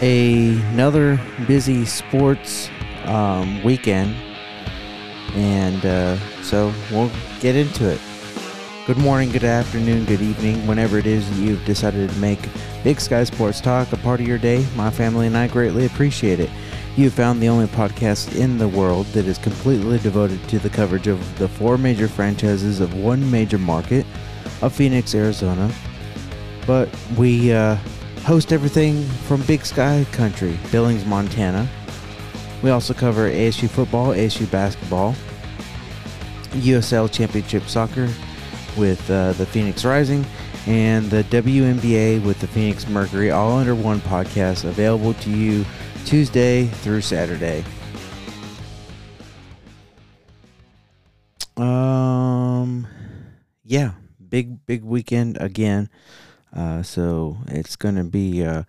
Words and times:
another 0.00 1.20
busy 1.46 1.84
sports 1.84 2.68
um, 3.04 3.62
weekend, 3.62 4.14
and 5.34 5.84
uh, 5.84 6.18
so 6.42 6.72
we'll 6.90 7.10
get 7.40 7.56
into 7.56 7.90
it. 7.90 8.00
Good 8.86 8.98
morning, 8.98 9.30
good 9.32 9.44
afternoon, 9.44 10.04
good 10.04 10.20
evening, 10.20 10.64
whenever 10.66 10.98
it 10.98 11.06
is 11.06 11.28
you've 11.40 11.64
decided 11.64 12.08
to 12.08 12.16
make 12.18 12.38
Big 12.84 13.00
Sky 13.00 13.24
Sports 13.24 13.60
Talk 13.60 13.92
a 13.92 13.96
part 13.96 14.20
of 14.20 14.28
your 14.28 14.38
day. 14.38 14.64
My 14.76 14.90
family 14.90 15.26
and 15.26 15.36
I 15.36 15.48
greatly 15.48 15.86
appreciate 15.86 16.38
it. 16.38 16.50
You 16.96 17.04
have 17.04 17.14
found 17.14 17.42
the 17.42 17.48
only 17.48 17.66
podcast 17.66 18.36
in 18.36 18.58
the 18.58 18.68
world 18.68 19.06
that 19.06 19.26
is 19.26 19.38
completely 19.38 19.98
devoted 19.98 20.40
to 20.48 20.58
the 20.58 20.70
coverage 20.70 21.08
of 21.08 21.38
the 21.38 21.48
four 21.48 21.76
major 21.76 22.06
franchises 22.06 22.80
of 22.80 22.94
one 22.94 23.28
major 23.30 23.58
market 23.58 24.06
of 24.62 24.72
Phoenix, 24.72 25.14
Arizona. 25.14 25.70
But 26.66 26.88
we 27.18 27.52
uh, 27.52 27.76
host 28.26 28.52
everything 28.52 29.04
from 29.28 29.40
Big 29.42 29.64
Sky 29.64 30.04
Country, 30.10 30.58
Billings, 30.72 31.04
Montana. 31.04 31.68
We 32.60 32.70
also 32.70 32.92
cover 32.92 33.30
ASU 33.30 33.70
football, 33.70 34.08
ASU 34.08 34.50
basketball, 34.50 35.14
USL 36.54 37.10
Championship 37.10 37.62
Soccer 37.68 38.08
with 38.76 39.08
uh, 39.08 39.32
the 39.34 39.46
Phoenix 39.46 39.84
Rising, 39.84 40.26
and 40.66 41.08
the 41.08 41.22
WNBA 41.24 42.24
with 42.24 42.40
the 42.40 42.48
Phoenix 42.48 42.88
Mercury, 42.88 43.30
all 43.30 43.52
under 43.52 43.76
one 43.76 44.00
podcast, 44.00 44.64
available 44.64 45.14
to 45.14 45.30
you 45.30 45.64
Tuesday 46.04 46.66
through 46.66 47.02
Saturday. 47.02 47.64
Um, 51.56 52.88
yeah, 53.62 53.92
big 54.28 54.66
big 54.66 54.82
weekend 54.82 55.38
again. 55.40 55.88
Uh, 56.54 56.82
so 56.82 57.38
it's 57.48 57.76
gonna 57.76 58.04
be 58.04 58.42
a, 58.42 58.66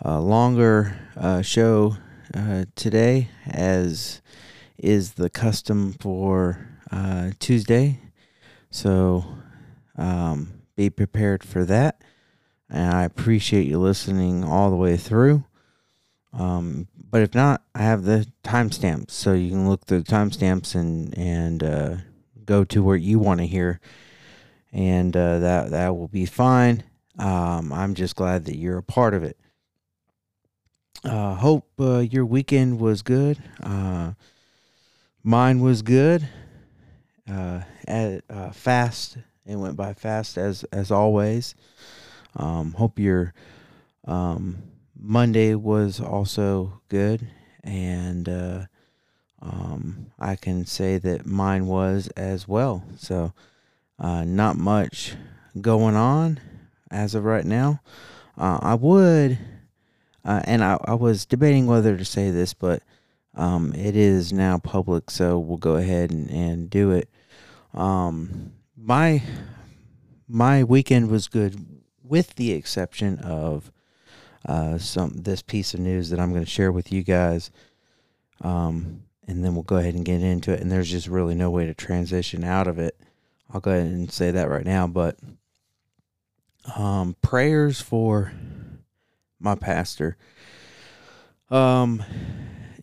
a 0.00 0.20
longer 0.20 0.98
uh, 1.16 1.42
show 1.42 1.96
uh, 2.34 2.64
today, 2.74 3.28
as 3.46 4.20
is 4.78 5.12
the 5.14 5.30
custom 5.30 5.92
for 6.00 6.68
uh, 6.90 7.30
Tuesday. 7.38 8.00
So 8.70 9.24
um, 9.96 10.62
be 10.76 10.90
prepared 10.90 11.44
for 11.44 11.64
that. 11.64 12.02
And 12.68 12.92
I 12.92 13.04
appreciate 13.04 13.66
you 13.66 13.78
listening 13.78 14.42
all 14.42 14.70
the 14.70 14.76
way 14.76 14.96
through. 14.96 15.44
Um, 16.32 16.88
but 17.10 17.22
if 17.22 17.34
not, 17.34 17.62
I 17.74 17.82
have 17.82 18.02
the 18.02 18.26
timestamps, 18.42 19.12
so 19.12 19.32
you 19.32 19.50
can 19.50 19.68
look 19.68 19.84
through 19.84 20.00
the 20.00 20.12
timestamps 20.12 20.74
and 20.74 21.16
and 21.16 21.62
uh, 21.62 21.96
go 22.44 22.64
to 22.64 22.82
where 22.82 22.96
you 22.96 23.20
want 23.20 23.38
to 23.38 23.46
hear, 23.46 23.78
and 24.72 25.16
uh, 25.16 25.38
that 25.38 25.70
that 25.70 25.96
will 25.96 26.08
be 26.08 26.26
fine. 26.26 26.82
Um, 27.18 27.72
I'm 27.72 27.94
just 27.94 28.16
glad 28.16 28.46
that 28.46 28.56
you're 28.56 28.78
a 28.78 28.82
part 28.82 29.14
of 29.14 29.22
it. 29.22 29.38
Uh, 31.04 31.34
hope 31.34 31.68
uh, 31.78 31.98
your 31.98 32.24
weekend 32.24 32.80
was 32.80 33.02
good. 33.02 33.38
Uh, 33.62 34.12
mine 35.22 35.60
was 35.60 35.82
good. 35.82 36.28
Uh, 37.28 37.60
at, 37.86 38.24
uh, 38.28 38.50
fast. 38.50 39.18
It 39.46 39.56
went 39.56 39.76
by 39.76 39.92
fast 39.92 40.38
as 40.38 40.64
as 40.64 40.90
always. 40.90 41.54
Um, 42.36 42.72
hope 42.72 42.98
your 42.98 43.34
um, 44.06 44.62
Monday 44.98 45.54
was 45.54 46.00
also 46.00 46.80
good, 46.88 47.28
and 47.62 48.28
uh, 48.28 48.64
um, 49.42 50.06
I 50.18 50.36
can 50.36 50.64
say 50.64 50.96
that 50.98 51.26
mine 51.26 51.66
was 51.66 52.08
as 52.16 52.48
well. 52.48 52.84
So, 52.96 53.32
not 53.98 54.56
much 54.56 55.14
going 55.60 55.96
on 55.96 56.40
as 56.94 57.14
of 57.14 57.24
right 57.24 57.44
now. 57.44 57.80
Uh, 58.38 58.58
I 58.62 58.74
would, 58.74 59.38
uh, 60.24 60.42
and 60.44 60.62
I, 60.62 60.78
I 60.84 60.94
was 60.94 61.26
debating 61.26 61.66
whether 61.66 61.96
to 61.96 62.04
say 62.04 62.30
this, 62.30 62.54
but 62.54 62.82
um, 63.34 63.74
it 63.74 63.96
is 63.96 64.32
now 64.32 64.58
public, 64.58 65.10
so 65.10 65.38
we'll 65.38 65.58
go 65.58 65.76
ahead 65.76 66.10
and, 66.10 66.30
and 66.30 66.70
do 66.70 66.92
it. 66.92 67.08
Um, 67.74 68.52
my 68.76 69.22
my 70.28 70.64
weekend 70.64 71.10
was 71.10 71.28
good, 71.28 71.82
with 72.02 72.36
the 72.36 72.52
exception 72.52 73.18
of 73.18 73.70
uh, 74.46 74.78
some 74.78 75.12
this 75.14 75.42
piece 75.42 75.74
of 75.74 75.80
news 75.80 76.10
that 76.10 76.20
I'm 76.20 76.30
going 76.32 76.44
to 76.44 76.50
share 76.50 76.72
with 76.72 76.92
you 76.92 77.02
guys. 77.02 77.50
Um, 78.40 79.02
and 79.26 79.44
then 79.44 79.54
we'll 79.54 79.62
go 79.62 79.76
ahead 79.76 79.94
and 79.94 80.04
get 80.04 80.22
into 80.22 80.52
it. 80.52 80.60
And 80.60 80.70
there's 80.70 80.90
just 80.90 81.08
really 81.08 81.34
no 81.34 81.50
way 81.50 81.66
to 81.66 81.74
transition 81.74 82.44
out 82.44 82.66
of 82.66 82.78
it. 82.78 82.98
I'll 83.52 83.60
go 83.60 83.70
ahead 83.70 83.86
and 83.86 84.12
say 84.12 84.30
that 84.30 84.50
right 84.50 84.66
now. 84.66 84.86
But 84.86 85.16
um, 86.76 87.16
prayers 87.22 87.80
for 87.80 88.32
my 89.38 89.54
pastor. 89.54 90.16
Um, 91.50 92.02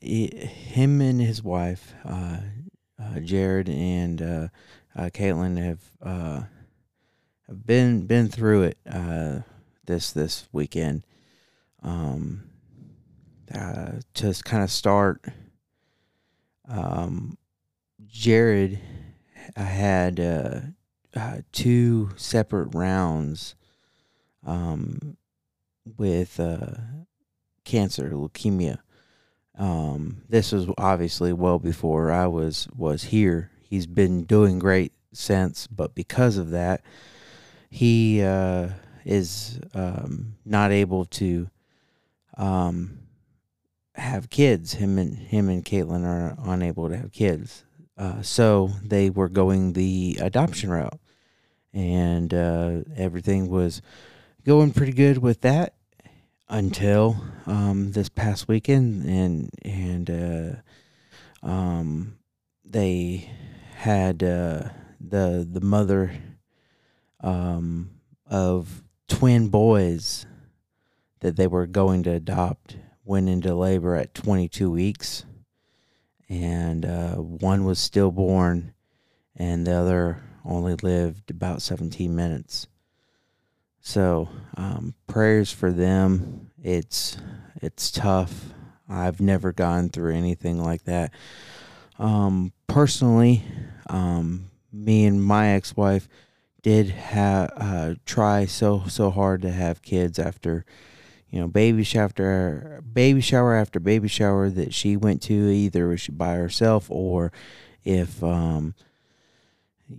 him 0.01 1.01
and 1.01 1.21
his 1.21 1.43
wife, 1.43 1.93
uh, 2.05 2.37
uh, 3.01 3.19
Jared 3.19 3.69
and 3.69 4.21
uh, 4.21 4.47
uh, 4.95 5.09
Caitlin 5.13 5.57
have 5.57 5.79
uh, 6.01 6.43
have 7.47 7.65
been 7.65 8.05
been 8.05 8.29
through 8.29 8.63
it 8.63 8.77
uh, 8.89 9.39
this 9.85 10.11
this 10.11 10.47
weekend. 10.51 11.05
Um, 11.83 12.43
uh, 13.53 13.93
to 14.13 14.33
kind 14.45 14.63
of 14.63 14.71
start, 14.71 15.25
um, 16.69 17.37
Jared 18.07 18.79
had 19.55 20.73
two 21.51 22.09
separate 22.15 22.73
rounds 22.73 23.55
um, 24.45 25.17
with 25.97 26.39
uh, 26.39 26.75
cancer, 27.63 28.09
leukemia. 28.09 28.79
Um, 29.57 30.23
this 30.29 30.51
was 30.51 30.67
obviously 30.77 31.33
well 31.33 31.59
before 31.59 32.11
I 32.11 32.27
was 32.27 32.67
was 32.75 33.03
here. 33.03 33.51
He's 33.61 33.87
been 33.87 34.23
doing 34.23 34.59
great 34.59 34.93
since, 35.13 35.67
but 35.67 35.93
because 35.93 36.37
of 36.37 36.51
that, 36.51 36.81
he 37.69 38.21
uh, 38.21 38.69
is 39.05 39.59
um, 39.73 40.35
not 40.45 40.71
able 40.71 41.05
to 41.05 41.49
um, 42.37 42.99
have 43.95 44.29
kids. 44.29 44.73
Him 44.73 44.97
and 44.97 45.17
him 45.17 45.49
and 45.49 45.63
Caitlin 45.63 46.05
are 46.05 46.35
unable 46.45 46.89
to 46.89 46.97
have 46.97 47.11
kids, 47.11 47.63
uh, 47.97 48.21
so 48.21 48.71
they 48.83 49.09
were 49.09 49.29
going 49.29 49.73
the 49.73 50.17
adoption 50.21 50.69
route, 50.69 50.99
and 51.73 52.33
uh, 52.33 52.81
everything 52.95 53.49
was 53.49 53.81
going 54.45 54.71
pretty 54.71 54.93
good 54.93 55.19
with 55.19 55.41
that 55.41 55.75
until 56.49 57.15
um, 57.45 57.91
this 57.91 58.09
past 58.09 58.47
weekend, 58.47 59.05
and 59.05 59.49
and 59.63 60.09
uh, 60.09 61.47
um, 61.47 62.17
they 62.65 63.29
had 63.75 64.23
uh, 64.23 64.69
the 64.99 65.47
the 65.49 65.61
mother 65.61 66.13
um, 67.21 67.91
of 68.25 68.83
twin 69.07 69.49
boys 69.49 70.25
that 71.19 71.35
they 71.35 71.47
were 71.47 71.67
going 71.67 72.03
to 72.03 72.11
adopt 72.11 72.77
went 73.03 73.29
into 73.29 73.53
labor 73.53 73.95
at 73.95 74.13
22 74.13 74.71
weeks, 74.71 75.25
and 76.29 76.85
uh, 76.85 77.15
one 77.15 77.65
was 77.65 77.79
stillborn, 77.79 78.73
and 79.35 79.65
the 79.65 79.73
other 79.73 80.23
only 80.43 80.75
lived 80.75 81.29
about 81.29 81.61
17 81.61 82.15
minutes. 82.15 82.67
So 83.81 84.29
um, 84.55 84.93
prayers 85.07 85.51
for 85.51 85.71
them. 85.71 86.51
It's 86.63 87.17
it's 87.61 87.91
tough. 87.91 88.53
I've 88.87 89.21
never 89.21 89.51
gone 89.51 89.89
through 89.89 90.15
anything 90.15 90.61
like 90.61 90.83
that. 90.83 91.11
Um, 91.97 92.51
personally, 92.67 93.43
um, 93.87 94.51
me 94.71 95.05
and 95.05 95.23
my 95.23 95.49
ex-wife 95.49 96.07
did 96.61 96.89
have 96.89 97.51
uh, 97.57 97.95
try 98.05 98.45
so 98.45 98.83
so 98.87 99.09
hard 99.09 99.41
to 99.41 99.51
have 99.51 99.81
kids 99.81 100.19
after 100.19 100.65
you 101.29 101.39
know 101.39 101.47
baby 101.47 101.83
shower 101.83 102.81
baby 102.93 103.21
shower 103.21 103.55
after 103.55 103.79
baby 103.79 104.07
shower 104.07 104.49
that 104.49 104.73
she 104.73 104.95
went 104.95 105.21
to 105.23 105.33
either 105.33 105.97
by 106.11 106.35
herself 106.35 106.85
or 106.91 107.31
if 107.83 108.23
um 108.23 108.75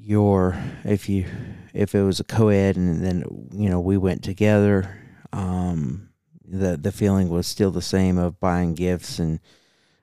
your 0.00 0.56
if 0.84 1.08
you 1.08 1.26
if 1.74 1.94
it 1.94 2.02
was 2.02 2.20
a 2.20 2.24
co-ed 2.24 2.76
and 2.76 3.04
then 3.04 3.24
you 3.52 3.68
know 3.68 3.80
we 3.80 3.96
went 3.96 4.22
together 4.22 4.98
um 5.32 6.08
the 6.44 6.76
the 6.76 6.92
feeling 6.92 7.28
was 7.28 7.46
still 7.46 7.70
the 7.70 7.82
same 7.82 8.18
of 8.18 8.38
buying 8.40 8.74
gifts 8.74 9.18
and 9.18 9.40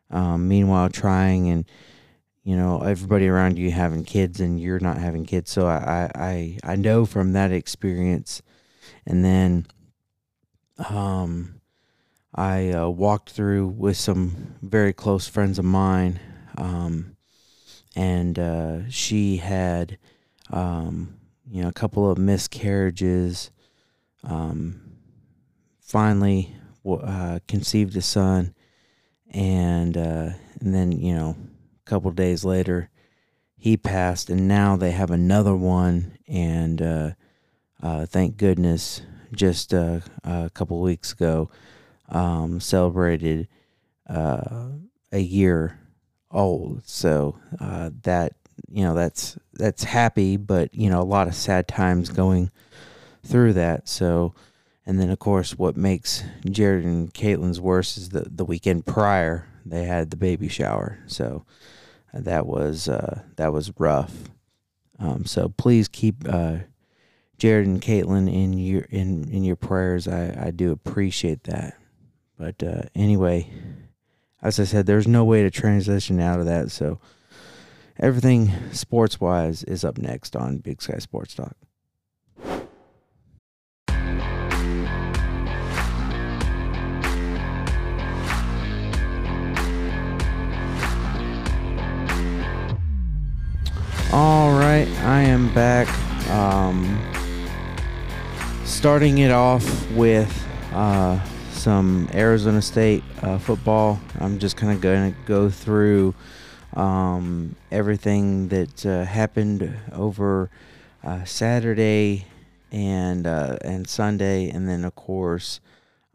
um 0.10 0.48
meanwhile 0.48 0.90
trying 0.90 1.50
and 1.50 1.66
you 2.44 2.56
know 2.56 2.80
everybody 2.82 3.28
around 3.28 3.60
you 3.60 3.70
having 3.70 4.04
kids 4.04 4.40
and 4.40 4.60
you're 4.60 4.80
not 4.80 4.98
having 4.98 5.24
kids. 5.24 5.52
So 5.52 5.68
i 5.68 6.10
i 6.16 6.58
i 6.64 6.76
know 6.76 7.06
from 7.06 7.34
that 7.34 7.52
experience. 7.52 8.42
And 9.06 9.24
then 9.24 9.68
um 10.90 11.62
i 12.34 12.72
uh, 12.72 12.90
walked 12.90 13.30
through 13.30 13.68
with 13.68 13.98
some 13.98 14.56
very 14.62 14.94
close 14.94 15.28
friends 15.28 15.60
of 15.60 15.66
mine 15.66 16.20
um 16.58 17.16
and 17.96 18.38
uh, 18.38 18.90
she 18.90 19.38
had 19.38 19.98
um 20.52 21.16
you 21.50 21.62
know 21.62 21.70
a 21.70 21.74
couple 21.74 22.10
of 22.10 22.18
miscarriages 22.18 23.52
um 24.24 24.90
finally 25.90 26.56
uh, 26.88 27.40
conceived 27.48 27.96
a 27.98 28.02
son, 28.02 28.54
and 29.32 29.98
uh, 29.98 30.30
and 30.60 30.74
then 30.74 30.92
you 30.92 31.14
know 31.14 31.36
a 31.86 31.90
couple 31.90 32.12
days 32.12 32.46
later 32.46 32.90
he 33.58 33.76
passed, 33.76 34.30
and 34.30 34.48
now 34.48 34.76
they 34.76 34.92
have 34.92 35.12
another 35.12 35.56
one, 35.56 36.18
and 36.28 36.82
uh, 36.82 37.12
uh, 37.82 38.06
thank 38.06 38.38
goodness, 38.38 39.02
just 39.34 39.74
uh, 39.74 40.00
a 40.24 40.50
couple 40.54 40.80
weeks 40.82 41.12
ago, 41.12 41.50
um, 42.10 42.60
celebrated 42.60 43.48
a 44.08 45.20
year 45.20 45.79
old. 46.32 46.88
So 46.88 47.40
uh, 47.60 47.92
that 48.04 48.34
you 48.70 48.84
know 48.84 48.94
that's 48.94 49.38
that's 49.54 49.84
happy, 49.84 50.38
but 50.38 50.74
you 50.74 50.90
know 50.90 51.02
a 51.02 51.04
lot 51.04 51.28
of 51.28 51.36
sad 51.36 51.68
times 51.68 52.10
going 52.10 52.52
through 53.24 53.54
that. 53.54 53.88
So, 53.88 54.34
and 54.86 55.00
then 55.00 55.10
of 55.10 55.20
course, 55.20 55.58
what 55.58 55.78
makes 55.78 56.24
Jared 56.50 56.86
and 56.86 57.14
Caitlin's 57.14 57.60
worse 57.62 57.98
is 57.98 58.10
the 58.10 58.22
the 58.22 58.46
weekend 58.46 58.86
prior 58.86 59.46
they 59.66 59.86
had 59.86 60.10
the 60.10 60.18
baby 60.18 60.48
shower. 60.48 61.00
So 61.08 61.46
that 62.14 62.46
was 62.46 62.90
uh, 62.90 63.24
that 63.36 63.54
was 63.54 63.72
rough. 63.78 64.30
Um, 64.98 65.26
so 65.26 65.50
please 65.50 65.88
keep 65.88 66.28
uh, 66.28 66.58
Jared 67.38 67.68
and 67.68 67.82
Caitlin 67.82 68.32
in 68.32 68.54
your 68.54 68.84
in 68.84 69.30
in 69.30 69.44
your 69.44 69.56
prayers. 69.56 70.08
I 70.08 70.48
I 70.48 70.52
do 70.52 70.72
appreciate 70.72 71.44
that. 71.44 71.78
But 72.38 72.64
uh, 72.64 72.84
anyway, 72.96 73.52
as 74.42 74.60
I 74.60 74.64
said, 74.64 74.86
there's 74.86 75.08
no 75.08 75.26
way 75.26 75.44
to 75.44 75.52
transition 75.52 76.20
out 76.20 76.40
of 76.40 76.46
that. 76.46 76.72
So 76.72 77.00
everything 78.00 78.52
sports 78.72 79.20
wise 79.20 79.64
is 79.64 79.84
up 79.84 79.98
next 79.98 80.36
on 80.36 80.58
Big 80.58 80.82
Sky 80.82 81.00
Sports 81.00 81.36
Talk. 81.36 81.56
All 94.12 94.58
right, 94.58 94.88
I 95.04 95.22
am 95.22 95.54
back. 95.54 95.88
Um, 96.30 97.00
starting 98.66 99.20
it 99.20 99.30
off 99.30 99.92
with 99.92 100.48
uh, 100.74 101.20
some 101.60 102.08
Arizona 102.14 102.62
State 102.62 103.04
uh, 103.22 103.38
football. 103.38 104.00
I'm 104.18 104.40
just 104.40 104.56
kind 104.56 104.72
of 104.72 104.80
going 104.80 105.12
to 105.14 105.20
go 105.26 105.50
through 105.50 106.16
um, 106.74 107.58
everything 107.70 108.48
that 108.48 108.86
uh, 108.86 109.04
happened 109.04 109.78
over 109.92 110.50
uh, 111.04 111.26
Saturday 111.26 112.26
and 112.72 113.28
uh, 113.28 113.58
and 113.62 113.90
Sunday, 113.90 114.50
and 114.50 114.70
then 114.70 114.86
of 114.86 114.96
course 114.96 115.60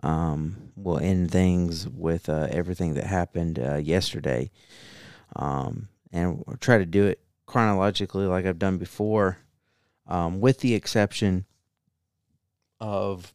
um, 0.02 0.56
we'll 0.76 0.98
end 0.98 1.30
things 1.30 1.86
with 1.90 2.30
uh, 2.30 2.48
everything 2.50 2.94
that 2.94 3.04
happened 3.04 3.58
yesterday. 3.84 4.50
Um, 5.36 5.88
and 6.10 6.42
we'll 6.46 6.56
try 6.56 6.78
to 6.78 6.86
do 6.86 7.04
it 7.04 7.20
chronologically 7.44 8.24
like 8.24 8.46
I've 8.46 8.58
done 8.58 8.78
before, 8.78 9.36
um, 10.06 10.40
with 10.40 10.60
the 10.60 10.74
exception 10.74 11.44
of 12.80 13.30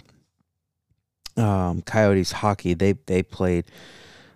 um, 1.39 1.81
Coyotes 1.81 2.31
hockey. 2.31 2.73
They 2.73 2.93
they 3.05 3.23
played 3.23 3.65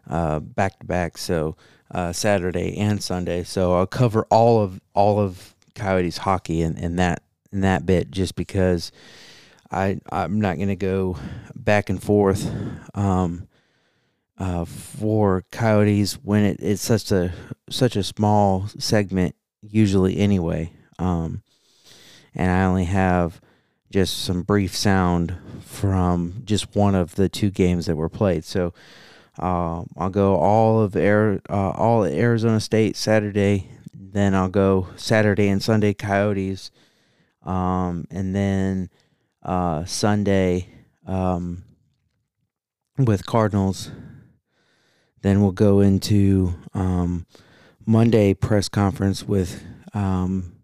back 0.08 0.80
to 0.80 0.86
back, 0.86 1.18
so 1.18 1.56
uh, 1.92 2.12
Saturday 2.12 2.78
and 2.78 3.02
Sunday. 3.02 3.44
So 3.44 3.74
I'll 3.74 3.88
cover 3.88 4.26
all 4.30 4.62
of 4.62 4.82
all 4.94 5.20
of 5.20 5.56
Coyotes 5.76 6.18
hockey 6.18 6.62
in, 6.62 6.78
in 6.78 6.96
that 6.98 7.24
in 7.52 7.62
that 7.62 7.86
bit, 7.86 8.12
just 8.12 8.36
because 8.36 8.92
I 9.72 10.00
I'm 10.12 10.42
not 10.42 10.58
going 10.58 10.70
to 10.70 10.76
go 10.76 11.18
back 11.56 11.90
and 11.90 12.02
forth. 12.02 12.50
Um, 12.96 13.48
uh, 14.36 14.66
for 14.66 15.46
Coyotes 15.52 16.14
when 16.14 16.44
it, 16.44 16.58
it's 16.60 16.82
such 16.82 17.12
a 17.12 17.32
such 17.70 17.96
a 17.96 18.04
small 18.04 18.68
segment 18.80 19.36
usually 19.62 20.18
anyway. 20.18 20.74
Um, 21.00 21.44
and 22.36 22.52
I 22.52 22.66
only 22.66 22.86
have 22.86 23.40
just 23.92 24.24
some 24.24 24.42
brief 24.42 24.76
sound 24.76 25.36
from 25.63 26.42
just 26.45 26.75
one 26.75 26.95
of 26.95 27.15
the 27.15 27.30
two 27.30 27.50
games 27.50 27.86
that 27.86 27.95
were 27.95 28.10
played. 28.10 28.44
So 28.44 28.74
uh, 29.39 29.83
I'll 29.98 30.10
go 30.10 30.36
all 30.36 30.81
of 30.81 30.95
Air, 30.95 31.42
uh, 31.50 31.71
all 31.71 32.04
Arizona 32.04 32.60
State 32.60 32.95
Saturday. 32.95 33.69
Then 33.94 34.36
I'll 34.36 34.50
go 34.50 34.89
Saturday 34.95 35.48
and 35.48 35.62
Sunday 35.62 35.94
Coyotes, 35.94 36.69
um, 37.44 38.06
and 38.12 38.36
then 38.36 38.89
uh, 39.42 39.86
Sunday 39.86 40.68
um, 41.07 41.63
with 42.98 43.25
Cardinals. 43.25 43.92
Then 45.21 45.42
we'll 45.42 45.51
go 45.51 45.80
into 45.80 46.54
um, 46.74 47.25
Monday 47.86 48.33
press 48.33 48.69
conference 48.69 49.24
with 49.24 49.63
um, 49.94 50.57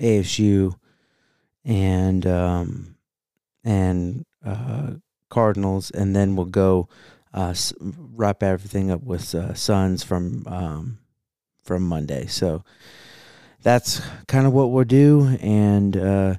ASU 0.00 0.76
and 1.64 2.26
um, 2.26 2.95
and 3.66 4.24
uh, 4.44 4.92
Cardinals, 5.28 5.90
and 5.90 6.14
then 6.14 6.36
we'll 6.36 6.46
go 6.46 6.88
uh, 7.34 7.54
wrap 7.80 8.42
everything 8.42 8.90
up 8.90 9.02
with 9.02 9.34
uh, 9.34 9.52
Suns 9.52 10.02
from 10.02 10.46
um, 10.46 10.98
from 11.62 11.82
Monday. 11.82 12.26
So 12.26 12.64
that's 13.62 14.00
kind 14.28 14.46
of 14.46 14.52
what 14.52 14.70
we'll 14.70 14.84
do, 14.84 15.36
and 15.40 15.96
uh, 15.96 16.34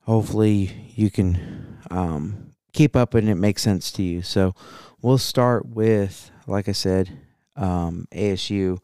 hopefully 0.00 0.92
you 0.94 1.10
can 1.10 1.78
um, 1.90 2.52
keep 2.72 2.96
up 2.96 3.14
and 3.14 3.28
it 3.28 3.36
makes 3.36 3.62
sense 3.62 3.92
to 3.92 4.02
you. 4.02 4.22
So 4.22 4.54
we'll 5.00 5.18
start 5.18 5.66
with, 5.66 6.30
like 6.48 6.68
I 6.68 6.72
said, 6.72 7.10
um, 7.54 8.08
ASU 8.10 8.78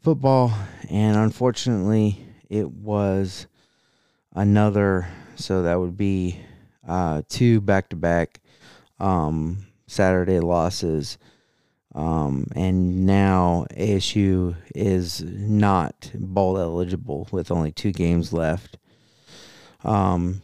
football, 0.00 0.52
and 0.90 1.16
unfortunately, 1.16 2.26
it 2.50 2.70
was 2.70 3.46
another. 4.34 5.06
So 5.36 5.62
that 5.62 5.78
would 5.80 5.96
be 5.96 6.40
uh, 6.86 7.22
two 7.28 7.60
back 7.60 7.88
to 7.90 7.96
back 7.96 8.40
Saturday 9.86 10.40
losses. 10.40 11.18
Um, 11.94 12.48
and 12.56 13.06
now 13.06 13.66
ASU 13.76 14.56
is 14.74 15.22
not 15.22 16.10
bowl 16.14 16.58
eligible 16.58 17.28
with 17.30 17.52
only 17.52 17.70
two 17.70 17.92
games 17.92 18.32
left. 18.32 18.78
Um, 19.84 20.42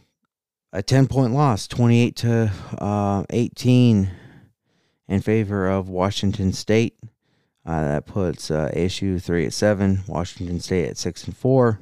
a 0.71 0.81
10 0.81 1.07
point 1.07 1.33
loss, 1.33 1.67
28 1.67 2.15
to 2.17 2.51
uh, 2.77 3.23
18 3.29 4.09
in 5.09 5.21
favor 5.21 5.67
of 5.67 5.89
Washington 5.89 6.53
State. 6.53 6.97
Uh, 7.65 7.83
that 7.83 8.05
puts 8.05 8.49
uh, 8.49 8.71
ASU 8.73 9.21
three 9.21 9.45
at 9.45 9.53
seven, 9.53 10.03
Washington 10.07 10.61
State 10.61 10.89
at 10.89 10.97
six 10.97 11.25
and 11.25 11.35
four. 11.35 11.79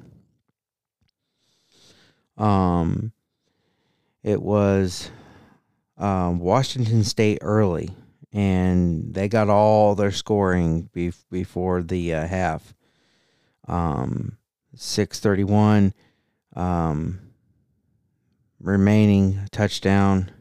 Um, 2.37 3.11
it 4.23 4.41
was 4.41 5.11
um, 5.97 6.39
Washington 6.39 7.03
State 7.03 7.39
early, 7.41 7.89
and 8.31 9.13
they 9.13 9.27
got 9.27 9.49
all 9.49 9.95
their 9.95 10.11
scoring 10.11 10.89
be- 10.93 11.13
before 11.31 11.81
the 11.81 12.13
uh, 12.13 12.27
half. 12.27 12.73
Um, 13.67 14.37
six 14.75 15.19
thirty 15.19 15.43
one, 15.43 15.93
um, 16.55 17.19
remaining 18.59 19.47
touchdown. 19.51 20.31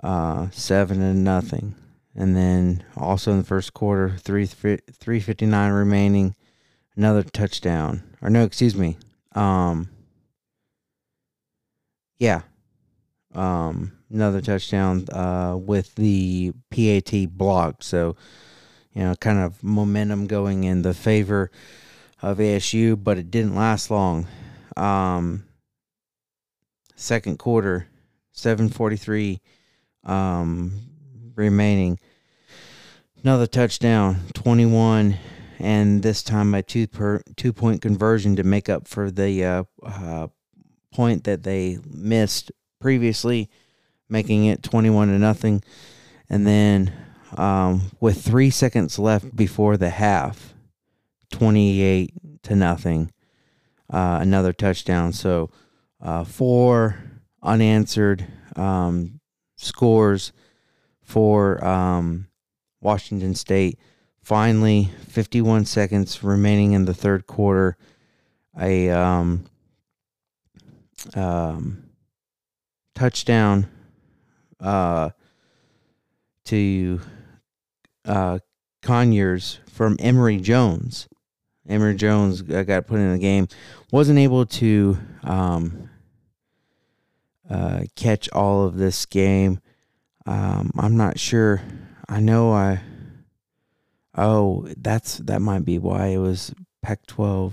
Uh, 0.00 0.48
seven 0.52 1.02
and 1.02 1.24
nothing 1.24 1.74
and 2.18 2.36
then 2.36 2.82
also 2.96 3.30
in 3.30 3.38
the 3.38 3.44
first 3.44 3.72
quarter, 3.72 4.16
three 4.18 4.44
three 4.44 5.20
fifty 5.20 5.46
nine 5.46 5.70
remaining, 5.70 6.34
another 6.96 7.22
touchdown. 7.22 8.02
Or 8.20 8.28
no, 8.28 8.42
excuse 8.42 8.74
me. 8.74 8.98
Um, 9.36 9.88
yeah, 12.18 12.42
um, 13.34 13.92
another 14.10 14.40
touchdown 14.40 15.06
uh, 15.12 15.56
with 15.58 15.94
the 15.94 16.52
PAT 16.70 17.12
blocked. 17.30 17.84
So, 17.84 18.16
you 18.92 19.02
know, 19.02 19.14
kind 19.16 19.38
of 19.38 19.62
momentum 19.62 20.26
going 20.26 20.64
in 20.64 20.82
the 20.82 20.94
favor 20.94 21.50
of 22.20 22.38
ASU, 22.38 23.02
but 23.02 23.18
it 23.18 23.30
didn't 23.30 23.54
last 23.54 23.90
long. 23.90 24.26
Um, 24.76 25.44
second 26.96 27.38
quarter, 27.38 27.86
seven 28.32 28.68
forty 28.68 28.96
three 28.96 29.40
um, 30.04 30.72
remaining. 31.34 31.98
Another 33.22 33.48
touchdown, 33.48 34.20
21, 34.34 35.16
and 35.58 36.02
this 36.04 36.22
time 36.22 36.54
a 36.54 36.62
two 36.62 36.86
per 36.86 37.20
two 37.36 37.52
point 37.52 37.82
conversion 37.82 38.36
to 38.36 38.44
make 38.44 38.68
up 38.68 38.86
for 38.86 39.10
the 39.10 39.44
uh, 39.44 39.64
uh, 39.84 40.28
point 40.92 41.24
that 41.24 41.42
they 41.42 41.78
missed 41.86 42.52
previously, 42.80 43.50
making 44.08 44.46
it 44.46 44.62
21 44.62 45.08
to 45.08 45.18
nothing. 45.18 45.62
And 46.30 46.46
then 46.46 46.92
um, 47.36 47.90
with 48.00 48.22
three 48.22 48.50
seconds 48.50 48.98
left 48.98 49.34
before 49.34 49.76
the 49.76 49.90
half, 49.90 50.54
28 51.32 52.12
to 52.44 52.56
nothing, 52.56 53.12
uh, 53.90 54.18
another 54.20 54.52
touchdown. 54.52 55.12
So 55.12 55.50
uh, 56.00 56.24
four 56.24 57.02
unanswered 57.42 58.26
um, 58.56 59.20
scores 59.56 60.32
for 61.02 61.64
um, 61.64 62.28
Washington 62.80 63.34
State. 63.34 63.78
Finally, 64.22 64.90
51 65.08 65.64
seconds 65.64 66.22
remaining 66.22 66.72
in 66.72 66.84
the 66.84 66.94
third 66.94 67.26
quarter. 67.26 67.76
A 68.60 68.90
um, 68.90 69.46
um, 71.14 71.84
touchdown 72.94 73.68
uh, 74.60 75.10
to 76.44 77.00
uh, 78.04 78.38
Conyers 78.82 79.60
from 79.70 79.96
Emory 80.00 80.38
Jones. 80.38 81.08
Emory 81.68 81.94
Jones 81.94 82.42
got 82.42 82.86
put 82.86 82.98
in 82.98 83.12
the 83.12 83.18
game. 83.18 83.46
Wasn't 83.92 84.18
able 84.18 84.46
to 84.46 84.98
um, 85.22 85.90
uh, 87.48 87.82
catch 87.94 88.28
all 88.30 88.64
of 88.64 88.76
this 88.76 89.04
game. 89.06 89.60
Um, 90.26 90.70
I'm 90.78 90.96
not 90.96 91.18
sure. 91.18 91.62
I 92.08 92.20
know 92.20 92.52
I. 92.52 92.80
Oh, 94.14 94.66
that's 94.76 95.18
that 95.18 95.40
might 95.40 95.64
be 95.64 95.78
why 95.78 96.08
it 96.08 96.18
was 96.18 96.52
Pac-12 96.82 97.52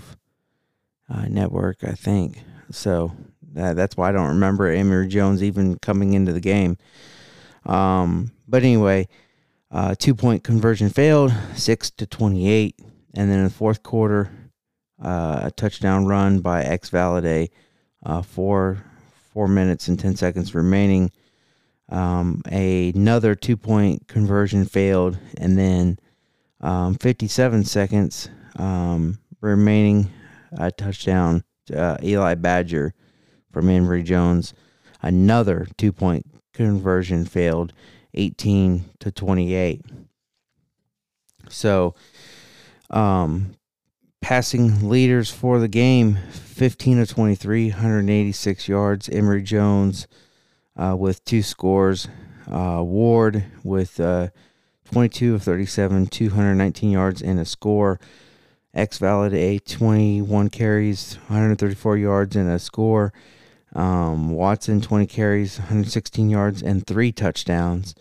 uh, 1.10 1.25
network. 1.28 1.84
I 1.84 1.92
think 1.92 2.42
so. 2.72 3.12
That, 3.55 3.75
that's 3.75 3.97
why 3.97 4.09
I 4.09 4.12
don't 4.12 4.27
remember 4.27 4.67
Emory 4.67 5.07
Jones 5.07 5.41
even 5.41 5.79
coming 5.79 6.13
into 6.13 6.33
the 6.33 6.41
game. 6.41 6.77
Um, 7.65 8.31
but 8.47 8.63
anyway, 8.63 9.07
uh, 9.71 9.95
two 9.97 10.13
point 10.13 10.43
conversion 10.43 10.89
failed, 10.89 11.33
six 11.55 11.89
to 11.91 12.05
twenty 12.05 12.50
eight, 12.50 12.79
and 13.13 13.31
then 13.31 13.39
in 13.39 13.43
the 13.45 13.50
fourth 13.50 13.81
quarter, 13.81 14.29
uh, 15.01 15.39
a 15.43 15.51
touchdown 15.51 16.05
run 16.05 16.41
by 16.41 16.63
X 16.63 16.89
Valladay, 16.89 17.50
uh, 18.05 18.21
four 18.21 18.83
four 19.33 19.47
minutes 19.47 19.88
and 19.88 20.00
ten 20.00 20.15
seconds 20.15 20.53
remaining. 20.53 21.12
Um, 21.89 22.41
another 22.45 23.35
two 23.35 23.57
point 23.57 24.07
conversion 24.07 24.65
failed, 24.65 25.17
and 25.38 25.57
then 25.57 25.97
um, 26.62 26.95
57 26.95 27.63
seconds 27.63 28.29
um, 28.57 29.19
remaining. 29.41 30.09
A 30.57 30.71
touchdown, 30.71 31.43
uh, 31.75 31.97
Eli 32.01 32.35
Badger 32.35 32.93
from 33.55 33.69
Emory 33.69 34.03
Jones. 34.03 34.53
Another 35.01 35.65
two 35.77 35.93
point 35.93 36.25
conversion 36.53 37.24
failed, 37.24 37.71
18 38.13 38.83
to 39.00 39.12
28. 39.13 39.81
So, 41.47 41.95
um, 42.89 43.55
passing 44.19 44.89
leaders 44.89 45.31
for 45.31 45.59
the 45.59 45.69
game 45.69 46.17
15 46.31 47.00
of 47.00 47.07
23, 47.07 47.69
186 47.69 48.67
yards. 48.67 49.07
Emory 49.07 49.41
Jones 49.41 50.05
uh, 50.75 50.97
with 51.00 51.24
two 51.24 51.41
scores. 51.41 52.09
Uh, 52.51 52.81
Ward 52.83 53.45
with 53.63 54.01
uh, 54.01 54.31
22 54.91 55.35
of 55.35 55.43
37, 55.43 56.07
219 56.07 56.91
yards 56.91 57.21
and 57.21 57.39
a 57.39 57.45
score. 57.45 58.01
X 58.74 59.00
Valladay 59.00 59.63
21 59.65 60.50
carries, 60.50 61.15
134 61.27 61.97
yards 61.97 62.35
and 62.35 62.50
a 62.51 62.59
score. 62.59 63.13
Um, 63.75 64.29
Watson 64.32 64.82
20 64.82 65.05
carries, 65.05 65.60
116 65.60 66.29
yards 66.29 66.63
and 66.63 66.88
three 66.88 67.12
touchdowns. 67.12 67.94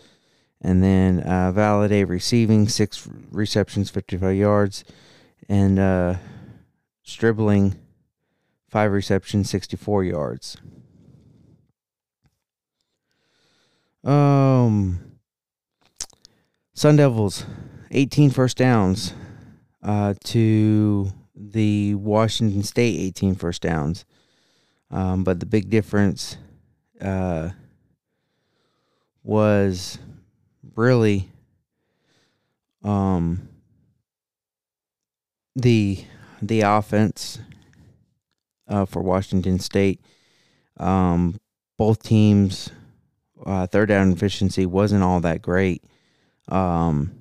And 0.61 0.83
then 0.83 1.21
uh, 1.21 1.53
Valladay 1.53 2.09
receiving 2.09 2.69
six 2.69 3.07
receptions, 3.31 3.91
55 3.91 4.35
yards, 4.35 4.85
and 5.49 5.79
uh, 5.79 6.15
Stribling 7.07 7.77
five 8.71 8.91
receptions, 8.91 9.51
64 9.51 10.05
yards. 10.05 10.57
Um, 14.03 15.19
Sun 16.73 16.97
Devils, 16.97 17.45
18 17.91 18.31
first 18.31 18.57
downs 18.57 19.13
uh, 19.83 20.15
to 20.25 21.13
the 21.37 21.95
Washington 21.95 22.63
State 22.63 22.99
18 23.01 23.35
first 23.35 23.61
downs. 23.61 24.07
Um, 24.91 25.25
but 25.25 25.41
the 25.41 25.47
big 25.47 25.71
difference 25.71 26.37
uh, 27.01 27.51
was 29.23 29.99
really 30.77 31.29
um, 32.83 33.49
the 35.57 36.05
the 36.43 36.61
offense 36.61 37.39
uh, 38.69 38.85
for 38.85 39.03
Washington 39.03 39.59
State. 39.59 40.01
Um, 40.79 41.41
both 41.77 42.03
teams 42.03 42.71
uh, 43.45 43.67
third 43.67 43.89
down 43.89 44.13
efficiency 44.13 44.67
wasn't 44.67 45.03
all 45.03 45.21
that 45.21 45.43
great. 45.43 45.83
Um, 46.49 47.13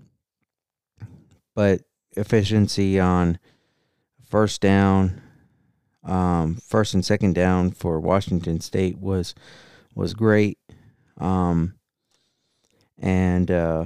but 1.55 1.81
efficiency 2.15 2.99
on 2.99 3.39
first 4.29 4.61
down, 4.61 5.21
um, 6.03 6.55
first 6.55 6.93
and 6.93 7.05
second 7.05 7.33
down 7.33 7.71
for 7.71 7.99
Washington 7.99 8.59
State 8.59 8.97
was 8.97 9.33
was 9.95 10.13
great, 10.13 10.57
um, 11.19 11.75
and 12.97 13.49
uh, 13.51 13.85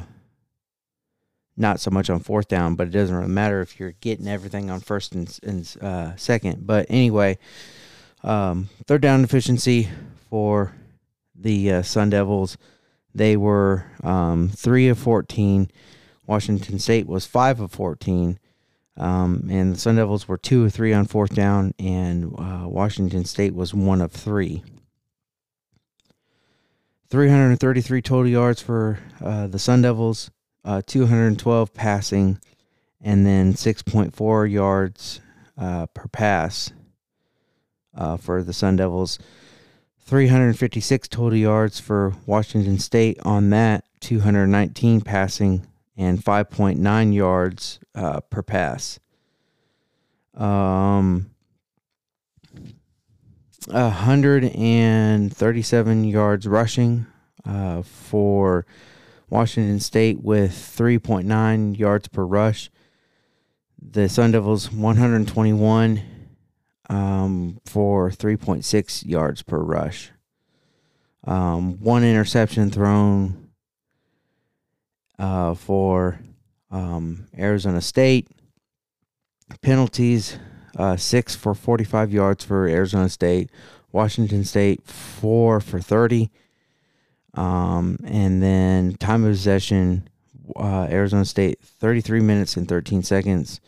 not 1.55 1.79
so 1.79 1.91
much 1.91 2.09
on 2.09 2.19
fourth 2.19 2.47
down. 2.47 2.75
But 2.75 2.87
it 2.87 2.91
doesn't 2.91 3.15
really 3.15 3.27
matter 3.27 3.61
if 3.61 3.79
you're 3.79 3.93
getting 3.93 4.27
everything 4.27 4.69
on 4.69 4.79
first 4.79 5.13
and, 5.13 5.39
and 5.43 5.75
uh, 5.81 6.15
second. 6.15 6.65
But 6.65 6.87
anyway, 6.89 7.37
um, 8.23 8.69
third 8.85 9.01
down 9.01 9.23
efficiency 9.23 9.89
for 10.29 10.73
the 11.35 11.71
uh, 11.71 11.81
Sun 11.83 12.09
Devils. 12.11 12.57
They 13.13 13.37
were 13.37 13.85
um, 14.03 14.49
three 14.49 14.87
of 14.89 14.97
fourteen. 14.97 15.69
Washington 16.25 16.77
State 16.77 17.07
was 17.07 17.25
five 17.25 17.59
of 17.59 17.71
fourteen, 17.71 18.37
um, 18.97 19.47
and 19.49 19.75
the 19.75 19.79
Sun 19.79 19.95
Devils 19.95 20.27
were 20.27 20.37
two 20.37 20.65
of 20.65 20.73
three 20.73 20.93
on 20.93 21.05
fourth 21.05 21.33
down, 21.33 21.73
and 21.79 22.33
uh, 22.37 22.67
Washington 22.67 23.25
State 23.25 23.53
was 23.53 23.73
one 23.73 24.01
of 24.01 24.11
three. 24.11 24.63
333 27.09 28.01
total 28.01 28.27
yards 28.27 28.61
for 28.61 28.99
uh, 29.23 29.47
the 29.47 29.59
Sun 29.59 29.83
Devils, 29.83 30.31
uh, 30.65 30.81
212 30.85 31.73
passing, 31.73 32.39
and 32.99 33.25
then 33.25 33.53
6.4 33.53 34.51
yards 34.51 35.21
uh, 35.57 35.85
per 35.87 36.07
pass 36.07 36.73
uh, 37.95 38.17
for 38.17 38.43
the 38.43 38.51
Sun 38.51 38.77
Devils. 38.77 39.19
356 39.99 41.07
total 41.07 41.37
yards 41.37 41.79
for 41.79 42.13
Washington 42.25 42.79
State 42.79 43.19
on 43.23 43.51
that, 43.51 43.83
219 43.99 45.01
passing, 45.01 45.65
and 45.97 46.23
5.9 46.23 47.13
yards 47.13 47.79
uh, 47.95 48.21
per 48.21 48.43
pass. 48.43 48.99
Um, 50.35 51.31
137 53.67 56.03
yards 56.05 56.47
rushing 56.47 57.05
uh, 57.45 57.81
for 57.81 58.65
Washington 59.29 59.79
State 59.79 60.23
with 60.23 60.51
3.9 60.51 61.77
yards 61.77 62.07
per 62.07 62.23
rush. 62.23 62.69
The 63.81 64.07
Sun 64.07 64.31
Devils 64.31 64.71
121 64.71 66.01
um, 66.89 67.59
for 67.65 68.09
3.6 68.09 69.05
yards 69.05 69.43
per 69.43 69.59
rush. 69.59 70.11
Um, 71.25 71.79
one 71.79 72.03
interception 72.03 72.71
thrown 72.71 73.46
uh, 75.19 75.53
for 75.53 76.19
um, 76.71 77.27
Arizona 77.37 77.81
State. 77.81 78.27
Penalties 79.61 80.37
uh, 80.77 80.95
six 80.95 81.35
for 81.35 81.53
45 81.53 82.11
yards 82.11 82.43
for 82.43 82.67
Arizona 82.67 83.09
State. 83.09 83.49
Washington 83.91 84.43
State 84.43 84.85
four 84.85 85.59
for 85.59 85.79
30. 85.79 86.29
Um, 87.33 87.97
and 88.03 88.41
then 88.41 88.93
time 88.95 89.23
of 89.23 89.31
possession, 89.31 90.09
uh, 90.55 90.87
Arizona 90.89 91.25
State 91.25 91.59
33 91.61 92.19
minutes 92.21 92.57
and 92.57 92.67
13 92.67 93.03
seconds 93.03 93.61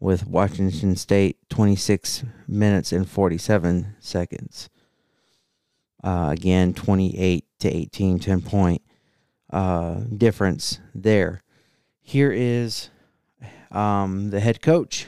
with 0.00 0.26
Washington 0.26 0.96
State 0.96 1.36
26 1.48 2.24
minutes 2.48 2.92
and 2.92 3.08
47 3.08 3.94
seconds. 4.00 4.68
Uh, 6.02 6.30
again, 6.32 6.74
28 6.74 7.44
to 7.60 7.68
18, 7.68 8.18
10 8.18 8.40
point 8.40 8.82
uh, 9.52 10.00
difference 10.16 10.80
there. 10.94 11.42
Here 12.00 12.32
is 12.32 12.90
um, 13.70 14.30
the 14.30 14.40
head 14.40 14.62
coach. 14.62 15.06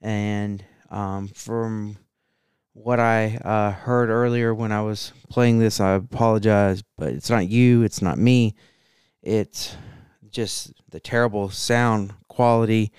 And 0.00 0.64
um, 0.90 1.28
from 1.28 1.98
what 2.72 3.00
I 3.00 3.36
uh, 3.36 3.72
heard 3.72 4.10
earlier 4.10 4.54
when 4.54 4.72
I 4.72 4.82
was 4.82 5.12
playing 5.28 5.58
this, 5.58 5.80
I 5.80 5.92
apologize, 5.92 6.82
but 6.96 7.12
it's 7.12 7.30
not 7.30 7.48
you, 7.48 7.82
it's 7.82 8.02
not 8.02 8.18
me. 8.18 8.54
It's 9.22 9.76
just 10.30 10.72
the 10.90 11.00
terrible 11.00 11.50
sound 11.50 12.12
quality 12.28 12.92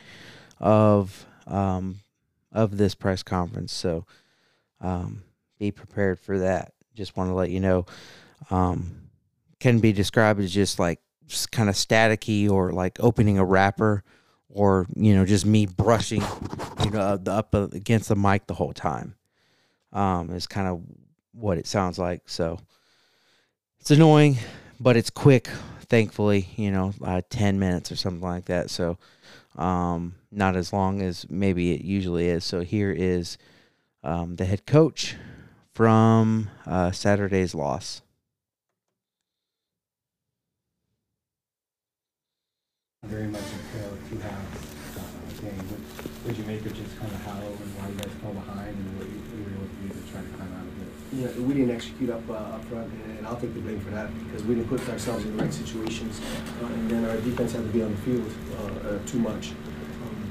of 0.60 1.26
um, 1.46 2.00
of 2.52 2.78
this 2.78 2.96
press 2.96 3.24
conference. 3.24 3.72
So 3.72 4.06
um, 4.82 5.24
be 5.60 5.72
prepared 5.72 6.20
for 6.20 6.40
that. 6.40 6.74
Just 6.96 7.16
want 7.16 7.30
to 7.30 7.36
let 7.36 7.52
you 7.52 7.60
know. 7.60 7.86
Um, 8.50 9.07
can 9.60 9.80
be 9.80 9.92
described 9.92 10.40
as 10.40 10.54
just 10.54 10.80
like 10.80 11.00
kind 11.52 11.70
of 11.70 11.76
staticky 11.76 12.50
or 12.50 12.72
like 12.72 12.98
opening 13.00 13.38
a 13.38 13.46
wrapper 13.46 14.04
or 14.50 14.88
you 14.96 15.14
know 15.14 15.26
just 15.26 15.46
me 15.46 15.66
brushing 15.66 16.24
you 16.84 16.92
know 16.92 17.20
up 17.28 17.54
against 17.54 18.10
the 18.10 18.16
mic 18.16 18.48
the 18.48 18.54
whole 18.54 18.74
time 18.74 19.16
um 19.94 20.32
is 20.32 20.48
kind 20.48 20.68
of 20.68 20.82
what 21.34 21.58
it 21.58 21.68
sounds 21.68 22.00
like. 22.00 22.22
So 22.26 22.60
it's 23.80 23.92
annoying 23.92 24.38
but 24.80 24.98
it's 24.98 25.10
quick 25.10 25.50
thankfully 25.82 26.50
you 26.56 26.72
know 26.72 26.94
uh, 27.04 27.22
10 27.30 27.60
minutes 27.60 27.92
or 27.92 27.96
something 27.96 28.28
like 28.28 28.46
that. 28.46 28.70
So 28.70 28.98
um 29.58 30.16
not 30.32 30.56
as 30.56 30.72
long 30.72 31.02
as 31.02 31.30
maybe 31.30 31.74
it 31.74 31.82
usually 31.82 32.28
is. 32.28 32.44
So 32.44 32.62
here 32.62 32.92
is 32.92 33.38
um, 34.04 34.36
the 34.36 34.46
head 34.46 34.66
coach 34.66 35.16
from 35.74 36.50
uh, 36.66 36.92
saturday's 36.92 37.54
loss 37.54 38.02
very 43.08 43.28
much 43.28 43.42
a 43.42 43.78
tale 43.78 43.94
of 43.94 44.10
two 44.10 44.20
halves 44.20 44.68
uh, 45.00 45.42
game. 45.42 45.58
What 45.58 46.36
did 46.36 46.38
you 46.38 46.44
make 46.44 46.66
of 46.66 46.74
just 46.76 46.92
kind 47.00 47.12
of 47.12 47.24
how 47.24 47.40
and 47.40 47.72
why 47.80 47.88
you 47.88 47.96
guys 47.96 48.12
fell 48.20 48.34
behind 48.34 48.76
and 48.76 48.88
what 49.00 49.08
you, 49.08 49.18
what 49.32 49.38
you 49.38 49.44
were 49.48 49.56
able 49.58 49.70
to 49.70 49.80
do 49.80 49.88
to 49.96 50.04
try 50.12 50.20
to 50.20 50.32
climb 50.36 50.52
out 50.52 50.68
of 50.68 50.76
it? 50.76 50.90
Yeah, 51.16 51.32
we 51.48 51.54
didn't 51.56 51.72
execute 51.72 52.10
up 52.10 52.28
uh, 52.30 52.60
up 52.60 52.66
front, 52.66 52.92
and 52.92 53.26
I'll 53.26 53.40
take 53.40 53.54
the 53.54 53.62
blame 53.62 53.80
for 53.80 53.92
that 53.92 54.12
because 54.26 54.44
we 54.44 54.56
didn't 54.56 54.68
put 54.68 54.84
ourselves 54.90 55.24
in 55.24 55.38
the 55.38 55.42
right 55.42 55.54
situations, 55.54 56.20
uh, 56.62 56.66
and 56.68 56.92
then 56.92 57.06
our 57.06 57.16
defense 57.24 57.54
had 57.54 57.64
to 57.64 57.72
be 57.72 57.82
on 57.82 57.92
the 57.92 58.02
field 58.04 58.28
uh, 58.60 58.90
uh 58.90 59.00
too 59.08 59.20
much. 59.20 59.56
Um, 60.04 60.30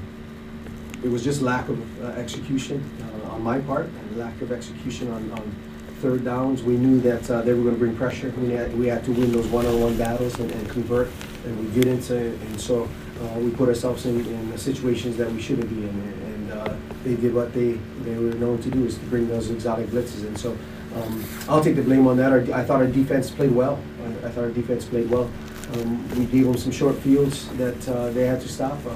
it 1.03 1.09
was 1.09 1.23
just 1.23 1.41
lack 1.41 1.67
of 1.69 1.81
uh, 2.03 2.19
execution 2.19 2.77
uh, 3.25 3.33
on 3.33 3.41
my 3.41 3.59
part, 3.59 3.87
and 3.87 4.17
lack 4.17 4.39
of 4.41 4.51
execution 4.51 5.09
on, 5.11 5.31
on 5.31 5.55
third 5.99 6.23
downs. 6.23 6.61
We 6.61 6.77
knew 6.77 7.01
that 7.01 7.23
they 7.43 7.53
were 7.53 7.63
going 7.63 7.75
to 7.75 7.79
bring 7.79 7.97
pressure. 7.97 8.29
We 8.37 8.51
had, 8.51 8.77
we 8.77 8.85
had 8.85 9.03
to 9.05 9.11
win 9.11 9.31
those 9.31 9.47
one-on-one 9.47 9.97
battles 9.97 10.37
and, 10.37 10.51
and 10.51 10.69
convert 10.69 11.09
and 11.47 11.57
we 11.59 11.81
didn't, 11.81 12.09
and 12.09 12.59
so 12.59 12.83
uh, 13.21 13.39
we 13.39 13.49
put 13.51 13.69
ourselves 13.69 14.05
in, 14.05 14.25
in 14.25 14.57
situations 14.57 15.17
that 15.17 15.31
we 15.31 15.41
shouldn't 15.41 15.69
be 15.69 15.83
in, 15.87 15.89
and 15.89 16.51
uh, 16.51 16.75
they 17.03 17.15
did 17.15 17.33
what 17.33 17.53
they, 17.53 17.73
they 18.03 18.17
were 18.17 18.33
known 18.35 18.61
to 18.61 18.69
do, 18.69 18.85
is 18.85 18.97
to 18.97 19.05
bring 19.05 19.27
those 19.27 19.49
exotic 19.49 19.87
blitzes, 19.87 20.25
and 20.27 20.37
so 20.37 20.57
um, 20.95 21.23
I'll 21.47 21.63
take 21.63 21.75
the 21.75 21.81
blame 21.81 22.07
on 22.07 22.17
that. 22.17 22.31
Our, 22.31 22.41
I 22.53 22.63
thought 22.63 22.81
our 22.81 22.87
defense 22.87 23.31
played 23.31 23.51
well. 23.51 23.79
I, 24.03 24.27
I 24.27 24.31
thought 24.31 24.43
our 24.45 24.51
defense 24.51 24.85
played 24.85 25.09
well. 25.09 25.29
Um, 25.73 26.07
we 26.17 26.25
gave 26.25 26.45
them 26.45 26.57
some 26.57 26.71
short 26.71 26.95
fields 26.97 27.47
that 27.57 27.89
uh, 27.89 28.09
they 28.11 28.25
had 28.25 28.41
to 28.41 28.47
stop, 28.47 28.79
uh, 28.85 28.95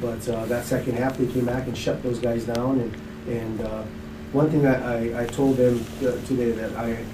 but 0.00 0.28
uh, 0.28 0.44
that 0.46 0.64
second 0.64 0.96
half 0.96 1.16
they 1.18 1.26
came 1.26 1.46
back 1.46 1.66
and 1.66 1.76
shut 1.76 2.02
those 2.02 2.18
guys 2.18 2.44
down, 2.44 2.80
and, 2.80 2.96
and 3.28 3.60
uh, 3.62 3.82
one 4.32 4.50
thing 4.50 4.66
I, 4.66 5.22
I 5.22 5.26
told 5.26 5.56
them 5.56 5.84
today 6.26 6.52
that 6.52 6.76
I 6.76 7.04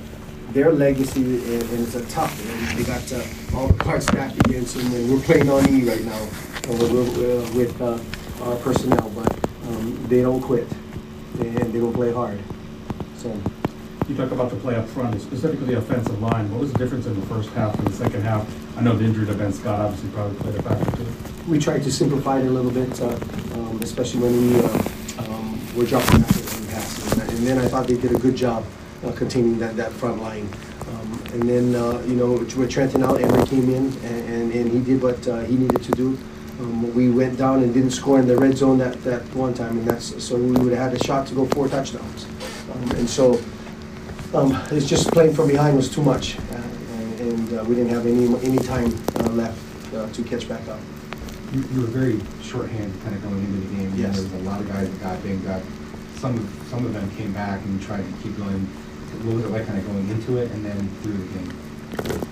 their 0.52 0.72
legacy 0.72 1.22
and, 1.22 1.62
and 1.62 1.80
it's 1.80 1.94
a 1.94 2.04
tough. 2.06 2.32
And 2.70 2.78
they 2.78 2.84
got 2.84 3.12
uh, 3.12 3.56
all 3.56 3.68
the 3.68 3.78
cards 3.78 4.06
stacked 4.06 4.38
against 4.46 4.76
them, 4.76 4.92
and 4.92 5.12
we're 5.12 5.20
playing 5.20 5.50
on 5.50 5.68
E 5.68 5.88
right 5.88 6.04
now 6.04 6.22
uh, 6.68 7.50
with, 7.54 7.80
uh, 7.80 7.98
our 8.44 8.56
personnel, 8.56 9.10
but 9.10 9.32
um, 9.68 10.06
they 10.08 10.22
don't 10.22 10.42
quit 10.42 10.70
and 11.40 11.72
they 11.72 11.80
don't 11.80 11.92
play 11.92 12.12
hard. 12.12 12.38
So. 13.16 13.34
You 14.08 14.14
talk 14.14 14.30
about 14.30 14.50
the 14.50 14.56
play 14.56 14.76
up 14.76 14.86
front, 14.90 15.20
specifically 15.20 15.66
the 15.66 15.78
offensive 15.78 16.22
line. 16.22 16.48
What 16.52 16.60
was 16.60 16.72
the 16.72 16.78
difference 16.78 17.06
in 17.06 17.18
the 17.18 17.26
first 17.26 17.50
half 17.50 17.76
and 17.76 17.88
the 17.88 17.92
second 17.92 18.22
half? 18.22 18.46
I 18.78 18.80
know 18.80 18.96
the 18.96 19.04
injured 19.04 19.26
to 19.26 19.34
Ben 19.34 19.52
Scott 19.52 19.80
obviously 19.80 20.10
probably 20.10 20.38
played 20.38 20.54
a 20.54 20.62
factor 20.62 20.96
too. 20.96 21.06
We 21.48 21.58
tried 21.58 21.82
to 21.82 21.90
simplify 21.90 22.38
it 22.38 22.46
a 22.46 22.50
little 22.50 22.70
bit, 22.70 23.00
uh, 23.00 23.08
um, 23.54 23.80
especially 23.82 24.20
when 24.20 24.32
we 24.32 24.60
uh, 24.60 25.28
um, 25.28 25.76
were 25.76 25.86
dropping 25.86 26.20
back 26.20 26.36
and 26.36 26.68
passing. 26.68 27.20
And 27.20 27.38
then 27.38 27.58
I 27.58 27.66
thought 27.66 27.88
they 27.88 27.97
did 27.97 28.12
a 28.12 28.18
good 28.18 28.36
job 28.36 28.64
uh, 29.04 29.13
containing 29.13 29.59
that, 29.59 29.76
that 29.76 29.93
front 29.93 30.23
line. 30.23 30.49
Um, 30.89 31.25
and 31.32 31.43
then, 31.49 31.75
uh, 31.75 32.00
you 32.06 32.15
know, 32.15 32.32
with 32.32 32.71
Trenton 32.71 33.02
out, 33.02 33.21
Emory 33.21 33.47
came 33.47 33.69
in 33.69 33.87
and, 34.04 34.04
and, 34.04 34.52
and 34.52 34.71
he 34.71 34.80
did 34.80 35.02
what 35.02 35.26
uh, 35.26 35.41
he 35.41 35.56
needed 35.56 35.82
to 35.82 35.93
do. 35.93 36.19
Um, 36.61 36.95
we 36.95 37.11
went 37.11 37.37
down 37.37 37.63
and 37.63 37.75
didn't 37.75 37.91
score 37.91 38.19
in 38.19 38.26
the 38.26 38.37
red 38.37 38.56
zone 38.56 38.78
that, 38.78 39.02
that 39.04 39.23
one 39.35 39.52
time, 39.52 39.78
and 39.78 39.87
that's 39.87 40.25
so 40.25 40.37
we 40.37 40.52
would 40.52 40.73
have 40.73 40.93
had 40.93 41.00
a 41.00 41.04
shot 41.04 41.26
to 41.26 41.35
go 41.35 41.45
four 41.47 41.69
touchdowns. 41.69 42.25
Um, 42.73 42.91
and 42.93 43.11
so 43.11 43.39
um, 44.32 44.59
it's 44.71 44.87
just 44.87 45.11
playing 45.13 45.35
from 45.35 45.49
behind 45.49 45.76
was 45.76 45.91
too 45.91 46.02
much, 46.02 46.39
uh, 46.39 46.43
and, 46.52 47.21
and 47.21 47.59
uh, 47.59 47.65
we 47.65 47.75
didn't 47.75 47.91
have 47.91 48.06
any 48.06 48.25
any 48.43 48.59
time 48.59 48.95
uh, 49.17 49.28
left 49.30 49.95
uh, 49.95 50.11
to 50.13 50.23
catch 50.25 50.49
back 50.49 50.67
up. 50.69 50.80
You, 51.52 51.63
you, 51.75 51.80
were 51.82 51.87
very 51.87 52.21
shorthanded 52.43 53.00
kind 53.02 53.15
of 53.15 53.23
going 53.23 53.39
into 53.39 53.69
the 53.69 53.76
game. 53.76 53.93
Yes. 53.95 54.15
There 54.15 54.25
was 54.25 54.32
a 54.32 54.49
lot 54.49 54.61
of 54.61 54.69
guys 54.69 54.91
that 54.91 55.00
got 55.00 55.23
banged 55.23 55.47
up. 55.47 55.63
Some 56.17 56.49
some 56.71 56.87
of 56.87 56.95
them 56.95 57.11
came 57.17 57.35
back 57.35 57.63
and 57.67 57.80
tried 57.82 58.04
to 58.04 58.23
keep 58.23 58.37
going 58.39 58.67
it 59.30 59.50
like 59.50 59.67
kind 59.67 59.78
of 59.78 59.86
going 59.86 60.08
into 60.08 60.39
it 60.39 60.50
and 60.52 60.65
then 60.65 60.89
through 61.02 61.15
the 61.15 61.39
game? 61.39 61.52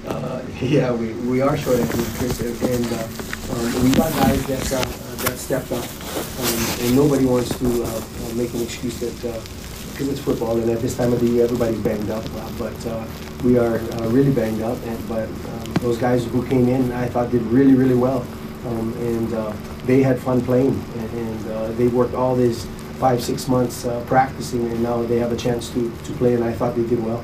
Uh, 0.06 0.42
yeah, 0.60 0.92
we, 0.92 1.12
we 1.28 1.40
are 1.40 1.56
short 1.56 1.80
at 1.80 1.88
Chris, 1.88 2.40
and 2.40 2.86
uh, 2.92 3.54
um, 3.54 3.84
we 3.84 3.90
got 3.94 4.12
guys 4.12 4.46
that 4.46 4.72
uh, 4.72 5.24
that 5.24 5.38
stepped 5.38 5.72
up, 5.72 5.84
um, 5.84 6.86
and 6.86 6.94
nobody 6.96 7.24
wants 7.24 7.58
to 7.58 7.82
uh, 7.82 7.86
uh, 7.86 8.34
make 8.34 8.52
an 8.54 8.62
excuse 8.62 9.00
that 9.00 9.14
because 9.92 10.08
uh, 10.08 10.12
it's 10.12 10.20
football, 10.20 10.58
and 10.58 10.70
at 10.70 10.80
this 10.80 10.96
time 10.96 11.12
of 11.12 11.20
the 11.20 11.26
year 11.26 11.44
everybody's 11.44 11.80
banged 11.80 12.10
up. 12.10 12.24
but 12.58 12.74
we 13.42 13.58
are 13.58 13.78
really 14.08 14.32
banged 14.32 14.62
up, 14.62 14.78
and 14.84 15.08
but 15.08 15.28
um, 15.28 15.74
those 15.80 15.98
guys 15.98 16.24
who 16.24 16.46
came 16.46 16.68
in, 16.68 16.92
I 16.92 17.08
thought 17.08 17.30
did 17.30 17.42
really 17.42 17.74
really 17.74 17.96
well, 17.96 18.26
um, 18.66 18.92
and 18.98 19.54
they 19.86 20.02
had 20.02 20.18
fun 20.20 20.40
playing, 20.42 20.80
and, 20.96 21.10
and 21.10 21.76
they 21.76 21.88
worked 21.88 22.14
all 22.14 22.36
this 22.36 22.66
five, 23.04 23.22
six 23.22 23.48
months 23.48 23.84
uh, 23.84 24.02
practicing, 24.06 24.64
and 24.72 24.82
now 24.82 25.02
they 25.02 25.18
have 25.18 25.30
a 25.30 25.36
chance 25.36 25.68
to, 25.68 25.94
to 26.04 26.12
play, 26.14 26.32
and 26.32 26.42
I 26.42 26.54
thought 26.54 26.74
they 26.74 26.86
did 26.86 27.04
well. 27.04 27.22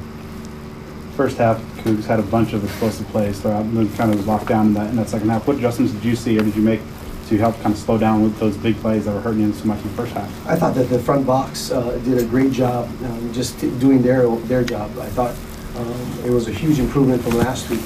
First 1.16 1.38
half, 1.38 1.56
Cougs 1.78 2.04
had 2.04 2.20
a 2.20 2.22
bunch 2.22 2.52
of 2.52 2.62
explosive 2.62 3.06
plays 3.06 3.40
throughout, 3.40 3.64
and 3.64 3.74
then 3.74 3.88
kind 3.96 4.10
of 4.10 4.18
was 4.18 4.26
locked 4.26 4.48
down 4.48 4.66
in 4.66 4.74
that, 4.74 4.90
in 4.90 4.96
that 4.96 5.08
second 5.08 5.30
half. 5.30 5.46
What 5.46 5.56
adjustments 5.56 5.94
did 5.94 6.04
you 6.04 6.14
see, 6.16 6.38
or 6.38 6.42
did 6.42 6.54
you 6.54 6.60
make 6.60 6.82
to 7.28 7.38
help 7.38 7.58
kind 7.62 7.72
of 7.74 7.80
slow 7.80 7.96
down 7.96 8.22
with 8.22 8.38
those 8.38 8.58
big 8.58 8.76
plays 8.76 9.06
that 9.06 9.14
were 9.14 9.22
hurting 9.22 9.40
you 9.40 9.54
so 9.54 9.64
much 9.64 9.78
in 9.80 9.84
the 9.84 9.96
first 9.96 10.12
half? 10.12 10.46
I 10.46 10.54
thought 10.54 10.74
that 10.74 10.90
the 10.90 10.98
front 10.98 11.26
box 11.26 11.70
uh, 11.70 11.96
did 12.04 12.18
a 12.18 12.26
great 12.26 12.52
job 12.52 12.86
um, 13.04 13.32
just 13.32 13.58
doing 13.58 14.02
their 14.02 14.28
their 14.52 14.62
job. 14.62 14.90
I 14.98 15.08
thought 15.08 15.34
um, 15.78 16.24
it 16.26 16.30
was 16.30 16.46
a 16.46 16.52
huge 16.52 16.78
improvement 16.78 17.22
from 17.22 17.38
last 17.38 17.70
week. 17.70 17.80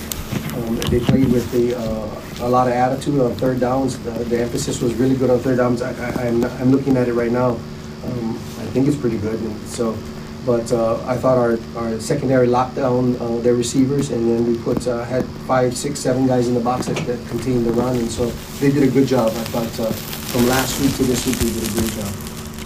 Um, 0.56 0.74
they 0.90 0.98
played 0.98 1.30
with 1.30 1.48
the, 1.52 1.78
uh, 1.78 2.44
a 2.44 2.48
lot 2.48 2.66
of 2.66 2.72
attitude 2.72 3.20
on 3.20 3.36
third 3.36 3.60
downs. 3.60 4.02
The, 4.02 4.10
the 4.10 4.40
emphasis 4.40 4.82
was 4.82 4.94
really 4.94 5.16
good 5.16 5.30
on 5.30 5.38
third 5.38 5.58
downs. 5.58 5.80
I, 5.80 5.92
am 6.26 6.42
I'm, 6.42 6.50
I'm 6.60 6.70
looking 6.72 6.96
at 6.96 7.06
it 7.06 7.14
right 7.14 7.30
now. 7.30 7.56
Um, 8.04 8.34
I 8.34 8.66
think 8.72 8.86
it's 8.86 8.96
pretty 8.96 9.18
good. 9.18 9.40
And 9.40 9.60
so, 9.66 9.96
but 10.44 10.70
uh, 10.72 11.02
I 11.06 11.16
thought 11.16 11.38
our, 11.38 11.58
our 11.76 11.98
secondary 12.00 12.46
locked 12.46 12.76
down 12.76 13.16
uh, 13.16 13.38
their 13.38 13.54
receivers, 13.54 14.10
and 14.10 14.28
then 14.28 14.46
we 14.46 14.58
put 14.62 14.86
uh, 14.86 15.04
had 15.04 15.24
five, 15.46 15.76
six, 15.76 16.00
seven 16.00 16.26
guys 16.26 16.48
in 16.48 16.54
the 16.54 16.60
box 16.60 16.86
that, 16.86 16.98
that 17.06 17.28
contained 17.28 17.66
the 17.66 17.72
run, 17.72 17.96
and 17.96 18.10
so 18.10 18.26
they 18.60 18.70
did 18.70 18.82
a 18.82 18.90
good 18.90 19.08
job. 19.08 19.28
I 19.28 19.44
thought 19.44 19.80
uh, 19.80 19.92
from 19.92 20.46
last 20.48 20.80
week 20.80 20.94
to 20.96 21.04
this 21.04 21.26
week 21.26 21.36
they 21.36 21.48
did 21.48 21.62
a 21.62 21.80
good 21.80 21.90
job. 21.92 22.12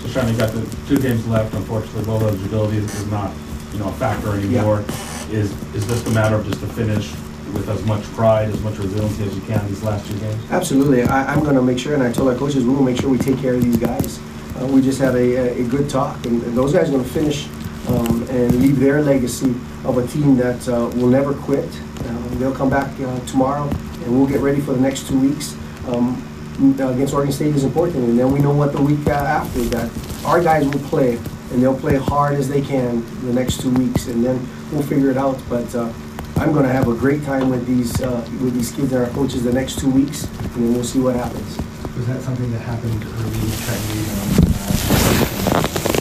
So 0.01 0.09
Sean, 0.09 0.29
you 0.29 0.37
got 0.37 0.53
the 0.53 0.77
two 0.89 0.99
games 1.01 1.27
left. 1.29 1.55
Unfortunately, 1.55 2.05
bowl 2.05 2.23
eligibility 2.23 2.79
is 2.79 3.07
not 3.07 3.33
you 3.73 3.79
know 3.79 3.89
a 3.89 3.93
factor 3.93 4.35
anymore. 4.35 4.85
Yeah. 4.87 5.39
Is 5.39 5.53
is 5.75 5.87
this 5.87 6.07
a 6.07 6.11
matter 6.11 6.37
of 6.37 6.47
just 6.47 6.61
to 6.61 6.67
finish 6.69 7.13
with 7.53 7.69
as 7.69 7.85
much 7.87 8.03
pride, 8.15 8.49
as 8.51 8.61
much 8.63 8.79
resiliency 8.79 9.25
as 9.25 9.35
you 9.35 9.43
can 9.43 9.67
these 9.69 9.83
last 9.83 10.07
two 10.07 10.19
games? 10.19 10.51
Absolutely. 10.51 11.03
I, 11.03 11.33
am 11.33 11.43
going 11.43 11.57
to 11.57 11.63
make 11.63 11.79
sure, 11.79 11.95
and 11.95 12.03
I 12.03 12.13
told 12.13 12.29
our 12.29 12.35
coaches, 12.35 12.65
we 12.65 12.75
will 12.75 12.83
make 12.83 13.01
sure 13.01 13.09
we 13.09 13.19
take 13.19 13.39
care 13.39 13.55
of 13.55 13.63
these 13.63 13.77
guys. 13.77 14.21
Uh, 14.59 14.67
we 14.67 14.83
just 14.83 14.99
had 14.99 15.15
a, 15.15 15.61
a 15.61 15.65
good 15.65 15.89
talk, 15.89 16.25
and, 16.27 16.43
and 16.43 16.57
those 16.57 16.73
guys 16.73 16.89
are 16.89 16.93
going 16.93 17.05
to 17.05 17.11
finish 17.11 17.47
um, 17.89 18.27
and 18.29 18.61
leave 18.61 18.79
their 18.81 19.03
legacy 19.03 19.55
of 19.85 19.99
a 19.99 20.07
team 20.09 20.37
that 20.37 20.69
uh, 20.69 20.91
will 20.97 21.09
never 21.09 21.33
quit. 21.33 21.69
Um, 22.07 22.39
they'll 22.39 22.55
come 22.55 22.69
back 22.69 22.89
uh, 23.01 23.21
tomorrow, 23.21 23.69
and 23.69 24.07
we'll 24.07 24.27
get 24.27 24.41
ready 24.41 24.61
for 24.61 24.73
the 24.73 24.81
next 24.81 25.07
two 25.09 25.19
weeks. 25.19 25.57
Um, 25.87 26.25
against 26.59 27.15
Oregon 27.15 27.33
State 27.33 27.55
is 27.55 27.63
important, 27.63 28.05
and 28.05 28.19
then 28.19 28.33
we 28.33 28.41
know 28.41 28.53
what 28.53 28.73
the 28.73 28.83
week 28.83 29.07
uh, 29.07 29.13
after 29.13 29.61
that. 29.61 30.25
Our 30.25 30.43
guys 30.43 30.67
will 30.67 30.81
play, 30.89 31.17
and 31.53 31.63
they'll 31.63 31.79
play 31.79 31.97
hard 31.97 32.35
as 32.35 32.49
they 32.49 32.61
can 32.61 33.05
the 33.25 33.33
next 33.33 33.61
two 33.61 33.71
weeks, 33.71 34.09
and 34.09 34.25
then 34.25 34.47
we'll 34.73 34.83
figure 34.83 35.11
it 35.11 35.17
out. 35.17 35.41
But 35.49 35.73
uh, 35.75 35.93
I'm 36.37 36.53
going 36.53 36.65
to 36.65 36.73
have 36.73 36.89
a 36.89 36.95
great 36.95 37.23
time 37.23 37.49
with 37.49 37.65
these 37.65 38.01
uh, 38.03 38.29
with 38.43 38.55
these 38.55 38.73
kids 38.73 38.93
and 38.93 39.05
our 39.05 39.11
coaches 39.11 39.45
the 39.45 39.53
next 39.53 39.79
two 39.79 39.91
weeks, 39.91 40.25
and 40.25 40.65
then 40.65 40.75
we'll 40.75 40.85
see 40.85 41.01
what 41.01 41.15
happens. 41.15 41.57
Was 41.97 42.07
that 42.09 42.23
something 42.23 42.51
that 42.53 42.61
happened 42.61 43.05
early 43.05 43.41
in 43.41 43.51
training? 43.59 44.48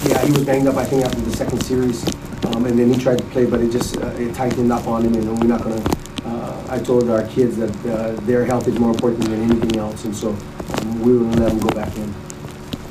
Um, 0.07 0.13
yeah, 0.13 0.25
he 0.25 0.31
was 0.31 0.45
banged 0.45 0.67
up, 0.67 0.75
I 0.75 0.85
think, 0.85 1.03
after 1.03 1.19
the 1.19 1.35
second 1.35 1.61
series. 1.61 2.05
Um, 2.45 2.65
and 2.65 2.79
then 2.79 2.93
he 2.93 2.99
tried 2.99 3.17
to 3.17 3.23
play, 3.25 3.45
but 3.45 3.61
it 3.61 3.71
just 3.71 3.97
uh, 3.97 4.07
it 4.11 4.33
tightened 4.33 4.71
up 4.71 4.87
on 4.87 5.03
him, 5.03 5.15
and 5.15 5.39
we're 5.39 5.47
not 5.47 5.63
going 5.63 5.81
to. 5.81 5.97
Uh, 6.25 6.67
I 6.69 6.79
told 6.79 7.09
our 7.09 7.27
kids 7.27 7.57
that 7.57 7.71
uh, 7.85 8.11
their 8.21 8.45
health 8.45 8.67
is 8.67 8.79
more 8.79 8.91
important 8.91 9.23
than 9.25 9.41
anything 9.51 9.77
else, 9.77 10.05
and 10.05 10.15
so 10.15 10.29
um, 10.29 11.01
we 11.01 11.17
will 11.17 11.25
let 11.25 11.49
them 11.49 11.59
go 11.59 11.69
back 11.69 11.95
in. 11.97 12.13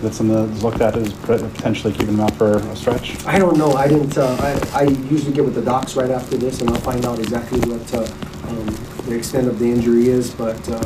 That's 0.02 0.18
something 0.18 0.50
that's 0.50 0.62
looked 0.62 0.80
at 0.82 0.96
as 0.96 1.12
potentially 1.14 1.92
keeping 1.92 2.16
them 2.16 2.20
out 2.20 2.34
for 2.34 2.58
a 2.58 2.76
stretch? 2.76 3.24
I 3.24 3.38
don't 3.38 3.56
know. 3.56 3.72
I 3.72 3.88
didn't. 3.88 4.18
Uh, 4.18 4.36
I, 4.74 4.80
I 4.80 4.82
usually 4.82 5.32
get 5.32 5.44
with 5.44 5.54
the 5.54 5.62
docs 5.62 5.96
right 5.96 6.10
after 6.10 6.36
this, 6.36 6.60
and 6.60 6.68
I'll 6.68 6.80
find 6.80 7.06
out 7.06 7.18
exactly 7.18 7.60
what 7.60 7.94
uh, 7.94 8.02
um, 8.48 8.66
the 9.06 9.14
extent 9.14 9.48
of 9.48 9.58
the 9.58 9.66
injury 9.66 10.08
is. 10.08 10.34
But 10.34 10.68
uh, 10.68 10.84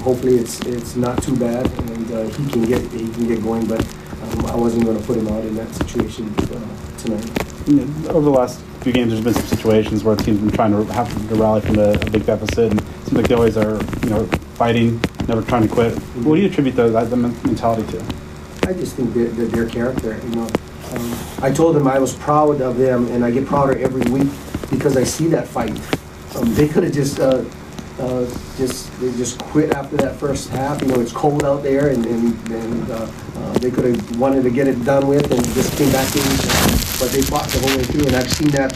hopefully 0.00 0.36
it's 0.36 0.60
it's 0.60 0.96
not 0.96 1.22
too 1.22 1.36
bad 1.36 1.66
and 1.66 2.12
uh, 2.12 2.22
he 2.36 2.48
can 2.50 2.62
get 2.62 2.82
he 2.92 3.08
can 3.10 3.28
get 3.28 3.42
going. 3.42 3.66
But 3.66 3.84
um, 4.32 4.46
I 4.46 4.56
wasn't 4.56 4.84
going 4.84 4.98
to 4.98 5.06
put 5.06 5.16
him 5.16 5.28
out 5.28 5.44
in 5.44 5.54
that 5.56 5.74
situation 5.74 6.34
uh, 6.38 6.98
tonight. 6.98 8.08
over 8.08 8.22
the 8.22 8.30
last 8.30 8.60
few 8.80 8.92
games, 8.92 9.12
there's 9.12 9.24
been 9.24 9.34
some 9.34 9.46
situations 9.46 10.02
where 10.04 10.16
teams 10.16 10.38
have 10.38 10.48
been 10.48 10.56
trying 10.56 10.72
to 10.72 10.84
have 10.92 11.28
to 11.28 11.34
rally 11.34 11.60
from 11.60 11.78
a, 11.78 11.92
a 11.92 12.10
big 12.10 12.24
deficit, 12.26 12.70
and 12.70 12.80
it 12.80 12.86
seems 13.04 13.12
like 13.12 13.28
they 13.28 13.34
always 13.34 13.56
are, 13.56 13.82
you 14.02 14.10
know, 14.10 14.26
fighting, 14.54 15.00
never 15.28 15.42
trying 15.42 15.62
to 15.62 15.68
quit. 15.68 15.94
What 16.24 16.36
do 16.36 16.40
you 16.40 16.48
attribute 16.48 16.76
the, 16.76 16.88
that 16.88 17.10
the 17.10 17.16
mentality 17.16 17.90
to? 17.92 18.04
I 18.66 18.72
just 18.72 18.96
think 18.96 19.14
that, 19.14 19.36
that 19.36 19.52
their 19.52 19.68
character, 19.68 20.18
you 20.22 20.34
know. 20.34 20.48
Um, 20.92 21.18
I 21.42 21.52
told 21.52 21.76
them 21.76 21.86
I 21.86 21.98
was 21.98 22.14
proud 22.14 22.60
of 22.60 22.76
them, 22.76 23.08
and 23.08 23.24
I 23.24 23.30
get 23.30 23.46
prouder 23.46 23.78
every 23.78 24.10
week 24.10 24.28
because 24.70 24.96
I 24.96 25.04
see 25.04 25.28
that 25.28 25.46
fight. 25.46 25.78
Um, 26.36 26.54
they 26.54 26.68
could 26.68 26.84
have 26.84 26.92
just, 26.92 27.20
uh, 27.20 27.44
uh, 28.00 28.24
just 28.56 28.90
they 29.00 29.12
just 29.12 29.38
quit 29.38 29.72
after 29.72 29.96
that 29.98 30.16
first 30.16 30.48
half. 30.48 30.80
You 30.80 30.88
know, 30.88 31.00
it's 31.00 31.12
cold 31.12 31.44
out 31.44 31.62
there, 31.62 31.88
and 31.88 32.04
and, 32.06 32.50
and 32.50 32.90
uh, 32.90 33.10
uh, 33.36 33.52
they 33.58 33.70
could 33.70 33.84
have 33.84 34.18
wanted 34.18 34.42
to 34.42 34.50
get 34.50 34.66
it 34.66 34.82
done 34.84 35.06
with 35.06 35.30
and 35.30 35.44
just 35.54 35.76
came 35.76 35.92
back 35.92 36.08
in. 36.16 36.22
But 36.98 37.12
they 37.12 37.22
fought 37.22 37.48
the 37.48 37.60
whole 37.60 37.76
way 37.76 37.84
through, 37.84 38.06
and 38.06 38.16
I've 38.16 38.30
seen 38.30 38.48
that 38.48 38.72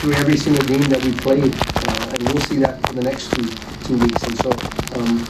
through 0.00 0.14
every 0.14 0.36
single 0.36 0.64
game 0.64 0.82
that 0.90 1.04
we 1.04 1.12
played, 1.12 1.54
uh, 1.54 2.14
and 2.14 2.22
we'll 2.32 2.42
see 2.46 2.58
that 2.58 2.80
for 2.86 2.94
the 2.94 3.02
next 3.02 3.32
two 3.32 3.44
two 3.84 3.98
weeks. 3.98 4.22
And 4.22 4.38
so 4.38 4.50
um, 4.96 5.26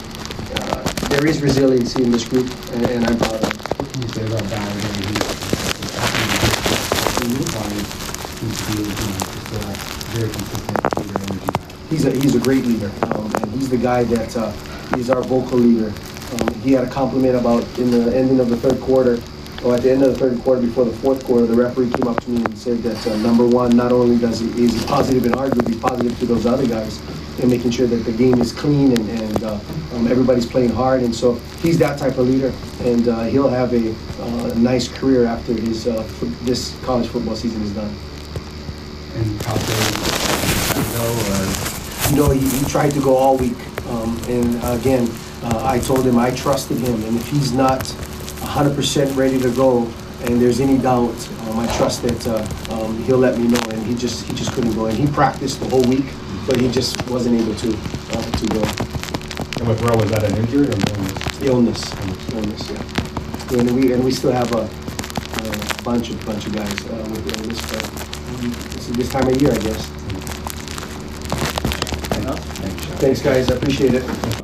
uh, 0.55 0.83
there 1.09 1.27
is 1.27 1.43
resiliency 1.43 2.05
in 2.05 2.11
this 2.11 2.29
group, 2.29 2.51
and, 2.73 2.85
and 2.87 3.07
I'm 3.07 3.19
proud 3.19 3.35
of 3.35 3.45
it. 3.45 3.93
Can 3.93 4.03
you 4.03 4.09
say 4.09 4.27
about 4.27 4.49
he's, 8.41 8.67
he's 8.69 8.89
very 10.15 10.31
consistent. 10.31 11.58
He's 11.91 12.05
a, 12.05 12.11
he's 12.11 12.35
a 12.35 12.41
great 12.41 12.67
leader, 12.67 12.91
um, 13.15 13.33
and 13.37 13.51
he's 13.53 13.71
the 13.71 13.79
guy 13.79 14.05
that, 14.05 14.37
uh, 14.37 14.53
he's 14.95 15.09
our 15.09 15.23
vocal 15.23 15.57
leader. 15.57 15.91
Um, 16.33 16.55
he 16.61 16.73
had 16.73 16.85
a 16.85 16.91
compliment 16.91 17.35
about 17.35 17.63
in 17.79 17.91
the 17.91 18.15
ending 18.15 18.41
of 18.41 18.51
the 18.51 18.59
third 18.59 18.79
quarter, 18.83 19.19
or 19.65 19.75
at 19.75 19.83
the 19.83 19.91
end 19.91 20.03
of 20.03 20.13
the 20.13 20.19
third 20.19 20.39
quarter 20.43 20.61
before 20.61 20.85
the 20.85 20.93
fourth 20.99 21.25
quarter, 21.25 21.47
the 21.47 21.55
referee 21.55 21.91
came 21.91 22.07
up 22.07 22.21
to 22.25 22.31
me 22.31 22.45
and 22.45 22.59
said 22.59 22.83
that, 22.83 23.07
uh, 23.07 23.17
number 23.17 23.47
one, 23.47 23.75
not 23.75 23.91
only 23.91 24.19
does 24.19 24.41
he, 24.41 24.49
is 24.63 24.79
he 24.79 24.87
positive 24.87 25.25
in 25.25 25.33
he's 25.67 25.81
positive 25.81 26.19
to 26.19 26.27
those 26.27 26.45
other 26.45 26.67
guys, 26.67 27.01
and 27.41 27.51
making 27.51 27.71
sure 27.71 27.87
that 27.87 28.05
the 28.05 28.13
game 28.13 28.39
is 28.39 28.53
clean 28.53 28.93
and, 28.93 29.09
and, 29.09 29.45
uh, 29.45 29.59
um, 29.95 30.07
everybody's 30.09 30.47
playing 30.47 30.71
hard, 30.71 31.03
and 31.03 31.15
so 31.15 31.37
he's 31.63 31.79
that 31.79 31.99
type 31.99 32.19
of 32.19 32.29
leader, 32.29 32.53
and, 32.81 33.09
uh, 33.09 33.23
he'll 33.25 33.49
have 33.49 33.73
a, 33.73 33.95
uh, 34.21 34.53
nice 34.57 34.89
career 34.89 35.25
after 35.25 35.55
his, 35.55 35.87
uh, 35.87 36.07
this 36.43 36.77
college 36.83 37.09
football 37.09 37.35
season 37.35 37.63
is 37.63 37.73
done. 37.73 37.97
And 39.15 39.43
how 39.43 39.55
they 39.57 40.85
go, 41.73 41.78
You 42.11 42.17
know, 42.17 42.31
he, 42.31 42.41
he 42.41 42.65
tried 42.65 42.91
to 42.93 43.01
go 43.01 43.17
all 43.17 43.37
week, 43.37 43.59
um, 43.89 44.19
and 44.29 44.57
again, 44.81 45.09
uh, 45.43 45.63
I 45.65 45.79
told 45.79 46.07
him 46.07 46.19
I 46.19 46.31
trusted 46.31 46.79
him, 46.79 47.03
and 47.05 47.17
if 47.17 47.29
he's 47.29 47.53
not 47.53 47.87
hundred 48.41 48.75
percent 48.75 49.15
ready 49.15 49.39
to 49.39 49.51
go, 49.51 49.85
and 50.23 50.41
there's 50.41 50.59
any 50.59 50.79
doubt, 50.79 51.15
um, 51.43 51.61
I 51.61 51.67
trust 51.77 52.03
that, 52.03 52.27
uh, 52.27 52.75
um, 52.75 53.01
he'll 53.05 53.19
let 53.19 53.39
me 53.39 53.47
know, 53.47 53.61
and 53.71 53.87
he 53.87 53.95
just, 53.95 54.27
he 54.27 54.35
just 54.35 54.53
couldn't 54.53 54.73
go, 54.75 54.87
and 54.87 54.97
he 54.97 55.07
practiced 55.07 55.61
the 55.61 55.69
whole 55.69 55.83
week, 55.85 56.07
but 56.47 56.59
he 56.59 56.71
just 56.71 56.97
wasn't 57.11 57.41
able 57.41 57.55
to, 57.57 57.69
uh, 57.69 58.23
to 58.23 58.47
go. 58.49 58.63
And 59.61 59.69
with 59.69 59.81
Rowe, 59.83 59.97
was 59.97 60.11
that 60.11 60.25
an 60.25 60.37
injury 60.39 60.67
or 60.67 60.73
an 60.73 60.83
illness? 60.89 61.43
Illness, 61.43 62.33
illness, 62.33 62.71
yeah. 62.71 63.59
And 63.59 63.71
we, 63.77 63.93
and 63.93 64.03
we 64.03 64.11
still 64.11 64.33
have 64.33 64.51
a, 64.55 64.65
a 64.65 65.83
bunch 65.83 66.11
of, 66.11 66.25
bunch 66.25 66.47
of 66.47 66.55
guys, 66.55 66.87
uh, 66.87 67.07
with 67.11 67.39
illness, 67.39 67.61
but, 67.71 67.85
um, 68.43 68.51
this 68.73 68.89
is 68.89 68.97
this 68.97 69.09
time 69.11 69.29
of 69.29 69.41
year, 69.41 69.53
I 69.53 69.59
guess. 69.59 69.98
Thanks, 72.99 73.23
guys, 73.23 73.49
I 73.49 73.55
appreciate 73.55 73.95
it. 73.95 74.03
I 74.03 74.39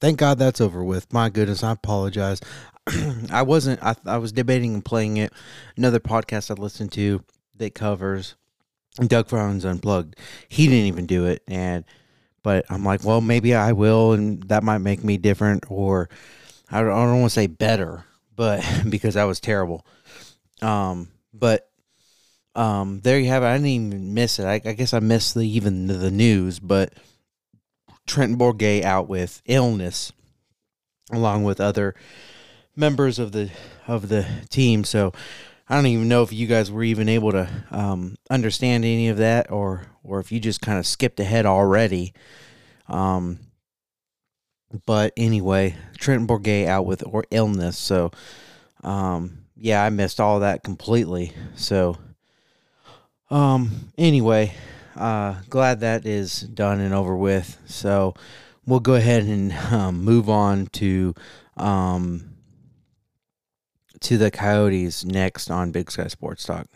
Thank 0.00 0.18
God 0.18 0.36
that's 0.40 0.60
over 0.60 0.82
with. 0.82 1.12
My 1.12 1.28
goodness, 1.28 1.62
I 1.62 1.70
apologize. 1.70 2.40
I 3.30 3.42
wasn't. 3.42 3.80
I 3.84 3.94
I 4.04 4.18
was 4.18 4.32
debating 4.32 4.74
and 4.74 4.84
playing 4.84 5.18
it. 5.18 5.32
Another 5.76 6.00
podcast 6.00 6.50
I 6.50 6.60
listened 6.60 6.90
to 6.94 7.22
that 7.58 7.76
covers 7.76 8.34
Doug 9.06 9.28
Franz 9.28 9.64
Unplugged. 9.64 10.16
He 10.48 10.66
didn't 10.66 10.86
even 10.86 11.06
do 11.06 11.26
it, 11.26 11.44
and 11.46 11.84
but 12.42 12.64
I'm 12.68 12.84
like, 12.84 13.04
well, 13.04 13.20
maybe 13.20 13.54
I 13.54 13.70
will, 13.70 14.12
and 14.12 14.42
that 14.48 14.64
might 14.64 14.78
make 14.78 15.04
me 15.04 15.18
different, 15.18 15.66
or 15.68 16.08
I 16.68 16.80
don't, 16.80 16.90
I 16.90 17.04
don't 17.04 17.20
want 17.20 17.30
to 17.30 17.34
say 17.40 17.46
better, 17.46 18.04
but 18.34 18.64
because 18.88 19.14
that 19.14 19.22
was 19.22 19.38
terrible. 19.38 19.86
Um, 20.60 21.12
but 21.32 21.68
um, 22.54 23.00
there 23.02 23.18
you 23.18 23.28
have 23.28 23.42
it. 23.42 23.46
I 23.46 23.54
didn't 23.54 23.66
even 23.66 24.14
miss 24.14 24.38
it. 24.38 24.44
I, 24.44 24.54
I 24.54 24.72
guess 24.72 24.92
I 24.92 25.00
missed 25.00 25.34
the 25.34 25.42
even 25.42 25.86
the 25.86 26.10
news, 26.10 26.58
but 26.58 26.92
Trent 28.06 28.38
Bourguet 28.38 28.82
out 28.82 29.08
with 29.08 29.42
illness, 29.46 30.12
along 31.10 31.44
with 31.44 31.60
other 31.60 31.94
members 32.76 33.18
of 33.18 33.32
the 33.32 33.50
of 33.86 34.08
the 34.08 34.26
team. 34.50 34.84
So 34.84 35.12
I 35.68 35.76
don't 35.76 35.86
even 35.86 36.08
know 36.08 36.22
if 36.22 36.32
you 36.32 36.46
guys 36.46 36.70
were 36.70 36.84
even 36.84 37.08
able 37.08 37.32
to 37.32 37.48
um, 37.70 38.16
understand 38.28 38.84
any 38.84 39.08
of 39.08 39.16
that, 39.18 39.50
or 39.50 39.86
or 40.02 40.20
if 40.20 40.30
you 40.30 40.40
just 40.40 40.60
kind 40.60 40.78
of 40.78 40.86
skipped 40.86 41.20
ahead 41.20 41.46
already. 41.46 42.12
Um, 42.88 43.38
but 44.86 45.12
anyway, 45.16 45.76
Trent 45.98 46.28
Bourguet 46.28 46.66
out 46.66 46.84
with 46.84 47.02
or 47.06 47.24
illness. 47.30 47.78
So 47.78 48.10
um, 48.82 49.44
yeah, 49.56 49.82
I 49.82 49.90
missed 49.90 50.20
all 50.20 50.40
that 50.40 50.62
completely. 50.62 51.32
So 51.54 51.96
um, 53.32 53.92
anyway, 53.96 54.54
uh, 54.94 55.36
glad 55.48 55.80
that 55.80 56.06
is 56.06 56.42
done 56.42 56.80
and 56.80 56.92
over 56.94 57.16
with. 57.16 57.58
So 57.66 58.14
we'll 58.66 58.80
go 58.80 58.94
ahead 58.94 59.24
and 59.24 59.52
um, 59.72 60.04
move 60.04 60.28
on 60.28 60.66
to 60.66 61.14
um, 61.56 62.36
to 64.00 64.18
the 64.18 64.30
Coyotes 64.30 65.04
next 65.04 65.50
on 65.50 65.70
Big 65.70 65.90
Sky 65.90 66.08
Sports 66.08 66.44
Talk. 66.44 66.66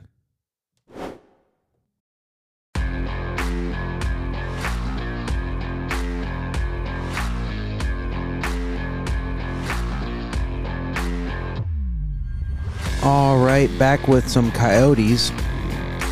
All 13.02 13.38
right, 13.38 13.70
back 13.78 14.08
with 14.08 14.26
some 14.26 14.50
Coyotes, 14.50 15.30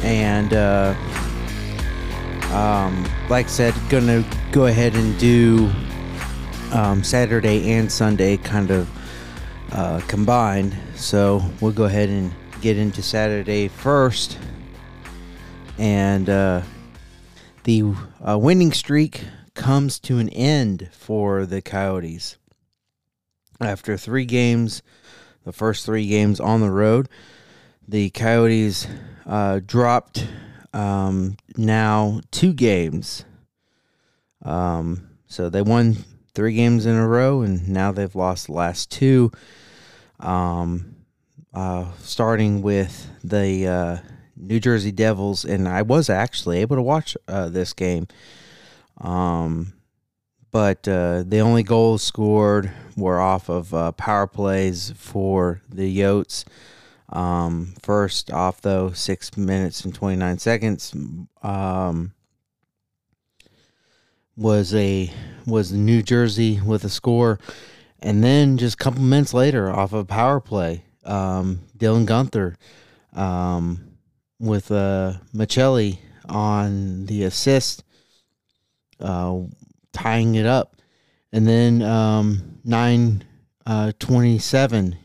and 0.04 0.52
uh, 0.52 0.94
um, 2.52 3.08
like 3.30 3.46
I 3.46 3.48
said, 3.48 3.74
gonna 3.88 4.22
go 4.52 4.66
ahead 4.66 4.94
and 4.94 5.18
do 5.18 5.72
um, 6.72 7.02
Saturday 7.02 7.72
and 7.72 7.90
Sunday 7.90 8.36
kind 8.36 8.70
of 8.70 8.88
uh, 9.72 10.00
combined. 10.06 10.76
So 10.94 11.42
we'll 11.60 11.72
go 11.72 11.84
ahead 11.84 12.10
and 12.10 12.32
get 12.60 12.76
into 12.76 13.02
Saturday 13.02 13.68
first, 13.68 14.38
and 15.78 16.28
uh, 16.28 16.62
the 17.64 17.94
uh, 18.26 18.38
winning 18.38 18.72
streak 18.72 19.24
comes 19.54 19.98
to 20.00 20.18
an 20.18 20.28
end 20.28 20.90
for 20.92 21.46
the 21.46 21.62
Coyotes 21.62 22.36
after 23.58 23.96
three 23.96 24.26
games. 24.26 24.82
The 25.44 25.52
first 25.52 25.84
three 25.84 26.06
games 26.06 26.40
on 26.40 26.60
the 26.60 26.70
road, 26.70 27.08
the 27.86 28.10
Coyotes 28.10 28.86
uh, 29.26 29.60
dropped 29.64 30.26
um, 30.72 31.36
now 31.56 32.20
two 32.30 32.52
games. 32.52 33.24
Um, 34.42 35.08
so 35.26 35.48
they 35.48 35.62
won 35.62 35.96
three 36.34 36.54
games 36.54 36.86
in 36.86 36.94
a 36.94 37.06
row, 37.06 37.42
and 37.42 37.68
now 37.68 37.92
they've 37.92 38.14
lost 38.14 38.46
the 38.46 38.52
last 38.52 38.90
two. 38.90 39.30
Um, 40.20 40.96
uh, 41.52 41.92
starting 42.00 42.62
with 42.62 43.10
the 43.22 43.66
uh, 43.66 43.96
New 44.36 44.58
Jersey 44.58 44.92
Devils, 44.92 45.44
and 45.44 45.68
I 45.68 45.82
was 45.82 46.10
actually 46.10 46.58
able 46.58 46.76
to 46.76 46.82
watch 46.82 47.16
uh, 47.28 47.48
this 47.48 47.72
game. 47.72 48.08
Um, 49.00 49.72
but 50.50 50.86
uh, 50.86 51.24
the 51.26 51.40
only 51.40 51.62
goals 51.62 52.02
scored 52.02 52.70
were 52.96 53.20
off 53.20 53.48
of 53.48 53.74
uh, 53.74 53.92
power 53.92 54.26
plays 54.26 54.92
for 54.96 55.62
the 55.68 55.98
Yotes. 55.98 56.44
Um, 57.14 57.74
first 57.80 58.32
off, 58.32 58.60
though, 58.60 58.90
six 58.90 59.36
minutes 59.36 59.84
and 59.84 59.94
29 59.94 60.38
seconds 60.38 60.92
um, 61.42 62.12
was 64.36 64.74
a 64.74 65.12
was 65.46 65.72
New 65.72 66.02
Jersey 66.02 66.60
with 66.60 66.82
a 66.84 66.88
score, 66.88 67.38
and 68.00 68.24
then 68.24 68.58
just 68.58 68.74
a 68.74 68.78
couple 68.78 69.00
minutes 69.00 69.32
later, 69.32 69.70
off 69.70 69.92
of 69.92 70.08
power 70.08 70.40
play, 70.40 70.84
um, 71.04 71.60
Dylan 71.78 72.04
Guenther 72.04 72.56
um, 73.18 73.96
with 74.40 74.72
uh, 74.72 75.14
Maccelli 75.32 75.98
on 76.28 77.06
the 77.06 77.22
assist, 77.22 77.84
uh, 78.98 79.38
tying 79.92 80.34
it 80.34 80.46
up, 80.46 80.76
and 81.32 81.46
then 81.46 81.80
um, 81.80 82.58
nine 82.64 83.22
uh, 83.66 83.92
twenty 84.00 84.40
seven. 84.40 84.96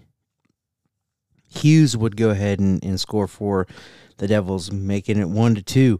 Hughes 1.50 1.98
would 1.98 2.16
go 2.16 2.30
ahead 2.30 2.60
and, 2.60 2.84
and 2.84 3.00
score 3.00 3.28
for 3.28 3.68
the 4.18 4.28
Devils, 4.28 4.72
making 4.72 5.18
it 5.18 5.30
one 5.30 5.56
to 5.56 5.62
two. 5.62 6.00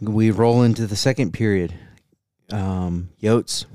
We 0.00 0.30
roll 0.30 0.62
into 0.62 0.86
the 0.86 0.96
second 0.96 1.32
period. 1.32 1.74
Um, 2.50 3.10
Yotes 3.22 3.66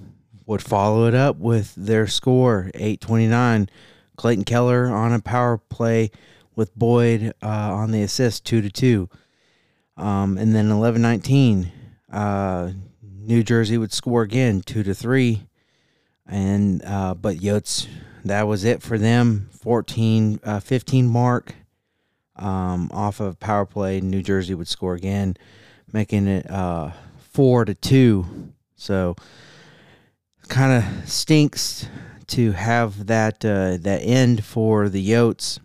would 0.45 0.61
follow 0.61 1.07
it 1.07 1.13
up 1.13 1.37
with 1.37 1.73
their 1.75 2.07
score, 2.07 2.71
eight 2.73 3.01
twenty 3.01 3.27
nine. 3.27 3.69
Clayton 4.15 4.45
Keller 4.45 4.87
on 4.87 5.13
a 5.13 5.19
power 5.19 5.57
play 5.57 6.09
with 6.55 6.75
Boyd 6.75 7.33
uh, 7.43 7.47
on 7.73 7.91
the 7.91 8.01
assist, 8.01 8.45
two 8.45 8.61
to 8.61 8.69
two. 8.69 9.09
Um, 9.97 10.37
and 10.37 10.55
then 10.55 10.69
11-19, 10.69 11.71
uh, 12.11 12.71
New 13.01 13.43
Jersey 13.43 13.77
would 13.77 13.93
score 13.93 14.23
again, 14.23 14.61
two 14.61 14.83
to 14.83 14.93
three. 14.93 15.47
And 16.27 16.83
uh, 16.85 17.13
but 17.13 17.37
Yotes, 17.37 17.87
that 18.25 18.47
was 18.47 18.63
it 18.63 18.81
for 18.81 18.97
them. 18.97 19.49
14, 19.61 20.39
uh, 20.43 20.59
15 20.59 21.07
mark 21.07 21.55
um, 22.35 22.89
off 22.93 23.19
of 23.19 23.39
power 23.39 23.65
play. 23.65 24.01
New 24.01 24.21
Jersey 24.21 24.53
would 24.53 24.67
score 24.67 24.95
again, 24.95 25.37
making 25.91 26.27
it 26.27 26.49
uh, 26.49 26.91
four 27.31 27.65
to 27.65 27.73
two. 27.73 28.51
So 28.75 29.15
kind 30.47 30.83
of 30.83 31.09
stinks 31.09 31.87
to 32.27 32.51
have 32.51 33.07
that 33.07 33.45
uh, 33.45 33.77
that 33.81 34.01
end 34.01 34.43
for 34.43 34.89
the 34.89 35.07
Yotes. 35.07 35.59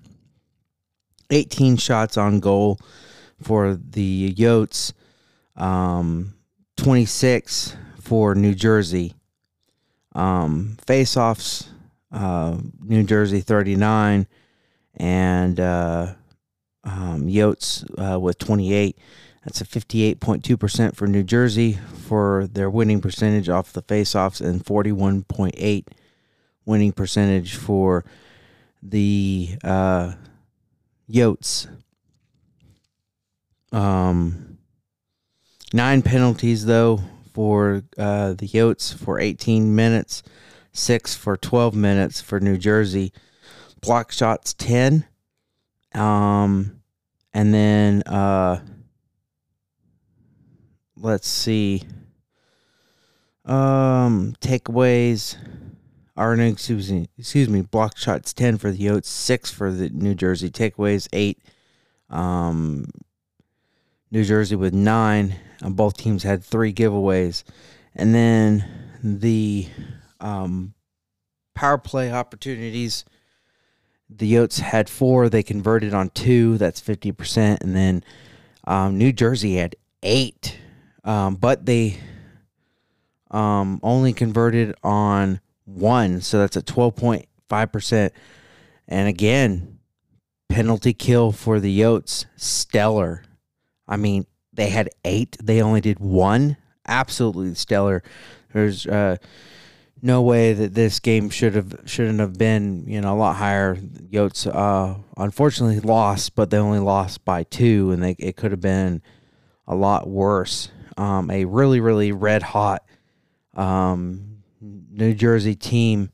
18 1.31 1.77
shots 1.77 2.16
on 2.16 2.40
goal 2.40 2.81
for 3.40 3.75
the 3.75 4.35
Yotes, 4.35 4.92
um, 5.57 6.35
26 6.77 7.77
for 8.01 8.35
New 8.35 8.55
Jersey. 8.55 9.14
Um, 10.12 10.77
face-offs, 10.85 11.69
uh, 12.12 12.59
New 12.81 13.05
Jersey 13.05 13.40
39, 13.40 14.27
and 14.96 15.61
uh, 15.61 16.14
um, 16.85 17.27
Yotes 17.27 17.85
uh, 17.99 18.18
with 18.18 18.38
28. 18.38 18.99
That's 19.44 19.61
a 19.61 19.64
58.2% 19.64 20.94
for 20.94 21.07
New 21.07 21.23
Jersey 21.23 21.79
for 21.94 22.46
their 22.46 22.68
winning 22.68 23.01
percentage 23.01 23.49
off 23.49 23.73
the 23.73 23.83
faceoffs 23.83 24.40
and 24.40 24.64
41.8 24.64 25.87
winning 26.66 26.92
percentage 26.92 27.55
for 27.55 28.05
the 28.83 29.57
uh, 29.64 30.12
Yotes. 31.11 31.68
Um, 33.73 34.59
nine 35.73 36.03
penalties 36.03 36.66
though 36.66 37.01
for 37.33 37.83
uh, 37.96 38.35
the 38.35 38.49
Yotes 38.49 38.94
for 38.94 39.18
18 39.18 39.75
minutes, 39.75 40.23
six 40.72 41.14
for 41.14 41.37
12 41.37 41.74
minutes 41.74 42.20
for 42.20 42.40
New 42.40 42.56
Jersey. 42.56 43.12
Block 43.80 44.12
shots 44.12 44.54
10. 44.54 45.06
Um, 45.94 46.80
and 47.33 47.54
then 47.54 48.02
uh, 48.02 48.61
let's 50.96 51.28
see. 51.28 51.83
Um, 53.44 54.35
takeaways. 54.40 55.37
No, 56.16 56.33
excuse 56.44 56.92
me, 56.92 57.09
excuse 57.16 57.48
me. 57.48 57.62
Block 57.62 57.96
shots 57.96 58.35
ten 58.35 58.59
for 58.59 58.70
the 58.70 58.78
Yotes, 58.78 59.06
six 59.06 59.50
for 59.50 59.72
the 59.72 59.88
New 59.88 60.14
Jersey. 60.14 60.50
Takeaways 60.50 61.09
eight. 61.14 61.38
Um, 62.11 62.90
New 64.11 64.24
Jersey 64.24 64.54
with 64.54 64.74
nine. 64.74 65.37
Um, 65.62 65.74
both 65.74 65.96
teams 65.96 66.22
had 66.22 66.44
three 66.44 66.74
giveaways, 66.74 67.42
and 67.94 68.14
then 68.14 68.66
the 69.02 69.68
um, 70.20 70.74
power 71.54 71.78
play 71.78 72.12
opportunities. 72.12 73.04
The 74.09 74.33
Yotes 74.33 74.61
had 74.61 74.88
four. 74.88 75.28
They 75.28 75.42
converted 75.42 75.94
on 75.94 76.11
two. 76.11 76.59
That's 76.59 76.80
fifty 76.80 77.12
percent, 77.12 77.62
and 77.62 77.76
then 77.76 78.04
um, 78.64 78.98
New 78.98 79.12
Jersey 79.12 79.56
had 79.56 79.76
eight, 80.02 80.59
um, 81.04 81.37
but 81.37 81.66
they 81.66 81.98
um, 83.30 83.78
only 83.83 84.12
converted 84.12 84.74
on 84.83 85.40
one. 85.64 86.20
So 86.20 86.38
that's 86.38 86.56
a 86.56 86.62
twelve 86.62 86.96
point 86.96 87.26
five 87.48 87.70
percent. 87.70 88.12
And 88.88 89.09
again, 89.09 89.78
penalty 90.48 90.92
kill 90.92 91.30
for 91.30 91.61
the 91.61 91.80
Yotes, 91.80 92.24
stellar. 92.37 93.22
I 93.87 93.96
mean, 93.96 94.26
they 94.52 94.70
had 94.70 94.90
eight. 95.04 95.37
They 95.40 95.62
only 95.62 95.80
did 95.80 96.00
one. 96.00 96.56
Absolutely 96.87 97.54
stellar. 97.54 98.02
There's 98.52 98.87
uh, 98.87 99.16
no 100.03 100.23
way 100.23 100.53
that 100.53 100.75
this 100.75 100.99
game 101.01 101.31
should 101.31 101.55
have 101.55 101.81
shouldn't 101.85 102.21
have 102.21 102.39
been 102.39 102.85
you 102.87 103.01
know 103.01 103.15
a 103.15 103.17
lot 103.17 103.37
higher. 103.37 103.77
Yotes 103.77 104.47
uh, 104.47 104.99
unfortunately 105.17 105.81
lost, 105.81 106.35
but 106.35 106.51
they 106.51 106.59
only 106.59 106.79
lost 106.79 107.25
by 107.25 107.45
two, 107.45 107.91
and 107.91 108.03
they 108.03 108.17
it 108.19 108.37
could 108.37 108.51
have 108.51 108.61
been 108.61 109.03
a 109.67 109.75
lot 109.75 110.09
worse. 110.09 110.71
Um, 110.97 111.31
a 111.31 111.45
really 111.45 111.81
really 111.81 112.13
red 112.13 112.43
hot 112.43 112.85
um, 113.55 114.43
New 114.61 115.15
Jersey 115.15 115.55
team, 115.55 116.11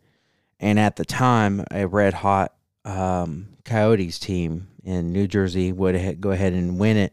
and 0.60 0.78
at 0.78 0.96
the 0.96 1.04
time 1.04 1.64
a 1.70 1.86
red 1.86 2.14
hot 2.14 2.52
um, 2.84 3.48
Coyotes 3.64 4.18
team 4.18 4.68
in 4.84 5.12
New 5.12 5.26
Jersey 5.26 5.72
would 5.72 6.20
go 6.20 6.30
ahead 6.30 6.52
and 6.52 6.78
win 6.78 6.96
it. 6.96 7.12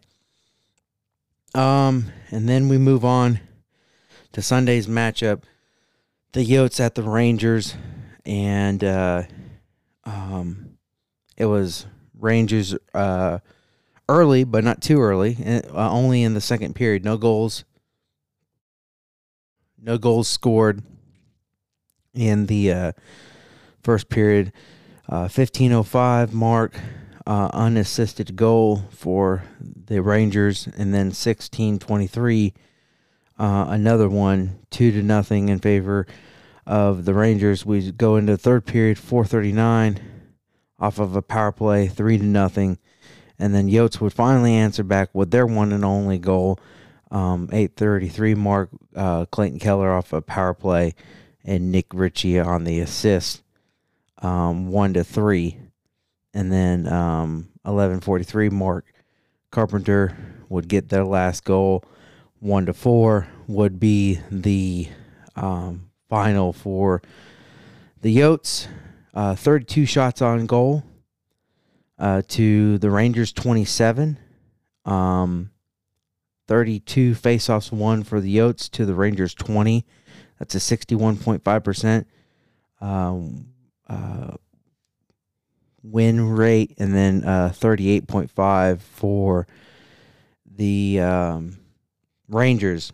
Um, 1.55 2.11
and 2.31 2.47
then 2.47 2.69
we 2.69 2.77
move 2.77 3.03
on 3.03 3.39
to 4.31 4.41
Sunday's 4.41 4.87
matchup. 4.87 5.43
The 6.33 6.43
Yotes 6.43 6.79
at 6.79 6.95
the 6.95 7.03
Rangers, 7.03 7.75
and 8.25 8.83
uh, 8.83 9.23
um, 10.03 10.77
it 11.37 11.45
was 11.45 11.85
Rangers 12.19 12.75
uh, 12.95 13.37
early, 14.09 14.43
but 14.43 14.63
not 14.63 14.81
too 14.81 14.99
early. 14.99 15.37
Uh, 15.45 15.91
only 15.91 16.23
in 16.23 16.33
the 16.33 16.41
second 16.41 16.73
period. 16.73 17.05
No 17.05 17.17
goals. 17.17 17.65
No 19.79 19.99
goals 19.99 20.27
scored 20.27 20.81
in 22.15 22.47
the 22.47 22.71
uh, 22.71 22.91
first 23.83 24.09
period. 24.09 24.51
Uh, 25.07 25.29
1505 25.29 26.33
mark, 26.33 26.79
uh, 27.27 27.49
unassisted 27.53 28.35
goal 28.35 28.85
for 28.89 29.43
the 29.59 30.01
Rangers, 30.01 30.65
and 30.65 30.95
then 30.95 31.07
1623, 31.07 32.53
uh, 33.39 33.65
another 33.69 34.09
one, 34.09 34.59
two 34.69 34.91
to 34.91 35.01
nothing 35.01 35.49
in 35.49 35.59
favor 35.59 36.07
of 36.65 37.05
the 37.05 37.13
Rangers. 37.13 37.65
We 37.65 37.91
go 37.91 38.15
into 38.15 38.33
the 38.33 38.37
third 38.37 38.65
period, 38.65 38.97
439, 38.97 39.99
off 40.79 40.99
of 40.99 41.15
a 41.15 41.21
power 41.21 41.51
play, 41.51 41.87
three 41.87 42.17
to 42.17 42.23
nothing, 42.23 42.77
and 43.39 43.53
then 43.53 43.69
Yotes 43.69 43.99
would 43.99 44.13
finally 44.13 44.53
answer 44.53 44.83
back 44.83 45.09
with 45.13 45.31
their 45.31 45.45
one 45.45 45.71
and 45.71 45.83
only 45.85 46.17
goal, 46.17 46.59
um, 47.11 47.49
833 47.51 48.35
mark, 48.35 48.69
uh, 48.95 49.25
Clayton 49.25 49.59
Keller 49.59 49.91
off 49.91 50.13
a 50.13 50.21
power 50.21 50.53
play, 50.53 50.95
and 51.43 51.71
Nick 51.71 51.87
Ritchie 51.93 52.39
on 52.39 52.63
the 52.63 52.79
assist, 52.79 53.43
um, 54.19 54.67
one 54.69 54.93
to 54.93 55.03
three, 55.03 55.57
and 56.33 56.51
then 56.51 56.87
um, 56.87 57.49
1143 57.63 58.49
mark 58.49 58.93
Carpenter 59.51 60.17
would 60.49 60.67
get 60.67 60.89
their 60.89 61.05
last 61.05 61.43
goal, 61.43 61.83
one 62.43 62.65
to 62.65 62.73
four 62.73 63.27
would 63.47 63.79
be 63.79 64.19
the 64.29 64.89
um, 65.35 65.89
final 66.09 66.51
for 66.51 67.01
the 68.01 68.15
Yotes. 68.15 68.67
Uh, 69.13 69.33
32 69.33 69.85
shots 69.85 70.21
on 70.21 70.45
goal 70.45 70.83
uh, 71.97 72.21
to 72.27 72.77
the 72.79 72.91
Rangers 72.91 73.31
27. 73.31 74.17
Um, 74.85 75.51
32 76.47 77.15
faceoffs 77.15 77.71
won 77.71 78.03
for 78.03 78.19
the 78.19 78.35
Yotes 78.35 78.69
to 78.71 78.85
the 78.85 78.93
Rangers 78.93 79.33
20. 79.33 79.85
That's 80.37 80.55
a 80.55 80.57
61.5% 80.57 82.05
um, 82.81 83.47
uh, 83.87 84.35
win 85.81 86.29
rate, 86.29 86.75
and 86.77 86.93
then 86.93 87.23
uh, 87.23 87.53
38.5 87.55 88.81
for 88.81 89.47
the 90.45 90.99
um, 90.99 91.62
Rangers. 92.33 92.91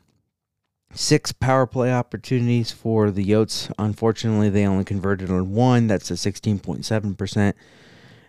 Six 0.94 1.32
power 1.32 1.68
play 1.68 1.94
opportunities 1.94 2.72
for 2.72 3.12
the 3.12 3.24
Yotes. 3.24 3.72
Unfortunately, 3.78 4.50
they 4.50 4.66
only 4.66 4.84
converted 4.84 5.30
on 5.30 5.52
one. 5.52 5.88
That's 5.88 6.10
a 6.10 6.16
16.7%. 6.16 7.54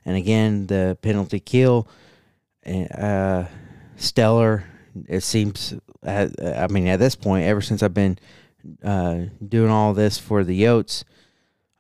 And 0.05 0.17
again, 0.17 0.67
the 0.67 0.99
penalty 1.01 1.41
kill, 1.41 1.89
uh, 2.67 3.45
stellar. 3.97 4.65
It 5.09 5.23
seems, 5.23 5.75
I 6.07 6.67
mean, 6.71 6.87
at 6.87 6.99
this 6.99 7.15
point, 7.15 7.47
ever 7.47 7.63
since 7.63 7.83
I've 7.83 7.95
been 7.95 8.19
uh, 8.83 9.25
doing 9.47 9.71
all 9.71 9.95
this 9.95 10.19
for 10.19 10.45
the 10.45 10.63
Yotes, 10.63 11.05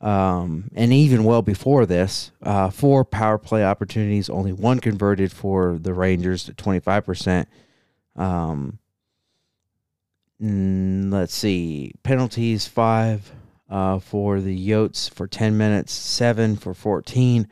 um, 0.00 0.70
and 0.74 0.92
even 0.94 1.24
well 1.24 1.42
before 1.42 1.84
this, 1.84 2.30
uh, 2.42 2.70
four 2.70 3.04
power 3.04 3.36
play 3.36 3.64
opportunities, 3.64 4.30
only 4.30 4.52
one 4.52 4.80
converted 4.80 5.30
for 5.30 5.78
the 5.78 5.92
Rangers 5.92 6.48
25%. 6.56 7.46
Um, 8.16 8.78
mm, 10.42 11.12
let's 11.12 11.34
see, 11.34 11.92
penalties 12.02 12.66
five 12.66 13.32
uh, 13.68 13.98
for 13.98 14.40
the 14.40 14.68
Yotes 14.68 15.10
for 15.10 15.26
10 15.26 15.56
minutes, 15.56 15.92
seven 15.92 16.56
for 16.56 16.74
14 16.74 17.48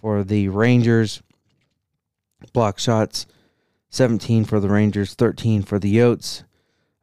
for 0.00 0.22
the 0.22 0.48
Rangers. 0.48 1.22
Block 2.52 2.78
shots, 2.78 3.26
17 3.90 4.44
for 4.44 4.60
the 4.60 4.68
Rangers, 4.68 5.14
13 5.14 5.62
for 5.62 5.78
the 5.78 5.96
Yotes. 5.96 6.44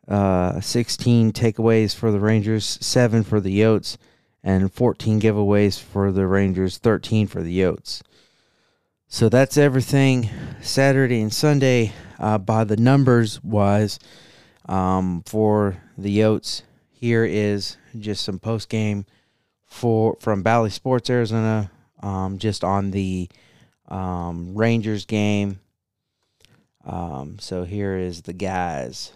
Uh, 0.08 0.60
16 0.60 1.32
takeaways 1.34 1.96
for 1.96 2.12
the 2.12 2.20
Rangers, 2.20 2.66
seven 2.82 3.24
for 3.24 3.40
the 3.40 3.60
Yotes, 3.60 3.98
and 4.44 4.74
14 4.74 5.22
giveaways 5.22 5.80
for 5.80 6.12
the 6.12 6.26
Rangers, 6.26 6.78
13 6.78 7.28
for 7.28 7.44
the 7.44 7.60
Yotes. 7.60 8.02
So 9.08 9.30
that's 9.30 9.58
everything 9.58 10.30
Saturday 10.62 11.22
and 11.22 11.34
Sunday 11.34 11.94
uh, 12.18 12.38
by 12.38 12.64
the 12.64 12.78
numbers 12.78 13.44
wise 13.44 14.00
um, 14.70 15.24
for 15.26 15.78
the 15.98 16.20
Yotes. 16.20 16.62
Here 16.92 17.26
is 17.26 17.78
just 17.98 18.24
some 18.24 18.40
post 18.40 18.70
game 18.70 19.06
for 19.66 20.16
from 20.20 20.44
Bally 20.44 20.70
Sports 20.70 21.10
Arizona, 21.10 21.72
um, 22.02 22.38
just 22.38 22.64
on 22.64 22.92
the 22.92 23.28
um, 23.88 24.54
Rangers 24.56 25.06
game. 25.06 25.60
Um, 26.86 27.38
so 27.40 27.64
here 27.64 27.98
is 27.98 28.22
the 28.22 28.34
guys. 28.34 29.14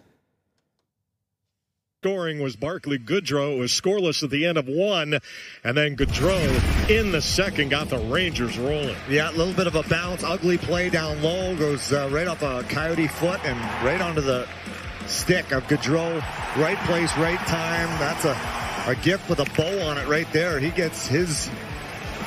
Scoring 2.02 2.42
was 2.42 2.54
Barclay 2.54 2.98
Goodrow. 2.98 3.56
It 3.56 3.60
was 3.60 3.72
scoreless 3.72 4.22
at 4.22 4.28
the 4.28 4.44
end 4.44 4.58
of 4.58 4.66
one, 4.68 5.18
and 5.64 5.76
then 5.76 5.96
Goodrow 5.96 6.90
in 6.90 7.12
the 7.12 7.22
second 7.22 7.70
got 7.70 7.88
the 7.88 7.98
Rangers 7.98 8.58
rolling. 8.58 8.96
Yeah, 9.08 9.30
a 9.30 9.32
little 9.32 9.54
bit 9.54 9.66
of 9.66 9.74
a 9.74 9.82
bounce, 9.84 10.22
ugly 10.22 10.58
play 10.58 10.90
down 10.90 11.22
low, 11.22 11.56
goes 11.56 11.92
uh, 11.92 12.10
right 12.12 12.28
off 12.28 12.42
a 12.42 12.62
coyote 12.68 13.08
foot 13.08 13.40
and 13.44 13.58
right 13.82 14.02
onto 14.02 14.20
the 14.20 14.46
stick 15.06 15.52
of 15.52 15.64
Goodrow. 15.64 16.20
Right 16.56 16.78
place, 16.86 17.16
right 17.16 17.38
time. 17.46 17.88
That's 17.98 18.24
a, 18.24 18.36
a 18.90 18.94
gift 18.96 19.28
with 19.28 19.40
a 19.40 19.50
bow 19.56 19.80
on 19.82 19.98
it 19.98 20.06
right 20.06 20.30
there. 20.32 20.58
He 20.58 20.70
gets 20.70 21.06
his 21.06 21.50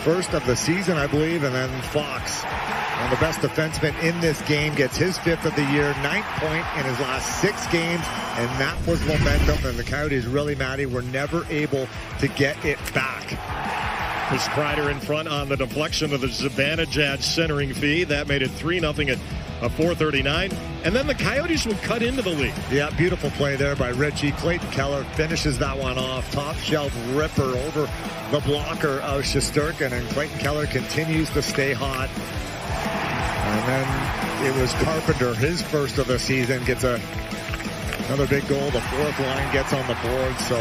first 0.04 0.34
of 0.34 0.46
the 0.46 0.56
season, 0.56 0.98
I 0.98 1.08
believe, 1.08 1.44
and 1.44 1.54
then 1.54 1.82
Fox, 1.82 2.44
one 2.44 3.10
the 3.10 3.18
best 3.18 3.40
defensemen 3.40 4.02
in 4.04 4.20
this 4.22 4.42
game, 4.44 4.74
gets 4.76 4.96
his 4.96 5.18
fifth 5.18 5.46
of 5.46 5.56
the 5.56 5.64
year, 5.72 5.94
ninth 6.02 6.26
point 6.38 6.66
in 6.78 6.86
his 6.86 7.00
last 7.00 7.42
six 7.42 7.68
games, 7.68 8.06
and 8.38 8.50
that 8.60 8.78
was 8.88 9.06
momentum, 9.06 9.58
and 9.66 9.78
the 9.78 9.84
Coyotes 9.84 10.26
really, 10.26 10.56
Matty, 10.56 10.86
were 10.86 11.02
never 11.02 11.46
able 11.50 11.88
to 12.20 12.28
get 12.30 12.64
it 12.64 12.78
back. 12.94 13.97
Was 14.32 14.42
Kreider 14.50 14.92
in 14.92 15.00
front 15.00 15.30
on 15.30 15.48
the 15.48 15.56
deflection 15.56 16.14
of 16.14 16.20
the 16.20 16.28
Zibanejad 16.28 17.22
centering 17.22 17.74
fee. 17.74 18.04
That 18.04 18.28
made 18.28 18.42
it 18.42 18.52
3 18.52 18.82
0 18.82 18.92
at 18.92 19.18
uh, 19.18 19.22
a 19.62 19.70
439. 19.70 20.52
And 20.84 20.94
then 20.94 21.08
the 21.08 21.16
Coyotes 21.16 21.66
would 21.66 21.82
cut 21.82 22.04
into 22.04 22.22
the 22.22 22.32
lead. 22.32 22.54
Yeah, 22.70 22.90
beautiful 22.98 23.30
play 23.32 23.56
there 23.56 23.78
by 23.78 23.90
Ritchie. 23.90 24.34
Clayton 24.34 24.70
Keller 24.72 25.06
finishes 25.16 25.58
that 25.60 25.78
one 25.78 25.98
off. 25.98 26.30
Top 26.32 26.58
shelf 26.58 26.94
ripper 27.16 27.42
over 27.42 27.90
the 28.32 28.42
blocker 28.42 29.00
of 29.00 29.22
Shesterkin, 29.22 29.94
and 29.94 30.06
Clayton 30.10 30.40
Keller 30.40 30.68
continues 30.68 31.30
to 31.30 31.42
stay 31.42 31.72
hot. 31.72 32.10
And 33.48 33.68
then 33.70 34.46
it 34.46 34.62
was 34.62 34.74
Carpenter, 34.84 35.36
his 35.36 35.62
first 35.62 36.00
of 36.00 36.08
the 36.08 36.20
season, 36.20 36.66
gets 36.66 36.84
a 36.84 37.00
another 38.08 38.28
big 38.28 38.46
goal. 38.50 38.70
The 38.72 38.82
fourth 38.82 39.20
line 39.20 39.54
gets 39.54 39.72
on 39.72 39.88
the 39.88 39.96
board, 39.96 40.38
so 40.40 40.56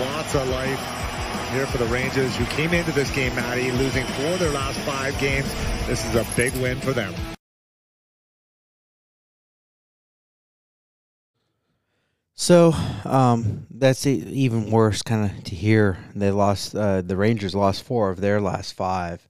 lots 0.00 0.34
of 0.34 0.46
life 0.48 1.05
here 1.56 1.66
for 1.66 1.78
the 1.78 1.86
Rangers, 1.86 2.36
who 2.36 2.44
came 2.44 2.74
into 2.74 2.92
this 2.92 3.10
game, 3.12 3.34
Matty, 3.34 3.72
losing 3.72 4.04
four 4.04 4.34
of 4.34 4.38
their 4.38 4.50
last 4.50 4.78
five 4.80 5.18
games. 5.18 5.50
This 5.86 6.04
is 6.04 6.14
a 6.14 6.26
big 6.36 6.52
win 6.56 6.78
for 6.78 6.92
them. 6.92 7.14
So 12.34 12.74
um, 13.06 13.66
that's 13.70 14.06
even 14.06 14.70
worse, 14.70 15.00
kind 15.00 15.30
of 15.30 15.44
to 15.44 15.54
hear. 15.54 15.96
They 16.14 16.30
lost. 16.30 16.74
Uh, 16.74 17.00
the 17.00 17.16
Rangers 17.16 17.54
lost 17.54 17.84
four 17.84 18.10
of 18.10 18.20
their 18.20 18.38
last 18.38 18.74
five, 18.74 19.26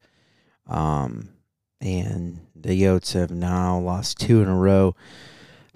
um, 0.66 1.28
and 1.80 2.40
the 2.56 2.82
Yotes 2.82 3.12
have 3.12 3.30
now 3.30 3.78
lost 3.78 4.18
two 4.18 4.42
in 4.42 4.48
a 4.48 4.56
row. 4.56 4.96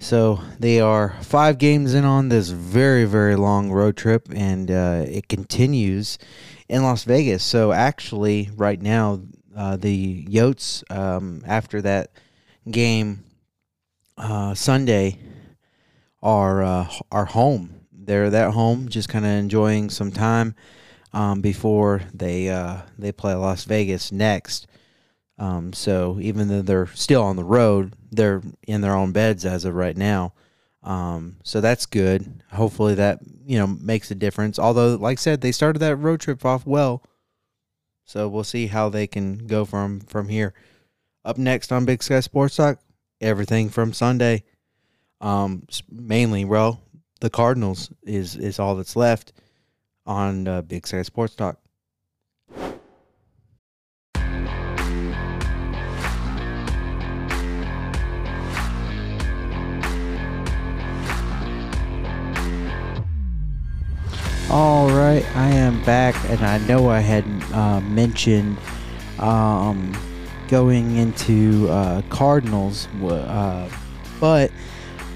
So 0.01 0.41
they 0.57 0.79
are 0.79 1.15
five 1.21 1.59
games 1.59 1.93
in 1.93 2.05
on 2.05 2.29
this 2.29 2.49
very 2.49 3.05
very 3.05 3.35
long 3.35 3.71
road 3.71 3.95
trip, 3.95 4.29
and 4.33 4.69
uh, 4.71 5.05
it 5.07 5.27
continues 5.27 6.17
in 6.67 6.81
Las 6.81 7.03
Vegas. 7.03 7.43
So 7.43 7.71
actually, 7.71 8.49
right 8.55 8.81
now, 8.81 9.21
uh, 9.55 9.77
the 9.77 10.25
Yotes 10.25 10.83
um, 10.89 11.43
after 11.45 11.83
that 11.83 12.13
game 12.69 13.23
uh, 14.17 14.55
Sunday 14.55 15.19
are 16.23 16.63
uh, 16.63 16.89
are 17.11 17.25
home. 17.25 17.81
They're 17.93 18.25
at 18.25 18.53
home, 18.53 18.89
just 18.89 19.07
kind 19.07 19.23
of 19.23 19.31
enjoying 19.31 19.91
some 19.91 20.11
time 20.11 20.55
um, 21.13 21.41
before 21.41 22.01
they 22.11 22.49
uh, 22.49 22.81
they 22.97 23.11
play 23.11 23.35
Las 23.35 23.65
Vegas 23.65 24.11
next. 24.11 24.65
Um, 25.41 25.73
so 25.73 26.19
even 26.21 26.47
though 26.49 26.61
they're 26.61 26.85
still 26.85 27.23
on 27.23 27.35
the 27.35 27.43
road, 27.43 27.95
they're 28.11 28.43
in 28.67 28.81
their 28.81 28.95
own 28.95 29.11
beds 29.11 29.43
as 29.43 29.65
of 29.65 29.73
right 29.73 29.97
now. 29.97 30.33
Um, 30.83 31.37
so 31.43 31.61
that's 31.61 31.87
good. 31.87 32.43
Hopefully 32.51 32.93
that 32.95 33.21
you 33.47 33.57
know 33.57 33.65
makes 33.65 34.11
a 34.11 34.15
difference. 34.15 34.59
Although, 34.59 34.95
like 34.97 35.17
I 35.17 35.21
said, 35.21 35.41
they 35.41 35.51
started 35.51 35.79
that 35.79 35.95
road 35.95 36.19
trip 36.19 36.45
off 36.45 36.67
well. 36.67 37.03
So 38.05 38.29
we'll 38.29 38.43
see 38.43 38.67
how 38.67 38.89
they 38.89 39.07
can 39.07 39.47
go 39.47 39.65
from 39.65 40.01
from 40.01 40.29
here. 40.29 40.53
Up 41.25 41.39
next 41.39 41.71
on 41.71 41.85
Big 41.85 42.03
Sky 42.03 42.19
Sports 42.19 42.57
Talk, 42.57 42.77
everything 43.19 43.69
from 43.69 43.93
Sunday. 43.93 44.43
Um, 45.21 45.65
mainly, 45.89 46.45
well, 46.45 46.81
the 47.19 47.31
Cardinals 47.31 47.91
is 48.03 48.35
is 48.35 48.59
all 48.59 48.75
that's 48.75 48.95
left 48.95 49.33
on 50.05 50.47
uh, 50.47 50.61
Big 50.61 50.85
Sky 50.85 51.01
Sports 51.01 51.33
Talk. 51.33 51.57
All 64.53 64.89
right, 64.89 65.23
I 65.33 65.47
am 65.51 65.81
back, 65.85 66.13
and 66.29 66.41
I 66.41 66.57
know 66.67 66.89
I 66.89 66.99
had 66.99 67.23
uh, 67.53 67.79
mentioned 67.79 68.57
um, 69.17 69.95
going 70.49 70.97
into 70.97 71.69
uh, 71.69 72.01
Cardinals, 72.09 72.89
uh, 73.01 73.69
but 74.19 74.51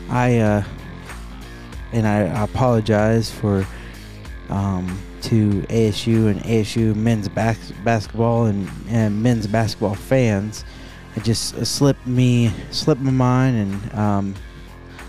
I 0.09 0.37
uh, 0.37 0.63
and 1.91 2.07
I 2.07 2.19
apologize 2.45 3.29
for 3.29 3.67
um, 4.47 4.97
to 5.23 5.63
ASU 5.63 6.29
and 6.29 6.39
ASU 6.43 6.95
men's 6.95 7.27
bas- 7.27 7.73
basketball 7.83 8.45
and, 8.45 8.69
and 8.87 9.21
men's 9.21 9.47
basketball 9.47 9.95
fans. 9.95 10.63
It 11.17 11.25
just 11.25 11.55
uh, 11.55 11.65
slipped 11.65 12.07
me 12.07 12.53
slipped 12.71 13.01
my 13.01 13.11
mind, 13.11 13.57
and 13.57 13.99
um, 13.99 14.35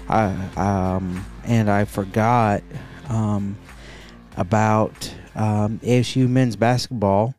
I 0.08 0.24
um, 0.56 1.24
and 1.44 1.70
I 1.70 1.84
forgot 1.84 2.64
um, 3.08 3.56
about 4.36 5.14
um, 5.34 5.78
ASU 5.80 6.28
men's 6.28 6.56
basketball. 6.56 7.34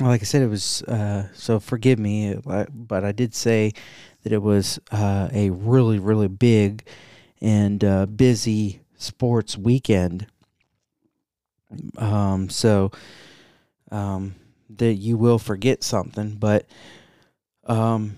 Like 0.00 0.20
I 0.20 0.24
said, 0.24 0.42
it 0.42 0.48
was 0.48 0.82
uh, 0.82 1.28
so. 1.32 1.58
Forgive 1.58 1.98
me, 1.98 2.36
uh, 2.46 2.66
but 2.70 3.02
I 3.04 3.12
did 3.12 3.34
say 3.34 3.72
that 4.22 4.32
it 4.32 4.42
was 4.42 4.78
uh, 4.90 5.28
a 5.32 5.50
really, 5.50 5.98
really 5.98 6.28
big 6.28 6.86
and 7.40 7.82
uh, 7.82 8.04
busy 8.06 8.80
sports 8.98 9.56
weekend. 9.56 10.26
Um, 11.96 12.50
so 12.50 12.90
um, 13.90 14.34
that 14.68 14.94
you 14.94 15.16
will 15.16 15.38
forget 15.38 15.82
something, 15.82 16.34
but 16.34 16.66
um, 17.66 18.16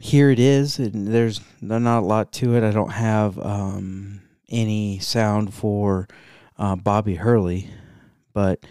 here 0.00 0.30
it 0.30 0.40
is, 0.40 0.78
and 0.78 1.06
there's 1.06 1.40
not 1.60 2.00
a 2.00 2.04
lot 2.04 2.32
to 2.32 2.56
it. 2.56 2.64
I 2.64 2.70
don't 2.70 2.92
have 2.92 3.38
um, 3.38 4.22
any 4.48 4.98
sound 4.98 5.54
for 5.54 6.08
uh, 6.60 6.76
Bobby 6.76 7.14
Hurley, 7.14 7.70
but 8.34 8.64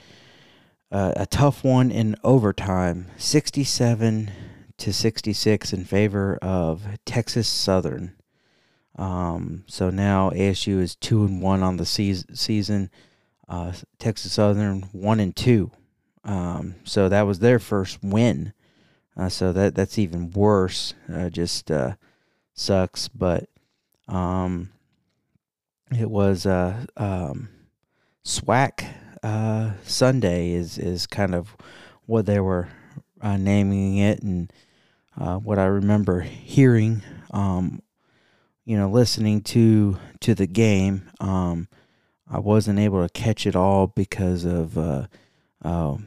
uh, 0.92 1.14
a 1.16 1.26
tough 1.26 1.64
one 1.64 1.90
in 1.90 2.16
overtime, 2.24 3.08
67 3.18 4.32
to 4.78 4.94
66 4.94 5.74
in 5.74 5.84
favor 5.84 6.38
of 6.42 6.86
Texas 7.04 7.48
Southern. 7.48 8.16
Um, 8.96 9.64
so 9.68 9.90
now 9.90 10.30
ASU 10.30 10.80
is 10.80 10.96
two 10.96 11.24
and 11.24 11.42
one 11.42 11.64
on 11.64 11.78
the 11.78 11.86
seas- 11.86 12.26
season. 12.34 12.92
Uh, 13.48 13.74
Texas 13.98 14.34
Southern 14.34 14.84
one 14.92 15.20
and 15.20 15.36
two. 15.36 15.72
Um, 16.24 16.76
so 16.84 17.10
that 17.10 17.24
was 17.24 17.40
their 17.40 17.58
first 17.58 18.04
win. 18.04 18.54
Uh, 19.18 19.30
so 19.30 19.52
that 19.52 19.74
that's 19.74 19.98
even 19.98 20.30
worse. 20.32 20.94
Uh, 21.12 21.30
just 21.30 21.72
uh, 21.72 21.96
sucks, 22.54 23.08
but 23.08 23.50
um, 24.08 24.70
it 25.92 26.10
was 26.10 26.46
uh, 26.46 26.86
um, 26.96 27.50
SWAC 28.30 28.86
uh, 29.24 29.72
Sunday 29.84 30.52
is 30.52 30.78
is 30.78 31.08
kind 31.08 31.34
of 31.34 31.58
what 32.06 32.28
they 32.28 32.40
were 32.40 32.70
uh, 33.22 33.38
naming 33.38 33.98
it, 33.98 34.22
and 34.22 34.54
uh, 35.18 35.38
what 35.38 35.58
I 35.58 35.66
remember 35.66 36.22
hearing, 36.22 37.02
um, 37.32 37.82
you 38.66 38.78
know, 38.78 38.88
listening 38.88 39.42
to 39.42 39.98
to 40.20 40.36
the 40.36 40.46
game. 40.46 41.10
Um, 41.20 41.70
I 42.30 42.38
wasn't 42.38 42.78
able 42.78 43.02
to 43.02 43.10
catch 43.10 43.48
it 43.48 43.56
all 43.56 43.88
because 43.88 44.46
of 44.46 44.78
uh, 44.78 45.08
uh, 45.66 45.98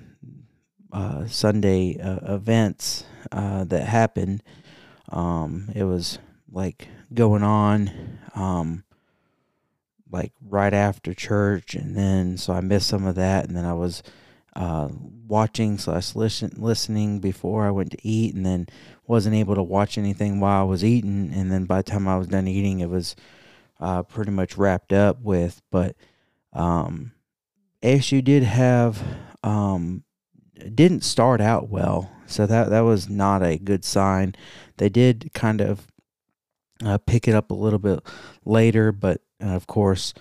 uh, 0.93 1.27
Sunday 1.27 1.99
uh, 2.01 2.35
events 2.37 3.05
that 3.33 3.89
happened. 3.89 4.45
Um, 5.09 5.71
it 5.75 5.83
was 5.83 6.21
like 6.53 6.87
going 7.13 7.43
on, 7.43 8.21
um, 8.37 8.85
like 10.13 10.33
right 10.49 10.75
after 10.75 11.15
church, 11.15 11.75
and 11.75 11.97
then 11.97 12.37
so 12.37 12.53
I 12.53 12.61
missed 12.61 12.89
some 12.89 13.07
of 13.07 13.15
that, 13.17 13.47
and 13.47 13.57
then 13.57 13.65
I 13.65 13.73
was 13.73 14.03
uh, 14.55 14.89
watching 15.27 15.79
slash 15.79 16.15
listen, 16.15 16.53
listening 16.57 17.19
before 17.21 17.67
I 17.67 17.71
went 17.71 17.93
to 17.93 18.07
eat, 18.07 18.35
and 18.35 18.45
then 18.45 18.67
wasn't 19.07 19.35
able 19.35 19.55
to 19.55 19.63
watch 19.63 19.97
anything 19.97 20.41
while 20.41 20.61
I 20.61 20.65
was 20.65 20.85
eating. 20.85 21.33
And 21.35 21.51
then 21.51 21.65
by 21.65 21.79
the 21.79 21.91
time 21.91 22.07
I 22.07 22.19
was 22.19 22.29
done 22.29 22.47
eating, 22.47 22.81
it 22.81 22.91
was 22.91 23.17
uh, 23.81 24.03
pretty 24.03 24.31
much 24.31 24.57
wrapped 24.57 24.93
up 24.93 25.21
with. 25.23 25.63
But 25.71 25.97
um, 26.53 27.13
ASU 27.83 28.23
did 28.23 28.43
have 28.43 29.03
um, 29.43 30.05
didn't 30.75 31.03
start 31.03 31.41
out 31.41 31.69
well, 31.71 32.11
so 32.27 32.47
that 32.47 32.69
that 32.71 32.81
was 32.81 33.09
not 33.09 33.43
a 33.43 33.59
good 33.59 33.85
sign. 33.85 34.35
They 34.77 34.89
did 34.89 35.31
kind 35.33 35.61
of 35.61 35.87
uh, 36.85 36.99
pick 36.99 37.27
it 37.27 37.35
up 37.35 37.51
a 37.51 37.55
little 37.55 37.79
bit 37.79 38.01
later, 38.45 38.93
but 38.93 39.21
uh, 39.43 39.47
of 39.47 39.67
course, 39.67 40.15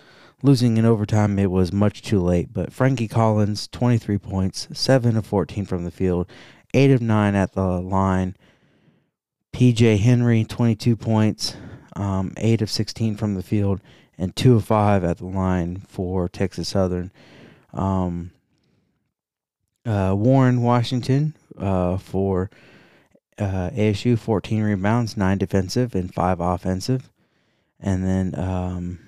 losing 0.44 0.78
in 0.78 0.86
overtime, 0.86 1.38
it 1.40 1.52
was 1.52 1.72
much 1.72 2.02
too 2.02 2.20
late. 2.20 2.52
But 2.52 2.74
Frankie 2.74 3.08
Collins, 3.08 3.68
23 3.68 4.18
points, 4.18 4.68
7 4.74 5.18
of 5.18 5.26
14 5.26 5.66
from 5.66 5.84
the 5.84 5.92
field, 5.92 6.28
8 6.74 6.92
of 6.92 7.02
9 7.02 7.36
at 7.36 7.54
the 7.54 7.80
line. 7.82 8.36
PJ 9.54 10.00
Henry, 10.00 10.44
22 10.46 10.96
points, 10.96 11.56
um, 11.96 12.34
8 12.38 12.62
of 12.62 12.72
16 12.72 13.16
from 13.16 13.36
the 13.36 13.44
field, 13.44 13.82
and 14.18 14.36
2 14.36 14.56
of 14.56 14.66
5 14.66 15.04
at 15.04 15.18
the 15.18 15.26
line 15.26 15.78
for 15.88 16.30
Texas 16.30 16.70
Southern. 16.70 17.12
Um, 17.74 18.32
uh, 19.86 20.14
Warren 20.16 20.62
Washington 20.62 21.36
uh, 21.58 21.98
for 21.98 22.50
uh, 23.38 23.72
ASU, 23.72 24.18
14 24.18 24.64
rebounds, 24.64 25.18
9 25.18 25.38
defensive, 25.38 25.96
and 25.96 26.14
5 26.14 26.40
offensive. 26.40 27.10
And 27.80 28.06
then 28.06 28.40
um, 28.40 29.00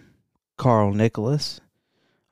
Carl 0.57 0.93
Nicholas 0.93 1.59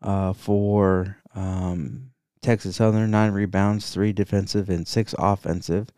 uh, 0.02 0.34
for 0.34 1.18
um, 1.36 2.12
Texas 2.42 2.78
Southern, 2.78 3.12
9 3.12 3.32
rebounds, 3.32 3.92
3 3.94 4.14
defensive, 4.14 4.70
and 4.70 4.88
6 4.88 5.16
offensive. 5.18 5.90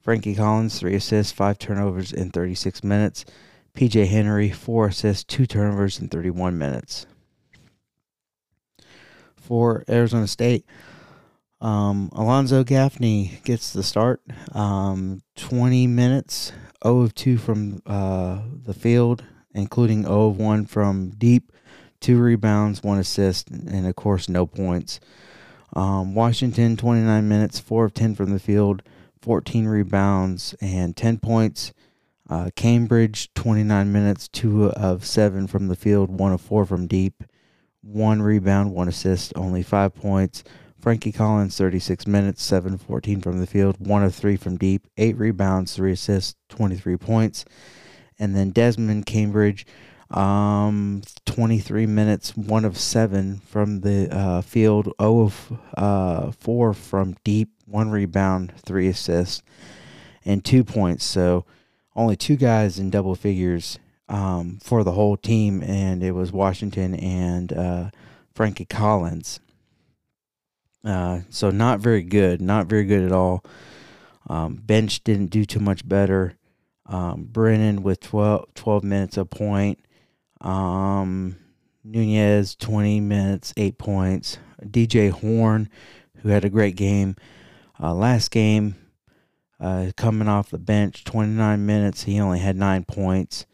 Frankie 0.00 0.34
Collins, 0.34 0.78
3 0.80 0.94
assists, 0.94 1.32
5 1.32 1.58
turnovers 1.58 2.12
in 2.12 2.30
36 2.30 2.82
minutes. 2.82 3.24
PJ 3.74 4.06
Henry, 4.08 4.50
4 4.50 4.88
assists, 4.88 5.24
2 5.24 5.46
turnovers 5.46 5.98
in 5.98 6.08
31 6.08 6.58
minutes. 6.58 7.06
For 9.36 9.84
Arizona 9.88 10.26
State, 10.26 10.64
um, 11.60 12.10
Alonzo 12.12 12.64
Gaffney 12.64 13.40
gets 13.44 13.72
the 13.72 13.82
start. 13.82 14.22
Um, 14.52 15.22
20 15.36 15.86
minutes, 15.86 16.52
0 16.82 17.00
of 17.00 17.14
2 17.14 17.38
from 17.38 17.82
uh, 17.86 18.42
the 18.64 18.74
field, 18.74 19.24
including 19.54 20.02
0 20.02 20.28
of 20.28 20.38
1 20.38 20.66
from 20.66 21.10
deep, 21.10 21.52
2 22.02 22.20
rebounds, 22.20 22.82
1 22.82 22.98
assist, 22.98 23.50
and 23.50 23.86
of 23.86 23.96
course, 23.96 24.28
no 24.28 24.46
points. 24.46 25.00
Um, 25.74 26.14
Washington, 26.14 26.76
29 26.76 27.28
minutes, 27.28 27.58
4 27.58 27.86
of 27.86 27.94
10 27.94 28.14
from 28.14 28.30
the 28.30 28.38
field, 28.38 28.82
14 29.22 29.66
rebounds, 29.66 30.54
and 30.60 30.96
10 30.96 31.18
points. 31.18 31.72
Uh, 32.28 32.50
Cambridge, 32.56 33.32
29 33.34 33.90
minutes, 33.90 34.28
2 34.28 34.70
of 34.70 35.06
7 35.06 35.46
from 35.46 35.68
the 35.68 35.76
field, 35.76 36.10
1 36.10 36.32
of 36.32 36.40
4 36.40 36.66
from 36.66 36.86
deep, 36.86 37.24
1 37.82 38.20
rebound, 38.20 38.72
1 38.72 38.88
assist, 38.88 39.32
only 39.36 39.62
5 39.62 39.94
points. 39.94 40.44
Frankie 40.78 41.12
Collins, 41.12 41.56
36 41.56 42.08
minutes, 42.08 42.42
7 42.42 42.74
of 42.74 42.82
14 42.82 43.20
from 43.20 43.38
the 43.38 43.46
field, 43.46 43.76
1 43.78 44.02
of 44.02 44.14
3 44.14 44.36
from 44.36 44.56
deep, 44.56 44.88
8 44.96 45.16
rebounds, 45.16 45.76
3 45.76 45.92
assists, 45.92 46.34
23 46.48 46.96
points. 46.96 47.44
And 48.18 48.34
then 48.34 48.50
Desmond 48.50 49.06
Cambridge, 49.06 49.64
um, 50.12 51.02
23 51.26 51.86
minutes, 51.86 52.36
1 52.36 52.64
of 52.64 52.78
7 52.78 53.40
from 53.46 53.80
the 53.80 54.08
uh, 54.14 54.42
field, 54.42 54.92
0 55.00 55.20
of 55.20 55.58
uh, 55.76 56.30
4 56.32 56.74
from 56.74 57.16
deep, 57.24 57.50
1 57.66 57.90
rebound, 57.90 58.52
3 58.64 58.88
assists, 58.88 59.42
and 60.24 60.44
2 60.44 60.64
points. 60.64 61.04
So 61.04 61.44
only 61.94 62.16
two 62.16 62.36
guys 62.36 62.78
in 62.78 62.90
double 62.90 63.14
figures 63.14 63.78
um, 64.08 64.58
for 64.62 64.84
the 64.84 64.92
whole 64.92 65.16
team, 65.16 65.62
and 65.62 66.02
it 66.02 66.12
was 66.12 66.32
Washington 66.32 66.94
and 66.94 67.52
uh, 67.52 67.90
Frankie 68.34 68.64
Collins. 68.64 69.40
Uh, 70.84 71.20
so 71.30 71.50
not 71.50 71.80
very 71.80 72.02
good, 72.02 72.40
not 72.40 72.66
very 72.66 72.84
good 72.84 73.04
at 73.04 73.12
all. 73.12 73.44
Um, 74.28 74.56
bench 74.56 75.04
didn't 75.04 75.28
do 75.28 75.44
too 75.44 75.60
much 75.60 75.86
better. 75.88 76.36
Um, 76.86 77.24
Brennan 77.24 77.82
with 77.82 78.00
12, 78.00 78.54
12 78.54 78.84
minutes 78.84 79.16
a 79.16 79.24
point. 79.24 79.78
Um, 80.42 81.36
Nunez 81.84 82.54
20 82.56 83.00
minutes, 83.00 83.54
eight 83.56 83.78
points. 83.78 84.38
DJ 84.62 85.10
Horne, 85.10 85.68
who 86.18 86.28
had 86.28 86.44
a 86.44 86.50
great 86.50 86.76
game 86.76 87.16
uh, 87.82 87.92
last 87.92 88.30
game, 88.30 88.76
uh, 89.58 89.90
coming 89.96 90.28
off 90.28 90.50
the 90.50 90.58
bench, 90.58 91.04
29 91.04 91.66
minutes. 91.66 92.04
He 92.04 92.20
only 92.20 92.38
had 92.38 92.56
nine 92.56 92.84
points, 92.84 93.46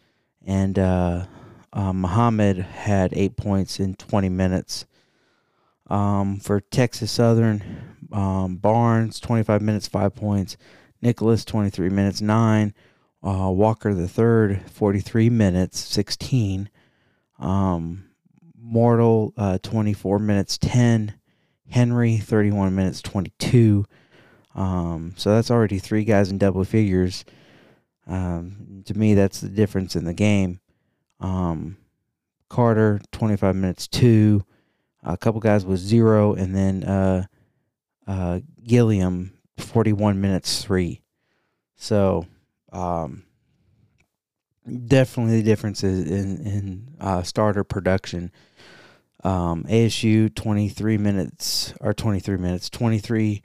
and 0.47 0.79
uh, 0.79 1.27
uh 1.73 1.93
Muhammad 1.93 2.59
had 2.59 3.13
eight 3.15 3.37
points 3.37 3.81
in 3.81 3.95
20 3.95 4.29
minutes. 4.29 4.87
Um, 5.89 6.39
for 6.39 6.61
Texas 6.61 7.11
Southern, 7.11 7.97
um, 8.13 8.57
Barnes, 8.57 9.21
25 9.21 9.63
minutes, 9.63 9.89
5 9.89 10.15
points. 10.15 10.59
Nicholas, 11.01 11.47
23 11.47 11.89
minutes, 11.89 12.21
9. 12.21 12.75
Uh, 13.23 13.51
Walker 13.51 13.95
the 13.95 14.07
third, 14.07 14.63
43 14.71 15.31
minutes, 15.31 15.79
16. 15.79 16.69
Um, 17.39 18.05
Mortal, 18.61 19.33
uh, 19.37 19.59
24 19.63 20.19
minutes, 20.19 20.59
10. 20.59 21.15
Henry, 21.71 22.17
31 22.17 22.75
minutes, 22.75 23.03
22. 23.03 23.85
Um, 24.55 25.15
so 25.17 25.35
that's 25.35 25.51
already 25.51 25.79
three 25.79 26.05
guys 26.05 26.31
in 26.31 26.39
double 26.39 26.65
figures. 26.65 27.25
Um, 28.07 28.83
to 28.87 28.95
me, 28.95 29.15
that's 29.15 29.41
the 29.41 29.49
difference 29.49 29.95
in 29.95 30.05
the 30.05 30.15
game. 30.15 30.61
Um, 31.21 31.77
Carter, 32.49 33.01
25 33.13 33.55
minutes, 33.55 33.87
2 33.89 34.43
a 35.03 35.17
couple 35.17 35.41
guys 35.41 35.65
with 35.65 35.81
zero, 35.81 36.35
and 36.35 36.55
then 36.55 36.85
uh, 36.85 37.27
uh, 38.07 38.41
Gilliam, 38.63 39.33
41 39.57 40.21
minutes, 40.21 40.63
three. 40.63 41.03
So, 41.77 42.27
um, 42.73 43.25
definitely 44.87 45.39
the 45.39 45.43
differences 45.43 46.11
in, 46.11 46.47
in 46.47 46.89
uh, 47.01 47.23
starter 47.23 47.65
production. 47.65 48.31
Um, 49.25 49.65
ASU, 49.65 50.33
23 50.35 50.97
minutes, 50.99 51.75
or 51.81 51.93
23 51.93 52.37
minutes, 52.37 52.71
23 52.71 53.43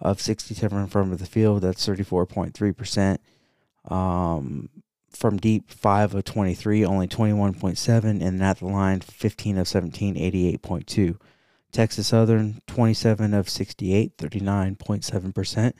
of 0.00 0.20
67 0.20 0.86
from 0.88 1.16
the 1.16 1.26
field. 1.26 1.62
That's 1.62 1.86
34.3%. 1.86 3.18
Um, 3.92 4.68
from 5.10 5.36
deep, 5.38 5.70
5 5.70 6.14
of 6.14 6.24
23, 6.24 6.84
only 6.84 7.06
21.7, 7.06 8.22
and 8.22 8.42
at 8.42 8.58
the 8.58 8.66
line, 8.66 9.00
15 9.00 9.58
of 9.58 9.68
17, 9.68 10.16
88.2. 10.16 11.18
Texas 11.72 12.08
Southern, 12.08 12.60
27 12.66 13.34
of 13.34 13.48
68, 13.48 14.16
39.7%. 14.16 15.72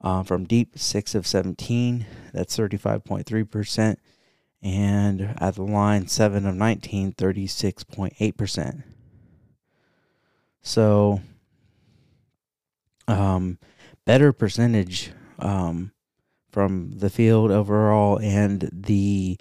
Uh, 0.00 0.22
from 0.24 0.44
deep, 0.44 0.76
6 0.76 1.14
of 1.14 1.26
17, 1.26 2.06
that's 2.32 2.56
35.3%. 2.56 3.96
And 4.62 5.34
at 5.38 5.56
the 5.56 5.62
line, 5.62 6.06
7 6.06 6.46
of 6.46 6.54
19, 6.54 7.12
36.8%. 7.14 8.82
So, 10.62 11.20
um, 13.08 13.58
better 14.04 14.32
percentage 14.32 15.10
um, 15.40 15.92
from 16.50 16.98
the 16.98 17.10
field 17.10 17.50
overall 17.50 18.18
and 18.20 18.70
the 18.72 19.38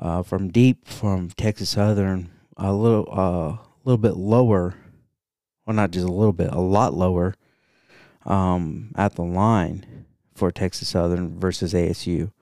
uh, 0.00 0.22
from 0.24 0.50
deep 0.50 0.88
from 0.88 1.30
Texas 1.30 1.70
Southern 1.70 2.28
a 2.56 2.72
little 2.72 3.08
uh, 3.10 3.56
little 3.84 3.98
bit 3.98 4.16
lower, 4.16 4.74
well 5.66 5.76
not 5.76 5.90
just 5.90 6.06
a 6.06 6.12
little 6.12 6.32
bit, 6.32 6.50
a 6.52 6.60
lot 6.60 6.94
lower 6.94 7.34
um, 8.24 8.92
at 8.96 9.14
the 9.14 9.22
line 9.22 10.06
for 10.34 10.50
Texas 10.50 10.88
Southern 10.88 11.38
versus 11.38 11.74
ASU. 11.74 12.32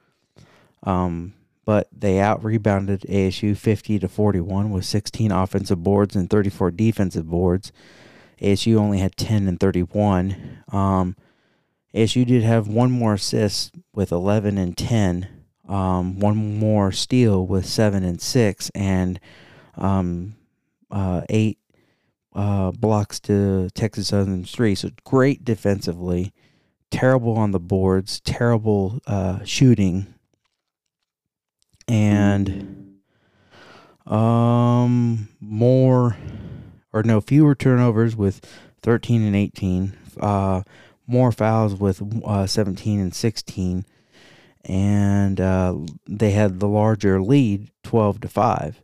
Um, 0.83 1.35
but 1.71 1.87
they 1.97 2.19
out 2.19 2.43
rebounded 2.43 3.03
ASU 3.03 3.57
50 3.57 4.01
to 4.01 4.09
41 4.09 4.71
with 4.71 4.85
16 4.85 5.31
offensive 5.31 5.85
boards 5.85 6.17
and 6.17 6.29
34 6.29 6.73
defensive 6.73 7.31
boards. 7.31 7.71
ASU 8.43 8.75
only 8.75 8.99
had 8.99 9.15
10 9.15 9.47
and 9.47 9.61
31. 9.61 10.65
Um, 10.73 11.15
ASU 11.95 12.27
did 12.27 12.43
have 12.43 12.67
one 12.67 12.91
more 12.91 13.15
assist 13.15 13.77
with 13.95 14.11
11 14.11 14.59
and 14.59 14.77
10, 14.77 15.29
um, 15.69 16.19
one 16.19 16.59
more 16.59 16.91
steal 16.91 17.47
with 17.47 17.67
7 17.67 18.03
and 18.03 18.21
6, 18.21 18.71
and 18.75 19.21
um, 19.77 20.35
uh, 20.91 21.21
8 21.31 21.57
uh, 22.35 22.73
blocks 22.73 23.21
to 23.21 23.71
Texas 23.77 24.09
Southern's 24.09 24.51
3. 24.51 24.75
So 24.75 24.91
great 25.05 25.45
defensively, 25.45 26.33
terrible 26.91 27.39
on 27.39 27.53
the 27.53 27.61
boards, 27.61 28.19
terrible 28.19 28.99
uh, 29.07 29.45
shooting, 29.45 30.13
and 31.91 33.01
um, 34.07 35.29
more 35.41 36.17
or 36.93 37.03
no 37.03 37.21
fewer 37.21 37.57
turnovers 37.57 38.15
with 38.15 38.41
13 38.83 39.23
and 39.23 39.35
18. 39.35 39.97
Uh, 40.21 40.63
more 41.09 41.33
fouls 41.33 41.75
with 41.75 42.01
uh, 42.25 42.47
17 42.47 43.01
and 43.01 43.13
16, 43.15 43.85
and 44.65 45.41
uh, 45.41 45.77
they 46.07 46.31
had 46.31 46.61
the 46.61 46.69
larger 46.69 47.21
lead, 47.21 47.69
12 47.83 48.21
to 48.21 48.29
five. 48.29 48.81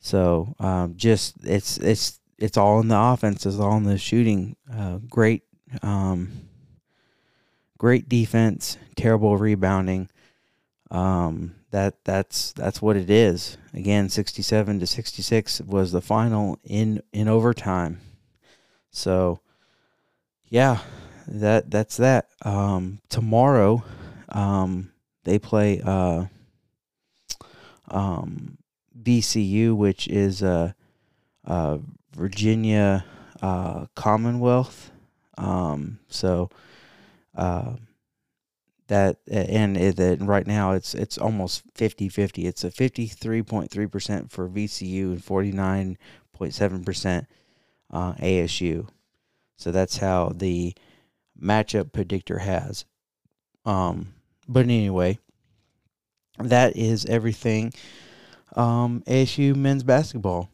So 0.00 0.56
um, 0.58 0.94
just 0.96 1.36
it's 1.44 1.76
it's 1.78 2.18
it's 2.38 2.56
all 2.56 2.80
in 2.80 2.88
the 2.88 2.98
offense. 2.98 3.46
It's 3.46 3.60
all 3.60 3.76
in 3.76 3.84
the 3.84 3.98
shooting. 3.98 4.56
Uh, 4.72 4.98
great, 5.08 5.44
um, 5.82 6.32
great 7.78 8.08
defense. 8.08 8.76
Terrible 8.96 9.36
rebounding. 9.36 10.08
Um, 10.90 11.54
that 11.72 12.04
that's 12.04 12.52
that's 12.52 12.80
what 12.80 12.96
it 12.96 13.10
is. 13.10 13.58
Again, 13.74 14.08
sixty-seven 14.08 14.78
to 14.80 14.86
sixty-six 14.86 15.60
was 15.60 15.90
the 15.92 16.00
final 16.00 16.58
in 16.62 17.02
in 17.12 17.28
overtime. 17.28 18.00
So, 18.90 19.40
yeah, 20.48 20.78
that 21.26 21.70
that's 21.70 21.96
that. 21.96 22.28
Um, 22.42 23.00
tomorrow, 23.08 23.82
um, 24.28 24.92
they 25.24 25.38
play 25.38 25.80
uh, 25.84 26.26
um, 27.88 28.58
VCU, 29.02 29.74
which 29.74 30.08
is 30.08 30.42
uh, 30.42 30.72
uh, 31.46 31.78
Virginia 32.14 33.04
uh, 33.40 33.86
Commonwealth. 33.94 34.90
Um, 35.38 35.98
so 36.08 36.50
uh, 37.34 37.72
that 38.92 39.16
and 39.26 39.76
it, 39.76 39.96
that 39.96 40.20
right 40.20 40.46
now 40.46 40.72
it's 40.72 40.94
it's 40.94 41.16
almost 41.16 41.62
50-50. 41.74 42.44
It's 42.44 42.62
a 42.62 42.70
53.3% 42.70 44.30
for 44.30 44.48
VCU 44.48 45.12
and 45.12 45.24
49.7% 45.24 47.26
uh, 47.90 48.12
ASU. 48.14 48.88
So 49.56 49.72
that's 49.72 49.96
how 49.96 50.32
the 50.34 50.74
matchup 51.40 51.92
predictor 51.92 52.40
has. 52.40 52.84
Um, 53.64 54.12
but 54.46 54.64
anyway, 54.64 55.18
that 56.38 56.76
is 56.76 57.06
everything. 57.06 57.72
Um, 58.54 59.02
ASU 59.06 59.56
men's 59.56 59.84
basketball. 59.84 60.50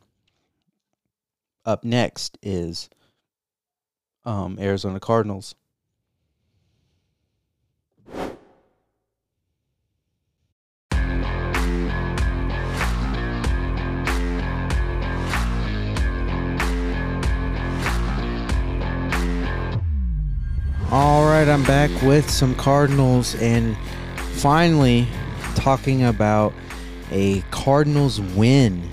Up 1.65 1.85
next 1.85 2.39
is 2.43 2.89
um, 4.25 4.59
Arizona 4.61 5.01
Cardinals. 5.01 5.57
All 20.91 21.27
right, 21.27 21.47
I'm 21.47 21.65
back 21.65 21.91
with 22.01 22.31
some 22.31 22.55
Cardinals 22.55 23.35
and 23.35 23.77
finally 24.37 25.07
talking 25.55 26.03
about 26.03 26.55
a 27.11 27.43
Cardinals 27.51 28.23
win. 28.23 28.89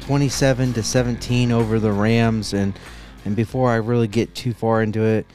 27 0.00 0.72
to 0.72 0.82
17 0.82 1.52
over 1.52 1.78
the 1.78 1.92
Rams 1.92 2.54
and 2.54 2.72
and 3.26 3.36
before 3.36 3.70
I 3.70 3.76
really 3.76 4.08
get 4.08 4.34
too 4.34 4.54
far 4.54 4.82
into 4.82 5.02
it 5.02 5.26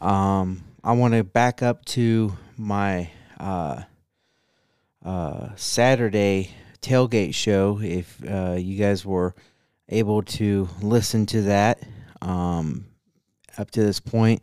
um, 0.00 0.64
I 0.82 0.92
want 0.92 1.12
to 1.12 1.22
back 1.22 1.62
up 1.62 1.84
to 1.86 2.32
my 2.56 3.10
uh, 3.38 3.82
uh, 5.04 5.48
Saturday 5.56 6.52
tailgate 6.80 7.34
show 7.34 7.80
if 7.82 8.18
uh, 8.26 8.56
you 8.58 8.78
guys 8.78 9.04
were 9.04 9.34
able 9.90 10.22
to 10.22 10.70
listen 10.80 11.26
to 11.26 11.42
that 11.42 11.82
um, 12.22 12.86
up 13.58 13.70
to 13.72 13.82
this 13.82 14.00
point 14.00 14.40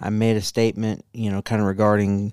I 0.00 0.10
made 0.10 0.36
a 0.36 0.42
statement, 0.42 1.04
you 1.12 1.30
know, 1.30 1.42
kind 1.42 1.60
of 1.60 1.66
regarding 1.66 2.32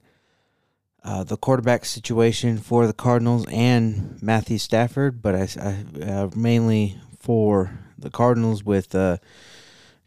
uh, 1.03 1.23
the 1.23 1.37
quarterback 1.37 1.85
situation 1.85 2.57
for 2.57 2.87
the 2.87 2.93
Cardinals 2.93 3.45
and 3.51 4.21
Matthew 4.21 4.57
Stafford, 4.57 5.21
but 5.21 5.35
I, 5.35 5.47
I 5.59 6.03
uh, 6.03 6.29
mainly 6.35 6.97
for 7.19 7.79
the 7.97 8.09
Cardinals 8.09 8.63
with 8.63 8.93
uh, 8.95 9.17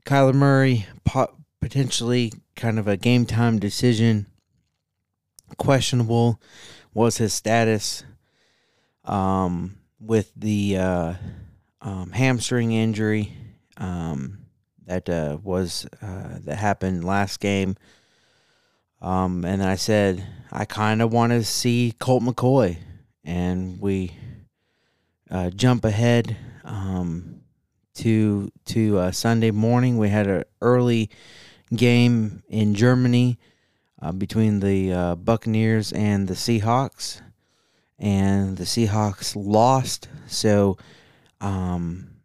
Kyler 0.05 0.35
Murray 0.35 0.87
po- 1.05 1.35
potentially 1.61 2.33
kind 2.57 2.79
of 2.79 2.89
a 2.89 2.97
game 2.97 3.27
time 3.27 3.59
decision, 3.59 4.27
questionable 5.57 6.41
was 6.93 7.19
his 7.19 7.33
status 7.33 8.05
um, 9.05 9.79
with 10.01 10.33
the 10.37 10.77
uh, 10.77 11.15
um, 11.81 12.11
hamstring 12.11 12.73
injury. 12.73 13.37
Um, 13.77 14.38
that 14.89 15.09
uh, 15.09 15.37
was 15.43 15.87
uh, 16.03 16.39
that 16.45 16.57
happened 16.57 17.05
last 17.05 17.41
game. 17.41 17.77
Um, 19.01 19.45
and 19.45 19.63
I 19.63 19.77
said 19.77 20.27
I 20.51 20.65
kind 20.65 21.03
of 21.03 21.13
want 21.13 21.33
to 21.33 21.45
see 21.45 21.95
Colt 21.99 22.23
McCoy, 22.23 22.79
and 23.23 23.81
we 23.81 24.13
uh, 25.31 25.51
jump 25.51 25.85
ahead 25.85 26.37
um, 26.65 27.43
to 27.97 28.51
to 28.67 28.99
uh, 28.99 29.11
Sunday 29.13 29.51
morning. 29.51 29.99
We 29.99 30.09
had 30.09 30.27
an 30.27 30.45
early 30.63 31.11
game 31.77 32.43
in 32.49 32.75
Germany 32.75 33.39
uh, 34.01 34.13
between 34.13 34.61
the 34.61 34.93
uh, 34.93 35.15
Buccaneers 35.17 35.93
and 35.93 36.27
the 36.27 36.35
Seahawks, 36.35 37.21
and 37.99 38.57
the 38.57 38.65
Seahawks 38.65 39.37
lost. 39.37 40.09
So. 40.27 40.79
Um, 41.41 42.18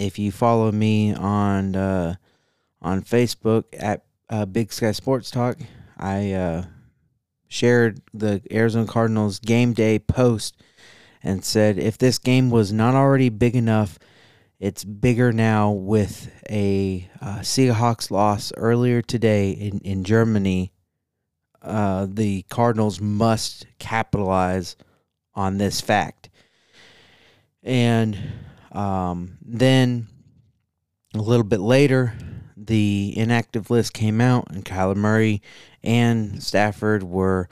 if 0.00 0.18
you 0.18 0.32
follow 0.32 0.72
me 0.72 1.14
on 1.14 1.76
uh, 1.76 2.14
on 2.80 3.02
Facebook 3.02 3.64
at 3.78 4.02
uh, 4.30 4.46
Big 4.46 4.72
Sky 4.72 4.92
Sports 4.92 5.30
Talk, 5.30 5.58
I 5.98 6.32
uh, 6.32 6.64
shared 7.48 8.00
the 8.14 8.42
Arizona 8.50 8.86
Cardinals 8.86 9.38
game 9.38 9.74
day 9.74 9.98
post 9.98 10.56
and 11.22 11.44
said 11.44 11.78
if 11.78 11.98
this 11.98 12.18
game 12.18 12.50
was 12.50 12.72
not 12.72 12.94
already 12.94 13.28
big 13.28 13.54
enough, 13.54 13.98
it's 14.58 14.84
bigger 14.84 15.32
now 15.32 15.70
with 15.70 16.32
a 16.48 17.08
uh, 17.20 17.40
Seahawks 17.40 18.10
loss 18.10 18.52
earlier 18.56 19.02
today 19.02 19.50
in 19.50 19.80
in 19.80 20.04
Germany. 20.04 20.72
Uh, 21.60 22.06
the 22.08 22.42
Cardinals 22.48 23.02
must 23.02 23.66
capitalize 23.78 24.76
on 25.34 25.58
this 25.58 25.82
fact. 25.82 26.30
And 27.62 28.18
um, 28.72 29.38
then 29.42 30.08
a 31.14 31.18
little 31.18 31.44
bit 31.44 31.60
later, 31.60 32.14
the 32.56 33.12
inactive 33.16 33.70
list 33.70 33.94
came 33.94 34.20
out, 34.20 34.50
and 34.50 34.64
Kyler 34.64 34.96
Murray 34.96 35.42
and 35.82 36.42
Stafford 36.42 37.02
were 37.02 37.48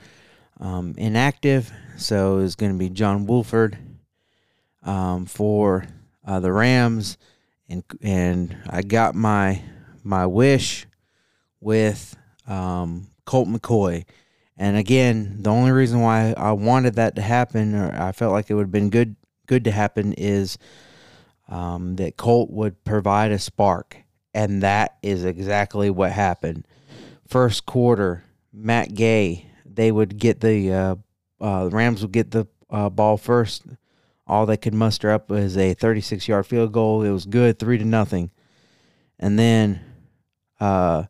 um, 0.61 0.95
inactive. 0.97 1.73
So 1.97 2.39
it's 2.39 2.55
going 2.55 2.73
to 2.73 2.79
be 2.79 2.91
John 2.91 3.27
Wolford 3.27 3.79
um, 4.83 5.27
for 5.27 5.87
uh, 6.25 6.41
the 6.41 6.53
Rams, 6.53 7.19
and 7.69 7.83
and 8.03 8.57
I 8.69 8.83
got 8.83 9.15
my 9.15 9.63
my 10.05 10.27
wish 10.27 10.87
with 11.61 12.17
um, 12.47 13.09
Colt 13.25 13.49
McCoy. 13.49 14.05
And 14.57 14.77
again, 14.77 15.43
the 15.43 15.51
only 15.51 15.71
reason 15.71 16.01
why 16.01 16.35
I 16.37 16.53
wanted 16.53 16.95
that 16.95 17.15
to 17.17 17.23
happen, 17.23 17.75
or 17.75 17.95
I 17.95 18.13
felt 18.13 18.33
like 18.33 18.51
it 18.51 18.55
would 18.55 18.67
have 18.67 18.73
been 18.73 18.91
good 18.91 19.17
good 19.47 19.65
to 19.65 19.71
happen, 19.71 20.13
is 20.13 20.59
um, 21.49 21.97
that 21.97 22.17
Colt 22.17 22.51
would 22.51 22.85
provide 22.85 23.31
a 23.31 23.39
spark, 23.39 23.97
and 24.35 24.63
that 24.63 24.99
is 25.03 25.25
exactly 25.25 25.91
what 25.91 26.13
happened. 26.13 26.67
First 27.27 27.67
quarter, 27.67 28.25
Matt 28.53 28.95
Gay, 28.95 29.47
they 29.65 29.91
would 29.91 30.19
get 30.19 30.41
the 30.41 30.73
uh, 30.73 30.95
uh, 31.41 31.69
Rams 31.71 32.03
would 32.03 32.13
get 32.13 32.31
the 32.31 32.47
uh, 32.71 32.91
ball 32.91 33.17
first. 33.17 33.65
All 34.27 34.45
they 34.45 34.57
could 34.57 34.75
muster 34.75 35.11
up 35.11 35.31
was 35.31 35.57
a 35.57 35.75
36 35.75 36.29
yard 36.29 36.47
field 36.47 36.73
goal. 36.73 37.03
It 37.03 37.11
was 37.11 37.25
good, 37.25 37.59
three 37.59 37.79
to 37.79 37.85
nothing, 37.85 38.31
and 39.19 39.39
then 39.39 39.81
uh, 40.61 41.05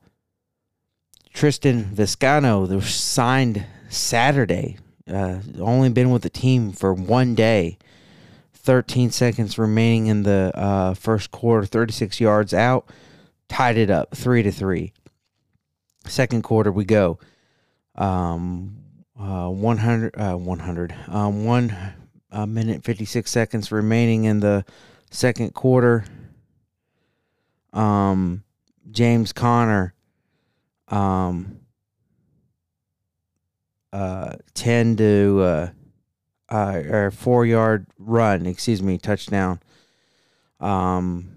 Tristan 1.33 1.85
Vizcaino, 1.85 2.69
the 2.69 2.81
signed 2.83 3.67
Saturday, 3.89 4.79
uh, 5.09 5.39
only 5.59 5.89
been 5.89 6.11
with 6.11 6.23
the 6.23 6.31
team 6.31 6.73
for 6.73 6.93
one 6.93 7.35
day 7.35 7.79
13 8.69 9.11
seconds 9.11 9.57
remaining 9.57 10.09
in 10.09 10.25
the 10.25 10.53
uh, 10.55 10.93
first 10.93 11.31
quarter, 11.31 11.65
36 11.65 12.21
yards 12.21 12.53
out, 12.53 12.87
tied 13.49 13.79
it 13.79 13.89
up 13.89 14.15
three 14.15 14.43
to 14.43 14.53
three. 14.53 14.93
Second 16.05 16.43
quarter, 16.43 16.71
we 16.71 16.85
go. 16.85 17.19
Um, 17.95 18.77
uh, 19.19 19.49
100, 19.49 20.15
uh, 20.15 20.37
100, 20.37 20.95
um, 21.09 21.47
one 21.47 21.75
uh, 22.31 22.45
minute 22.45 22.85
56 22.85 23.31
seconds 23.31 23.73
remaining 23.73 24.25
in 24.25 24.41
the 24.41 24.67
second 25.11 25.55
quarter. 25.55 26.05
Um, 27.73 28.45
James 28.91 29.33
Conner, 29.33 29.95
um, 30.89 31.61
uh, 33.95 34.35
10 34.53 34.97
to, 34.99 35.73
uh, 36.51 36.55
uh, 36.55 36.83
or 36.91 37.11
four 37.11 37.47
yard 37.47 37.87
run, 37.99 38.47
excuse 38.47 38.83
me, 38.83 38.99
touchdown. 38.99 39.61
Um, 40.61 41.31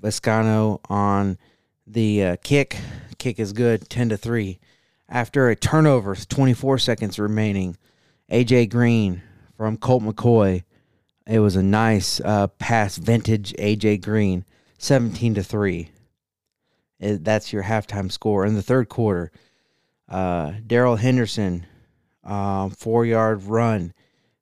Vizcaino 0.00 0.80
on 0.88 1.38
The 1.86 2.24
uh, 2.24 2.36
kick 2.42 2.78
kick 3.18 3.38
is 3.38 3.52
good, 3.52 3.88
ten 3.88 4.08
to 4.10 4.16
three. 4.16 4.58
After 5.08 5.48
a 5.48 5.56
turnover, 5.56 6.14
24 6.14 6.78
seconds 6.78 7.18
remaining. 7.18 7.76
AJ 8.30 8.68
Green 8.68 9.22
from 9.56 9.78
Colt 9.78 10.02
McCoy. 10.02 10.64
It 11.26 11.40
was 11.40 11.56
a 11.56 11.62
nice 11.62 12.20
uh, 12.20 12.48
pass, 12.48 12.96
vintage 12.96 13.54
AJ 13.54 14.02
Green, 14.02 14.44
17 14.78 15.34
to 15.34 15.42
three. 15.42 15.90
It, 17.00 17.24
that's 17.24 17.52
your 17.52 17.62
halftime 17.64 18.12
score 18.12 18.44
in 18.44 18.54
the 18.54 18.62
third 18.62 18.88
quarter. 18.88 19.30
Uh, 20.08 20.52
Darrell 20.66 20.96
Henderson, 20.96 21.66
um, 22.24 22.70
four 22.70 23.06
yard 23.06 23.44
run. 23.44 23.92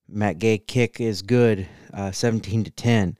Matt 0.09 0.39
Gay 0.39 0.59
kick 0.59 1.01
is 1.01 1.23
good, 1.23 1.67
uh, 1.93 2.11
17 2.11 2.65
to 2.65 2.71
10. 2.71 3.19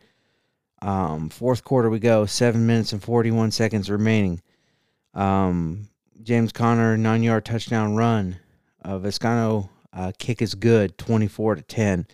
Um, 0.83 1.29
fourth 1.31 1.65
quarter 1.65 1.91
we 1.91 1.99
go, 1.99 2.27
seven 2.27 2.67
minutes 2.67 2.93
and 2.93 3.03
41 3.03 3.51
seconds 3.51 3.91
remaining. 3.91 4.41
Um, 5.15 5.89
James 6.23 6.53
Conner 6.53 6.97
nine 6.97 7.23
yard 7.23 7.45
touchdown 7.45 7.97
run. 7.97 8.37
Uh, 8.85 8.99
Vizcaino 8.99 9.71
uh, 9.93 10.13
kick 10.19 10.43
is 10.43 10.55
good, 10.55 10.97
24 10.99 11.57
to 11.57 11.63
10. 11.63 12.07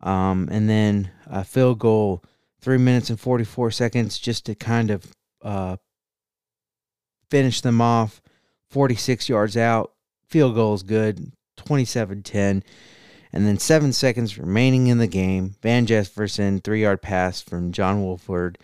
Um, 0.00 0.48
and 0.52 0.68
then 0.68 1.10
a 1.26 1.42
field 1.42 1.78
goal, 1.78 2.22
three 2.60 2.78
minutes 2.78 3.10
and 3.10 3.18
44 3.18 3.70
seconds 3.70 4.18
just 4.18 4.46
to 4.46 4.54
kind 4.54 4.90
of 4.90 5.12
uh, 5.42 5.76
finish 7.30 7.60
them 7.60 7.80
off. 7.80 8.20
46 8.70 9.28
yards 9.28 9.56
out. 9.56 9.92
Field 10.28 10.54
goal 10.54 10.74
is 10.74 10.82
good, 10.82 11.32
27 11.56 12.22
10. 12.22 12.62
And 13.32 13.46
then 13.46 13.58
seven 13.58 13.92
seconds 13.92 14.38
remaining 14.38 14.86
in 14.86 14.98
the 14.98 15.06
game. 15.06 15.56
Van 15.62 15.86
Jefferson, 15.86 16.60
three 16.60 16.82
yard 16.82 17.02
pass 17.02 17.42
from 17.42 17.72
John 17.72 18.02
Wolford. 18.02 18.58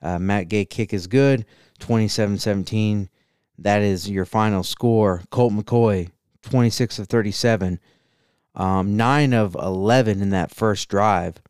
Uh, 0.00 0.18
Matt 0.18 0.48
Gay 0.48 0.64
kick 0.64 0.92
is 0.92 1.06
good, 1.06 1.44
27 1.80 2.38
17. 2.38 3.08
That 3.58 3.82
is 3.82 4.08
your 4.08 4.24
final 4.24 4.62
score. 4.62 5.22
Colt 5.30 5.52
McCoy, 5.52 6.10
26 6.42 7.00
of 7.00 7.08
37, 7.08 7.80
um, 8.54 8.96
9 8.96 9.32
of 9.34 9.54
11 9.56 10.22
in 10.22 10.30
that 10.30 10.54
first 10.54 10.88
drive. 10.88 11.42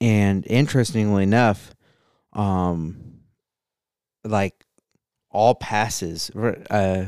And 0.00 0.46
interestingly 0.46 1.22
enough, 1.22 1.74
um, 2.32 3.20
like 4.24 4.64
all 5.30 5.54
passes, 5.54 6.30
uh, 6.30 7.06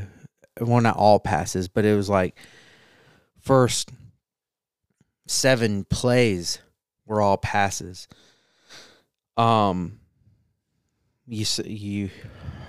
well, 0.61 0.81
not 0.81 0.97
all 0.97 1.19
passes, 1.19 1.69
but 1.69 1.85
it 1.85 1.97
was 1.97 2.09
like 2.09 2.39
first 3.41 3.91
seven 5.27 5.85
plays 5.85 6.61
were 7.05 7.21
all 7.21 7.37
passes. 7.37 8.09
Um, 9.37 10.01
you 11.27 11.45
you 11.65 12.11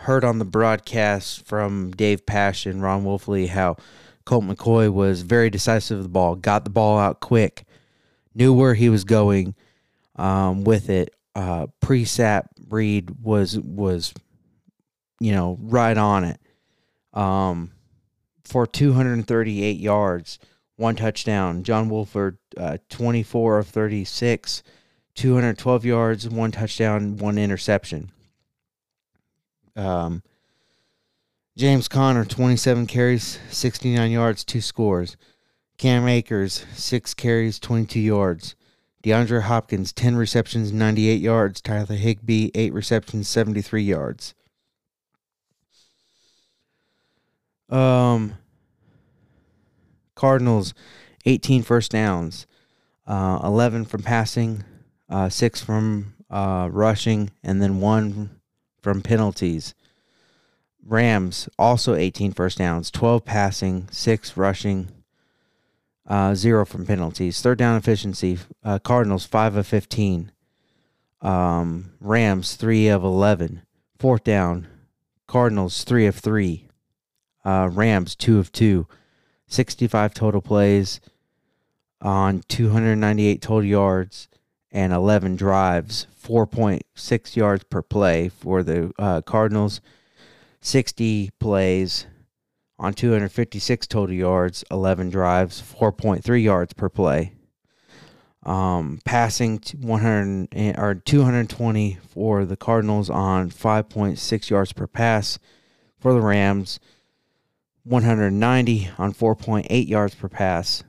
heard 0.01 0.24
on 0.24 0.39
the 0.39 0.45
broadcast 0.45 1.45
from 1.45 1.91
Dave 1.91 2.26
Passion, 2.26 2.82
Ron 2.82 3.03
Wolfley, 3.03 3.47
how 3.47 3.78
Colt 4.26 4.43
McCoy 4.43 4.91
was 4.91 5.22
very 5.22 5.49
decisive 5.49 5.97
of 5.97 6.03
the 6.03 6.10
ball, 6.10 6.36
got 6.36 6.64
the 6.64 6.70
ball 6.70 6.97
out 6.97 7.20
quick, 7.20 7.66
knew 8.34 8.53
where 8.53 8.74
he 8.74 8.89
was 8.89 9.03
going 9.03 9.55
um, 10.16 10.64
with 10.64 10.89
it. 10.89 11.14
Uh, 11.36 11.68
pre-sap 11.82 12.49
read 12.70 13.12
was 13.22 13.60
was 13.60 14.14
you 15.20 15.32
know 15.32 15.58
right 15.62 15.97
on 15.97 16.24
it 16.24 16.39
um, 17.14 17.72
for 18.43 18.66
238 18.66 19.78
yards, 19.78 20.39
one 20.76 20.95
touchdown. 20.95 21.64
John 21.64 21.89
Wolford, 21.89 22.38
uh, 22.58 22.78
24 22.89 23.60
of 23.60 23.68
36, 23.68 24.64
212 25.16 25.86
yards, 25.86 26.30
one 26.30 26.51
touchdown, 26.51 27.18
one 27.18 27.38
interception. 27.38 28.12
Um, 29.76 30.24
James 31.55 31.88
Conner, 31.88 32.26
27 32.26 32.86
carries, 32.88 33.39
69 33.49 34.12
yards, 34.12 34.43
two 34.43 34.62
scores. 34.62 35.18
Cam 35.78 36.08
Akers, 36.08 36.66
six 36.74 37.14
carries, 37.14 37.60
22 37.60 37.99
yards. 37.99 38.55
DeAndre 39.03 39.43
Hopkins, 39.43 39.93
10 39.93 40.16
receptions, 40.16 40.72
98 40.72 41.22
yards. 41.22 41.62
Tyler 41.62 41.95
Higbee, 41.95 42.49
eight 42.55 42.74
receptions, 42.74 43.28
73 43.28 43.84
yards. 43.84 44.34
Um, 47.70 48.34
Cardinals, 50.16 50.74
18 51.28 51.62
first 51.62 51.92
downs, 51.92 52.48
uh, 53.06 53.40
11 53.44 53.84
from 53.84 54.02
passing, 54.02 54.64
uh, 55.10 55.28
six 55.28 55.62
from 55.62 56.14
uh, 56.30 56.70
rushing, 56.72 57.32
and 57.44 57.62
then 57.62 57.82
one 57.82 58.40
from 58.82 59.02
penalties. 59.02 59.76
Rams 60.86 61.50
also 61.60 61.96
18 61.96 62.32
first 62.32 62.58
downs, 62.58 62.90
12 62.90 63.26
passing, 63.26 63.90
6 63.92 64.38
rushing, 64.38 64.88
uh, 66.08 66.34
0 66.34 66.66
from 66.66 66.86
penalties. 66.86 67.42
Third 67.42 67.58
down 67.58 67.76
efficiency, 67.76 68.40
uh, 68.64 68.80
Cardinals 68.80 69.26
5 69.26 69.58
of 69.58 69.68
15. 69.68 70.32
Um, 71.22 71.92
Rams 72.00 72.56
3 72.56 72.88
of 72.88 73.04
11. 73.04 73.64
Fourth 74.00 74.24
down, 74.24 74.68
Cardinals 75.28 75.84
3 75.84 76.06
of 76.06 76.16
3. 76.16 76.70
Uh, 77.44 77.70
Rams 77.70 78.16
2 78.16 78.40
of 78.40 78.54
2. 78.54 78.88
65 79.48 80.14
total 80.14 80.42
plays 80.42 81.02
on 82.02 82.43
298 82.48 83.41
total 83.41 83.64
yards 83.64 84.28
and 84.72 84.93
11 84.93 85.36
drives, 85.36 86.08
4.6 86.24 87.36
yards 87.36 87.64
per 87.64 87.82
play 87.82 88.30
for 88.30 88.64
the 88.64 88.91
uh, 89.00 89.22
Cardinals, 89.22 89.82
60 90.62 91.32
plays 91.39 92.06
on 92.80 92.93
256 92.93 93.88
total 93.88 94.16
yards, 94.16 94.64
11 94.70 95.10
drives, 95.10 95.62
4.3 95.62 96.43
yards 96.43 96.74
per 96.74 96.89
play. 96.89 97.34
Um, 98.43 99.00
passing 99.04 99.62
100 99.82 100.48
eh, 100.54 100.74
or 100.78 100.95
220 100.95 101.98
for 102.08 102.45
the 102.45 102.56
Cardinals 102.56 103.10
on 103.10 103.50
5.6 103.50 104.50
yards 104.50 104.72
per 104.72 104.88
pass. 104.88 105.38
For 106.00 106.14
the 106.14 106.22
Rams, 106.22 106.80
190 107.84 108.91
on 108.98 109.14
4.8 109.14 109.88
yards 109.88 110.16
per 110.16 110.30
pass. 110.30 110.84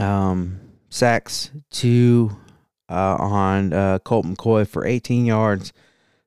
Um, 0.00 0.60
sacks, 0.88 1.50
two 1.70 2.36
uh, 2.88 3.16
on 3.20 3.72
uh, 3.72 3.98
Colt 3.98 4.24
McCoy 4.24 4.66
for 4.66 4.86
18 4.86 5.26
yards, 5.26 5.72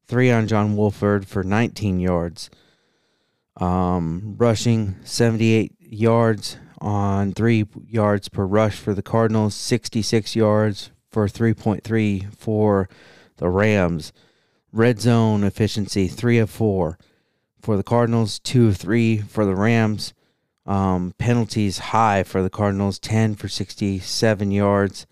three 0.06 0.32
on 0.32 0.48
John 0.48 0.76
Wolford 0.76 1.28
for 1.28 1.44
19 1.44 2.00
yards. 2.00 2.50
Um, 3.58 4.36
rushing 4.38 4.96
78 5.04 5.74
yards 5.80 6.58
on 6.80 7.34
three 7.34 7.66
yards 7.88 8.30
per 8.30 8.46
rush 8.46 8.78
for 8.78 8.94
the 8.94 9.02
Cardinals, 9.02 9.56
66 9.56 10.36
yards 10.36 10.92
for 11.10 11.28
3.3 11.28 12.34
for 12.36 12.90
the 13.38 13.50
Rams. 13.50 14.14
Red 14.72 15.00
zone 15.00 15.44
efficiency, 15.44 16.08
three 16.08 16.40
of 16.40 16.50
four 16.50 16.98
for 17.62 17.78
the 17.78 17.84
Cardinals, 17.84 18.40
two 18.40 18.68
of 18.68 18.78
three 18.78 19.18
for 19.18 19.46
the 19.46 19.56
Rams. 19.56 20.14
Um, 20.66 21.14
penalties 21.18 21.78
high 21.78 22.24
for 22.24 22.42
the 22.42 22.50
Cardinals, 22.50 23.00
10 23.00 23.36
for 23.36 23.48
67 23.48 24.52
yards. 24.52 25.06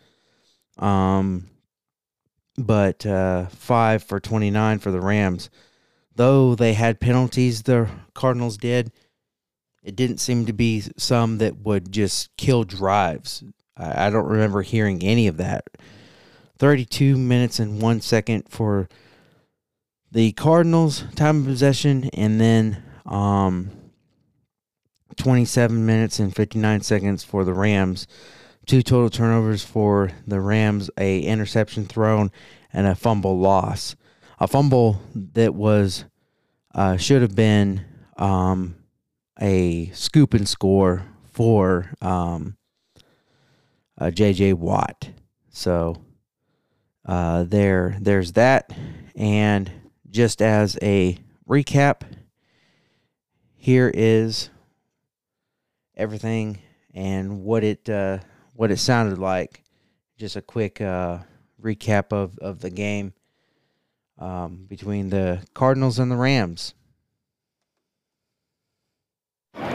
Um, 0.78 1.50
but 2.58 3.06
uh, 3.06 3.48
5 3.48 4.04
for 4.04 4.20
29 4.20 4.80
for 4.80 4.92
the 4.92 5.02
Rams. 5.02 5.50
Though 6.16 6.56
they 6.56 6.74
had 6.74 7.00
penalties, 7.00 7.64
the 7.64 7.90
Cardinals 8.14 8.58
did, 8.58 8.92
it 9.84 9.96
didn't 9.96 10.20
seem 10.20 10.46
to 10.46 10.54
be 10.54 10.84
some 10.98 11.40
that 11.40 11.58
would 11.58 11.92
just 11.92 12.36
kill 12.38 12.64
drives. 12.64 13.44
I, 13.76 14.08
I 14.08 14.10
don't 14.10 14.28
remember 14.28 14.62
hearing 14.62 15.04
any 15.04 15.28
of 15.28 15.38
that. 15.38 15.66
32 16.60 17.18
minutes 17.18 17.60
and 17.60 17.82
one 17.82 18.02
second 18.02 18.44
for 18.50 18.88
the 20.12 20.32
Cardinals, 20.34 21.06
time 21.16 21.40
of 21.40 21.46
possession, 21.46 22.10
and 22.14 22.40
then 22.40 22.84
um, 23.06 23.72
27 25.22 25.86
minutes 25.86 26.18
and 26.18 26.36
59 26.36 26.82
seconds 26.82 27.24
for 27.24 27.44
the 27.44 27.54
Rams. 27.54 28.08
Two 28.66 28.82
total 28.82 29.12
turnovers 29.12 29.64
for 29.64 30.10
the 30.26 30.42
Rams, 30.42 30.90
a 30.98 31.22
interception 31.22 31.86
thrown, 31.86 32.32
and 32.74 32.88
a 32.88 32.96
fumble 32.96 33.38
loss. 33.38 33.96
A 34.40 34.48
fumble 34.48 35.00
that 35.14 35.54
was 35.54 36.06
uh, 36.74 36.98
should 36.98 37.22
have 37.22 37.36
been 37.36 37.86
um, 38.18 38.78
a 39.40 39.92
scoop 39.94 40.34
and 40.34 40.50
score 40.50 41.06
for 41.32 41.94
um, 42.02 42.58
uh, 44.00 44.10
J.J. 44.10 44.54
Watt. 44.54 45.08
So 45.52 46.02
uh, 47.06 47.44
there, 47.44 47.96
there's 48.02 48.32
that, 48.32 48.76
and 49.16 49.72
just 50.10 50.42
as 50.42 50.80
a 50.82 51.20
recap, 51.48 52.02
here 53.56 53.92
is 53.94 54.50
everything 55.98 56.60
and 56.94 57.44
what 57.44 57.64
it 57.64 57.90
uh, 57.90 58.20
what 58.56 58.72
it 58.72 58.78
sounded 58.78 59.18
like. 59.20 59.64
Just 60.18 60.36
a 60.36 60.42
quick 60.42 60.82
uh, 60.82 61.20
recap 61.62 62.12
of, 62.14 62.38
of 62.40 62.60
the 62.62 62.70
game. 62.70 63.14
um, 64.20 64.66
between 64.70 65.10
the 65.10 65.44
Cardinals 65.54 66.00
and 66.00 66.12
the 66.12 66.16
Rams. 66.16 66.74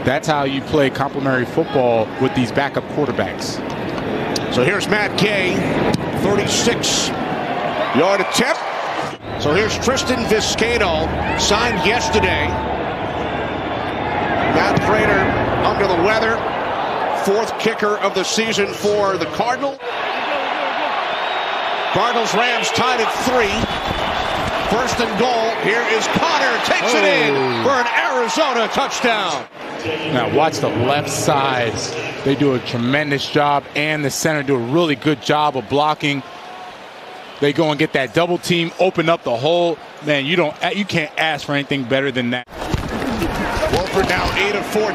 That's 0.05 0.29
how 0.29 0.45
you 0.45 0.62
play 0.62 0.89
complementary 0.91 1.47
football 1.47 2.07
with 2.23 2.35
these 2.35 2.53
backup 2.53 2.85
quarterbacks. 2.91 3.57
So 4.55 4.64
here's 4.64 4.89
Matt 4.89 5.19
Gay, 5.19 5.57
36 6.23 7.09
yard 7.99 8.21
attempt. 8.21 8.61
So 9.43 9.55
here's 9.55 9.77
Tristan 9.79 10.25
Vizcaino, 10.27 11.09
signed 11.41 11.85
yesterday. 11.87 12.47
Matt 14.55 14.81
Prater 14.83 15.45
under 15.67 15.89
the 15.89 16.01
weather, 16.05 16.37
fourth 17.25 17.59
kicker 17.59 17.99
of 17.99 18.14
the 18.14 18.23
season 18.23 18.69
for 18.69 19.19
the 19.19 19.27
Cardinal. 19.27 19.77
Cardinals 21.93 22.33
Rams 22.35 22.69
tied 22.71 23.01
at 23.01 23.11
three. 23.27 23.51
First 24.71 25.01
and 25.01 25.19
goal. 25.19 25.51
Here 25.64 25.83
is 25.97 26.07
Conner. 26.09 26.57
Takes 26.64 26.95
it 26.95 27.05
in 27.05 27.35
oh. 27.35 27.64
for 27.64 27.71
an 27.71 27.87
Arizona 28.14 28.69
touchdown. 28.69 29.49
Now 30.12 30.33
watch 30.37 30.59
the 30.59 30.69
left 30.69 31.11
side. 31.11 31.73
They 32.25 32.37
do 32.37 32.55
a 32.55 32.61
tremendous 32.61 33.29
job, 33.29 33.64
and 33.75 34.05
the 34.05 34.11
center 34.11 34.45
do 34.45 34.55
a 34.55 34.73
really 34.73 34.95
good 34.95 35.21
job 35.21 35.57
of 35.57 35.69
blocking. 35.69 36.23
They 37.41 37.53
go 37.53 37.71
and 37.71 37.79
get 37.79 37.93
that 37.95 38.14
double 38.14 38.39
team, 38.39 38.71
open 38.79 39.09
up 39.09 39.25
the 39.25 39.37
hole. 39.37 39.79
Man, 40.05 40.27
you 40.27 40.37
don't, 40.37 40.55
you 40.77 40.85
can't 40.85 41.12
ask 41.19 41.45
for 41.45 41.55
anything 41.55 41.85
better 41.85 42.12
than 42.12 42.31
that. 42.31 42.47
Wolford 43.97 44.12
now 44.12 44.28
8 44.36 44.57
of 44.57 44.66
14. 44.76 44.92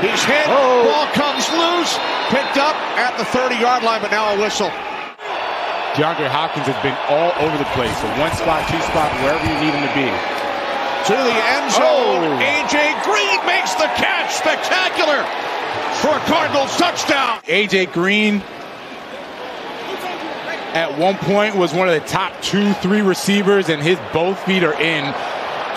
He's 0.00 0.24
hit. 0.24 0.46
Oh. 0.48 0.88
Ball 0.88 1.12
comes 1.12 1.44
loose. 1.52 1.92
Picked 2.32 2.56
up 2.56 2.72
at 2.96 3.12
the 3.18 3.24
30 3.36 3.56
yard 3.56 3.84
line, 3.84 4.00
but 4.00 4.10
now 4.10 4.32
a 4.32 4.40
whistle. 4.40 4.72
DeAndre 5.92 6.32
Hopkins 6.32 6.64
has 6.64 6.80
been 6.80 6.96
all 7.12 7.36
over 7.44 7.56
the 7.60 7.68
place. 7.76 7.92
So 8.00 8.08
one 8.16 8.32
spot, 8.32 8.64
two 8.72 8.80
spot, 8.88 9.12
wherever 9.20 9.44
you 9.44 9.56
need 9.60 9.76
him 9.76 9.84
to 9.84 9.92
be. 9.92 10.08
To 10.08 11.16
the 11.20 11.36
end 11.52 11.68
zone. 11.68 12.32
Oh. 12.32 12.48
AJ 12.48 12.96
Green 13.04 13.44
makes 13.44 13.76
the 13.76 13.92
catch. 14.00 14.32
Spectacular 14.32 15.20
for 16.00 16.16
a 16.16 16.22
Cardinals 16.24 16.72
touchdown. 16.80 17.44
AJ 17.44 17.92
Green 17.92 18.40
at 20.72 20.96
one 20.96 21.16
point 21.16 21.56
was 21.56 21.74
one 21.74 21.88
of 21.88 21.94
the 22.00 22.08
top 22.08 22.32
two, 22.40 22.72
three 22.74 23.02
receivers, 23.02 23.68
and 23.68 23.82
his 23.82 23.98
both 24.14 24.42
feet 24.44 24.64
are 24.64 24.80
in. 24.80 25.12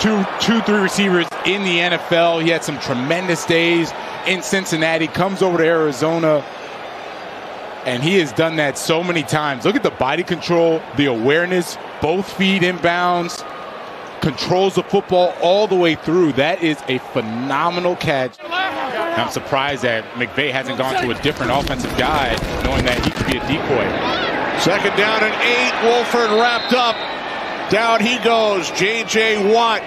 Two, 0.01 0.25
two, 0.39 0.59
three 0.61 0.79
receivers 0.79 1.27
in 1.45 1.63
the 1.63 1.77
NFL. 1.77 2.41
He 2.41 2.49
had 2.49 2.63
some 2.63 2.79
tremendous 2.79 3.45
days 3.45 3.93
in 4.25 4.41
Cincinnati. 4.41 5.05
Comes 5.05 5.43
over 5.43 5.59
to 5.59 5.63
Arizona, 5.63 6.43
and 7.85 8.01
he 8.01 8.17
has 8.17 8.33
done 8.33 8.55
that 8.55 8.79
so 8.79 9.03
many 9.03 9.21
times. 9.21 9.63
Look 9.63 9.75
at 9.75 9.83
the 9.83 9.91
body 9.91 10.23
control, 10.23 10.81
the 10.97 11.05
awareness, 11.05 11.77
both 12.01 12.33
feet 12.33 12.63
inbounds, 12.63 13.45
controls 14.21 14.73
the 14.73 14.81
football 14.81 15.35
all 15.39 15.67
the 15.67 15.75
way 15.75 15.93
through. 15.93 16.33
That 16.33 16.63
is 16.63 16.81
a 16.87 16.97
phenomenal 16.97 17.95
catch. 17.95 18.37
I'm 18.41 19.29
surprised 19.29 19.83
that 19.83 20.03
McVay 20.13 20.51
hasn't 20.51 20.79
gone 20.79 20.99
to 21.03 21.11
a 21.11 21.21
different 21.21 21.51
offensive 21.51 21.95
guy, 21.99 22.29
knowing 22.63 22.85
that 22.85 23.05
he 23.05 23.11
could 23.11 23.27
be 23.27 23.37
a 23.37 23.41
decoy. 23.45 23.85
Second 24.59 24.97
down 24.97 25.21
and 25.21 25.33
eight. 25.45 25.73
Wolford 25.85 26.31
wrapped 26.39 26.73
up. 26.73 27.20
Down 27.71 28.01
he 28.01 28.19
goes. 28.19 28.69
J.J. 28.71 29.53
Watt 29.53 29.81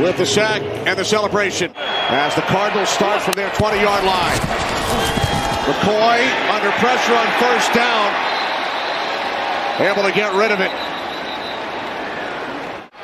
with 0.00 0.16
the 0.16 0.24
sack 0.24 0.62
and 0.88 0.98
the 0.98 1.04
celebration 1.04 1.70
as 1.76 2.34
the 2.34 2.40
Cardinals 2.48 2.88
start 2.88 3.20
from 3.20 3.34
their 3.34 3.50
20-yard 3.50 4.04
line. 4.04 4.38
McCoy 5.68 6.24
under 6.48 6.72
pressure 6.80 7.12
on 7.12 7.28
first 7.36 7.68
down. 7.74 8.08
Able 9.76 10.08
to 10.08 10.12
get 10.16 10.32
rid 10.32 10.50
of 10.50 10.60
it. 10.60 10.72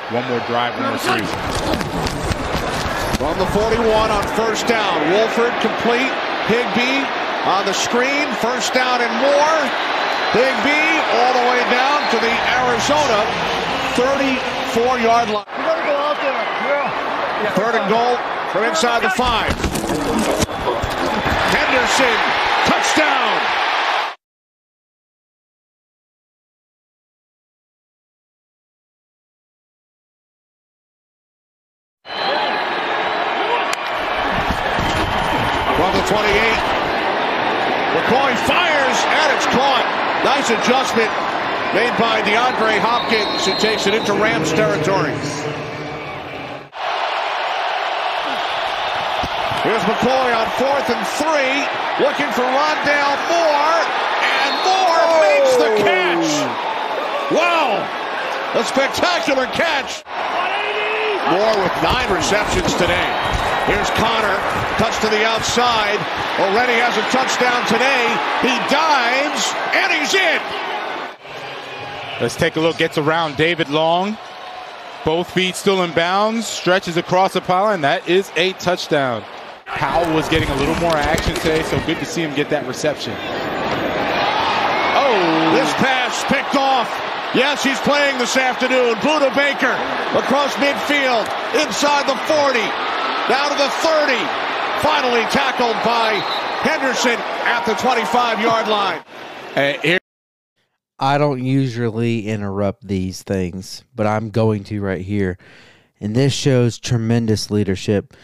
One 0.08 0.24
more 0.30 0.40
drive, 0.48 0.72
one 0.80 0.88
more 0.88 0.98
series. 0.98 1.28
From 3.20 3.38
the 3.38 3.46
41 3.52 4.10
on 4.10 4.24
first 4.36 4.66
down. 4.66 5.10
Wolford 5.12 5.52
complete. 5.60 6.12
Higbee 6.48 7.04
on 7.44 7.66
the 7.66 7.74
screen. 7.74 8.24
First 8.40 8.72
down 8.72 9.02
and 9.02 9.12
more. 9.20 10.03
Higbee 10.34 10.98
all 11.14 11.32
the 11.32 11.46
way 11.48 11.62
down 11.70 12.02
to 12.10 12.18
the 12.18 12.34
Arizona 12.58 13.22
34-yard 13.94 15.30
line. 15.30 15.46
You 15.46 15.62
gotta 15.62 15.86
go 15.86 15.94
out 15.94 16.18
there. 16.18 16.34
Yeah. 16.66 17.54
Third 17.54 17.76
and 17.76 17.88
goal 17.88 18.16
from 18.50 18.64
inside 18.64 19.04
the 19.04 19.10
five. 19.10 19.52
Henderson, 21.54 22.18
touchdown. 22.66 23.38
From 35.76 35.92
the 35.94 36.02
28. 36.08 36.74
McCoy 37.94 38.34
fires 38.48 38.98
and 39.06 39.36
it's 39.36 39.46
caught. 39.46 40.03
Nice 40.24 40.48
adjustment 40.48 41.12
made 41.76 41.92
by 42.00 42.22
DeAndre 42.24 42.80
Hopkins 42.80 43.44
who 43.44 43.52
takes 43.60 43.86
it 43.86 43.92
into 43.92 44.14
Rams 44.14 44.48
territory. 44.56 45.12
Here's 49.68 49.84
McCoy 49.84 50.28
on 50.32 50.48
fourth 50.56 50.88
and 50.88 51.04
three, 51.20 51.60
looking 52.00 52.32
for 52.32 52.40
Rondale 52.40 53.20
Moore, 53.28 53.80
and 54.24 54.52
Moore 54.64 55.04
makes 55.20 55.56
the 55.60 55.70
oh. 55.72 55.84
catch. 55.84 56.28
Wow, 57.30 57.84
a 58.54 58.64
spectacular 58.64 59.44
catch. 59.52 60.04
Moore 61.32 61.62
with 61.62 61.82
nine 61.82 62.10
receptions 62.10 62.72
today. 62.74 63.33
Here's 63.66 63.88
Conner, 63.96 64.36
touch 64.76 65.00
to 65.00 65.08
the 65.08 65.24
outside. 65.24 65.96
Already 66.38 66.74
has 66.74 66.96
a 66.98 67.02
touchdown 67.08 67.64
today. 67.66 68.12
He 68.44 68.52
dives, 68.68 69.54
and 69.72 69.90
he's 69.90 70.12
in. 70.12 70.40
Let's 72.20 72.36
take 72.36 72.56
a 72.56 72.60
look. 72.60 72.76
Gets 72.76 72.98
around 72.98 73.38
David 73.38 73.70
Long. 73.70 74.18
Both 75.04 75.30
feet 75.32 75.56
still 75.56 75.82
in 75.82 75.92
bounds. 75.92 76.46
Stretches 76.46 76.98
across 76.98 77.32
the 77.32 77.40
pylon. 77.40 77.80
That 77.80 78.06
is 78.06 78.30
a 78.36 78.52
touchdown. 78.54 79.24
Powell 79.64 80.14
was 80.14 80.28
getting 80.28 80.50
a 80.50 80.56
little 80.56 80.76
more 80.76 80.94
action 80.96 81.34
today, 81.34 81.62
so 81.62 81.80
good 81.86 81.98
to 81.98 82.04
see 82.04 82.20
him 82.20 82.34
get 82.34 82.50
that 82.50 82.66
reception. 82.66 83.14
Oh, 84.92 85.52
this 85.56 85.72
pass 85.80 86.22
picked 86.28 86.54
off. 86.54 86.88
Yes, 87.34 87.64
he's 87.64 87.80
playing 87.80 88.18
this 88.18 88.36
afternoon. 88.36 88.94
Budda 89.02 89.34
Baker 89.34 89.72
across 90.16 90.54
midfield, 90.60 91.26
inside 91.58 92.06
the 92.06 92.14
40, 92.28 92.60
down 93.28 93.50
to 93.50 93.56
the 93.56 93.68
30. 93.68 94.12
Finally 94.82 95.22
tackled 95.30 95.76
by 95.84 96.20
Henderson 96.62 97.18
at 97.46 97.64
the 97.64 97.72
25-yard 97.72 98.68
line. 98.68 99.02
Uh, 99.56 99.80
here 99.80 99.98
I 100.98 101.18
don't 101.18 101.42
usually 101.42 102.28
interrupt 102.28 102.86
these 102.86 103.22
things, 103.22 103.84
but 103.94 104.06
I'm 104.06 104.30
going 104.30 104.64
to 104.64 104.80
right 104.80 105.00
here. 105.00 105.38
And 106.00 106.14
this 106.14 106.32
shows 106.32 106.78
tremendous 106.78 107.50
leadership. 107.50 108.14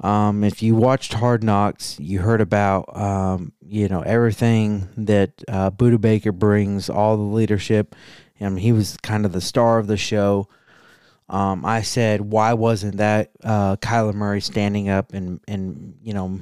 Um, 0.00 0.44
if 0.44 0.62
you 0.62 0.74
watched 0.74 1.14
Hard 1.14 1.42
Knocks, 1.42 1.98
you 1.98 2.20
heard 2.20 2.40
about 2.40 2.96
um, 2.96 3.52
you 3.66 3.88
know 3.88 4.02
everything 4.02 4.88
that 4.96 5.42
uh, 5.48 5.70
Budda 5.70 6.00
Baker 6.00 6.32
brings, 6.32 6.90
all 6.90 7.16
the 7.16 7.22
leadership. 7.22 7.94
and 8.38 8.58
he 8.58 8.72
was 8.72 8.96
kind 9.02 9.24
of 9.24 9.32
the 9.32 9.40
star 9.40 9.78
of 9.78 9.86
the 9.86 9.96
show. 9.96 10.48
Um, 11.32 11.64
I 11.64 11.80
said, 11.80 12.20
why 12.20 12.52
wasn't 12.52 12.98
that 12.98 13.30
uh, 13.42 13.76
Kyler 13.76 14.12
Murray 14.12 14.42
standing 14.42 14.90
up 14.90 15.14
and 15.14 15.40
and 15.48 15.96
you 16.02 16.12
know 16.12 16.38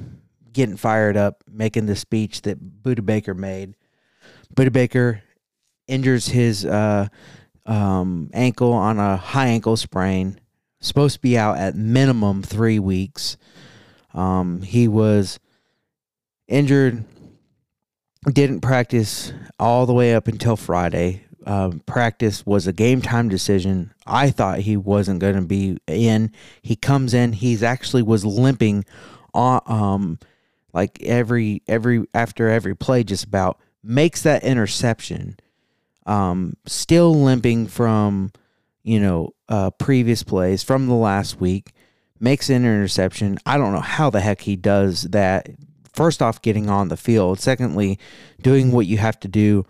getting 0.51 0.75
fired 0.75 1.15
up, 1.15 1.43
making 1.49 1.85
the 1.85 1.95
speech 1.95 2.41
that 2.41 2.83
Budda 2.83 3.05
Baker 3.05 3.33
made? 3.33 3.75
Budda 4.53 4.73
Baker 4.73 5.23
injures 5.87 6.27
his 6.27 6.65
uh, 6.65 7.07
um, 7.65 8.29
ankle 8.33 8.73
on 8.73 8.99
a 8.99 9.15
high 9.15 9.47
ankle 9.47 9.77
sprain. 9.77 10.39
Supposed 10.81 11.15
to 11.15 11.21
be 11.21 11.37
out 11.37 11.57
at 11.57 11.75
minimum 11.75 12.43
three 12.43 12.79
weeks. 12.79 13.37
Um, 14.13 14.61
he 14.61 14.89
was 14.89 15.39
injured, 16.49 17.05
didn't 18.29 18.59
practice 18.59 19.31
all 19.57 19.85
the 19.85 19.93
way 19.93 20.13
up 20.13 20.27
until 20.27 20.57
Friday. 20.57 21.23
Um, 21.45 21.79
practice 21.85 22.45
was 22.45 22.67
a 22.67 22.73
game 22.73 23.01
time 23.01 23.29
decision. 23.29 23.93
I 24.05 24.29
thought 24.29 24.59
he 24.59 24.77
wasn't 24.77 25.19
going 25.19 25.35
to 25.35 25.41
be 25.41 25.77
in. 25.87 26.31
He 26.61 26.75
comes 26.75 27.13
in. 27.13 27.33
He's 27.33 27.63
actually 27.63 28.03
was 28.03 28.23
limping 28.23 28.85
on 29.33 29.61
um 29.65 30.19
like 30.73 31.01
every 31.01 31.63
every 31.67 32.05
after 32.13 32.49
every 32.49 32.75
play 32.75 33.03
just 33.03 33.23
about 33.23 33.59
makes 33.83 34.21
that 34.23 34.43
interception 34.43 35.37
um, 36.05 36.55
still 36.65 37.13
limping 37.13 37.67
from 37.67 38.31
you 38.83 38.99
know 38.99 39.33
uh, 39.49 39.71
previous 39.71 40.23
plays 40.23 40.63
from 40.63 40.87
the 40.87 40.93
last 40.93 41.39
week. 41.39 41.73
Makes 42.19 42.49
an 42.49 42.57
interception. 42.57 43.39
I 43.45 43.57
don't 43.57 43.73
know 43.73 43.79
how 43.79 44.09
the 44.09 44.21
heck 44.21 44.41
he 44.41 44.55
does 44.55 45.03
that. 45.03 45.49
First 45.93 46.21
off, 46.21 46.41
getting 46.41 46.69
on 46.69 46.87
the 46.87 46.97
field. 46.97 47.39
Secondly, 47.39 47.99
doing 48.41 48.71
what 48.71 48.85
you 48.85 48.97
have 48.97 49.19
to 49.21 49.27
do 49.27 49.65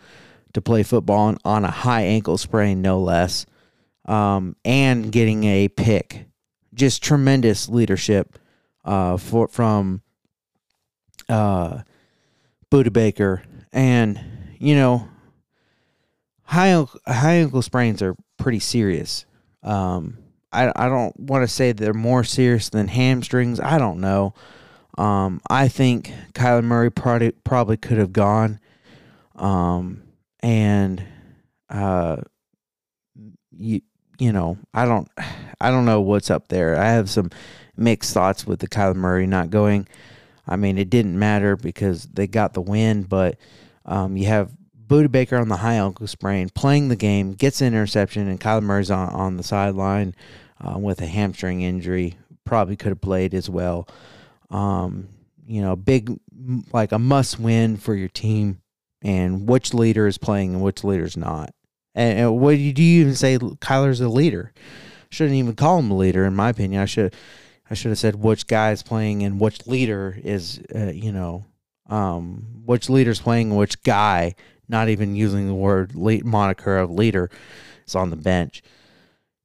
to 0.54 0.62
play 0.62 0.84
football 0.84 1.20
on, 1.28 1.38
on 1.46 1.66
a 1.66 1.72
high 1.72 2.04
ankle 2.04 2.38
sprain, 2.38 2.82
no 2.82 3.00
less. 3.00 3.46
um, 4.06 4.56
and 4.66 5.12
getting 5.12 5.44
a 5.46 5.68
pick. 5.68 6.26
Just 6.74 7.04
tremendous 7.04 7.70
leadership 7.70 8.40
uh, 8.86 9.18
for 9.18 9.48
from 9.48 10.02
uh, 11.30 11.82
Budda 12.72 12.94
Baker, 12.94 13.44
and 13.74 14.20
you 14.60 14.76
know, 14.76 15.08
high 16.44 16.84
high 17.08 17.34
ankle 17.36 17.62
sprains 17.62 18.02
are 18.02 18.16
pretty 18.38 18.60
serious. 18.60 19.26
Um, 19.64 20.18
I 20.52 20.72
I 20.76 20.90
don't 20.90 21.18
want 21.20 21.44
to 21.44 21.48
say 21.48 21.72
they're 21.72 21.94
more 21.94 22.24
serious 22.24 22.70
than 22.70 22.88
hamstrings. 22.88 23.60
I 23.60 23.78
don't 23.78 24.00
know. 24.02 24.34
Um, 24.98 25.42
I 25.50 25.68
think 25.68 26.14
Kyler 26.34 26.64
Murray 26.64 26.92
probably 26.92 27.32
probably 27.32 27.78
could 27.78 27.98
have 27.98 28.14
gone. 28.14 28.60
Um, 29.36 30.04
and 30.42 31.04
uh, 31.70 32.18
you 33.52 33.82
you 34.20 34.32
know 34.32 34.58
I 34.74 34.86
don't 34.86 35.08
I 35.60 35.72
don't 35.72 35.86
know 35.86 36.02
what's 36.02 36.30
up 36.30 36.48
there. 36.48 36.78
I 36.78 36.90
have 36.90 37.10
some 37.10 37.30
mixed 37.78 38.14
thoughts 38.14 38.46
with 38.46 38.60
the 38.60 38.68
Kyler 38.68 38.96
Murray 38.96 39.28
not 39.28 39.50
going. 39.50 39.88
I 40.48 40.56
mean, 40.56 40.78
it 40.78 40.90
didn't 40.90 41.18
matter 41.18 41.56
because 41.56 42.04
they 42.06 42.28
got 42.28 42.54
the 42.54 42.62
win, 42.62 43.04
but 43.04 43.38
um, 43.86 44.18
you 44.18 44.28
have 44.28 44.52
Budda 44.88 45.12
Baker 45.12 45.38
on 45.38 45.48
the 45.48 45.58
high 45.58 45.76
ankle 45.76 46.08
sprain, 46.08 46.50
playing 46.50 46.90
the 46.90 46.96
game, 46.96 47.34
gets 47.34 47.62
an 47.62 47.68
interception, 47.68 48.28
and 48.28 48.40
Kyler 48.40 48.64
Murray's 48.64 48.92
on, 48.92 49.10
on 49.10 49.38
the 49.38 49.44
sideline 49.44 50.16
uh, 50.60 50.78
with 50.78 51.02
a 51.02 51.06
hamstring 51.06 51.62
injury. 51.62 52.16
Probably 52.44 52.76
could 52.76 52.90
have 52.90 53.02
played 53.02 53.34
as 53.34 53.50
well. 53.50 53.88
Um, 54.50 55.08
you 55.48 55.62
know, 55.62 55.76
big, 55.76 56.20
like 56.74 56.92
a 56.92 57.00
must 57.00 57.40
win 57.40 57.78
for 57.78 57.96
your 57.96 58.10
team, 58.10 58.61
and 59.02 59.48
which 59.48 59.74
leader 59.74 60.08
is 60.08 60.18
playing 60.18 60.54
and 60.54 60.64
which 60.64 60.84
leader 60.84 61.06
is 61.06 61.18
not. 61.18 61.54
And, 61.96 62.20
and 62.20 62.40
what 62.40 62.52
do 62.52 62.58
you 62.62 63.02
even 63.02 63.16
say 63.16 63.38
Kyler's 63.38 64.02
a 64.02 64.10
leader? 64.10 64.54
Shouldn't 65.10 65.36
even 65.36 65.56
call 65.56 65.80
him 65.80 65.92
a 65.92 65.98
leader, 65.98 66.26
in 66.26 66.36
my 66.36 66.50
opinion. 66.50 66.82
I 66.82 66.86
should 66.86 67.14
I 67.70 67.74
should 67.74 67.90
have 67.90 68.00
said 68.00 68.16
which 68.16 68.48
guy 68.48 68.72
is 68.72 68.84
playing 68.84 69.24
and 69.24 69.40
which 69.40 69.66
leader 69.66 70.20
is, 70.22 70.62
uh, 70.76 70.92
you 70.94 71.14
know, 71.14 71.46
um, 71.88 72.64
which 72.66 72.90
leader's 72.90 73.22
playing 73.22 73.50
and 73.50 73.58
which 73.58 73.82
guy. 73.84 74.36
Not 74.68 74.90
even 74.90 75.16
using 75.16 75.48
the 75.48 75.54
word 75.54 75.96
late 75.96 76.26
moniker 76.26 76.78
of 76.78 76.92
leader 76.92 77.30
is 77.86 77.96
on 77.96 78.10
the 78.10 78.16
bench. 78.16 78.62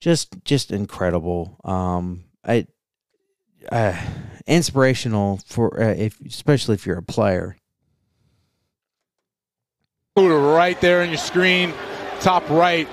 Just, 0.00 0.44
just 0.44 0.70
incredible. 0.70 1.56
Um, 1.64 2.24
I, 2.44 2.66
uh, 3.70 3.96
inspirational 4.46 5.40
for 5.46 5.80
uh, 5.80 5.94
if, 5.94 6.20
especially 6.20 6.74
if 6.74 6.86
you're 6.86 6.98
a 6.98 7.02
player. 7.02 7.56
Right 10.16 10.80
there 10.80 11.02
on 11.02 11.08
your 11.08 11.18
screen, 11.18 11.74
top 12.20 12.48
right. 12.48 12.88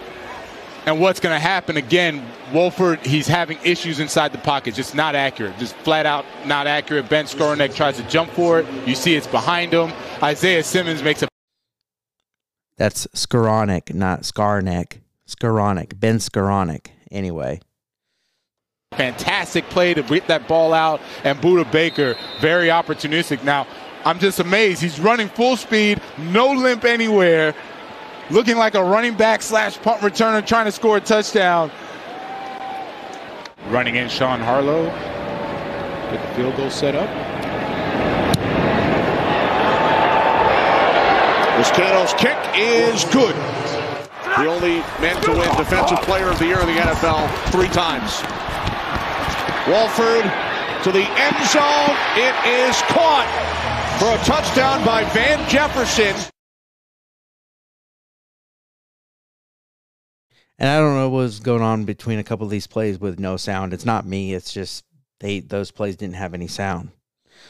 And 0.85 0.99
what's 0.99 1.21
going 1.21 1.33
to 1.33 1.39
happen 1.39 1.77
again? 1.77 2.21
Wolford, 2.51 2.99
he's 3.05 3.27
having 3.27 3.57
issues 3.63 4.01
inside 4.01 4.33
the 4.33 4.39
pocket, 4.39 4.75
just 4.75 4.93
not 4.93 5.15
accurate, 5.15 5.57
just 5.57 5.73
flat 5.77 6.05
out 6.05 6.25
not 6.45 6.67
accurate. 6.67 7.07
Ben 7.07 7.23
Skowronek 7.23 7.73
tries 7.73 7.95
to 7.95 8.03
jump 8.09 8.29
for 8.31 8.59
it. 8.59 8.87
You 8.87 8.93
see 8.93 9.15
it's 9.15 9.25
behind 9.25 9.71
him. 9.71 9.93
Isaiah 10.21 10.63
Simmons 10.63 11.01
makes 11.01 11.23
a. 11.23 11.29
That's 12.75 13.07
Skowronek, 13.15 13.93
not 13.93 14.23
Skarnek. 14.23 14.99
Skowronek, 15.25 15.97
Ben 15.97 16.17
Skowronek. 16.17 16.87
Anyway. 17.09 17.61
Fantastic 18.97 19.63
play 19.69 19.93
to 19.93 20.03
get 20.03 20.27
that 20.27 20.47
ball 20.47 20.73
out, 20.73 20.99
and 21.23 21.39
Budda 21.39 21.71
Baker, 21.71 22.15
very 22.41 22.67
opportunistic. 22.67 23.43
Now, 23.43 23.65
I'm 24.05 24.19
just 24.19 24.39
amazed. 24.39 24.81
He's 24.81 24.99
running 24.99 25.29
full 25.29 25.55
speed, 25.55 26.01
no 26.17 26.51
limp 26.51 26.83
anywhere 26.83 27.55
looking 28.29 28.57
like 28.57 28.75
a 28.75 28.83
running 28.83 29.15
back 29.15 29.41
slash 29.41 29.77
punt 29.77 30.01
returner 30.01 30.45
trying 30.45 30.65
to 30.65 30.71
score 30.71 30.97
a 30.97 31.01
touchdown. 31.01 31.71
Running 33.69 33.95
in 33.95 34.09
Sean 34.09 34.39
Harlow. 34.39 34.85
Get 36.11 36.29
the 36.29 36.35
field 36.35 36.55
goal 36.57 36.69
set 36.69 36.95
up. 36.95 37.09
Moscato's 41.57 42.13
kick 42.13 42.37
is 42.55 43.05
good. 43.05 43.35
The 44.35 44.47
only 44.47 44.79
man 44.99 45.21
to 45.23 45.31
win 45.31 45.55
Defensive 45.55 46.01
Player 46.01 46.29
of 46.29 46.39
the 46.39 46.45
Year 46.45 46.59
in 46.59 46.65
the 46.65 46.81
NFL 46.81 47.29
three 47.51 47.67
times. 47.69 48.21
Wolford 49.67 50.25
to 50.83 50.91
the 50.91 51.05
end 51.05 51.37
zone. 51.47 51.95
It 52.17 52.35
is 52.67 52.81
caught 52.89 53.62
for 54.03 54.15
a 54.15 54.17
touchdown 54.25 54.83
by 54.85 55.05
Van 55.13 55.49
Jefferson. 55.49 56.13
And 60.59 60.69
I 60.69 60.77
don't 60.79 60.95
know 60.95 61.07
what's 61.07 61.39
going 61.39 61.61
on 61.61 61.85
between 61.85 62.19
a 62.19 62.23
couple 62.23 62.43
of 62.43 62.51
these 62.51 62.67
plays 62.67 62.99
with 62.99 63.17
no 63.17 63.37
sound. 63.37 63.71
It's 63.71 63.85
not 63.85 64.05
me. 64.05 64.33
It's 64.33 64.51
just 64.51 64.83
they 65.21 65.39
those 65.39 65.71
plays 65.71 65.95
didn't 65.95 66.15
have 66.15 66.33
any 66.33 66.47
sound. 66.47 66.91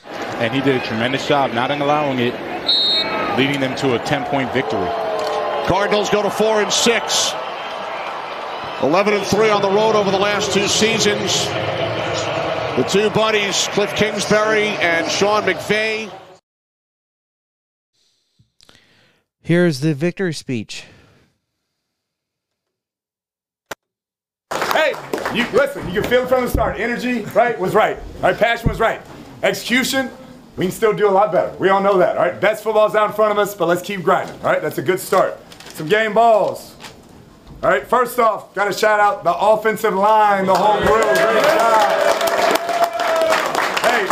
And 0.06 0.54
he 0.54 0.62
did 0.62 0.80
a 0.80 0.86
tremendous 0.86 1.28
job 1.28 1.54
not 1.54 1.72
allowing 1.72 2.20
it, 2.20 2.36
leading 3.36 3.60
them 3.60 3.76
to 3.78 3.96
a 3.96 4.06
10 4.06 4.26
point 4.26 4.54
victory. 4.54 4.90
Cardinals 5.66 6.12
go 6.12 6.22
to 6.22 6.30
four 6.30 6.62
and 6.62 6.72
six. 6.72 7.34
11 8.84 9.14
and 9.16 9.26
3 9.26 9.50
on 9.50 9.62
the 9.64 9.70
road 9.70 9.96
over 9.96 10.12
the 10.12 10.20
last 10.20 10.54
two 10.54 10.68
seasons. 10.68 11.46
The 12.78 12.84
two 12.88 13.10
buddies, 13.10 13.68
Cliff 13.70 13.96
Kingsbury 13.96 14.68
and 14.68 15.10
Sean 15.10 15.44
McVay. 15.44 16.12
Here's 19.46 19.82
the 19.82 19.94
victory 19.94 20.34
speech. 20.34 20.86
Hey, 24.72 24.94
you 25.36 25.46
listen, 25.52 25.86
you 25.90 26.00
can 26.00 26.10
feel 26.10 26.24
it 26.24 26.30
from 26.30 26.46
the 26.46 26.50
start. 26.50 26.80
Energy, 26.80 27.24
right, 27.36 27.60
was 27.60 27.76
right. 27.76 27.98
All 27.98 28.22
right, 28.22 28.38
passion 28.38 28.70
was 28.70 28.80
right. 28.80 29.02
Execution, 29.44 30.10
we 30.56 30.64
can 30.64 30.72
still 30.72 30.94
do 30.94 31.10
a 31.10 31.12
lot 31.12 31.34
better. 31.34 31.54
We 31.58 31.68
all 31.68 31.82
know 31.82 31.98
that, 31.98 32.16
all 32.18 32.24
right? 32.24 32.40
Best 32.40 32.64
football's 32.64 32.96
out 32.96 33.10
in 33.10 33.16
front 33.18 33.34
of 33.34 33.38
us, 33.38 33.54
but 33.54 33.68
let's 33.68 33.82
keep 33.82 34.02
grinding, 34.02 34.34
all 34.38 34.44
right? 34.44 34.62
That's 34.62 34.78
a 34.78 34.82
good 34.82 35.02
start. 35.02 35.38
Some 35.74 35.90
game 35.90 36.14
balls. 36.14 36.78
All 37.62 37.70
right, 37.70 37.86
first 37.86 38.18
off, 38.20 38.56
got 38.56 38.72
to 38.72 38.74
shout 38.74 39.02
out 39.02 39.26
the 39.26 39.38
offensive 39.38 39.94
line, 39.94 40.46
the 40.46 40.56
whole 40.56 40.80
crew. 40.80 41.04
Great 41.04 41.44
job. 41.44 41.92
Hey, 43.84 44.06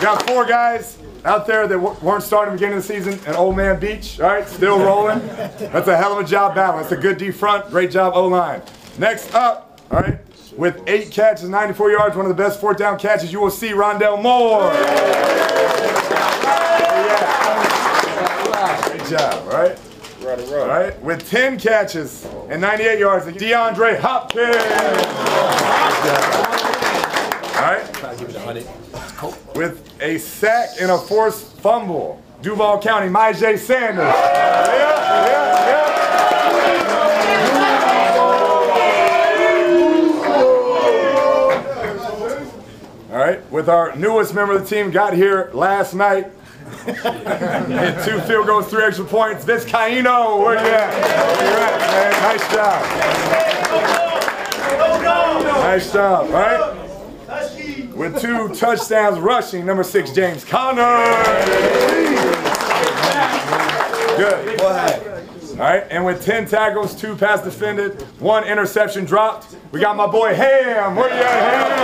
got 0.00 0.26
four 0.26 0.46
guys 0.46 0.96
out 1.24 1.46
there 1.46 1.66
that 1.68 1.78
weren't 1.78 2.22
starting 2.22 2.52
at 2.52 2.56
the 2.58 2.58
beginning 2.58 2.78
of 2.78 2.86
the 2.86 2.94
season 2.94 3.20
at 3.26 3.36
Old 3.36 3.56
Man 3.56 3.78
Beach, 3.78 4.18
all 4.20 4.28
right? 4.28 4.48
Still 4.48 4.78
rolling. 4.78 5.20
That's 5.26 5.86
a 5.88 5.96
hell 5.96 6.18
of 6.18 6.24
a 6.24 6.28
job 6.28 6.54
battle. 6.54 6.80
That's 6.80 6.92
a 6.92 6.96
good 6.96 7.18
D 7.18 7.30
front. 7.30 7.70
Great 7.70 7.90
job, 7.90 8.14
O 8.16 8.26
line. 8.26 8.62
Next 8.98 9.34
up, 9.34 9.80
all 9.90 10.00
right, 10.00 10.18
with 10.56 10.82
eight 10.86 11.10
catches, 11.10 11.48
94 11.48 11.90
yards, 11.92 12.16
one 12.16 12.26
of 12.26 12.36
the 12.36 12.42
best 12.42 12.60
fourth 12.60 12.76
down 12.76 12.98
catches 12.98 13.32
you 13.32 13.40
will 13.40 13.50
see, 13.50 13.70
Rondale 13.70 14.20
Moore. 14.22 14.72
Yeah. 17.12 18.88
Great 18.88 19.06
job, 19.08 19.34
all 19.44 19.52
right? 19.52 19.78
Right, 20.22 20.38
right. 20.38 20.52
All 20.52 20.66
right, 20.68 21.02
with 21.02 21.28
10 21.28 21.58
catches 21.58 22.26
and 22.48 22.60
98 22.60 22.98
yards, 22.98 23.26
DeAndre 23.26 23.98
Hopkins. 23.98 24.56
All 27.56 27.62
right. 27.62 28.91
With 29.54 29.86
a 30.00 30.18
sack 30.18 30.70
and 30.80 30.90
a 30.90 30.98
forced 30.98 31.58
fumble, 31.60 32.22
Duval 32.40 32.80
County, 32.80 33.08
Myjai 33.08 33.58
Sanders. 33.58 34.04
Yeah, 34.04 34.66
yeah, 34.66 35.66
yeah. 35.66 35.92
All 43.12 43.18
right, 43.18 43.52
with 43.52 43.68
our 43.68 43.94
newest 43.94 44.32
member 44.34 44.54
of 44.54 44.62
the 44.62 44.68
team, 44.74 44.90
got 44.90 45.12
here 45.12 45.50
last 45.52 45.92
night. 45.92 46.32
Hit 46.86 48.04
two 48.04 48.18
field 48.22 48.46
goals, 48.46 48.68
three 48.68 48.84
extra 48.84 49.04
points. 49.04 49.44
Vizcaino, 49.44 50.38
where 50.42 50.54
you 50.54 50.72
at? 50.72 50.90
Where 51.38 51.50
you 51.50 51.58
at, 51.58 51.78
man? 51.78 52.12
Nice 52.22 52.46
job. 52.54 52.82
Nice 55.62 55.92
job, 55.92 56.26
all 56.26 56.32
right? 56.32 56.81
With 57.94 58.20
two 58.20 58.54
touchdowns 58.54 59.18
rushing, 59.18 59.66
number 59.66 59.84
six, 59.84 60.12
James 60.12 60.44
Conner. 60.44 60.82
Good. 64.16 64.60
All 64.60 65.58
right, 65.58 65.86
and 65.90 66.04
with 66.04 66.24
10 66.24 66.46
tackles, 66.46 66.94
two 66.98 67.14
pass 67.14 67.42
defended, 67.42 68.00
one 68.18 68.44
interception 68.44 69.04
dropped, 69.04 69.54
we 69.70 69.80
got 69.80 69.96
my 69.96 70.06
boy 70.06 70.34
Ham. 70.34 70.96
Where 70.96 71.08
you 71.08 71.22
at, 71.22 71.82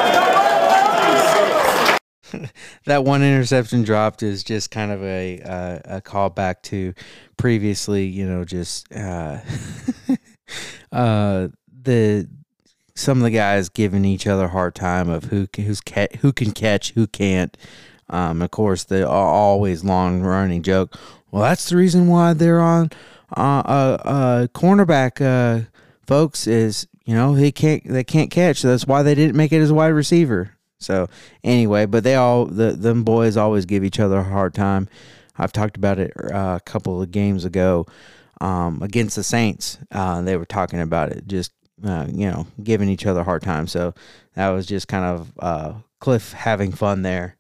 Ham? 2.33 2.49
that 2.87 3.05
one 3.05 3.23
interception 3.23 3.83
dropped 3.83 4.23
is 4.23 4.43
just 4.43 4.71
kind 4.71 4.91
of 4.91 5.03
a 5.03 5.41
uh, 5.43 5.97
a 5.97 6.01
callback 6.01 6.63
to 6.63 6.95
previously, 7.37 8.07
you 8.07 8.27
know, 8.27 8.45
just 8.45 8.91
uh, 8.95 9.39
uh, 10.93 11.49
the 11.83 12.29
some 12.99 13.19
of 13.19 13.25
the 13.25 13.31
guys 13.31 13.69
giving 13.69 14.05
each 14.05 14.27
other 14.27 14.47
a 14.47 14.49
hard 14.49 14.75
time 14.75 15.09
of 15.09 15.25
who 15.25 15.49
who's 15.57 15.81
ca- 15.81 16.17
who 16.21 16.33
can 16.33 16.53
catch, 16.53 16.93
who 16.93 17.07
can't. 17.07 17.57
Um, 18.11 18.43
of 18.43 18.51
course, 18.51 18.85
the 18.85 19.09
always 19.09 19.85
long 19.85 20.23
running 20.23 20.63
joke. 20.63 20.99
Well, 21.31 21.43
that's 21.43 21.69
the 21.69 21.77
reason 21.77 22.09
why 22.09 22.33
they're 22.33 22.61
on 22.61 22.91
uh, 23.37 23.63
uh, 23.65 23.99
uh 24.05 24.47
cornerback, 24.49 25.21
uh, 25.21 25.67
folks. 26.07 26.47
Is 26.47 26.87
you 27.05 27.15
know 27.15 27.35
he 27.35 27.53
can't 27.53 27.85
they 27.87 28.05
can't 28.05 28.31
catch. 28.31 28.63
That's 28.63 28.87
why 28.87 29.03
they 29.03 29.15
didn't 29.15 29.37
make 29.37 29.53
it 29.53 29.61
as 29.61 29.71
a 29.71 29.75
wide 29.75 29.89
receiver. 29.89 30.53
So 30.79 31.09
anyway, 31.45 31.87
but 31.87 32.05
they 32.05 32.15
all 32.15 32.47
the 32.47 32.73
them 32.73 33.05
boys 33.05 33.37
always 33.37 33.67
give 33.67 33.85
each 33.85 34.01
other 34.01 34.19
a 34.19 34.25
hard 34.25 34.55
time. 34.55 34.89
I've 35.37 35.53
talked 35.53 35.77
about 35.77 35.99
it 35.99 36.13
uh, 36.33 36.59
a 36.59 36.63
couple 36.65 37.01
of 37.01 37.11
games 37.13 37.45
ago 37.45 37.87
um, 38.41 38.83
against 38.83 39.17
the 39.17 39.23
Saints. 39.23 39.79
Uh, 39.91 40.21
they 40.23 40.37
were 40.37 40.45
talking 40.45 40.81
about 40.81 41.11
it, 41.13 41.29
just 41.29 41.53
uh, 41.85 42.07
you 42.13 42.29
know, 42.31 42.47
giving 42.63 42.89
each 42.89 43.07
other 43.07 43.21
a 43.21 43.25
hard 43.25 43.43
time. 43.43 43.67
So 43.67 43.95
that 44.35 44.49
was 44.51 44.67
just 44.67 44.89
kind 44.89 45.05
of 45.05 45.33
uh, 45.39 45.73
Kliff 46.01 46.33
having 46.33 46.73
fun 46.73 47.03
there. 47.03 47.37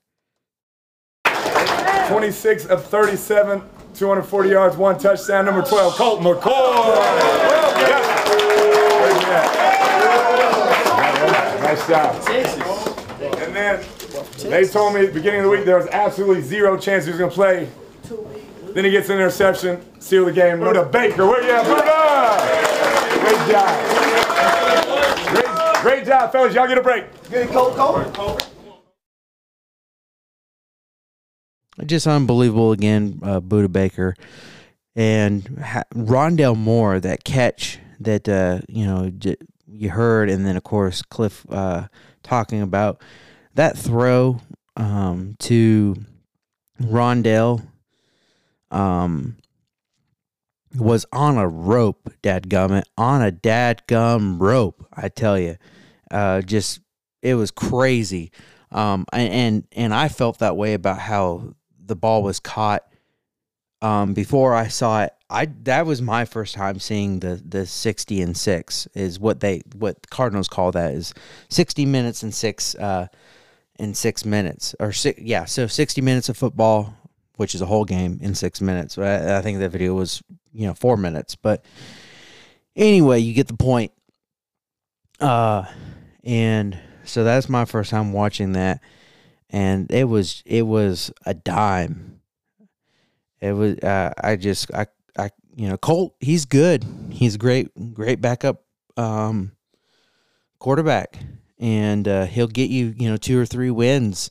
26 2.08 2.66
of 2.66 2.84
37, 2.86 3.62
240 3.94 4.48
yards, 4.48 4.76
one 4.76 4.98
touchdown. 4.98 5.44
Number 5.44 5.62
12, 5.62 5.94
Colt 5.94 6.20
McCoy. 6.20 7.48
Nice 11.60 11.86
job. 11.86 12.14
And 13.38 13.54
then 13.54 13.84
they 14.50 14.66
told 14.66 14.94
me 14.94 15.00
at 15.00 15.08
the 15.08 15.12
beginning 15.12 15.40
of 15.40 15.44
the 15.44 15.50
week 15.50 15.64
there 15.66 15.76
was 15.76 15.86
absolutely 15.88 16.42
zero 16.42 16.78
chance 16.78 17.04
he 17.04 17.10
was 17.10 17.18
going 17.18 17.30
to 17.30 17.34
play. 17.34 17.68
Then 18.72 18.84
he 18.84 18.90
gets 18.90 19.08
an 19.08 19.16
interception, 19.16 20.00
seal 20.00 20.24
the 20.24 20.32
game. 20.32 20.58
Budda 20.58 20.90
Baker, 20.90 21.26
where 21.26 21.42
you 21.42 21.50
at, 21.50 21.64
Budda? 21.66 22.67
Great 23.28 23.50
job. 23.50 25.28
Great, 25.28 25.82
great 25.82 26.06
job, 26.06 26.32
fellas. 26.32 26.54
Y'all 26.54 26.66
get 26.66 26.78
a 26.78 26.82
break. 26.82 27.04
Good, 27.30 27.48
Colt, 27.50 27.76
Colt. 27.76 28.48
just 31.84 32.06
unbelievable 32.06 32.72
again, 32.72 33.20
uh, 33.22 33.40
Budda 33.40 33.70
Baker 33.70 34.14
and 34.96 35.58
ha- 35.62 35.84
Rondale 35.94 36.56
Moore. 36.56 37.00
That 37.00 37.22
catch 37.24 37.78
that 38.00 38.26
uh, 38.30 38.60
you 38.66 38.86
know 38.86 39.10
j- 39.10 39.36
you 39.66 39.90
heard, 39.90 40.30
and 40.30 40.46
then 40.46 40.56
of 40.56 40.64
course 40.64 41.02
Kliff 41.02 41.44
uh, 41.50 41.88
talking 42.22 42.62
about 42.62 43.02
that 43.54 43.76
throw 43.76 44.40
um, 44.76 45.36
to 45.40 45.96
Rondale 46.80 47.66
um, 48.70 49.36
was 50.76 51.06
on 51.12 51.38
a 51.38 51.48
rope, 51.48 52.12
dadgummit, 52.22 52.84
on 52.96 53.22
a 53.22 53.32
dadgum 53.32 54.40
rope. 54.40 54.86
I 54.92 55.08
tell 55.08 55.38
you, 55.38 55.56
uh, 56.10 56.42
just 56.42 56.80
it 57.22 57.34
was 57.34 57.50
crazy. 57.50 58.32
Um, 58.70 59.06
and 59.12 59.66
and 59.72 59.94
I 59.94 60.08
felt 60.08 60.38
that 60.40 60.56
way 60.56 60.74
about 60.74 60.98
how 60.98 61.54
the 61.84 61.96
ball 61.96 62.22
was 62.22 62.38
caught 62.38 62.84
um, 63.80 64.12
before 64.14 64.54
I 64.54 64.68
saw 64.68 65.04
it. 65.04 65.12
I 65.30 65.46
that 65.64 65.86
was 65.86 66.00
my 66.02 66.24
first 66.24 66.54
time 66.54 66.78
seeing 66.78 67.20
the 67.20 67.42
the 67.44 67.66
sixty 67.66 68.20
and 68.20 68.36
six 68.36 68.86
is 68.94 69.18
what 69.18 69.40
they 69.40 69.62
what 69.74 70.10
Cardinals 70.10 70.48
call 70.48 70.72
that 70.72 70.94
is 70.94 71.12
sixty 71.48 71.84
minutes 71.84 72.22
and 72.22 72.34
six 72.34 72.74
uh 72.74 73.08
in 73.78 73.94
six 73.94 74.24
minutes 74.24 74.74
or 74.80 74.90
six 74.92 75.20
yeah 75.20 75.44
so 75.44 75.66
sixty 75.66 76.00
minutes 76.00 76.30
of 76.30 76.36
football 76.36 76.94
which 77.38 77.54
is 77.54 77.62
a 77.62 77.66
whole 77.66 77.84
game 77.84 78.18
in 78.20 78.34
six 78.34 78.60
minutes. 78.60 78.98
I, 78.98 79.38
I 79.38 79.42
think 79.42 79.60
that 79.60 79.70
video 79.70 79.94
was 79.94 80.22
you 80.52 80.66
know 80.66 80.74
four 80.74 80.96
minutes, 80.96 81.36
but 81.36 81.64
anyway, 82.76 83.20
you 83.20 83.34
get 83.34 83.48
the 83.48 83.56
point. 83.56 83.92
Uh, 85.20 85.64
and 86.24 86.78
so 87.04 87.24
that's 87.24 87.48
my 87.48 87.64
first 87.64 87.90
time 87.90 88.12
watching 88.12 88.52
that 88.52 88.80
and 89.50 89.90
it 89.90 90.04
was 90.04 90.42
it 90.46 90.62
was 90.62 91.12
a 91.24 91.34
dime. 91.34 92.20
It 93.40 93.52
was 93.52 93.78
uh, 93.78 94.12
I 94.22 94.36
just 94.36 94.72
I 94.74 94.86
I 95.18 95.30
you 95.56 95.68
know 95.68 95.76
Colt 95.76 96.14
he's 96.20 96.44
good 96.44 96.84
he's 97.10 97.36
great 97.36 97.94
great 97.94 98.20
backup 98.20 98.62
um, 98.96 99.52
quarterback 100.58 101.18
and 101.58 102.06
uh, 102.06 102.26
he'll 102.26 102.48
get 102.48 102.70
you 102.70 102.94
you 102.96 103.08
know 103.08 103.16
two 103.16 103.38
or 103.38 103.46
three 103.46 103.70
wins. 103.70 104.30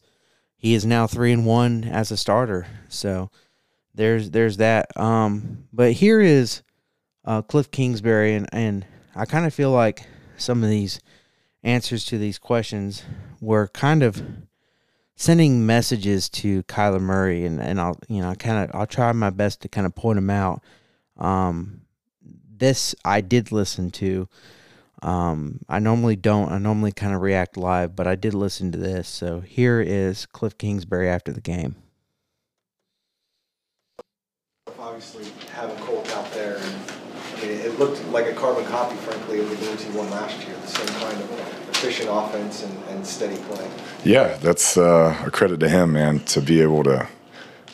He 0.55 0.73
is 0.73 0.85
now 0.85 1.05
three 1.05 1.31
and 1.31 1.45
one 1.45 1.83
as 1.83 2.11
a 2.11 2.17
starter, 2.17 2.65
so 2.89 3.29
there's 3.97 4.29
there's 4.29 4.57
that. 4.57 4.95
Um, 4.95 5.65
but 5.73 5.91
here 5.93 6.21
is 6.21 6.61
uh, 7.25 7.41
Kliff 7.41 7.71
Kingsbury 7.71 8.35
and 8.35 8.47
and 8.53 8.85
I 9.15 9.25
kind 9.25 9.45
of 9.45 9.53
feel 9.53 9.71
like 9.71 10.07
some 10.37 10.63
of 10.63 10.69
these 10.69 11.01
answers 11.63 12.05
to 12.05 12.17
these 12.17 12.37
questions 12.37 13.03
were 13.41 13.67
kind 13.67 14.03
of 14.03 14.21
sending 15.15 15.65
messages 15.65 16.29
to 16.29 16.61
Kyler 16.63 17.01
Murray, 17.01 17.45
and, 17.45 17.59
and 17.59 17.81
I'll 17.81 17.99
you 18.07 18.21
know 18.21 18.33
kind 18.35 18.63
of 18.69 18.75
I'll 18.79 18.87
try 18.87 19.11
my 19.11 19.31
best 19.31 19.61
to 19.61 19.67
kind 19.67 19.85
of 19.85 19.95
point 19.95 20.17
them 20.17 20.29
out. 20.29 20.63
Um, 21.17 21.81
this 22.55 22.95
I 23.03 23.21
did 23.21 23.51
listen 23.51 23.91
to. 23.91 24.29
Um, 25.01 25.59
I 25.67 25.79
normally 25.79 26.15
don't. 26.15 26.51
I 26.51 26.59
normally 26.59 26.91
kind 26.91 27.13
of 27.13 27.21
react 27.21 27.57
live, 27.57 27.95
but 27.95 28.07
I 28.07 28.15
did 28.15 28.33
listen 28.33 28.71
to 28.71 28.77
this. 28.77 29.07
So 29.07 29.41
here 29.41 29.81
is 29.81 30.27
Kliff 30.33 30.57
Kingsbury 30.57 31.09
after 31.09 31.31
the 31.31 31.41
game. 31.41 31.75
Obviously, 34.97 35.31
having 35.53 35.77
Colt 35.85 36.11
out 36.15 36.31
there, 36.31 36.57
I 36.57 37.41
mean, 37.45 37.51
it 37.51 37.77
looked 37.77 38.03
like 38.05 38.25
a 38.25 38.33
carbon 38.33 38.65
copy, 38.65 38.95
frankly, 38.95 39.39
of 39.39 39.47
the 39.47 39.55
games 39.57 39.83
he 39.83 39.95
won 39.95 40.09
last 40.09 40.43
year. 40.43 40.55
The 40.59 40.67
same 40.67 40.87
kind 40.87 41.21
of 41.21 41.31
efficient 41.69 42.09
offense 42.11 42.63
and, 42.63 42.83
and 42.85 43.05
steady 43.05 43.37
play. 43.43 43.69
Yeah, 44.03 44.37
that's 44.37 44.75
uh, 44.75 45.15
a 45.23 45.29
credit 45.29 45.59
to 45.59 45.69
him, 45.69 45.93
man, 45.93 46.21
to 46.21 46.41
be 46.41 46.61
able 46.61 46.83
to 46.85 47.07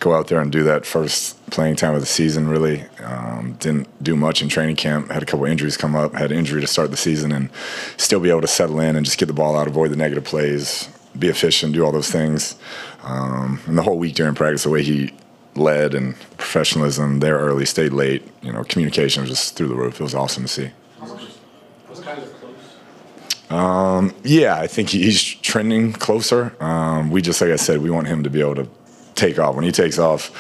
go 0.02 0.14
out 0.14 0.28
there 0.28 0.42
and 0.42 0.52
do 0.52 0.64
that 0.64 0.86
first 0.86 1.40
playing 1.50 1.78
time 1.78 1.96
of 1.96 2.02
the 2.02 2.06
season. 2.06 2.50
Really 2.50 2.84
um, 3.02 3.54
didn't 3.58 3.88
do 4.04 4.18
much 4.18 4.42
in 4.42 4.50
training 4.50 4.76
camp. 4.76 5.10
Had 5.10 5.24
a 5.24 5.26
couple 5.26 5.46
injuries 5.46 5.78
come 5.78 5.96
up. 5.96 6.16
Had 6.16 6.34
injury 6.34 6.60
to 6.60 6.68
start 6.68 6.92
the 6.92 6.98
season, 6.98 7.32
and 7.32 7.50
still 7.96 8.20
be 8.20 8.32
able 8.32 8.42
to 8.42 8.48
settle 8.48 8.82
in 8.82 8.98
and 8.98 9.06
just 9.06 9.18
get 9.18 9.28
the 9.28 9.34
ball 9.34 9.56
out, 9.56 9.70
avoid 9.70 9.92
the 9.92 9.96
negative 9.96 10.26
plays, 10.26 10.90
be 11.18 11.30
efficient, 11.30 11.72
do 11.74 11.86
all 11.86 11.94
those 11.94 12.12
things. 12.12 12.58
Um, 13.02 13.62
and 13.66 13.78
the 13.78 13.82
whole 13.82 13.98
week 13.98 14.14
during 14.14 14.36
practice, 14.36 14.64
the 14.64 14.70
way 14.70 14.84
he 14.84 15.14
led 15.56 15.94
and 15.94 16.16
professionalism 16.38 17.20
there 17.20 17.38
early, 17.38 17.66
stayed 17.66 17.94
late. 17.94 18.24
You 18.42 18.52
know, 18.54 18.64
communication 18.64 19.22
was 19.22 19.30
just 19.30 19.56
through 19.56 19.68
the 19.68 19.76
roof. 19.76 20.00
It 20.00 20.04
was 20.04 20.16
awesome 20.16 20.44
to 20.44 20.50
see. 20.50 20.72
Was 21.00 22.00
Kyler 22.00 22.28
close? 22.40 23.52
Um, 23.52 24.16
yeah, 24.24 24.56
I 24.58 24.68
think 24.68 24.90
he's 24.90 25.22
trending 25.22 25.94
closer. 25.94 26.56
Um, 26.60 27.12
we 27.12 27.22
just, 27.22 27.40
like 27.40 27.52
I 27.52 27.56
said, 27.56 27.82
we 27.82 27.92
want 27.92 28.08
him 28.08 28.24
to 28.24 28.30
be 28.30 28.42
able 28.42 28.56
to 28.56 28.68
take 29.16 29.38
off. 29.38 29.56
When 29.56 29.64
he 29.64 29.72
takes 29.72 30.00
off, 30.00 30.32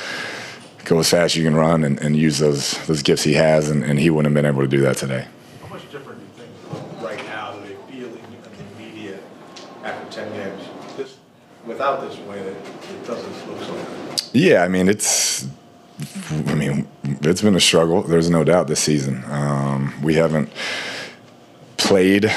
go 0.85 0.99
as 0.99 1.09
fast 1.09 1.33
as 1.33 1.35
you 1.37 1.43
can 1.43 1.55
run 1.55 1.83
and, 1.83 1.99
and 2.01 2.15
use 2.15 2.39
those 2.39 2.71
those 2.87 3.01
gifts 3.03 3.23
he 3.23 3.33
has, 3.33 3.69
and, 3.69 3.83
and 3.83 3.99
he 3.99 4.09
wouldn't 4.09 4.35
have 4.35 4.43
been 4.43 4.51
able 4.51 4.63
to 4.63 4.67
do 4.67 4.81
that 4.81 4.97
today. 4.97 5.27
How 5.61 5.67
much 5.67 5.89
different 5.91 6.19
do 6.19 6.43
you 6.43 6.47
think 6.71 7.01
right 7.03 7.23
now 7.25 7.53
do 7.53 7.61
they 7.61 7.75
feel 7.91 8.07
in 8.07 8.13
the 8.41 8.83
media 8.83 9.19
after 9.83 10.11
10 10.11 10.31
games? 10.33 10.63
This, 10.97 11.17
without 11.65 12.01
this 12.01 12.17
win, 12.19 12.39
it, 12.39 12.57
it 12.57 13.05
doesn't 13.05 13.47
look 13.47 13.59
so 13.61 13.73
good. 13.73 14.22
Yeah, 14.33 14.63
I 14.63 14.67
mean 14.67 14.89
it's. 14.89 15.47
I 16.31 16.55
mean, 16.55 16.87
it's 17.03 17.41
been 17.41 17.55
a 17.55 17.59
struggle. 17.59 18.01
There's 18.01 18.29
no 18.29 18.43
doubt 18.43 18.67
this 18.67 18.79
season. 18.79 19.23
Um, 19.27 19.93
we 20.01 20.15
haven't 20.15 20.51
played 21.77 22.31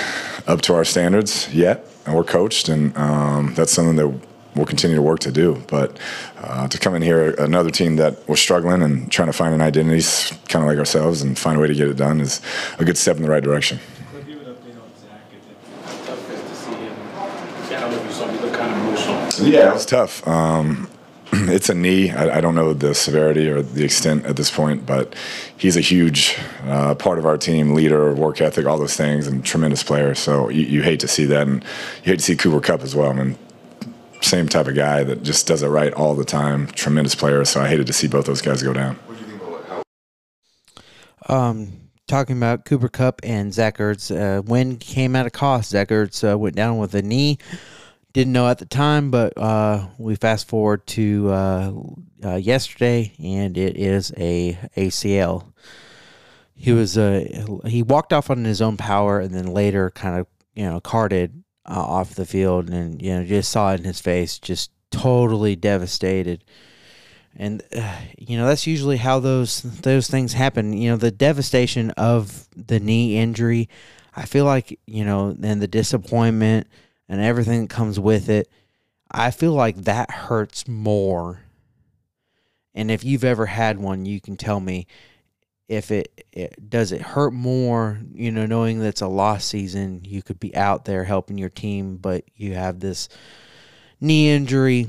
up 0.46 0.60
to 0.62 0.74
our 0.74 0.84
standards 0.84 1.52
yet, 1.52 1.86
and 2.04 2.14
we're 2.14 2.22
coached, 2.22 2.68
and 2.68 2.96
um, 2.96 3.54
that's 3.54 3.72
something 3.72 3.96
that 3.96 4.20
we'll 4.54 4.66
continue 4.66 4.94
to 4.94 5.02
work 5.02 5.20
to 5.20 5.32
do. 5.32 5.62
But 5.68 5.98
uh, 6.38 6.68
to 6.68 6.78
come 6.78 6.94
in 6.94 7.02
here, 7.02 7.30
another 7.38 7.70
team 7.70 7.96
that 7.96 8.28
was 8.28 8.40
struggling 8.40 8.82
and 8.82 9.10
trying 9.10 9.28
to 9.28 9.32
find 9.32 9.54
an 9.54 9.62
identity, 9.62 10.02
kind 10.48 10.62
of 10.62 10.68
like 10.68 10.78
ourselves, 10.78 11.22
and 11.22 11.36
find 11.38 11.56
a 11.56 11.60
way 11.60 11.66
to 11.66 11.74
get 11.74 11.88
it 11.88 11.96
done 11.96 12.20
is 12.20 12.42
a 12.78 12.84
good 12.84 12.98
step 12.98 13.16
in 13.16 13.22
the 13.22 13.30
right 13.30 13.42
direction. 13.42 13.80
Could 14.12 14.28
you 14.28 14.34
give 14.34 14.46
an 14.46 14.54
update 14.54 14.82
on 14.82 14.90
Zach? 15.00 15.20
It's 15.32 16.06
tough 16.06 16.28
to 16.28 16.54
see 16.54 16.74
him. 16.74 16.94
I 17.16 17.80
don't 17.80 17.90
know 17.90 17.96
if 17.96 18.04
you 18.04 18.12
saw 18.12 18.30
me 18.30 18.38
look 18.38 18.52
kind 18.52 18.70
of 18.70 18.86
emotional. 18.86 19.48
Yeah, 19.48 19.70
it 19.70 19.74
was 19.74 19.86
tough. 19.86 20.26
Um, 20.28 20.88
it's 21.48 21.68
a 21.68 21.74
knee. 21.74 22.10
I, 22.10 22.38
I, 22.38 22.40
don't 22.40 22.54
know 22.54 22.72
the 22.72 22.94
severity 22.94 23.48
or 23.48 23.62
the 23.62 23.84
extent 23.84 24.24
at 24.26 24.36
this 24.36 24.50
point, 24.50 24.86
but 24.86 25.14
he's 25.56 25.76
a 25.76 25.80
huge 25.80 26.38
uh, 26.64 26.94
part 26.94 27.18
of 27.18 27.26
our 27.26 27.36
team, 27.36 27.74
leader, 27.74 28.14
work 28.14 28.40
ethic, 28.40 28.66
all 28.66 28.78
those 28.78 28.96
things, 28.96 29.26
and 29.26 29.44
tremendous 29.44 29.82
player. 29.82 30.14
So 30.14 30.48
you, 30.48 30.62
you, 30.62 30.82
hate 30.82 31.00
to 31.00 31.08
see 31.08 31.26
that, 31.26 31.46
and 31.46 31.62
you 32.04 32.12
hate 32.12 32.18
to 32.18 32.24
see 32.24 32.36
Cooper 32.36 32.60
Kupp 32.60 32.82
as 32.82 32.94
well. 32.94 33.10
I 33.10 33.12
mean, 33.12 33.38
same 34.20 34.48
type 34.48 34.66
of 34.66 34.74
guy 34.74 35.04
that 35.04 35.22
just 35.22 35.46
does 35.46 35.62
it 35.62 35.68
right 35.68 35.92
all 35.92 36.14
the 36.14 36.24
time. 36.24 36.68
Tremendous 36.68 37.14
player. 37.14 37.44
So 37.44 37.60
I 37.60 37.68
hated 37.68 37.86
to 37.86 37.92
see 37.92 38.08
both 38.08 38.26
those 38.26 38.42
guys 38.42 38.62
go 38.62 38.72
down. 38.72 38.98
Um, 41.28 41.72
talking 42.06 42.36
about 42.36 42.64
Cooper 42.64 42.88
Kupp 42.88 43.20
and 43.24 43.52
Zach 43.52 43.78
Ertz, 43.78 44.14
uh, 44.14 44.42
when 44.42 44.76
came 44.76 45.16
at 45.16 45.26
a 45.26 45.30
cost. 45.30 45.70
Zach 45.70 45.88
Ertz 45.88 46.32
uh, 46.32 46.38
went 46.38 46.56
down 46.56 46.78
with 46.78 46.94
a 46.94 47.02
knee 47.02 47.38
didn't 48.16 48.32
know 48.32 48.48
at 48.48 48.56
the 48.56 48.64
time, 48.64 49.10
but 49.10 49.36
uh, 49.36 49.88
we 49.98 50.16
fast 50.16 50.48
forward 50.48 50.86
to 50.86 51.28
uh, 51.30 51.72
uh, 52.24 52.36
yesterday, 52.36 53.12
and 53.22 53.58
it 53.58 53.76
is 53.76 54.10
a 54.16 54.58
ACL. 54.74 55.52
He 56.54 56.72
was 56.72 56.96
uh, 56.96 57.26
he 57.66 57.82
walked 57.82 58.14
off 58.14 58.30
on 58.30 58.42
his 58.44 58.62
own 58.62 58.78
power, 58.78 59.20
and 59.20 59.34
then 59.34 59.48
later 59.48 59.90
kind 59.90 60.18
of 60.18 60.26
you 60.54 60.64
know 60.64 60.80
carted 60.80 61.44
uh, 61.66 61.78
off 61.78 62.14
the 62.14 62.24
field, 62.24 62.70
and 62.70 63.02
you 63.02 63.12
know 63.12 63.22
just 63.22 63.52
saw 63.52 63.74
it 63.74 63.80
in 63.80 63.84
his 63.84 64.00
face, 64.00 64.38
just 64.38 64.70
totally 64.90 65.54
devastated. 65.54 66.42
And 67.36 67.62
uh, 67.76 67.98
you 68.16 68.38
know 68.38 68.46
that's 68.46 68.66
usually 68.66 68.96
how 68.96 69.20
those 69.20 69.60
those 69.60 70.08
things 70.08 70.32
happen. 70.32 70.72
You 70.72 70.88
know 70.88 70.96
the 70.96 71.10
devastation 71.10 71.90
of 71.98 72.48
the 72.56 72.80
knee 72.80 73.18
injury. 73.18 73.68
I 74.14 74.24
feel 74.24 74.46
like 74.46 74.80
you 74.86 75.04
know, 75.04 75.32
then 75.32 75.58
the 75.58 75.68
disappointment 75.68 76.66
and 77.08 77.20
everything 77.20 77.62
that 77.62 77.70
comes 77.70 77.98
with 77.98 78.28
it. 78.28 78.48
I 79.10 79.30
feel 79.30 79.52
like 79.52 79.76
that 79.76 80.10
hurts 80.10 80.66
more. 80.66 81.40
And 82.74 82.90
if 82.90 83.04
you've 83.04 83.24
ever 83.24 83.46
had 83.46 83.78
one, 83.78 84.04
you 84.04 84.20
can 84.20 84.36
tell 84.36 84.60
me 84.60 84.86
if 85.68 85.90
it, 85.90 86.26
it 86.32 86.68
does 86.68 86.92
it 86.92 87.00
hurt 87.00 87.32
more, 87.32 88.00
you 88.12 88.30
know, 88.30 88.46
knowing 88.46 88.80
that's 88.80 89.00
a 89.00 89.08
lost 89.08 89.48
season, 89.48 90.02
you 90.04 90.22
could 90.22 90.38
be 90.38 90.54
out 90.54 90.84
there 90.84 91.04
helping 91.04 91.38
your 91.38 91.48
team, 91.48 91.96
but 91.96 92.24
you 92.34 92.54
have 92.54 92.80
this 92.80 93.08
knee 94.00 94.30
injury 94.30 94.86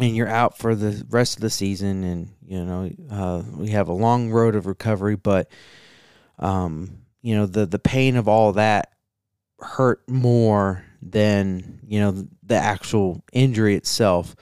and 0.00 0.16
you're 0.16 0.28
out 0.28 0.56
for 0.56 0.74
the 0.74 1.04
rest 1.10 1.36
of 1.36 1.42
the 1.42 1.50
season 1.50 2.04
and 2.04 2.28
you 2.46 2.64
know 2.64 2.90
uh, 3.10 3.42
we 3.56 3.70
have 3.70 3.88
a 3.88 3.92
long 3.92 4.30
road 4.30 4.54
of 4.54 4.66
recovery 4.66 5.16
but 5.16 5.48
um, 6.38 6.98
you 7.22 7.34
know 7.34 7.46
the 7.46 7.66
the 7.66 7.78
pain 7.78 8.16
of 8.16 8.28
all 8.28 8.52
that 8.52 8.92
hurt 9.62 10.08
more 10.08 10.84
than 11.02 11.80
you 11.86 12.00
know 12.00 12.26
the 12.42 12.56
actual 12.56 13.22
injury 13.32 13.74
itself 13.74 14.36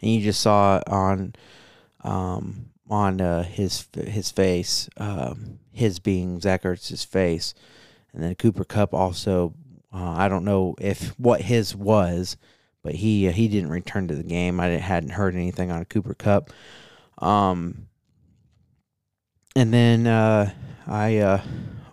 and 0.00 0.10
you 0.10 0.20
just 0.20 0.40
saw 0.40 0.78
it 0.78 0.84
on 0.88 1.34
um, 2.04 2.66
on 2.88 3.20
uh, 3.20 3.42
his 3.42 3.88
his 3.94 4.30
face 4.30 4.88
um, 4.98 5.58
his 5.72 5.98
being 5.98 6.40
Zach 6.40 6.62
Ertz's 6.62 7.04
face 7.04 7.54
and 8.12 8.22
then 8.22 8.34
Cooper 8.34 8.64
Kupp 8.64 8.94
also 8.94 9.54
uh, 9.92 10.14
I 10.16 10.28
don't 10.28 10.44
know 10.44 10.74
if 10.80 11.18
what 11.18 11.40
his 11.42 11.74
was 11.74 12.36
but 12.86 12.94
he 12.94 13.28
uh, 13.28 13.32
he 13.32 13.48
didn't 13.48 13.70
return 13.70 14.06
to 14.06 14.14
the 14.14 14.22
game. 14.22 14.60
I 14.60 14.68
hadn't 14.68 15.10
heard 15.10 15.34
anything 15.34 15.72
on 15.72 15.84
Cooper 15.86 16.14
Kupp. 16.14 16.50
Um, 17.18 17.88
and 19.56 19.74
then 19.74 20.06
uh, 20.06 20.52
I 20.86 21.16
uh, 21.16 21.42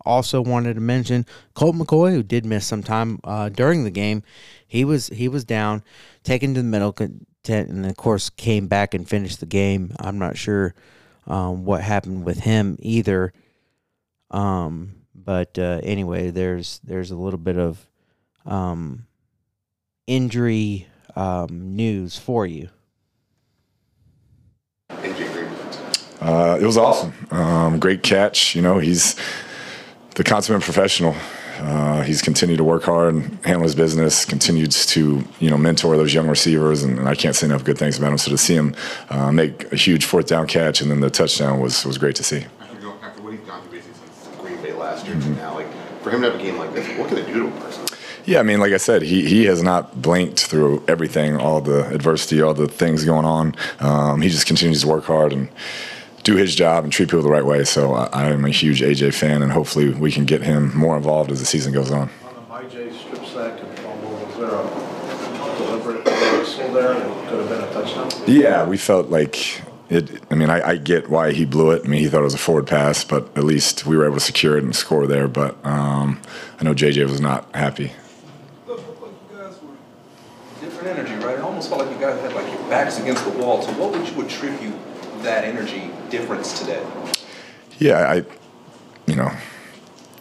also 0.06 0.41
wanted 0.41 0.76
to 0.76 0.82
mention 0.82 1.26
Colt 1.54 1.76
McCoy, 1.76 2.12
who 2.12 2.24
did 2.24 2.45
miss 2.45 2.66
some 2.66 2.84
time 2.84 3.20
uh, 3.24 3.49
during 3.49 3.84
the 3.84 3.91
game. 3.91 4.24
He 4.68 4.86
was 4.86 5.08
he 5.08 5.28
was 5.28 5.43
down, 5.45 5.84
taken 6.24 6.54
to 6.54 6.62
the 6.62 6.68
middle 6.68 6.93
tent, 6.93 7.70
and 7.70 7.86
of 7.86 7.97
course 7.97 8.30
came 8.30 8.68
back 8.68 8.93
and 8.93 9.08
finished 9.08 9.39
the 9.39 9.45
game. 9.45 9.93
I'm 9.99 10.20
not 10.20 10.38
sure 10.38 10.74
um, 11.28 11.66
what 11.66 11.82
happened 11.82 12.26
with 12.26 12.39
him 12.39 12.78
either. 12.80 13.34
Um, 14.32 14.95
but 15.14 15.58
uh, 15.60 15.80
anyway, 15.84 16.32
there's 16.32 16.80
there's 16.84 17.12
a 17.12 17.16
little 17.16 17.39
bit 17.39 17.58
of 17.58 17.88
um, 18.45 19.06
injury 20.08 20.88
um, 21.16 21.76
news 21.76 22.18
for 22.18 22.45
you? 22.45 22.70
Uh, 24.89 26.58
it 26.60 26.66
was 26.66 26.78
awesome. 26.78 27.14
Um, 27.32 27.80
great 27.80 28.01
catch. 28.01 28.56
You 28.56 28.62
know, 28.62 28.80
he's 28.80 29.16
the 30.16 30.24
consummate 30.24 30.61
professional. 30.61 31.16
Uh, 31.59 32.01
he's 32.01 32.22
continued 32.22 32.57
to 32.57 32.64
work 32.64 32.84
hard 32.84 33.14
and 33.14 33.45
handle 33.45 33.64
his 33.64 33.76
business. 33.76 34.26
Continues 34.26 34.86
to 34.88 35.24
you 35.39 35.49
know 35.49 35.57
mentor 35.57 35.95
those 35.97 36.14
young 36.14 36.28
receivers, 36.28 36.84
and, 36.84 36.99
and 36.99 37.07
I 37.07 37.16
can't 37.16 37.36
say 37.36 37.47
enough 37.47 37.64
good 37.64 37.78
things 37.78 37.97
about 37.97 38.11
him. 38.11 38.18
So 38.18 38.32
to 38.32 38.38
see 38.38 38.55
him 38.55 38.76
uh, 39.09 39.32
make 39.32 39.72
a 39.72 39.76
huge 39.76 40.05
fourth 40.05 40.28
down 40.28 40.47
catch 40.47 40.82
and 40.82 40.89
then 40.89 40.99
the 40.99 41.09
touchdown 41.09 41.59
was 41.59 41.86
was 41.86 41.97
great 41.97 42.16
to 42.18 42.24
see. 42.24 42.45
After 42.61 43.22
what 43.22 43.34
he's 43.34 43.41
done 43.41 43.61
basically 43.70 43.93
since 43.93 44.38
Green 44.38 44.61
Bay 44.61 44.74
last 44.74 45.05
year 45.05 45.16
mm-hmm. 45.16 45.36
to 45.36 45.41
now, 45.41 45.55
like 45.55 45.72
for 46.01 46.09
him 46.09 46.22
to 46.22 46.32
have 46.32 46.39
a 46.39 46.43
game 46.43 46.57
like 46.57 46.74
this, 46.74 46.88
what 46.97 47.09
can 47.09 47.18
it 47.18 47.28
do 47.28 47.34
to 47.34 47.47
him 47.47 47.61
personally? 47.61 47.89
Yeah, 48.26 48.39
I 48.39 48.43
mean, 48.43 48.61
like 48.61 48.72
I 48.72 48.78
said, 48.78 49.01
he, 49.01 49.28
he 49.28 49.45
has 49.45 49.61
not 49.61 50.01
blinked 50.01 50.45
through 50.45 50.82
everything, 50.88 51.36
all 51.36 51.59
the 51.59 51.86
adversity, 51.89 52.41
all 52.41 52.53
the 52.53 52.70
things 52.70 53.03
going 53.03 53.26
on. 53.26 53.53
Um, 53.82 54.22
he 54.22 54.30
just 54.30 54.47
continues 54.47 54.82
to 54.82 54.88
work 54.88 55.03
hard 55.03 55.34
and 55.34 55.49
do 56.24 56.36
his 56.36 56.56
job 56.56 56.84
and 56.84 56.92
treat 56.92 57.10
people 57.10 57.22
the 57.22 57.30
right 57.30 57.46
way. 57.46 57.64
So 57.64 57.94
I, 57.94 58.30
am 58.30 58.46
a 58.46 58.50
huge 58.50 58.82
AJ 58.82 59.14
fan, 59.14 59.42
and 59.42 59.52
hopefully 59.52 59.90
we 59.90 60.12
can 60.12 60.26
get 60.26 60.42
him 60.42 60.76
more 60.76 60.98
involved 60.98 61.32
as 61.32 61.40
the 61.40 61.46
season 61.46 61.74
goes 61.74 61.92
on. 61.92 62.10
On 62.50 62.64
JJ 62.70 62.94
strip 62.98 63.26
sack 63.26 63.60
and 63.62 63.80
fumble, 63.80 64.10
was 64.12 64.38
there 64.38 64.50
a 64.50 65.58
deliberate 65.58 66.06
whistle 66.06 66.72
there 66.74 66.94
that 66.94 67.30
could 67.30 67.40
have 67.40 67.50
been 67.50 67.62
a 67.62 67.74
touchdown? 67.74 68.24
Yeah, 68.26 68.66
we 68.66 68.78
felt 68.78 69.10
like 69.10 69.62
it, 69.90 70.24
I 70.32 70.36
mean, 70.36 70.50
I, 70.50 70.70
I, 70.70 70.78
get 70.78 71.10
why 71.10 71.34
he 71.34 71.46
blew 71.46 71.72
it. 71.72 71.84
I 71.86 71.88
mean, 71.88 72.00
he 72.00 72.08
thought 72.08 72.22
it 72.22 72.24
was 72.24 72.34
a 72.34 72.40
forward 72.40 72.68
pass, 72.68 73.04
but 73.04 73.38
at 73.38 73.44
least 73.44 73.86
we 73.86 73.98
were 73.98 74.06
able 74.06 74.16
to 74.16 74.22
secure 74.22 74.58
it 74.58 74.64
and 74.64 74.76
score 74.76 75.06
there. 75.06 75.28
But 75.28 75.64
um, 75.66 76.22
I 76.60 76.64
know 76.64 76.74
JJ 76.74 77.04
was 77.10 77.22
not 77.22 77.54
happy. 77.54 77.92
Different 80.62 80.98
energy, 80.98 81.14
right? 81.26 81.38
It 81.38 81.42
almost 81.42 81.68
felt 81.68 81.86
like 81.86 81.94
you 81.94 82.02
guys 82.02 82.20
had 82.22 82.34
like 82.34 82.48
your 82.52 82.70
backs 82.70 82.98
against 82.98 83.26
the 83.26 83.32
wall. 83.32 83.62
So 83.62 83.72
what 83.74 83.92
would 83.92 84.08
you 84.08 84.22
attribute 84.22 84.74
that 85.22 85.44
energy 85.44 85.92
difference 86.14 86.59
today? 86.59 86.86
Yeah, 87.80 87.97
I, 88.07 88.16
you 89.07 89.16
know, 89.16 89.32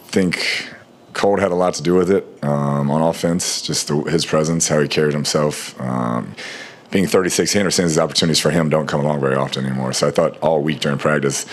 think 0.07 0.67
Colt 1.13 1.39
had 1.39 1.51
a 1.51 1.55
lot 1.55 1.75
to 1.75 1.83
do 1.83 1.93
with 1.93 2.09
it 2.09 2.25
um, 2.43 2.89
on 2.89 3.01
offense. 3.01 3.61
Just 3.61 3.87
the, 3.87 3.97
his 4.03 4.25
presence, 4.25 4.67
how 4.67 4.81
he 4.81 4.87
carried 4.87 5.13
himself. 5.13 5.79
Um, 5.79 6.35
being 6.89 7.07
36, 7.07 7.51
he 7.51 7.59
understands 7.59 7.93
these 7.93 7.99
opportunities 7.99 8.39
for 8.39 8.51
him 8.51 8.69
don't 8.69 8.85
come 8.87 8.99
along 8.99 9.19
very 9.19 9.35
often 9.35 9.65
anymore. 9.65 9.93
So 9.93 10.07
I 10.07 10.11
thought 10.11 10.37
all 10.41 10.61
week 10.61 10.79
during 10.79 10.99
practice, 10.99 11.45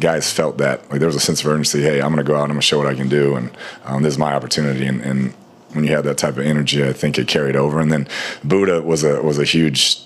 guys 0.00 0.32
felt 0.32 0.58
that 0.58 0.88
like 0.90 0.98
there 0.98 1.06
was 1.06 1.14
a 1.14 1.20
sense 1.20 1.40
of 1.40 1.46
urgency. 1.46 1.82
Hey, 1.82 2.00
I'm 2.00 2.12
going 2.12 2.24
to 2.24 2.24
go 2.24 2.34
out 2.34 2.42
I'm 2.42 2.48
going 2.48 2.60
to 2.60 2.66
show 2.66 2.78
what 2.78 2.88
I 2.88 2.94
can 2.94 3.08
do, 3.08 3.36
and 3.36 3.50
um, 3.84 4.02
this 4.02 4.14
is 4.14 4.18
my 4.18 4.32
opportunity. 4.32 4.86
And, 4.86 5.00
and 5.02 5.34
when 5.72 5.84
you 5.84 5.92
have 5.92 6.04
that 6.04 6.18
type 6.18 6.36
of 6.36 6.44
energy, 6.44 6.84
I 6.84 6.92
think 6.92 7.18
it 7.18 7.28
carried 7.28 7.56
over. 7.56 7.80
And 7.80 7.92
then 7.92 8.06
Budda 8.44 8.84
was 8.84 9.04
a 9.04 9.22
was 9.22 9.38
a 9.38 9.44
huge 9.44 10.00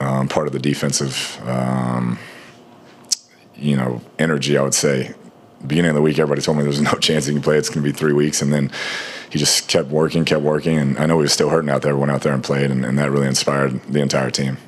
um, 0.00 0.28
part 0.28 0.46
of 0.46 0.52
the 0.52 0.58
defensive, 0.58 1.38
um, 1.46 2.18
you 3.56 3.76
know, 3.76 4.00
energy. 4.18 4.56
I 4.56 4.62
would 4.62 4.74
say. 4.74 5.14
Beginning 5.66 5.88
of 5.88 5.94
the 5.94 6.02
week, 6.02 6.18
everybody 6.18 6.42
told 6.42 6.58
me 6.58 6.64
there's 6.64 6.82
no 6.82 6.92
chance 7.00 7.26
he 7.26 7.32
can 7.32 7.42
play. 7.42 7.56
It's 7.56 7.70
going 7.70 7.82
to 7.82 7.90
be 7.90 7.96
three 7.96 8.12
weeks, 8.12 8.42
and 8.42 8.52
then 8.52 8.70
he 9.30 9.38
just 9.38 9.68
kept 9.68 9.88
working, 9.88 10.24
kept 10.24 10.42
working, 10.42 10.78
and 10.78 10.98
I 10.98 11.06
know 11.06 11.16
he 11.16 11.22
was 11.22 11.32
still 11.32 11.48
hurting 11.48 11.70
out 11.70 11.80
there. 11.80 11.96
Went 11.96 12.12
out 12.12 12.20
there 12.20 12.34
and 12.34 12.44
played, 12.44 12.70
and, 12.70 12.84
and 12.84 12.98
that 12.98 13.10
really 13.10 13.26
inspired 13.26 13.82
the 13.84 14.00
entire 14.00 14.30
team 14.30 14.58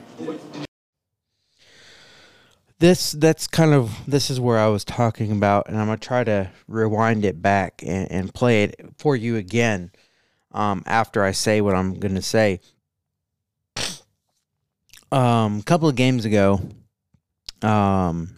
this 2.78 3.12
that's 3.12 3.46
kind 3.46 3.74
of 3.74 3.98
this 4.06 4.30
is 4.30 4.38
where 4.38 4.58
I 4.58 4.68
was 4.68 4.84
talking 4.84 5.32
about, 5.32 5.68
and 5.68 5.76
I'm 5.76 5.86
gonna 5.86 5.98
try 5.98 6.24
to 6.24 6.50
rewind 6.66 7.24
it 7.24 7.42
back 7.42 7.82
and, 7.84 8.10
and 8.10 8.32
play 8.32 8.64
it 8.64 8.80
for 8.98 9.16
you 9.16 9.36
again 9.36 9.90
um, 10.52 10.82
after 10.86 11.24
I 11.24 11.32
say 11.32 11.60
what 11.60 11.74
I'm 11.74 11.98
to 11.98 12.22
say. 12.22 12.60
Um, 15.10 15.58
a 15.60 15.62
couple 15.62 15.88
of 15.88 15.96
games 15.96 16.24
ago, 16.24 16.60
um, 17.62 18.30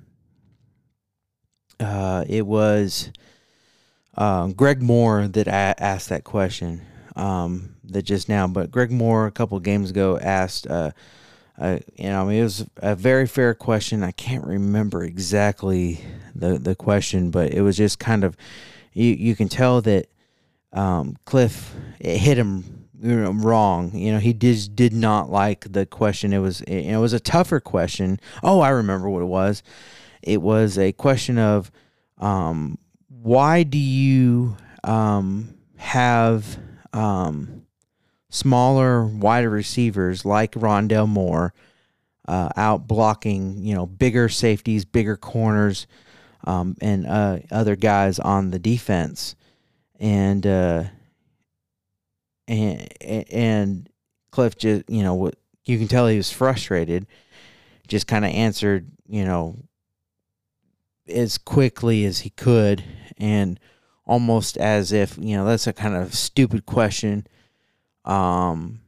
uh, 1.80 2.24
it 2.28 2.46
was 2.46 3.10
uh, 4.16 4.48
Greg 4.48 4.82
Moore 4.82 5.26
that 5.28 5.48
asked 5.48 6.08
that 6.10 6.24
question. 6.24 6.82
Um, 7.16 7.74
that 7.84 8.02
just 8.02 8.28
now, 8.28 8.46
but 8.46 8.70
Greg 8.70 8.90
Moore 8.90 9.26
a 9.26 9.32
couple 9.32 9.58
games 9.58 9.90
ago 9.90 10.16
asked, 10.18 10.66
uh, 10.68 10.92
uh, 11.58 11.78
you 11.96 12.08
know, 12.08 12.28
it 12.28 12.42
was 12.42 12.64
a 12.76 12.94
very 12.94 13.26
fair 13.26 13.52
question. 13.52 14.02
I 14.02 14.12
can't 14.12 14.46
remember 14.46 15.02
exactly 15.02 16.00
the 16.34 16.58
the 16.58 16.74
question, 16.74 17.30
but 17.30 17.52
it 17.52 17.62
was 17.62 17.76
just 17.76 17.98
kind 17.98 18.24
of 18.24 18.36
you 18.92 19.12
you 19.12 19.36
can 19.36 19.48
tell 19.48 19.80
that 19.82 20.06
um, 20.72 21.16
Kliff 21.26 21.70
it 21.98 22.18
hit 22.18 22.38
him 22.38 22.86
you 23.02 23.16
know, 23.16 23.32
wrong. 23.32 23.94
You 23.94 24.12
know, 24.12 24.18
he 24.18 24.32
did 24.32 24.74
did 24.74 24.92
not 24.92 25.30
like 25.30 25.70
the 25.72 25.84
question. 25.86 26.32
It 26.32 26.38
was 26.38 26.60
it, 26.62 26.86
it 26.86 26.98
was 26.98 27.12
a 27.12 27.20
tougher 27.20 27.60
question. 27.60 28.20
Oh, 28.42 28.60
I 28.60 28.70
remember 28.70 29.08
what 29.08 29.22
it 29.22 29.26
was. 29.26 29.62
It 30.22 30.42
was 30.42 30.78
a 30.78 30.92
question 30.92 31.38
of 31.38 31.70
um, 32.18 32.78
why 33.08 33.62
do 33.62 33.78
you 33.78 34.56
um, 34.84 35.54
have 35.76 36.58
um, 36.92 37.66
smaller, 38.28 39.04
wider 39.04 39.50
receivers 39.50 40.24
like 40.24 40.52
Rondale 40.52 41.08
Moore 41.08 41.54
uh, 42.28 42.50
out 42.56 42.86
blocking, 42.86 43.64
you 43.64 43.74
know, 43.74 43.86
bigger 43.86 44.28
safeties, 44.28 44.84
bigger 44.84 45.16
corners, 45.16 45.86
um, 46.44 46.76
and 46.80 47.06
uh, 47.06 47.40
other 47.50 47.76
guys 47.76 48.18
on 48.18 48.50
the 48.50 48.58
defense 48.58 49.34
and 50.00 50.46
uh, 50.46 50.84
and 52.48 52.88
and 53.00 53.88
Kliff 54.32 54.56
just 54.56 54.88
you 54.88 55.02
know 55.02 55.30
you 55.66 55.78
can 55.78 55.86
tell 55.86 56.08
he 56.08 56.16
was 56.16 56.32
frustrated. 56.32 57.06
Just 57.86 58.06
kind 58.06 58.24
of 58.24 58.32
answered 58.32 58.90
you 59.06 59.24
know 59.24 59.56
as 61.10 61.38
quickly 61.38 62.04
as 62.04 62.20
he 62.20 62.30
could 62.30 62.84
and 63.18 63.58
almost 64.06 64.56
as 64.56 64.92
if 64.92 65.16
you 65.20 65.36
know 65.36 65.44
that's 65.44 65.66
a 65.66 65.72
kind 65.72 65.94
of 65.94 66.14
stupid 66.14 66.66
question. 66.66 67.26
Um 68.04 68.80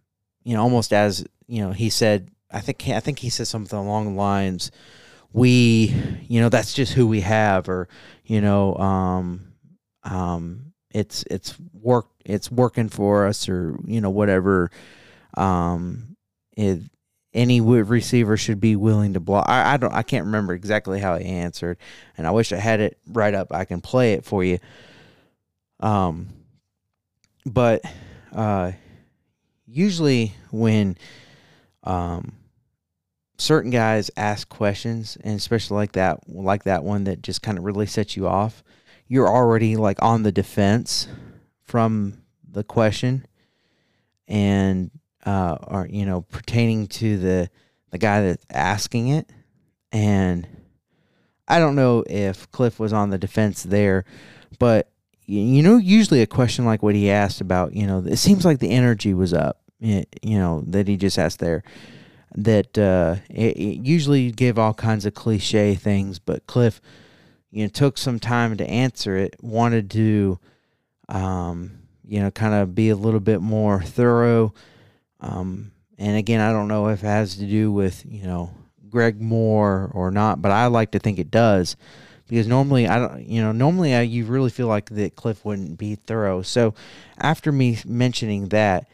you 0.45 0.55
know 0.55 0.63
almost 0.63 0.93
as 0.93 1.25
you 1.47 1.63
know 1.63 1.73
he 1.73 1.89
said 1.89 2.29
i 2.51 2.59
think 2.61 2.89
i 2.89 2.99
think 2.99 3.21
he 3.21 3.31
said 3.31 3.47
something 3.47 3.79
along 3.79 4.07
the 4.07 4.21
lines 4.21 4.73
we 5.33 5.95
you 6.27 6.41
know 6.41 6.49
that's 6.49 6.75
just 6.75 6.95
who 6.95 7.07
we 7.07 7.21
have 7.21 7.69
or 7.69 7.89
you 8.25 8.41
know 8.41 8.75
um 8.77 9.53
um 10.03 10.73
it's 10.91 11.25
it's 11.31 11.57
work 11.73 12.07
it's 12.25 12.51
working 12.51 12.89
for 12.89 13.27
us 13.27 13.49
or 13.49 13.79
you 13.87 14.01
know 14.01 14.11
whatever. 14.11 14.71
Um 15.35 16.17
it, 16.57 16.81
any 17.35 17.61
receiver 17.61 18.37
should 18.37 18.61
be 18.61 18.77
willing 18.77 19.15
to 19.15 19.21
block 19.21 19.49
I, 19.49 19.75
I 19.75 19.77
don't 19.77 19.93
I 19.93 20.03
can't 20.03 20.27
remember 20.27 20.53
exactly 20.53 21.01
how 21.01 21.17
he 21.17 21.25
answered 21.25 21.79
and 22.19 22.27
I 22.27 22.31
wish 22.31 22.53
I 22.53 22.57
had 22.57 22.81
it 22.81 22.99
right 23.09 23.35
up. 23.35 23.53
I 23.53 23.65
can 23.65 23.81
play 23.81 24.13
it 24.13 24.25
for 24.25 24.45
you. 24.45 24.59
Um, 25.81 26.29
but 27.45 27.83
uh, 28.33 28.73
usually 29.67 30.35
when 30.51 30.97
um, 31.83 32.33
certain 33.39 33.71
guys 33.71 34.11
ask 34.17 34.49
questions, 34.49 35.19
and 35.23 35.37
especially 35.37 35.77
like 35.77 35.93
that, 35.93 36.21
like 36.29 36.65
that 36.65 36.85
one 36.85 37.05
that 37.05 37.23
just 37.23 37.43
kind 37.43 37.59
of 37.59 37.65
really 37.65 37.87
sets 37.87 38.17
you 38.17 38.29
off, 38.29 38.63
you're 39.09 39.29
already 39.29 39.77
like 39.77 40.01
on 40.03 40.23
the 40.23 40.33
defense 40.33 41.09
from 41.63 42.23
the 42.49 42.63
question, 42.63 43.27
and 44.29 44.91
uh, 45.25 45.57
or 45.67 45.87
you 45.89 46.07
know 46.07 46.23
pertaining 46.23 46.87
to 46.89 47.19
the 47.19 47.51
the 47.91 47.99
guy 47.99 48.23
that's 48.23 48.47
asking 48.51 49.09
it, 49.09 49.31
and 49.91 50.47
I 51.49 51.59
don't 51.59 51.77
know 51.77 52.05
if 52.09 52.51
Kliff 52.51 52.79
was 52.79 52.93
on 52.93 53.11
the 53.11 53.19
defense 53.19 53.63
there, 53.63 54.05
but 54.59 54.93
you 55.27 55.63
know, 55.63 55.77
usually 55.77 56.21
a 56.21 56.27
question 56.27 56.65
like 56.65 56.83
what 56.83 56.95
he 56.95 57.11
asked 57.11 57.41
about, 57.41 57.75
you 57.75 57.87
know, 57.87 57.99
it 58.07 58.17
seems 58.17 58.45
like 58.45 58.59
the 58.59 58.71
energy 58.71 59.15
was 59.15 59.33
up, 59.33 59.61
you 59.81 60.05
know, 60.23 60.63
that 60.67 60.89
he 60.89 60.97
just 60.97 61.19
asked 61.19 61.39
there. 61.39 61.63
That 62.35 62.79
uh, 62.79 63.17
it, 63.29 63.57
it 63.57 63.87
usually 63.87 64.31
give 64.31 64.59
all 64.59 64.75
kinds 64.75 65.05
of 65.05 65.15
cliche 65.15 65.75
things, 65.75 66.19
but 66.19 66.47
Kliff, 66.47 66.81
you 67.51 67.65
know, 67.65 67.69
took 67.69 67.99
some 67.99 68.19
time 68.19 68.57
to 68.57 68.67
answer 68.67 69.17
it. 69.17 69.37
Wanted 69.43 69.91
to, 69.91 70.39
um, 71.11 71.79
you 72.07 72.21
know, 72.21 72.31
kind 72.31 72.55
of 72.55 72.75
be 72.75 72.89
a 72.89 72.97
little 72.97 73.21
bit 73.21 73.43
more 73.43 73.83
thorough. 73.83 74.55
Um, 75.23 75.73
and 75.97 76.17
again, 76.17 76.41
I 76.41 76.53
don't 76.53 76.69
know 76.69 76.89
if 76.89 77.03
it 77.03 77.07
has 77.07 77.37
to 77.37 77.47
do 77.47 77.73
with 77.73 78.05
you 78.07 78.25
know 78.25 78.51
Greg 78.91 79.21
Moore 79.21 79.91
or 79.95 80.11
not, 80.11 80.43
but 80.43 80.53
I 80.53 80.67
like 80.67 80.91
to 80.91 80.99
think 80.99 81.19
it 81.19 81.31
does 81.31 81.77
because 82.29 82.47
normally 82.47 82.89
I 82.89 82.99
don't, 82.99 83.27
you 83.27 83.41
know, 83.41 83.53
normally 83.53 83.95
I, 83.95 84.03
you 84.03 84.25
really 84.25 84.51
feel 84.51 84.67
like 84.67 84.91
that 84.91 85.17
Kliff 85.17 85.45
wouldn't 85.45 85.79
be 85.79 85.95
thorough. 85.95 86.43
So 86.43 86.75
after 87.19 87.53
me 87.53 87.79
mentioning 87.87 88.49
that, 88.49 88.89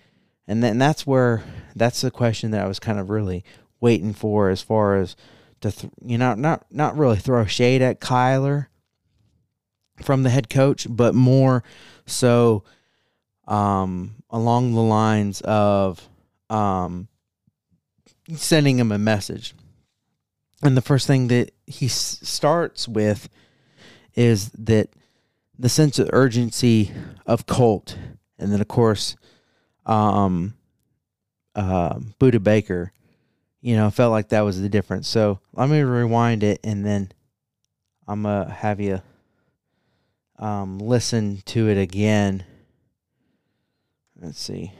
and 0.46 0.62
then 0.62 0.78
that's 0.78 1.06
where 1.06 1.42
that's 1.74 2.00
the 2.00 2.10
question 2.10 2.50
that 2.52 2.64
I 2.64 2.68
was 2.68 2.78
kind 2.78 2.98
of 2.98 3.10
really 3.10 3.44
waiting 3.80 4.12
for 4.12 4.50
as 4.50 4.62
far 4.62 4.96
as 4.96 5.16
to 5.60 5.70
th- 5.70 5.92
you 6.04 6.18
know 6.18 6.34
not 6.34 6.66
not 6.70 6.96
really 6.96 7.16
throw 7.16 7.44
shade 7.44 7.82
at 7.82 8.00
Kyler 8.00 8.66
from 10.02 10.22
the 10.22 10.30
head 10.30 10.48
coach, 10.48 10.86
but 10.88 11.14
more 11.14 11.62
so 12.06 12.64
um, 13.46 14.16
along 14.30 14.74
the 14.74 14.80
lines 14.80 15.40
of 15.42 16.08
um, 16.50 17.08
sending 18.34 18.78
him 18.78 18.92
a 18.92 18.98
message. 18.98 19.54
And 20.62 20.76
the 20.76 20.82
first 20.82 21.06
thing 21.06 21.28
that 21.28 21.52
he 21.66 21.86
s- 21.86 22.18
starts 22.22 22.88
with 22.88 23.28
is 24.14 24.50
that 24.50 24.90
the 25.58 25.68
sense 25.68 25.98
of 25.98 26.10
urgency 26.12 26.92
of 27.26 27.46
Colt, 27.46 27.96
and 28.38 28.52
then 28.52 28.60
of 28.60 28.68
course, 28.68 29.16
um, 29.86 30.54
uh, 31.54 31.94
Budda 32.20 32.42
Baker, 32.42 32.92
you 33.60 33.76
know, 33.76 33.90
felt 33.90 34.12
like 34.12 34.28
that 34.28 34.42
was 34.42 34.60
the 34.60 34.68
difference. 34.68 35.08
So 35.08 35.40
let 35.52 35.68
me 35.68 35.80
rewind 35.80 36.42
it, 36.42 36.60
and 36.64 36.84
then 36.84 37.12
I'm 38.06 38.22
gonna 38.22 38.50
have 38.50 38.80
you 38.80 39.02
um, 40.38 40.78
listen 40.78 41.42
to 41.46 41.68
it 41.68 41.78
again. 41.78 42.44
Let's 44.20 44.40
see. 44.40 44.72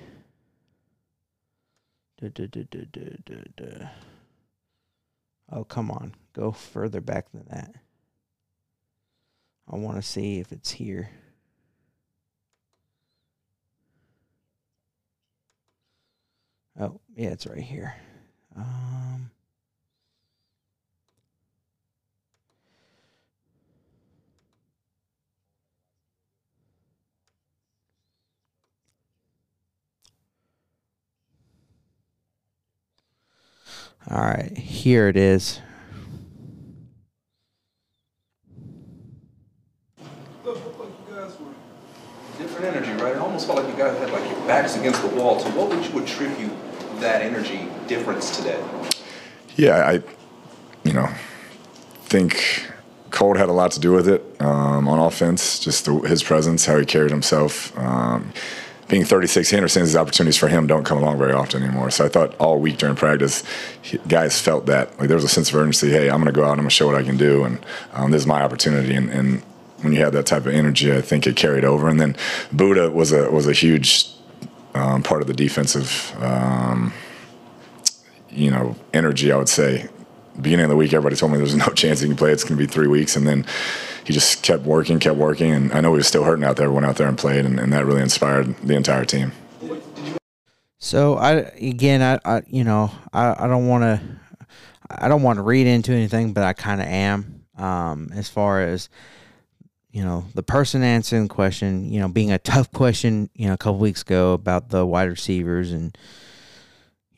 Oh, 5.51 5.65
come 5.65 5.91
on. 5.91 6.15
Go 6.33 6.53
further 6.53 7.01
back 7.01 7.31
than 7.33 7.47
that. 7.51 7.75
I 9.71 9.77
want 9.77 9.97
to 9.97 10.03
see 10.03 10.39
if 10.39 10.53
it's 10.53 10.71
here. 10.71 11.11
Oh, 16.81 17.01
yeah, 17.17 17.31
it's 17.31 17.47
right 17.47 17.59
here. 17.59 17.95
Um, 18.57 19.31
all 34.11 34.21
right, 34.21 34.57
here 34.57 35.09
it 35.09 35.17
is. 35.17 35.61
Different 42.39 42.77
energy, 42.77 42.93
right? 43.03 43.17
It 43.17 43.19
almost 43.19 43.47
felt 43.47 43.59
like 43.59 43.69
you 43.69 43.77
guys 43.77 43.99
had 43.99 44.11
like 44.11 44.31
your 44.31 44.39
backs 44.47 44.77
against 44.77 45.03
the 45.03 45.09
wall. 45.09 45.41
So 45.41 45.51
what 45.51 45.69
would 45.71 45.85
you 45.85 45.99
attribute 46.03 46.53
that 47.01 47.21
energy 47.23 47.69
difference 47.89 48.37
today? 48.37 48.63
Yeah, 49.57 49.77
I, 49.79 50.03
you 50.85 50.93
know, 50.93 51.09
think 52.05 52.65
Colt 53.11 53.37
had 53.37 53.49
a 53.49 53.53
lot 53.53 53.73
to 53.73 53.81
do 53.81 53.93
with 53.93 54.09
it 54.09 54.23
um, 54.41 54.87
on 54.89 54.99
offense. 55.01 55.59
Just 55.59 55.85
the, 55.87 55.99
his 56.01 56.23
presence, 56.23 56.65
how 56.65 56.79
he 56.79 56.87
carried 56.87 57.11
himself. 57.11 57.77
Um, 57.77 58.33
being 58.89 59.05
36, 59.05 59.51
he 59.51 59.57
understands 59.57 59.95
opportunities 59.95 60.39
for 60.39 60.49
him 60.49 60.67
don't 60.67 60.85
come 60.85 60.99
along 60.99 61.19
very 61.19 61.33
often 61.33 61.63
anymore. 61.63 61.91
So 61.91 62.07
I 62.07 62.09
thought 62.09 62.35
all 62.39 62.59
week 62.59 62.79
during 62.79 62.97
practice, 62.97 63.45
guys 64.09 64.41
felt 64.41 64.67
that 64.67 64.99
like 64.99 65.09
there 65.09 65.17
was 65.17 65.25
a 65.25 65.29
sense 65.29 65.51
of 65.51 65.57
urgency. 65.57 65.91
Hey, 65.91 66.09
I'm 66.09 66.23
going 66.23 66.27
to 66.27 66.33
go 66.33 66.45
out. 66.45 66.53
I'm 66.53 66.57
going 66.57 66.69
to 66.69 66.75
show 66.75 66.87
what 66.87 66.97
I 66.97 67.03
can 67.03 67.19
do, 67.19 67.45
and 67.45 67.59
um, 67.93 68.11
this 68.11 68.23
is 68.23 68.27
my 68.27 68.43
opportunity. 68.43 68.95
And, 68.95 69.11
and 69.11 69.43
when 69.83 69.93
you 69.93 70.01
have 70.01 70.15
that 70.15 70.27
type 70.27 70.47
of 70.47 70.55
energy, 70.55 70.93
I 70.93 71.03
think 71.03 71.27
it 71.27 71.37
carried 71.37 71.65
over. 71.65 71.89
And 71.89 72.01
then 72.01 72.15
Budda 72.51 72.93
was 72.93 73.13
a 73.13 73.31
was 73.31 73.47
a 73.47 73.53
huge 73.53 74.09
um, 74.75 75.03
part 75.03 75.21
of 75.21 75.29
the 75.29 75.35
defensive, 75.35 76.17
um, 76.21 76.95
you 78.31 78.51
know, 78.51 78.75
energy. 78.93 79.31
I 79.31 79.37
would 79.37 79.49
say. 79.49 79.89
Beginning 80.41 80.67
of 80.67 80.71
the 80.71 80.77
week, 80.77 80.93
everybody 80.93 81.17
told 81.17 81.33
me 81.33 81.39
there's 81.39 81.57
no 81.57 81.67
chance 81.75 81.99
he 81.99 82.07
can 82.07 82.17
play. 82.17 82.31
It's 82.31 82.45
going 82.45 82.57
to 82.57 82.65
be 82.65 82.73
three 82.73 82.87
weeks, 82.87 83.17
and 83.17 83.27
then 83.27 83.45
he 84.09 84.15
just 84.15 84.43
kept 84.43 84.65
working, 84.65 84.99
kept 84.99 85.19
working, 85.19 85.53
and 85.53 85.71
I 85.71 85.83
know 85.83 85.93
he 85.93 85.99
was 85.99 86.07
still 86.07 86.25
hurting 86.25 86.43
out 86.43 86.57
there. 86.57 86.73
Went 86.73 86.87
out 86.87 86.97
there 86.97 87.07
and 87.07 87.19
played, 87.19 87.45
and, 87.45 87.61
and 87.61 87.71
that 87.75 87.85
really 87.85 88.01
inspired 88.01 88.57
the 88.63 88.75
entire 88.75 89.05
team. 89.05 89.33
So 90.79 91.19
I 91.19 91.33
again, 91.61 92.01
I, 92.01 92.19
I 92.25 92.43
you 92.47 92.65
know, 92.65 92.91
I, 93.13 93.45
I 93.45 93.47
don't 93.47 93.69
want 93.69 93.83
to, 93.83 94.01
I 94.91 95.09
don't 95.09 95.23
want 95.23 95.37
to 95.37 95.43
read 95.43 95.67
into 95.67 95.93
anything, 95.93 96.33
but 96.33 96.43
I 96.43 96.55
kind 96.55 96.81
of 96.81 96.87
am. 96.87 97.45
Um, 97.59 98.11
as 98.15 98.31
far 98.31 98.63
as 98.63 98.89
you 99.91 100.03
know, 100.03 100.25
the 100.35 100.43
person 100.43 100.83
answering 100.83 101.25
the 101.25 101.35
question, 101.35 101.93
you 101.93 102.01
know, 102.01 102.09
being 102.09 102.33
a 102.33 102.39
tough 102.39 102.73
question, 102.73 103.29
you 103.35 103.47
know, 103.47 103.53
a 103.53 103.59
couple 103.59 103.79
weeks 103.79 104.01
ago 104.01 104.33
about 104.33 104.71
the 104.71 104.87
wide 104.87 105.11
receivers 105.11 105.71
and 105.71 105.99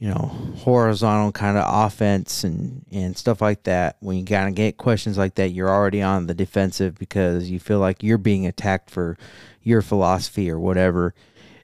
you 0.00 0.08
know, 0.08 0.32
horizontal 0.56 1.30
kind 1.30 1.58
of 1.58 1.64
offense 1.68 2.42
and, 2.42 2.86
and 2.90 3.16
stuff 3.18 3.42
like 3.42 3.64
that. 3.64 3.98
When 4.00 4.16
you 4.16 4.24
kind 4.24 4.48
of 4.48 4.54
get 4.54 4.78
questions 4.78 5.18
like 5.18 5.34
that, 5.34 5.50
you're 5.50 5.68
already 5.68 6.00
on 6.00 6.26
the 6.26 6.32
defensive 6.32 6.98
because 6.98 7.50
you 7.50 7.60
feel 7.60 7.80
like 7.80 8.02
you're 8.02 8.16
being 8.16 8.46
attacked 8.46 8.88
for 8.88 9.18
your 9.62 9.82
philosophy 9.82 10.50
or 10.50 10.58
whatever. 10.58 11.14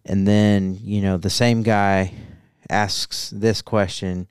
And 0.05 0.29
then, 0.29 0.79
you 0.83 1.01
know, 1.01 1.17
the 1.17 1.31
same 1.31 1.63
guy 1.63 2.13
asks 2.69 3.31
this 3.31 3.63
question, 3.63 4.29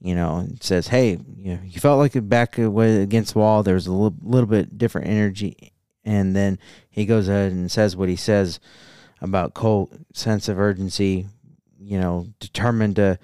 you 0.00 0.14
know, 0.14 0.36
and 0.36 0.62
says, 0.62 0.88
Hey, 0.88 1.18
you 1.36 1.54
know, 1.54 1.60
you 1.62 1.78
felt 1.78 1.98
like 1.98 2.12
back 2.26 2.56
against 2.56 3.34
the 3.34 3.38
wall. 3.38 3.62
There 3.62 3.74
was 3.74 3.86
a 3.86 3.92
little, 3.92 4.16
little 4.22 4.48
bit 4.48 4.78
different 4.78 5.08
energy. 5.08 5.74
And 6.06 6.34
then 6.34 6.58
he 6.88 7.04
goes 7.04 7.28
ahead 7.28 7.52
and 7.52 7.70
says 7.70 7.96
what 7.96 8.08
he 8.08 8.16
says 8.16 8.60
about 9.20 9.52
Colt 9.52 9.92
sense 10.14 10.48
of 10.48 10.58
urgency, 10.58 11.26
you 11.78 12.00
know, 12.00 12.28
determined 12.40 12.96
to 12.96 13.18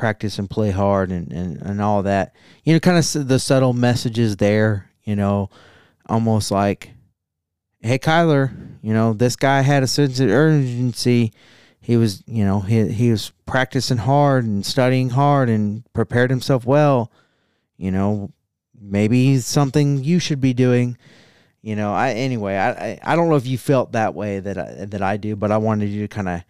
practice 0.00 0.38
and 0.38 0.48
play 0.48 0.70
hard 0.70 1.12
and, 1.12 1.30
and, 1.30 1.58
and 1.60 1.82
all 1.82 2.02
that. 2.02 2.34
You 2.64 2.72
know, 2.72 2.80
kind 2.80 2.96
of 2.96 3.28
the 3.28 3.38
subtle 3.38 3.74
messages 3.74 4.38
there, 4.38 4.90
you 5.04 5.14
know, 5.14 5.50
almost 6.06 6.50
like, 6.50 6.92
hey, 7.80 7.98
Kyler, 7.98 8.50
you 8.80 8.94
know, 8.94 9.12
this 9.12 9.36
guy 9.36 9.60
had 9.60 9.82
a 9.82 9.86
sense 9.86 10.18
of 10.18 10.30
urgency. 10.30 11.34
He 11.82 11.98
was, 11.98 12.22
you 12.26 12.44
know, 12.46 12.60
he, 12.60 12.88
he 12.88 13.10
was 13.10 13.32
practicing 13.44 13.98
hard 13.98 14.46
and 14.46 14.64
studying 14.64 15.10
hard 15.10 15.50
and 15.50 15.84
prepared 15.92 16.30
himself 16.30 16.64
well. 16.64 17.12
You 17.76 17.90
know, 17.90 18.32
maybe 18.80 19.38
something 19.38 20.02
you 20.02 20.18
should 20.18 20.40
be 20.40 20.54
doing. 20.54 20.96
You 21.60 21.76
know, 21.76 21.92
I 21.92 22.12
anyway, 22.12 22.56
I, 22.56 22.70
I, 22.70 22.98
I 23.02 23.16
don't 23.16 23.28
know 23.28 23.36
if 23.36 23.46
you 23.46 23.58
felt 23.58 23.92
that 23.92 24.14
way 24.14 24.40
that 24.40 24.56
I, 24.56 24.86
that 24.86 25.02
I 25.02 25.18
do, 25.18 25.36
but 25.36 25.52
I 25.52 25.58
wanted 25.58 25.90
you 25.90 26.00
to 26.00 26.08
kind 26.08 26.28
of 26.30 26.42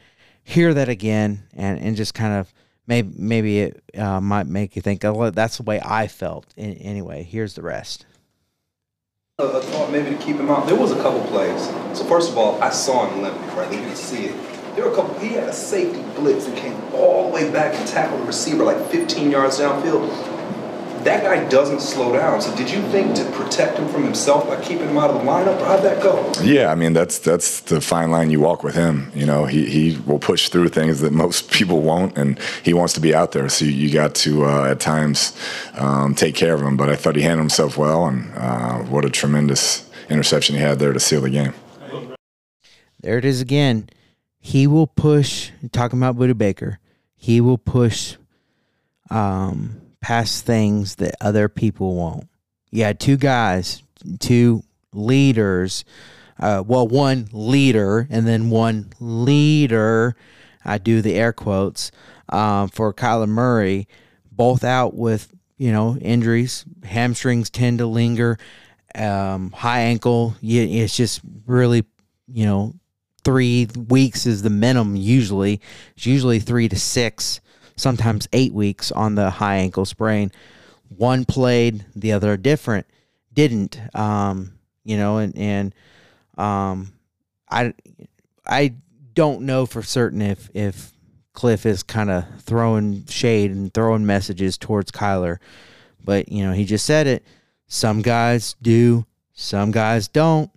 hear 0.44 0.72
that 0.72 0.88
again 0.88 1.42
and, 1.52 1.80
and 1.80 1.96
just 1.96 2.14
kind 2.14 2.34
of 2.34 2.52
maybe 2.86 3.12
maybe 3.16 3.60
it 3.60 3.82
uh, 3.96 4.20
might 4.20 4.46
make 4.46 4.76
you 4.76 4.82
think, 4.82 5.04
oh, 5.04 5.30
that's 5.30 5.58
the 5.58 5.62
way 5.62 5.80
I 5.84 6.06
felt. 6.06 6.46
anyway, 6.56 7.22
here's 7.22 7.54
the 7.54 7.62
rest. 7.62 8.06
A 9.38 9.60
thought 9.60 9.90
maybe 9.90 10.10
to 10.10 10.22
keep 10.22 10.36
him 10.36 10.50
out. 10.50 10.66
There 10.66 10.76
was 10.76 10.92
a 10.92 10.96
couple 10.96 11.20
plays. 11.28 11.64
So 11.98 12.04
first 12.04 12.30
of 12.30 12.36
all, 12.36 12.62
I 12.62 12.68
saw 12.68 13.08
him 13.08 13.22
limp, 13.22 13.38
right? 13.56 13.72
You 13.72 13.78
can 13.78 13.96
see 13.96 14.26
it. 14.26 14.74
There 14.74 14.84
were 14.84 14.92
a 14.92 14.94
couple. 14.94 15.18
He 15.18 15.28
had 15.28 15.48
a 15.48 15.52
safety 15.52 16.02
blitz 16.14 16.46
and 16.46 16.56
came 16.56 16.76
all 16.92 17.28
the 17.28 17.34
way 17.34 17.50
back 17.50 17.74
and 17.74 17.88
tackled 17.88 18.20
the 18.20 18.26
receiver 18.26 18.64
like 18.64 18.78
15 18.90 19.30
yards 19.30 19.58
downfield. 19.58 20.29
That 21.04 21.22
guy 21.22 21.48
doesn't 21.48 21.80
slow 21.80 22.12
down. 22.12 22.42
So 22.42 22.54
did 22.56 22.70
you 22.70 22.82
think 22.90 23.16
to 23.16 23.24
protect 23.32 23.78
him 23.78 23.88
from 23.88 24.04
himself 24.04 24.46
by 24.46 24.60
keeping 24.60 24.88
him 24.88 24.98
out 24.98 25.10
of 25.10 25.16
the 25.16 25.22
lineup, 25.22 25.60
or 25.60 25.64
how'd 25.64 25.82
that 25.82 26.02
go? 26.02 26.30
Yeah, 26.42 26.70
I 26.70 26.74
mean 26.74 26.92
that's 26.92 27.18
that's 27.18 27.60
the 27.60 27.80
fine 27.80 28.10
line 28.10 28.30
you 28.30 28.40
walk 28.40 28.62
with 28.62 28.74
him. 28.74 29.10
You 29.14 29.24
know, 29.24 29.46
he 29.46 29.64
he 29.64 29.98
will 30.06 30.18
push 30.18 30.48
through 30.50 30.68
things 30.68 31.00
that 31.00 31.12
most 31.12 31.50
people 31.58 31.80
won't, 31.80 32.18
and 32.18 32.38
he 32.62 32.74
wants 32.74 32.92
to 32.94 33.00
be 33.00 33.14
out 33.14 33.32
there. 33.32 33.48
So 33.48 33.64
you 33.64 33.90
got 33.90 34.14
to 34.16 34.44
uh, 34.44 34.70
at 34.70 34.80
times 34.80 35.36
um, 35.74 36.14
take 36.14 36.34
care 36.34 36.54
of 36.54 36.62
him. 36.62 36.76
But 36.76 36.90
I 36.90 36.96
thought 36.96 37.16
he 37.16 37.22
handled 37.22 37.44
himself 37.44 37.78
well, 37.78 38.06
and 38.06 38.34
uh, 38.34 38.78
what 38.80 39.04
a 39.04 39.10
tremendous 39.10 39.88
interception 40.10 40.56
he 40.56 40.60
had 40.60 40.78
there 40.78 40.92
to 40.92 41.00
seal 41.00 41.22
the 41.22 41.30
game. 41.30 41.54
There 43.00 43.16
it 43.16 43.24
is 43.24 43.40
again. 43.40 43.88
He 44.38 44.66
will 44.66 44.86
push. 44.86 45.50
Talking 45.72 45.98
about 45.98 46.16
Budda 46.16 46.36
Baker, 46.36 46.78
he 47.14 47.40
will 47.40 47.58
push 47.58 48.16
um, 49.10 49.79
past 50.00 50.44
things 50.44 50.96
that 50.96 51.14
other 51.20 51.48
people 51.48 51.94
won't. 51.96 52.28
You 52.70 52.84
had 52.84 53.00
two 53.00 53.16
guys, 53.16 53.82
two 54.18 54.62
leaders. 54.92 55.84
Uh, 56.38 56.62
well, 56.66 56.88
one 56.88 57.28
leader 57.32 58.06
and 58.10 58.26
then 58.26 58.50
one 58.50 58.92
leader. 58.98 60.16
I 60.64 60.78
do 60.78 61.02
the 61.02 61.14
air 61.14 61.32
quotes 61.32 61.90
um, 62.28 62.68
for 62.68 62.92
Kyler 62.94 63.28
Murray, 63.28 63.88
both 64.30 64.64
out 64.64 64.94
with 64.94 65.32
you 65.58 65.72
know 65.72 65.96
injuries. 65.98 66.64
Hamstrings 66.84 67.50
tend 67.50 67.78
to 67.78 67.86
linger. 67.86 68.38
Um, 68.94 69.52
high 69.52 69.82
ankle. 69.82 70.34
It's 70.42 70.96
just 70.96 71.20
really 71.46 71.84
you 72.26 72.46
know 72.46 72.74
three 73.24 73.68
weeks 73.88 74.26
is 74.26 74.42
the 74.42 74.50
minimum 74.50 74.96
usually. 74.96 75.60
It's 75.96 76.06
usually 76.06 76.40
three 76.40 76.68
to 76.68 76.78
six, 76.78 77.40
sometimes 77.80 78.28
eight 78.32 78.52
weeks 78.52 78.92
on 78.92 79.14
the 79.14 79.30
high 79.30 79.56
ankle 79.56 79.84
sprain. 79.84 80.30
One 80.88 81.24
played, 81.24 81.84
the 81.94 82.12
other 82.12 82.36
different 82.36 82.86
didn't. 83.32 83.80
Um, 83.94 84.52
you 84.84 84.96
know, 84.96 85.18
and 85.18 85.36
and 85.36 85.74
um, 86.36 86.92
I 87.50 87.74
I 88.46 88.74
don't 89.14 89.42
know 89.42 89.66
for 89.66 89.82
certain 89.82 90.22
if 90.22 90.50
if 90.54 90.92
Kliff 91.34 91.64
is 91.66 91.82
kind 91.82 92.10
of 92.10 92.24
throwing 92.40 93.06
shade 93.06 93.50
and 93.50 93.72
throwing 93.72 94.06
messages 94.06 94.58
towards 94.58 94.90
Kyler, 94.90 95.38
but 96.04 96.30
you 96.30 96.44
know 96.44 96.52
he 96.52 96.64
just 96.64 96.84
said 96.84 97.06
it. 97.06 97.24
Some 97.66 98.02
guys 98.02 98.56
do, 98.60 99.06
some 99.32 99.70
guys 99.70 100.08
don't. 100.08 100.50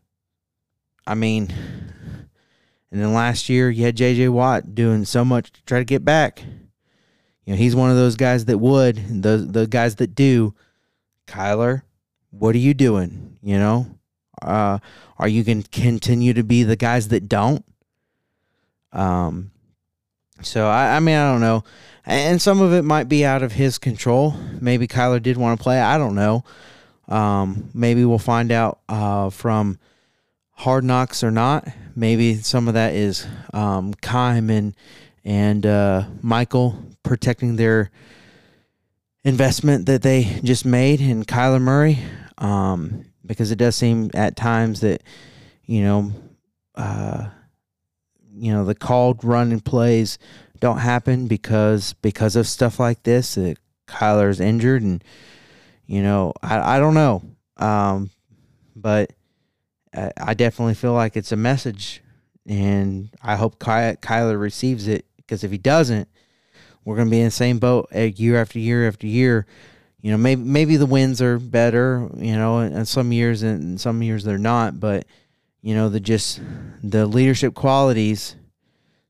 I 1.05 1.15
mean, 1.15 1.53
and 2.91 3.01
then 3.01 3.13
last 3.13 3.49
year, 3.49 3.69
you 3.69 3.83
had 3.83 3.97
J.J. 3.97 4.29
Watt 4.29 4.73
doing 4.73 5.05
so 5.05 5.25
much 5.25 5.51
to 5.51 5.63
try 5.65 5.79
to 5.79 5.85
get 5.85 6.05
back. 6.05 6.43
You 7.45 7.53
know, 7.53 7.57
he's 7.57 7.76
one 7.76 7.90
of 7.90 7.98
those 7.98 8.15
guys 8.15 8.45
that 8.45 8.57
would, 8.57 9.22
the 9.24 9.38
the 9.38 9.68
guys 9.68 9.95
that 9.98 10.15
do. 10.15 10.53
Kyler, 11.28 11.84
what 12.32 12.56
are 12.56 12.60
you 12.60 12.74
doing? 12.74 13.38
You 13.41 13.57
know, 13.57 13.88
uh, 14.41 14.80
are 15.18 15.28
you 15.28 15.44
going 15.44 15.64
to 15.64 15.70
continue 15.70 16.34
to 16.34 16.44
be 16.44 16.64
the 16.64 16.76
guys 16.76 17.10
that 17.10 17.28
don't? 17.30 17.64
Um, 18.91 19.52
so 20.41 20.68
I, 20.68 20.98
I 20.98 20.99
mean, 20.99 21.15
I 21.15 21.32
don't 21.32 21.41
know, 21.41 21.64
and 22.06 22.41
some 22.41 22.61
of 22.61 22.74
it 22.74 22.84
might 22.84 23.10
be 23.10 23.26
out 23.26 23.44
of 23.44 23.53
his 23.53 23.78
control. 23.78 24.36
Maybe 24.60 24.88
Kyler 24.88 25.22
did 25.22 25.38
want 25.38 25.57
to 25.57 25.64
play. 25.64 25.80
I 25.80 25.98
don't 25.98 26.15
know. 26.15 26.44
Um, 27.07 27.70
maybe 27.74 28.06
we'll 28.06 28.20
find 28.20 28.52
out 28.52 28.80
uh, 28.88 29.30
from 29.30 29.80
hard 30.52 30.84
knocks 30.84 31.24
or 31.24 31.32
not. 31.32 31.68
Maybe 31.95 32.36
some 32.36 32.68
of 32.68 32.74
that 32.74 32.94
is 32.94 33.28
um, 33.53 33.94
Keim 33.95 34.49
and 34.49 34.76
and 35.23 35.65
uh, 35.65 36.03
Michael 36.21 36.77
protecting 37.03 37.55
their 37.55 37.91
investment 39.23 39.85
that 39.85 40.01
they 40.01 40.23
just 40.43 40.65
made 40.65 41.01
in 41.01 41.23
Kyler 41.23 41.61
Murray, 41.61 41.99
um, 42.37 43.05
because 43.25 43.51
it 43.51 43.57
does 43.57 43.75
seem 43.75 44.11
at 44.13 44.35
times 44.35 44.81
that 44.81 45.01
you 45.65 45.83
know, 45.83 46.11
uh, 46.75 47.29
you 48.35 48.51
know, 48.51 48.65
the 48.65 48.75
called 48.75 49.23
running 49.23 49.61
plays 49.61 50.17
don't 50.59 50.79
happen 50.79 51.27
because 51.27 51.93
because 52.01 52.35
of 52.35 52.47
stuff 52.47 52.79
like 52.79 53.03
this. 53.03 53.35
That 53.35 53.57
Kyler's 53.87 54.39
injured, 54.39 54.81
and 54.81 55.03
you 55.85 56.01
know, 56.01 56.33
I 56.41 56.77
I 56.77 56.79
don't 56.79 56.93
know, 56.93 57.23
um, 57.57 58.09
but 58.75 59.13
I 59.93 60.33
definitely 60.33 60.73
feel 60.73 60.93
like 60.93 61.15
it's 61.15 61.31
a 61.31 61.37
message, 61.37 62.01
and 62.45 63.09
I 63.21 63.35
hope 63.35 63.59
Ky- 63.59 63.97
Kyler 64.01 64.39
receives 64.39 64.87
it 64.87 65.05
because 65.34 65.43
if 65.43 65.49
he 65.49 65.57
doesn't, 65.57 66.07
we're 66.85 66.95
going 66.95 67.07
to 67.07 67.11
be 67.11 67.19
in 67.19 67.26
the 67.26 67.31
same 67.31 67.57
boat 67.57 67.91
year 67.91 68.39
after 68.39 68.60
year 68.60 68.88
after 68.88 69.07
year. 69.07 69.47
You 70.01 70.11
know, 70.11 70.18
maybe 70.18 70.43
maybe 70.43 70.76
the 70.76 70.85
wins 70.85 71.23
are 71.23 71.39
better, 71.39 72.07
you 72.18 72.35
know, 72.35 72.60
and 72.60 72.88
some 72.88 73.11
years 73.11 73.41
and 73.41 73.81
some 73.81 74.03
years 74.03 74.23
they're 74.23 74.38
not, 74.38 74.80
but 74.80 75.07
you 75.64 75.73
know, 75.73 75.89
the 75.89 75.99
just 75.99 76.39
the 76.84 77.07
leadership 77.07 77.55
qualities 77.55 78.35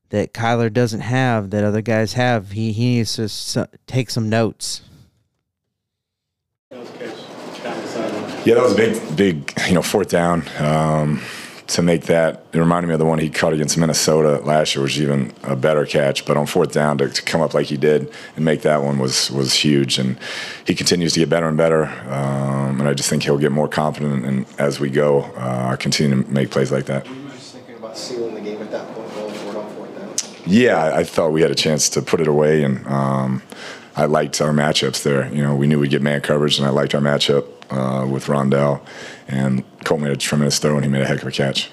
that 0.08 0.32
Kyler 0.32 0.72
doesn't 0.72 1.00
have 1.00 1.50
that 1.50 1.62
other 1.62 1.82
guys 1.82 2.14
have. 2.14 2.52
He 2.52 2.72
he 2.72 2.96
needs 2.96 3.16
to 3.16 3.68
take 3.86 4.08
some 4.08 4.30
notes. 4.30 4.80
Yeah, 6.70 8.54
that 8.54 8.62
was 8.62 8.72
a 8.72 8.76
big, 8.76 9.16
big, 9.16 9.52
you 9.68 9.74
know, 9.74 9.82
fourth 9.82 10.08
down. 10.08 10.44
Um, 10.58 11.20
to 11.66 11.82
make 11.82 12.04
that, 12.06 12.44
it 12.52 12.58
reminded 12.58 12.88
me 12.88 12.94
of 12.94 12.98
the 12.98 13.06
one 13.06 13.18
he 13.18 13.30
caught 13.30 13.52
against 13.52 13.78
Minnesota 13.78 14.38
last 14.44 14.74
year, 14.74 14.82
which 14.82 14.96
was 14.96 15.02
even 15.02 15.32
a 15.42 15.56
better 15.56 15.86
catch. 15.86 16.26
But 16.26 16.36
on 16.36 16.46
fourth 16.46 16.72
down, 16.72 16.98
to, 16.98 17.08
to 17.08 17.22
come 17.22 17.40
up 17.40 17.54
like 17.54 17.66
he 17.66 17.76
did 17.76 18.12
and 18.36 18.44
make 18.44 18.62
that 18.62 18.82
one 18.82 18.98
was 18.98 19.30
was 19.30 19.54
huge. 19.54 19.98
And 19.98 20.18
he 20.66 20.74
continues 20.74 21.14
to 21.14 21.20
get 21.20 21.30
better 21.30 21.48
and 21.48 21.56
better. 21.56 21.86
Um, 22.08 22.80
and 22.80 22.88
I 22.88 22.94
just 22.94 23.08
think 23.08 23.22
he'll 23.22 23.38
get 23.38 23.52
more 23.52 23.68
confident. 23.68 24.24
And 24.26 24.46
as 24.58 24.78
we 24.78 24.90
go, 24.90 25.22
uh, 25.36 25.76
continue 25.76 26.22
to 26.22 26.30
make 26.30 26.50
plays 26.50 26.70
like 26.70 26.86
that. 26.86 27.06
Thinking 27.06 27.76
about 27.76 27.96
sealing 27.96 28.34
the 28.34 28.40
game 28.40 28.60
at 28.60 28.70
that 28.70 28.86
point, 28.94 29.14
going 29.14 29.34
for 29.34 29.50
it 29.50 29.56
on 29.56 29.74
fourth 29.74 29.98
down. 29.98 30.14
Yeah, 30.46 30.76
I, 30.76 30.98
I 30.98 31.04
thought 31.04 31.32
we 31.32 31.40
had 31.40 31.50
a 31.50 31.54
chance 31.54 31.88
to 31.90 32.02
put 32.02 32.20
it 32.20 32.28
away, 32.28 32.62
and 32.62 32.86
um, 32.86 33.42
I 33.96 34.04
liked 34.04 34.40
our 34.40 34.52
matchups 34.52 35.02
there. 35.02 35.32
You 35.32 35.42
know, 35.42 35.54
we 35.54 35.66
knew 35.66 35.78
we'd 35.78 35.90
get 35.90 36.02
man 36.02 36.20
coverage, 36.20 36.58
and 36.58 36.66
I 36.66 36.70
liked 36.70 36.94
our 36.94 37.00
matchup 37.00 37.46
uh, 37.70 38.06
with 38.06 38.26
Rondale. 38.26 38.80
And 39.26 39.64
Colt 39.84 40.00
made 40.00 40.12
a 40.12 40.16
tremendous 40.16 40.58
throw, 40.58 40.76
and 40.76 40.84
he 40.84 40.90
made 40.90 41.02
a 41.02 41.06
heck 41.06 41.22
of 41.22 41.28
a 41.28 41.30
catch. 41.30 41.70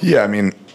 Yeah, 0.00 0.22
I 0.22 0.26
mean, 0.26 0.52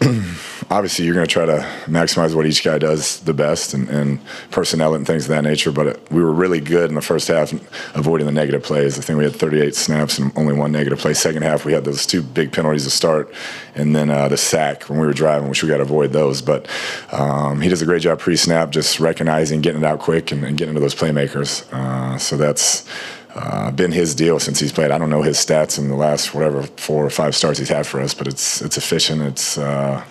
obviously 0.72 1.04
you're 1.04 1.14
going 1.14 1.26
to 1.26 1.32
try 1.32 1.44
to 1.44 1.58
maximize 1.84 2.34
what 2.34 2.46
each 2.46 2.64
guy 2.64 2.78
does 2.78 3.20
the 3.20 3.34
best 3.34 3.74
and, 3.74 3.88
and, 3.90 4.18
personnel 4.50 4.94
and 4.94 5.06
things 5.06 5.24
of 5.24 5.28
that 5.28 5.42
nature. 5.42 5.70
But 5.70 6.10
we 6.10 6.22
were 6.22 6.32
really 6.32 6.60
good 6.60 6.88
in 6.88 6.94
the 6.94 7.02
first 7.02 7.28
half 7.28 7.52
avoiding 7.94 8.26
the 8.26 8.32
negative 8.32 8.62
plays. 8.62 8.98
I 8.98 9.02
think 9.02 9.18
we 9.18 9.24
had 9.24 9.36
38 9.36 9.74
snaps 9.74 10.18
and 10.18 10.32
only 10.36 10.54
one 10.54 10.72
negative 10.72 10.98
play. 10.98 11.14
Second 11.14 11.42
half, 11.42 11.64
we 11.64 11.72
had 11.72 11.84
those 11.84 12.06
two 12.06 12.22
big 12.22 12.52
penalties 12.52 12.84
to 12.84 12.90
start 12.90 13.32
and 13.74 13.94
then 13.94 14.10
uh, 14.10 14.28
the 14.28 14.36
sack 14.36 14.84
when 14.84 14.98
we 14.98 15.06
were 15.06 15.12
driving, 15.12 15.48
which 15.48 15.62
we 15.62 15.68
got 15.68 15.76
to 15.76 15.82
avoid 15.82 16.12
those. 16.12 16.40
But 16.40 16.68
um, 17.12 17.60
he 17.60 17.68
does 17.68 17.82
a 17.82 17.86
great 17.86 18.02
job 18.02 18.18
pre 18.18 18.36
snap, 18.36 18.70
just 18.70 19.00
recognizing, 19.00 19.60
getting 19.60 19.82
it 19.82 19.86
out 19.86 19.98
quick, 19.98 20.32
and, 20.32 20.44
and 20.44 20.56
getting 20.56 20.70
into 20.70 20.80
those 20.80 20.94
playmakers. 20.94 21.70
Uh, 21.72 22.18
so 22.18 22.36
that's 22.36 22.86
uh, 23.34 23.70
been 23.70 23.92
his 23.92 24.14
deal 24.14 24.38
since 24.38 24.58
he's 24.60 24.72
played. 24.72 24.90
I 24.90 24.98
don't 24.98 25.10
know 25.10 25.22
his 25.22 25.38
stats 25.38 25.78
in 25.78 25.88
the 25.88 25.96
last 25.96 26.34
whatever 26.34 26.62
four 26.62 27.04
or 27.04 27.10
five 27.10 27.34
starts 27.34 27.58
he's 27.58 27.68
had 27.68 27.86
for 27.86 28.00
us, 28.00 28.14
but 28.14 28.26
it's 28.26 28.60
it's 28.60 28.76
efficient. 28.76 29.22
It's 29.22 29.56
uh, 29.56 30.04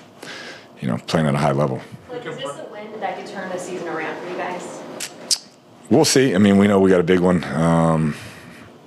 you 0.82 0.88
know 0.88 0.98
playing 1.08 1.28
at 1.28 1.36
a 1.36 1.38
high 1.38 1.52
level. 1.52 1.80
Like, 2.10 2.26
is 2.26 2.38
this 2.38 2.46
a 2.46 2.68
win 2.72 3.00
that 3.00 3.18
could 3.18 3.28
turn 3.28 3.50
the 3.50 3.58
season 3.58 3.88
around 3.88 4.22
for 4.22 4.30
you 4.30 4.38
guys? 4.38 4.82
We'll 5.90 6.06
see. 6.06 6.36
I 6.36 6.38
mean, 6.38 6.58
we 6.58 6.68
know 6.68 6.80
we 6.80 6.90
got 6.90 7.00
a 7.00 7.04
big 7.04 7.20
one 7.20 7.44
um, 7.44 8.16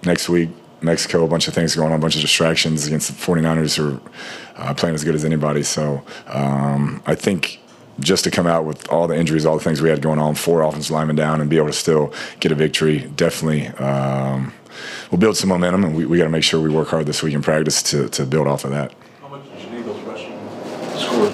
next 0.05 0.29
week. 0.29 0.51
Mexico, 0.81 1.25
a 1.25 1.29
bunch 1.29 1.49
of 1.49 1.55
things 1.55 1.75
going 1.75 1.93
on, 1.93 1.99
a 1.99 2.01
bunch 2.01 2.15
of 2.15 2.21
distractions 2.21 2.87
against 2.87 3.09
the 3.09 3.15
49ers 3.15 3.77
who 3.77 3.95
are 3.95 4.71
uh, 4.71 4.75
playing 4.75 4.95
as 4.95 5.03
good 5.03 5.15
as 5.15 5.25
anybody. 5.25 5.63
So 5.63 6.05
um, 6.27 7.03
I 7.07 7.15
think 7.15 7.61
just 8.01 8.25
to 8.25 8.31
come 8.31 8.47
out 8.47 8.65
with 8.65 8.89
all 8.91 9.07
the 9.07 9.17
injuries, 9.17 9.47
all 9.47 9.57
the 9.57 9.65
things 9.65 9.81
we 9.81 9.89
had 9.89 10.03
going 10.03 10.19
on, 10.19 10.35
four 10.35 10.63
offensive 10.63 10.91
linemen 10.91 11.17
down, 11.17 11.41
and 11.41 11.49
be 11.49 11.57
able 11.57 11.69
to 11.69 11.73
still 11.73 12.13
get 12.41 12.53
a 12.53 12.55
victory, 12.55 13.11
definitely 13.17 13.69
um, 13.69 14.53
will 15.11 15.19
build 15.19 15.37
some 15.37 15.49
momentum. 15.49 15.85
And 15.85 15.97
we, 15.97 16.05
we 16.05 16.19
got 16.19 16.25
to 16.25 16.31
make 16.31 16.45
sure 16.45 16.61
we 16.61 16.69
work 16.69 16.89
hard 16.89 17.07
this 17.07 17.23
week 17.23 17.35
in 17.35 17.43
practice 17.43 17.83
to, 17.85 18.09
to 18.11 18.27
build 18.27 18.47
off 18.47 18.65
of 18.65 18.71
that. 18.73 18.93
How 19.21 19.29
much 19.29 19.45
did 19.51 19.63
you 19.63 19.71
need 19.71 19.85
those 19.87 20.01
rushing 20.03 20.39
scores 20.99 21.34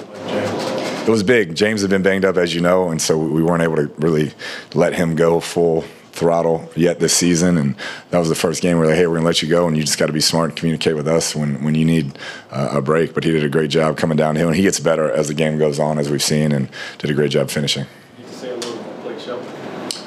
It 1.01 1.09
was 1.09 1.23
big. 1.23 1.55
James 1.55 1.81
had 1.81 1.89
been 1.89 2.03
banged 2.03 2.25
up, 2.25 2.37
as 2.37 2.53
you 2.53 2.61
know, 2.61 2.89
and 2.89 3.01
so 3.01 3.17
we 3.17 3.43
weren't 3.43 3.63
able 3.63 3.75
to 3.75 3.87
really 3.97 4.33
let 4.75 4.93
him 4.93 5.15
go 5.15 5.39
full 5.39 5.81
throttle 6.11 6.69
yet 6.75 6.99
this 6.99 7.11
season. 7.11 7.57
And 7.57 7.75
that 8.11 8.19
was 8.19 8.29
the 8.29 8.35
first 8.35 8.61
game 8.61 8.77
where 8.77 8.87
they, 8.87 8.95
hey, 8.95 9.07
we're 9.07 9.15
going 9.15 9.23
to 9.23 9.27
let 9.27 9.41
you 9.41 9.49
go, 9.49 9.67
and 9.67 9.75
you 9.75 9.83
just 9.83 9.97
got 9.97 10.05
to 10.05 10.13
be 10.13 10.21
smart 10.21 10.51
and 10.51 10.57
communicate 10.57 10.95
with 10.95 11.07
us 11.07 11.35
when, 11.35 11.63
when 11.63 11.73
you 11.73 11.85
need 11.85 12.17
uh, 12.51 12.69
a 12.73 12.81
break. 12.81 13.15
But 13.15 13.23
he 13.23 13.31
did 13.31 13.43
a 13.43 13.49
great 13.49 13.71
job 13.71 13.97
coming 13.97 14.15
downhill, 14.15 14.47
and 14.47 14.55
he 14.55 14.61
gets 14.61 14.79
better 14.79 15.11
as 15.11 15.27
the 15.27 15.33
game 15.33 15.57
goes 15.57 15.79
on, 15.79 15.97
as 15.97 16.09
we've 16.09 16.21
seen, 16.21 16.51
and 16.51 16.69
did 16.99 17.09
a 17.09 17.13
great 17.15 17.31
job 17.31 17.49
finishing. 17.49 17.87
Did 18.17 18.25
you 18.27 18.31
say 18.33 18.49
a 18.51 18.55
little 18.55 18.83
Blake 19.01 19.19
Shelton? 19.19 19.47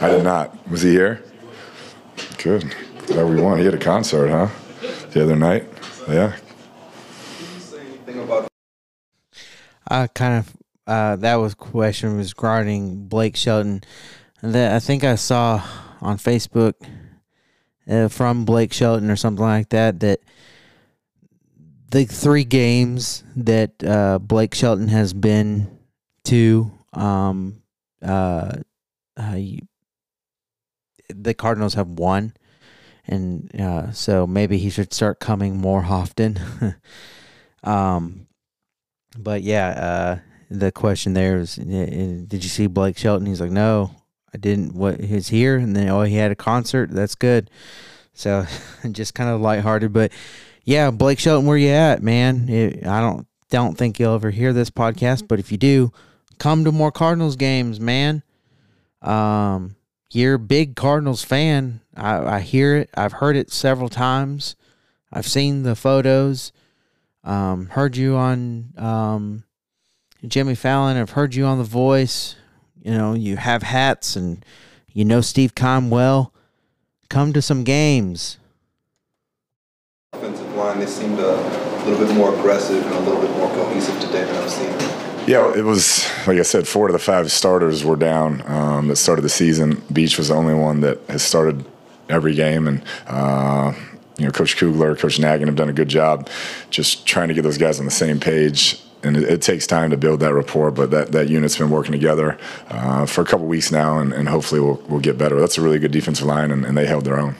I 0.00 0.10
did 0.10 0.22
not. 0.22 0.70
Was 0.70 0.82
he 0.82 0.92
here? 0.92 1.22
Good. 2.38 2.72
Glad 3.06 3.28
we 3.28 3.40
won. 3.42 3.58
He 3.58 3.64
had 3.64 3.74
a 3.74 3.78
concert, 3.78 4.28
huh? 4.28 4.48
The 5.10 5.24
other 5.24 5.36
night. 5.36 5.66
Yeah. 6.08 6.36
I 9.86 10.06
kind 10.06 10.38
of 10.38 10.56
uh, 10.86 11.16
that 11.16 11.36
was 11.36 11.54
question 11.54 12.16
regarding 12.16 13.06
Blake 13.06 13.36
Shelton. 13.36 13.82
That 14.42 14.74
I 14.74 14.78
think 14.80 15.04
I 15.04 15.14
saw 15.14 15.62
on 16.00 16.18
Facebook 16.18 16.74
uh, 17.88 18.08
from 18.08 18.44
Blake 18.44 18.72
Shelton 18.72 19.10
or 19.10 19.16
something 19.16 19.44
like 19.44 19.70
that 19.70 20.00
that 20.00 20.20
the 21.90 22.04
three 22.04 22.44
games 22.44 23.24
that 23.36 23.82
uh, 23.84 24.18
Blake 24.18 24.54
Shelton 24.54 24.88
has 24.88 25.14
been 25.14 25.78
to, 26.24 26.72
um, 26.92 27.62
uh, 28.02 28.56
uh, 29.16 29.38
the 31.08 31.34
Cardinals 31.34 31.74
have 31.74 31.88
won, 31.88 32.34
and 33.06 33.48
uh, 33.60 33.92
so 33.92 34.26
maybe 34.26 34.58
he 34.58 34.70
should 34.70 34.92
start 34.92 35.20
coming 35.20 35.56
more 35.56 35.84
often. 35.84 36.40
um, 37.62 38.26
but 39.16 39.42
yeah, 39.42 39.68
uh, 39.68 40.18
the 40.60 40.72
question 40.72 41.14
there 41.14 41.38
is, 41.38 41.56
did 41.56 42.42
you 42.42 42.48
see 42.48 42.66
Blake 42.66 42.96
Shelton? 42.98 43.26
He's 43.26 43.40
like, 43.40 43.50
no, 43.50 43.90
I 44.32 44.38
didn't. 44.38 44.74
What 44.74 45.00
he's 45.00 45.28
here, 45.28 45.56
and 45.56 45.74
then 45.74 45.88
oh, 45.88 46.02
he 46.02 46.16
had 46.16 46.30
a 46.30 46.36
concert. 46.36 46.90
That's 46.90 47.14
good. 47.14 47.50
So 48.12 48.46
just 48.92 49.14
kind 49.14 49.30
of 49.30 49.40
lighthearted, 49.40 49.92
but 49.92 50.12
yeah, 50.64 50.90
Blake 50.90 51.18
Shelton, 51.18 51.46
where 51.46 51.56
you 51.56 51.70
at, 51.70 52.02
man? 52.02 52.48
It, 52.48 52.86
I 52.86 53.00
don't 53.00 53.26
don't 53.50 53.76
think 53.76 54.00
you'll 54.00 54.14
ever 54.14 54.30
hear 54.30 54.52
this 54.52 54.70
podcast, 54.70 55.28
but 55.28 55.38
if 55.38 55.52
you 55.52 55.58
do, 55.58 55.92
come 56.38 56.64
to 56.64 56.72
more 56.72 56.90
Cardinals 56.90 57.36
games, 57.36 57.78
man. 57.78 58.22
Um, 59.02 59.76
you're 60.10 60.34
a 60.34 60.38
big 60.38 60.74
Cardinals 60.74 61.22
fan. 61.22 61.80
I, 61.96 62.36
I 62.36 62.40
hear 62.40 62.76
it. 62.76 62.90
I've 62.94 63.12
heard 63.12 63.36
it 63.36 63.52
several 63.52 63.88
times. 63.88 64.56
I've 65.12 65.26
seen 65.26 65.62
the 65.62 65.76
photos. 65.76 66.52
Um, 67.22 67.66
heard 67.66 67.96
you 67.96 68.16
on 68.16 68.72
um, 68.76 69.44
Jimmy 70.26 70.54
Fallon. 70.54 70.96
I've 70.96 71.10
heard 71.10 71.34
you 71.34 71.44
on 71.44 71.58
The 71.58 71.64
Voice. 71.64 72.36
You 72.82 72.92
know, 72.92 73.14
you 73.14 73.36
have 73.36 73.62
hats 73.62 74.16
and 74.16 74.44
you 74.92 75.04
know 75.04 75.20
Steve 75.20 75.54
Keim 75.54 75.90
well. 75.90 76.32
Come 77.08 77.32
to 77.32 77.42
some 77.42 77.64
games. 77.64 78.38
Offensive 80.12 80.54
line, 80.54 80.78
they 80.78 80.86
seemed 80.86 81.18
a 81.18 81.36
little 81.86 82.06
bit 82.06 82.14
more 82.16 82.34
aggressive 82.34 82.84
and 82.84 82.94
a 82.94 83.00
little 83.00 83.20
bit 83.20 83.30
more 83.36 83.48
cohesive 83.48 83.98
today 84.00 84.24
than 84.24 84.36
I've 84.36 84.50
seen. 84.50 84.70
Yeah, 85.26 85.54
it 85.56 85.64
was 85.64 86.04
like 86.26 86.38
I 86.38 86.42
said. 86.42 86.68
Four 86.68 86.86
of 86.88 86.92
the 86.92 86.98
five 86.98 87.32
starters 87.32 87.84
were 87.84 87.96
down 87.96 88.42
um, 88.46 88.88
that 88.88 88.96
started 88.96 89.22
the 89.22 89.30
season. 89.30 89.82
Beach 89.92 90.18
was 90.18 90.28
the 90.28 90.34
only 90.34 90.54
one 90.54 90.80
that 90.80 91.00
has 91.08 91.22
started 91.22 91.64
every 92.10 92.34
game, 92.34 92.68
and 92.68 92.82
uh, 93.06 93.72
you 94.18 94.26
know, 94.26 94.30
Coach 94.30 94.56
Kugler, 94.56 94.96
Coach 94.96 95.18
Nagin 95.18 95.46
have 95.46 95.56
done 95.56 95.70
a 95.70 95.72
good 95.72 95.88
job 95.88 96.28
just 96.70 97.06
trying 97.06 97.28
to 97.28 97.34
get 97.34 97.42
those 97.42 97.58
guys 97.58 97.78
on 97.78 97.86
the 97.86 97.90
same 97.90 98.20
page. 98.20 98.80
And 99.04 99.16
it, 99.16 99.24
it 99.24 99.42
takes 99.42 99.66
time 99.66 99.90
to 99.90 99.96
build 99.96 100.20
that 100.20 100.32
rapport, 100.32 100.70
but 100.70 100.90
that, 100.90 101.12
that 101.12 101.28
unit's 101.28 101.58
been 101.58 101.70
working 101.70 101.92
together 101.92 102.38
uh, 102.68 103.04
for 103.06 103.20
a 103.20 103.24
couple 103.24 103.46
weeks 103.46 103.70
now, 103.70 103.98
and, 103.98 104.12
and 104.12 104.28
hopefully 104.28 104.60
we'll, 104.60 104.82
we'll 104.88 105.00
get 105.00 105.18
better. 105.18 105.38
That's 105.38 105.58
a 105.58 105.62
really 105.62 105.78
good 105.78 105.92
defensive 105.92 106.26
line, 106.26 106.50
and, 106.50 106.64
and 106.64 106.76
they 106.76 106.86
held 106.86 107.04
their 107.04 107.20
own. 107.20 107.36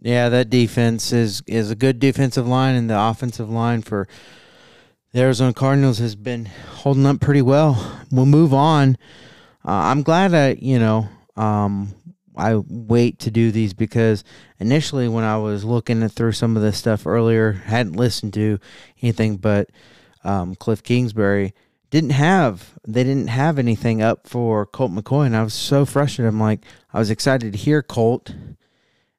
Yeah, 0.00 0.28
that 0.28 0.50
defense 0.50 1.12
is 1.14 1.42
is 1.46 1.70
a 1.70 1.74
good 1.74 1.98
defensive 1.98 2.46
line, 2.46 2.74
and 2.74 2.90
the 2.90 3.00
offensive 3.00 3.48
line 3.48 3.80
for 3.80 4.06
the 5.12 5.20
Arizona 5.20 5.54
Cardinals 5.54 5.98
has 5.98 6.14
been 6.14 6.44
holding 6.44 7.06
up 7.06 7.20
pretty 7.20 7.40
well. 7.40 8.02
We'll 8.10 8.26
move 8.26 8.52
on. 8.52 8.98
Uh, 9.64 9.70
I'm 9.72 10.02
glad 10.02 10.34
I, 10.34 10.58
you 10.60 10.78
know, 10.78 11.08
um, 11.36 11.94
I 12.36 12.56
wait 12.56 13.20
to 13.20 13.30
do 13.30 13.50
these 13.50 13.74
because 13.74 14.24
initially 14.58 15.08
when 15.08 15.24
I 15.24 15.36
was 15.36 15.64
looking 15.64 16.06
through 16.08 16.32
some 16.32 16.56
of 16.56 16.62
this 16.62 16.76
stuff 16.78 17.06
earlier, 17.06 17.52
hadn't 17.52 17.96
listened 17.96 18.34
to 18.34 18.58
anything 19.00 19.36
but 19.36 19.70
um, 20.24 20.56
Kliff 20.56 20.82
Kingsbury. 20.82 21.54
Didn't 21.90 22.10
have 22.10 22.74
they 22.86 23.04
didn't 23.04 23.28
have 23.28 23.58
anything 23.58 24.02
up 24.02 24.26
for 24.26 24.66
Colt 24.66 24.90
McCoy, 24.90 25.26
and 25.26 25.36
I 25.36 25.44
was 25.44 25.54
so 25.54 25.84
frustrated. 25.84 26.28
I'm 26.28 26.40
like, 26.40 26.60
I 26.92 26.98
was 26.98 27.10
excited 27.10 27.52
to 27.52 27.58
hear 27.58 27.82
Colt, 27.82 28.34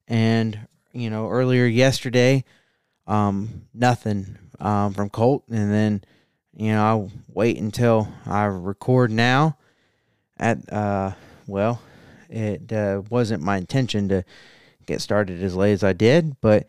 and 0.09 0.67
you 0.91 1.09
know, 1.09 1.29
earlier 1.29 1.65
yesterday, 1.65 2.43
um, 3.07 3.67
nothing 3.73 4.37
um, 4.59 4.93
from 4.93 5.09
Colt, 5.09 5.45
and 5.49 5.71
then 5.71 6.03
you 6.53 6.73
know 6.73 6.83
I'll 6.83 7.11
wait 7.29 7.57
until 7.57 8.09
I 8.25 8.45
record 8.45 9.09
now. 9.09 9.57
At 10.37 10.71
uh, 10.71 11.13
well, 11.47 11.81
it 12.35 12.71
uh, 12.73 13.01
wasn't 13.09 13.41
my 13.43 13.57
intention 13.57 14.09
to 14.09 14.23
get 14.85 15.01
started 15.01 15.41
as 15.41 15.55
late 15.55 15.71
as 15.73 15.83
I 15.83 15.93
did, 15.93 16.39
but 16.41 16.67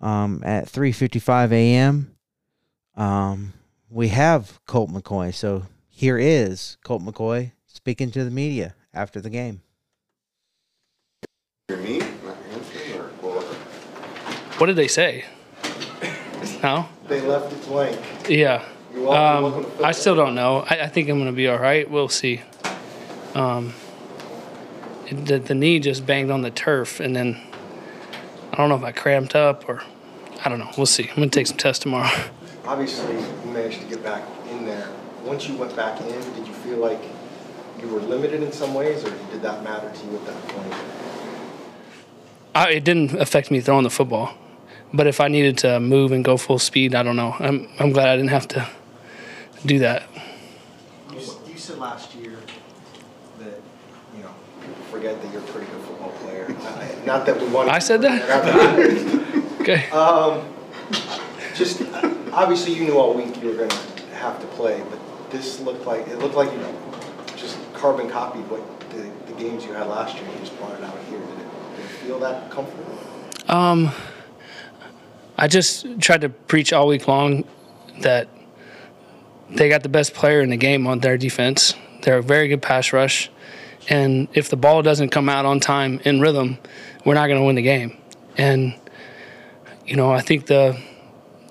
um, 0.00 0.42
at 0.44 0.66
3:55 0.66 1.52
a.m. 1.52 2.14
Um, 2.96 3.52
we 3.90 4.08
have 4.08 4.60
Colt 4.66 4.90
McCoy. 4.90 5.34
So 5.34 5.64
here 5.88 6.16
is 6.18 6.76
Colt 6.84 7.02
McCoy 7.02 7.52
speaking 7.66 8.10
to 8.12 8.24
the 8.24 8.30
media 8.30 8.74
after 8.94 9.20
the 9.20 9.30
game. 9.30 9.62
Me? 11.70 11.98
Not 11.98 12.36
Anthony 12.52 12.98
what? 13.20 13.44
What 14.58 14.66
did 14.66 14.76
they 14.76 14.88
say? 14.88 15.24
No? 16.62 16.88
They 17.06 17.20
left 17.22 17.52
it 17.52 17.62
blank. 17.66 17.98
Yeah. 18.28 18.62
Welcome- 18.94 19.04
welcome 19.44 19.64
Um, 19.64 19.76
to 19.78 19.84
I 19.84 19.92
still 19.92 20.14
don't 20.14 20.34
know. 20.34 20.58
I, 20.68 20.80
I 20.82 20.88
think 20.88 21.08
I'm 21.08 21.16
going 21.18 21.30
to 21.30 21.36
be 21.36 21.48
all 21.48 21.58
right. 21.58 21.88
We'll 21.90 22.08
see. 22.08 22.40
Um, 23.34 23.68
it, 23.68 23.74
the, 25.10 25.38
the 25.38 25.54
knee 25.54 25.78
just 25.78 26.06
banged 26.06 26.30
on 26.30 26.42
the 26.42 26.50
turf, 26.50 27.00
and 27.00 27.14
then 27.14 27.40
I 28.52 28.56
don't 28.56 28.68
know 28.68 28.76
if 28.76 28.84
I 28.84 28.92
cramped 28.92 29.34
up 29.34 29.68
or 29.68 29.82
I 30.44 30.48
don't 30.48 30.58
know. 30.58 30.70
We'll 30.76 30.86
see. 30.86 31.08
I'm 31.08 31.16
going 31.16 31.30
to 31.30 31.38
take 31.38 31.46
some 31.46 31.56
tests 31.56 31.82
tomorrow. 31.82 32.10
Obviously, 32.64 33.14
you 33.14 33.52
managed 33.52 33.80
to 33.80 33.86
get 33.86 34.02
back 34.02 34.24
in 34.50 34.64
there. 34.64 34.88
Once 35.24 35.48
you 35.48 35.56
went 35.56 35.74
back 35.76 36.00
in, 36.00 36.06
did 36.06 36.46
you 36.46 36.54
feel 36.54 36.78
like 36.78 37.00
you 37.80 37.88
were 37.88 38.00
limited 38.00 38.42
in 38.42 38.52
some 38.52 38.74
ways, 38.74 39.04
or 39.04 39.10
did 39.30 39.42
that 39.42 39.62
matter 39.62 39.90
to 39.90 40.06
you 40.06 40.16
at 40.16 40.26
that 40.26 40.48
point? 40.48 40.74
I, 42.54 42.70
it 42.70 42.84
didn't 42.84 43.20
affect 43.20 43.50
me 43.50 43.60
throwing 43.60 43.84
the 43.84 43.90
football, 43.90 44.34
but 44.92 45.06
if 45.06 45.20
I 45.20 45.28
needed 45.28 45.58
to 45.58 45.78
move 45.78 46.12
and 46.12 46.24
go 46.24 46.36
full 46.36 46.58
speed, 46.58 46.94
I 46.94 47.02
don't 47.02 47.16
know. 47.16 47.36
I'm, 47.38 47.68
I'm 47.78 47.92
glad 47.92 48.08
I 48.08 48.16
didn't 48.16 48.30
have 48.30 48.48
to 48.48 48.68
do 49.64 49.78
that. 49.80 50.04
You, 51.12 51.20
you 51.46 51.58
said 51.58 51.78
last 51.78 52.14
year 52.14 52.36
that, 53.38 53.60
you 54.16 54.22
know, 54.22 54.34
people 54.60 54.84
forget 55.00 55.22
that 55.22 55.32
you're 55.32 55.40
a 55.40 55.46
pretty 55.46 55.66
good 55.72 55.80
football 55.82 56.10
player. 56.22 56.46
I- 56.60 57.06
Not 57.06 57.24
that 57.26 57.40
we 57.40 57.48
want 57.48 57.68
to. 57.68 57.74
I 57.74 57.78
said 57.78 58.02
that? 58.02 58.20
okay. 59.60 59.88
Um, 59.90 60.46
just, 61.54 61.82
obviously, 62.32 62.74
you 62.74 62.84
knew 62.84 62.98
all 62.98 63.14
week 63.14 63.40
you 63.42 63.48
were 63.48 63.54
going 63.54 63.70
to 63.70 64.16
have 64.16 64.38
to 64.40 64.46
play, 64.48 64.82
but 64.90 64.98
this 65.30 65.60
looked 65.60 65.86
like, 65.86 66.06
it 66.08 66.18
looked 66.18 66.34
like 66.34 66.52
you 66.52 66.58
know 66.58 66.74
just 67.36 67.56
carbon 67.72 68.10
copied 68.10 68.42
what 68.50 68.60
the, 68.90 69.10
the 69.32 69.38
games 69.40 69.64
you 69.64 69.72
had 69.72 69.86
last 69.86 70.16
year. 70.16 70.28
You 70.30 70.38
just 70.40 70.58
brought 70.58 70.78
it 70.78 70.84
out 70.84 70.98
here. 71.08 71.18
Did 71.18 71.28
it, 71.28 71.76
did 71.76 71.84
it 71.84 71.88
feel 71.88 72.18
that 72.20 72.50
comfortable? 72.50 72.98
Um, 73.48 73.90
I 75.38 75.48
just 75.48 75.98
tried 76.00 76.20
to 76.20 76.28
preach 76.28 76.72
all 76.74 76.86
week 76.86 77.08
long 77.08 77.44
that 78.00 78.28
they 79.48 79.68
got 79.70 79.82
the 79.82 79.88
best 79.88 80.12
player 80.12 80.42
in 80.42 80.50
the 80.50 80.56
game 80.58 80.86
on 80.86 81.00
their 81.00 81.16
defense. 81.16 81.74
They're 82.02 82.18
a 82.18 82.22
very 82.22 82.48
good 82.48 82.62
pass 82.62 82.92
rush, 82.92 83.30
and 83.88 84.28
if 84.34 84.48
the 84.48 84.56
ball 84.56 84.82
doesn't 84.82 85.10
come 85.10 85.28
out 85.28 85.46
on 85.46 85.60
time 85.60 86.00
in 86.04 86.20
rhythm, 86.20 86.58
we're 87.04 87.14
not 87.14 87.26
going 87.26 87.40
to 87.40 87.44
win 87.44 87.56
the 87.56 87.62
game. 87.62 87.96
And 88.36 88.74
you 89.86 89.96
know, 89.96 90.12
I 90.12 90.20
think 90.20 90.46
the 90.46 90.80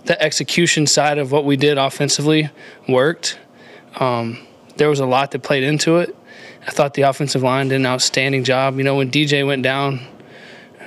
the 0.06 0.22
execution 0.22 0.88
side 0.88 1.18
of 1.18 1.32
what 1.32 1.46
we 1.46 1.58
did 1.58 1.78
offensively 1.78 2.50
worked. 2.88 3.38
Um, 4.00 4.40
there 4.78 4.90
was 4.90 5.00
a 5.00 5.06
lot 5.06 5.32
that 5.32 5.44
played 5.44 5.64
into 5.64 5.98
it. 5.98 6.16
I 6.66 6.72
thought 6.72 6.94
the 6.94 7.04
offensive 7.04 7.44
line 7.44 7.68
did 7.68 7.76
an 7.76 7.86
outstanding 7.86 8.44
job. 8.44 8.78
You 8.78 8.84
know, 8.84 8.96
when 8.96 9.12
DJ 9.12 9.46
went 9.46 9.62
down, 9.62 10.00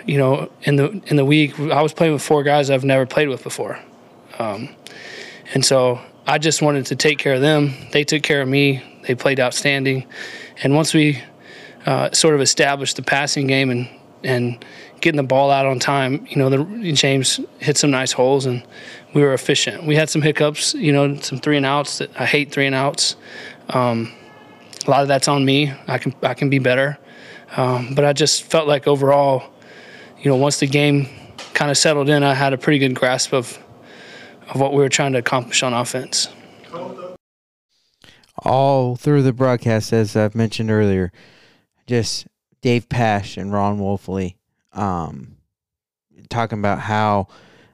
you 0.07 0.19
know, 0.19 0.51
in 0.63 0.77
the 0.77 1.03
in 1.07 1.17
the 1.17 1.25
week, 1.25 1.59
I 1.59 1.83
was 1.83 1.93
playing 1.93 2.15
with 2.15 2.23
four 2.23 2.43
guys 2.43 2.71
I've 2.71 2.85
never 2.85 3.07
played 3.07 3.29
with 3.29 3.43
before, 3.43 3.79
um, 4.39 4.75
and 5.55 5.65
so 5.65 6.01
I 6.27 6.39
just 6.39 6.63
wanted 6.63 6.87
to 6.87 6.97
take 6.97 7.19
care 7.19 7.35
of 7.35 7.41
them. 7.41 7.75
They 7.93 8.05
took 8.05 8.23
care 8.23 8.43
of 8.43 8.49
me. 8.49 8.83
They 9.07 9.15
played 9.15 9.39
outstanding, 9.39 10.07
and 10.63 10.75
once 10.75 10.95
we 10.95 11.23
uh, 11.87 12.11
sort 12.13 12.35
of 12.35 12.41
established 12.41 12.97
the 12.97 13.03
passing 13.03 13.47
game 13.47 13.71
and 13.71 13.89
and 14.25 14.65
getting 15.01 15.17
the 15.17 15.23
ball 15.25 15.51
out 15.51 15.67
on 15.67 15.81
time, 15.81 16.25
you 16.31 16.37
know, 16.37 16.49
the, 16.49 16.93
James 16.93 17.41
hit 17.59 17.77
some 17.77 17.91
nice 17.91 18.13
holes 18.13 18.47
and 18.47 18.63
we 19.15 19.23
were 19.23 19.35
efficient. 19.35 19.85
We 19.85 19.97
had 19.97 20.09
some 20.09 20.23
hiccups, 20.23 20.75
you 20.75 20.93
know, 20.93 21.17
some 21.17 21.39
three 21.39 21.57
and 21.57 21.67
outs. 21.67 21.99
That 21.99 22.11
I 22.19 22.25
hate 22.25 22.53
three 22.53 22.67
and 22.67 22.75
outs. 22.75 23.17
Um, 23.69 24.13
a 24.87 24.91
lot 24.91 25.03
of 25.03 25.09
that's 25.09 25.27
on 25.29 25.45
me. 25.45 25.73
I 25.89 25.99
can 25.99 26.15
I 26.23 26.35
can 26.35 26.51
be 26.51 26.59
better, 26.59 26.99
um, 27.57 27.95
but 27.95 28.05
I 28.05 28.13
just 28.13 28.45
felt 28.45 28.69
like 28.69 28.87
overall, 28.87 29.45
you 30.21 30.31
know, 30.31 30.37
once 30.37 30.61
the 30.61 30.67
game 30.67 31.09
kind 31.55 31.71
of 31.71 31.77
settled 31.77 32.09
in, 32.09 32.23
I 32.23 32.35
had 32.35 32.53
a 32.53 32.59
pretty 32.59 32.79
good 32.79 32.95
grasp 32.95 33.33
of 33.33 33.59
of 34.49 34.61
what 34.61 34.73
we 34.73 34.79
were 34.79 34.89
trying 34.89 35.13
to 35.13 35.19
accomplish 35.19 35.63
on 35.63 35.73
offense. 35.73 36.29
all 38.45 38.97
through 38.97 39.23
the 39.23 39.33
broadcast, 39.33 39.93
as 39.93 40.17
I've 40.17 40.35
mentioned 40.35 40.71
earlier, 40.71 41.13
just 41.93 42.27
Dave 42.63 42.89
Pasch 42.89 43.37
and 43.37 43.53
Ron 43.53 43.79
Wolfley 43.79 44.37
um, 44.73 45.37
talking 46.31 46.59
about 46.59 46.79
how 46.79 47.29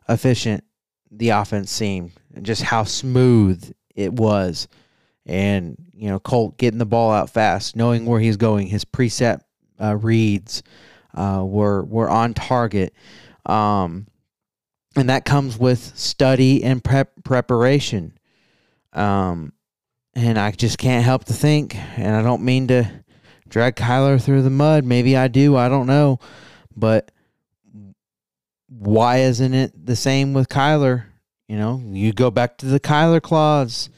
efficient 0.08 0.64
the 1.12 1.28
offense 1.28 1.70
seemed, 1.70 2.10
and 2.34 2.44
just 2.44 2.62
how 2.62 2.82
smooth 2.82 3.72
it 3.94 4.12
was, 4.12 4.66
and 5.24 5.76
you 5.94 6.08
know 6.08 6.18
Colt 6.18 6.58
getting 6.58 6.80
the 6.80 6.84
ball 6.84 7.12
out 7.12 7.30
fast, 7.30 7.76
knowing 7.76 8.06
where 8.06 8.18
he's 8.18 8.36
going, 8.36 8.66
his 8.66 8.84
preset 8.84 9.40
uh, 9.80 9.94
reads 9.94 10.64
uh, 11.14 11.44
were 11.46 11.84
were 11.84 12.10
on 12.10 12.34
target, 12.34 12.92
um, 13.46 14.08
and 14.96 15.10
that 15.10 15.24
comes 15.24 15.56
with 15.56 15.96
study 15.96 16.64
and 16.64 16.82
prep 16.82 17.12
preparation. 17.22 18.18
Um, 18.92 19.52
and 20.16 20.36
I 20.40 20.50
just 20.50 20.76
can't 20.76 21.04
help 21.04 21.26
to 21.26 21.32
think, 21.32 21.76
and 21.76 22.16
I 22.16 22.22
don't 22.22 22.42
mean 22.42 22.66
to 22.68 23.04
drag 23.48 23.76
Kyler 23.76 24.22
through 24.22 24.42
the 24.42 24.50
mud. 24.50 24.84
Maybe 24.84 25.16
I 25.16 25.28
do. 25.28 25.56
I 25.56 25.68
don't 25.68 25.86
know, 25.86 26.18
but 26.76 27.10
why 28.68 29.18
isn't 29.18 29.54
it 29.54 29.86
the 29.86 29.96
same 29.96 30.34
with 30.34 30.48
Kyler? 30.48 31.04
You 31.48 31.56
know, 31.56 31.82
you 31.84 32.12
go 32.12 32.30
back 32.30 32.58
to 32.58 32.66
the 32.66 32.80
Kyler 32.80 33.22
clause 33.22 33.88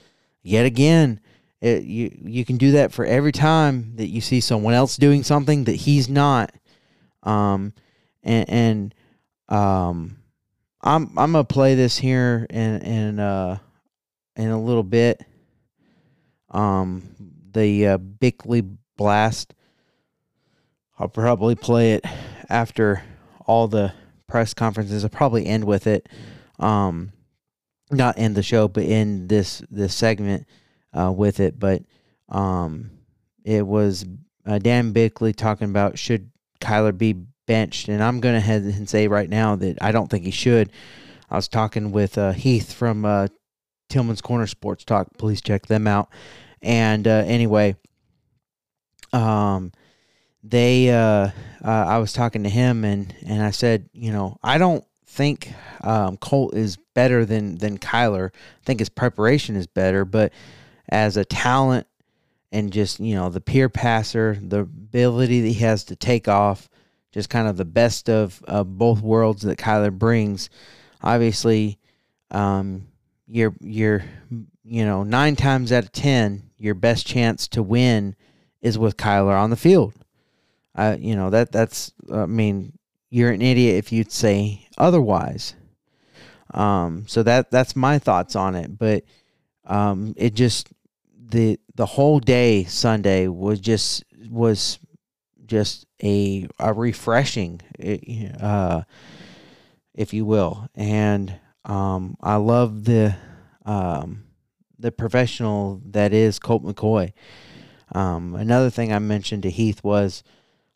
yet 0.43 0.66
again. 0.66 1.20
It, 1.60 1.82
you 1.82 2.16
you 2.24 2.44
can 2.44 2.56
do 2.56 2.72
that 2.72 2.93
for 2.93 3.05
every 3.05 3.32
time 3.32 3.97
that 3.97 4.06
you 4.06 4.20
see 4.20 4.40
someone 4.40 4.72
else 4.72 4.97
doing 4.97 5.22
something 5.22 5.64
that 5.64 5.74
he's 5.74 6.09
not. 6.09 6.52
Um, 7.22 7.74
and, 8.22 8.48
and 8.48 8.94
um, 9.48 10.16
I'm 10.81 11.18
I'm 11.18 11.32
gonna 11.32 11.44
play 11.44 11.74
this 11.74 11.98
here 11.98 12.47
in 12.48 12.81
in 12.81 13.20
uh 13.20 13.59
in 14.36 14.48
a 14.48 14.62
little 14.62 14.82
bit. 14.82 15.22
Um, 16.51 17.02
the 17.52 17.89
uh, 17.89 17.98
Bickley 17.98 18.62
Blast. 19.01 19.55
I'll 20.98 21.09
probably 21.09 21.55
play 21.55 21.94
it 21.94 22.05
after 22.51 23.02
all 23.47 23.66
the 23.66 23.94
press 24.27 24.52
conferences. 24.52 25.05
I'll 25.05 25.09
probably 25.09 25.47
end 25.47 25.64
with 25.64 25.86
it. 25.86 26.06
Um, 26.59 27.12
not 27.90 28.18
end 28.18 28.36
the 28.36 28.43
show, 28.43 28.68
but 28.68 28.85
end 28.85 29.31
this 29.31 29.62
this 29.70 29.94
segment 29.94 30.47
uh, 30.93 31.10
with 31.10 31.40
it. 31.40 31.59
But 31.59 31.82
um, 32.28 32.90
it 33.43 33.66
was 33.66 34.05
uh, 34.44 34.59
Dan 34.59 34.93
Bickley 34.93 35.32
talking 35.32 35.70
about 35.70 35.98
should 35.98 36.31
Kyler 36.60 36.97
be 36.97 37.14
benched, 37.47 37.89
and 37.89 38.02
I'm 38.02 38.20
going 38.20 38.35
to 38.35 38.40
head 38.40 38.64
and 38.64 38.86
say 38.86 39.09
right 39.09 39.31
now 39.31 39.56
that 39.56 39.78
I 39.81 39.93
don't 39.93 40.10
think 40.10 40.27
he 40.27 40.31
should. 40.31 40.70
I 41.31 41.36
was 41.36 41.48
talking 41.48 41.90
with 41.90 42.18
uh, 42.18 42.32
Heath 42.32 42.74
from 42.74 43.06
uh, 43.06 43.28
Tillman's 43.89 44.20
Corner 44.20 44.47
Sports 44.47 44.85
Talk. 44.85 45.16
Please 45.16 45.40
check 45.40 45.64
them 45.68 45.86
out. 45.86 46.10
And 46.60 47.09
uh, 47.09 47.22
anyway, 47.27 47.77
um, 49.12 49.73
they 50.43 50.91
uh, 50.91 51.31
uh, 51.65 51.85
I 51.87 51.99
was 51.99 52.12
talking 52.12 52.45
to 52.45 52.49
him 52.49 52.85
and 52.85 53.15
and 53.27 53.43
I 53.43 53.51
said, 53.51 53.89
you 53.93 54.12
know, 54.12 54.39
I 54.43 54.59
don't 54.59 54.85
think 55.07 55.53
um, 55.82 56.16
Colt 56.16 56.55
is 56.55 56.77
better 56.95 57.24
than 57.24 57.57
than 57.59 57.78
Kyler. 57.78 58.31
I 58.31 58.65
think 58.65 58.81
his 58.81 58.89
preparation 58.89 59.57
is 59.57 59.66
better, 59.66 60.05
but 60.05 60.32
as 60.89 61.16
a 61.16 61.24
talent 61.24 61.87
and 62.53 62.73
just 62.73 63.01
you 63.01 63.15
know 63.15 63.28
the 63.28 63.41
peer 63.41 63.69
passer, 63.69 64.39
the 64.41 64.61
ability 64.61 65.43
that 65.43 65.49
he 65.49 65.65
has 65.65 65.85
to 65.85 65.97
take 65.97 66.28
off, 66.28 66.69
just 67.12 67.28
kind 67.28 67.49
of 67.49 67.57
the 67.57 67.65
best 67.65 68.09
of, 68.09 68.43
of 68.45 68.78
both 68.78 69.01
worlds 69.01 69.43
that 69.43 69.59
Kyler 69.59 69.97
brings. 69.97 70.49
Obviously, 71.03 71.78
um, 72.31 72.87
you're 73.27 73.55
you're 73.61 74.05
you 74.65 74.85
know 74.85 75.03
nine 75.03 75.37
times 75.37 75.73
out 75.73 75.85
of 75.85 75.93
ten, 75.93 76.51
your 76.59 76.74
best 76.74 77.07
chance 77.07 77.49
to 77.49 77.62
win 77.62 78.16
is 78.62 78.78
with 78.78 78.97
Kyler 78.97 79.39
on 79.39 79.51
the 79.51 79.57
field. 79.57 79.95
Uh, 80.74 80.97
you 80.99 81.16
know 81.16 81.31
that 81.31 81.51
that's 81.51 81.93
I 82.12 82.27
mean 82.27 82.78
you're 83.11 83.31
an 83.31 83.43
idiot 83.43 83.77
if 83.77 83.93
you'd 83.93 84.12
say 84.12 84.66
otherwise. 84.78 85.55
Um, 86.55 87.05
so 87.07 87.23
that 87.23 87.51
that's 87.51 87.77
my 87.77 87.99
thoughts 87.99 88.37
on 88.37 88.55
it. 88.55 88.78
But 88.78 89.05
um, 89.66 90.15
it 90.16 90.35
just 90.35 90.69
the 91.16 91.59
the 91.74 91.87
whole 91.87 92.20
day 92.20 92.65
Sunday 92.65 93.28
was 93.28 93.61
just 93.61 94.05
was 94.28 94.78
just 95.47 95.87
a 96.03 96.47
a 96.59 96.73
refreshing, 96.73 97.61
uh, 98.41 98.82
if 99.95 100.15
you 100.15 100.24
will, 100.24 100.69
and 100.74 101.39
um, 101.65 102.16
I 102.20 102.37
love 102.37 102.85
the 102.85 103.16
um, 103.65 104.24
the 104.78 104.93
professional 104.93 105.81
that 105.87 106.12
is 106.12 106.39
Colt 106.39 106.65
McCoy. 106.65 107.12
Um, 107.93 108.35
another 108.35 108.71
thing 108.71 108.93
I 108.93 108.99
mentioned 108.99 109.43
to 109.45 109.51
Heath 109.51 109.83
was 109.83 110.23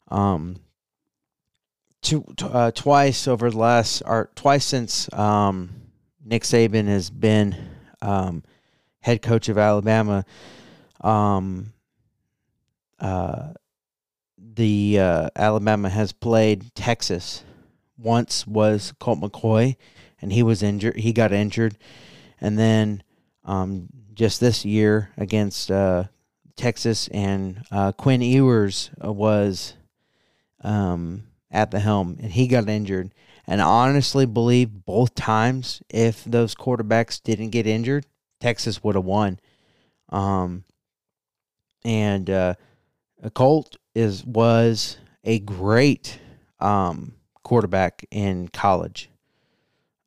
um, 0.09 0.57
two, 2.03 2.25
uh, 2.43 2.71
twice 2.73 3.29
over 3.29 3.51
the 3.51 3.59
last, 3.59 4.03
or 4.05 4.31
twice 4.35 4.65
since 4.65 5.13
um, 5.13 5.71
Nick 6.25 6.43
Saban 6.43 6.87
has 6.87 7.11
been 7.11 7.57
um, 8.03 8.43
head 9.01 9.23
coach 9.23 9.49
of 9.49 9.59
Alabama. 9.59 10.25
Um, 11.01 11.73
uh, 12.99 13.53
the 14.39 14.99
uh, 14.99 15.29
Alabama 15.37 15.89
has 15.89 16.13
played 16.13 16.75
Texas. 16.75 17.45
Once 17.99 18.47
was 18.47 18.93
Colt 18.99 19.21
McCoy, 19.21 19.77
and 20.21 20.33
he 20.33 20.43
was 20.43 20.63
injured. 20.63 20.97
He 20.97 21.13
got 21.13 21.33
injured, 21.33 21.77
and 22.41 22.59
then 22.59 23.03
um, 23.45 23.89
just 24.15 24.41
this 24.41 24.65
year 24.65 25.11
against 25.17 25.71
uh, 25.71 26.05
Texas, 26.57 27.09
and 27.09 27.63
uh, 27.71 27.93
Quinn 27.93 28.23
Ewers 28.23 28.91
was 28.99 29.75
um, 30.63 31.25
at 31.51 31.71
the 31.71 31.81
helm, 31.81 32.17
and 32.21 32.33
he 32.33 32.47
got 32.47 32.69
injured. 32.69 33.13
And 33.47 33.61
I 33.61 33.67
honestly 33.67 34.27
believe 34.27 34.85
both 34.87 35.15
times, 35.15 35.83
if 35.91 36.25
those 36.25 36.55
quarterbacks 36.55 37.23
didn't 37.23 37.51
get 37.51 37.67
injured, 37.67 38.07
Texas 38.41 38.83
would 38.83 38.95
have 38.95 39.05
won. 39.05 39.39
Um, 40.09 40.65
and 41.85 42.31
uh, 42.31 42.55
Colt 43.35 43.77
is 43.95 44.25
was 44.25 44.97
a 45.25 45.39
great 45.41 46.19
um, 46.61 47.15
quarterback 47.43 48.07
in 48.11 48.49
college. 48.49 49.11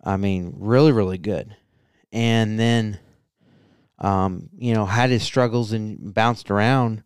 I 0.03 0.18
mean, 0.18 0.56
really, 0.57 0.91
really 0.91 1.18
good. 1.18 1.56
And 2.11 2.60
then 2.60 2.99
um, 3.99 4.49
you 4.57 4.74
know, 4.74 4.86
had 4.86 5.10
his 5.10 5.24
struggles 5.24 5.72
and 5.72 6.14
bounced 6.14 6.52
around. 6.52 7.03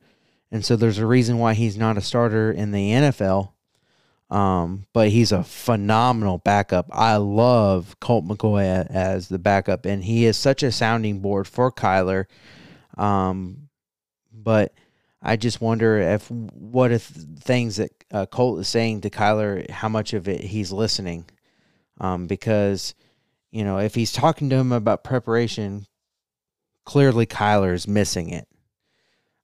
And 0.51 0.65
so 0.65 0.75
there's 0.75 0.97
a 0.97 1.05
reason 1.05 1.37
why 1.37 1.53
he's 1.53 1.77
not 1.77 1.97
a 1.97 2.01
starter 2.01 2.51
in 2.51 2.71
the 2.71 2.91
NFL. 2.91 3.51
Um, 4.29 4.85
but 4.93 5.09
he's 5.09 5.33
a 5.33 5.43
phenomenal 5.43 6.37
backup. 6.37 6.87
I 6.91 7.17
love 7.17 7.97
Colt 7.99 8.25
McCoy 8.25 8.87
as 8.89 9.27
the 9.27 9.39
backup, 9.39 9.85
and 9.85 10.01
he 10.01 10.25
is 10.25 10.37
such 10.37 10.63
a 10.63 10.71
sounding 10.71 11.19
board 11.19 11.49
for 11.49 11.69
Kyler. 11.69 12.27
Um, 12.97 13.67
but 14.31 14.73
I 15.21 15.35
just 15.35 15.59
wonder 15.59 15.99
if 15.99 16.31
what 16.31 16.91
if 16.91 17.03
things 17.03 17.75
that 17.75 17.91
uh, 18.11 18.25
Colt 18.25 18.59
is 18.59 18.69
saying 18.69 19.01
to 19.01 19.09
Kyler, 19.09 19.69
how 19.69 19.89
much 19.89 20.13
of 20.13 20.29
it 20.29 20.41
he's 20.41 20.71
listening, 20.71 21.25
um, 21.99 22.27
because 22.27 22.95
you 23.51 23.65
know 23.65 23.79
if 23.79 23.95
he's 23.95 24.13
talking 24.13 24.49
to 24.49 24.55
him 24.55 24.71
about 24.71 25.03
preparation, 25.03 25.85
clearly 26.85 27.25
Kyler 27.25 27.73
is 27.73 27.87
missing 27.87 28.29
it. 28.29 28.47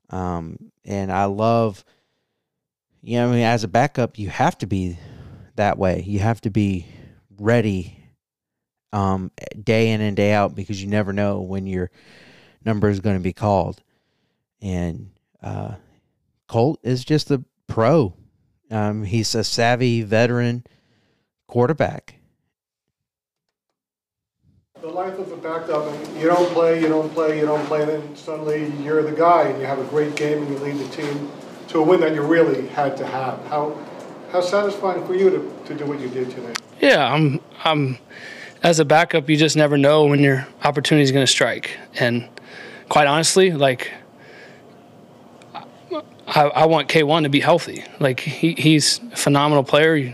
Um, 0.09 0.71
and 0.85 1.11
I 1.11 1.25
love, 1.25 1.83
you 3.01 3.17
know, 3.17 3.29
I 3.29 3.31
mean, 3.31 3.43
as 3.43 3.63
a 3.63 3.67
backup, 3.67 4.17
you 4.17 4.29
have 4.29 4.57
to 4.59 4.67
be 4.67 4.97
that 5.55 5.77
way. 5.77 6.03
You 6.05 6.19
have 6.19 6.41
to 6.41 6.49
be 6.49 6.85
ready 7.39 8.03
um, 8.93 9.31
day 9.61 9.91
in 9.91 10.01
and 10.01 10.15
day 10.15 10.31
out 10.31 10.55
because 10.55 10.81
you 10.81 10.87
never 10.87 11.13
know 11.13 11.41
when 11.41 11.67
your 11.67 11.91
number 12.63 12.89
is 12.89 12.99
going 12.99 13.17
to 13.17 13.23
be 13.23 13.33
called. 13.33 13.81
And 14.61 15.11
uh, 15.43 15.75
Colt 16.47 16.79
is 16.83 17.03
just 17.03 17.29
a 17.31 17.43
pro. 17.67 18.13
Um, 18.71 19.03
he's 19.03 19.33
a 19.35 19.43
savvy 19.43 20.01
veteran 20.01 20.65
quarterback 21.47 22.16
the 24.87 24.93
life 24.93 25.19
of 25.19 25.29
a 25.31 25.37
backup, 25.37 25.85
and 25.85 26.21
you 26.21 26.27
don't 26.27 26.49
play, 26.53 26.81
you 26.81 26.87
don't 26.87 27.13
play, 27.13 27.39
you 27.39 27.45
don't 27.45 27.65
play, 27.65 27.81
and 27.81 27.89
then 27.89 28.15
suddenly 28.15 28.71
you're 28.81 29.03
the 29.03 29.11
guy, 29.11 29.43
and 29.43 29.59
you 29.59 29.65
have 29.65 29.79
a 29.79 29.83
great 29.85 30.15
game, 30.15 30.41
and 30.41 30.49
you 30.49 30.57
lead 30.59 30.77
the 30.77 30.87
team 30.95 31.29
to 31.67 31.79
a 31.79 31.83
win 31.83 31.99
that 31.99 32.13
you 32.13 32.21
really 32.21 32.67
had 32.67 32.95
to 32.97 33.05
have. 33.05 33.45
How 33.47 33.77
how 34.31 34.41
satisfying 34.41 35.05
for 35.05 35.13
you 35.13 35.29
to, 35.29 35.63
to 35.65 35.75
do 35.75 35.85
what 35.85 35.99
you 35.99 36.09
did 36.09 36.29
today? 36.31 36.53
Yeah, 36.79 37.13
I'm 37.13 37.41
I'm 37.65 37.97
as 38.63 38.79
a 38.79 38.85
backup, 38.85 39.29
you 39.29 39.35
just 39.35 39.57
never 39.57 39.77
know 39.77 40.05
when 40.05 40.19
your 40.19 40.47
opportunity 40.63 41.03
is 41.03 41.11
going 41.11 41.25
to 41.25 41.31
strike, 41.31 41.77
and 41.95 42.27
quite 42.89 43.07
honestly, 43.07 43.51
like. 43.51 43.91
I, 46.29 46.41
I 46.41 46.65
want 46.65 46.89
K1 46.89 47.23
to 47.23 47.29
be 47.29 47.39
healthy. 47.39 47.85
Like 48.01 48.19
he, 48.19 48.51
he's 48.51 48.99
a 49.13 49.15
phenomenal 49.15 49.63
player, 49.63 50.13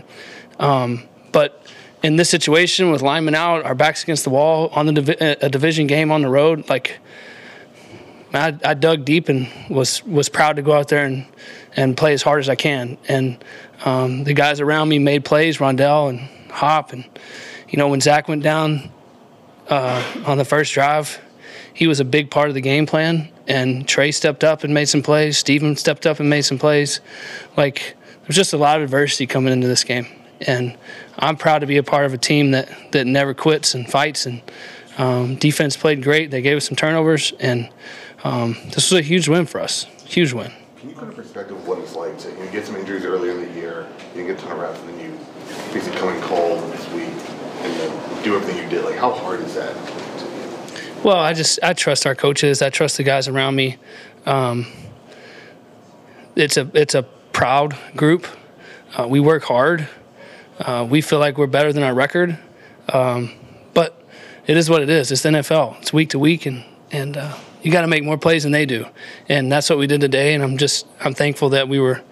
um, 0.60 1.02
but 1.32 1.63
in 2.04 2.16
this 2.16 2.28
situation 2.28 2.90
with 2.90 3.00
linemen 3.00 3.34
out, 3.34 3.64
our 3.64 3.74
backs 3.74 4.02
against 4.02 4.24
the 4.24 4.30
wall 4.30 4.68
on 4.72 4.86
the 4.86 4.92
divi- 4.92 5.16
a 5.18 5.48
division 5.48 5.86
game 5.86 6.12
on 6.12 6.22
the 6.22 6.28
road, 6.28 6.68
like 6.68 6.98
I, 8.34 8.56
I, 8.62 8.74
dug 8.74 9.04
deep 9.04 9.28
and 9.28 9.48
was 9.70 10.04
was 10.04 10.28
proud 10.28 10.56
to 10.56 10.62
go 10.62 10.74
out 10.74 10.88
there 10.88 11.06
and 11.06 11.26
and 11.76 11.96
play 11.96 12.12
as 12.12 12.22
hard 12.22 12.40
as 12.40 12.48
I 12.50 12.56
can. 12.56 12.98
And 13.08 13.42
um, 13.86 14.24
the 14.24 14.34
guys 14.34 14.60
around 14.60 14.90
me 14.90 14.98
made 14.98 15.24
plays, 15.24 15.58
Rondale 15.58 16.10
and 16.10 16.20
Hop, 16.50 16.92
and 16.92 17.04
you 17.70 17.78
know 17.78 17.88
when 17.88 18.02
Zach 18.02 18.28
went 18.28 18.42
down, 18.42 18.92
uh, 19.68 20.04
on 20.26 20.38
the 20.38 20.44
first 20.44 20.74
drive. 20.74 21.20
He 21.72 21.86
was 21.86 22.00
a 22.00 22.04
big 22.04 22.30
part 22.30 22.48
of 22.48 22.54
the 22.54 22.60
game 22.60 22.86
plan, 22.86 23.28
and 23.48 23.88
Trey 23.88 24.12
stepped 24.12 24.44
up 24.44 24.62
and 24.62 24.72
made 24.72 24.88
some 24.88 25.02
plays. 25.02 25.38
Steven 25.38 25.76
stepped 25.76 26.06
up 26.06 26.20
and 26.20 26.30
made 26.30 26.42
some 26.42 26.58
plays. 26.58 27.00
Like 27.56 27.96
there's 28.22 28.36
just 28.36 28.52
a 28.52 28.56
lot 28.58 28.76
of 28.76 28.84
adversity 28.84 29.26
coming 29.26 29.52
into 29.52 29.66
this 29.66 29.84
game, 29.84 30.06
and 30.40 30.76
I'm 31.18 31.36
proud 31.36 31.60
to 31.60 31.66
be 31.66 31.76
a 31.76 31.82
part 31.82 32.06
of 32.06 32.14
a 32.14 32.18
team 32.18 32.52
that 32.52 32.68
that 32.92 33.06
never 33.06 33.34
quits 33.34 33.74
and 33.74 33.90
fights. 33.90 34.26
And 34.26 34.42
um, 34.98 35.36
defense 35.36 35.76
played 35.76 36.02
great. 36.02 36.30
They 36.30 36.42
gave 36.42 36.56
us 36.56 36.66
some 36.66 36.76
turnovers, 36.76 37.32
and 37.40 37.68
um, 38.22 38.56
this 38.66 38.90
was 38.90 39.00
a 39.00 39.02
huge 39.02 39.28
win 39.28 39.46
for 39.46 39.60
us. 39.60 39.84
Huge 40.04 40.32
win. 40.32 40.52
Can 40.78 40.90
you 40.90 40.94
put 40.94 41.08
in 41.08 41.14
perspective 41.14 41.66
what 41.66 41.78
it's 41.78 41.94
like 41.94 42.18
to 42.18 42.30
you 42.30 42.50
get 42.50 42.66
some 42.66 42.76
injuries 42.76 43.04
earlier 43.04 43.32
in 43.32 43.40
the 43.40 43.60
year, 43.60 43.88
you 44.14 44.26
get 44.26 44.38
a 44.38 44.42
ton 44.42 44.52
of 44.52 44.58
reps, 44.58 44.78
and 44.80 44.88
then 44.90 45.00
you 45.00 45.18
basically 45.72 45.98
come 45.98 46.10
in 46.10 46.20
cold 46.22 46.62
this 46.72 46.88
week 46.90 47.08
and 47.62 47.72
then 47.80 48.22
do 48.22 48.36
everything 48.36 48.62
you 48.62 48.68
did? 48.68 48.84
Like, 48.84 48.96
how 48.96 49.10
hard 49.10 49.40
is 49.40 49.54
that? 49.54 49.74
Well, 51.04 51.18
I 51.18 51.34
just 51.34 51.58
I 51.62 51.74
trust 51.74 52.06
our 52.06 52.14
coaches. 52.14 52.62
I 52.62 52.70
trust 52.70 52.96
the 52.96 53.02
guys 53.02 53.28
around 53.28 53.56
me. 53.56 53.76
Um, 54.24 54.66
it's 56.34 56.56
a 56.56 56.70
it's 56.72 56.94
a 56.94 57.02
proud 57.32 57.76
group. 57.94 58.26
Uh, 58.96 59.06
we 59.08 59.20
work 59.20 59.42
hard. 59.42 59.88
Uh, 60.58 60.86
we 60.88 61.00
feel 61.00 61.18
like 61.18 61.36
we're 61.38 61.46
better 61.46 61.72
than 61.72 61.82
our 61.82 61.94
record, 61.94 62.38
um, 62.92 63.32
but 63.74 64.00
it 64.46 64.56
is 64.56 64.70
what 64.70 64.82
it 64.82 64.88
is. 64.90 65.10
It's 65.10 65.22
the 65.22 65.30
NFL. 65.30 65.80
It's 65.80 65.92
week 65.92 66.10
to 66.10 66.18
week, 66.18 66.46
and 66.46 66.64
and 66.92 67.16
uh, 67.16 67.34
you 67.62 67.72
got 67.72 67.80
to 67.82 67.88
make 67.88 68.04
more 68.04 68.16
plays 68.18 68.44
than 68.44 68.52
they 68.52 68.66
do, 68.66 68.86
and 69.28 69.50
that's 69.50 69.68
what 69.68 69.78
we 69.78 69.86
did 69.86 70.00
today. 70.00 70.34
And 70.34 70.42
I'm 70.44 70.56
just 70.56 70.86
I'm 71.00 71.14
thankful 71.14 71.48
that 71.50 71.68
we 71.68 71.80
were 71.80 72.02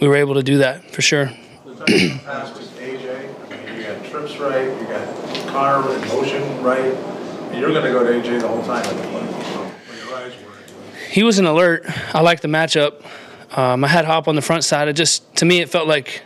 we 0.00 0.08
were 0.08 0.16
able 0.16 0.34
to 0.34 0.42
do 0.42 0.58
that 0.58 0.90
for 0.90 1.02
sure. 1.02 1.26
Pass 1.26 2.56
with 2.56 2.78
AJ, 2.78 3.28
I 3.50 3.66
mean, 3.70 3.76
you 3.80 3.82
got 3.86 4.04
trips 4.04 4.36
right, 4.38 4.64
you 4.80 4.86
got 4.86 5.48
Conner 5.48 5.94
in 5.94 6.08
motion 6.08 6.62
right, 6.62 6.78
and 6.80 7.60
you're 7.60 7.72
gonna 7.72 7.90
go 7.92 8.04
to 8.04 8.10
AJ 8.10 8.40
the 8.40 8.48
whole 8.48 8.62
time 8.62 8.84
at 8.86 8.96
the 8.96 9.02
play. 9.08 9.42
So, 9.42 9.60
when 9.60 9.98
your 9.98 10.16
eyes 10.16 10.32
were- 10.42 11.08
he 11.10 11.22
was 11.24 11.38
an 11.38 11.44
alert. 11.46 11.84
I 12.14 12.20
liked 12.20 12.40
the 12.42 12.48
matchup. 12.48 13.04
Um, 13.56 13.84
I 13.84 13.88
had 13.88 14.04
Hop 14.06 14.28
on 14.28 14.34
the 14.36 14.40
front 14.42 14.64
side. 14.64 14.88
It 14.88 14.94
just 14.94 15.34
to 15.36 15.44
me 15.44 15.60
it 15.60 15.68
felt 15.68 15.86
like 15.88 16.22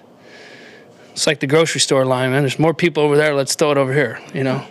it's 1.16 1.26
like 1.26 1.40
the 1.40 1.46
grocery 1.46 1.80
store 1.80 2.04
line, 2.04 2.30
man. 2.30 2.42
There's 2.42 2.58
more 2.58 2.74
people 2.74 3.02
over 3.02 3.16
there. 3.16 3.34
Let's 3.34 3.54
throw 3.54 3.70
it 3.70 3.78
over 3.78 3.90
here. 3.90 4.20
You 4.34 4.44
know. 4.44 4.62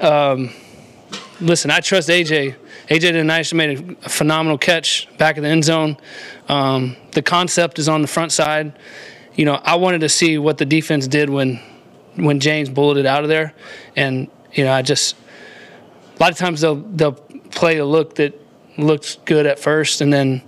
Um, 0.00 0.52
listen, 1.40 1.70
I 1.70 1.80
trust 1.80 2.10
AJ. 2.10 2.56
AJ 2.88 3.00
did 3.00 3.16
a 3.16 3.24
nice, 3.24 3.54
made 3.54 3.96
a, 4.04 4.08
phenomenal 4.10 4.58
catch 4.58 5.08
back 5.16 5.38
in 5.38 5.42
the 5.42 5.48
end 5.48 5.64
zone. 5.64 5.96
Um, 6.50 6.94
the 7.12 7.22
concept 7.22 7.78
is 7.78 7.88
on 7.88 8.02
the 8.02 8.06
front 8.06 8.32
side. 8.32 8.78
You 9.34 9.46
know, 9.46 9.54
I 9.54 9.76
wanted 9.76 10.02
to 10.02 10.10
see 10.10 10.36
what 10.36 10.58
the 10.58 10.66
defense 10.66 11.08
did 11.08 11.30
when 11.30 11.58
when 12.16 12.38
James 12.38 12.68
bulleted 12.68 13.06
out 13.06 13.22
of 13.22 13.30
there, 13.30 13.54
and 13.96 14.28
you 14.52 14.64
know, 14.64 14.72
I 14.72 14.82
just 14.82 15.16
a 16.18 16.22
lot 16.22 16.32
of 16.32 16.36
times 16.36 16.60
they'll 16.60 16.82
they'll 16.82 17.12
play 17.12 17.78
a 17.78 17.86
look 17.86 18.16
that 18.16 18.38
looks 18.76 19.16
good 19.24 19.46
at 19.46 19.58
first, 19.58 20.02
and 20.02 20.12
then 20.12 20.42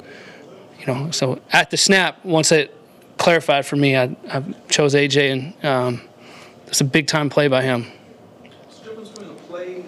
you 0.81 0.87
know, 0.87 1.11
so 1.13 1.41
at 1.51 1.71
the 1.71 1.79
snap, 1.79 2.23
once 2.27 2.53
it 2.53 2.74
clarified 3.19 3.67
for 3.67 3.77
me, 3.77 3.97
I, 3.97 4.17
I 4.29 4.43
chose 4.69 4.95
AJ, 4.95 5.33
and 5.33 5.65
um, 5.65 6.01
it's 6.67 6.81
a 6.81 6.85
big 6.85 7.07
time 7.07 7.31
play 7.31 7.49
by 7.49 7.63
him. 7.63 7.87
What's 8.41 8.79
the 8.79 8.89
difference 8.89 9.11
between 9.11 9.29
the 9.29 9.43
play, 9.43 9.85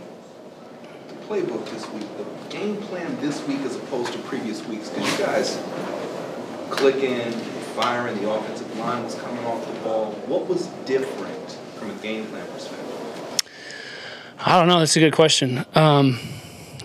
the 1.08 1.14
playbook 1.26 1.70
this 1.70 1.88
week, 1.90 2.06
the 2.16 2.56
game 2.56 2.76
plan 2.82 3.20
this 3.20 3.46
week 3.46 3.60
as 3.60 3.76
opposed 3.76 4.12
to 4.12 4.18
previous 4.20 4.66
weeks? 4.66 4.88
Did 4.90 5.06
you 5.06 5.18
guys 5.18 5.58
clicking, 6.70 7.32
firing, 7.76 8.16
the 8.20 8.30
offensive 8.30 8.78
line 8.78 9.04
was 9.04 9.14
coming 9.14 9.44
off 9.44 9.66
the 9.66 9.80
ball. 9.80 10.12
What 10.26 10.48
was 10.48 10.66
different 10.84 11.52
from 11.76 11.90
a 11.90 11.94
game 11.94 12.26
plan 12.26 12.46
perspective? 12.52 13.42
I 14.38 14.58
don't 14.58 14.68
know. 14.68 14.78
That's 14.78 14.96
a 14.96 15.00
good 15.00 15.14
question. 15.14 15.64
Um, 15.74 16.18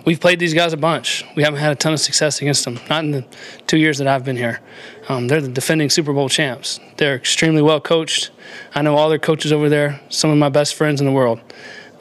we've 0.04 0.20
played 0.20 0.38
these 0.38 0.54
guys 0.54 0.72
a 0.72 0.76
bunch. 0.76 1.24
We 1.36 1.42
haven't 1.42 1.60
had 1.60 1.72
a 1.72 1.74
ton 1.74 1.92
of 1.92 2.00
success 2.00 2.40
against 2.40 2.64
them. 2.64 2.80
Not 2.88 3.04
in 3.04 3.10
the 3.12 3.24
two 3.66 3.78
years 3.78 3.98
that 3.98 4.06
I've 4.06 4.24
been 4.24 4.36
here. 4.36 4.60
Um, 5.08 5.28
they're 5.28 5.40
the 5.40 5.48
defending 5.48 5.90
Super 5.90 6.12
Bowl 6.12 6.28
champs. 6.28 6.78
They're 6.96 7.16
extremely 7.16 7.62
well 7.62 7.80
coached. 7.80 8.30
I 8.74 8.82
know 8.82 8.96
all 8.96 9.08
their 9.08 9.18
coaches 9.18 9.52
over 9.52 9.68
there. 9.68 10.00
Some 10.08 10.30
of 10.30 10.38
my 10.38 10.48
best 10.48 10.74
friends 10.74 11.00
in 11.00 11.06
the 11.06 11.12
world. 11.12 11.40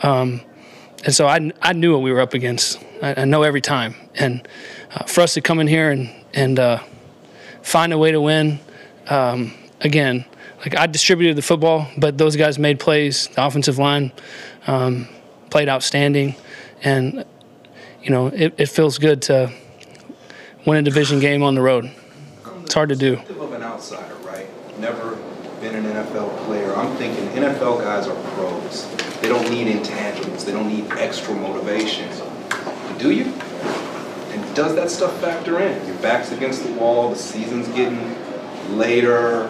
Um, 0.04 0.42
and 1.04 1.14
so 1.14 1.26
I, 1.28 1.52
I 1.62 1.74
knew 1.74 1.94
what 1.94 2.02
we 2.02 2.12
were 2.12 2.22
up 2.22 2.34
against. 2.34 2.80
I, 3.02 3.22
I 3.22 3.26
know 3.26 3.44
every 3.44 3.62
time. 3.62 3.96
And 4.16 4.48
uh, 4.94 5.06
for 5.06 5.22
us 5.22 5.34
to 5.34 5.42
come 5.42 5.60
in 5.60 5.68
here 5.68 5.92
and 5.92 6.10
and 6.34 6.60
uh, 6.60 6.80
find 7.62 7.92
a 7.92 7.98
way 7.98 8.12
to 8.12 8.22
win, 8.22 8.60
um, 9.10 9.54
again, 9.82 10.26
like 10.60 10.78
I 10.78 10.86
distributed 10.86 11.36
the 11.36 11.42
football, 11.42 11.88
but 11.98 12.18
those 12.18 12.36
guys 12.36 12.60
made 12.60 12.80
plays. 12.80 13.28
The 13.30 13.46
offensive 13.46 13.78
line 13.78 14.12
um, 14.68 15.08
played 15.50 15.68
outstanding, 15.68 16.36
and 16.84 17.26
you 18.04 18.12
know 18.12 18.28
it, 18.28 18.54
it 18.58 18.70
feels 18.70 18.98
good 18.98 19.24
to 19.24 19.52
win 20.66 20.78
a 20.78 20.82
division 20.84 21.20
game 21.20 21.42
on 21.42 21.56
the 21.56 21.62
road. 21.62 21.92
It's 22.72 22.76
hard 22.78 22.88
to 22.88 22.96
do. 22.96 23.16
Of 23.16 23.52
an 23.52 23.64
outsider, 23.64 24.16
right? 24.24 24.48
Never 24.80 25.18
been 25.60 25.76
an 25.76 25.84
NFL 25.84 26.46
player. 26.46 26.74
I'm 26.74 26.96
thinking 26.96 27.28
NFL 27.28 27.82
guys 27.82 28.08
are 28.08 28.16
pros. 28.32 28.90
They 29.20 29.28
don't 29.28 29.50
need 29.50 29.68
intangibles. 29.68 30.46
They 30.46 30.54
don't 30.54 30.70
need 30.70 30.90
extra 30.94 31.36
motivation. 31.36 32.10
Do 32.98 33.12
you? 33.12 33.26
And 33.26 34.56
does 34.56 34.74
that 34.76 34.90
stuff 34.90 35.20
factor 35.20 35.60
in? 35.60 35.86
Your 35.86 35.98
back's 35.98 36.32
against 36.32 36.64
the 36.64 36.72
wall. 36.72 37.10
The 37.10 37.18
season's 37.18 37.68
getting 37.68 38.16
later. 38.78 39.48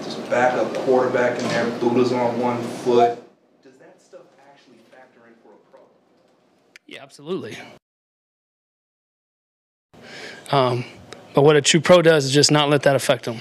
There's 0.00 0.18
a 0.18 0.22
backup 0.28 0.74
quarterback 0.78 1.38
in 1.40 1.46
there. 1.50 1.66
Budda's 1.78 2.10
on 2.10 2.40
one 2.40 2.60
foot. 2.60 3.22
Does 3.62 3.76
that 3.76 4.02
stuff 4.02 4.22
actually 4.50 4.78
factor 4.90 5.20
in 5.28 5.34
for 5.34 5.50
a 5.50 5.70
pro? 5.70 5.82
Yeah, 6.88 7.04
absolutely. 7.04 7.56
Um, 10.50 10.84
but 11.34 11.42
what 11.42 11.56
a 11.56 11.62
true 11.62 11.80
pro 11.80 12.02
does 12.02 12.24
is 12.24 12.32
just 12.32 12.50
not 12.50 12.68
let 12.68 12.82
that 12.82 12.96
affect 12.96 13.24
them. 13.24 13.38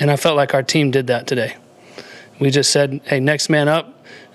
And 0.00 0.10
I 0.10 0.16
felt 0.16 0.36
like 0.36 0.54
our 0.54 0.62
team 0.62 0.90
did 0.90 1.08
that 1.08 1.26
today. 1.26 1.56
We 2.40 2.50
just 2.50 2.70
said, 2.70 3.00
hey, 3.04 3.20
next 3.20 3.48
man 3.48 3.68
up, 3.68 3.92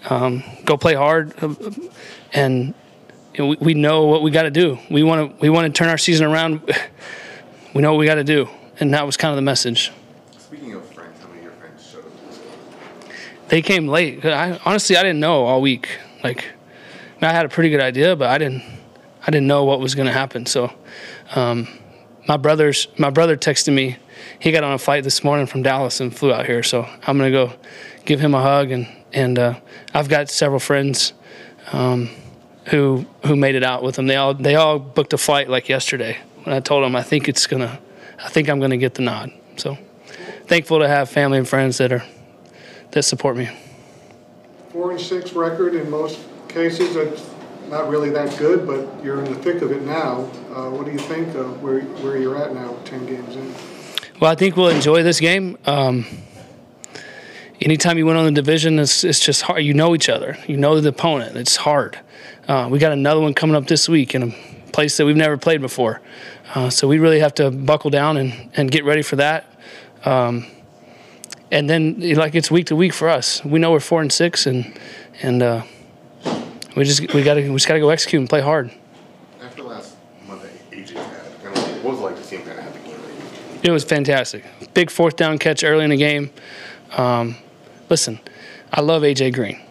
um, 0.10 0.44
go 0.66 0.78
play 0.78 0.94
hard. 0.94 1.34
And 2.34 2.74
we, 3.38 3.56
we 3.60 3.74
know 3.74 4.06
what 4.06 4.22
we 4.22 4.32
got 4.32 4.44
to 4.44 4.52
do. 4.52 4.78
We 4.90 5.04
want 5.04 5.32
to 5.32 5.42
we 5.42 5.50
want 5.50 5.66
to 5.68 5.78
turn 5.78 5.90
our 5.90 5.98
season 5.98 6.28
around. 6.28 6.62
We 7.74 7.82
know 7.82 7.92
what 7.92 8.00
we 8.00 8.06
got 8.06 8.16
to 8.16 8.24
do. 8.24 8.50
And 8.80 8.94
that 8.94 9.06
was 9.06 9.18
kind 9.18 9.32
of 9.32 9.38
the 9.38 9.42
message. 9.42 9.92
Speaking 10.38 10.74
of 10.74 10.86
friends, 10.94 11.20
how 11.22 11.28
many 11.28 11.40
of 11.40 11.44
your 11.46 11.54
friends 11.54 11.90
showed 11.90 12.06
up? 12.06 13.48
They 13.48 13.62
came 13.62 13.88
late. 13.88 14.26
I, 14.26 14.60
honestly, 14.66 14.98
I 14.98 15.02
didn't 15.04 15.20
know 15.20 15.46
all 15.46 15.62
week. 15.62 15.88
Like, 16.24 16.46
I 17.22 17.32
had 17.32 17.46
a 17.46 17.50
pretty 17.50 17.70
good 17.70 17.82
idea, 17.82 18.16
but 18.16 18.30
I 18.30 18.38
didn't. 18.38 18.64
I 19.26 19.32
didn't 19.32 19.48
know 19.48 19.64
what 19.64 19.80
was 19.80 19.96
going 19.96 20.08
to 20.08 20.12
happen. 20.12 20.46
So, 20.46 20.74
um, 21.34 21.68
my 22.28 22.38
brother's 22.38 22.88
my 22.98 23.10
brother 23.10 23.38
texted 23.38 23.74
me. 23.74 23.98
He 24.40 24.52
got 24.52 24.64
on 24.64 24.74
a 24.74 24.78
flight 24.78 25.04
this 25.04 25.24
morning 25.24 25.46
from 25.46 25.64
Dallas 25.64 26.00
and 26.00 26.16
flew 26.16 26.34
out 26.34 26.46
here. 26.46 26.64
So 26.64 26.88
I'm 27.06 27.18
going 27.18 27.32
to 27.32 27.38
go 27.38 27.54
give 28.06 28.20
him 28.20 28.34
a 28.34 28.42
hug 28.42 28.72
and 28.72 28.88
and 29.14 29.38
uh, 29.38 29.60
I've 29.94 30.10
got 30.10 30.30
several 30.30 30.60
friends 30.60 31.14
um, 31.72 32.10
who 32.66 33.06
who 33.26 33.36
made 33.36 33.56
it 33.56 33.64
out 33.64 33.84
with 33.84 33.98
him. 33.98 34.08
They 34.08 34.16
all 34.16 34.34
they 34.34 34.56
all 34.56 34.80
booked 34.80 35.14
a 35.14 35.18
flight 35.18 35.50
like 35.50 35.70
yesterday. 35.70 36.18
When 36.44 36.56
I 36.56 36.60
told 36.60 36.84
them 36.84 36.96
I 36.96 37.04
think 37.04 37.30
it's 37.30 37.48
gonna, 37.48 37.80
I 38.24 38.30
think 38.30 38.50
I'm 38.50 38.60
gonna 38.60 38.78
get 38.78 38.96
the 38.96 39.02
nod. 39.02 39.32
So 39.58 39.78
thankful 40.48 40.80
to 40.80 40.88
have 40.88 41.10
family 41.10 41.38
and 41.38 41.48
friends 41.48 41.78
that 41.78 41.92
are 41.92 42.04
that 42.92 43.04
support 43.04 43.38
me. 43.38 43.50
Four 44.72 44.92
and 44.92 45.00
six 45.00 45.34
record 45.34 45.76
in 45.76 45.90
most 45.90 46.20
cases, 46.48 46.96
not 47.74 47.90
really 47.90 48.12
that 48.12 48.38
good, 48.38 48.68
but 48.68 49.04
you're 49.04 49.24
in 49.24 49.34
the 49.34 49.40
thick 49.40 49.64
of 49.64 49.72
it 49.72 49.82
now. 49.82 50.30
Uh, 50.54 50.70
what 50.70 50.86
do 50.86 50.92
you 50.92 51.00
think 51.00 51.34
of 51.34 51.64
where, 51.64 51.82
where 51.82 52.18
you're 52.18 52.38
at 52.38 52.54
now, 52.54 52.78
10 52.86 53.08
games 53.08 53.36
in? 53.36 53.52
Well, 54.20 54.32
I 54.32 54.36
think 54.36 54.56
we'll 54.56 54.70
enjoy 54.70 55.02
this 55.02 55.20
game. 55.20 55.58
Um, 55.66 56.06
anytime 57.60 57.98
you 57.98 58.06
win 58.06 58.16
on 58.16 58.26
the 58.26 58.32
division, 58.32 58.78
it's, 58.78 59.04
it's 59.04 59.20
just 59.20 59.42
hard. 59.42 59.64
You 59.64 59.74
know 59.74 59.96
each 59.96 60.08
other. 60.08 60.38
You 60.46 60.56
know 60.56 60.80
the 60.80 60.90
opponent. 60.90 61.36
It's 61.36 61.56
hard. 61.56 62.00
Uh, 62.48 62.68
we 62.70 62.78
got 62.78 62.92
another 62.92 63.20
one 63.20 63.34
coming 63.34 63.56
up 63.56 63.66
this 63.66 63.90
week 63.90 64.14
in 64.14 64.22
a 64.22 64.72
place 64.72 64.96
that 64.98 65.06
we've 65.08 65.18
never 65.18 65.36
played 65.36 65.60
before. 65.60 66.00
Uh, 66.54 66.70
so 66.70 66.88
we 66.88 67.00
really 67.00 67.22
have 67.22 67.34
to 67.36 67.50
buckle 67.50 67.90
down 67.90 68.18
and, 68.18 68.52
and 68.56 68.70
get 68.70 68.86
ready 68.86 69.02
for 69.02 69.16
that. 69.16 69.46
Um, 70.06 70.46
and 71.50 71.68
then, 71.68 72.00
like 72.16 72.36
it's 72.36 72.52
week 72.52 72.68
to 72.68 72.76
week 72.76 72.94
for 72.94 73.10
us. 73.10 73.44
We 73.44 73.58
know 73.58 73.72
we're 73.72 73.80
four 73.80 74.02
and 74.02 74.12
six, 74.12 74.48
and 74.48 74.78
and 75.22 75.44
uh, 75.44 75.64
we 76.76 76.84
just 76.84 77.14
we 77.14 77.24
got 77.24 77.36
to 77.36 77.50
we 77.50 77.56
just 77.56 77.68
got 77.68 77.76
to 77.76 77.80
go 77.80 77.90
execute 77.90 78.20
and 78.20 78.30
play 78.30 78.42
hard. 78.42 78.72
After 79.42 79.64
last 79.64 79.96
Monday, 80.28 80.50
AJ 80.72 80.92
had, 80.94 81.84
what 81.84 81.92
was 81.92 82.00
it 82.00 82.04
like 82.04 82.16
to 82.16 82.24
see 82.24 82.38
him 82.38 82.44
kind 82.44 82.58
of 82.60 82.64
have 82.64 82.74
the 82.74 82.90
game 82.90 83.00
It 83.64 83.72
was 83.72 83.84
fantastic. 83.84 84.46
Big 84.74 84.90
fourth 84.90 85.16
down 85.16 85.38
catch 85.38 85.64
early 85.64 85.84
in 85.84 85.90
the 85.90 85.98
game. 85.98 86.32
Um, 86.98 87.38
listen, 87.90 88.20
I 88.72 88.82
love 88.82 89.04
AJ 89.04 89.34
Green, 89.34 89.62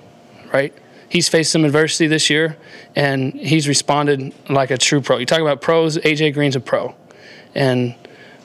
right? 0.52 0.72
He's 1.08 1.28
faced 1.28 1.52
some 1.52 1.64
adversity 1.64 2.06
this 2.06 2.30
year, 2.30 2.56
and 2.96 3.34
he's 3.34 3.68
responded 3.68 4.32
like 4.48 4.70
a 4.70 4.78
true 4.78 5.00
pro. 5.00 5.18
You 5.18 5.26
talk 5.26 5.40
about 5.40 5.60
pros, 5.60 5.98
AJ 5.98 6.34
Green's 6.34 6.56
a 6.56 6.60
pro, 6.60 6.94
and 7.54 7.94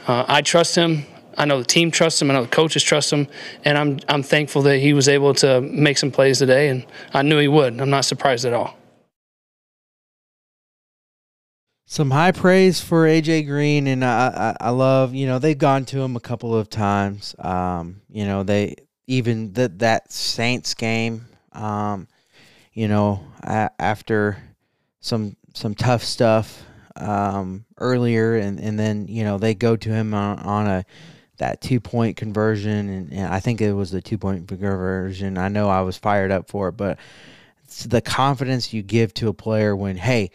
uh, 0.07 0.25
I 0.27 0.41
trust 0.41 0.75
him. 0.75 1.05
I 1.37 1.45
know 1.45 1.59
the 1.59 1.65
team 1.65 1.91
trusts 1.91 2.21
him. 2.21 2.31
I 2.31 2.33
know 2.33 2.43
the 2.43 2.49
coaches 2.49 2.83
trust 2.83 3.13
him, 3.13 3.27
and 3.63 3.77
I'm 3.77 3.99
I'm 4.09 4.23
thankful 4.23 4.63
that 4.63 4.79
he 4.79 4.93
was 4.93 5.07
able 5.07 5.33
to 5.35 5.61
make 5.61 5.97
some 5.97 6.11
plays 6.11 6.39
today, 6.39 6.69
and 6.69 6.85
I 7.13 7.21
knew 7.21 7.37
he 7.37 7.47
would. 7.47 7.79
I'm 7.79 7.89
not 7.89 8.05
surprised 8.05 8.45
at 8.45 8.53
all. 8.53 8.77
some 11.89 12.11
high 12.11 12.33
praise 12.33 12.81
for 12.81 13.07
AJ 13.07 13.47
Green, 13.47 13.87
and 13.87 14.03
I, 14.03 14.55
I, 14.59 14.67
I 14.67 14.69
love 14.71 15.15
you 15.15 15.25
know 15.25 15.39
they've 15.39 15.57
gone 15.57 15.85
to 15.85 16.01
him 16.01 16.15
a 16.15 16.19
couple 16.19 16.53
of 16.53 16.69
times. 16.69 17.33
Um, 17.39 18.01
you 18.09 18.25
know 18.25 18.43
they 18.43 18.75
even 19.07 19.53
that 19.53 19.79
that 19.79 20.11
Saints 20.11 20.73
game. 20.73 21.25
Um, 21.53 22.07
you 22.73 22.87
know 22.87 23.23
after 23.43 24.37
some 24.99 25.37
some 25.55 25.73
tough 25.73 26.03
stuff 26.03 26.61
um, 26.97 27.65
earlier, 27.77 28.35
and, 28.35 28.59
and 28.59 28.77
then 28.77 29.07
you 29.07 29.23
know 29.23 29.37
they 29.37 29.55
go 29.55 29.75
to 29.75 29.89
him 29.89 30.13
on, 30.13 30.39
on 30.39 30.67
a 30.67 30.85
that 31.37 31.61
two 31.61 31.79
point 31.79 32.17
conversion, 32.17 32.89
and, 32.89 33.13
and 33.13 33.33
I 33.33 33.39
think 33.39 33.61
it 33.61 33.73
was 33.73 33.91
the 33.91 34.01
two 34.01 34.17
point 34.17 34.47
conversion. 34.47 35.37
I 35.37 35.47
know 35.47 35.69
I 35.69 35.81
was 35.81 35.97
fired 35.97 36.31
up 36.31 36.49
for 36.49 36.69
it, 36.69 36.73
but 36.73 36.97
it's 37.67 37.83
the 37.83 38.01
confidence 38.01 38.73
you 38.73 38.81
give 38.81 39.13
to 39.15 39.27
a 39.27 39.33
player 39.33 39.75
when 39.75 39.97
hey 39.97 40.31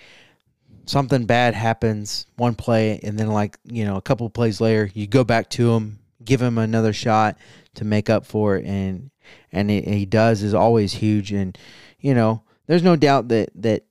something 0.85 1.25
bad 1.25 1.55
happens 1.55 2.27
one 2.37 2.55
play 2.55 3.01
and 3.03 3.19
then 3.19 3.29
like 3.29 3.57
you 3.65 3.85
know 3.85 3.97
a 3.97 4.03
couple 4.03 4.29
plays 4.29 4.61
later 4.61 4.91
you 4.95 5.07
go 5.07 5.25
back 5.25 5.49
to 5.49 5.73
him 5.73 5.99
give 6.25 6.43
him 6.43 6.59
another 6.59 6.93
shot 6.93 7.39
to 7.75 7.85
make 7.85 8.11
up 8.11 8.27
for 8.27 8.57
it 8.57 8.67
and 8.67 9.11
and 9.51 9.71
it, 9.71 9.87
he 9.87 10.05
does 10.05 10.43
is 10.43 10.55
always 10.55 10.93
huge 10.93 11.33
and 11.33 11.57
you 12.01 12.13
know 12.15 12.43
there's 12.67 12.83
no 12.83 12.97
doubt 12.97 13.29
that 13.29 13.51
that 13.55 13.85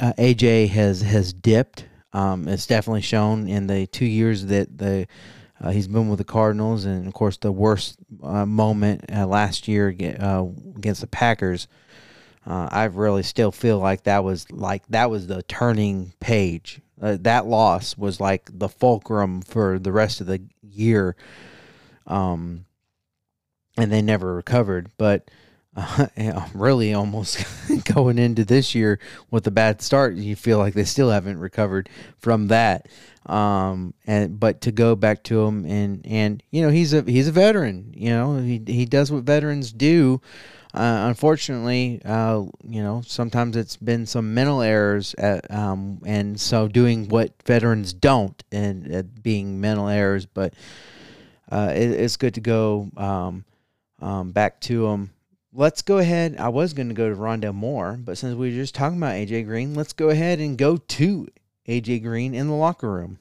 uh, 0.00 0.12
AJ 0.18 0.68
has 0.70 1.02
has 1.02 1.32
dipped 1.32 1.86
um, 2.12 2.48
it's 2.48 2.66
definitely 2.66 3.02
shown 3.02 3.46
in 3.46 3.66
the 3.66 3.86
two 3.86 4.06
years 4.06 4.46
that 4.46 4.76
the 4.76 5.06
uh, 5.60 5.70
he's 5.70 5.88
been 5.88 6.08
with 6.08 6.18
the 6.18 6.24
Cardinals 6.24 6.84
and 6.84 7.06
of 7.06 7.14
course 7.14 7.36
the 7.36 7.52
worst 7.52 7.98
uh, 8.22 8.46
moment 8.46 9.04
uh, 9.12 9.26
last 9.26 9.68
year 9.68 9.94
uh, 10.20 10.44
against 10.76 11.00
the 11.00 11.06
Packers 11.06 11.68
uh, 12.48 12.66
I 12.72 12.84
really 12.84 13.22
still 13.22 13.52
feel 13.52 13.78
like 13.78 14.04
that 14.04 14.24
was 14.24 14.50
like 14.50 14.86
that 14.88 15.10
was 15.10 15.26
the 15.26 15.42
turning 15.42 16.14
page. 16.18 16.80
Uh, 17.00 17.18
that 17.20 17.46
loss 17.46 17.96
was 17.98 18.20
like 18.20 18.48
the 18.50 18.70
fulcrum 18.70 19.42
for 19.42 19.78
the 19.78 19.92
rest 19.92 20.22
of 20.22 20.26
the 20.26 20.42
year. 20.62 21.14
Um, 22.06 22.64
and 23.76 23.92
they 23.92 24.00
never 24.00 24.34
recovered. 24.34 24.90
But 24.96 25.30
uh, 26.16 26.46
really, 26.54 26.94
almost 26.94 27.44
going 27.94 28.18
into 28.18 28.44
this 28.44 28.74
year 28.74 28.98
with 29.30 29.46
a 29.46 29.50
bad 29.50 29.80
start, 29.80 30.14
you 30.14 30.34
feel 30.34 30.58
like 30.58 30.74
they 30.74 30.84
still 30.84 31.10
haven't 31.10 31.38
recovered 31.38 31.88
from 32.18 32.48
that. 32.48 32.88
Um, 33.26 33.92
and 34.06 34.40
but 34.40 34.62
to 34.62 34.72
go 34.72 34.96
back 34.96 35.22
to 35.24 35.42
him 35.42 35.66
and 35.66 36.06
and 36.06 36.42
you 36.50 36.62
know 36.62 36.70
he's 36.70 36.94
a 36.94 37.02
he's 37.02 37.28
a 37.28 37.32
veteran. 37.32 37.92
You 37.94 38.10
know 38.10 38.38
he 38.38 38.62
he 38.66 38.86
does 38.86 39.12
what 39.12 39.24
veterans 39.24 39.72
do. 39.72 40.20
Uh, 40.74 41.06
unfortunately, 41.08 42.00
uh, 42.04 42.42
you 42.62 42.82
know, 42.82 43.02
sometimes 43.04 43.56
it's 43.56 43.76
been 43.76 44.04
some 44.04 44.34
mental 44.34 44.60
errors, 44.60 45.14
at, 45.16 45.50
um, 45.50 45.98
and 46.04 46.38
so 46.38 46.68
doing 46.68 47.08
what 47.08 47.32
veterans 47.46 47.94
don't, 47.94 48.44
and 48.52 48.94
uh, 48.94 49.02
being 49.22 49.60
mental 49.60 49.88
errors. 49.88 50.26
But 50.26 50.52
uh, 51.50 51.72
it, 51.74 51.90
it's 51.92 52.16
good 52.16 52.34
to 52.34 52.42
go 52.42 52.90
um, 52.98 53.44
um, 54.00 54.32
back 54.32 54.60
to 54.62 54.82
them. 54.82 55.10
Let's 55.58 55.82
go 55.82 55.98
ahead. 55.98 56.36
I 56.38 56.50
was 56.50 56.72
going 56.72 56.86
to 56.86 56.94
go 56.94 57.08
to 57.08 57.16
Rondale 57.16 57.52
Moore, 57.52 57.98
but 57.98 58.16
since 58.16 58.36
we 58.36 58.50
were 58.50 58.54
just 58.54 58.76
talking 58.76 58.96
about 58.96 59.14
AJ 59.14 59.44
Green, 59.46 59.74
let's 59.74 59.92
go 59.92 60.08
ahead 60.08 60.38
and 60.38 60.56
go 60.56 60.76
to 60.76 61.26
AJ 61.66 62.04
Green 62.04 62.32
in 62.32 62.46
the 62.46 62.54
locker 62.54 62.88
room. 62.88 63.18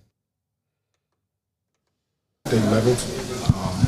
Stay 2.45 2.59
leveled. 2.69 2.99
Um, 3.57 3.81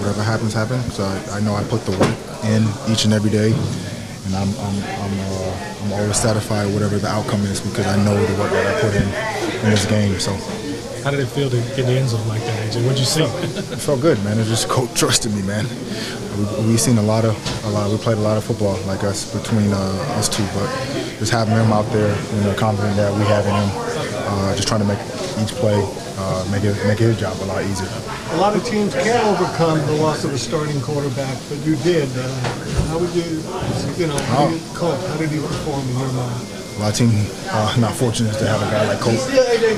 whatever 0.00 0.22
happens, 0.22 0.54
happens. 0.54 0.94
So 0.94 1.04
I, 1.04 1.22
I 1.32 1.40
know 1.40 1.56
I 1.56 1.62
put 1.64 1.82
the 1.82 1.90
work 1.90 2.16
in 2.44 2.64
each 2.90 3.04
and 3.04 3.12
every 3.12 3.30
day, 3.30 3.52
and 3.52 4.34
I'm 4.34 4.48
I'm 4.48 4.76
I'm, 5.04 5.20
uh, 5.20 5.82
I'm 5.82 5.92
always 5.92 6.16
satisfied 6.16 6.72
whatever 6.72 6.96
the 6.96 7.08
outcome 7.08 7.42
is 7.42 7.60
because 7.60 7.86
I 7.86 8.02
know 8.02 8.14
the 8.16 8.40
work 8.40 8.50
that 8.50 8.64
I 8.64 8.80
put 8.80 8.94
in 8.94 9.66
in 9.66 9.70
this 9.72 9.84
game. 9.84 10.18
So. 10.18 10.67
How 11.04 11.10
did 11.10 11.20
it 11.20 11.26
feel 11.26 11.48
to 11.50 11.56
get 11.56 11.86
the 11.86 11.92
end 11.92 12.08
zone 12.08 12.26
like 12.28 12.40
that, 12.42 12.72
AJ? 12.72 12.84
What'd 12.84 12.98
you 12.98 13.04
see? 13.04 13.22
it 13.22 13.78
felt 13.78 14.00
good, 14.00 14.22
man. 14.24 14.38
It 14.38 14.44
just 14.44 14.68
coach 14.74 14.92
trusted 14.98 15.32
me, 15.34 15.42
man. 15.42 15.66
We, 16.36 16.72
we 16.72 16.76
seen 16.76 16.98
a 16.98 17.02
lot 17.02 17.24
of 17.24 17.34
a 17.64 17.70
lot. 17.70 17.90
We 17.90 17.96
played 17.98 18.18
a 18.18 18.20
lot 18.20 18.36
of 18.36 18.44
football 18.44 18.76
like 18.86 19.04
us 19.04 19.32
between 19.34 19.72
uh, 19.72 20.16
us 20.18 20.28
two, 20.28 20.44
but 20.54 20.68
just 21.18 21.32
having 21.32 21.54
him 21.54 21.72
out 21.72 21.86
there, 21.92 22.14
you 22.34 22.40
know, 22.42 22.54
confident 22.54 22.96
that 22.96 23.12
we 23.12 23.24
have 23.26 23.46
in 23.46 23.54
him, 23.54 23.70
uh, 24.28 24.54
just 24.54 24.68
trying 24.68 24.80
to 24.80 24.86
make 24.86 25.00
each 25.40 25.54
play 25.56 25.78
uh, 26.18 26.44
make 26.50 26.64
it 26.64 26.74
make 26.86 26.98
his 26.98 27.18
job 27.18 27.36
a 27.40 27.46
lot 27.46 27.62
easier. 27.62 27.88
A 28.32 28.36
lot 28.36 28.56
of 28.56 28.64
teams 28.64 28.92
can't 28.94 29.24
overcome 29.24 29.78
the 29.86 30.02
loss 30.02 30.24
of 30.24 30.32
a 30.32 30.38
starting 30.38 30.80
quarterback, 30.80 31.38
but 31.48 31.58
you 31.64 31.76
did. 31.76 32.08
Uh, 32.16 32.26
how 32.90 32.98
would 32.98 33.14
you, 33.14 33.42
you 33.96 34.06
know, 34.06 34.18
how 34.34 34.48
did 34.48 34.60
Colt, 34.74 35.00
how 35.06 35.16
did 35.16 35.30
he 35.30 35.38
perform 35.38 35.88
in 35.88 35.98
your 35.98 36.12
mind? 36.12 36.57
A 36.78 36.80
lot 36.80 36.94
of 36.94 36.96
teams 36.96 37.26
uh, 37.50 37.74
not 37.82 37.90
fortunate 37.90 38.38
to 38.38 38.46
have 38.46 38.62
a 38.62 38.70
guy 38.70 38.86
like 38.86 39.02
Colt 39.02 39.18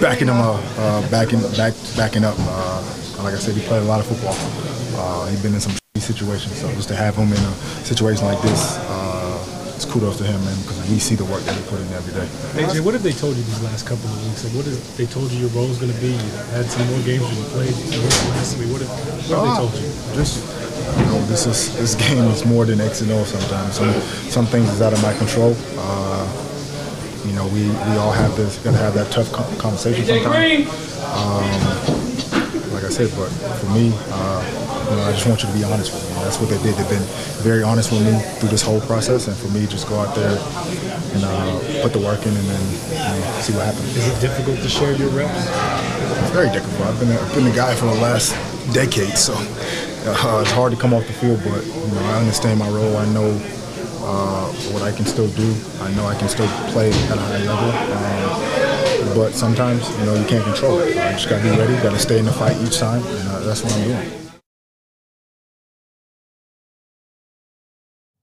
backing 0.04 0.28
him 0.28 0.36
up, 0.36 0.60
uh, 0.76 1.00
backing 1.08 1.40
back, 1.56 1.72
backing 1.96 2.24
up. 2.28 2.36
Uh, 2.36 2.84
like 3.24 3.32
I 3.32 3.40
said, 3.40 3.56
he 3.56 3.64
played 3.64 3.80
a 3.80 3.88
lot 3.88 4.00
of 4.00 4.06
football. 4.06 4.36
Uh, 5.00 5.24
he's 5.32 5.40
been 5.40 5.54
in 5.54 5.60
some 5.60 5.72
situations, 5.96 6.60
so 6.60 6.68
just 6.76 6.88
to 6.88 6.94
have 6.94 7.16
him 7.16 7.32
in 7.32 7.40
a 7.40 7.54
situation 7.88 8.26
like 8.26 8.36
this, 8.42 8.76
uh, 8.92 9.72
it's 9.72 9.86
kudos 9.88 10.18
to 10.18 10.24
him, 10.24 10.36
man, 10.44 10.52
because 10.60 10.76
we 10.92 10.98
see 10.98 11.14
the 11.14 11.24
work 11.24 11.40
that 11.48 11.56
he 11.56 11.62
put 11.72 11.80
in 11.80 11.88
every 11.96 12.12
day. 12.12 12.28
AJ, 12.68 12.84
what 12.84 12.92
have 12.92 13.02
they 13.02 13.16
told 13.16 13.32
you 13.34 13.44
these 13.48 13.62
last 13.64 13.88
couple 13.88 14.04
of 14.04 14.20
weeks? 14.28 14.44
Like, 14.44 14.52
what 14.52 14.66
is 14.68 14.76
they 15.00 15.06
told 15.06 15.32
you 15.32 15.48
your 15.48 15.52
role 15.56 15.72
is 15.72 15.80
going 15.80 15.92
to 15.92 16.00
be? 16.04 16.12
You 16.12 16.30
had 16.52 16.68
some 16.68 16.84
more 16.92 17.00
games 17.08 17.24
you 17.32 17.44
played. 17.56 17.72
Last 18.36 18.60
week. 18.60 18.68
What 18.68 18.84
have, 18.84 18.92
what 18.92 19.40
have 19.40 19.48
they 19.48 19.56
told 19.56 19.72
you? 19.72 19.88
Just 20.12 20.44
you 21.00 21.04
know, 21.08 21.16
this 21.32 21.48
is 21.48 21.72
this 21.80 21.94
game 22.12 22.28
is 22.28 22.44
more 22.44 22.66
than 22.68 22.78
X 22.78 23.00
and 23.00 23.10
O 23.12 23.24
sometimes. 23.24 23.80
Some 23.80 23.88
some 24.28 24.44
things 24.44 24.68
is 24.68 24.82
out 24.84 24.92
of 24.92 25.00
my 25.00 25.16
control. 25.16 25.56
Uh, 25.80 26.28
you 27.24 27.32
know, 27.32 27.46
we, 27.48 27.68
we 27.68 27.96
all 27.98 28.12
have 28.12 28.36
this, 28.36 28.58
got 28.58 28.72
to 28.72 28.78
have 28.78 28.94
that 28.94 29.10
tough 29.12 29.30
conversation 29.58 30.04
sometimes. 30.04 30.68
Um, 31.10 32.70
like 32.72 32.84
I 32.84 32.88
said, 32.88 33.10
but 33.16 33.28
for 33.60 33.66
me, 33.70 33.92
uh, 34.10 34.40
you 34.90 34.96
know, 34.96 35.02
I 35.02 35.12
just 35.12 35.26
want 35.26 35.42
you 35.42 35.48
to 35.48 35.54
be 35.54 35.64
honest 35.64 35.92
with 35.92 36.02
me. 36.08 36.22
That's 36.24 36.38
what 36.40 36.50
they 36.50 36.58
did. 36.62 36.74
They've 36.74 36.88
been 36.88 37.06
very 37.42 37.62
honest 37.62 37.92
with 37.92 38.02
me 38.02 38.18
through 38.38 38.48
this 38.50 38.62
whole 38.62 38.80
process, 38.82 39.28
and 39.28 39.36
for 39.36 39.48
me, 39.48 39.66
just 39.66 39.88
go 39.88 39.98
out 40.00 40.14
there 40.14 40.38
and 41.14 41.24
uh, 41.24 41.82
put 41.82 41.92
the 41.92 41.98
work 41.98 42.22
in, 42.26 42.34
and 42.34 42.46
then 42.46 42.64
you 42.90 42.98
know, 42.98 43.40
see 43.40 43.52
what 43.54 43.66
happens. 43.66 43.96
Is 43.96 44.08
it 44.08 44.20
difficult 44.20 44.58
to 44.60 44.68
share 44.68 44.94
your 44.94 45.10
reps? 45.10 45.46
It's 46.22 46.30
very 46.30 46.50
difficult. 46.50 46.88
I've 46.88 46.98
been 47.00 47.10
a, 47.10 47.20
I've 47.20 47.34
been 47.34 47.44
the 47.44 47.54
guy 47.54 47.74
for 47.74 47.86
the 47.86 48.00
last 48.00 48.34
decade, 48.72 49.18
so 49.18 49.34
uh, 49.36 50.40
it's 50.42 50.52
hard 50.52 50.72
to 50.72 50.78
come 50.78 50.94
off 50.94 51.06
the 51.06 51.12
field. 51.14 51.40
But 51.44 51.64
you 51.64 51.94
know, 51.94 52.02
I 52.10 52.18
understand 52.20 52.58
my 52.58 52.68
role. 52.68 52.96
I 52.96 53.06
know 53.12 53.30
uh, 54.10 54.52
what 54.72 54.82
I 54.82 54.92
can 54.92 55.06
still 55.06 55.28
do. 55.28 55.54
I 55.80 55.94
know 55.94 56.06
I 56.06 56.16
can 56.18 56.28
still 56.28 56.48
play 56.72 56.90
at 56.90 57.16
a 57.16 57.20
high 57.20 57.44
level. 57.44 57.70
Um, 57.96 59.14
but 59.14 59.32
sometimes, 59.32 59.88
you 59.98 60.06
know, 60.06 60.14
you 60.14 60.24
can't 60.26 60.44
control 60.44 60.78
it. 60.80 60.96
I 60.96 61.12
just 61.12 61.28
got 61.28 61.42
to 61.42 61.50
be 61.50 61.56
ready, 61.56 61.74
got 61.82 61.92
to 61.92 61.98
stay 61.98 62.18
in 62.18 62.24
the 62.24 62.32
fight 62.32 62.56
each 62.62 62.78
time, 62.78 63.02
and 63.02 63.28
uh, 63.28 63.40
that's 63.40 63.62
what 63.62 63.72
I'm 63.72 63.84
doing. 63.84 64.10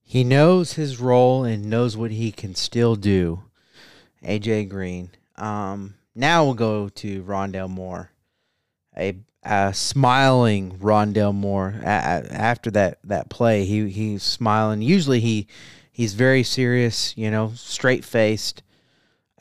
He 0.02 0.24
knows 0.24 0.72
his 0.74 1.00
role 1.00 1.44
and 1.44 1.68
knows 1.68 1.96
what 1.96 2.10
he 2.10 2.32
can 2.32 2.54
still 2.54 2.96
do. 2.96 3.42
AJ 4.24 4.68
Green. 4.70 5.10
Um, 5.36 5.94
now 6.14 6.44
we'll 6.44 6.54
go 6.54 6.88
to 6.88 7.22
Rondale 7.22 7.68
Moore. 7.68 8.10
A, 8.96 9.16
a 9.42 9.72
smiling 9.74 10.78
Rondale 10.78 11.34
Moore 11.34 11.74
a, 11.82 11.86
a, 11.86 12.32
after 12.32 12.70
that, 12.72 12.98
that 13.04 13.28
play. 13.28 13.64
He 13.64 13.88
he's 13.90 14.22
smiling. 14.22 14.80
Usually 14.82 15.20
he 15.20 15.46
he's 15.98 16.14
very 16.14 16.44
serious, 16.44 17.12
you 17.16 17.28
know, 17.28 17.50
straight 17.56 18.04
faced. 18.04 18.62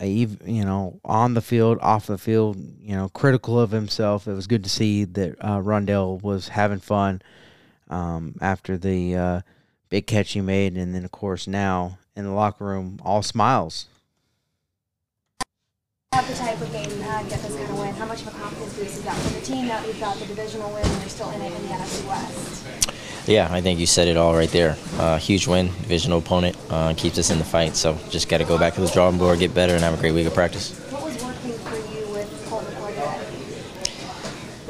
Uh, 0.01 0.05
you 0.05 0.63
know, 0.63 0.99
on 1.05 1.33
the 1.33 1.41
field, 1.41 1.79
off 1.81 2.05
the 2.07 2.17
field, 2.17 2.57
you 2.79 2.95
know, 2.95 3.09
critical 3.09 3.59
of 3.59 3.71
himself. 3.71 4.27
It 4.27 4.33
was 4.33 4.45
good 4.45 4.63
to 4.63 4.69
see 4.69 5.05
that 5.05 5.35
uh, 5.39 5.57
Rondale 5.59 6.21
was 6.21 6.49
having 6.49 6.79
fun 6.79 7.21
um, 7.89 8.35
after 8.41 8.77
the 8.77 9.15
uh, 9.15 9.41
big 9.89 10.05
catch 10.05 10.33
he 10.33 10.41
made, 10.41 10.77
and 10.77 10.93
then 10.93 11.03
of 11.03 11.11
course 11.11 11.47
now 11.47 11.97
in 12.15 12.25
the 12.25 12.31
locker 12.31 12.65
room, 12.65 12.99
all 13.03 13.23
smiles. 13.23 13.85
The 16.11 16.33
type 16.33 16.61
of 16.61 16.71
game 16.71 16.91
uh, 17.03 17.23
get 17.23 17.41
this 17.41 17.55
kind 17.55 17.69
of 17.69 17.79
win. 17.79 17.93
How 17.95 18.05
much 18.05 18.21
of 18.21 18.27
a 18.27 18.31
confidence 18.31 18.73
boost 18.77 18.97
is 18.97 19.03
that 19.03 19.15
for 19.15 19.33
the 19.33 19.41
team 19.41 19.67
now 19.67 19.79
that 19.79 19.87
you've 19.87 19.99
got 19.99 20.17
the 20.17 20.25
divisional 20.25 20.71
win 20.73 20.83
and 20.83 21.01
you're 21.01 21.09
still 21.09 21.29
in 21.31 21.41
it 21.41 21.53
in 21.53 21.67
the 21.67 21.73
NFC 21.73 22.07
West? 22.07 23.06
Yeah, 23.27 23.49
I 23.51 23.59
think 23.59 23.77
you 23.79 23.85
said 23.85 24.07
it 24.07 24.15
all 24.15 24.33
right 24.33 24.49
there. 24.49 24.77
Uh, 24.97 25.17
huge 25.17 25.47
win, 25.47 25.67
divisional 25.81 26.19
opponent, 26.19 26.55
uh, 26.69 26.93
keeps 26.95 27.17
us 27.19 27.29
in 27.29 27.39
the 27.39 27.43
fight. 27.43 27.75
So 27.75 27.97
just 28.09 28.29
got 28.29 28.37
to 28.37 28.45
go 28.45 28.57
back 28.57 28.75
to 28.75 28.81
the 28.81 28.87
drawing 28.87 29.17
board, 29.17 29.39
get 29.39 29.53
better, 29.53 29.73
and 29.73 29.83
have 29.83 29.93
a 29.93 29.97
great 29.97 30.13
week 30.13 30.27
of 30.27 30.33
practice. 30.33 30.71
What 30.91 31.03
was 31.03 31.21
working 31.21 31.51
for 31.59 31.75
you 31.75 32.07
with 32.13 32.29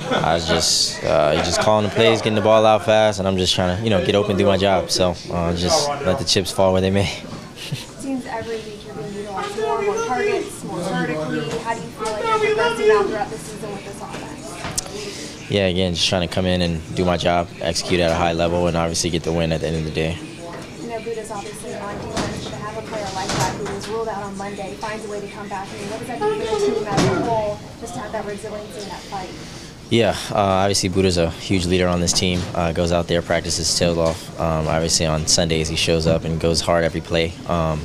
McCoy? 0.01 0.23
I 0.23 0.33
was 0.33 0.47
just, 0.47 1.03
uh, 1.03 1.35
just 1.35 1.59
calling 1.61 1.85
the 1.87 1.91
plays, 1.93 2.19
getting 2.19 2.33
the 2.33 2.41
ball 2.41 2.65
out 2.65 2.83
fast, 2.83 3.19
and 3.19 3.27
I'm 3.27 3.37
just 3.37 3.53
trying 3.53 3.77
to, 3.77 3.83
you 3.83 3.91
know, 3.91 4.03
get 4.03 4.15
open, 4.15 4.37
do 4.37 4.45
my 4.47 4.57
job. 4.57 4.89
So 4.89 5.13
uh, 5.31 5.55
just 5.55 5.87
let 5.87 6.17
the 6.17 6.25
chips 6.25 6.51
fall 6.51 6.73
where 6.73 6.81
they 6.81 6.89
may. 6.89 7.05
Seems 7.99 8.25
every 8.25 8.55
week 8.55 8.83
you're 8.87 8.95
being 8.95 9.13
utilized 9.13 9.59
more, 9.59 9.81
more 9.83 10.05
targets, 10.07 10.63
more 10.63 10.79
vertically. 10.79 11.49
How 11.59 11.75
do 11.75 11.81
you 11.81 11.87
feel 11.89 12.11
like 12.11 12.23
you're 12.23 12.55
progressing 12.55 12.85
throughout 13.07 13.29
the 13.29 13.37
season 13.37 13.37
with 13.37 13.39
this 13.39 13.53
offense? 13.53 13.56
Yeah, 15.49 15.67
again, 15.67 15.93
just 15.93 16.07
trying 16.09 16.27
to 16.27 16.33
come 16.33 16.45
in 16.45 16.61
and 16.61 16.95
do 16.95 17.05
my 17.05 17.17
job, 17.17 17.47
execute 17.61 18.01
at 18.01 18.11
a 18.11 18.15
high 18.15 18.33
level, 18.33 18.67
and 18.67 18.75
obviously 18.75 19.09
get 19.09 19.23
the 19.23 19.31
win 19.31 19.51
at 19.51 19.61
the 19.61 19.67
end 19.67 19.77
of 19.77 19.85
the 19.85 19.91
day. 19.91 20.17
You 20.81 20.89
know, 20.89 20.99
Budda's 20.99 21.31
obviously 21.31 21.73
on 21.75 21.95
defense, 21.95 22.43
but 22.43 22.49
to 22.49 22.55
have 22.57 22.77
a 22.77 22.87
player 22.87 23.07
like 23.15 23.29
that 23.29 23.55
who 23.55 23.65
is 23.75 23.87
ruled 23.87 24.09
out 24.09 24.23
on 24.23 24.37
Monday, 24.37 24.73
finds 24.75 25.05
a 25.05 25.09
way 25.09 25.21
to 25.21 25.27
come 25.27 25.47
back. 25.47 25.67
I 25.69 25.73
mean, 25.77 25.89
what 25.89 25.99
does 25.99 26.07
that 26.07 26.19
do 26.19 26.33
for 26.33 26.59
the 26.59 26.75
team 26.75 26.87
as 26.87 27.03
a 27.05 27.23
whole, 27.23 27.59
just 27.79 27.93
to 27.93 27.99
have 28.01 28.11
that 28.11 28.25
resiliency 28.25 28.81
in 28.81 28.89
that 28.89 29.01
fight? 29.03 29.29
Yeah, 29.89 30.17
uh, 30.31 30.65
obviously 30.65 30.89
Budda's 30.89 31.17
a 31.17 31.29
huge 31.29 31.65
leader 31.65 31.87
on 31.87 32.01
this 32.01 32.11
team. 32.11 32.41
Uh, 32.53 32.73
goes 32.73 32.91
out 32.91 33.07
there, 33.07 33.21
practices 33.21 33.69
his 33.69 33.79
tail 33.79 33.97
off. 34.01 34.37
Um, 34.37 34.67
obviously 34.67 35.05
on 35.05 35.27
Sundays 35.27 35.69
he 35.69 35.77
shows 35.77 36.07
up 36.07 36.25
and 36.25 36.41
goes 36.41 36.59
hard 36.59 36.83
every 36.83 36.99
play. 36.99 37.31
Um, 37.47 37.79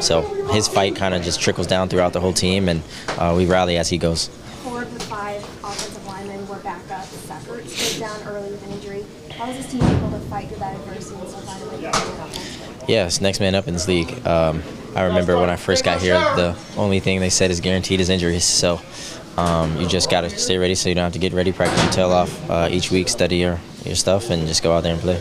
so 0.00 0.22
his 0.46 0.66
fight 0.66 0.96
kind 0.96 1.12
of 1.12 1.22
just 1.22 1.42
trickles 1.42 1.66
down 1.66 1.90
throughout 1.90 2.14
the 2.14 2.20
whole 2.20 2.32
team, 2.32 2.70
and 2.70 2.82
uh, 3.18 3.34
we 3.36 3.44
rally 3.44 3.76
as 3.76 3.90
he 3.90 3.98
goes. 3.98 4.28
Four 4.62 4.82
of 4.84 4.94
the 4.94 5.00
five 5.00 5.42
offensive 5.62 6.06
linemen 6.06 6.48
were 6.48 6.56
back 6.56 6.90
up. 6.90 7.04
Separate 7.04 7.68
stayed 7.68 8.00
down 8.00 8.18
early 8.22 8.50
with 8.50 8.64
an 8.64 8.72
injury. 8.72 9.04
How 9.32 9.46
was 9.46 9.58
this 9.58 9.70
team 9.70 9.82
able 9.82 10.10
to 10.10 10.21
fight 10.32 10.48
through 10.48 10.56
that 10.58 10.74
adversity 10.74 11.20
and 11.20 11.28
still 11.28 11.40
find 11.42 11.62
a 11.62 11.66
way 11.66 11.76
to 11.76 11.82
win 11.82 11.90
offensively? 11.90 13.20
Next 13.20 13.40
man 13.40 13.54
up 13.54 13.68
in 13.68 13.74
this 13.74 13.86
league. 13.86 14.26
Um, 14.26 14.62
I 14.96 15.02
remember 15.02 15.38
when 15.38 15.50
I 15.50 15.56
first 15.56 15.84
got 15.84 16.00
here, 16.00 16.14
the 16.14 16.56
only 16.76 17.00
thing 17.00 17.20
they 17.20 17.30
said 17.30 17.50
is 17.50 17.60
guaranteed 17.60 18.00
is 18.00 18.08
injuries. 18.08 18.44
So 18.44 18.80
um, 19.36 19.78
you 19.78 19.86
just 19.86 20.10
got 20.10 20.22
to 20.22 20.30
stay 20.30 20.56
ready 20.56 20.74
so 20.74 20.88
you 20.88 20.94
don't 20.94 21.04
have 21.04 21.12
to 21.12 21.18
get 21.18 21.34
ready, 21.34 21.52
practice 21.52 21.82
your 21.82 21.92
tail 21.92 22.12
off 22.12 22.50
uh, 22.50 22.68
each 22.70 22.90
week, 22.90 23.08
study 23.08 23.36
your, 23.36 23.60
your 23.84 23.94
stuff, 23.94 24.30
and 24.30 24.46
just 24.46 24.62
go 24.62 24.72
out 24.72 24.82
there 24.82 24.94
and 24.94 25.02
play. 25.02 25.20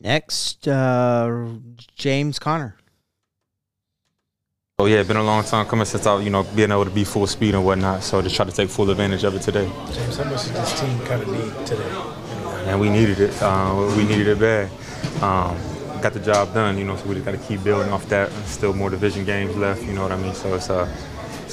Next, 0.00 0.68
uh, 0.68 1.48
James 1.96 2.38
Conner. 2.38 2.76
Oh 4.80 4.86
yeah, 4.86 4.96
it's 4.98 5.06
been 5.06 5.16
a 5.16 5.22
long 5.22 5.44
time 5.44 5.66
coming 5.66 5.84
since 5.84 6.04
I, 6.04 6.20
you 6.20 6.30
know, 6.30 6.42
being 6.42 6.72
able 6.72 6.84
to 6.84 6.90
be 6.90 7.04
full 7.04 7.28
speed 7.28 7.54
and 7.54 7.64
whatnot. 7.64 8.02
So 8.02 8.20
just 8.20 8.34
try 8.34 8.44
to 8.44 8.50
take 8.50 8.68
full 8.68 8.90
advantage 8.90 9.22
of 9.22 9.36
it 9.36 9.42
today. 9.42 9.70
James, 9.92 10.16
how 10.16 10.24
much 10.24 10.32
does 10.32 10.50
this 10.50 10.80
team 10.80 10.98
kind 11.06 11.22
of 11.22 11.28
need 11.28 11.64
today? 11.64 11.88
And 12.66 12.80
we 12.80 12.90
needed 12.90 13.20
it. 13.20 13.40
Uh, 13.40 13.94
we 13.96 14.02
needed 14.02 14.26
it 14.26 14.40
bad. 14.40 14.68
Um, 15.22 15.56
got 16.02 16.12
the 16.12 16.18
job 16.18 16.52
done, 16.54 16.76
you 16.76 16.84
know. 16.84 16.96
So 16.96 17.04
we 17.06 17.14
just 17.14 17.24
got 17.24 17.36
to 17.36 17.38
keep 17.38 17.62
building 17.62 17.92
off 17.92 18.08
that. 18.08 18.32
Still 18.46 18.72
more 18.72 18.90
division 18.90 19.24
games 19.24 19.54
left, 19.54 19.84
you 19.84 19.92
know 19.92 20.02
what 20.02 20.10
I 20.10 20.16
mean. 20.16 20.34
So 20.34 20.52
it's 20.56 20.68
uh, 20.68 20.92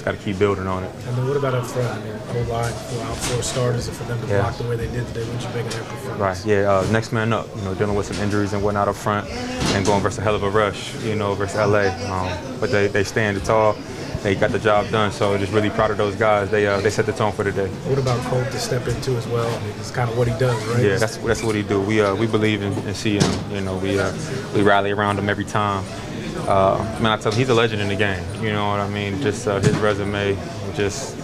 just 0.01 0.05
got 0.05 0.17
to 0.17 0.25
keep 0.25 0.39
building 0.39 0.65
on 0.65 0.83
it. 0.83 0.91
And 1.07 1.15
then 1.17 1.27
what 1.27 1.37
about 1.37 1.53
up 1.53 1.65
front? 1.65 1.87
I 1.87 2.03
mean, 2.03 2.17
whole 2.17 2.43
line, 2.45 2.73
four 2.73 3.03
out 3.03 3.17
four 3.17 3.43
starters, 3.43 3.87
and 3.87 3.95
for 3.95 4.03
them 4.05 4.19
to 4.21 4.27
Yeah. 4.27 4.41
block 4.41 4.57
the 4.57 4.63
way 4.63 4.75
they 4.75 4.87
did 4.87 5.05
today, 5.07 5.23
what 5.25 5.41
you 5.43 5.49
make 5.49 5.65
of 5.67 5.73
their 5.73 5.83
performance? 5.83 6.19
Right. 6.19 6.45
Yeah. 6.45 6.71
Uh, 6.71 6.91
next 6.91 7.11
man 7.11 7.31
up. 7.33 7.47
You 7.55 7.61
know, 7.63 7.73
dealing 7.75 7.95
with 7.95 8.07
some 8.07 8.17
injuries 8.17 8.53
and 8.53 8.63
whatnot 8.63 8.87
up 8.87 8.95
front, 8.95 9.29
and 9.29 9.85
going 9.85 10.01
versus 10.01 10.17
a 10.19 10.21
hell 10.21 10.33
of 10.35 10.41
a 10.43 10.49
rush. 10.49 10.95
You 11.03 11.15
know, 11.15 11.35
versus 11.35 11.55
LA. 11.57 11.89
Um, 12.09 12.57
but 12.59 12.71
they 12.71 12.87
they 12.87 13.03
stand 13.03 13.43
tall. 13.45 13.75
They 14.23 14.33
got 14.35 14.51
the 14.51 14.59
job 14.59 14.89
done. 14.89 15.11
So 15.11 15.37
just 15.37 15.51
really 15.53 15.69
proud 15.69 15.91
of 15.91 15.97
those 15.97 16.15
guys. 16.15 16.49
They 16.49 16.65
uh, 16.65 16.79
they 16.81 16.89
set 16.89 17.05
the 17.05 17.13
tone 17.13 17.31
for 17.31 17.43
the 17.43 17.51
day. 17.51 17.67
What 17.89 17.99
about 17.99 18.19
Colt 18.25 18.45
to 18.51 18.59
step 18.59 18.87
into 18.87 19.11
as 19.17 19.27
well? 19.27 19.47
I 19.47 19.59
mean, 19.63 19.73
it's 19.79 19.91
kind 19.91 20.09
of 20.09 20.17
what 20.17 20.27
he 20.27 20.33
does, 20.39 20.57
right? 20.67 20.83
Yeah, 20.83 20.97
that's 20.97 21.17
that's 21.17 21.43
what 21.43 21.53
he 21.53 21.61
do. 21.61 21.79
We 21.79 22.01
uh 22.01 22.15
we 22.15 22.25
believe 22.25 22.63
in, 22.63 22.73
in 22.87 22.95
seeing 22.95 23.21
him. 23.21 23.51
You 23.51 23.61
know, 23.61 23.77
we 23.77 23.99
uh 23.99 24.11
we 24.55 24.63
rally 24.63 24.89
around 24.91 25.19
him 25.19 25.29
every 25.29 25.45
time. 25.45 25.83
Uh, 26.47 26.77
man, 27.01 27.11
I 27.11 27.17
tell 27.17 27.31
you, 27.31 27.39
he's 27.39 27.49
a 27.49 27.53
legend 27.53 27.81
in 27.81 27.87
the 27.87 27.95
game. 27.95 28.23
You 28.43 28.51
know 28.51 28.69
what 28.69 28.79
I 28.79 28.89
mean? 28.89 29.21
Just 29.21 29.47
uh, 29.47 29.59
his 29.59 29.75
resume, 29.77 30.35
just 30.75 31.17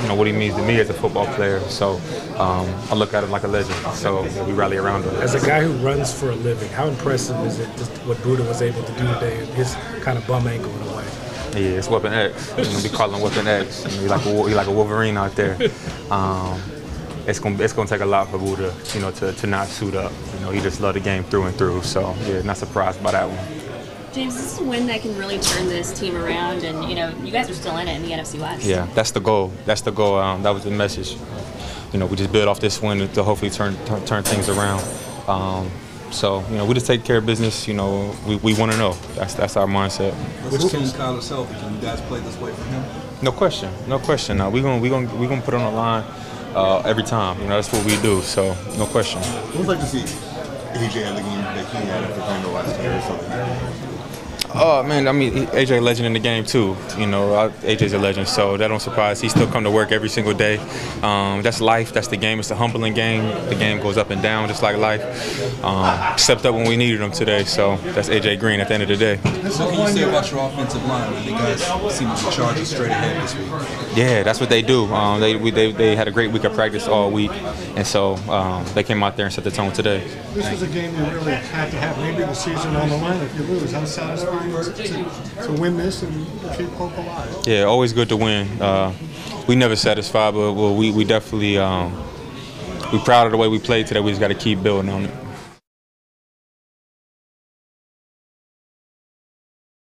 you 0.00 0.08
know 0.08 0.14
what 0.14 0.26
he 0.26 0.32
means 0.32 0.54
to 0.54 0.62
me 0.62 0.78
as 0.80 0.88
a 0.88 0.94
football 0.94 1.26
player. 1.34 1.60
So 1.60 1.94
um, 2.38 2.68
I 2.90 2.94
look 2.94 3.12
at 3.14 3.24
him 3.24 3.30
like 3.30 3.42
a 3.42 3.48
legend. 3.48 3.74
So 3.94 4.22
we 4.44 4.52
rally 4.52 4.76
around 4.76 5.04
him. 5.04 5.14
As 5.16 5.34
a 5.34 5.46
guy 5.46 5.62
who 5.62 5.72
runs 5.84 6.12
for 6.12 6.30
a 6.30 6.36
living, 6.36 6.70
how 6.70 6.86
impressive 6.86 7.36
is 7.44 7.58
it 7.58 7.68
just 7.76 7.90
what 8.06 8.16
Budda 8.18 8.46
was 8.46 8.62
able 8.62 8.82
to 8.82 8.92
do 8.92 9.06
today? 9.14 9.44
His 9.54 9.74
kind 10.02 10.16
of 10.16 10.26
bum 10.26 10.46
ankle 10.46 10.70
in 10.74 10.88
a 10.88 10.96
way. 10.96 11.04
Yeah, 11.52 11.78
it's 11.78 11.88
Weapon 11.88 12.12
X. 12.12 12.50
You 12.56 12.64
know, 12.64 12.80
we 12.82 12.88
call 12.88 13.12
him 13.12 13.20
Weapon 13.20 13.46
X. 13.46 13.84
You 13.84 13.90
know, 13.96 14.02
he 14.02 14.08
like 14.08 14.26
a, 14.26 14.48
he 14.48 14.54
like 14.54 14.66
a 14.68 14.72
Wolverine 14.72 15.16
out 15.16 15.34
there. 15.34 15.56
Um, 16.10 16.60
it's 17.26 17.38
gonna 17.38 17.62
it's 17.62 17.72
gonna 17.72 17.88
take 17.88 18.00
a 18.00 18.06
lot 18.06 18.28
for 18.28 18.38
Budda, 18.38 18.94
you 18.94 19.00
know, 19.00 19.10
to, 19.12 19.32
to 19.32 19.46
not 19.46 19.66
suit 19.68 19.94
up. 19.94 20.12
You 20.34 20.40
know, 20.40 20.50
he 20.50 20.60
just 20.60 20.80
loved 20.80 20.96
the 20.96 21.00
game 21.00 21.24
through 21.24 21.44
and 21.44 21.56
through. 21.56 21.82
So 21.82 22.14
yeah, 22.26 22.42
not 22.42 22.56
surprised 22.56 23.02
by 23.02 23.12
that 23.12 23.28
one. 23.28 23.59
James, 24.12 24.34
this 24.34 24.54
is 24.54 24.58
a 24.58 24.64
win 24.64 24.88
that 24.88 25.02
can 25.02 25.16
really 25.16 25.38
turn 25.38 25.68
this 25.68 25.96
team 25.96 26.16
around, 26.16 26.64
and 26.64 26.88
you 26.88 26.96
know, 26.96 27.10
you 27.22 27.30
guys 27.30 27.48
are 27.48 27.54
still 27.54 27.76
in 27.76 27.86
it 27.86 27.94
in 27.94 28.02
the 28.02 28.10
NFC 28.10 28.40
West. 28.40 28.64
Yeah, 28.66 28.86
that's 28.94 29.12
the 29.12 29.20
goal. 29.20 29.52
That's 29.66 29.82
the 29.82 29.92
goal. 29.92 30.18
Um, 30.18 30.42
that 30.42 30.50
was 30.50 30.64
the 30.64 30.70
message. 30.72 31.16
You 31.92 32.00
know, 32.00 32.06
we 32.06 32.16
just 32.16 32.32
build 32.32 32.48
off 32.48 32.58
this 32.58 32.82
win 32.82 33.08
to 33.08 33.22
hopefully 33.22 33.52
turn 33.52 33.76
turn, 33.86 34.04
turn 34.04 34.22
things 34.24 34.48
around. 34.48 34.82
Um, 35.28 35.70
so 36.10 36.44
you 36.50 36.56
know, 36.56 36.64
we 36.64 36.74
just 36.74 36.88
take 36.88 37.04
care 37.04 37.18
of 37.18 37.26
business. 37.26 37.68
You 37.68 37.74
know, 37.74 38.12
we, 38.26 38.34
we 38.36 38.54
want 38.54 38.72
to 38.72 38.78
know. 38.78 38.94
That's 39.14 39.34
that's 39.34 39.56
our 39.56 39.68
mindset. 39.68 40.12
Which 40.50 40.62
can 40.62 40.80
Kyler 40.82 41.26
healthy? 41.28 41.54
Can 41.60 41.76
you 41.76 41.80
guys 41.80 42.00
play 42.02 42.18
this 42.18 42.36
way 42.38 42.52
for 42.52 42.64
him? 42.64 42.84
No 43.22 43.30
question, 43.30 43.72
no 43.86 44.00
question. 44.00 44.38
Now 44.38 44.50
we 44.50 44.60
gonna 44.60 44.82
we 44.82 44.88
gonna 44.88 45.14
we 45.14 45.28
gonna 45.28 45.40
put 45.40 45.54
on 45.54 45.62
the 45.62 45.70
line 45.70 46.04
uh, 46.56 46.80
every 46.80 47.04
time. 47.04 47.40
You 47.40 47.46
know, 47.46 47.54
that's 47.54 47.72
what 47.72 47.86
we 47.86 47.96
do. 48.02 48.22
So 48.22 48.56
no 48.76 48.86
question. 48.86 49.20
What 49.20 49.58
was 49.58 49.66
it 49.66 49.68
like 49.68 49.80
to 49.80 49.86
see 49.86 50.00
AJ 50.00 51.04
have 51.04 51.14
the 51.14 51.22
game 51.22 51.42
that 51.42 51.64
he 51.64 51.86
had 51.86 52.02
after 52.02 52.20
playing 52.22 52.42
the 52.42 52.48
last 52.48 52.80
year 52.80 52.96
or 52.96 53.00
something? 53.02 53.89
Oh 54.52 54.82
man, 54.82 55.06
I 55.06 55.12
mean 55.12 55.46
AJ 55.48 55.80
legend 55.80 56.06
in 56.06 56.12
the 56.12 56.18
game 56.18 56.44
too. 56.44 56.76
You 56.98 57.06
know, 57.06 57.34
I- 57.34 57.48
AJ's 57.64 57.92
a 57.92 57.98
legend, 57.98 58.26
so 58.26 58.56
that 58.56 58.68
don't 58.68 58.80
surprise. 58.80 59.20
He 59.20 59.28
still 59.28 59.46
come 59.46 59.62
to 59.64 59.70
work 59.70 59.92
every 59.92 60.08
single 60.08 60.34
day. 60.34 60.58
Um, 61.02 61.42
that's 61.42 61.60
life. 61.60 61.92
That's 61.92 62.08
the 62.08 62.16
game. 62.16 62.40
It's 62.40 62.50
a 62.50 62.56
humbling 62.56 62.94
game. 62.94 63.22
The 63.48 63.54
game 63.54 63.80
goes 63.80 63.96
up 63.96 64.10
and 64.10 64.20
down 64.20 64.48
just 64.48 64.62
like 64.62 64.76
life. 64.76 65.02
Um, 65.64 66.18
stepped 66.18 66.44
up 66.46 66.54
when 66.54 66.66
we 66.68 66.76
needed 66.76 67.00
him 67.00 67.12
today, 67.12 67.44
so 67.44 67.76
that's 67.94 68.08
AJ 68.08 68.40
Green 68.40 68.60
at 68.60 68.68
the 68.68 68.74
end 68.74 68.82
of 68.82 68.88
the 68.88 68.96
day. 68.96 69.16
What 69.18 69.70
can 69.70 69.80
you 69.80 69.88
say 69.88 70.02
about 70.08 70.30
your 70.30 70.40
offensive 70.40 70.84
line? 70.84 71.12
I 71.14 71.24
mean, 71.24 71.30
guys 71.30 71.62
seem 71.96 72.08
to 72.14 72.24
be 72.24 72.30
charging 72.30 72.64
straight 72.64 72.90
ahead 72.90 73.22
this 73.22 73.34
week. 73.36 73.96
Yeah, 73.96 74.22
that's 74.22 74.40
what 74.40 74.48
they 74.50 74.62
do. 74.62 74.86
Um, 74.92 75.20
they, 75.20 75.36
we, 75.36 75.50
they 75.50 75.72
they 75.72 75.94
had 75.96 76.08
a 76.08 76.10
great 76.12 76.30
week 76.32 76.44
of 76.44 76.54
practice 76.54 76.88
all 76.88 77.10
week, 77.10 77.30
and 77.76 77.86
so 77.86 78.14
um, 78.28 78.64
they 78.74 78.82
came 78.82 79.02
out 79.02 79.16
there 79.16 79.26
and 79.26 79.34
set 79.34 79.44
the 79.44 79.50
tone 79.50 79.72
today. 79.72 80.00
This 80.34 80.50
was 80.50 80.62
a 80.62 80.66
game 80.68 80.94
you 80.96 81.04
really 81.12 81.32
had 81.34 81.70
to 81.70 81.76
have 81.78 81.98
maybe 81.98 82.18
the 82.22 82.34
season 82.34 82.74
on 82.76 82.88
the 82.88 82.96
line 82.96 83.20
if 83.22 83.36
you 83.36 83.44
lose. 83.44 83.72
How 83.72 83.84
satisfying 83.84 84.39
is 84.48 84.68
to, 84.68 85.46
to 85.46 85.52
win 85.60 85.76
this 85.76 86.02
and 86.02 86.26
keep 86.56 86.68
hope 86.70 86.96
alive? 86.96 87.46
Yeah, 87.46 87.62
always 87.62 87.92
good 87.92 88.08
to 88.08 88.16
win. 88.16 88.46
Uh, 88.60 88.94
we 89.46 89.54
never 89.54 89.76
satisfied, 89.76 90.34
but 90.34 90.52
well, 90.54 90.74
we, 90.74 90.90
we 90.92 91.04
definitely 91.04 91.58
um, 91.58 91.92
we 92.92 92.98
proud 93.00 93.26
of 93.26 93.32
the 93.32 93.38
way 93.38 93.48
we 93.48 93.58
played 93.58 93.86
today. 93.86 94.00
We 94.00 94.10
just 94.10 94.20
got 94.20 94.28
to 94.28 94.34
keep 94.34 94.62
building 94.62 94.90
on 94.90 95.04
it. 95.04 95.14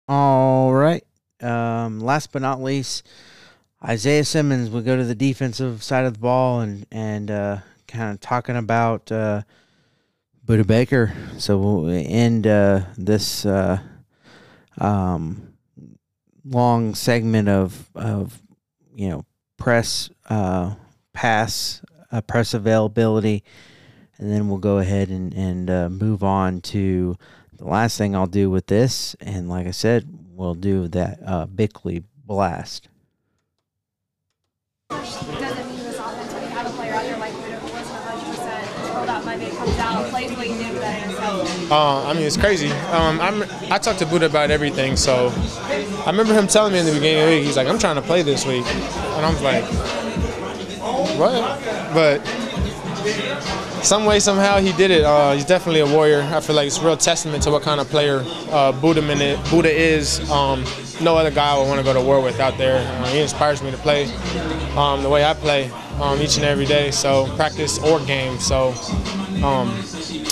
All 0.09 0.73
right. 0.73 1.05
Um, 1.41 2.01
last 2.01 2.33
but 2.33 2.43
not 2.43 2.61
least, 2.61 3.07
Isaiah 3.83 4.25
Simmons 4.25 4.69
will 4.69 4.83
go 4.83 4.97
to 4.97 5.05
the 5.05 5.15
defensive 5.15 5.83
side 5.83 6.05
of 6.05 6.15
the 6.15 6.19
ball 6.19 6.61
and 6.61 6.87
and 6.91 7.31
uh, 7.31 7.59
kind 7.87 8.13
of 8.13 8.21
talking 8.21 8.57
about 8.57 9.11
uh, 9.13 9.43
Budda 10.47 10.67
Baker. 10.67 11.15
So 11.39 11.59
we'll 11.59 11.91
end 11.91 12.47
uh, 12.47 12.83
this 12.99 13.47
uh, 13.47 13.79
um, 14.81 15.55
long 16.45 16.95
segment 16.95 17.49
of 17.49 17.91
of 17.95 18.43
you 18.95 19.09
know 19.09 19.25
press 19.57 20.11
uh, 20.29 20.75
pass 21.13 21.83
uh, 22.11 22.21
press 22.23 22.55
availability, 22.55 23.45
and 24.19 24.31
then 24.31 24.49
we'll 24.49 24.59
go 24.59 24.79
ahead 24.79 25.11
and 25.11 25.33
and 25.35 25.71
uh, 25.71 25.89
move 25.89 26.25
on 26.25 26.61
to 26.63 27.17
the 27.57 27.67
last 27.67 27.99
thing 27.99 28.17
I'll 28.17 28.27
do 28.27 28.51
with 28.51 28.67
this. 28.67 29.15
And 29.21 29.49
like 29.49 29.67
I 29.67 29.73
said, 29.73 30.09
we'll 30.33 30.55
do 30.55 30.89
that 30.89 31.21
uh, 31.25 31.47
Bickley 31.47 32.03
blast. 32.25 32.89
Doesn't 34.89 35.29
mean 35.69 35.85
this 35.85 35.99
offense 35.99 36.33
when 36.33 36.43
you 36.43 36.49
have 36.49 36.67
a 36.67 36.71
player 36.71 36.95
out 36.95 37.03
there 37.03 37.19
like 37.19 37.33
Budda 37.35 37.59
who 37.59 37.73
wasn't 37.73 37.99
100% 38.01 38.95
rolled 38.97 39.09
out 39.09 39.25
Monday, 39.25 39.51
comes 39.51 39.79
out, 39.79 40.11
plays 40.11 40.33
what 40.33 40.49
you 40.49 40.57
did 40.57 40.73
with 40.73 40.81
that 40.81 41.05
interception. 41.05 41.60
Uh, 41.71 42.05
I 42.05 42.15
mean, 42.15 42.25
it's 42.25 42.37
crazy. 42.37 42.71
Um, 42.71 43.21
I 43.71 43.79
talked 43.79 44.01
to 44.01 44.07
Budda 44.07 44.27
about 44.27 44.51
everything, 44.51 44.97
so 44.97 45.33
I 46.05 46.11
remember 46.11 46.35
him 46.35 46.49
telling 46.49 46.73
me 46.73 46.81
in 46.81 46.87
the 46.87 46.93
beginning 46.93 47.23
of 47.23 47.29
the 47.29 47.37
week, 47.37 47.45
he's 47.47 47.57
like, 47.57 47.69
I'm 47.69 47.79
trying 47.79 47.95
to 47.95 48.03
play 48.03 48.23
this 48.23 48.45
week. 48.45 48.67
And 48.67 49.25
I'm 49.25 49.41
like, 49.43 49.65
what? 51.17 51.63
But 51.95 52.25
some 53.85 54.05
way, 54.05 54.19
somehow, 54.19 54.59
he 54.59 54.73
did 54.73 54.91
it. 54.91 55.05
Uh, 55.05 55.35
he's 55.35 55.45
definitely 55.45 55.81
a 55.81 55.87
warrior. 55.87 56.23
I 56.23 56.41
feel 56.41 56.57
like 56.57 56.67
it's 56.67 56.79
a 56.79 56.85
real 56.85 56.97
testament 56.97 57.45
to 57.45 57.51
what 57.53 57.63
kind 57.63 57.81
of 57.81 57.89
player 57.89 58.19
uh, 58.51 58.73
Budda, 58.73 59.37
Budda 59.45 59.71
is. 59.71 60.29
Um, 60.29 60.65
no 61.01 61.17
other 61.17 61.31
guy 61.31 61.55
I 61.55 61.59
would 61.59 61.69
want 61.69 61.79
to 61.79 61.85
go 61.85 61.95
to 61.95 62.01
war 62.01 62.21
with 62.21 62.41
out 62.41 62.59
there. 62.59 62.79
Uh, 62.79 63.07
he 63.07 63.21
inspires 63.21 63.63
me 63.63 63.71
to 63.71 63.79
play 63.79 64.05
um, 64.77 65.03
the 65.03 65.09
way 65.09 65.25
I 65.25 65.35
play 65.35 65.71
um, 66.01 66.21
each 66.21 66.37
and 66.37 66.45
every 66.45 66.67
day. 66.67 66.91
So 66.91 67.27
practice 67.37 67.79
or 67.79 68.01
game. 68.01 68.39
So, 68.39 68.75
um, 69.43 69.83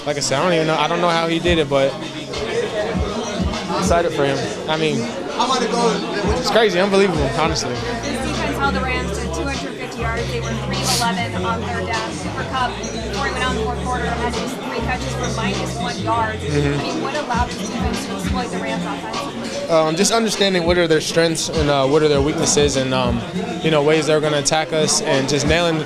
like 0.06 0.16
I 0.16 0.20
said, 0.20 0.38
I 0.38 0.42
don't 0.42 0.52
even 0.54 0.66
know. 0.66 0.76
I 0.76 0.88
don't 0.88 1.00
know 1.00 1.08
how 1.08 1.28
he 1.28 1.38
did 1.38 1.58
it, 1.58 1.68
but 1.68 1.92
I'm 1.92 3.78
excited 3.80 4.12
for 4.12 4.24
him. 4.24 4.38
I 4.68 4.76
mean, 4.76 4.96
it's 5.00 6.50
crazy, 6.50 6.80
unbelievable, 6.80 7.22
honestly. 7.38 7.70
This 7.70 8.18
defense 8.26 8.56
held 8.56 8.74
the 8.74 8.80
Rams 8.80 9.16
to 9.18 9.24
250 9.34 10.00
yards. 10.00 10.26
They 10.30 10.40
were 10.40 10.48
3 10.48 10.76
11 10.98 11.44
on 11.44 11.60
third 11.62 11.86
down. 11.86 12.10
Cooper 12.18 12.44
Kupp, 12.50 12.76
before 12.76 13.26
he 13.26 13.32
went 13.32 13.44
out 13.44 13.52
in 13.52 13.58
the 13.58 13.64
fourth 13.64 13.84
quarter, 13.84 14.06
had 14.06 14.34
just 14.34 14.67
catches 14.88 15.12
for 15.16 15.36
minus 15.36 15.76
one 15.76 15.98
yard. 15.98 16.38
Mhm. 16.40 16.78
I 16.80 16.82
mean, 16.82 17.02
what 17.02 17.14
allowed 17.14 17.50
this 17.50 17.68
defense 17.68 18.06
to 18.06 18.12
exploit 18.14 18.50
the 18.50 18.56
Rams 18.58 18.82
offensively? 18.86 19.68
Um, 19.70 19.96
just 19.96 20.12
understanding 20.12 20.64
what 20.64 20.78
are 20.78 20.88
their 20.88 21.02
strengths 21.02 21.50
and 21.50 21.68
uh, 21.68 21.86
what 21.86 22.02
are 22.02 22.08
their 22.08 22.22
weaknesses, 22.22 22.76
and 22.76 22.94
um, 22.94 23.20
you 23.62 23.70
know 23.70 23.82
ways 23.82 24.06
they're 24.06 24.20
going 24.20 24.32
to 24.32 24.38
attack 24.38 24.72
us, 24.72 25.02
and 25.02 25.28
just 25.28 25.46
nailing 25.46 25.84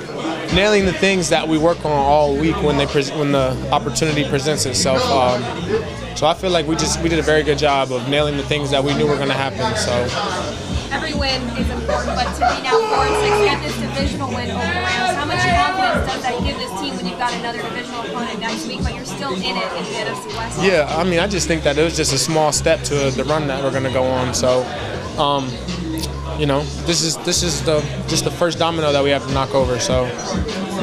nailing 0.53 0.85
the 0.85 0.93
things 0.93 1.27
that 1.29 1.45
we 1.47 1.57
work 1.57 1.83
on 1.83 1.91
all 1.91 2.33
week 2.35 2.55
when 2.63 2.77
they 2.77 2.85
pres 2.85 3.11
when 3.11 3.31
the 3.33 3.47
opportunity 3.71 4.23
presents 4.29 4.65
itself. 4.65 5.03
Um, 5.11 5.43
So 6.15 6.27
I 6.27 6.35
feel 6.35 6.51
like 6.51 6.67
we 6.67 6.75
just 6.77 7.01
we 7.01 7.09
did 7.09 7.19
a 7.19 7.23
very 7.33 7.43
good 7.43 7.57
job 7.57 7.91
of 7.91 8.07
nailing 8.07 8.37
the 8.37 8.43
things 8.43 8.69
that 8.71 8.81
we 8.83 8.93
knew 8.93 9.07
were 9.07 9.17
going 9.17 9.33
to 9.37 9.41
happen. 9.45 9.65
So 9.75 9.91
Every 10.93 11.13
win 11.15 11.41
is 11.57 11.67
important, 11.71 12.15
but 12.15 12.29
to 12.37 12.41
be 12.55 12.61
now 12.63 12.77
four 12.77 13.03
and 13.03 13.15
six, 13.25 13.33
get 13.49 13.59
this 13.65 13.75
divisional 13.81 14.29
win 14.29 14.51
over 14.51 14.61
the 14.61 14.81
Rams, 14.87 15.17
how 15.17 15.25
much 15.25 15.41
confidence 15.41 16.05
does 16.13 16.21
that 16.21 16.37
give 16.45 16.57
this 16.63 16.69
team 16.79 16.93
got 17.23 17.39
another 17.39 17.61
divisional 17.61 18.01
opponent 18.01 18.37
next 18.41 18.67
week, 18.67 18.83
but 18.83 18.93
you're 18.93 19.05
still 19.05 19.33
in 19.33 19.55
it 19.55 19.71
in 19.77 19.83
the 19.85 20.11
NFC 20.11 20.37
West? 20.37 20.61
yeah, 20.61 20.93
I 20.97 21.05
mean 21.05 21.19
I 21.19 21.27
just 21.27 21.47
think 21.47 21.63
that 21.63 21.77
it 21.77 21.83
was 21.83 21.95
just 21.95 22.11
a 22.11 22.17
small 22.17 22.51
step 22.51 22.83
to 22.83 23.11
the 23.11 23.23
run 23.23 23.47
that 23.47 23.63
we're 23.63 23.71
going 23.71 23.83
to 23.83 23.93
go 23.93 24.03
on. 24.03 24.33
So. 24.33 24.63
Um, 25.17 25.49
you 26.39 26.47
know, 26.47 26.63
this 26.87 27.03
is 27.03 27.15
this 27.17 27.43
is 27.43 27.63
the 27.63 27.79
just 28.07 28.23
the 28.23 28.31
first 28.31 28.57
domino 28.57 28.91
that 28.91 29.03
we 29.03 29.11
have 29.11 29.23
to 29.27 29.33
knock 29.35 29.53
over. 29.53 29.77
So, 29.79 30.05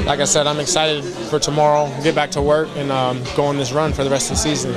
like 0.06 0.20
I 0.20 0.24
said, 0.24 0.46
I'm 0.46 0.60
excited 0.60 1.02
for 1.04 1.40
tomorrow. 1.40 1.90
Get 2.04 2.14
back 2.14 2.30
to 2.32 2.42
work 2.42 2.68
and 2.76 2.92
um, 2.92 3.20
go 3.34 3.46
on 3.46 3.56
this 3.56 3.72
run 3.72 3.92
for 3.92 4.04
the 4.04 4.10
rest 4.10 4.30
of 4.30 4.36
the 4.36 4.42
season. 4.42 4.72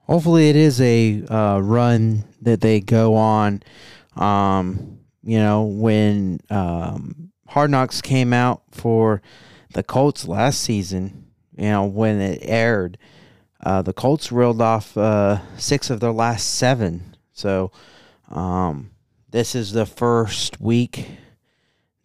Hopefully, 0.00 0.50
it 0.50 0.56
is 0.56 0.80
a 0.80 1.24
uh, 1.28 1.60
run 1.60 2.24
that 2.42 2.60
they 2.60 2.80
go 2.80 3.14
on. 3.14 3.62
Um, 4.16 4.98
you 5.22 5.38
know, 5.38 5.62
when 5.62 6.40
um, 6.50 7.30
Hard 7.48 7.70
Knocks 7.70 8.00
came 8.00 8.32
out 8.32 8.62
for 8.70 9.22
the 9.72 9.82
Colts 9.82 10.26
last 10.26 10.60
season, 10.60 11.26
you 11.56 11.68
know, 11.68 11.84
when 11.84 12.20
it 12.20 12.40
aired, 12.42 12.98
uh, 13.64 13.82
the 13.82 13.92
Colts 13.92 14.30
reeled 14.30 14.60
off 14.60 14.96
uh, 14.96 15.40
six 15.56 15.90
of 15.90 16.00
their 16.00 16.12
last 16.12 16.54
seven. 16.54 17.16
So, 17.32 17.72
um, 18.30 18.90
this 19.30 19.54
is 19.54 19.72
the 19.72 19.86
first 19.86 20.60
week 20.60 21.08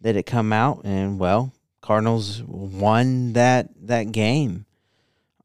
that 0.00 0.16
it 0.16 0.24
come 0.24 0.52
out, 0.52 0.82
and 0.84 1.18
well, 1.18 1.52
Cardinals 1.80 2.42
won 2.42 3.34
that 3.34 3.68
that 3.86 4.10
game. 4.10 4.64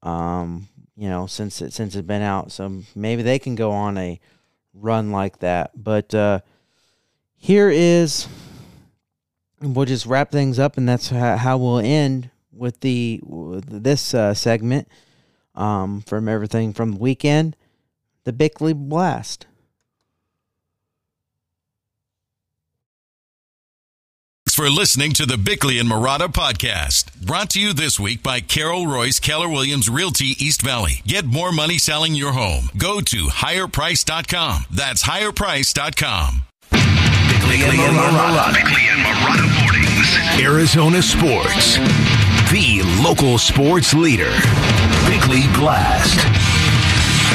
Um, 0.01 0.67
you 0.95 1.09
know, 1.09 1.27
since 1.27 1.61
it 1.61 1.73
since 1.73 1.95
it's 1.95 2.07
been 2.07 2.21
out, 2.21 2.51
so 2.51 2.81
maybe 2.95 3.21
they 3.21 3.37
can 3.37 3.55
go 3.55 3.71
on 3.71 3.97
a 3.97 4.19
run 4.73 5.11
like 5.11 5.39
that. 5.39 5.71
But 5.75 6.15
uh, 6.15 6.39
here 7.35 7.69
is, 7.69 8.27
we'll 9.61 9.85
just 9.85 10.05
wrap 10.05 10.31
things 10.31 10.59
up, 10.59 10.77
and 10.77 10.87
that's 10.87 11.09
how, 11.09 11.37
how 11.37 11.57
we'll 11.57 11.79
end 11.79 12.29
with 12.51 12.79
the 12.81 13.19
with 13.23 13.83
this 13.83 14.13
uh, 14.13 14.33
segment 14.33 14.87
um, 15.55 16.01
from 16.01 16.27
everything 16.27 16.73
from 16.73 16.93
the 16.93 16.97
weekend, 16.97 17.55
the 18.23 18.33
Bickley 18.33 18.73
Blast. 18.73 19.47
Thanks 24.45 24.55
for 24.55 24.69
listening 24.69 25.11
to 25.13 25.25
the 25.25 25.37
Bickley 25.37 25.79
and 25.79 25.89
Marotta 25.89 26.27
podcast. 26.27 27.13
Brought 27.19 27.49
to 27.51 27.59
you 27.59 27.73
this 27.73 27.99
week 27.99 28.23
by 28.23 28.39
Carol 28.39 28.87
Royce 28.87 29.19
Keller 29.19 29.49
Williams 29.49 29.89
Realty 29.89 30.33
East 30.39 30.61
Valley. 30.61 31.01
Get 31.05 31.25
more 31.25 31.51
money 31.51 31.77
selling 31.77 32.15
your 32.15 32.31
home. 32.31 32.69
Go 32.77 33.01
to 33.01 33.25
higherprice.com. 33.25 34.65
That's 34.71 35.03
higherprice.com. 35.03 36.43
Bickley 37.43 37.79
and 37.79 37.95
Marotta. 37.97 38.53
Bickley 38.53 38.87
and 38.91 39.01
Marotta 39.01 39.47
mornings. 39.61 40.41
Arizona 40.41 41.01
sports. 41.01 41.77
The 42.51 42.81
local 43.03 43.37
sports 43.37 43.93
leader. 43.93 44.31
Bickley 45.07 45.47
Blast. 45.59 46.19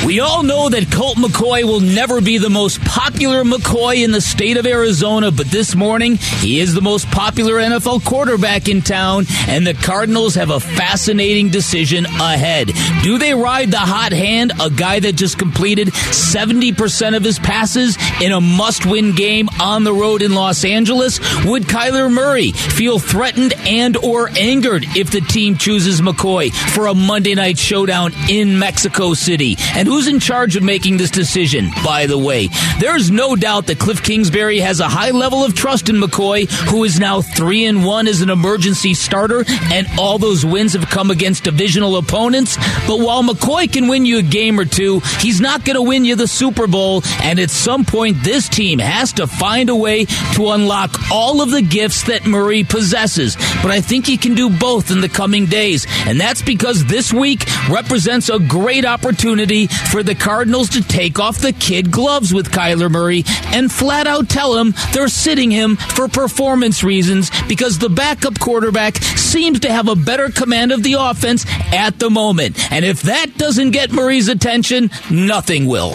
We 0.06 0.20
all 0.20 0.42
know 0.42 0.68
that 0.70 0.90
Colt 0.90 1.18
McCoy 1.18 1.62
will 1.62 1.80
never 1.80 2.20
be 2.20 2.38
the 2.38 2.48
most 2.48 2.80
popular 2.80 3.44
McCoy 3.44 4.02
in 4.02 4.12
the 4.12 4.20
state 4.20 4.56
of 4.56 4.66
Arizona, 4.66 5.30
but 5.30 5.46
this 5.46 5.74
morning 5.74 6.16
he 6.16 6.58
is 6.58 6.74
the 6.74 6.80
most 6.80 7.06
popular 7.10 7.54
NFL 7.54 8.04
quarterback 8.04 8.68
in 8.68 8.80
town, 8.80 9.26
and 9.46 9.66
the 9.66 9.74
Cardinals 9.74 10.34
have 10.36 10.50
a 10.50 10.58
fascinating 10.58 11.50
decision 11.50 12.06
ahead. 12.06 12.72
Do 13.02 13.18
they 13.18 13.34
ride 13.34 13.70
the 13.70 13.78
hot 13.78 14.12
hand, 14.12 14.52
a 14.60 14.70
guy 14.70 15.00
that 15.00 15.16
just 15.16 15.38
completed 15.38 15.88
70% 15.88 17.16
of 17.16 17.22
his 17.22 17.38
passes 17.38 17.96
in 18.22 18.32
a 18.32 18.40
must 18.40 18.86
win 18.86 19.14
game 19.14 19.48
on 19.60 19.84
the 19.84 19.92
road 19.92 20.22
in 20.22 20.34
Los 20.34 20.64
Angeles? 20.64 21.20
Would 21.44 21.64
Kyler 21.64 22.10
Murray 22.10 22.52
feel 22.52 22.98
threatened 22.98 23.52
and 23.66 23.96
or 23.98 24.30
angered 24.30 24.84
if 24.96 25.10
the 25.10 25.20
team 25.20 25.56
chooses 25.56 26.00
McCoy 26.00 26.52
for 26.52 26.86
a 26.86 26.94
Monday 26.94 27.34
night 27.34 27.58
showdown 27.58 28.12
in 28.28 28.58
Mexico 28.58 29.12
City? 29.14 29.56
And 29.80 29.88
who's 29.88 30.08
in 30.08 30.20
charge 30.20 30.56
of 30.56 30.62
making 30.62 30.98
this 30.98 31.10
decision, 31.10 31.70
by 31.82 32.04
the 32.04 32.18
way? 32.18 32.50
There's 32.80 33.10
no 33.10 33.34
doubt 33.34 33.66
that 33.68 33.78
Kliff 33.78 34.04
Kingsbury 34.04 34.58
has 34.58 34.78
a 34.78 34.86
high 34.86 35.10
level 35.10 35.42
of 35.42 35.54
trust 35.54 35.88
in 35.88 35.96
McCoy, 35.96 36.50
who 36.68 36.84
is 36.84 37.00
now 37.00 37.22
3 37.22 37.64
and 37.64 37.86
1 37.86 38.06
as 38.06 38.20
an 38.20 38.28
emergency 38.28 38.92
starter, 38.92 39.42
and 39.72 39.86
all 39.98 40.18
those 40.18 40.44
wins 40.44 40.74
have 40.74 40.90
come 40.90 41.10
against 41.10 41.44
divisional 41.44 41.96
opponents. 41.96 42.58
But 42.86 43.00
while 43.00 43.22
McCoy 43.22 43.72
can 43.72 43.88
win 43.88 44.04
you 44.04 44.18
a 44.18 44.22
game 44.22 44.60
or 44.60 44.66
two, 44.66 45.00
he's 45.18 45.40
not 45.40 45.64
going 45.64 45.76
to 45.76 45.82
win 45.82 46.04
you 46.04 46.14
the 46.14 46.28
Super 46.28 46.66
Bowl, 46.66 47.00
and 47.22 47.40
at 47.40 47.48
some 47.48 47.86
point, 47.86 48.22
this 48.22 48.50
team 48.50 48.80
has 48.80 49.14
to 49.14 49.26
find 49.26 49.70
a 49.70 49.76
way 49.76 50.04
to 50.34 50.50
unlock 50.50 51.10
all 51.10 51.40
of 51.40 51.52
the 51.52 51.62
gifts 51.62 52.02
that 52.02 52.26
Murray 52.26 52.64
possesses. 52.64 53.34
But 53.62 53.70
I 53.70 53.80
think 53.80 54.04
he 54.04 54.18
can 54.18 54.34
do 54.34 54.50
both 54.50 54.90
in 54.90 55.00
the 55.00 55.08
coming 55.08 55.46
days, 55.46 55.86
and 56.06 56.20
that's 56.20 56.42
because 56.42 56.84
this 56.84 57.14
week 57.14 57.46
represents 57.70 58.28
a 58.28 58.38
great 58.38 58.84
opportunity 58.84 59.69
for 59.70 60.02
the 60.02 60.14
Cardinals 60.14 60.68
to 60.70 60.82
take 60.82 61.18
off 61.18 61.38
the 61.38 61.52
kid 61.52 61.90
gloves 61.90 62.34
with 62.34 62.50
Kyler 62.50 62.90
Murray 62.90 63.24
and 63.46 63.70
flat 63.70 64.06
out 64.06 64.28
tell 64.28 64.56
him 64.56 64.74
they're 64.92 65.08
sitting 65.08 65.50
him 65.50 65.76
for 65.76 66.08
performance 66.08 66.82
reasons 66.84 67.30
because 67.48 67.78
the 67.78 67.88
backup 67.88 68.38
quarterback 68.38 68.96
seems 68.96 69.60
to 69.60 69.72
have 69.72 69.88
a 69.88 69.96
better 69.96 70.28
command 70.30 70.72
of 70.72 70.82
the 70.82 70.94
offense 70.94 71.44
at 71.72 71.98
the 71.98 72.10
moment. 72.10 72.72
And 72.72 72.84
if 72.84 73.02
that 73.02 73.36
doesn't 73.36 73.70
get 73.70 73.92
Murray's 73.92 74.28
attention, 74.28 74.90
nothing 75.10 75.66
will. 75.66 75.94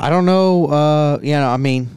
I 0.00 0.10
don't 0.10 0.26
know. 0.26 0.66
Uh, 0.66 1.18
you 1.22 1.32
know, 1.32 1.48
I 1.48 1.56
mean, 1.56 1.88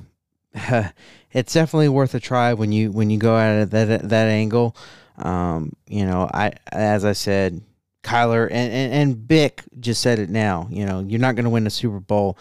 it's 1.31 1.53
definitely 1.53 1.89
worth 1.89 2.15
a 2.15 2.19
try 2.19 2.53
when 2.53 2.71
you 2.71 2.91
when 2.91 3.09
you 3.09 3.17
go 3.19 3.37
at 3.37 3.61
it 3.61 3.71
that 3.71 4.09
that 4.09 4.27
angle. 4.27 4.75
Um, 5.17 5.73
you 5.87 6.05
know, 6.05 6.29
I 6.33 6.53
as 6.71 7.05
I 7.05 7.13
said, 7.13 7.61
Kyler 8.03 8.45
and, 8.45 8.73
and, 8.73 8.93
and 8.93 9.27
Bick 9.27 9.63
just 9.79 10.01
said 10.01 10.19
it 10.19 10.29
now. 10.29 10.67
You 10.71 10.85
know, 10.85 10.99
you're 10.99 11.19
not 11.19 11.35
going 11.35 11.45
to 11.45 11.49
win 11.49 11.63
the 11.63 11.69
Super 11.69 11.99
Bowl 11.99 12.37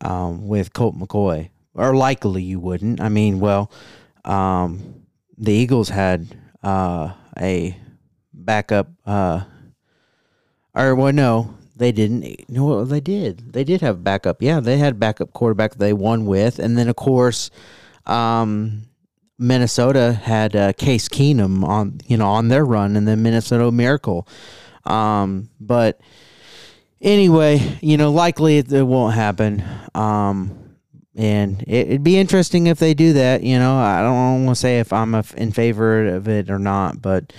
um, 0.00 0.46
with 0.46 0.72
Colt 0.72 0.96
McCoy, 0.96 1.50
or 1.74 1.96
likely 1.96 2.42
you 2.42 2.60
wouldn't. 2.60 3.00
I 3.00 3.08
mean, 3.08 3.40
well, 3.40 3.70
um, 4.24 5.02
the 5.38 5.52
Eagles 5.52 5.88
had 5.88 6.36
uh, 6.62 7.12
a 7.38 7.76
backup, 8.32 8.88
uh, 9.06 9.42
or 10.74 10.94
well, 10.94 11.12
no, 11.12 11.54
they 11.76 11.92
didn't. 11.92 12.48
No, 12.48 12.84
they 12.84 13.00
did. 13.00 13.52
They 13.52 13.64
did 13.64 13.80
have 13.80 14.04
backup. 14.04 14.42
Yeah, 14.42 14.60
they 14.60 14.78
had 14.78 15.00
backup 15.00 15.32
quarterback 15.32 15.74
they 15.74 15.92
won 15.92 16.26
with, 16.26 16.58
and 16.58 16.76
then 16.78 16.88
of 16.88 16.96
course, 16.96 17.50
um, 18.06 18.82
Minnesota 19.38 20.12
had 20.12 20.56
uh, 20.56 20.72
Case 20.72 21.08
Keenum 21.08 21.64
on 21.64 22.00
you 22.06 22.16
know 22.16 22.28
on 22.28 22.48
their 22.48 22.64
run, 22.64 22.96
and 22.96 23.06
then 23.06 23.22
Minnesota 23.22 23.70
Miracle. 23.70 24.26
Um, 24.86 25.50
but 25.60 26.00
anyway, 27.00 27.78
you 27.80 27.96
know, 27.96 28.12
likely 28.12 28.58
it, 28.58 28.72
it 28.72 28.82
won't 28.82 29.14
happen. 29.14 29.64
Um, 29.94 30.66
and 31.14 31.62
it, 31.66 31.88
would 31.88 32.04
be 32.04 32.18
interesting 32.18 32.66
if 32.66 32.78
they 32.78 32.94
do 32.94 33.14
that. 33.14 33.42
You 33.42 33.58
know, 33.58 33.76
I 33.76 34.02
don't 34.02 34.44
want 34.44 34.56
to 34.56 34.60
say 34.60 34.80
if 34.80 34.92
I'm 34.92 35.14
in 35.14 35.52
favor 35.52 36.06
of 36.06 36.28
it 36.28 36.50
or 36.50 36.58
not, 36.58 37.00
but 37.00 37.32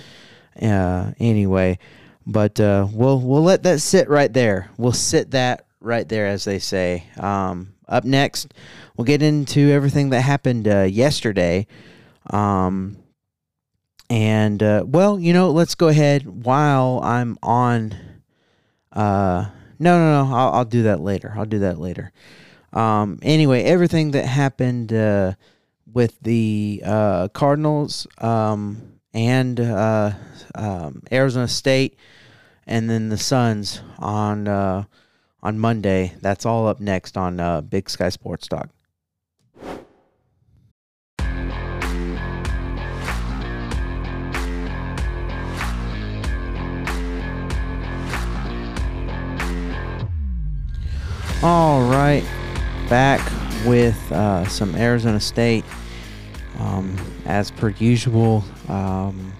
uh, 0.60 1.12
anyway, 1.20 1.78
but 2.26 2.58
uh, 2.60 2.86
we'll 2.92 3.20
we'll 3.20 3.42
let 3.42 3.62
that 3.62 3.80
sit 3.80 4.08
right 4.08 4.32
there. 4.32 4.70
We'll 4.76 4.92
sit 4.92 5.30
that 5.30 5.66
right 5.80 6.08
there, 6.08 6.26
as 6.26 6.44
they 6.44 6.58
say. 6.58 7.04
Um, 7.16 7.74
up 7.88 8.04
next, 8.04 8.52
we'll 8.96 9.04
get 9.04 9.22
into 9.22 9.70
everything 9.70 10.10
that 10.10 10.22
happened 10.22 10.66
uh, 10.68 10.82
yesterday. 10.82 11.66
Um, 12.30 12.98
and 14.10 14.62
uh, 14.62 14.84
well, 14.86 15.18
you 15.18 15.32
know, 15.32 15.50
let's 15.50 15.74
go 15.74 15.88
ahead 15.88 16.26
while 16.26 17.00
I'm 17.02 17.38
on. 17.42 17.94
Uh, 18.92 19.46
no, 19.78 19.98
no, 19.98 20.24
no. 20.24 20.34
I'll, 20.34 20.54
I'll 20.54 20.64
do 20.64 20.84
that 20.84 21.00
later. 21.00 21.34
I'll 21.36 21.44
do 21.46 21.60
that 21.60 21.78
later. 21.78 22.12
Um, 22.72 23.18
anyway, 23.22 23.62
everything 23.62 24.10
that 24.12 24.26
happened 24.26 24.92
uh, 24.92 25.34
with 25.92 26.18
the 26.20 26.82
uh, 26.84 27.28
Cardinals 27.28 28.06
um, 28.18 28.98
and 29.14 29.60
uh, 29.60 30.12
um, 30.54 31.02
Arizona 31.10 31.48
State, 31.48 31.96
and 32.66 32.88
then 32.88 33.08
the 33.08 33.18
Suns 33.18 33.80
on 33.98 34.48
uh, 34.48 34.84
on 35.42 35.58
Monday. 35.58 36.14
That's 36.20 36.44
all 36.44 36.66
up 36.66 36.80
next 36.80 37.16
on 37.16 37.40
uh, 37.40 37.60
Big 37.60 37.88
Sky 37.88 38.08
Sports 38.08 38.48
Talk. 38.48 38.70
All 51.40 51.88
right, 51.88 52.24
back 52.88 53.20
with 53.64 54.10
uh, 54.10 54.44
some 54.48 54.74
Arizona 54.74 55.20
State. 55.20 55.64
Um, 56.58 56.96
as 57.26 57.52
per 57.52 57.68
usual, 57.68 58.42
um, 58.66 59.32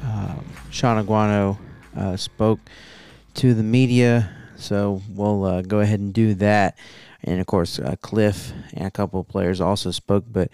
uh, 0.00 0.36
Shawn 0.70 1.04
Aguano 1.04 1.58
uh, 1.96 2.16
spoke 2.16 2.60
to 3.34 3.52
the 3.52 3.64
media, 3.64 4.30
so 4.54 5.02
we'll 5.10 5.44
uh, 5.44 5.62
go 5.62 5.80
ahead 5.80 5.98
and 5.98 6.14
do 6.14 6.34
that. 6.34 6.78
And 7.24 7.40
of 7.40 7.48
course, 7.48 7.80
uh, 7.80 7.96
Kliff 8.00 8.52
and 8.72 8.86
a 8.86 8.90
couple 8.92 9.18
of 9.18 9.26
players 9.26 9.60
also 9.60 9.90
spoke. 9.90 10.24
But 10.30 10.52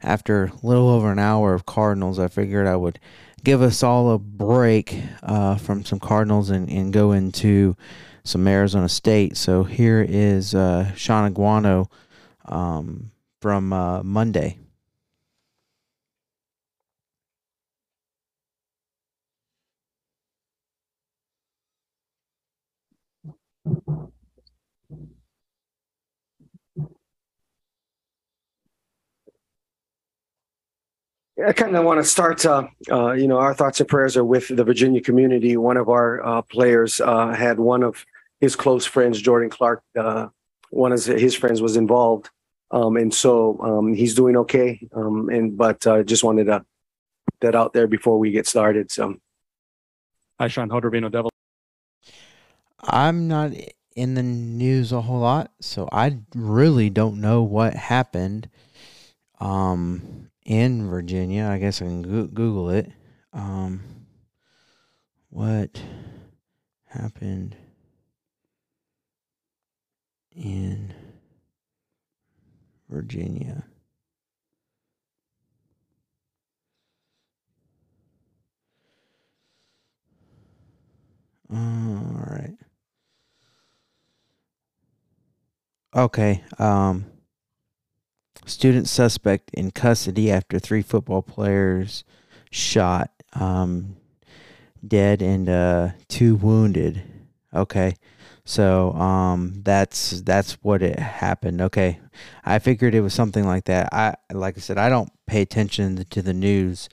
after 0.00 0.44
a 0.44 0.52
little 0.62 0.90
over 0.90 1.10
an 1.10 1.18
hour 1.18 1.54
of 1.54 1.66
Cardinals, 1.66 2.20
I 2.20 2.28
figured 2.28 2.68
I 2.68 2.76
would 2.76 3.00
give 3.42 3.62
us 3.62 3.82
all 3.82 4.12
a 4.12 4.18
break 4.20 4.96
uh, 5.24 5.56
from 5.56 5.84
some 5.84 5.98
Cardinals 5.98 6.50
and, 6.50 6.70
and 6.70 6.92
go 6.92 7.10
into 7.10 7.76
some 8.24 8.46
Arizona 8.48 8.88
State. 8.88 9.36
So 9.36 9.64
here 9.64 10.04
is 10.06 10.54
uh, 10.54 10.92
Shawn 10.94 11.32
Aguano 11.32 11.90
um, 12.46 13.10
from 13.40 13.72
uh, 13.72 14.02
Monday. 14.02 14.58
I 31.46 31.52
kind 31.52 31.76
of 31.76 31.84
want 31.84 32.00
to 32.00 32.04
start. 32.04 32.46
Uh, 32.46 32.68
uh, 32.90 33.12
you 33.12 33.26
know, 33.26 33.38
our 33.38 33.54
thoughts 33.54 33.80
and 33.80 33.88
prayers 33.88 34.16
are 34.16 34.24
with 34.24 34.48
the 34.48 34.62
Virginia 34.64 35.00
community. 35.00 35.56
One 35.56 35.76
of 35.76 35.88
our 35.88 36.24
uh, 36.24 36.42
players 36.42 37.00
uh, 37.00 37.28
had 37.32 37.58
one 37.58 37.82
of 37.82 38.06
his 38.40 38.56
close 38.56 38.84
friends, 38.84 39.20
Jordan 39.20 39.50
Clark. 39.50 39.82
Uh, 39.98 40.28
one 40.70 40.92
of 40.92 41.04
his 41.04 41.34
friends 41.34 41.62
was 41.62 41.76
involved, 41.76 42.30
um, 42.70 42.96
and 42.96 43.12
so 43.12 43.58
um, 43.60 43.94
he's 43.94 44.14
doing 44.14 44.36
okay. 44.38 44.86
Um, 44.94 45.28
and 45.28 45.56
but 45.56 45.86
uh, 45.86 46.02
just 46.02 46.24
wanted 46.24 46.44
to 46.44 46.60
put 46.60 47.40
that 47.40 47.54
out 47.54 47.72
there 47.72 47.86
before 47.86 48.18
we 48.18 48.30
get 48.30 48.46
started. 48.46 48.90
So, 48.90 49.16
hi, 50.38 50.48
Sean 50.48 50.68
Hodorvino 50.68 51.10
Devil. 51.10 51.30
I'm 52.82 53.28
not 53.28 53.52
in 53.96 54.14
the 54.14 54.22
news 54.22 54.92
a 54.92 55.00
whole 55.00 55.20
lot, 55.20 55.52
so 55.60 55.88
I 55.92 56.18
really 56.34 56.90
don't 56.90 57.20
know 57.20 57.42
what 57.42 57.74
happened. 57.74 58.48
Um, 59.40 60.30
in 60.44 60.88
Virginia. 60.88 61.46
I 61.46 61.58
guess 61.58 61.80
I 61.80 61.86
can 61.86 62.02
go- 62.02 62.26
Google 62.26 62.70
it. 62.70 62.92
Um, 63.32 63.82
what 65.30 65.80
happened 66.86 67.56
in 70.34 70.94
Virginia? 72.88 73.64
all 81.52 82.26
right. 82.26 82.56
Okay. 85.94 86.42
Um 86.58 87.06
Student 88.46 88.88
suspect 88.88 89.50
in 89.54 89.70
custody 89.70 90.30
after 90.30 90.58
three 90.58 90.82
football 90.82 91.22
players 91.22 92.04
shot, 92.50 93.10
um, 93.32 93.96
dead 94.86 95.22
and 95.22 95.48
uh, 95.48 95.90
two 96.08 96.36
wounded. 96.36 97.02
Okay, 97.54 97.94
so 98.44 98.92
um, 98.92 99.62
that's 99.62 100.20
that's 100.22 100.52
what 100.62 100.82
it 100.82 100.98
happened. 100.98 101.62
Okay, 101.62 101.98
I 102.44 102.58
figured 102.58 102.94
it 102.94 103.00
was 103.00 103.14
something 103.14 103.44
like 103.44 103.64
that. 103.64 103.92
I 103.92 104.16
like 104.32 104.56
I 104.56 104.60
said, 104.60 104.78
I 104.78 104.88
don't 104.88 105.10
pay 105.26 105.40
attention 105.42 106.04
to 106.04 106.22
the 106.22 106.34
news, 106.34 106.88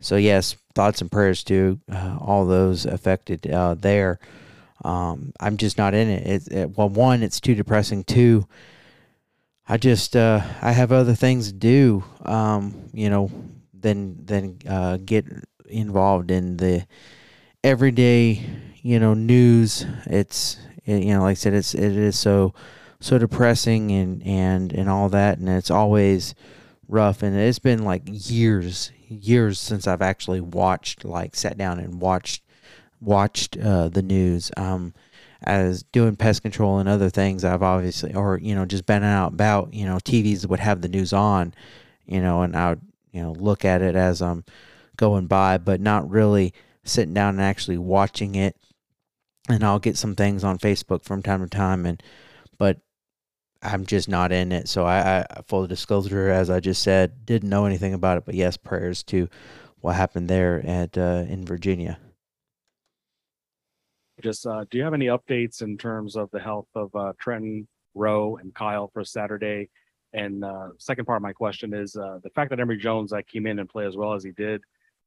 so 0.00 0.16
yes, 0.16 0.56
thoughts 0.74 1.00
and 1.00 1.10
prayers 1.10 1.44
to 1.44 1.80
uh, 1.90 2.18
all 2.20 2.46
those 2.46 2.84
affected 2.84 3.50
uh, 3.50 3.74
there. 3.74 4.18
Um, 4.84 5.32
I'm 5.40 5.56
just 5.56 5.78
not 5.78 5.94
in 5.94 6.08
it. 6.08 6.26
It, 6.26 6.52
it. 6.52 6.76
Well, 6.76 6.88
one, 6.88 7.22
it's 7.22 7.40
too 7.40 7.54
depressing. 7.54 8.04
Two, 8.04 8.46
I 9.68 9.76
just 9.78 10.16
uh, 10.16 10.42
I 10.60 10.72
have 10.72 10.92
other 10.92 11.14
things 11.14 11.48
to 11.48 11.54
do, 11.54 12.04
um, 12.24 12.90
you 12.92 13.08
know, 13.08 13.30
than 13.72 14.26
than 14.26 14.58
uh, 14.68 14.98
get 14.98 15.24
involved 15.68 16.30
in 16.30 16.58
the 16.58 16.86
everyday, 17.64 18.44
you 18.82 18.98
know, 18.98 19.14
news. 19.14 19.86
It's 20.06 20.58
it, 20.84 21.02
you 21.02 21.14
know, 21.14 21.22
like 21.22 21.32
I 21.32 21.34
said, 21.34 21.54
it's 21.54 21.74
it 21.74 21.96
is 21.96 22.18
so 22.18 22.54
so 23.00 23.18
depressing 23.18 23.90
and 23.90 24.22
and 24.24 24.72
and 24.72 24.88
all 24.88 25.08
that, 25.10 25.38
and 25.38 25.48
it's 25.48 25.70
always 25.70 26.34
rough. 26.88 27.22
And 27.22 27.36
it's 27.36 27.58
been 27.58 27.84
like 27.84 28.02
years 28.06 28.92
years 29.08 29.60
since 29.60 29.86
I've 29.86 30.02
actually 30.02 30.40
watched 30.40 31.04
like 31.04 31.36
sat 31.36 31.58
down 31.58 31.78
and 31.78 32.00
watched 32.00 32.42
watched 33.00 33.56
uh, 33.58 33.88
the 33.88 34.02
news. 34.02 34.50
Um, 34.56 34.94
as 35.44 35.82
doing 35.84 36.16
pest 36.16 36.42
control 36.42 36.78
and 36.78 36.88
other 36.88 37.10
things 37.10 37.44
I've 37.44 37.62
obviously 37.62 38.14
or 38.14 38.38
you 38.38 38.54
know 38.54 38.64
just 38.64 38.86
been 38.86 39.02
out 39.02 39.32
about 39.32 39.74
you 39.74 39.84
know 39.84 39.96
TVs 39.96 40.46
would 40.46 40.60
have 40.60 40.82
the 40.82 40.88
news 40.88 41.12
on 41.12 41.52
you 42.06 42.20
know 42.20 42.42
and 42.42 42.54
I 42.54 42.70
would 42.70 42.80
you 43.10 43.22
know 43.22 43.32
look 43.32 43.64
at 43.64 43.82
it 43.82 43.96
as 43.96 44.22
I'm 44.22 44.44
going 44.96 45.26
by 45.26 45.58
but 45.58 45.80
not 45.80 46.08
really 46.08 46.54
sitting 46.84 47.14
down 47.14 47.34
and 47.34 47.42
actually 47.42 47.78
watching 47.78 48.34
it 48.34 48.56
and 49.48 49.64
I'll 49.64 49.78
get 49.78 49.96
some 49.96 50.14
things 50.14 50.44
on 50.44 50.58
Facebook 50.58 51.04
from 51.04 51.22
time 51.22 51.42
to 51.42 51.48
time 51.48 51.86
and 51.86 52.02
but 52.58 52.78
I'm 53.62 53.86
just 53.86 54.08
not 54.08 54.32
in 54.32 54.52
it 54.52 54.68
so 54.68 54.84
I, 54.84 55.20
I 55.20 55.42
full 55.46 55.66
disclosure 55.66 56.30
as 56.30 56.50
I 56.50 56.60
just 56.60 56.82
said 56.82 57.26
didn't 57.26 57.48
know 57.48 57.66
anything 57.66 57.94
about 57.94 58.18
it 58.18 58.24
but 58.24 58.34
yes 58.34 58.56
prayers 58.56 59.02
to 59.04 59.28
what 59.80 59.96
happened 59.96 60.28
there 60.28 60.64
at 60.66 60.96
uh, 60.96 61.24
in 61.28 61.44
Virginia 61.44 61.98
just 64.22 64.46
uh, 64.46 64.64
do 64.70 64.78
you 64.78 64.84
have 64.84 64.94
any 64.94 65.06
updates 65.06 65.62
in 65.62 65.76
terms 65.76 66.16
of 66.16 66.30
the 66.30 66.40
health 66.40 66.68
of 66.74 66.94
uh, 66.94 67.12
Trenton, 67.18 67.66
Rowe, 67.94 68.36
and 68.36 68.54
Kyle 68.54 68.88
for 68.92 69.04
Saturday? 69.04 69.68
And 70.14 70.44
uh, 70.44 70.68
second 70.78 71.06
part 71.06 71.16
of 71.16 71.22
my 71.22 71.32
question 71.32 71.74
is 71.74 71.96
uh, 71.96 72.18
the 72.22 72.30
fact 72.30 72.50
that 72.50 72.60
Emory 72.60 72.78
Jones 72.78 73.12
uh, 73.12 73.20
came 73.30 73.46
in 73.46 73.58
and 73.58 73.68
played 73.68 73.88
as 73.88 73.96
well 73.96 74.14
as 74.14 74.22
he 74.22 74.30
did. 74.30 74.62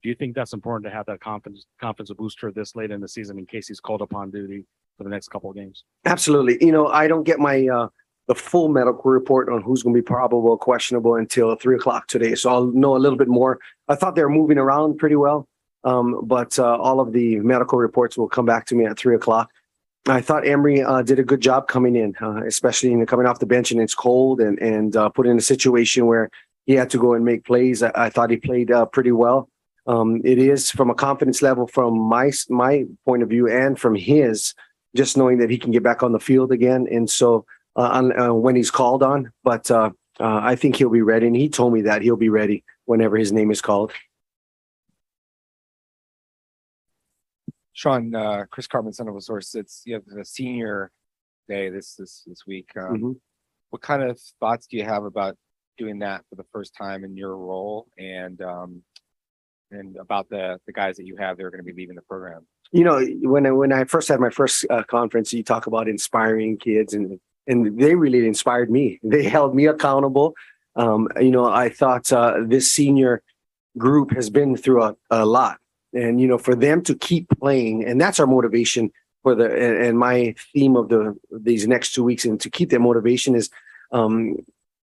Do 0.06 0.10
you 0.10 0.16
think 0.16 0.36
that's 0.36 0.54
important 0.54 0.86
to 0.86 0.96
have 0.96 1.08
that 1.08 1.20
confidence 1.20 1.66
confidence 1.82 2.16
booster 2.16 2.52
this 2.52 2.76
late 2.76 2.92
in 2.92 3.02
the 3.02 3.08
season 3.08 3.40
in 3.40 3.48
case 3.48 3.70
he's 3.70 3.80
called 3.80 4.04
upon 4.04 4.30
duty 4.30 4.64
for 5.00 5.04
the 5.04 5.10
next 5.10 5.30
couple 5.30 5.50
of 5.50 5.56
games? 5.56 5.84
Absolutely. 6.06 6.64
You 6.64 6.72
know, 6.72 6.90
I 6.90 7.08
don't 7.08 7.24
get 7.24 7.40
my 7.40 7.68
uh, 7.68 7.88
the 8.28 8.36
full 8.36 8.70
medical 8.70 9.10
report 9.10 9.50
on 9.50 9.64
who's 9.64 9.82
going 9.82 9.96
to 9.96 10.00
be 10.00 10.06
probable 10.06 10.48
or 10.48 10.60
questionable 10.60 11.16
until 11.16 11.56
three 11.56 11.76
o'clock 11.76 12.06
today, 12.06 12.36
so 12.36 12.52
I'll 12.52 12.68
know 12.68 12.96
a 12.96 13.00
little 13.00 13.18
bit 13.18 13.28
more. 13.28 13.58
I 13.88 13.96
thought 13.96 14.14
they 14.14 14.22
were 14.22 14.30
moving 14.30 14.60
around 14.60 15.00
pretty 15.00 15.16
well. 15.16 15.48
Um, 15.84 16.22
but 16.22 16.60
uh, 16.60 16.78
all 16.78 17.00
of 17.00 17.12
the 17.12 17.40
medical 17.40 17.80
reports 17.80 18.16
will 18.16 18.30
come 18.30 18.46
back 18.46 18.68
to 18.68 18.76
me 18.76 18.86
at 18.86 19.00
three 19.00 19.16
o'clock. 19.16 19.50
I 20.06 20.22
thought 20.22 20.46
Emory 20.46 20.84
uh, 20.84 21.02
did 21.02 21.18
a 21.18 21.24
good 21.24 21.42
job 21.42 21.68
coming 21.68 21.96
in, 21.96 22.16
uh, 22.22 22.44
especially 22.46 23.04
coming 23.08 23.26
off 23.26 23.40
the 23.40 23.48
bench 23.48 23.72
and 23.72 23.82
it's 23.82 23.96
cold 23.96 24.40
and 24.40 24.60
and 24.60 24.96
uh, 24.96 25.10
put 25.10 25.26
in 25.26 25.36
a 25.36 25.42
situation 25.42 26.06
where 26.06 26.30
he 26.68 26.74
had 26.74 26.92
to 26.92 27.00
go 27.00 27.16
and 27.16 27.26
make 27.26 27.44
plays. 27.44 27.82
I, 27.82 27.92
I 27.96 28.10
thought 28.12 28.30
he 28.30 28.38
played 28.38 28.70
uh, 28.70 28.86
pretty 28.86 29.12
well. 29.12 29.50
Um, 29.88 30.22
it 30.24 30.38
is 30.38 30.72
from 30.72 30.90
a 30.90 30.96
confidence 30.96 31.42
level 31.42 31.68
from 31.68 32.00
my 32.00 32.32
my 32.50 32.86
point 33.06 33.24
of 33.24 33.30
view 33.30 33.48
and 33.48 33.80
from 33.80 33.96
his, 33.96 34.54
just 34.96 35.18
knowing 35.18 35.38
that 35.40 35.50
he 35.50 35.58
can 35.58 35.72
get 35.72 35.84
back 35.84 36.02
on 36.02 36.12
the 36.12 36.20
field 36.20 36.52
again. 36.52 36.88
And 36.92 37.10
so 37.10 37.46
uh, 37.76 38.12
on, 38.14 38.42
when 38.42 38.56
he's 38.56 38.72
called 38.72 39.04
on, 39.04 39.32
but 39.44 39.70
I 40.20 40.56
think 40.56 40.78
he'll 40.78 40.90
be 40.90 41.02
ready. 41.02 41.28
And 41.28 41.36
he 41.36 41.50
told 41.50 41.74
me 41.74 41.82
that 41.82 42.02
he'll 42.02 42.16
be 42.16 42.30
ready 42.30 42.64
whenever 42.86 43.18
his 43.18 43.32
name 43.32 43.52
is 43.52 43.62
called. 43.62 43.92
Shawn, 47.76 48.16
uh, 48.16 48.46
Chris 48.50 48.68
Karpman, 48.68 48.96
son 48.96 49.10
of 49.10 49.16
a 49.18 49.22
source, 49.22 49.54
it's 49.54 49.84
you 49.86 49.96
have 49.96 50.06
the 50.06 50.24
senior 50.24 50.92
day 51.50 51.70
this 51.70 51.96
this 51.96 52.24
this 52.26 52.48
week. 52.48 52.70
Um, 52.78 52.96
mm-hmm. 52.96 53.12
What 53.70 53.82
kind 53.82 54.02
of 54.02 54.18
thoughts 54.40 54.66
do 54.66 54.78
you 54.78 54.86
have 54.86 55.04
about 55.04 55.36
doing 55.78 56.00
that 56.00 56.24
for 56.30 56.36
the 56.36 56.46
first 56.54 56.74
time 56.74 57.04
in 57.04 57.18
your 57.18 57.36
role, 57.36 57.88
and 57.98 58.42
um, 58.42 58.82
and 59.76 59.98
about 59.98 60.30
the 60.30 60.60
the 60.66 60.74
guys 60.74 60.98
that 60.98 61.06
you 61.06 61.16
have 61.18 61.38
that 61.38 61.44
are 61.44 61.52
going 61.52 61.64
to 61.64 61.72
be 61.72 61.74
leaving 61.74 61.96
the 61.96 62.02
program? 62.02 62.46
You 62.72 62.84
know, 62.84 63.06
when 63.30 63.46
I, 63.46 63.52
when 63.52 63.72
I 63.72 63.84
first 63.86 64.08
had 64.08 64.20
my 64.20 64.30
first 64.30 64.66
uh, 64.70 64.84
conference, 64.84 65.32
you 65.34 65.44
talk 65.44 65.68
about 65.68 65.88
inspiring 65.88 66.58
kids, 66.58 66.94
and 66.94 67.20
and 67.48 67.80
they 67.80 67.96
really 67.96 68.26
inspired 68.28 68.70
me. 68.72 69.00
They 69.04 69.24
held 69.24 69.56
me 69.56 69.66
accountable. 69.68 70.34
Um, 70.76 71.08
you 71.20 71.32
know, 71.32 71.46
I 71.46 71.70
thought 71.70 72.12
uh, 72.12 72.42
this 72.46 72.72
senior 72.72 73.22
group 73.78 74.12
has 74.12 74.30
been 74.30 74.58
through 74.58 74.84
a, 74.84 74.96
a 75.10 75.26
lot 75.26 75.60
and 75.96 76.20
you 76.22 76.28
know 76.28 76.38
for 76.38 76.56
them 76.56 76.82
to 76.84 76.96
keep 76.96 77.28
playing 77.40 77.84
and 77.84 78.00
that's 78.00 78.20
our 78.20 78.28
motivation 78.28 78.92
for 79.24 79.34
the 79.34 79.48
and 79.88 79.98
my 79.98 80.36
theme 80.54 80.76
of 80.76 80.90
the 80.90 81.18
these 81.32 81.68
next 81.68 81.94
two 81.94 82.04
weeks 82.04 82.26
and 82.26 82.40
to 82.40 82.50
keep 82.50 82.70
that 82.70 82.80
motivation 82.80 83.36
is 83.36 83.50
um 83.92 84.36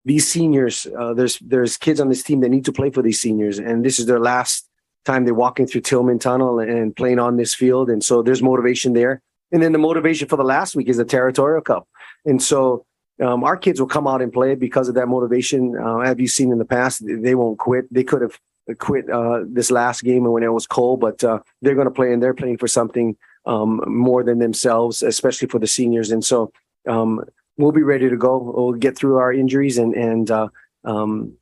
these 0.04 0.28
seniors 0.28 0.88
uh, 1.00 1.14
there's 1.14 1.40
there's 1.40 1.78
kids 1.78 2.00
on 2.00 2.10
this 2.10 2.24
team 2.24 2.42
that 2.42 2.50
need 2.50 2.66
to 2.66 2.74
play 2.74 2.90
for 2.90 3.02
these 3.02 3.22
seniors 3.22 3.60
and 3.60 3.86
this 3.86 4.00
is 4.00 4.06
their 4.06 4.20
last 4.20 4.68
time 5.06 5.26
they're 5.26 5.34
walking 5.34 5.68
through 5.68 5.82
tillman 5.82 6.20
tunnel 6.20 6.60
and 6.60 6.96
playing 6.96 7.20
on 7.20 7.38
this 7.38 7.54
field 7.54 7.90
and 7.90 8.04
so 8.04 8.22
there's 8.22 8.42
motivation 8.42 8.94
there 8.94 9.22
and 9.52 9.62
then 9.62 9.72
the 9.72 9.78
motivation 9.78 10.28
for 10.28 10.36
the 10.36 10.44
last 10.44 10.76
week 10.76 10.90
is 10.90 10.98
the 10.98 11.06
territorial 11.06 11.62
cup 11.62 11.88
and 12.26 12.42
so 12.42 12.86
um, 13.22 13.44
our 13.44 13.56
kids 13.56 13.80
will 13.80 13.88
come 13.88 14.08
out 14.08 14.22
and 14.22 14.34
play 14.34 14.56
because 14.56 14.90
of 14.90 14.96
that 14.96 15.08
motivation. 15.08 15.78
Uh, 15.78 16.00
have 16.00 16.20
you 16.20 16.28
seen 16.28 16.52
in 16.52 16.58
the 16.58 16.66
past? 16.66 17.02
They 17.06 17.34
won't 17.34 17.58
quit. 17.58 17.86
They 17.94 18.04
could 18.04 18.22
have 18.22 18.38
quit 18.78 19.10
uh, 19.10 19.42
this 19.48 19.72
last 19.72 20.04
game 20.04 20.24
when 20.24 20.44
it 20.44 20.52
was 20.52 20.68
cold, 20.68 21.00
but 21.00 21.24
uh, 21.24 21.40
they're 21.62 21.76
going 21.76 21.88
to 21.88 21.92
play 21.92 22.12
and 22.12 22.22
they're 22.22 22.34
playing 22.34 22.58
for 22.58 22.68
something 22.68 23.16
um, 23.46 23.82
more 23.88 24.24
than 24.24 24.40
themselves, 24.40 25.04
especially 25.04 25.48
for 25.48 25.60
the 25.60 25.68
seniors. 25.68 26.12
And 26.12 26.26
so 26.26 26.52
um, 26.88 27.24
we'll 27.58 27.72
be 27.72 27.84
ready 27.84 28.10
to 28.10 28.18
go. 28.18 28.38
We'll 28.38 28.74
get 28.74 28.98
through 28.98 29.18
our 29.18 29.32
injuries 29.32 29.78
and 29.78 29.94
and 29.94 30.30
uh, 30.30 30.48
um, 30.84 31.34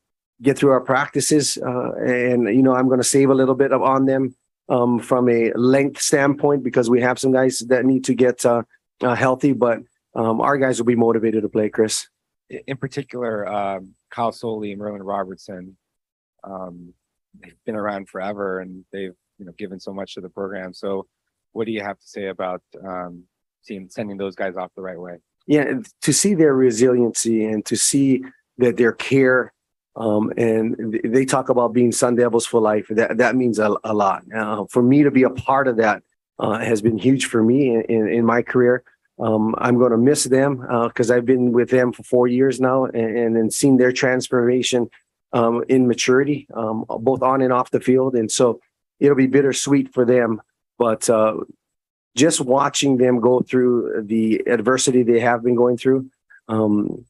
get 0.41 0.57
through 0.57 0.71
our 0.71 0.81
practices. 0.81 1.57
Uh, 1.57 1.91
and 1.93 2.43
you 2.53 2.63
know, 2.63 2.75
I'm 2.75 2.87
going 2.87 2.99
to 2.99 3.07
save 3.07 3.29
a 3.29 3.35
little 3.35 3.55
bit 3.55 3.71
of 3.71 3.81
on 3.81 4.05
them 4.05 4.35
um, 4.69 4.99
from 4.99 5.29
a 5.29 5.51
length 5.53 6.01
standpoint 6.01 6.63
because 6.63 6.89
we 6.89 7.01
have 7.01 7.19
some 7.19 7.31
guys 7.31 7.59
that 7.67 7.85
need 7.85 8.05
to 8.05 8.13
get 8.13 8.45
uh, 8.45 8.63
uh, 9.01 9.15
healthy, 9.15 9.53
but 9.53 9.79
um, 10.15 10.41
our 10.41 10.57
guys 10.57 10.79
will 10.79 10.85
be 10.85 10.95
motivated 10.95 11.43
to 11.43 11.49
play. 11.49 11.69
Chris, 11.69 12.07
in 12.49 12.77
particular, 12.77 13.47
um, 13.47 13.95
Kyle 14.09 14.31
Soelle 14.31 14.63
and 14.71 14.77
Merlin 14.77 15.03
Robertson, 15.03 15.77
um, 16.43 16.93
they've 17.41 17.55
been 17.65 17.75
around 17.75 18.09
forever 18.09 18.59
and 18.59 18.85
they've 18.91 19.15
you 19.39 19.45
know 19.45 19.53
given 19.57 19.79
so 19.79 19.93
much 19.93 20.13
to 20.15 20.21
the 20.21 20.29
program. 20.29 20.73
So, 20.73 21.07
what 21.51 21.65
do 21.65 21.71
you 21.71 21.81
have 21.81 21.99
to 21.99 22.07
say 22.07 22.27
about 22.27 22.61
um, 22.85 23.23
seeing 23.63 23.89
sending 23.89 24.17
those 24.17 24.35
guys 24.35 24.55
off 24.55 24.71
the 24.75 24.81
right 24.81 24.99
way? 24.99 25.17
Yeah, 25.47 25.79
to 26.01 26.13
see 26.13 26.35
their 26.35 26.53
resiliency 26.53 27.45
and 27.45 27.65
to 27.65 27.75
see 27.75 28.23
that 28.59 28.77
their 28.77 28.93
care 28.93 29.51
um, 29.95 30.31
and 30.37 30.99
they 31.03 31.25
talk 31.25 31.49
about 31.49 31.73
being 31.73 31.91
Sun 31.91 32.15
Devils 32.15 32.45
for 32.45 32.59
life. 32.59 32.87
That 32.89 33.17
that 33.17 33.35
means 33.35 33.59
a, 33.59 33.75
a 33.83 33.93
lot. 33.93 34.23
Uh, 34.35 34.65
for 34.69 34.81
me 34.81 35.03
to 35.03 35.11
be 35.11 35.23
a 35.23 35.29
part 35.29 35.67
of 35.67 35.77
that 35.77 36.03
uh, 36.39 36.59
has 36.59 36.81
been 36.81 36.97
huge 36.97 37.25
for 37.25 37.43
me 37.43 37.73
in, 37.73 37.81
in, 37.83 38.07
in 38.07 38.25
my 38.25 38.41
career. 38.41 38.83
Um, 39.19 39.53
I'm 39.59 39.77
going 39.77 39.91
to 39.91 39.97
miss 39.97 40.23
them 40.23 40.57
because 40.87 41.11
I've 41.11 41.25
been 41.25 41.51
with 41.51 41.69
them 41.69 41.93
for 41.93 42.03
four 42.03 42.27
years 42.27 42.59
now, 42.59 42.85
and, 42.85 43.17
and 43.17 43.35
then 43.35 43.51
seen 43.51 43.77
their 43.77 43.91
transformation 43.91 44.89
um, 45.33 45.63
in 45.69 45.87
maturity, 45.87 46.47
um, 46.53 46.85
both 46.87 47.21
on 47.21 47.41
and 47.41 47.53
off 47.53 47.71
the 47.71 47.79
field. 47.79 48.15
And 48.15 48.31
so 48.31 48.59
it'll 48.99 49.15
be 49.15 49.27
bittersweet 49.27 49.93
for 49.93 50.05
them. 50.05 50.41
But 50.79 51.09
uh, 51.09 51.37
just 52.15 52.41
watching 52.41 52.97
them 52.97 53.19
go 53.19 53.41
through 53.41 54.03
the 54.07 54.41
adversity 54.47 55.03
they 55.03 55.19
have 55.19 55.43
been 55.43 55.55
going 55.55 55.77
through, 55.77 56.09
um, 56.47 57.05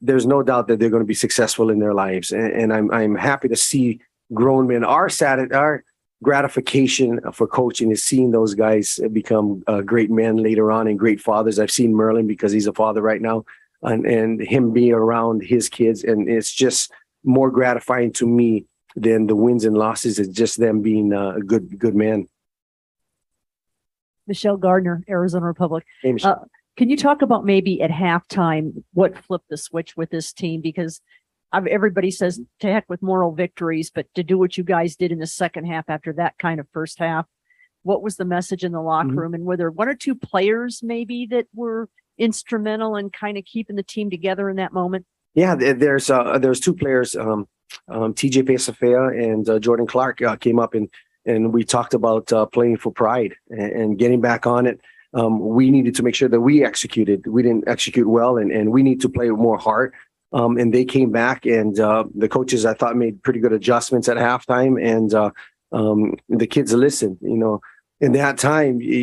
there's 0.00 0.26
no 0.26 0.42
doubt 0.42 0.68
that 0.68 0.78
they're 0.78 0.90
going 0.90 1.02
to 1.02 1.06
be 1.06 1.14
successful 1.14 1.70
in 1.70 1.78
their 1.78 1.94
lives. 1.94 2.32
And, 2.32 2.52
and 2.52 2.72
I'm 2.72 2.90
I'm 2.92 3.14
happy 3.14 3.48
to 3.48 3.56
see 3.56 4.00
grown 4.32 4.66
men. 4.66 4.84
Our 4.84 5.08
sat 5.08 5.52
our 5.52 5.84
gratification 6.22 7.20
for 7.32 7.46
coaching 7.46 7.90
is 7.90 8.02
seeing 8.04 8.30
those 8.30 8.54
guys 8.54 8.98
become 9.12 9.62
uh, 9.66 9.82
great 9.82 10.10
men 10.10 10.38
later 10.38 10.72
on 10.72 10.86
and 10.86 10.98
great 10.98 11.20
fathers. 11.20 11.58
I've 11.58 11.70
seen 11.70 11.94
Merlin 11.94 12.26
because 12.26 12.52
he's 12.52 12.66
a 12.66 12.72
father 12.72 13.02
right 13.02 13.20
now, 13.20 13.44
and 13.82 14.06
and 14.06 14.40
him 14.40 14.72
being 14.72 14.92
around 14.92 15.42
his 15.42 15.68
kids, 15.68 16.04
and 16.04 16.28
it's 16.28 16.52
just 16.52 16.92
more 17.24 17.50
gratifying 17.50 18.12
to 18.14 18.26
me 18.26 18.66
than 18.94 19.26
the 19.26 19.36
wins 19.36 19.64
and 19.64 19.76
losses. 19.76 20.18
It's 20.18 20.30
just 20.30 20.58
them 20.58 20.80
being 20.80 21.12
uh, 21.12 21.34
a 21.36 21.40
good 21.40 21.78
good 21.78 21.94
man. 21.94 22.28
Michelle 24.26 24.56
Gardner, 24.56 25.04
Arizona 25.08 25.46
Republic. 25.46 25.84
Hey, 26.02 26.12
Michelle. 26.12 26.32
Uh, 26.32 26.44
can 26.76 26.90
you 26.90 26.96
talk 26.96 27.22
about 27.22 27.44
maybe 27.44 27.80
at 27.80 27.90
halftime 27.90 28.82
what 28.92 29.16
flipped 29.16 29.48
the 29.48 29.56
switch 29.56 29.96
with 29.96 30.10
this 30.10 30.32
team? 30.32 30.60
Because 30.60 31.00
I've, 31.52 31.66
everybody 31.66 32.10
says 32.10 32.40
to 32.60 32.66
heck 32.66 32.84
with 32.88 33.02
moral 33.02 33.32
victories, 33.32 33.90
but 33.90 34.06
to 34.14 34.22
do 34.22 34.36
what 34.36 34.58
you 34.58 34.64
guys 34.64 34.96
did 34.96 35.12
in 35.12 35.18
the 35.18 35.26
second 35.26 35.66
half 35.66 35.88
after 35.88 36.12
that 36.14 36.36
kind 36.38 36.60
of 36.60 36.66
first 36.72 36.98
half, 36.98 37.26
what 37.82 38.02
was 38.02 38.16
the 38.16 38.24
message 38.24 38.64
in 38.64 38.72
the 38.72 38.82
locker 38.82 39.08
Mhm. 39.10 39.16
room? 39.16 39.34
And 39.34 39.44
were 39.44 39.56
there 39.56 39.70
one 39.70 39.88
or 39.88 39.94
two 39.94 40.14
players 40.14 40.82
maybe 40.82 41.26
that 41.26 41.46
were 41.54 41.88
instrumental 42.18 42.96
in 42.96 43.10
kind 43.10 43.38
of 43.38 43.44
keeping 43.44 43.76
the 43.76 43.82
team 43.82 44.10
together 44.10 44.50
in 44.50 44.56
that 44.56 44.72
moment? 44.72 45.06
Yeah, 45.34 45.54
there's 45.54 46.10
uh, 46.10 46.38
there's 46.38 46.60
two 46.60 46.74
players, 46.74 47.14
um, 47.14 47.46
um, 47.88 48.14
TJ 48.14 48.42
Pesefea 48.42 49.32
and 49.32 49.48
uh, 49.48 49.58
Jordan 49.58 49.86
Clark 49.86 50.20
uh, 50.22 50.36
came 50.36 50.58
up 50.58 50.74
and 50.74 50.88
and 51.26 51.52
we 51.52 51.64
talked 51.64 51.92
about 51.94 52.32
uh, 52.32 52.46
playing 52.46 52.76
for 52.78 52.92
pride 52.92 53.34
and, 53.50 53.72
and 53.72 53.98
getting 53.98 54.20
back 54.20 54.46
on 54.46 54.66
it. 54.66 54.80
Um, 55.16 55.40
we 55.40 55.70
needed 55.70 55.94
to 55.96 56.02
make 56.02 56.14
sure 56.14 56.28
that 56.28 56.40
we 56.40 56.64
executed. 56.64 57.26
We 57.26 57.42
didn't 57.42 57.66
execute 57.66 58.06
well, 58.06 58.36
and 58.36 58.52
and 58.52 58.70
we 58.70 58.82
need 58.82 59.00
to 59.00 59.08
play 59.08 59.28
more 59.30 59.58
heart. 59.58 59.94
Um, 60.32 60.58
and 60.58 60.74
they 60.74 60.84
came 60.84 61.10
back, 61.10 61.46
and 61.46 61.78
uh, 61.80 62.04
the 62.14 62.28
coaches 62.28 62.66
I 62.66 62.74
thought 62.74 62.96
made 62.96 63.22
pretty 63.22 63.40
good 63.40 63.52
adjustments 63.52 64.08
at 64.08 64.18
halftime, 64.18 64.74
and 64.94 65.14
uh, 65.14 65.30
um, 65.72 66.16
the 66.28 66.46
kids 66.46 66.72
listened. 66.72 67.18
You 67.22 67.38
know, 67.38 67.60
in 68.00 68.12
that 68.12 68.36
time, 68.36 68.80
you, 68.80 68.98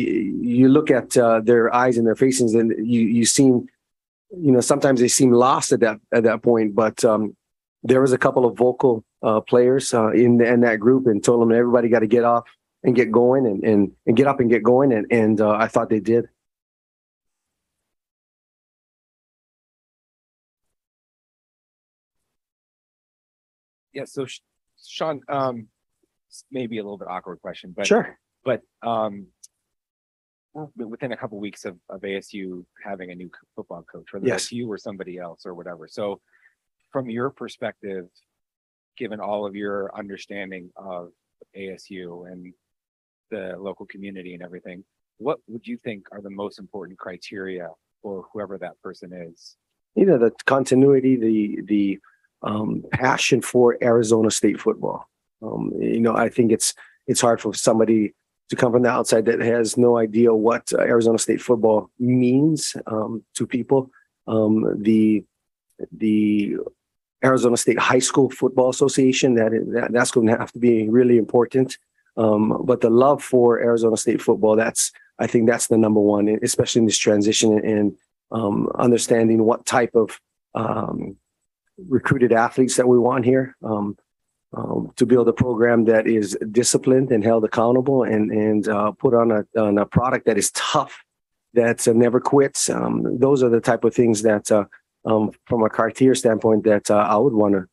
you 0.58 0.68
look 0.68 0.90
at 0.90 1.16
uh, 1.16 1.40
their 1.40 1.74
eyes 1.74 1.96
and 1.98 2.06
their 2.06 2.14
faces, 2.14 2.54
and 2.54 2.70
you 2.78 3.00
you 3.00 3.26
seem 3.26 3.68
you 4.40 4.52
know 4.52 4.60
sometimes 4.60 5.00
they 5.00 5.08
seem 5.08 5.32
lost 5.32 5.72
at 5.72 5.80
that 5.80 6.00
at 6.12 6.24
that 6.24 6.42
point 6.42 6.74
but 6.74 7.04
um 7.04 7.36
there 7.82 8.00
was 8.00 8.12
a 8.12 8.18
couple 8.18 8.44
of 8.44 8.56
vocal 8.56 9.04
uh 9.22 9.40
players 9.40 9.92
uh 9.94 10.10
in 10.10 10.40
in 10.40 10.60
that 10.60 10.80
group 10.80 11.06
and 11.06 11.22
told 11.22 11.40
them 11.40 11.52
everybody 11.52 11.88
got 11.88 12.00
to 12.00 12.06
get 12.06 12.24
off 12.24 12.44
and 12.84 12.94
get 12.94 13.10
going 13.10 13.46
and 13.46 13.64
and, 13.64 13.92
and 14.06 14.16
get 14.16 14.26
up 14.26 14.38
and 14.40 14.50
get 14.50 14.62
going 14.62 14.92
and 14.92 15.06
and 15.10 15.40
uh, 15.40 15.50
i 15.50 15.66
thought 15.66 15.88
they 15.90 16.00
did 16.00 16.28
Yeah. 23.94 24.04
So, 24.06 24.26
Shawn, 24.84 25.20
um, 25.28 25.68
maybe 26.50 26.78
a 26.78 26.82
little 26.82 26.98
bit 26.98 27.08
awkward 27.08 27.40
question, 27.40 27.72
but 27.76 27.86
Sure. 27.86 28.18
But 28.44 28.60
um, 28.82 29.28
within 30.76 31.12
a 31.12 31.16
couple 31.16 31.38
weeks 31.38 31.64
of, 31.64 31.76
of 31.88 32.02
ASU 32.02 32.66
having 32.84 33.10
a 33.10 33.14
new 33.14 33.30
football 33.56 33.84
coach, 33.90 34.12
whether 34.12 34.26
Yes. 34.26 34.42
that's 34.42 34.52
you 34.52 34.70
or 34.70 34.76
somebody 34.76 35.18
else 35.18 35.46
or 35.46 35.54
whatever. 35.54 35.88
So, 35.88 36.20
from 36.92 37.08
your 37.08 37.30
perspective, 37.30 38.06
given 38.98 39.20
all 39.20 39.46
of 39.46 39.56
your 39.56 39.96
understanding 39.96 40.70
of 40.76 41.10
ASU 41.56 42.30
and 42.30 42.52
the 43.30 43.54
local 43.58 43.86
community 43.86 44.34
and 44.34 44.42
everything, 44.42 44.84
what 45.18 45.38
would 45.48 45.66
you 45.66 45.78
think 45.78 46.06
are 46.12 46.20
the 46.20 46.30
most 46.30 46.58
important 46.58 46.98
criteria 46.98 47.68
for 48.02 48.26
whoever 48.32 48.58
that 48.58 48.80
person 48.82 49.12
is? 49.12 49.56
you 49.94 50.06
know 50.06 50.18
the 50.18 50.32
continuity 50.46 51.16
the 51.16 51.62
the 51.62 52.00
um 52.42 52.84
passion 52.92 53.40
for 53.40 53.78
arizona 53.82 54.30
state 54.30 54.60
football. 54.60 55.08
Um 55.42 55.72
you 55.80 56.00
know 56.00 56.14
i 56.16 56.28
think 56.28 56.52
it's 56.52 56.74
it's 57.06 57.20
hard 57.20 57.40
for 57.40 57.54
somebody 57.54 58.14
to 58.50 58.56
come 58.56 58.72
from 58.72 58.82
the 58.82 58.90
outside 58.90 59.24
that 59.26 59.40
has 59.40 59.76
no 59.76 59.96
idea 59.96 60.34
what 60.34 60.72
uh, 60.72 60.78
arizona 60.78 61.18
state 61.18 61.40
football 61.40 61.90
means 61.98 62.76
um 62.86 63.24
to 63.34 63.46
people. 63.46 63.90
Um 64.26 64.82
the 64.82 65.24
the 65.92 66.56
arizona 67.24 67.56
state 67.56 67.78
high 67.78 67.98
school 67.98 68.30
football 68.30 68.68
association 68.68 69.34
that, 69.34 69.50
that 69.72 69.92
that's 69.92 70.10
going 70.10 70.26
to 70.26 70.36
have 70.36 70.52
to 70.52 70.58
be 70.58 70.88
really 70.88 71.16
important 71.16 71.78
um 72.16 72.62
but 72.64 72.80
the 72.80 72.90
love 72.90 73.22
for 73.22 73.60
arizona 73.60 73.96
state 73.96 74.20
football 74.20 74.56
that's 74.56 74.92
i 75.18 75.26
think 75.26 75.48
that's 75.48 75.66
the 75.68 75.78
number 75.78 76.00
one 76.00 76.28
especially 76.42 76.80
in 76.80 76.86
this 76.86 76.98
transition 76.98 77.58
and 77.64 77.96
um, 78.32 78.68
understanding 78.76 79.44
what 79.44 79.64
type 79.64 79.94
of 79.94 80.20
um, 80.54 81.16
recruited 81.88 82.32
athletes 82.32 82.76
that 82.76 82.88
we 82.88 82.98
want 82.98 83.24
here 83.24 83.54
um, 83.62 83.96
um, 84.56 84.92
to 84.96 85.06
build 85.06 85.28
a 85.28 85.32
program 85.32 85.84
that 85.84 86.06
is 86.06 86.36
disciplined 86.50 87.10
and 87.10 87.24
held 87.24 87.44
accountable 87.44 88.02
and 88.02 88.30
and 88.30 88.68
uh, 88.68 88.90
put 88.92 89.14
on 89.14 89.30
a 89.30 89.44
on 89.60 89.78
a 89.78 89.86
product 89.86 90.26
that 90.26 90.38
is 90.38 90.50
tough 90.52 91.04
that 91.54 91.86
uh, 91.88 91.92
never 91.92 92.20
quits. 92.20 92.68
Um, 92.68 93.18
those 93.18 93.42
are 93.42 93.48
the 93.48 93.60
type 93.60 93.84
of 93.84 93.94
things 93.94 94.22
that, 94.22 94.50
uh, 94.52 94.64
from 95.04 95.62
a 95.62 95.70
Cartier 95.70 96.14
standpoint, 96.14 96.64
that 96.64 96.90
uh, 96.90 96.96
I 96.96 97.16
would 97.16 97.32
want 97.32 97.54
to 97.54 97.66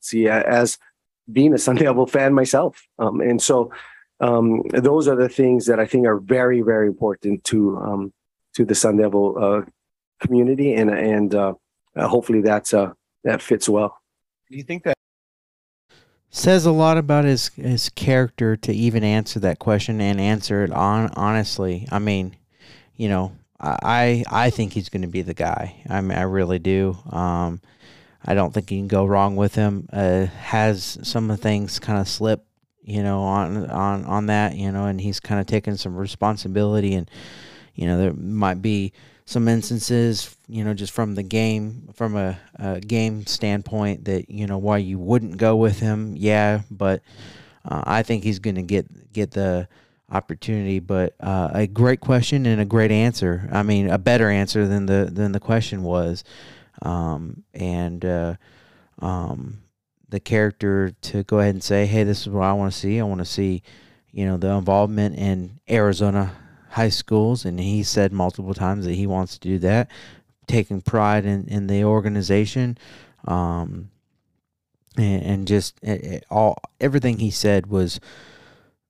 see 0.00 0.28
as 0.28 0.78
being 1.30 1.54
a 1.54 1.58
Sun 1.58 1.76
Devil 1.76 2.06
fan 2.06 2.34
myself. 2.34 2.86
Um, 2.98 3.20
and 3.20 3.40
so 3.40 3.72
um, 4.20 4.62
those 4.72 5.08
are 5.08 5.16
the 5.16 5.28
things 5.28 5.66
that 5.66 5.80
I 5.80 5.86
think 5.86 6.06
are 6.06 6.18
very 6.18 6.60
very 6.62 6.86
important 6.86 7.44
to 7.44 7.76
um, 7.78 8.12
to 8.54 8.64
the 8.64 8.74
Sun 8.74 8.96
Devil 8.98 9.36
uh, 9.38 9.62
community, 10.20 10.74
and 10.74 10.90
and 10.90 11.34
uh, 11.34 11.54
uh, 11.96 12.08
hopefully 12.08 12.40
that's 12.40 12.72
uh, 12.72 12.92
that 13.24 13.42
fits 13.42 13.68
well. 13.68 14.00
Do 14.50 14.56
you 14.56 14.62
think 14.62 14.84
that? 14.84 14.94
says 16.30 16.66
a 16.66 16.72
lot 16.72 16.98
about 16.98 17.24
his 17.24 17.48
his 17.50 17.88
character 17.90 18.56
to 18.56 18.72
even 18.72 19.04
answer 19.04 19.38
that 19.38 19.60
question 19.60 20.00
and 20.00 20.20
answer 20.20 20.64
it 20.64 20.72
on 20.72 21.08
honestly. 21.14 21.86
I 21.92 22.00
mean, 22.00 22.36
you 22.96 23.08
know, 23.08 23.32
I 23.60 24.24
I 24.30 24.50
think 24.50 24.72
he's 24.72 24.88
going 24.88 25.02
to 25.02 25.08
be 25.08 25.22
the 25.22 25.34
guy. 25.34 25.76
I 25.88 26.00
mean, 26.00 26.18
I 26.18 26.22
really 26.22 26.58
do. 26.58 26.96
Um, 27.10 27.60
I 28.24 28.34
don't 28.34 28.52
think 28.52 28.70
you 28.70 28.78
can 28.78 28.88
go 28.88 29.04
wrong 29.04 29.36
with 29.36 29.54
him. 29.54 29.88
Uh, 29.92 30.26
has 30.26 30.98
some 31.02 31.30
of 31.30 31.36
the 31.36 31.42
things 31.42 31.78
kind 31.78 31.98
of 31.98 32.08
slip, 32.08 32.44
you 32.82 33.02
know, 33.02 33.20
on 33.20 33.70
on 33.70 34.04
on 34.04 34.26
that, 34.26 34.56
you 34.56 34.72
know, 34.72 34.86
and 34.86 35.00
he's 35.00 35.20
kind 35.20 35.40
of 35.40 35.46
taken 35.46 35.76
some 35.76 35.96
responsibility 35.96 36.94
and 36.94 37.10
you 37.74 37.86
know 37.86 37.98
there 37.98 38.12
might 38.12 38.62
be 38.62 38.92
some 39.26 39.48
instances 39.48 40.36
you 40.48 40.64
know 40.64 40.74
just 40.74 40.92
from 40.92 41.14
the 41.14 41.22
game 41.22 41.88
from 41.94 42.16
a, 42.16 42.38
a 42.56 42.80
game 42.80 43.26
standpoint 43.26 44.04
that 44.04 44.30
you 44.30 44.46
know 44.46 44.58
why 44.58 44.78
you 44.78 44.98
wouldn't 44.98 45.36
go 45.36 45.56
with 45.56 45.80
him 45.80 46.14
yeah 46.16 46.60
but 46.70 47.02
uh, 47.64 47.82
i 47.84 48.02
think 48.02 48.22
he's 48.22 48.38
going 48.38 48.56
to 48.56 48.62
get 48.62 49.12
get 49.12 49.30
the 49.32 49.66
opportunity 50.10 50.78
but 50.78 51.14
uh, 51.20 51.50
a 51.54 51.66
great 51.66 52.00
question 52.00 52.44
and 52.46 52.60
a 52.60 52.64
great 52.64 52.90
answer 52.90 53.48
i 53.52 53.62
mean 53.62 53.88
a 53.88 53.98
better 53.98 54.28
answer 54.28 54.66
than 54.66 54.86
the 54.86 55.08
than 55.10 55.32
the 55.32 55.40
question 55.40 55.82
was 55.82 56.22
um, 56.84 57.42
and 57.52 58.04
uh, 58.04 58.34
um, 59.00 59.62
the 60.08 60.20
character 60.20 60.92
to 61.02 61.24
go 61.24 61.40
ahead 61.40 61.54
and 61.54 61.64
say, 61.64 61.86
"Hey, 61.86 62.04
this 62.04 62.20
is 62.20 62.28
what 62.28 62.44
I 62.44 62.52
want 62.52 62.72
to 62.72 62.78
see. 62.78 63.00
I 63.00 63.04
want 63.04 63.20
to 63.20 63.24
see, 63.24 63.62
you 64.12 64.26
know, 64.26 64.36
the 64.36 64.50
involvement 64.50 65.16
in 65.16 65.58
Arizona 65.68 66.32
high 66.70 66.90
schools." 66.90 67.44
And 67.44 67.58
he 67.58 67.82
said 67.82 68.12
multiple 68.12 68.54
times 68.54 68.84
that 68.84 68.94
he 68.94 69.06
wants 69.06 69.38
to 69.38 69.48
do 69.48 69.58
that, 69.60 69.90
taking 70.46 70.80
pride 70.80 71.24
in 71.24 71.48
in 71.48 71.66
the 71.66 71.84
organization, 71.84 72.78
um, 73.26 73.90
and, 74.96 75.22
and 75.22 75.48
just 75.48 75.78
it, 75.82 76.04
it, 76.04 76.24
all 76.30 76.58
everything 76.80 77.18
he 77.18 77.30
said 77.30 77.66
was, 77.66 77.98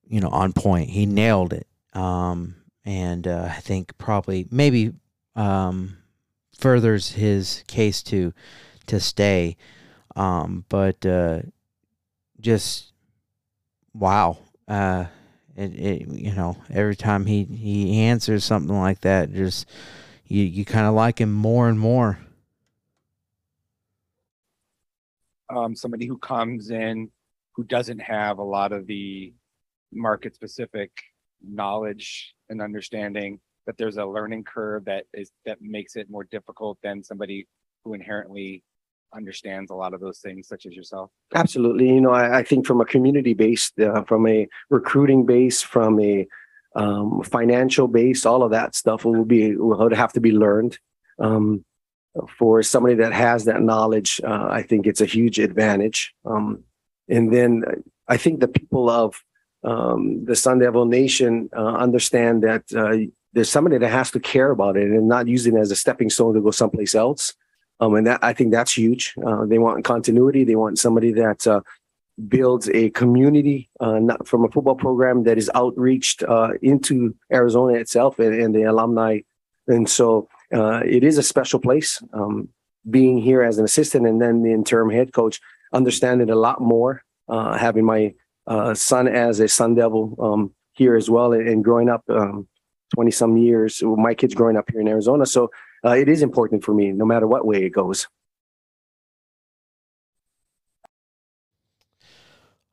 you 0.06 0.20
know, 0.20 0.28
on 0.28 0.52
point. 0.52 0.90
He 0.90 1.06
nailed 1.06 1.52
it. 1.52 1.66
Um, 1.94 2.56
and 2.84 3.26
uh, 3.26 3.48
I 3.50 3.60
think 3.60 3.96
probably 3.96 4.46
maybe 4.50 4.92
um, 5.36 5.96
furthers 6.64 7.12
his 7.12 7.62
case 7.66 8.02
to 8.02 8.32
to 8.86 8.98
stay. 8.98 9.54
Um, 10.16 10.64
but 10.70 11.04
uh, 11.04 11.42
just 12.40 12.94
wow, 13.92 14.38
uh, 14.66 15.04
it, 15.56 15.74
it 15.78 16.08
you 16.08 16.34
know 16.34 16.56
every 16.70 16.96
time 16.96 17.26
he 17.26 17.44
he 17.44 18.00
answers 18.00 18.44
something 18.44 18.74
like 18.74 19.02
that, 19.02 19.30
just 19.34 19.68
you 20.26 20.42
you 20.42 20.64
kind 20.64 20.86
of 20.86 20.94
like 20.94 21.20
him 21.20 21.34
more 21.34 21.68
and 21.68 21.78
more. 21.78 22.18
Um, 25.54 25.76
somebody 25.76 26.06
who 26.06 26.16
comes 26.16 26.70
in 26.70 27.10
who 27.52 27.64
doesn't 27.64 28.00
have 28.00 28.38
a 28.38 28.42
lot 28.42 28.72
of 28.72 28.86
the 28.86 29.34
market 29.92 30.34
specific 30.34 30.90
knowledge 31.46 32.34
and 32.48 32.62
understanding 32.62 33.38
that 33.66 33.76
there's 33.78 33.96
a 33.96 34.04
learning 34.04 34.44
curve 34.44 34.84
that 34.84 35.04
is 35.12 35.30
that 35.46 35.58
makes 35.60 35.96
it 35.96 36.10
more 36.10 36.24
difficult 36.24 36.78
than 36.82 37.02
somebody 37.02 37.46
who 37.84 37.94
inherently 37.94 38.62
understands 39.14 39.70
a 39.70 39.74
lot 39.74 39.94
of 39.94 40.00
those 40.00 40.18
things 40.18 40.48
such 40.48 40.66
as 40.66 40.74
yourself 40.74 41.10
Absolutely. 41.34 41.88
You 41.88 42.00
know, 42.00 42.10
I, 42.10 42.38
I 42.38 42.42
think 42.42 42.66
from 42.66 42.80
a 42.80 42.84
community 42.84 43.34
base, 43.34 43.70
uh, 43.80 44.02
from 44.02 44.26
a 44.26 44.48
recruiting 44.70 45.24
base, 45.24 45.62
from 45.62 46.00
a 46.00 46.26
um, 46.74 47.22
financial 47.22 47.88
base, 47.88 48.26
all 48.26 48.42
of 48.42 48.50
that 48.50 48.74
stuff 48.74 49.04
will 49.04 49.24
be 49.24 49.56
will 49.56 49.94
have 49.94 50.12
to 50.14 50.20
be 50.20 50.32
learned. 50.32 50.78
Um, 51.18 51.64
for 52.38 52.62
somebody 52.62 52.94
that 52.96 53.12
has 53.12 53.44
that 53.44 53.62
knowledge, 53.62 54.20
uh, 54.24 54.46
I 54.48 54.62
think 54.62 54.86
it's 54.86 55.00
a 55.00 55.06
huge 55.06 55.38
advantage. 55.40 56.14
Um, 56.24 56.62
and 57.08 57.32
then 57.32 57.64
I 58.06 58.16
think 58.16 58.40
the 58.40 58.48
people 58.48 58.88
of 58.88 59.20
um, 59.64 60.24
the 60.24 60.36
Sun 60.36 60.60
Devil 60.60 60.84
Nation 60.84 61.48
uh, 61.56 61.74
understand 61.74 62.44
that 62.44 62.64
uh, 62.74 63.10
there's 63.34 63.50
somebody 63.50 63.78
that 63.78 63.90
has 63.90 64.10
to 64.12 64.20
care 64.20 64.50
about 64.50 64.76
it 64.76 64.90
and 64.90 65.08
not 65.08 65.26
use 65.26 65.46
it 65.46 65.54
as 65.54 65.70
a 65.70 65.76
stepping 65.76 66.08
stone 66.08 66.34
to 66.34 66.40
go 66.40 66.50
someplace 66.50 66.94
else. 66.94 67.34
Um, 67.80 67.96
and 67.96 68.06
that 68.06 68.20
I 68.22 68.32
think 68.32 68.52
that's 68.52 68.76
huge. 68.76 69.14
Uh, 69.24 69.44
they 69.44 69.58
want 69.58 69.84
continuity. 69.84 70.44
They 70.44 70.54
want 70.54 70.78
somebody 70.78 71.12
that 71.12 71.44
uh, 71.46 71.60
builds 72.28 72.70
a 72.70 72.90
community 72.90 73.68
uh, 73.80 74.00
from 74.24 74.44
a 74.44 74.48
football 74.48 74.76
program 74.76 75.24
that 75.24 75.36
is 75.36 75.50
outreached 75.54 76.22
uh, 76.22 76.50
into 76.62 77.16
Arizona 77.32 77.74
itself 77.74 78.20
and, 78.20 78.32
and, 78.40 78.54
the 78.54 78.62
alumni. 78.62 79.20
And 79.66 79.88
so 79.88 80.28
uh, 80.54 80.82
it 80.86 81.02
is 81.02 81.18
a 81.18 81.22
special 81.22 81.58
place. 81.58 82.00
Um, 82.12 82.48
being 82.88 83.18
here 83.18 83.42
as 83.42 83.58
an 83.58 83.64
assistant 83.64 84.06
and 84.06 84.20
then 84.20 84.42
the 84.42 84.52
interim 84.52 84.90
head 84.90 85.12
coach, 85.12 85.40
understanding 85.72 86.30
a 86.30 86.36
lot 86.36 86.60
more. 86.60 87.02
Uh, 87.26 87.56
having 87.56 87.86
my 87.86 88.12
son 88.74 89.08
as 89.08 89.40
a 89.40 89.48
Sun 89.48 89.76
Devil 89.76 90.14
um, 90.20 90.54
here 90.74 90.94
as 90.94 91.08
well, 91.08 91.32
and, 91.32 91.48
and 91.48 91.64
growing 91.64 91.88
up. 91.88 92.04
Um, 92.94 93.04
20 93.04 93.10
some 93.10 93.36
years 93.36 93.82
my 93.82 94.14
kids 94.14 94.34
growing 94.34 94.56
up 94.56 94.70
here 94.70 94.80
in 94.80 94.88
arizona. 94.88 95.26
So 95.26 95.50
uh, 95.84 95.90
it 95.90 96.08
is 96.08 96.22
important 96.22 96.64
for 96.64 96.72
me 96.74 96.92
no 96.92 97.04
matter 97.04 97.26
what 97.26 97.46
way 97.46 97.64
it 97.64 97.70
goes. 97.70 98.08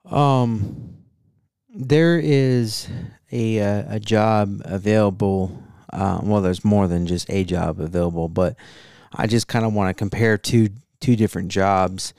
Um 0.06 0.92
there 1.74 2.20
is 2.20 2.90
a 3.32 3.60
uh, 3.60 3.96
a 3.96 4.00
job 4.00 4.62
available 4.66 5.64
uh, 5.94 6.20
well 6.22 6.42
there's 6.42 6.66
more 6.66 6.88
than 6.88 7.08
just 7.08 7.30
a 7.30 7.44
job 7.44 7.80
available 7.80 8.28
but 8.28 8.56
i 9.14 9.26
just 9.26 9.48
kind 9.48 9.66
of 9.66 9.74
want 9.74 9.90
to 9.90 9.94
compare 9.94 10.38
two 10.38 10.70
two 11.00 11.16
different 11.16 11.50
jobs 11.50 12.14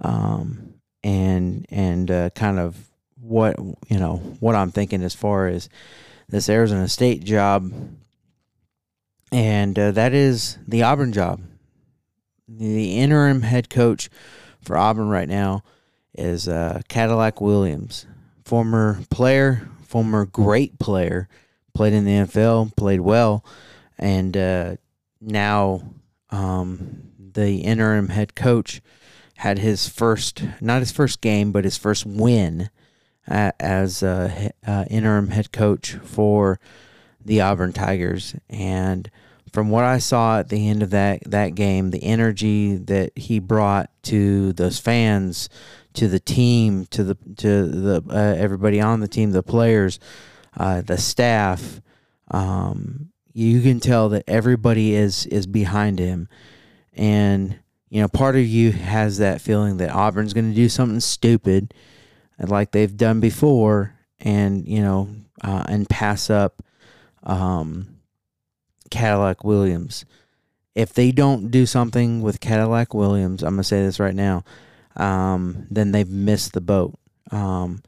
um 0.00 0.74
and 1.02 1.66
and 1.70 2.10
uh, 2.10 2.30
kind 2.30 2.58
of 2.58 2.76
what 3.20 3.58
you 3.88 3.98
know 3.98 4.16
what 4.40 4.54
i'm 4.54 4.70
thinking 4.70 5.02
as 5.02 5.14
far 5.14 5.46
as 5.48 5.68
this 6.32 6.48
Arizona 6.48 6.88
State 6.88 7.22
job, 7.22 7.70
and 9.30 9.78
uh, 9.78 9.92
that 9.92 10.14
is 10.14 10.58
the 10.66 10.82
Auburn 10.82 11.12
job. 11.12 11.42
The 12.48 12.98
interim 12.98 13.42
head 13.42 13.68
coach 13.68 14.08
for 14.62 14.78
Auburn 14.78 15.08
right 15.08 15.28
now 15.28 15.62
is 16.14 16.48
uh, 16.48 16.80
Cadillac 16.88 17.42
Williams, 17.42 18.06
former 18.46 19.00
player, 19.10 19.68
former 19.82 20.24
great 20.24 20.78
player, 20.78 21.28
played 21.74 21.92
in 21.92 22.06
the 22.06 22.12
NFL, 22.12 22.74
played 22.76 23.00
well, 23.00 23.44
and 23.98 24.34
uh, 24.34 24.76
now 25.20 25.82
um, 26.30 27.10
the 27.18 27.58
interim 27.58 28.08
head 28.08 28.34
coach 28.34 28.80
had 29.36 29.58
his 29.58 29.86
first, 29.86 30.42
not 30.62 30.80
his 30.80 30.92
first 30.92 31.20
game, 31.20 31.52
but 31.52 31.64
his 31.64 31.76
first 31.76 32.06
win 32.06 32.70
as 33.26 34.02
a, 34.02 34.52
interim 34.90 35.28
head 35.28 35.52
coach 35.52 35.94
for 36.02 36.58
the 37.24 37.40
Auburn 37.40 37.72
Tigers. 37.72 38.34
And 38.48 39.10
from 39.52 39.70
what 39.70 39.84
I 39.84 39.98
saw 39.98 40.38
at 40.38 40.48
the 40.48 40.68
end 40.68 40.82
of 40.82 40.90
that 40.90 41.22
that 41.30 41.54
game, 41.54 41.90
the 41.90 42.02
energy 42.02 42.76
that 42.76 43.16
he 43.16 43.38
brought 43.38 43.90
to 44.04 44.52
those 44.54 44.78
fans, 44.78 45.48
to 45.94 46.08
the 46.08 46.20
team, 46.20 46.86
to 46.86 47.04
the 47.04 47.16
to 47.36 47.66
the 47.66 48.02
uh, 48.08 48.34
everybody 48.38 48.80
on 48.80 49.00
the 49.00 49.08
team, 49.08 49.32
the 49.32 49.42
players, 49.42 50.00
uh, 50.56 50.80
the 50.80 50.96
staff, 50.96 51.80
um, 52.30 53.10
you 53.34 53.60
can 53.60 53.78
tell 53.78 54.08
that 54.10 54.24
everybody 54.26 54.94
is 54.94 55.26
is 55.26 55.46
behind 55.46 55.98
him, 55.98 56.28
and 56.94 57.58
you 57.90 58.00
know 58.00 58.08
part 58.08 58.36
of 58.36 58.46
you 58.46 58.72
has 58.72 59.18
that 59.18 59.42
feeling 59.42 59.76
that 59.76 59.90
Auburn's 59.90 60.32
going 60.32 60.48
to 60.48 60.56
do 60.56 60.70
something 60.70 61.00
stupid 61.00 61.74
like 62.50 62.72
they've 62.72 62.96
done 62.96 63.20
before, 63.20 63.94
and 64.20 64.66
you 64.66 64.80
know, 64.80 65.08
uh, 65.42 65.64
and 65.68 65.88
pass 65.88 66.30
up 66.30 66.62
um, 67.22 67.98
Cadillac 68.90 69.44
Williams. 69.44 70.04
If 70.74 70.94
they 70.94 71.12
don't 71.12 71.50
do 71.50 71.66
something 71.66 72.22
with 72.22 72.40
Cadillac 72.40 72.94
Williams, 72.94 73.42
I'm 73.42 73.54
gonna 73.54 73.64
say 73.64 73.82
this 73.82 74.00
right 74.00 74.14
now, 74.14 74.44
um, 74.96 75.66
then 75.70 75.92
they've 75.92 76.08
missed 76.08 76.52
the 76.52 76.60
boat. 76.60 76.98
Um, 77.30 77.82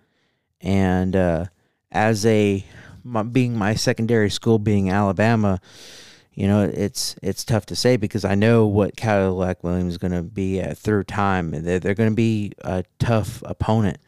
and 0.60 1.14
uh, 1.14 1.46
as 1.92 2.24
a 2.26 2.64
my, 3.04 3.22
being 3.22 3.56
my 3.56 3.74
secondary 3.74 4.30
school 4.30 4.58
being 4.58 4.90
Alabama, 4.90 5.60
you 6.32 6.48
know 6.48 6.62
it's 6.64 7.16
it's 7.22 7.44
tough 7.44 7.66
to 7.66 7.76
say 7.76 7.96
because 7.96 8.24
I 8.24 8.34
know 8.34 8.66
what 8.66 8.96
Cadillac 8.96 9.62
Williams 9.62 9.94
is 9.94 9.98
going 9.98 10.12
to 10.12 10.22
be 10.22 10.60
at 10.60 10.76
third 10.76 11.06
time. 11.06 11.50
They're, 11.50 11.78
they're 11.78 11.94
going 11.94 12.10
to 12.10 12.16
be 12.16 12.52
a 12.58 12.84
tough 12.98 13.42
opponent. 13.46 13.98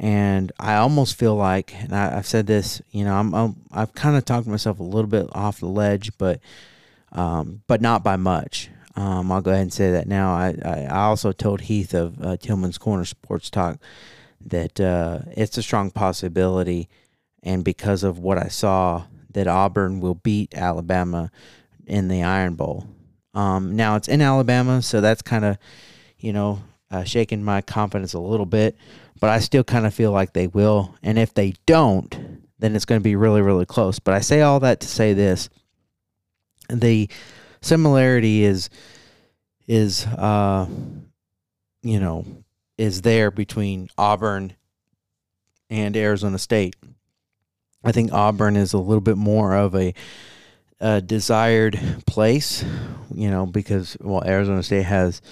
And 0.00 0.50
I 0.58 0.76
almost 0.76 1.18
feel 1.18 1.36
like, 1.36 1.74
and 1.74 1.92
I, 1.92 2.14
have 2.14 2.26
said 2.26 2.46
this, 2.46 2.80
you 2.90 3.04
know, 3.04 3.14
I'm, 3.14 3.34
I'm 3.34 3.56
I've 3.70 3.92
kind 3.94 4.16
of 4.16 4.24
talked 4.24 4.46
myself 4.46 4.80
a 4.80 4.82
little 4.82 5.10
bit 5.10 5.28
off 5.32 5.60
the 5.60 5.66
ledge, 5.66 6.16
but 6.16 6.40
um, 7.12 7.60
but 7.66 7.82
not 7.82 8.02
by 8.02 8.16
much. 8.16 8.70
Um, 8.96 9.30
I'll 9.30 9.42
go 9.42 9.50
ahead 9.50 9.60
and 9.60 9.72
say 9.72 9.90
that 9.92 10.08
now. 10.08 10.32
I, 10.32 10.56
I, 10.64 10.84
I 10.84 11.00
also 11.02 11.32
told 11.32 11.60
Heath 11.60 11.92
of 11.92 12.18
uh, 12.24 12.38
Tillman's 12.38 12.78
Corner 12.78 13.04
Sports 13.04 13.50
Talk 13.50 13.78
that 14.40 14.80
uh, 14.80 15.18
it's 15.36 15.58
a 15.58 15.62
strong 15.62 15.90
possibility, 15.90 16.88
and 17.42 17.62
because 17.62 18.02
of 18.02 18.18
what 18.18 18.38
I 18.38 18.48
saw, 18.48 19.04
that 19.32 19.46
Auburn 19.46 20.00
will 20.00 20.14
beat 20.14 20.54
Alabama 20.54 21.30
in 21.86 22.08
the 22.08 22.22
Iron 22.22 22.54
Bowl. 22.54 22.86
Um, 23.34 23.76
now 23.76 23.96
it's 23.96 24.08
in 24.08 24.22
Alabama, 24.22 24.80
so 24.80 25.02
that's 25.02 25.20
kind 25.20 25.44
of, 25.44 25.58
you 26.18 26.32
know, 26.32 26.62
uh, 26.90 27.04
shaking 27.04 27.42
my 27.42 27.60
confidence 27.60 28.12
a 28.14 28.18
little 28.18 28.46
bit 28.46 28.76
but 29.20 29.28
I 29.28 29.38
still 29.38 29.62
kind 29.62 29.86
of 29.86 29.94
feel 29.94 30.10
like 30.10 30.32
they 30.32 30.46
will. 30.46 30.96
And 31.02 31.18
if 31.18 31.34
they 31.34 31.54
don't, 31.66 32.42
then 32.58 32.74
it's 32.74 32.86
going 32.86 33.00
to 33.00 33.04
be 33.04 33.16
really, 33.16 33.42
really 33.42 33.66
close. 33.66 33.98
But 33.98 34.14
I 34.14 34.20
say 34.20 34.40
all 34.40 34.60
that 34.60 34.80
to 34.80 34.88
say 34.88 35.12
this: 35.12 35.50
the 36.68 37.08
similarity 37.60 38.42
is 38.42 38.70
is 39.68 40.06
uh, 40.06 40.66
you 41.82 42.00
know 42.00 42.24
is 42.78 43.02
there 43.02 43.30
between 43.30 43.90
Auburn 43.96 44.54
and 45.68 45.96
Arizona 45.96 46.38
State. 46.38 46.74
I 47.84 47.92
think 47.92 48.12
Auburn 48.12 48.56
is 48.56 48.72
a 48.72 48.78
little 48.78 49.00
bit 49.00 49.16
more 49.16 49.54
of 49.54 49.74
a, 49.74 49.94
a 50.80 51.00
desired 51.00 51.80
place, 52.06 52.62
you 53.14 53.30
know, 53.30 53.46
because 53.46 53.96
well, 54.00 54.22
Arizona 54.24 54.62
State 54.62 54.84
has 54.84 55.22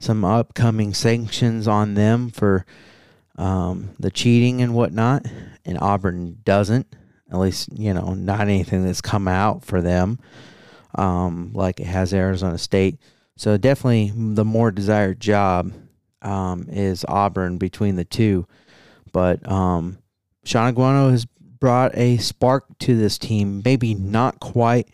some 0.00 0.24
upcoming 0.24 0.92
sanctions 0.92 1.68
on 1.68 1.94
them 1.94 2.30
for 2.30 2.66
um, 3.38 3.90
the 4.00 4.10
cheating 4.10 4.60
and 4.60 4.74
whatnot, 4.74 5.24
and 5.64 5.78
Auburn 5.80 6.38
doesn't. 6.44 6.88
At 7.30 7.38
least 7.38 7.68
you 7.72 7.94
know 7.94 8.14
not 8.14 8.40
anything 8.40 8.84
that's 8.84 9.00
come 9.00 9.28
out 9.28 9.64
for 9.64 9.80
them, 9.80 10.18
um, 10.96 11.52
like 11.54 11.78
it 11.78 11.86
has 11.86 12.12
Arizona 12.12 12.58
State. 12.58 12.98
So 13.36 13.56
definitely 13.56 14.12
the 14.34 14.44
more 14.44 14.72
desired 14.72 15.20
job. 15.20 15.72
um, 16.22 16.66
is 16.70 17.04
Auburn 17.08 17.58
between 17.58 17.96
the 17.96 18.04
two. 18.04 18.46
But 19.12 19.46
um, 19.50 19.98
Shawn 20.44 20.74
Aguano 20.74 21.10
has 21.10 21.24
brought 21.24 21.96
a 21.96 22.16
spark 22.18 22.78
to 22.80 22.96
this 22.96 23.18
team, 23.18 23.62
maybe 23.64 23.94
not 23.94 24.40
quite 24.40 24.88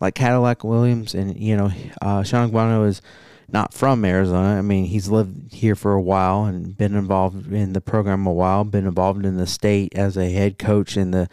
like 0.00 0.14
Cadillac 0.14 0.64
Williams. 0.64 1.14
And, 1.14 1.36
you 1.38 1.56
know, 1.56 1.70
uh, 2.00 2.22
Shawn 2.22 2.50
Aguano 2.50 2.86
is 2.86 3.02
not 3.48 3.72
from 3.72 4.04
Arizona. 4.04 4.58
I 4.58 4.62
mean, 4.62 4.86
he's 4.86 5.08
lived 5.08 5.52
here 5.52 5.74
for 5.74 5.92
a 5.92 6.02
while 6.02 6.44
and 6.44 6.76
been 6.76 6.94
involved 6.94 7.52
in 7.52 7.72
the 7.72 7.80
program 7.80 8.26
a 8.26 8.32
while, 8.32 8.64
been 8.64 8.86
involved 8.86 9.24
in 9.24 9.36
the 9.36 9.46
state 9.46 9.94
as 9.94 10.16
a 10.16 10.30
head 10.30 10.58
coach 10.58 10.96
in 10.96 11.12
the 11.12 11.28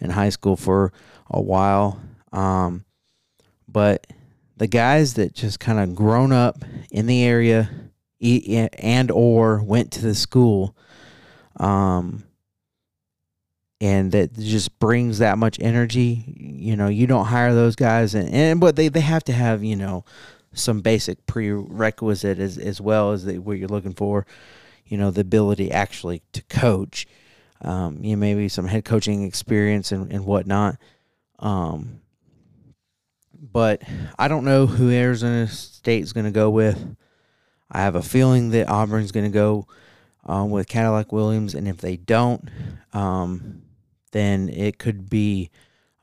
in 0.00 0.10
high 0.10 0.28
school 0.28 0.56
for 0.56 0.92
a 1.30 1.40
while. 1.40 2.00
Um, 2.32 2.84
but 3.66 4.06
the 4.56 4.66
guys 4.66 5.14
that 5.14 5.34
just 5.34 5.60
kind 5.60 5.78
of 5.78 5.94
grown 5.94 6.32
up 6.32 6.64
in 6.90 7.06
the 7.06 7.22
area 7.22 7.70
and 8.20 9.10
or 9.10 9.62
went 9.62 9.92
to 9.92 10.02
the 10.02 10.14
school 10.14 10.76
um, 11.56 12.24
and 13.80 14.10
that 14.10 14.32
just 14.34 14.76
brings 14.80 15.18
that 15.18 15.38
much 15.38 15.56
energy 15.60 16.24
you 16.36 16.74
know 16.74 16.88
you 16.88 17.06
don't 17.06 17.26
hire 17.26 17.54
those 17.54 17.76
guys 17.76 18.14
and, 18.16 18.28
and 18.30 18.60
but 18.60 18.74
they, 18.74 18.88
they 18.88 19.00
have 19.00 19.22
to 19.22 19.32
have 19.32 19.62
you 19.62 19.76
know 19.76 20.04
some 20.58 20.80
basic 20.80 21.26
prerequisite 21.26 22.38
as, 22.38 22.58
as 22.58 22.80
well 22.80 23.12
as 23.12 23.24
the, 23.24 23.38
what 23.38 23.58
you're 23.58 23.68
looking 23.68 23.94
for 23.94 24.26
you 24.86 24.96
know 24.96 25.10
the 25.10 25.20
ability 25.20 25.70
actually 25.70 26.22
to 26.32 26.42
coach 26.44 27.06
um, 27.62 27.98
you 28.02 28.14
know 28.14 28.20
maybe 28.20 28.48
some 28.48 28.66
head 28.66 28.84
coaching 28.84 29.24
experience 29.24 29.92
and, 29.92 30.12
and 30.12 30.24
whatnot 30.24 30.76
um, 31.38 32.00
but 33.40 33.82
I 34.18 34.28
don't 34.28 34.44
know 34.44 34.66
who 34.66 34.90
Arizona 34.90 35.46
State 35.46 36.02
is 36.02 36.12
going 36.12 36.26
to 36.26 36.32
go 36.32 36.50
with. 36.50 36.96
I 37.70 37.80
have 37.80 37.94
a 37.94 38.02
feeling 38.02 38.50
that 38.50 38.68
Auburn's 38.68 39.12
going 39.12 39.26
to 39.26 39.30
go 39.30 39.66
um, 40.24 40.50
with 40.50 40.68
Cadillac 40.68 41.12
Williams, 41.12 41.54
and 41.54 41.68
if 41.68 41.78
they 41.78 41.96
don't, 41.96 42.48
um, 42.92 43.62
then 44.12 44.48
it 44.48 44.78
could 44.78 45.08
be 45.08 45.50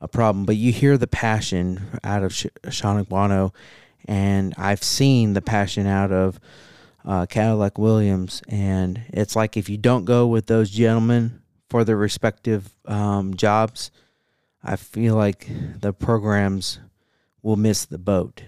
a 0.00 0.08
problem. 0.08 0.46
But 0.46 0.56
you 0.56 0.72
hear 0.72 0.96
the 0.96 1.06
passion 1.06 2.00
out 2.02 2.22
of 2.22 2.34
Sh- 2.34 2.46
Shawn 2.70 3.04
Aguano, 3.04 3.52
and 4.06 4.54
I've 4.56 4.82
seen 4.82 5.34
the 5.34 5.42
passion 5.42 5.86
out 5.86 6.12
of 6.12 6.40
uh, 7.04 7.26
Cadillac 7.26 7.78
Williams, 7.78 8.42
and 8.48 9.02
it's 9.08 9.36
like 9.36 9.56
if 9.56 9.68
you 9.68 9.76
don't 9.76 10.04
go 10.04 10.26
with 10.26 10.46
those 10.46 10.70
gentlemen 10.70 11.42
for 11.68 11.84
their 11.84 11.96
respective 11.96 12.74
um, 12.86 13.34
jobs, 13.34 13.90
I 14.62 14.76
feel 14.76 15.14
like 15.14 15.48
the 15.80 15.92
programs 15.92 16.80
will 17.42 17.56
miss 17.56 17.84
the 17.84 17.98
boat. 17.98 18.42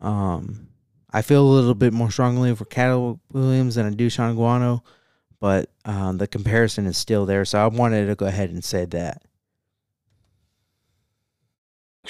Um, 0.00 0.68
I 1.12 1.22
feel 1.22 1.42
a 1.42 1.54
little 1.54 1.74
bit 1.74 1.92
more 1.92 2.10
strongly 2.10 2.54
for 2.54 2.64
Cadillac 2.64 3.18
Williams 3.32 3.76
than 3.76 3.86
I 3.86 3.90
do 3.90 4.08
Shawn 4.08 4.34
Aguano, 4.34 4.82
but 5.38 5.70
um, 5.84 6.18
the 6.18 6.26
comparison 6.26 6.86
is 6.86 6.96
still 6.96 7.26
there. 7.26 7.44
So 7.44 7.58
I 7.62 7.66
wanted 7.66 8.06
to 8.06 8.14
go 8.14 8.26
ahead 8.26 8.50
and 8.50 8.64
say 8.64 8.84
that. 8.86 9.22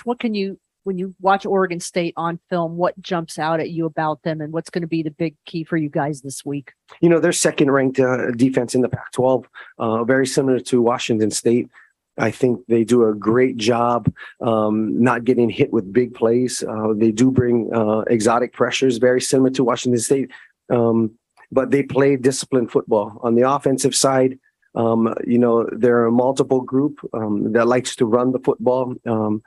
What 0.05 0.19
can 0.19 0.35
you, 0.35 0.59
when 0.85 0.99
you 0.99 1.15
watch 1.21 1.45
Oregon 1.45 1.81
State 1.81 2.15
on 2.17 2.39
film, 2.49 2.77
what 2.77 3.01
jumps 3.01 3.39
out 3.39 3.59
at 3.59 3.71
you 3.71 3.87
about 3.87 4.23
them 4.23 4.41
and 4.41 4.53
what's 4.53 4.71
going 4.71 4.83
to 4.83 4.89
be 4.89 5.03
the 5.03 5.11
big 5.11 5.35
key 5.47 5.65
for 5.65 5.77
you 5.77 5.89
guys 5.89 6.21
this 6.21 6.45
week? 6.45 6.73
You 7.01 7.09
know, 7.09 7.19
they're 7.19 7.33
second 7.33 7.71
ranked 7.71 7.99
uh, 7.99 8.31
defense 8.33 8.75
in 8.75 8.83
the 8.83 8.89
Pac 8.89 9.11
12, 9.13 9.49
uh, 9.79 10.05
very 10.05 10.27
similar 10.27 10.61
to 10.61 10.81
Washington 10.81 11.31
State. 11.31 11.69
I 12.17 12.31
think 12.31 12.65
they 12.69 12.85
do 12.85 13.09
a 13.09 13.15
great 13.15 13.57
job 13.57 14.13
um, 14.41 15.03
not 15.03 15.25
getting 15.25 15.51
hit 15.51 15.73
with 15.73 15.93
big 15.93 16.15
plays. 16.15 16.63
Uh, 16.63 16.93
they 16.95 17.11
do 17.11 17.31
bring 17.31 17.75
uh, 17.75 18.01
exotic 18.01 18.53
pressures, 18.53 18.99
very 18.99 19.21
similar 19.21 19.51
to 19.51 19.65
Washington 19.65 20.01
State, 20.01 20.31
um, 20.71 21.13
but 21.51 21.71
they 21.71 21.83
play 21.83 22.17
disciplined 22.17 22.71
football. 22.71 23.19
On 23.23 23.35
the 23.35 23.51
offensive 23.51 23.97
side, 23.97 24.39
um, 24.77 25.15
you 25.27 25.39
know, 25.39 25.69
they're 25.73 26.07
a 26.07 26.13
multiple 26.13 26.61
group 26.61 26.99
um, 27.15 27.53
that 27.53 27.67
likes 27.67 27.97
to 27.97 28.07
run 28.07 28.33
the 28.33 28.41
football. 28.41 28.95
Um, 29.07 29.43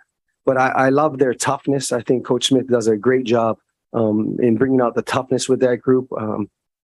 but 0.47 0.57
I, 0.57 0.69
I, 0.69 0.89
love 0.89 1.19
their 1.19 1.35
toughness. 1.35 1.91
I 1.91 2.01
think 2.01 2.25
Coach 2.25 2.47
Smith 2.47 2.67
does 2.67 2.87
a 2.87 2.97
great 2.97 3.25
job 3.25 3.59
um, 3.93 4.37
in 4.41 4.55
bringing 4.55 4.81
out 4.81 4.95
the 4.95 5.03
toughness 5.03 5.47
with 5.47 5.59
that 5.59 5.77
group. 5.77 6.07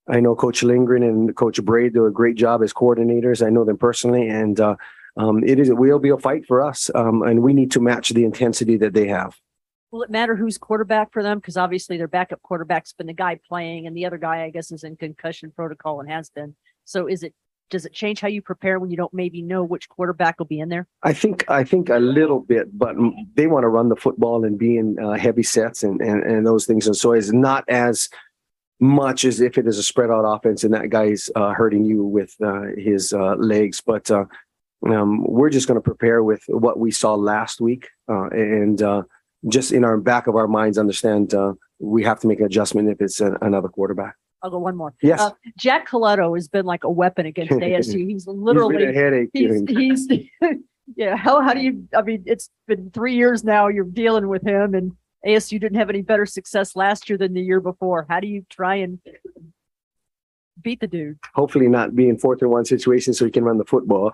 I 0.09 0.20
know 0.20 0.34
Coach 0.34 0.62
Lindgren 0.62 1.02
and 1.02 1.34
Coach 1.36 1.62
Bray 1.64 1.89
do 1.89 2.06
a 2.06 2.10
great 2.10 2.36
job 2.36 2.62
as 2.62 2.72
coordinators. 2.72 3.44
I 3.44 3.51
know 3.51 3.64
them 3.64 3.78
personally, 3.78 4.28
and 4.28 4.59
uh, 4.59 4.76
um, 5.16 5.44
it 5.44 5.59
is 5.59 5.68
it 5.68 5.76
will 5.76 5.98
be 5.98 6.10
a 6.10 6.18
fight 6.18 6.47
for 6.47 6.60
us, 6.60 6.90
um, 6.94 7.22
and 7.22 7.43
we 7.43 7.52
need 7.52 7.70
to 7.72 7.80
match 7.80 8.10
the 8.10 8.24
intensity 8.24 8.76
that 8.78 8.94
they 8.94 9.06
have. 9.09 9.36
Will 9.93 10.02
it 10.02 10.10
matter 10.10 10.34
who's 10.34 10.59
quarterback 10.59 11.12
for 11.12 11.22
them? 11.22 11.39
Because 11.39 11.56
obviously 11.56 11.98
their 11.98 12.09
backup 12.09 12.43
quarterback's 12.43 12.93
been 12.93 13.06
the 13.06 13.12
guy 13.12 13.39
playing, 13.48 13.86
and 13.86 13.97
the 13.97 14.06
other 14.06 14.18
guy, 14.18 14.43
I 14.43 14.51
guess, 14.51 14.72
is 14.72 14.84
in 14.84 14.97
concussion 14.97 15.52
protocol 15.55 16.01
and 16.01 16.10
has 16.10 16.30
been. 16.30 16.56
So 16.84 17.06
is 17.06 17.22
it 17.22 17.34
does 17.73 17.86
it 17.86 17.93
change 17.93 18.20
how 18.20 18.28
you 18.28 18.43
prepare 18.43 18.78
when 18.78 18.90
you 18.90 18.97
don't 18.97 19.12
maybe 19.12 19.43
know 19.43 19.65
which 19.65 19.89
quarterback 19.89 20.39
will 20.39 20.47
be 20.47 20.61
in 20.61 20.69
there? 20.69 20.86
I 21.03 21.12
think 21.12 21.44
I 21.51 21.65
think 21.65 21.89
a 21.89 21.99
little 21.99 22.39
bit, 22.39 22.78
but 22.78 22.94
they 23.35 23.49
want 23.49 23.65
to 23.65 23.69
run 23.69 23.89
the 23.89 23.97
football 23.97 24.44
and 24.44 24.57
be 24.57 24.77
in 24.77 24.99
uh, 25.03 25.12
heavy 25.15 25.43
sets 25.43 25.82
and, 25.82 26.01
and 26.01 26.23
and 26.23 26.47
those 26.47 26.66
things, 26.66 26.86
and 26.86 26.97
so 26.97 27.12
it's 27.12 27.32
not 27.32 27.65
as 27.69 28.09
much 28.78 29.24
as 29.24 29.40
if 29.40 29.59
it 29.59 29.66
is 29.66 29.78
a 29.78 29.82
spread 29.82 30.11
out 30.11 30.24
offense 30.24 30.65
and 30.65 30.74
that 30.74 30.90
guy's 30.90 31.31
uh, 31.36 31.53
hurting 31.53 31.85
you 31.85 32.05
with 32.05 32.35
uh, 32.44 32.62
his 32.77 33.12
uh, 33.12 33.36
legs. 33.36 33.81
But 33.81 34.11
uh, 34.11 34.24
um, 34.85 35.23
we're 35.23 35.51
just 35.51 35.69
going 35.69 35.78
to 35.78 35.82
prepare 35.82 36.24
with 36.24 36.43
what 36.49 36.81
we 36.81 36.90
saw 36.90 37.15
last 37.15 37.61
week 37.61 37.89
uh, 38.09 38.28
and 38.31 38.82
just 39.49 39.70
in 39.70 39.85
our 39.85 39.99
back 39.99 40.27
of 40.27 40.35
our 40.35 40.49
minds 40.49 40.78
understand 40.78 41.32
we 41.78 42.03
have 42.03 42.19
to 42.20 42.27
make 42.27 42.40
an 42.40 42.47
adjustment 42.47 42.89
if 42.89 43.01
it's 43.01 43.20
a, 43.20 43.39
another 43.40 43.69
quarterback. 43.69 44.16
I'll 44.43 44.51
go 44.51 44.59
one 44.59 44.77
more. 44.77 44.94
Yes. 45.02 45.20
Uh, 45.20 45.31
Jack 45.56 45.89
Colletto 45.89 46.36
has 46.36 46.48
been 46.48 46.66
like 46.66 46.85
a 46.85 46.90
weapon 46.90 47.27
against 47.27 47.52
ASU. 47.52 48.09
He's 48.09 48.27
literally 48.27 48.78
he's 48.78 48.89
a 48.89 48.93
headache. 48.93 49.31
He's, 49.32 49.62
he's 49.69 50.09
yeah. 50.97 51.16
How 51.16 51.40
how 51.40 51.55
do 51.55 51.60
you? 51.60 51.86
I 51.97 52.02
mean, 52.02 52.23
it's 52.27 52.51
been 52.66 52.90
three 52.90 53.14
years 53.14 53.44
now. 53.44 53.69
You're 53.69 53.85
dealing 53.85 54.28
with 54.28 54.43
him, 54.43 54.74
and 54.74 54.93
ASU 55.27 55.60
didn't 55.60 55.77
have 55.77 55.90
any 55.90 56.02
better 56.02 56.27
success 56.27 56.74
last 56.74 57.09
year 57.09 57.19
than 57.19 57.35
the 57.35 57.43
year 57.43 57.60
before. 57.60 58.06
How 58.09 58.20
do 58.20 58.27
you 58.27 58.44
try 58.51 58.77
and 58.77 58.98
beat 60.60 60.81
the 60.81 60.89
dude? 60.89 61.19
Hopefully, 61.35 61.69
not 61.69 61.94
be 61.94 62.09
in 62.09 62.19
fourth 62.19 62.43
and 62.43 62.51
one 62.51 62.64
situation 62.64 63.14
so 63.14 63.24
he 63.24 63.31
can 63.31 63.44
run 63.44 63.59
the 63.59 63.64
football. 63.64 64.12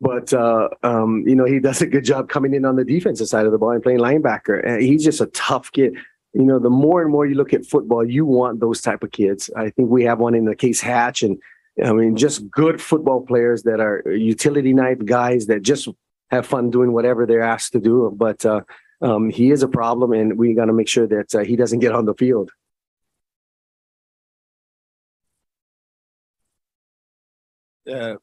But 0.00 0.32
uh, 0.32 0.68
um, 0.82 1.22
you 1.28 1.36
know, 1.36 1.44
he 1.44 1.60
does 1.60 1.80
a 1.80 1.86
good 1.86 2.04
job 2.04 2.28
coming 2.28 2.54
in 2.54 2.64
on 2.64 2.74
the 2.74 2.84
defensive 2.84 3.28
side 3.28 3.46
of 3.46 3.52
the 3.52 3.58
ball 3.58 3.70
and 3.70 3.82
playing 3.82 4.00
linebacker. 4.00 4.66
And 4.66 4.82
he's 4.82 5.04
just 5.04 5.20
a 5.20 5.26
tough 5.26 5.70
kid. 5.70 5.96
You 6.34 6.44
know, 6.44 6.58
the 6.58 6.70
more 6.70 7.02
and 7.02 7.10
more 7.10 7.26
you 7.26 7.34
look 7.34 7.52
at 7.52 7.66
football, 7.66 8.04
you 8.04 8.24
want 8.24 8.60
those 8.60 8.80
type 8.80 9.02
of 9.02 9.10
kids. 9.10 9.50
I 9.54 9.70
think 9.70 9.90
we 9.90 10.04
have 10.04 10.18
one 10.18 10.34
in 10.34 10.46
the 10.46 10.56
case 10.56 10.80
Hatch, 10.80 11.22
and 11.22 11.38
I 11.82 11.92
mean, 11.92 12.16
just 12.16 12.50
good 12.50 12.80
football 12.80 13.20
players 13.20 13.62
that 13.64 13.80
are 13.80 14.02
utility 14.10 14.72
knife 14.72 15.04
guys 15.04 15.46
that 15.46 15.62
just 15.62 15.88
have 16.30 16.46
fun 16.46 16.70
doing 16.70 16.92
whatever 16.92 17.26
they're 17.26 17.42
asked 17.42 17.72
to 17.72 17.80
do. 17.80 18.10
But 18.16 18.44
uh, 18.46 18.62
um, 19.02 19.28
he 19.28 19.50
is 19.50 19.62
a 19.62 19.68
problem, 19.68 20.12
and 20.12 20.38
we 20.38 20.54
got 20.54 20.66
to 20.66 20.72
make 20.72 20.88
sure 20.88 21.06
that 21.06 21.34
uh, 21.34 21.40
he 21.40 21.56
doesn't 21.56 21.80
get 21.80 21.92
on 21.92 22.06
the 22.06 22.14
field. 22.14 22.50
Uh, 27.90 28.14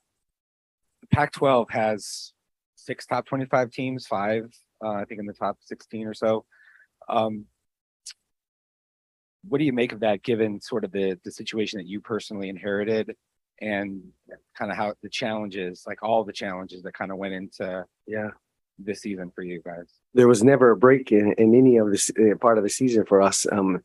Pac-12 1.11 1.69
has 1.71 2.33
six 2.75 3.05
top 3.05 3.25
25 3.25 3.71
teams, 3.71 4.07
five 4.07 4.49
uh, 4.83 4.91
I 4.91 5.05
think 5.05 5.19
in 5.19 5.25
the 5.25 5.33
top 5.33 5.57
16 5.61 6.07
or 6.07 6.13
so. 6.13 6.45
Um, 7.07 7.45
what 9.47 9.59
do 9.59 9.65
you 9.65 9.73
make 9.73 9.91
of 9.91 10.01
that, 10.01 10.23
given 10.23 10.61
sort 10.61 10.83
of 10.83 10.91
the 10.91 11.19
the 11.23 11.31
situation 11.31 11.77
that 11.77 11.87
you 11.87 12.01
personally 12.01 12.49
inherited, 12.49 13.15
and 13.61 14.01
kind 14.57 14.71
of 14.71 14.77
how 14.77 14.93
the 15.01 15.09
challenges, 15.09 15.83
like 15.87 16.03
all 16.03 16.23
the 16.23 16.33
challenges 16.33 16.83
that 16.83 16.93
kind 16.93 17.11
of 17.11 17.17
went 17.17 17.33
into 17.33 17.85
yeah 18.07 18.29
this 18.77 19.01
season 19.01 19.31
for 19.33 19.43
you 19.43 19.61
guys? 19.63 19.85
There 20.13 20.27
was 20.27 20.43
never 20.43 20.71
a 20.71 20.77
break 20.77 21.11
in, 21.11 21.33
in 21.33 21.53
any 21.55 21.77
of 21.77 21.91
this 21.91 22.09
uh, 22.11 22.35
part 22.39 22.57
of 22.57 22.63
the 22.63 22.69
season 22.69 23.05
for 23.05 23.21
us. 23.21 23.45
Um, 23.51 23.81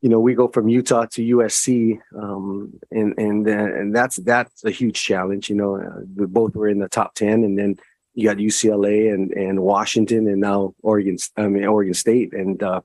you 0.00 0.08
know, 0.08 0.20
we 0.20 0.34
go 0.34 0.48
from 0.48 0.68
Utah 0.68 1.06
to 1.06 1.36
USC, 1.36 1.98
um, 2.16 2.72
and 2.90 3.14
and 3.18 3.48
uh, 3.48 3.50
and 3.50 3.94
that's 3.94 4.16
that's 4.16 4.64
a 4.64 4.70
huge 4.70 5.02
challenge. 5.02 5.50
You 5.50 5.56
know, 5.56 5.76
uh, 5.76 6.00
we 6.14 6.26
both 6.26 6.54
were 6.54 6.68
in 6.68 6.78
the 6.78 6.88
top 6.88 7.14
ten, 7.14 7.44
and 7.44 7.58
then 7.58 7.76
you 8.14 8.28
got 8.28 8.36
UCLA 8.36 9.12
and 9.12 9.32
and 9.32 9.60
Washington, 9.60 10.28
and 10.28 10.40
now 10.40 10.74
Oregon. 10.82 11.16
I 11.36 11.48
mean 11.48 11.64
Oregon 11.64 11.94
State, 11.94 12.32
and 12.32 12.62
uh, 12.62 12.80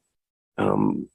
um, 0.58 1.08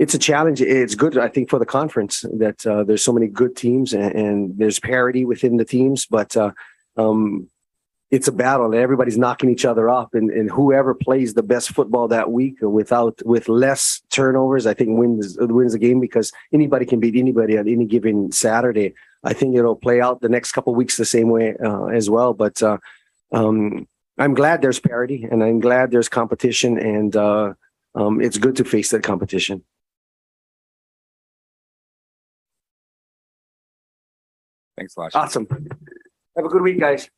it's 0.00 0.14
a 0.14 0.18
challenge. 0.18 0.62
It's 0.62 0.94
good, 0.94 1.18
I 1.18 1.28
think, 1.28 1.50
for 1.50 1.58
the 1.58 1.66
conference 1.66 2.24
that 2.32 2.66
uh, 2.66 2.84
there's 2.84 3.04
so 3.04 3.12
many 3.12 3.26
good 3.26 3.54
teams 3.54 3.92
and, 3.92 4.14
and, 4.14 4.58
there's 4.58 4.80
parity 4.80 5.26
within 5.26 5.58
the 5.58 5.64
teams, 5.66 6.06
but 6.06 6.34
uh, 6.38 6.52
um, 6.96 7.50
it's 8.10 8.26
a 8.26 8.32
battle. 8.32 8.64
And 8.64 8.76
everybody's 8.76 9.18
knocking 9.18 9.50
each 9.50 9.66
other 9.66 9.90
up 9.90 10.14
and, 10.14 10.30
and 10.30 10.50
whoever 10.50 10.94
plays 10.94 11.34
the 11.34 11.42
best 11.42 11.72
football 11.72 12.08
that 12.08 12.32
week 12.32 12.56
without 12.62 13.20
with 13.26 13.48
less 13.50 14.00
turnovers 14.10 14.66
i 14.66 14.74
think 14.74 14.98
wins 14.98 15.36
wins 15.38 15.72
the 15.72 15.78
game 15.78 16.00
because 16.00 16.32
anybody 16.52 16.86
can 16.86 16.98
beat 16.98 17.14
anybody 17.14 17.58
on 17.58 17.68
any 17.68 17.84
given 17.84 18.32
saturday. 18.32 18.94
I 19.22 19.34
think 19.34 19.54
it'll 19.54 19.76
play 19.76 20.00
out 20.00 20.22
the 20.22 20.30
next 20.30 20.52
couple 20.52 20.74
weeks 20.74 20.96
the 20.96 21.04
same 21.04 21.28
way 21.28 21.54
uh, 21.62 21.86
as 21.86 22.08
well 22.08 22.32
but 22.34 22.62
uh, 22.62 22.78
um, 23.32 23.86
i'm 24.18 24.34
glad 24.34 24.60
there's 24.60 24.80
parity 24.80 25.28
and 25.30 25.44
i'm 25.44 25.60
glad 25.60 25.90
there's 25.90 26.08
competition 26.08 26.78
and 26.78 27.14
uh, 27.16 27.52
um, 27.94 28.20
it's 28.20 28.38
good 28.38 28.56
to 28.56 28.64
face 28.64 28.90
that 28.90 29.02
competition 29.02 29.62
Thanks 34.80 34.96
a 34.96 35.00
lot. 35.00 35.14
Awesome. 35.14 35.46
Have 36.36 36.46
a 36.46 36.48
good 36.48 36.62
week, 36.62 36.80
guys. 36.80 37.10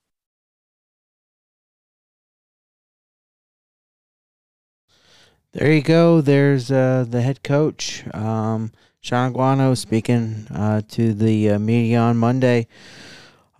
There 5.52 5.72
you 5.72 5.80
go. 5.80 6.20
There's 6.20 6.72
uh, 6.72 7.04
the 7.08 7.22
head 7.22 7.44
coach, 7.44 8.02
um, 8.12 8.72
Shawn 9.00 9.32
Aguano, 9.32 9.76
speaking 9.76 10.48
uh, 10.52 10.82
to 10.88 11.14
the 11.14 11.50
uh, 11.50 11.58
media 11.60 12.00
on 12.00 12.16
Monday. 12.16 12.66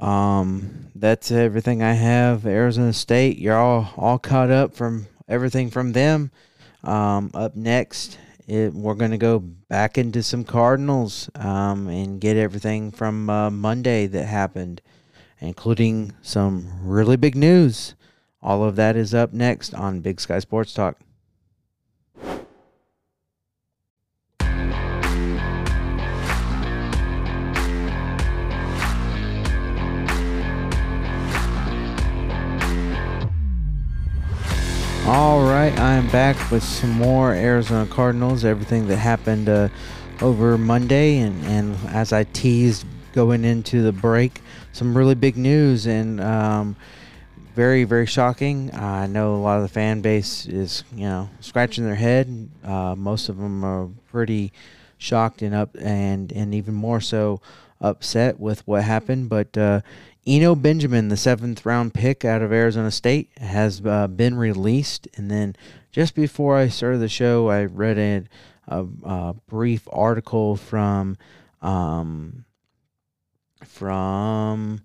Um, 0.01 0.91
that's 0.97 1.31
everything 1.31 1.81
I 1.81 1.93
have. 1.93 2.45
Arizona 2.45 2.93
State, 2.93 3.39
you're 3.39 3.57
all 3.57 3.95
all 3.97 4.19
caught 4.19 4.51
up 4.51 4.75
from 4.75 5.07
everything 5.29 5.71
from 5.71 5.93
them. 5.93 6.33
Um, 6.83 7.31
up 7.35 7.55
next, 7.55 8.19
it, 8.53 8.75
we're 8.75 8.95
going 8.95 9.11
to 9.11 9.19
go 9.19 9.39
back 9.39 9.97
into 9.97 10.23
some 10.23 10.45
Cardinals 10.45 11.31
um, 11.35 11.89
and 11.89 12.21
get 12.21 12.37
everything 12.37 12.91
from 12.91 13.31
uh, 13.31 13.51
Monday 13.51 14.07
that 14.07 14.27
happened, 14.27 14.83
including 15.41 16.13
some 16.23 16.69
really 16.83 17.17
big 17.17 17.35
news. 17.35 17.95
All 18.43 18.65
of 18.65 18.77
that 18.77 18.97
is 18.97 19.15
up 19.15 19.33
next 19.33 19.75
on 19.75 20.01
Big 20.01 20.21
Sky 20.21 20.39
Sports 20.39 20.75
Talk. 20.75 20.99
All 35.05 35.43
right, 35.43 35.77
I 35.81 35.95
am 35.95 36.07
back 36.11 36.53
with 36.53 36.63
some 36.63 36.93
more 36.93 37.33
Arizona 37.33 37.91
Cardinals, 37.91 38.45
everything 38.45 38.87
that 38.87 38.99
happened 38.99 39.49
uh, 39.49 39.69
over 40.21 40.57
Monday. 40.57 41.19
And, 41.19 41.45
and 41.45 41.77
as 41.89 42.13
I 42.13 42.23
teased 42.23 42.87
going 43.13 43.45
into 43.45 43.83
the 43.83 43.91
break, 43.91 44.41
some 44.71 44.97
really 44.97 45.17
big 45.17 45.37
news 45.37 45.87
and 45.87 46.21
um, 46.21 46.77
very, 47.57 47.83
very 47.83 48.07
shocking. 48.07 48.73
I 48.73 49.09
know 49.09 49.35
a 49.35 49.43
lot 49.43 49.57
of 49.57 49.63
the 49.63 49.69
fan 49.69 50.03
base 50.03 50.47
is, 50.47 50.85
you 50.95 51.07
know, 51.07 51.29
scratching 51.41 51.85
their 51.85 51.97
head. 51.97 52.49
Uh, 52.63 52.95
most 52.97 53.29
of 53.29 53.39
them 53.39 53.65
are 53.65 53.89
pretty 54.13 54.53
shocked 54.99 55.43
and 55.43 55.53
up 55.53 55.77
and, 55.81 56.31
and 56.31 56.55
even 56.55 56.75
more 56.75 57.01
so 57.01 57.41
upset 57.81 58.39
with 58.39 58.65
what 58.69 58.85
happened. 58.85 59.29
But 59.29 59.59
uh, 59.59 59.81
Eno 60.27 60.55
Benjamin, 60.55 61.09
the 61.09 61.17
seventh 61.17 61.67
round 61.67 61.95
pick 61.95 62.25
out 62.25 62.43
of 62.43 62.53
Arizona 62.53 62.91
State, 62.91 63.31
has 63.39 63.85
uh, 63.85 64.07
been 64.07 64.37
released. 64.37 65.09
And 65.17 65.31
then 65.31 65.57
just 65.91 66.15
before 66.15 66.57
I 66.57 66.69
started 66.69 66.99
the 66.99 67.09
show, 67.09 67.49
I 67.49 67.65
read 67.65 67.99
a, 67.99 68.25
a, 68.69 68.87
a 69.05 69.35
brief 69.49 69.89
article 69.91 70.57
from 70.57 71.17
um, 71.61 72.45
from 73.65 74.81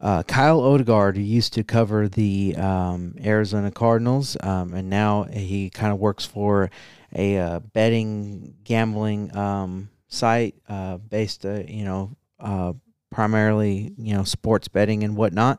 uh, 0.00 0.22
Kyle 0.24 0.60
Odegaard, 0.60 1.16
who 1.16 1.22
used 1.22 1.52
to 1.54 1.64
cover 1.64 2.08
the 2.08 2.54
um, 2.56 3.14
Arizona 3.24 3.70
Cardinals, 3.70 4.36
um, 4.40 4.74
and 4.74 4.90
now 4.90 5.24
he 5.24 5.70
kind 5.70 5.92
of 5.92 5.98
works 5.98 6.24
for 6.24 6.70
a 7.14 7.38
uh, 7.38 7.60
betting 7.60 8.56
gambling 8.64 9.34
um, 9.36 9.88
site 10.08 10.54
uh, 10.68 10.98
based, 10.98 11.46
uh, 11.46 11.62
you 11.66 11.84
know 11.84 12.16
uh, 12.40 12.72
primarily 13.16 13.94
you 13.96 14.12
know 14.12 14.24
sports 14.24 14.68
betting 14.68 15.02
and 15.02 15.16
whatnot, 15.16 15.58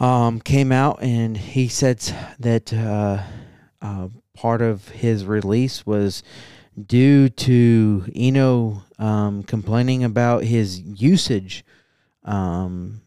um, 0.00 0.40
came 0.40 0.72
out 0.72 1.00
and 1.00 1.36
he 1.36 1.68
said 1.68 2.00
that 2.40 2.72
uh, 2.72 3.22
uh, 3.80 4.08
part 4.34 4.60
of 4.60 4.88
his 4.88 5.24
release 5.24 5.86
was 5.86 6.24
due 6.84 7.28
to 7.28 8.04
Eno 8.12 8.82
um, 8.98 9.44
complaining 9.44 10.02
about 10.02 10.42
his 10.42 10.80
usage 10.80 11.64
um, 12.24 13.02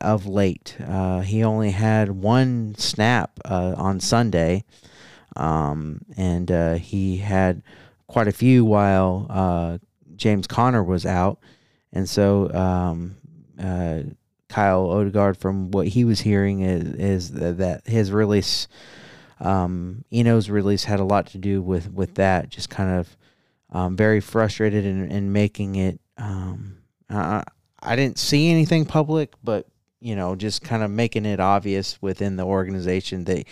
of 0.00 0.26
late. 0.26 0.76
Uh, 0.84 1.20
he 1.20 1.44
only 1.44 1.70
had 1.70 2.10
one 2.10 2.74
snap 2.76 3.38
uh, 3.44 3.72
on 3.76 4.00
Sunday, 4.00 4.64
um, 5.36 6.00
and 6.16 6.50
uh, 6.50 6.74
he 6.74 7.18
had 7.18 7.62
quite 8.08 8.26
a 8.26 8.32
few 8.32 8.64
while 8.64 9.28
uh, 9.30 9.78
James 10.16 10.48
Conner 10.48 10.82
was 10.82 11.06
out. 11.06 11.38
And 11.92 12.08
so 12.08 12.52
um, 12.52 13.16
uh, 13.58 14.02
Kyle 14.48 14.90
Odegaard, 14.90 15.36
from 15.36 15.70
what 15.70 15.88
he 15.88 16.04
was 16.04 16.20
hearing, 16.20 16.60
is, 16.60 16.84
is 16.94 17.30
that 17.32 17.86
his 17.86 18.12
release, 18.12 18.68
um, 19.40 20.04
Eno's 20.12 20.50
release, 20.50 20.84
had 20.84 21.00
a 21.00 21.04
lot 21.04 21.26
to 21.28 21.38
do 21.38 21.62
with, 21.62 21.92
with 21.92 22.14
that. 22.16 22.48
Just 22.48 22.70
kind 22.70 22.98
of 22.98 23.16
um, 23.70 23.96
very 23.96 24.20
frustrated 24.20 24.84
and, 24.84 25.32
making 25.32 25.76
it. 25.76 26.00
Um, 26.16 26.78
I, 27.08 27.44
I 27.82 27.96
didn't 27.96 28.18
see 28.18 28.50
anything 28.50 28.84
public, 28.84 29.32
but 29.42 29.66
you 30.00 30.16
know, 30.16 30.34
just 30.34 30.62
kind 30.62 30.82
of 30.82 30.90
making 30.90 31.26
it 31.26 31.40
obvious 31.40 32.00
within 32.00 32.36
the 32.36 32.44
organization 32.44 33.24
that 33.24 33.46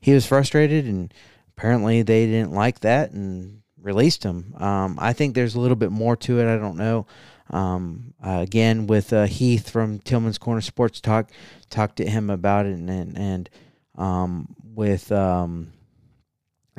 he 0.00 0.12
was 0.12 0.26
frustrated, 0.26 0.86
and 0.86 1.14
apparently 1.56 2.02
they 2.02 2.26
didn't 2.26 2.52
like 2.52 2.80
that 2.80 3.12
and 3.12 3.62
released 3.80 4.24
him. 4.24 4.54
Um, 4.58 4.98
I 5.00 5.12
think 5.12 5.34
there's 5.34 5.54
a 5.54 5.60
little 5.60 5.76
bit 5.76 5.92
more 5.92 6.16
to 6.16 6.40
it. 6.40 6.52
I 6.52 6.58
don't 6.58 6.76
know. 6.76 7.06
Um, 7.54 8.14
uh, 8.20 8.40
again, 8.42 8.88
with 8.88 9.12
uh, 9.12 9.26
Heath 9.26 9.70
from 9.70 10.00
Tillman's 10.00 10.38
Corner 10.38 10.60
Sports 10.60 11.00
Talk, 11.00 11.30
talked 11.70 11.96
to 11.96 12.04
him 12.04 12.28
about 12.28 12.66
it, 12.66 12.72
and 12.72 12.90
and, 12.90 13.16
and 13.16 13.50
um, 13.96 14.56
with 14.74 15.12
um, 15.12 15.72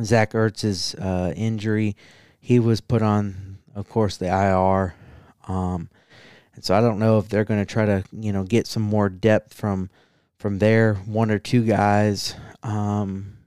Zach 0.03 0.33
Ertz's 0.35 0.93
uh, 0.95 1.33
injury, 1.37 1.95
he 2.41 2.59
was 2.59 2.81
put 2.81 3.01
on, 3.01 3.59
of 3.73 3.87
course, 3.87 4.17
the 4.17 4.27
IR. 4.27 4.95
Um, 5.47 5.89
and 6.55 6.63
so 6.63 6.75
I 6.75 6.81
don't 6.81 6.99
know 6.99 7.19
if 7.19 7.29
they're 7.29 7.45
going 7.45 7.61
to 7.61 7.73
try 7.73 7.85
to, 7.85 8.03
you 8.11 8.33
know, 8.33 8.43
get 8.43 8.67
some 8.67 8.83
more 8.83 9.07
depth 9.07 9.53
from 9.53 9.89
from 10.37 10.59
there, 10.59 10.95
one 11.05 11.31
or 11.31 11.39
two 11.39 11.63
guys, 11.63 12.35
um, 12.63 13.37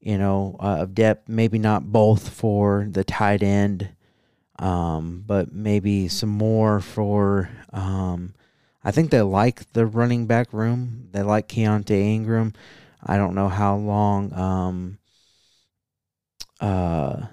you 0.00 0.16
know, 0.16 0.56
uh, 0.58 0.78
of 0.80 0.94
depth. 0.94 1.28
Maybe 1.28 1.58
not 1.58 1.92
both 1.92 2.30
for 2.30 2.86
the 2.90 3.04
tight 3.04 3.42
end 3.42 3.90
um, 4.60 5.24
but 5.26 5.52
maybe 5.52 6.06
some 6.06 6.28
more 6.28 6.80
for. 6.80 7.50
Um, 7.72 8.34
I 8.84 8.92
think 8.92 9.10
they 9.10 9.22
like 9.22 9.72
the 9.72 9.86
running 9.86 10.26
back 10.26 10.52
room. 10.52 11.08
They 11.12 11.22
like 11.22 11.48
Keaontay 11.48 12.14
Ingram. 12.14 12.52
I 13.04 13.16
don't 13.16 13.34
know 13.34 13.48
how 13.48 13.76
long 13.76 14.32
um, 14.34 14.98
uh, 16.60 17.26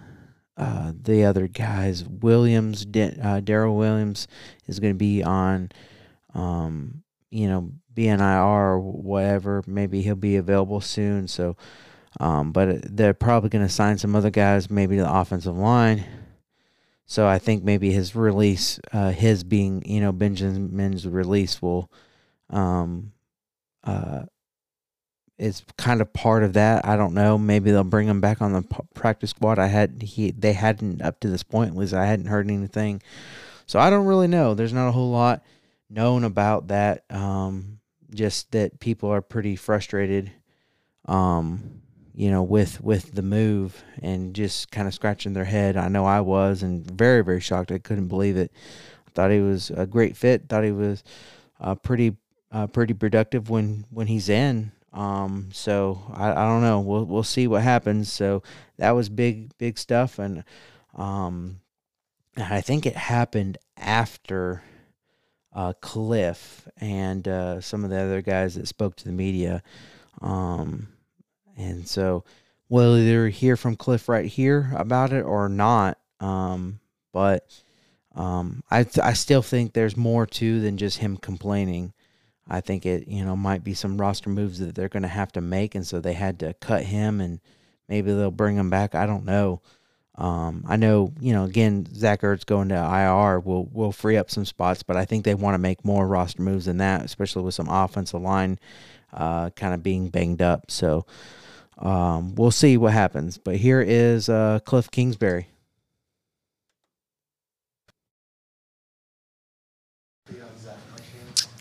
uh, 0.55 0.93
the 0.99 1.25
other 1.25 1.47
guys, 1.47 2.03
Williams, 2.05 2.85
uh, 2.85 3.41
Darrel 3.41 3.75
Williams, 3.77 4.27
is 4.65 4.79
going 4.79 4.93
to 4.93 4.97
be 4.97 5.21
on, 5.23 5.69
um, 6.33 7.03
you 7.29 7.47
know, 7.47 7.71
BNIR 7.93 8.45
or 8.45 8.79
whatever. 8.79 9.63
Maybe 9.67 10.01
he'll 10.01 10.15
be 10.15 10.37
available 10.37 10.81
soon. 10.81 11.27
So, 11.27 11.57
um, 12.19 12.51
but 12.51 12.95
they're 12.95 13.13
probably 13.13 13.49
going 13.49 13.65
to 13.65 13.71
sign 13.71 13.97
some 13.97 14.15
other 14.15 14.29
guys, 14.31 14.69
maybe 14.69 14.97
the 14.97 15.13
offensive 15.13 15.57
line. 15.57 16.05
So 17.07 17.25
I 17.25 17.39
think 17.39 17.63
maybe 17.63 17.91
his 17.91 18.15
release, 18.15 18.79
uh, 18.91 19.11
his 19.11 19.43
being, 19.43 19.81
you 19.85 20.01
know, 20.01 20.11
Benjamin's 20.11 21.07
release 21.07 21.61
will, 21.61 21.89
um, 22.49 23.13
uh, 23.85 24.23
is 25.39 25.63
kind 25.77 26.01
of 26.01 26.11
part 26.11 26.43
of 26.43 26.53
that. 26.53 26.85
I 26.85 26.97
don't 26.97 27.13
know. 27.13 27.38
Maybe 27.38 27.71
they'll 27.71 27.84
bring 27.84 28.07
him 28.07 28.19
back 28.19 28.41
on 28.41 28.53
the 28.53 28.63
practice 28.93 29.29
squad. 29.29 29.57
I 29.59 29.67
had 29.67 30.01
he 30.01 30.31
they 30.31 30.53
hadn't 30.53 31.01
up 31.01 31.19
to 31.21 31.29
this 31.29 31.43
point. 31.43 31.71
At 31.71 31.77
least 31.77 31.93
I 31.93 32.05
hadn't 32.05 32.25
heard 32.25 32.49
anything. 32.49 33.01
So 33.67 33.79
I 33.79 33.89
don't 33.89 34.05
really 34.07 34.27
know. 34.27 34.53
There's 34.53 34.73
not 34.73 34.88
a 34.88 34.91
whole 34.91 35.11
lot 35.11 35.43
known 35.89 36.23
about 36.23 36.69
that. 36.69 37.03
Um, 37.09 37.79
just 38.13 38.51
that 38.51 38.79
people 38.79 39.09
are 39.09 39.21
pretty 39.21 39.55
frustrated. 39.55 40.31
Um, 41.05 41.81
you 42.18 42.31
know, 42.31 42.41
with 42.41 42.81
with 42.81 43.14
the 43.14 43.22
move 43.22 43.84
and 44.02 44.34
just 44.34 44.72
kind 44.72 44.88
of 44.88 44.94
scratching 44.95 45.34
their 45.34 45.45
head. 45.45 45.77
I 45.77 45.88
know 45.88 46.03
I 46.03 46.22
was 46.22 46.64
and 46.64 46.84
very 46.84 47.23
very 47.23 47.39
shocked. 47.39 47.72
I 47.72 47.77
couldn't 47.77 48.07
believe 48.07 48.38
it. 48.38 48.52
I 49.06 49.11
thought 49.11 49.30
he 49.30 49.39
was 49.39 49.69
a 49.69 49.85
great 49.85 50.18
fit. 50.18 50.49
Thought 50.49 50.64
he 50.64 50.72
was 50.72 51.03
uh, 51.61 51.76
pretty 51.76 52.18
uh, 52.52 52.65
pretty 52.65 52.95
productive 52.95 53.52
when 53.52 53.85
when 53.91 54.07
he's 54.07 54.30
in. 54.30 54.72
Um, 54.94 55.49
so 55.53 56.02
I, 56.11 56.31
I 56.31 56.48
don't 56.48 56.64
know. 56.64 56.80
We'll 56.80 57.06
we'll 57.06 57.22
see 57.22 57.45
what 57.45 57.61
happens. 57.61 58.11
So 58.11 58.41
that 58.77 58.91
was 58.91 59.10
big 59.10 59.56
big 59.60 59.77
stuff, 59.77 60.18
and 60.18 60.44
um, 60.95 61.60
I 62.35 62.61
think 62.61 62.88
it 62.88 62.95
happened 62.95 63.60
after 63.77 64.64
uh, 65.53 65.73
Kliff 65.84 66.68
and 66.77 67.27
uh, 67.27 67.61
some 67.61 67.84
of 67.84 67.91
the 67.91 67.99
other 67.99 68.23
guys 68.23 68.56
that 68.56 68.68
spoke 68.68 68.95
to 68.95 69.06
the 69.06 69.11
media. 69.11 69.61
Um, 70.19 70.88
and 71.57 71.88
so 71.88 72.23
we'll 72.69 72.97
either 72.97 73.29
hear 73.29 73.57
from 73.57 73.75
Kliff 73.75 74.07
right 74.07 74.25
here 74.25 74.71
about 74.75 75.11
it 75.11 75.23
or 75.23 75.49
not. 75.49 75.97
Um, 76.19 76.79
but 77.11 77.45
um, 78.15 78.63
I 78.71 78.85
I 79.01 79.13
still 79.13 79.41
think 79.41 79.73
there's 79.73 79.97
more 79.97 80.25
to 80.25 80.61
than 80.61 80.77
just 80.77 80.99
him 80.99 81.17
complaining. 81.17 81.93
I 82.49 82.61
think 82.61 82.85
it 82.85 83.07
you 83.07 83.25
know 83.25 83.35
might 83.35 83.63
be 83.63 83.73
some 83.73 83.99
roster 83.99 84.29
moves 84.29 84.59
that 84.59 84.75
they're 84.75 84.89
going 84.89 85.03
to 85.03 85.09
have 85.09 85.31
to 85.34 85.41
make, 85.41 85.75
and 85.75 85.85
so 85.85 85.99
they 85.99 86.13
had 86.13 86.39
to 86.39 86.53
cut 86.55 86.84
him, 86.84 87.19
and 87.19 87.39
maybe 87.89 88.13
they'll 88.13 88.31
bring 88.31 88.55
him 88.55 88.69
back. 88.69 88.95
I 88.95 89.05
don't 89.05 89.25
know. 89.25 89.61
Um, 90.15 90.65
I 90.67 90.77
know, 90.77 91.13
you 91.19 91.31
know, 91.31 91.43
again, 91.43 91.85
Zach 91.93 92.21
Ertz 92.21 92.43
going 92.43 92.69
to 92.69 92.75
IR 92.75 93.39
will 93.39 93.65
will 93.65 93.91
free 93.91 94.17
up 94.17 94.31
some 94.31 94.45
spots, 94.45 94.81
but 94.81 94.97
I 94.97 95.05
think 95.05 95.23
they 95.23 95.35
want 95.35 95.53
to 95.53 95.59
make 95.59 95.85
more 95.85 96.07
roster 96.07 96.41
moves 96.41 96.65
than 96.65 96.77
that, 96.77 97.05
especially 97.05 97.43
with 97.43 97.53
some 97.53 97.69
offensive 97.69 98.21
line 98.21 98.57
uh, 99.13 99.51
kind 99.51 99.75
of 99.75 99.84
being 99.84 100.09
banged 100.09 100.41
up. 100.41 100.71
So 100.71 101.05
um, 101.79 102.35
we'll 102.35 102.51
see 102.51 102.77
what 102.77 102.93
happens. 102.93 103.37
But 103.37 103.57
here 103.57 103.81
is 103.81 104.29
uh, 104.29 104.59
Kliff 104.65 104.91
Kingsbury. 104.91 105.47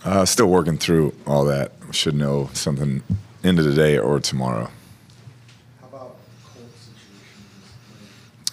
Uh, 0.05 0.25
still 0.25 0.47
working 0.47 0.79
through 0.79 1.13
all 1.27 1.45
that. 1.45 1.73
Should 1.91 2.15
know 2.15 2.49
something 2.53 3.03
end 3.43 3.59
of 3.59 3.65
the 3.65 3.75
day 3.75 3.99
or 3.99 4.21
tomorrow. 4.21 4.71
How 5.81 5.89
about 5.89 6.17
Colt 6.45 6.69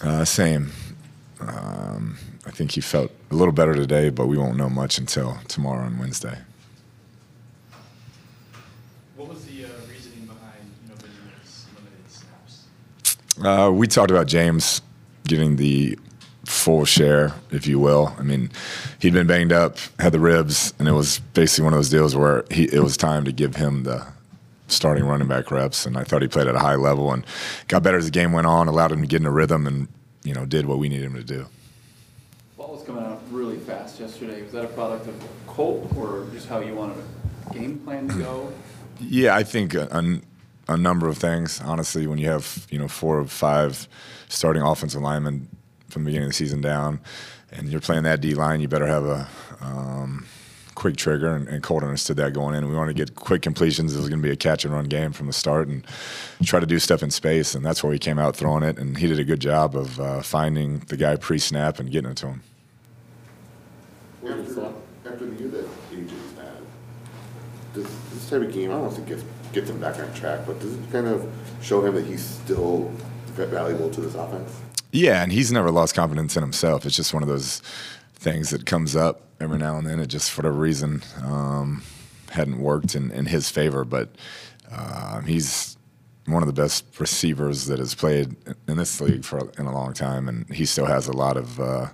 situation? 0.00 0.20
Uh, 0.20 0.24
same. 0.24 0.72
Um, 1.40 2.18
I 2.44 2.50
think 2.50 2.72
he 2.72 2.80
felt 2.80 3.12
a 3.30 3.34
little 3.34 3.52
better 3.52 3.74
today, 3.74 4.10
but 4.10 4.26
we 4.26 4.36
won't 4.36 4.56
know 4.56 4.68
much 4.68 4.98
until 4.98 5.38
tomorrow 5.46 5.86
and 5.86 5.98
Wednesday. 5.98 6.38
What 9.16 9.28
was 9.28 9.44
the 9.44 9.64
uh, 9.64 9.68
reasoning 9.88 10.26
behind 10.26 10.64
you 10.82 10.88
know 10.88 10.96
Benjamin's 10.96 11.66
limited 11.76 12.10
snaps? 12.10 12.66
Uh, 13.42 13.70
we 13.72 13.86
talked 13.86 14.10
about 14.10 14.26
James 14.26 14.80
getting 15.26 15.56
the 15.56 15.98
full 16.44 16.84
share, 16.84 17.32
if 17.50 17.66
you 17.66 17.78
will. 17.78 18.14
I 18.18 18.22
mean, 18.22 18.50
he'd 19.00 19.12
been 19.12 19.26
banged 19.26 19.52
up, 19.52 19.78
had 19.98 20.12
the 20.12 20.20
ribs, 20.20 20.74
and 20.78 20.86
it 20.86 20.92
was 20.92 21.18
basically 21.32 21.64
one 21.64 21.72
of 21.72 21.78
those 21.78 21.90
deals 21.90 22.14
where 22.14 22.44
he, 22.50 22.64
it 22.64 22.80
was 22.80 22.96
time 22.96 23.24
to 23.24 23.32
give 23.32 23.56
him 23.56 23.84
the 23.84 24.06
starting 24.68 25.04
running 25.04 25.28
back 25.28 25.50
reps. 25.50 25.86
And 25.86 25.96
I 25.96 26.04
thought 26.04 26.22
he 26.22 26.28
played 26.28 26.46
at 26.46 26.54
a 26.54 26.60
high 26.60 26.76
level 26.76 27.12
and 27.12 27.24
got 27.68 27.82
better 27.82 27.98
as 27.98 28.04
the 28.04 28.10
game 28.10 28.32
went 28.32 28.46
on, 28.46 28.68
allowed 28.68 28.92
him 28.92 29.00
to 29.00 29.06
get 29.06 29.20
in 29.20 29.26
a 29.26 29.30
rhythm, 29.30 29.66
and 29.66 29.88
you 30.22 30.34
know 30.34 30.46
did 30.46 30.66
what 30.66 30.78
we 30.78 30.88
needed 30.88 31.06
him 31.06 31.14
to 31.14 31.24
do. 31.24 31.46
Ball 32.56 32.72
was 32.72 32.82
coming 32.82 33.04
out 33.04 33.20
really 33.30 33.58
fast 33.58 33.98
yesterday. 33.98 34.42
Was 34.42 34.52
that 34.52 34.64
a 34.64 34.68
product 34.68 35.06
of 35.06 35.14
Colt 35.46 35.90
or 35.96 36.26
just 36.32 36.48
how 36.48 36.60
you 36.60 36.74
wanted 36.74 36.98
a 37.50 37.54
game 37.54 37.78
plan 37.80 38.08
to 38.08 38.14
go? 38.14 38.52
Yeah, 39.00 39.34
I 39.34 39.42
think 39.42 39.74
a, 39.74 40.20
a 40.68 40.76
number 40.76 41.08
of 41.08 41.18
things. 41.18 41.60
Honestly, 41.60 42.06
when 42.06 42.18
you 42.18 42.28
have 42.28 42.66
you 42.70 42.78
know 42.78 42.88
four 42.88 43.18
or 43.18 43.26
five 43.26 43.88
starting 44.28 44.62
offensive 44.62 45.02
linemen 45.02 45.48
from 45.88 46.04
the 46.04 46.08
beginning 46.08 46.26
of 46.26 46.30
the 46.30 46.36
season 46.36 46.60
down, 46.60 47.00
and 47.52 47.68
you're 47.68 47.80
playing 47.80 48.04
that 48.04 48.20
D 48.20 48.34
line, 48.34 48.60
you 48.60 48.68
better 48.68 48.86
have 48.86 49.04
a 49.04 49.28
um, 49.60 50.26
quick 50.74 50.96
trigger. 50.96 51.34
And, 51.34 51.48
and 51.48 51.62
Colt 51.62 51.82
understood 51.82 52.16
that 52.16 52.32
going 52.32 52.54
in. 52.54 52.68
We 52.68 52.74
wanted 52.74 52.96
to 52.96 53.04
get 53.04 53.14
quick 53.14 53.42
completions. 53.42 53.94
It 53.94 53.98
was 53.98 54.08
going 54.08 54.20
to 54.20 54.26
be 54.26 54.32
a 54.32 54.36
catch 54.36 54.64
and 54.64 54.74
run 54.74 54.86
game 54.86 55.12
from 55.12 55.26
the 55.26 55.32
start, 55.32 55.68
and 55.68 55.84
try 56.44 56.60
to 56.60 56.66
do 56.66 56.78
stuff 56.78 57.02
in 57.02 57.10
space. 57.10 57.54
And 57.54 57.64
that's 57.64 57.82
where 57.82 57.92
he 57.92 57.98
came 57.98 58.18
out 58.18 58.36
throwing 58.36 58.62
it, 58.62 58.78
and 58.78 58.98
he 58.98 59.06
did 59.06 59.18
a 59.18 59.24
good 59.24 59.40
job 59.40 59.76
of 59.76 60.00
uh, 60.00 60.22
finding 60.22 60.80
the 60.80 60.96
guy 60.96 61.16
pre-snap 61.16 61.78
and 61.78 61.90
getting 61.90 62.10
it 62.10 62.16
to 62.18 62.28
him. 62.28 62.42
After, 64.26 64.72
after 65.04 65.26
the 65.26 65.38
year 65.38 65.48
that 65.48 65.66
AJ's 65.92 66.38
had, 66.38 66.62
does 67.74 67.84
this 68.10 68.30
type 68.30 68.40
of 68.40 68.52
game, 68.52 68.70
I 68.70 68.74
don't 68.74 68.90
think 68.90 69.08
to 69.08 69.22
get 69.54 69.68
him 69.68 69.80
back 69.80 69.98
on 69.98 70.12
track, 70.14 70.40
but 70.46 70.58
does 70.60 70.74
it 70.74 70.92
kind 70.92 71.06
of 71.06 71.26
show 71.62 71.84
him 71.84 71.94
that 71.94 72.04
he's 72.04 72.24
still 72.24 72.90
valuable 73.26 73.90
to 73.90 74.00
this 74.00 74.14
offense? 74.14 74.60
Yeah, 74.92 75.22
and 75.22 75.32
he's 75.32 75.50
never 75.50 75.70
lost 75.70 75.94
confidence 75.94 76.36
in 76.36 76.42
himself. 76.42 76.84
It's 76.84 76.96
just 76.96 77.14
one 77.14 77.22
of 77.22 77.28
those 77.28 77.62
things 78.14 78.50
that 78.50 78.66
comes 78.66 78.94
up 78.94 79.22
every 79.40 79.58
now 79.58 79.76
and 79.76 79.86
then. 79.86 79.98
It 80.00 80.06
just, 80.06 80.30
for 80.30 80.42
whatever 80.42 80.58
reason, 80.58 81.02
um, 81.22 81.82
hadn't 82.30 82.60
worked 82.60 82.94
in, 82.94 83.10
in 83.10 83.26
his 83.26 83.50
favor. 83.50 83.84
But 83.84 84.10
uh, 84.70 85.20
he's 85.22 85.76
one 86.26 86.42
of 86.42 86.46
the 86.46 86.52
best 86.52 86.84
receivers 86.98 87.66
that 87.66 87.78
has 87.78 87.94
played 87.94 88.36
in 88.68 88.76
this 88.76 89.00
league 89.00 89.24
for 89.24 89.50
in 89.58 89.66
a 89.66 89.72
long 89.72 89.92
time, 89.92 90.28
and 90.28 90.48
he 90.52 90.64
still 90.64 90.86
has 90.86 91.06
a 91.08 91.12
lot 91.12 91.36
of 91.36 91.60
uh, 91.60 91.88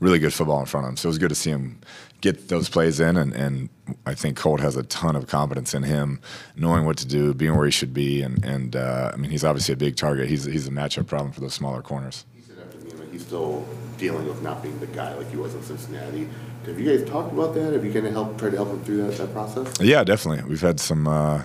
really 0.00 0.18
good 0.18 0.34
football 0.34 0.60
in 0.60 0.66
front 0.66 0.86
of 0.86 0.90
him. 0.90 0.96
So 0.96 1.06
it 1.06 1.10
was 1.10 1.18
good 1.18 1.28
to 1.28 1.34
see 1.34 1.50
him 1.50 1.80
get 2.20 2.48
those 2.48 2.68
plays 2.68 3.00
in, 3.00 3.16
and, 3.16 3.32
and 3.32 3.68
I 4.06 4.14
think 4.14 4.36
Colt 4.36 4.60
has 4.60 4.76
a 4.76 4.82
ton 4.84 5.16
of 5.16 5.26
confidence 5.26 5.74
in 5.74 5.82
him, 5.82 6.20
knowing 6.56 6.84
what 6.84 6.96
to 6.98 7.06
do, 7.06 7.34
being 7.34 7.56
where 7.56 7.66
he 7.66 7.70
should 7.72 7.94
be, 7.94 8.22
and 8.22 8.44
and 8.44 8.76
uh, 8.76 9.10
I 9.12 9.16
mean 9.16 9.30
he's 9.30 9.44
obviously 9.44 9.74
a 9.74 9.76
big 9.76 9.96
target. 9.96 10.28
He's 10.28 10.44
he's 10.44 10.66
a 10.68 10.70
matchup 10.70 11.06
problem 11.06 11.32
for 11.32 11.40
those 11.40 11.54
smaller 11.54 11.82
corners. 11.82 12.24
He 12.34 12.42
said 12.42 12.58
after 12.58 12.78
game 12.78 12.98
that 12.98 13.08
he's 13.10 13.26
still 13.26 13.66
dealing 13.96 14.26
with 14.26 14.42
not 14.42 14.62
being 14.62 14.78
the 14.80 14.86
guy 14.86 15.14
like 15.14 15.30
he 15.30 15.36
was 15.36 15.54
in 15.54 15.62
Cincinnati. 15.62 16.28
Have 16.66 16.78
you 16.78 16.96
guys 16.96 17.08
talked 17.08 17.32
about 17.32 17.54
that? 17.54 17.72
Have 17.72 17.84
you 17.84 17.92
kind 17.92 18.06
of 18.06 18.12
helped 18.12 18.38
try 18.38 18.50
to 18.50 18.56
help 18.56 18.68
him 18.68 18.84
through 18.84 19.06
that, 19.06 19.16
that 19.16 19.32
process? 19.32 19.72
Yeah, 19.80 20.04
definitely. 20.04 20.48
We've 20.48 20.60
had 20.60 20.78
some 20.78 21.08
uh, 21.08 21.44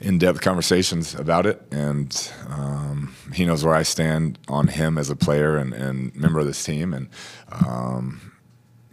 in-depth 0.00 0.40
conversations 0.40 1.14
about 1.14 1.46
it, 1.46 1.62
and 1.70 2.32
um, 2.48 3.14
he 3.32 3.44
knows 3.44 3.64
where 3.64 3.74
I 3.74 3.84
stand 3.84 4.38
on 4.48 4.68
him 4.68 4.98
as 4.98 5.08
a 5.08 5.16
player 5.16 5.56
and, 5.56 5.72
and 5.72 6.14
member 6.16 6.40
of 6.40 6.46
this 6.46 6.62
team, 6.62 6.92
and 6.92 7.08
um, 7.52 8.32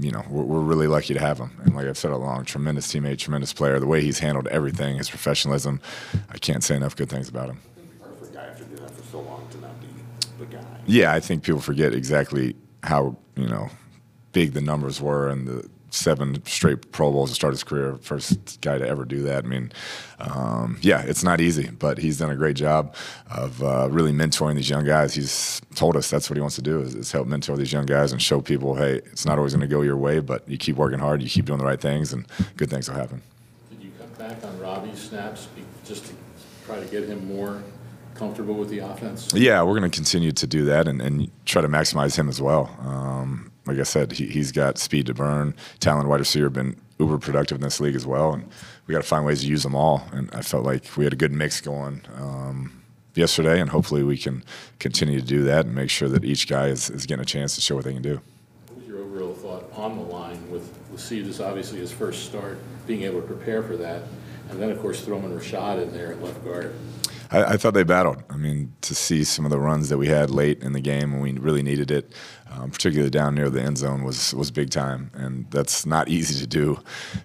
you 0.02 0.12
know 0.12 0.24
we're, 0.30 0.44
we're, 0.44 0.60
really 0.60 0.88
lucky 0.88 1.14
to 1.14 1.20
have 1.20 1.38
him. 1.38 1.52
And 1.64 1.76
like 1.76 1.86
I've 1.86 1.98
said 1.98 2.12
all 2.12 2.18
along, 2.18 2.46
tremendous 2.46 2.92
teammate, 2.92 3.20
tremendous 3.20 3.54
player. 3.54 3.80
The 3.80 3.88
way 3.88 4.02
he's 4.02 4.20
handled 4.20 4.48
everything, 4.48 4.98
his 4.98 5.10
professionalism, 5.10 5.80
I 6.30 6.38
can't 6.40 6.64
say 6.64 6.76
enough 6.76 6.96
good 6.96 7.10
things 7.10 7.30
about 7.30 7.50
him. 7.50 7.62
Hard 8.02 8.18
for 8.18 8.26
a 8.26 8.30
guy 8.30 8.46
after 8.48 8.64
doing 8.64 8.82
that 8.82 8.92
for 8.92 9.04
so 9.04 9.22
long 9.22 9.48
to 9.52 9.62
not 9.62 9.80
be 9.80 9.88
the 10.40 10.46
guy. 10.46 10.64
Yeah, 10.88 11.14
I 11.14 11.20
think 11.20 11.44
people 11.44 11.62
forget 11.62 11.94
exactly 11.94 12.56
how 12.84 13.16
you 13.36 13.48
know 13.48 13.70
big 14.32 14.54
the 14.54 14.62
numbers 14.62 15.00
were 15.00 15.30
and 15.30 15.48
the 15.48 15.70
seven 15.92 16.44
straight 16.46 16.92
Pro 16.92 17.12
Bowls 17.12 17.30
to 17.30 17.36
start 17.36 17.54
his 17.54 17.64
career. 17.64 17.96
First 18.02 18.62
guy 18.62 18.78
to 18.78 18.88
ever 18.88 19.06
do 19.06 19.22
that. 19.24 19.44
I 19.44 19.48
mean, 19.48 19.72
um, 20.20 20.78
yeah, 20.82 21.02
it's 21.02 21.24
not 21.24 21.40
easy, 21.42 21.70
but 21.70 21.98
he's 21.98 22.18
done 22.18 22.32
a 22.32 22.36
great 22.36 22.56
job 22.56 22.96
of 23.30 23.62
uh, 23.62 23.90
really 23.92 24.12
mentoring 24.12 24.56
these 24.56 24.70
young 24.70 24.86
guys. 24.86 25.14
He's 25.14 25.62
told 25.76 25.96
us 25.96 26.10
that's 26.10 26.30
what 26.30 26.38
he 26.38 26.42
wants 26.42 26.56
to 26.56 26.62
do 26.62 26.82
is, 26.82 26.96
is 26.96 27.12
help 27.12 27.28
mentor 27.28 27.58
these 27.58 27.72
young 27.72 27.86
guys 27.86 28.12
and 28.12 28.22
show 28.22 28.42
people, 28.42 28.76
hey, 28.76 29.02
it's 29.12 29.26
not 29.26 29.38
always 29.38 29.54
going 29.54 29.62
to 29.62 29.68
go 29.68 29.82
your 29.82 29.98
way, 29.98 30.20
but 30.20 30.48
you 30.50 30.58
keep 30.58 30.78
working 30.78 31.00
hard, 31.00 31.22
you 31.22 31.30
keep 31.30 31.46
doing 31.46 31.60
the 31.60 31.66
right 31.66 31.82
things, 31.82 32.14
and 32.14 32.26
good 32.56 32.70
things 32.70 32.90
will 32.90 32.96
happen. 32.96 33.22
Did 33.70 33.84
you 33.84 33.92
cut 34.00 34.18
back 34.18 34.44
on 34.44 34.60
Robbie's 34.60 35.00
snaps 35.00 35.50
just 35.86 36.06
to 36.06 36.14
try 36.66 36.80
to 36.80 36.86
get 36.86 37.08
him 37.08 37.28
more 37.28 37.62
comfortable 38.16 38.54
with 38.54 38.70
the 38.70 38.80
offense? 38.80 39.34
Yeah, 39.34 39.62
we're 39.64 39.78
going 39.78 39.90
to 39.90 39.96
continue 39.96 40.32
to 40.32 40.48
do 40.48 40.66
that 40.66 40.88
and, 40.88 41.02
and, 41.02 41.30
try 41.44 41.62
to 41.62 41.68
maximize 41.68 42.16
him 42.16 42.30
as 42.30 42.40
well. 42.40 42.74
Um, 42.80 43.51
like 43.66 43.80
I 43.80 43.84
said, 43.84 44.14
he, 44.14 44.28
he's 44.28 44.52
got 44.52 44.78
speed 44.78 45.06
to 45.08 45.14
burn, 45.14 45.56
talent 45.80 46.10
wide 46.10 46.20
receiver, 46.20 46.48
have 46.48 46.54
been 46.54 46.80
uber 47.00 47.18
productive 47.18 47.56
in 47.56 47.62
this 47.62 47.80
league 47.80 47.96
as 47.96 48.06
well, 48.06 48.34
and 48.34 48.48
we 48.86 48.94
got 48.94 49.02
to 49.02 49.08
find 49.08 49.26
ways 49.26 49.42
to 49.42 49.48
use 49.48 49.64
them 49.64 49.76
all. 49.76 50.08
And 50.12 50.30
I 50.34 50.42
felt 50.42 50.66
like 50.66 50.98
we 50.98 51.04
had 51.04 51.14
a 51.14 51.18
good 51.18 51.32
mix 51.32 51.62
going 51.62 52.02
um, 52.16 52.84
yesterday, 53.16 53.60
and 53.60 53.70
hopefully 53.70 54.04
we 54.04 54.18
can 54.18 54.44
continue 54.80 55.20
to 55.20 55.26
do 55.26 55.44
that 55.44 55.66
and 55.66 55.76
make 55.76 55.90
sure 55.90 56.10
that 56.10 56.24
each 56.24 56.48
guy 56.48 56.68
is, 56.68 56.90
is 56.90 57.06
getting 57.06 57.22
a 57.22 57.26
chance 57.26 57.56
to 57.56 57.62
show 57.62 57.76
what 57.76 57.86
they 57.86 57.94
can 57.94 58.02
do. 58.02 58.22
What 58.68 58.78
was 58.78 58.88
your 58.88 59.00
overall 59.00 59.34
thought 59.34 59.72
on 59.76 59.98
the 59.98 60.04
line 60.04 60.50
with 60.50 60.74
Lassie? 60.92 61.22
This 61.22 61.40
obviously 61.40 61.80
his 61.80 61.92
first 61.92 62.26
start, 62.26 62.60
being 62.88 63.04
able 63.04 63.22
to 63.22 63.28
prepare 63.28 63.64
for 63.64 63.78
that, 63.78 64.04
and 64.50 64.62
then 64.62 64.70
of 64.70 64.80
course 64.80 65.02
throwing 65.02 65.24
Rashad 65.24 65.82
in 65.82 65.94
there 65.94 66.14
at 66.14 66.22
left 66.22 66.44
guard. 66.44 66.76
I, 67.32 67.54
I, 67.54 67.58
thought 67.58 67.74
they 67.74 67.84
battled. 67.84 68.24
I 68.30 68.36
mean, 68.36 68.74
to 68.82 68.94
see 68.94 69.24
some 69.24 69.46
of 69.46 69.52
the 69.52 69.60
runs 69.60 69.90
that 69.90 69.98
we 69.98 70.08
had 70.08 70.30
late 70.30 70.62
in 70.62 70.74
the 70.74 70.82
game 70.82 71.14
when 71.14 71.22
we 71.22 71.32
really 71.34 71.64
needed 71.64 71.90
it, 71.90 72.12
um, 72.52 72.72
particularly 72.72 73.10
down 73.10 73.36
near 73.36 73.50
the 73.50 73.62
end 73.62 73.78
zone, 73.78 74.04
was 74.04 74.34
was 74.34 74.52
big 74.52 74.70
time, 74.70 75.12
and 75.14 75.50
that's 75.50 75.86
not 75.86 76.10
easy 76.18 76.40
to 76.40 76.48
do. 76.48 76.80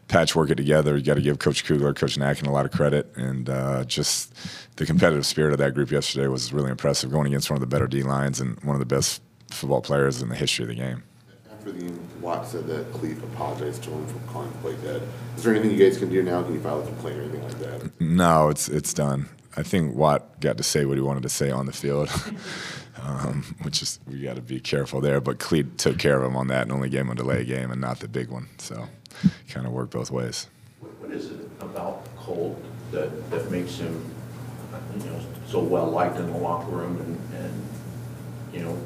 Patchwork 0.09 0.51
it 0.51 0.55
together. 0.55 0.97
You 0.97 1.03
got 1.03 1.15
to 1.15 1.23
give 1.23 1.39
Coach 1.39 1.65
Kugler, 1.65 1.93
Coach 1.93 2.17
Nacken 2.17 2.47
a 2.47 2.53
lot 2.53 2.65
of 2.65 2.73
credit, 2.73 3.13
and 3.17 3.51
uh, 3.51 3.85
just 3.85 4.33
the 4.77 4.87
competitive 4.87 5.27
spirit 5.27 5.53
of 5.53 5.59
that 5.59 5.75
group 5.75 5.91
yesterday 5.91 6.29
was 6.29 6.53
really 6.53 6.71
impressive. 6.71 7.11
Going 7.11 7.27
against 7.27 7.51
one 7.51 7.57
of 7.57 7.61
the 7.61 7.67
better 7.67 7.87
D 7.87 8.03
lines 8.03 8.41
and 8.41 8.59
one 8.63 8.77
of 8.77 8.81
the 8.81 8.87
best 8.87 9.23
football 9.51 9.81
players 9.81 10.23
in 10.23 10.29
the 10.29 10.37
history 10.37 10.65
of 10.65 10.69
the 10.69 10.75
game. 10.75 11.03
After 11.51 11.73
the 11.73 11.93
Watt 12.21 12.47
said 12.47 12.67
that 12.69 12.93
Clete 12.93 13.19
apologized 13.19 13.83
to 13.85 13.91
him 13.91 14.07
for 14.07 14.19
calling 14.33 14.51
the 14.53 14.59
play 14.59 14.77
dead. 14.83 15.03
Is 15.37 15.43
there 15.43 15.55
anything 15.55 15.77
you 15.77 15.85
guys 15.85 15.99
can 15.99 16.11
do 16.11 16.23
now? 16.23 16.43
Can 16.43 16.55
you 16.55 16.61
file 16.61 16.81
a 16.81 16.87
complaint 16.87 17.19
or 17.19 17.23
anything 17.23 17.43
like 17.43 17.59
that? 17.59 18.01
No, 18.01 18.49
it's 18.49 18.69
it's 18.69 18.95
done. 18.95 19.29
I 19.57 19.63
think 19.63 19.95
Watt 19.95 20.41
got 20.41 20.59
to 20.59 20.63
say 20.63 20.85
what 20.85 20.97
he 20.97 21.03
wanted 21.03 21.23
to 21.23 21.29
say 21.29 21.51
on 21.51 21.67
the 21.67 21.73
field, 21.73 22.11
um, 23.03 23.57
which 23.63 23.81
is 23.83 23.99
we 24.07 24.21
got 24.21 24.37
to 24.37 24.43
be 24.43 24.61
careful 24.61 25.01
there. 25.01 25.21
But 25.21 25.39
Clete 25.39 25.79
took 25.79 25.99
care 25.99 26.21
of 26.21 26.31
him 26.31 26.37
on 26.37 26.49
that 26.49 26.63
and 26.63 26.73
only 26.73 26.91
gave 26.91 27.03
him 27.03 27.11
a 27.11 27.15
delay 27.15 27.45
game 27.45 27.71
and 27.71 27.81
not 27.81 28.01
the 28.01 28.09
big 28.09 28.29
one. 28.29 28.49
So 28.59 28.89
kind 29.49 29.67
of 29.67 29.73
worked 29.73 29.93
both 29.93 30.11
ways. 30.11 30.49
What 30.81 31.11
is 31.11 31.31
it 31.31 31.41
about 31.61 32.05
Colt 32.17 32.63
that, 32.93 33.31
that 33.31 33.51
makes 33.51 33.77
him 33.77 34.13
you 34.99 35.07
know 35.07 35.21
so 35.49 35.61
well 35.61 35.87
liked 35.87 36.17
in 36.17 36.27
the 36.31 36.39
locker 36.39 36.71
room 36.71 36.97
and, 36.99 37.43
and 37.43 37.69
you 38.53 38.61
know 38.61 38.79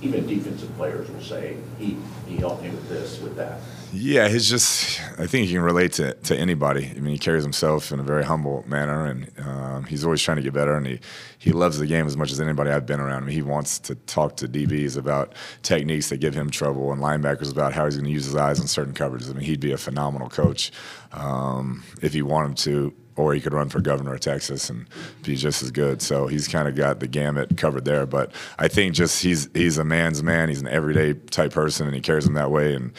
even 0.00 0.26
defensive 0.26 0.74
players 0.76 1.08
will 1.10 1.22
say 1.22 1.56
he 1.78 1.96
he 2.26 2.36
helped 2.36 2.62
me 2.62 2.70
with 2.70 2.88
this 2.88 3.20
with 3.20 3.36
that. 3.36 3.60
Yeah, 3.92 4.28
he's 4.28 4.48
just. 4.48 5.00
I 5.18 5.26
think 5.26 5.46
he 5.46 5.54
can 5.54 5.62
relate 5.62 5.92
to, 5.94 6.12
to 6.14 6.36
anybody. 6.36 6.92
I 6.94 7.00
mean, 7.00 7.12
he 7.12 7.18
carries 7.18 7.42
himself 7.42 7.90
in 7.90 8.00
a 8.00 8.02
very 8.02 8.22
humble 8.22 8.64
manner, 8.68 9.06
and 9.06 9.30
um, 9.38 9.84
he's 9.84 10.04
always 10.04 10.20
trying 10.20 10.36
to 10.36 10.42
get 10.42 10.52
better. 10.52 10.76
And 10.76 10.86
he, 10.86 11.00
he 11.38 11.52
loves 11.52 11.78
the 11.78 11.86
game 11.86 12.06
as 12.06 12.16
much 12.16 12.30
as 12.30 12.40
anybody 12.40 12.70
I've 12.70 12.86
been 12.86 13.00
around. 13.00 13.22
I 13.22 13.26
mean, 13.26 13.34
he 13.34 13.42
wants 13.42 13.78
to 13.80 13.94
talk 13.94 14.36
to 14.38 14.48
DBs 14.48 14.96
about 14.98 15.34
techniques 15.62 16.10
that 16.10 16.18
give 16.18 16.34
him 16.34 16.50
trouble, 16.50 16.92
and 16.92 17.00
linebackers 17.00 17.50
about 17.50 17.72
how 17.72 17.86
he's 17.86 17.96
going 17.96 18.06
to 18.06 18.12
use 18.12 18.26
his 18.26 18.36
eyes 18.36 18.60
in 18.60 18.66
certain 18.66 18.92
coverages. 18.92 19.30
I 19.30 19.32
mean, 19.32 19.44
he'd 19.44 19.60
be 19.60 19.72
a 19.72 19.78
phenomenal 19.78 20.28
coach 20.28 20.70
um, 21.12 21.82
if 22.02 22.12
he 22.12 22.22
wanted 22.22 22.58
to 22.58 22.94
or 23.18 23.34
he 23.34 23.40
could 23.40 23.52
run 23.52 23.68
for 23.68 23.80
governor 23.80 24.14
of 24.14 24.20
Texas 24.20 24.70
and 24.70 24.86
be 25.22 25.36
just 25.36 25.62
as 25.62 25.70
good. 25.70 26.00
So 26.00 26.26
he's 26.26 26.48
kind 26.48 26.68
of 26.68 26.76
got 26.76 27.00
the 27.00 27.08
gamut 27.08 27.56
covered 27.56 27.84
there. 27.84 28.06
But 28.06 28.32
I 28.58 28.68
think 28.68 28.94
just 28.94 29.22
he's 29.22 29.48
he's 29.54 29.78
a 29.78 29.84
man's 29.84 30.22
man. 30.22 30.48
He's 30.48 30.60
an 30.60 30.68
everyday 30.68 31.14
type 31.14 31.52
person, 31.52 31.86
and 31.86 31.94
he 31.94 32.00
carries 32.00 32.26
him 32.26 32.34
that 32.34 32.50
way. 32.50 32.74
And 32.74 32.92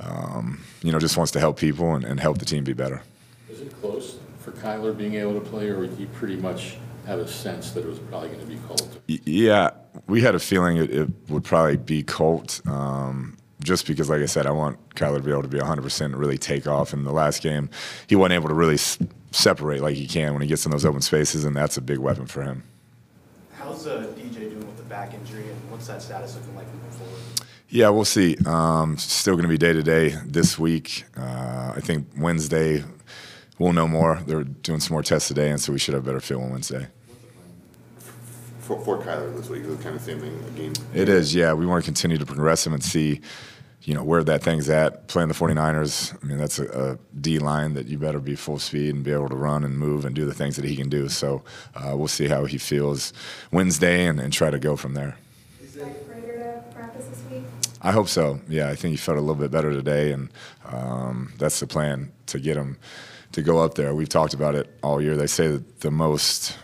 um, 0.00 0.64
you 0.82 0.92
know, 0.92 0.98
just 0.98 1.16
wants 1.16 1.32
to 1.32 1.40
help 1.40 1.58
people 1.58 1.94
and, 1.94 2.04
and 2.04 2.18
help 2.18 2.38
the 2.38 2.44
team 2.44 2.64
be 2.64 2.72
better. 2.72 3.02
Is 3.48 3.60
it 3.60 3.80
close 3.80 4.18
for 4.38 4.52
Kyler 4.52 4.96
being 4.96 5.14
able 5.14 5.34
to 5.34 5.40
play, 5.40 5.68
or 5.68 5.84
you 5.84 6.06
pretty 6.08 6.36
much 6.36 6.76
have 7.06 7.18
a 7.18 7.28
sense 7.28 7.70
that 7.72 7.84
it 7.84 7.88
was 7.88 7.98
probably 7.98 8.28
going 8.28 8.40
to 8.40 8.46
be 8.46 8.56
Colt? 8.66 9.00
Yeah, 9.06 9.70
we 10.06 10.20
had 10.20 10.34
a 10.34 10.38
feeling 10.38 10.76
it, 10.76 10.90
it 10.90 11.08
would 11.28 11.44
probably 11.44 11.76
be 11.76 12.02
Colt. 12.02 12.60
Um, 12.66 13.36
just 13.62 13.86
because, 13.86 14.08
like 14.08 14.22
I 14.22 14.26
said, 14.26 14.46
I 14.46 14.52
want 14.52 14.94
Kyler 14.94 15.16
to 15.16 15.22
be 15.22 15.30
able 15.30 15.42
to 15.42 15.48
be 15.48 15.58
100% 15.58 16.00
and 16.00 16.16
really 16.16 16.38
take 16.38 16.66
off. 16.66 16.92
In 16.92 17.04
the 17.04 17.12
last 17.12 17.42
game, 17.42 17.68
he 18.06 18.16
wasn't 18.16 18.34
able 18.34 18.48
to 18.48 18.54
really 18.54 18.78
separate 19.30 19.80
like 19.80 19.96
he 19.96 20.06
can 20.06 20.32
when 20.32 20.42
he 20.42 20.48
gets 20.48 20.64
in 20.64 20.72
those 20.72 20.84
open 20.84 21.00
spaces, 21.00 21.44
and 21.44 21.54
that's 21.54 21.76
a 21.76 21.80
big 21.80 21.98
weapon 21.98 22.26
for 22.26 22.42
him. 22.42 22.64
How's 23.52 23.86
uh, 23.86 24.12
DJ 24.16 24.50
doing 24.50 24.66
with 24.66 24.76
the 24.76 24.82
back 24.84 25.14
injury, 25.14 25.48
and 25.48 25.70
what's 25.70 25.86
that 25.86 26.02
status 26.02 26.34
looking 26.34 26.56
like 26.56 26.66
moving 26.72 26.90
forward? 26.90 27.14
Yeah, 27.68 27.88
we'll 27.90 28.04
see. 28.04 28.36
Um, 28.46 28.96
still 28.98 29.34
going 29.34 29.44
to 29.44 29.48
be 29.48 29.58
day 29.58 29.72
to 29.72 29.82
day 29.82 30.16
this 30.26 30.58
week. 30.58 31.04
Uh, 31.16 31.74
I 31.76 31.80
think 31.80 32.08
Wednesday 32.18 32.82
we'll 33.60 33.72
know 33.72 33.86
more. 33.86 34.20
They're 34.26 34.42
doing 34.42 34.80
some 34.80 34.94
more 34.94 35.02
tests 35.02 35.28
today, 35.28 35.50
and 35.50 35.60
so 35.60 35.72
we 35.72 35.78
should 35.78 35.94
have 35.94 36.02
a 36.02 36.06
better 36.06 36.20
feel 36.20 36.40
on 36.40 36.50
Wednesday. 36.50 36.88
For, 38.58 38.80
for 38.84 38.98
Kyler 38.98 39.36
this 39.36 39.48
week, 39.48 39.62
is 39.62 39.78
it 39.78 39.82
kind 39.82 39.94
of 39.94 40.02
same 40.02 40.20
thing, 40.20 40.44
a 40.46 40.50
game? 40.50 40.72
It 40.94 41.08
is, 41.08 41.34
yeah. 41.34 41.52
We 41.52 41.66
want 41.66 41.84
to 41.84 41.86
continue 41.86 42.18
to 42.18 42.26
progress 42.26 42.66
him 42.66 42.72
and 42.72 42.82
see, 42.82 43.20
you 43.82 43.94
know, 43.94 44.04
where 44.04 44.22
that 44.24 44.42
thing's 44.42 44.68
at. 44.68 45.08
Playing 45.08 45.28
the 45.28 45.34
49ers, 45.34 46.16
I 46.22 46.26
mean, 46.26 46.38
that's 46.38 46.58
a, 46.58 46.92
a 46.92 46.98
D 47.18 47.38
line 47.38 47.74
that 47.74 47.86
you 47.86 47.98
better 47.98 48.20
be 48.20 48.34
full 48.34 48.58
speed 48.58 48.94
and 48.94 49.02
be 49.02 49.12
able 49.12 49.28
to 49.28 49.36
run 49.36 49.64
and 49.64 49.78
move 49.78 50.04
and 50.04 50.14
do 50.14 50.26
the 50.26 50.34
things 50.34 50.56
that 50.56 50.64
he 50.64 50.76
can 50.76 50.88
do. 50.88 51.08
So 51.08 51.42
uh, 51.74 51.94
we'll 51.96 52.08
see 52.08 52.28
how 52.28 52.44
he 52.44 52.58
feels 52.58 53.12
Wednesday 53.50 54.06
and, 54.06 54.20
and 54.20 54.32
try 54.32 54.50
to 54.50 54.58
go 54.58 54.76
from 54.76 54.94
there. 54.94 55.16
Further 55.60 56.62
to 56.68 56.74
practice 56.74 57.06
this 57.06 57.22
week? 57.30 57.44
I 57.80 57.92
hope 57.92 58.08
so. 58.08 58.40
Yeah, 58.48 58.68
I 58.68 58.74
think 58.74 58.92
he 58.92 58.96
felt 58.98 59.16
a 59.16 59.20
little 59.20 59.34
bit 59.34 59.50
better 59.50 59.72
today, 59.72 60.12
and 60.12 60.30
um, 60.66 61.32
that's 61.38 61.60
the 61.60 61.66
plan 61.66 62.12
to 62.26 62.38
get 62.38 62.56
him 62.56 62.76
to 63.32 63.42
go 63.42 63.58
up 63.58 63.74
there. 63.74 63.94
We've 63.94 64.08
talked 64.08 64.34
about 64.34 64.54
it 64.54 64.68
all 64.82 65.00
year. 65.00 65.16
They 65.16 65.26
say 65.26 65.46
that 65.48 65.80
the 65.80 65.90
most 65.90 66.58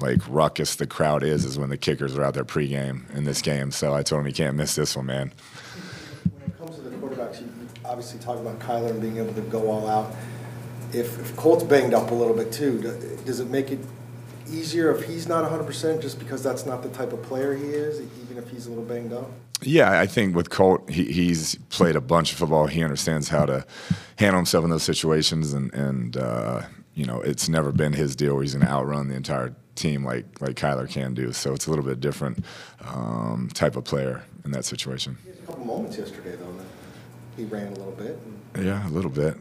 like 0.00 0.20
ruckus 0.28 0.76
the 0.76 0.86
crowd 0.86 1.22
is 1.22 1.44
is 1.44 1.58
when 1.58 1.68
the 1.68 1.76
kickers 1.76 2.16
are 2.16 2.24
out 2.24 2.34
there 2.34 2.44
pregame 2.44 3.08
in 3.14 3.24
this 3.24 3.42
game. 3.42 3.70
So 3.70 3.94
I 3.94 4.02
told 4.02 4.20
him 4.20 4.26
he 4.26 4.32
can't 4.32 4.56
miss 4.56 4.74
this 4.74 4.96
one, 4.96 5.06
man. 5.06 5.32
When 7.20 7.28
it 7.28 7.34
comes 7.34 7.38
to 7.38 7.44
the 7.44 7.50
quarterbacks, 7.50 7.60
you 7.60 7.68
obviously 7.84 8.20
talk 8.20 8.38
about 8.38 8.58
Kyler 8.58 8.90
and 8.90 9.00
being 9.00 9.18
able 9.18 9.34
to 9.34 9.40
go 9.42 9.70
all 9.70 9.88
out. 9.88 10.14
If, 10.92 11.18
if 11.20 11.36
Colt's 11.36 11.64
banged 11.64 11.94
up 11.94 12.10
a 12.10 12.14
little 12.14 12.34
bit 12.34 12.52
too, 12.52 12.80
does 13.24 13.40
it 13.40 13.48
make 13.48 13.70
it 13.70 13.78
easier 14.50 14.94
if 14.94 15.06
he's 15.06 15.28
not 15.28 15.48
100% 15.48 16.02
just 16.02 16.18
because 16.18 16.42
that's 16.42 16.66
not 16.66 16.82
the 16.82 16.88
type 16.88 17.12
of 17.12 17.22
player 17.22 17.54
he 17.54 17.66
is, 17.66 18.00
even 18.22 18.38
if 18.38 18.50
he's 18.50 18.66
a 18.66 18.70
little 18.70 18.84
banged 18.84 19.12
up? 19.12 19.30
Yeah, 19.62 20.00
I 20.00 20.06
think 20.06 20.34
with 20.34 20.50
Colt, 20.50 20.88
he, 20.90 21.04
he's 21.04 21.54
played 21.68 21.94
a 21.94 22.00
bunch 22.00 22.32
of 22.32 22.38
football. 22.38 22.66
He 22.66 22.82
understands 22.82 23.28
how 23.28 23.46
to 23.46 23.66
handle 24.18 24.38
himself 24.38 24.64
in 24.64 24.70
those 24.70 24.82
situations, 24.82 25.52
and 25.52 25.72
and 25.74 26.16
uh, 26.16 26.62
you 26.94 27.04
know 27.04 27.20
it's 27.20 27.46
never 27.46 27.70
been 27.70 27.92
his 27.92 28.16
deal 28.16 28.34
where 28.34 28.42
he's 28.42 28.54
going 28.54 28.64
to 28.64 28.72
outrun 28.72 29.08
the 29.08 29.16
entire 29.16 29.54
team 29.74 30.02
like 30.02 30.40
like 30.40 30.56
Kyler 30.56 30.88
can 30.88 31.12
do. 31.12 31.32
So 31.32 31.52
it's 31.52 31.66
a 31.66 31.70
little 31.70 31.84
bit 31.84 32.00
different 32.00 32.42
um, 32.80 33.50
type 33.52 33.76
of 33.76 33.84
player 33.84 34.24
in 34.46 34.52
that 34.52 34.64
situation. 34.64 35.18
He 35.22 35.30
had 35.30 35.38
a 35.38 35.42
couple 35.42 35.64
moments 35.64 35.98
yesterday, 35.98 36.36
though, 36.36 36.49
he 37.36 37.44
ran 37.44 37.68
a 37.68 37.76
little 37.76 37.92
bit. 37.92 38.18
And 38.54 38.66
Yeah, 38.66 38.86
a 38.86 38.90
little 38.90 39.10
bit. 39.10 39.36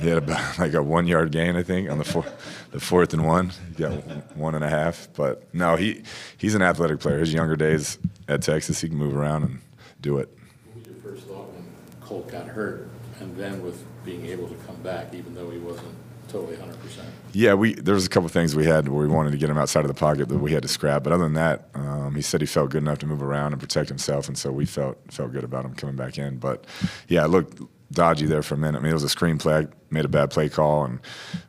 He 0.00 0.08
had 0.08 0.18
about 0.18 0.58
like 0.58 0.74
a 0.74 0.82
one 0.82 1.06
yard 1.06 1.32
gain, 1.32 1.56
I 1.56 1.62
think, 1.62 1.90
on 1.90 1.98
the 1.98 2.04
fourth, 2.04 2.68
the 2.70 2.80
fourth 2.80 3.12
and 3.12 3.24
one. 3.24 3.52
He 3.68 3.82
got 3.82 3.92
one 4.36 4.54
and 4.54 4.64
a 4.64 4.68
half. 4.68 5.08
But 5.14 5.52
no, 5.54 5.76
he 5.76 6.02
he's 6.36 6.54
an 6.54 6.62
athletic 6.62 7.00
player. 7.00 7.18
His 7.18 7.32
younger 7.32 7.56
days 7.56 7.98
at 8.28 8.42
Texas, 8.42 8.80
he 8.80 8.88
can 8.88 8.98
move 8.98 9.16
around 9.16 9.44
and 9.44 9.60
do 10.00 10.18
it. 10.18 10.28
What 10.66 10.76
was 10.76 10.86
your 10.86 10.96
first 10.96 11.26
thought 11.26 11.52
when 11.52 11.64
Colt 12.00 12.28
got 12.30 12.46
hurt, 12.46 12.88
and 13.20 13.36
then 13.36 13.62
with 13.62 13.84
being 14.04 14.26
able 14.26 14.48
to 14.48 14.54
come 14.66 14.76
back, 14.82 15.14
even 15.14 15.34
though 15.34 15.50
he 15.50 15.58
wasn't 15.58 15.94
totally 16.32 16.56
100%? 16.56 17.04
Yeah, 17.34 17.54
we 17.54 17.74
there 17.74 17.94
was 17.94 18.04
a 18.04 18.08
couple 18.08 18.28
things 18.28 18.54
we 18.54 18.66
had 18.66 18.88
where 18.88 19.06
we 19.06 19.12
wanted 19.12 19.30
to 19.30 19.38
get 19.38 19.48
him 19.48 19.56
outside 19.56 19.80
of 19.84 19.88
the 19.88 19.94
pocket 19.94 20.28
that 20.28 20.38
we 20.38 20.52
had 20.52 20.62
to 20.62 20.68
scrap. 20.68 21.02
But 21.02 21.12
other 21.12 21.24
than 21.24 21.34
that, 21.34 21.68
um, 21.74 22.14
he 22.14 22.22
said 22.22 22.40
he 22.40 22.46
felt 22.46 22.70
good 22.70 22.82
enough 22.82 22.98
to 22.98 23.06
move 23.06 23.22
around 23.22 23.52
and 23.52 23.60
protect 23.60 23.88
himself, 23.88 24.28
and 24.28 24.36
so 24.36 24.50
we 24.52 24.66
felt 24.66 24.98
felt 25.10 25.32
good 25.32 25.44
about 25.44 25.64
him 25.64 25.74
coming 25.74 25.96
back 25.96 26.18
in. 26.18 26.38
But 26.38 26.66
yeah, 27.08 27.24
it 27.24 27.28
looked 27.28 27.62
dodgy 27.92 28.26
there 28.26 28.42
for 28.42 28.54
a 28.54 28.58
minute. 28.58 28.78
I 28.78 28.80
mean, 28.82 28.90
it 28.90 28.94
was 28.94 29.02
a 29.02 29.08
screen 29.08 29.38
play, 29.38 29.66
made 29.90 30.04
a 30.04 30.08
bad 30.08 30.30
play 30.30 30.48
call, 30.48 30.84
and 30.84 31.00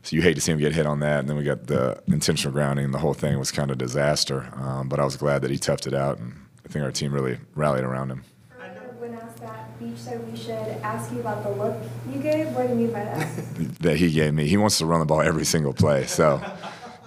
so 0.03 0.15
you 0.15 0.21
hate 0.21 0.35
to 0.35 0.41
see 0.41 0.51
him 0.51 0.59
get 0.59 0.73
hit 0.73 0.85
on 0.85 0.99
that. 0.99 1.19
And 1.19 1.29
then 1.29 1.35
we 1.35 1.43
got 1.43 1.67
the 1.67 2.01
intentional 2.07 2.53
grounding. 2.53 2.91
The 2.91 2.99
whole 2.99 3.13
thing 3.13 3.37
was 3.39 3.51
kind 3.51 3.71
of 3.71 3.77
disaster. 3.77 4.53
Um, 4.55 4.87
but 4.87 4.99
I 4.99 5.05
was 5.05 5.17
glad 5.17 5.41
that 5.41 5.51
he 5.51 5.57
toughed 5.57 5.87
it 5.87 5.93
out, 5.93 6.17
and 6.19 6.33
I 6.65 6.69
think 6.69 6.85
our 6.85 6.91
team 6.91 7.11
really 7.11 7.39
rallied 7.55 7.83
around 7.83 8.09
him. 8.09 8.23
When 9.83 9.91
asked 9.91 10.05
that, 10.05 10.11
said 10.11 10.31
we 10.31 10.37
should 10.37 10.81
ask 10.81 11.11
you 11.11 11.19
about 11.19 11.43
the 11.43 11.49
look 11.49 11.75
you 12.09 12.21
gave. 12.21 12.47
What 12.55 12.67
do 12.67 12.69
you 12.69 12.75
mean 12.75 12.91
by 12.93 13.03
that? 13.03 13.55
that 13.81 13.97
he 13.97 14.11
gave 14.11 14.33
me. 14.33 14.47
He 14.47 14.55
wants 14.55 14.77
to 14.77 14.85
run 14.85 15.01
the 15.01 15.05
ball 15.05 15.21
every 15.21 15.43
single 15.43 15.73
play. 15.73 16.05
So 16.05 16.41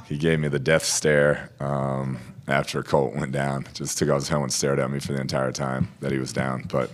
he 0.06 0.18
gave 0.18 0.40
me 0.40 0.48
the 0.48 0.58
death 0.58 0.84
stare 0.84 1.50
um, 1.58 2.18
after 2.46 2.82
Colt 2.82 3.14
went 3.14 3.32
down. 3.32 3.66
Just 3.72 3.96
took 3.96 4.10
off 4.10 4.18
his 4.18 4.28
helmet 4.28 4.46
and 4.46 4.52
stared 4.52 4.78
at 4.78 4.90
me 4.90 4.98
for 4.98 5.14
the 5.14 5.20
entire 5.20 5.52
time 5.52 5.88
that 6.00 6.12
he 6.12 6.18
was 6.18 6.34
down. 6.34 6.66
But 6.70 6.90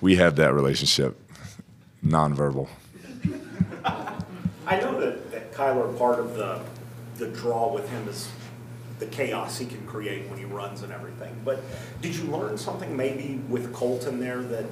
we 0.00 0.16
have 0.16 0.36
that 0.36 0.54
relationship, 0.54 1.20
nonverbal. 2.04 2.68
I 3.84 4.78
know 4.80 4.98
that, 5.00 5.30
that 5.32 5.52
Kyler, 5.52 5.96
part 5.98 6.18
of 6.18 6.34
the, 6.34 6.62
the 7.16 7.26
draw 7.26 7.72
with 7.72 7.90
him 7.90 8.08
is 8.08 8.30
the 9.00 9.06
chaos 9.06 9.58
he 9.58 9.66
can 9.66 9.84
create 9.86 10.28
when 10.28 10.38
he 10.38 10.44
runs 10.44 10.82
and 10.82 10.92
everything. 10.92 11.34
But 11.44 11.62
did 12.00 12.14
you 12.14 12.24
learn 12.24 12.56
something 12.56 12.96
maybe 12.96 13.40
with 13.48 13.72
Colton 13.74 14.20
there 14.20 14.42
that, 14.42 14.64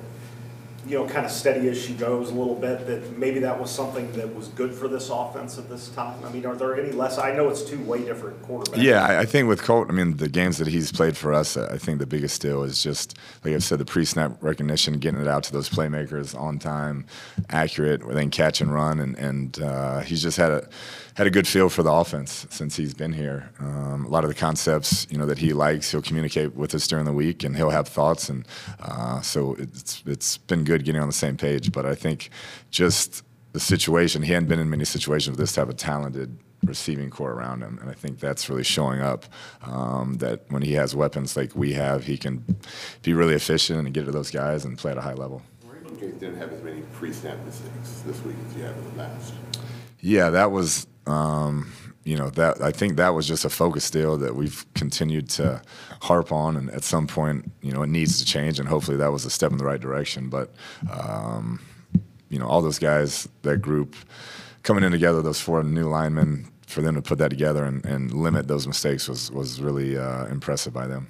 you 0.86 0.96
know, 0.96 1.06
kind 1.06 1.26
of 1.26 1.32
steady 1.32 1.68
as 1.68 1.80
she 1.80 1.92
goes 1.92 2.30
a 2.30 2.34
little 2.34 2.54
bit, 2.54 2.86
that 2.86 3.18
maybe 3.18 3.40
that 3.40 3.58
was 3.58 3.70
something 3.70 4.10
that 4.12 4.34
was 4.34 4.48
good 4.48 4.72
for 4.72 4.88
this 4.88 5.10
offense 5.10 5.58
at 5.58 5.68
this 5.68 5.88
time? 5.90 6.24
I 6.24 6.30
mean, 6.30 6.46
are 6.46 6.54
there 6.54 6.78
any 6.78 6.92
less, 6.92 7.18
I 7.18 7.34
know 7.34 7.48
it's 7.48 7.62
two 7.62 7.82
way 7.84 8.04
different 8.04 8.42
quarterbacks. 8.42 8.82
Yeah, 8.82 9.18
I, 9.18 9.24
think 9.24 9.48
with 9.48 9.62
Colt, 9.62 9.88
I 9.90 9.92
mean, 9.92 10.16
the 10.16 10.28
games 10.28 10.58
that 10.58 10.68
he's 10.68 10.92
played 10.92 11.16
for 11.16 11.32
us, 11.32 11.56
I 11.56 11.78
think 11.78 11.98
the 11.98 12.06
biggest 12.06 12.40
deal 12.40 12.62
is 12.62 12.82
just, 12.82 13.18
like 13.44 13.54
I've 13.54 13.64
said, 13.64 13.80
the 13.80 13.84
pre 13.84 14.04
snap 14.04 14.42
recognition, 14.42 14.98
getting 14.98 15.20
it 15.20 15.28
out 15.28 15.42
to 15.44 15.52
those 15.52 15.68
playmakers 15.68 16.38
on 16.38 16.58
time, 16.58 17.06
accurate, 17.50 18.06
then 18.08 18.30
catch 18.30 18.60
and 18.60 18.72
run. 18.72 19.00
And, 19.00 19.18
and 19.18 19.60
uh, 19.60 20.00
he's 20.00 20.22
just 20.22 20.36
had 20.36 20.50
a, 20.50 20.68
had 21.18 21.26
a 21.26 21.30
good 21.30 21.48
feel 21.48 21.68
for 21.68 21.82
the 21.82 21.90
offense 21.90 22.46
since 22.48 22.76
he's 22.76 22.94
been 22.94 23.12
here. 23.12 23.50
Um, 23.58 24.04
a 24.04 24.08
lot 24.08 24.22
of 24.22 24.30
the 24.30 24.36
concepts, 24.36 25.04
you 25.10 25.18
know, 25.18 25.26
that 25.26 25.38
he 25.38 25.52
likes, 25.52 25.90
he'll 25.90 26.00
communicate 26.00 26.54
with 26.54 26.72
us 26.76 26.86
during 26.86 27.06
the 27.06 27.12
week, 27.12 27.42
and 27.42 27.56
he'll 27.56 27.70
have 27.70 27.88
thoughts, 27.88 28.28
and 28.28 28.46
uh, 28.78 29.20
so 29.20 29.56
it's 29.58 30.04
it's 30.06 30.38
been 30.38 30.62
good 30.62 30.84
getting 30.84 31.00
on 31.00 31.08
the 31.08 31.12
same 31.12 31.36
page. 31.36 31.72
But 31.72 31.86
I 31.86 31.96
think 31.96 32.30
just 32.70 33.24
the 33.52 33.58
situation, 33.58 34.22
he 34.22 34.32
hadn't 34.32 34.48
been 34.48 34.60
in 34.60 34.70
many 34.70 34.84
situations 34.84 35.36
with 35.36 35.40
this 35.40 35.52
type 35.52 35.68
of 35.68 35.76
talented 35.76 36.38
receiving 36.62 37.10
corps 37.10 37.32
around 37.32 37.62
him, 37.62 37.78
and 37.80 37.90
I 37.90 37.94
think 37.94 38.20
that's 38.20 38.48
really 38.48 38.62
showing 38.62 39.00
up. 39.00 39.26
Um, 39.62 40.18
that 40.18 40.44
when 40.50 40.62
he 40.62 40.74
has 40.74 40.94
weapons 40.94 41.36
like 41.36 41.56
we 41.56 41.72
have, 41.72 42.04
he 42.04 42.16
can 42.16 42.44
be 43.02 43.12
really 43.12 43.34
efficient 43.34 43.80
and 43.80 43.92
get 43.92 44.04
to 44.04 44.12
those 44.12 44.30
guys 44.30 44.64
and 44.64 44.78
play 44.78 44.92
at 44.92 44.98
a 44.98 45.00
high 45.00 45.14
level. 45.14 45.42
You 46.00 46.12
didn't 46.12 46.36
have 46.36 46.52
as 46.52 46.62
many 46.62 46.82
pre-snap 46.92 47.44
mistakes 47.44 48.02
this 48.06 48.22
week 48.22 48.36
as 48.48 48.56
you 48.56 48.62
have 48.62 48.76
in 48.76 48.84
the 48.84 48.90
past. 48.90 49.34
Yeah, 50.00 50.30
that 50.30 50.52
was, 50.52 50.86
um, 51.08 51.72
you 52.04 52.16
know, 52.16 52.30
that 52.30 52.62
I 52.62 52.72
think 52.72 52.96
that 52.96 53.10
was 53.10 53.26
just 53.26 53.44
a 53.44 53.50
focus 53.50 53.90
deal 53.90 54.16
that 54.18 54.34
we've 54.34 54.64
continued 54.74 55.28
to 55.30 55.60
harp 56.02 56.32
on, 56.32 56.56
and 56.56 56.70
at 56.70 56.84
some 56.84 57.06
point, 57.06 57.50
you 57.60 57.72
know, 57.72 57.82
it 57.82 57.88
needs 57.88 58.18
to 58.18 58.24
change, 58.24 58.58
and 58.58 58.68
hopefully 58.68 58.96
that 58.96 59.12
was 59.12 59.24
a 59.24 59.30
step 59.30 59.50
in 59.50 59.58
the 59.58 59.64
right 59.64 59.80
direction. 59.80 60.28
But, 60.28 60.54
um, 60.90 61.60
you 62.30 62.38
know, 62.38 62.46
all 62.46 62.62
those 62.62 62.78
guys, 62.78 63.28
that 63.42 63.58
group, 63.58 63.96
coming 64.62 64.84
in 64.84 64.92
together, 64.92 65.22
those 65.22 65.40
four 65.40 65.62
new 65.62 65.88
linemen, 65.88 66.48
for 66.66 66.82
them 66.82 66.94
to 66.94 67.02
put 67.02 67.18
that 67.18 67.30
together 67.30 67.64
and, 67.64 67.84
and 67.86 68.12
limit 68.12 68.46
those 68.46 68.66
mistakes 68.66 69.08
was 69.08 69.32
was 69.32 69.60
really 69.60 69.96
uh, 69.96 70.26
impressive 70.26 70.72
by 70.72 70.86
them. 70.86 71.08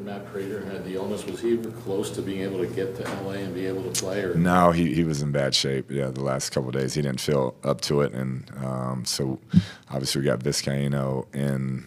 After 0.00 0.12
Matt 0.12 0.32
Prater 0.32 0.64
had 0.64 0.84
the 0.84 0.94
illness, 0.94 1.26
was 1.26 1.40
he 1.40 1.58
ever 1.58 1.70
close 1.70 2.10
to 2.12 2.22
being 2.22 2.40
able 2.40 2.58
to 2.58 2.66
get 2.66 2.96
to 2.96 3.02
LA 3.22 3.32
and 3.32 3.54
be 3.54 3.66
able 3.66 3.82
to 3.82 4.00
play? 4.00 4.22
Or 4.22 4.34
No, 4.34 4.70
he, 4.70 4.94
he 4.94 5.04
was 5.04 5.20
in 5.20 5.30
bad 5.30 5.54
shape. 5.54 5.90
Yeah, 5.90 6.08
the 6.08 6.22
last 6.22 6.50
couple 6.50 6.70
of 6.70 6.74
days 6.74 6.94
he 6.94 7.02
didn't 7.02 7.20
feel 7.20 7.54
up 7.64 7.82
to 7.82 8.00
it, 8.00 8.14
and 8.14 8.50
um, 8.64 9.04
so 9.04 9.38
obviously 9.90 10.22
we 10.22 10.26
got 10.26 10.38
Vizcaino 10.40 11.26
in 11.34 11.84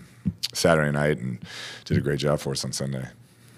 Saturday 0.53 0.91
night 0.91 1.17
and 1.17 1.43
did 1.85 1.97
a 1.97 2.01
great 2.01 2.19
job 2.19 2.39
for 2.39 2.51
us 2.51 2.63
on 2.63 2.71
Sunday. 2.71 3.07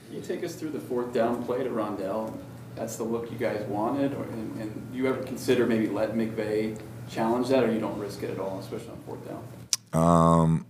Can 0.07 0.15
you 0.15 0.21
take 0.21 0.43
us 0.43 0.55
through 0.55 0.71
the 0.71 0.79
fourth 0.79 1.13
down 1.13 1.43
play 1.43 1.61
to 1.61 1.69
Rondale? 1.69 2.33
That's 2.75 2.95
the 2.95 3.03
look 3.03 3.29
you 3.31 3.37
guys 3.37 3.61
wanted, 3.67 4.13
or, 4.13 4.23
and, 4.23 4.61
and 4.61 4.89
you 4.93 5.07
ever 5.07 5.21
consider 5.23 5.65
maybe 5.65 5.87
let 5.87 6.13
McVay 6.13 6.79
challenge 7.09 7.49
that, 7.49 7.63
or 7.63 7.73
you 7.73 7.79
don't 7.79 7.99
risk 7.99 8.23
it 8.23 8.29
at 8.29 8.39
all, 8.39 8.59
especially 8.59 8.89
on 8.89 9.01
fourth 9.05 9.27
down? 9.27 9.43
Um, 10.01 10.65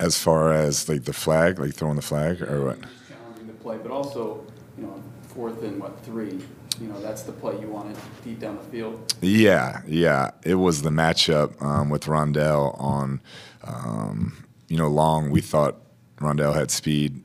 as 0.00 0.18
far 0.18 0.52
as 0.52 0.88
like 0.88 1.04
the 1.04 1.12
flag, 1.12 1.58
like 1.58 1.74
throwing 1.74 1.96
the 1.96 2.02
flag 2.02 2.42
or 2.42 2.64
what? 2.66 2.78
Challenging 3.08 3.46
the 3.46 3.52
play, 3.54 3.78
but 3.82 3.92
also, 3.92 4.44
you 4.76 4.84
know, 4.84 5.02
fourth 5.28 5.62
and 5.62 5.80
what, 5.80 6.02
three? 6.04 6.40
you 6.80 6.88
know, 6.88 7.00
that's 7.00 7.22
the 7.22 7.32
play 7.32 7.60
you 7.60 7.68
wanted 7.68 7.96
deep 8.24 8.40
down 8.40 8.56
the 8.56 8.62
field. 8.64 9.14
Yeah, 9.20 9.82
yeah. 9.86 10.30
It 10.42 10.54
was 10.54 10.82
the 10.82 10.90
matchup 10.90 11.60
um, 11.62 11.90
with 11.90 12.04
Rondale 12.04 12.80
on, 12.80 13.20
um, 13.64 14.44
you 14.68 14.76
know, 14.76 14.88
long. 14.88 15.30
We 15.30 15.40
thought 15.40 15.76
Rondale 16.18 16.54
had 16.54 16.70
speed 16.70 17.22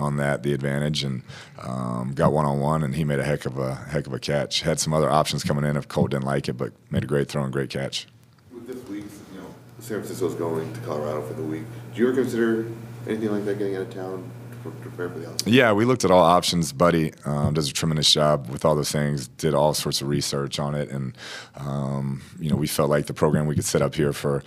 on 0.00 0.16
that, 0.16 0.42
the 0.42 0.52
advantage, 0.52 1.04
and 1.04 1.22
um, 1.60 2.12
got 2.14 2.32
one 2.32 2.44
on 2.44 2.58
one, 2.58 2.82
and 2.82 2.94
he 2.96 3.04
made 3.04 3.20
a 3.20 3.24
heck 3.24 3.46
of 3.46 3.56
a 3.56 3.76
heck 3.76 4.06
of 4.06 4.12
a 4.12 4.18
catch. 4.18 4.62
Had 4.62 4.80
some 4.80 4.92
other 4.92 5.10
options 5.10 5.44
coming 5.44 5.64
in 5.64 5.76
if 5.76 5.86
Colt 5.86 6.10
didn't 6.10 6.26
like 6.26 6.48
it, 6.48 6.54
but 6.54 6.72
made 6.90 7.04
a 7.04 7.06
great 7.06 7.28
throw 7.28 7.44
and 7.44 7.52
great 7.52 7.70
catch. 7.70 8.08
With 8.52 8.66
this 8.66 8.82
week, 8.88 9.04
you 9.32 9.40
know, 9.40 9.54
San 9.78 9.98
Francisco's 9.98 10.34
going 10.34 10.72
to 10.72 10.80
Colorado 10.80 11.22
for 11.22 11.34
the 11.34 11.42
week. 11.42 11.64
Do 11.92 12.00
you 12.00 12.08
ever 12.08 12.22
consider 12.22 12.66
anything 13.06 13.30
like 13.30 13.44
that 13.44 13.58
getting 13.58 13.76
out 13.76 13.82
of 13.82 13.94
town 13.94 14.30
to 14.50 14.56
pre- 14.58 14.80
prepare 14.80 15.10
for 15.10 15.18
the 15.18 15.28
All-Star? 15.28 15.52
Yeah, 15.52 15.72
we 15.72 15.84
looked 15.84 16.04
at 16.04 16.10
all 16.10 16.22
options. 16.22 16.72
Buddy 16.72 17.12
um, 17.26 17.52
does 17.52 17.68
a 17.68 17.72
tremendous 17.72 18.10
job 18.10 18.48
with 18.48 18.64
all 18.64 18.74
those 18.74 18.90
things. 18.90 19.28
Did 19.28 19.52
all 19.52 19.74
sorts 19.74 20.00
of 20.00 20.08
research 20.08 20.58
on 20.58 20.74
it, 20.74 20.88
and 20.88 21.16
um, 21.56 22.22
you 22.38 22.48
know, 22.48 22.56
we 22.56 22.66
felt 22.66 22.88
like 22.88 23.06
the 23.06 23.14
program 23.14 23.46
we 23.46 23.54
could 23.54 23.64
set 23.66 23.82
up 23.82 23.94
here 23.94 24.14
for 24.14 24.42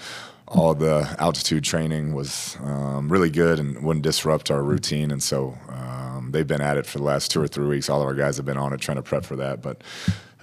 all 0.47 0.73
the 0.73 1.15
altitude 1.19 1.63
training 1.63 2.13
was 2.13 2.57
um, 2.63 3.09
really 3.09 3.29
good 3.29 3.59
and 3.59 3.83
wouldn't 3.83 4.03
disrupt 4.03 4.49
our 4.49 4.63
routine. 4.63 5.11
And 5.11 5.21
so 5.21 5.57
um, 5.69 6.29
they've 6.31 6.45
been 6.45 6.61
at 6.61 6.77
it 6.77 6.85
for 6.85 6.99
the 6.99 7.03
last 7.03 7.31
two 7.31 7.41
or 7.41 7.47
three 7.47 7.65
weeks. 7.65 7.89
All 7.89 8.01
of 8.01 8.07
our 8.07 8.13
guys 8.13 8.37
have 8.37 8.45
been 8.45 8.57
on 8.57 8.71
it 8.71 8.79
trying 8.79 8.97
to 8.97 9.03
prep 9.03 9.25
for 9.25 9.35
that. 9.37 9.61
But 9.63 9.81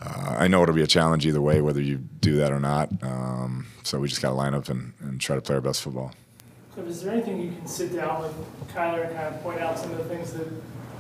uh, 0.01 0.37
I 0.39 0.49
know 0.49 0.63
it'll 0.63 0.75
be 0.75 0.83
a 0.83 0.89
challenge 0.89 1.25
either 1.25 1.41
way, 1.41 1.61
whether 1.61 1.81
you 1.81 1.99
do 1.99 2.37
that 2.37 2.53
or 2.53 2.59
not. 2.59 2.91
Um, 3.03 3.69
so 3.85 4.01
we 4.01 4.09
just 4.09 4.21
got 4.21 4.31
to 4.31 4.35
line 4.35 4.55
up 4.55 4.69
and, 4.69 4.93
and 5.01 5.21
try 5.21 5.37
to 5.37 5.43
play 5.43 5.55
our 5.55 5.61
best 5.61 5.83
football. 5.83 6.13
Kliff, 6.75 6.89
is 6.89 7.02
there 7.02 7.12
anything 7.12 7.41
you 7.41 7.52
can 7.52 7.67
sit 7.67 7.94
down 7.94 8.23
with 8.23 8.33
Kyler 8.75 9.07
and 9.07 9.15
kind 9.15 9.34
of 9.34 9.42
point 9.42 9.60
out 9.60 9.78
some 9.78 9.91
of 9.92 9.99
the 9.99 10.05
things 10.05 10.33
that 10.33 10.49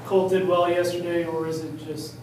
Colt 0.04 0.30
did 0.30 0.46
well 0.46 0.68
yesterday, 0.68 1.24
or 1.24 1.46
is 1.46 1.64
it 1.64 1.84
just 1.86 2.16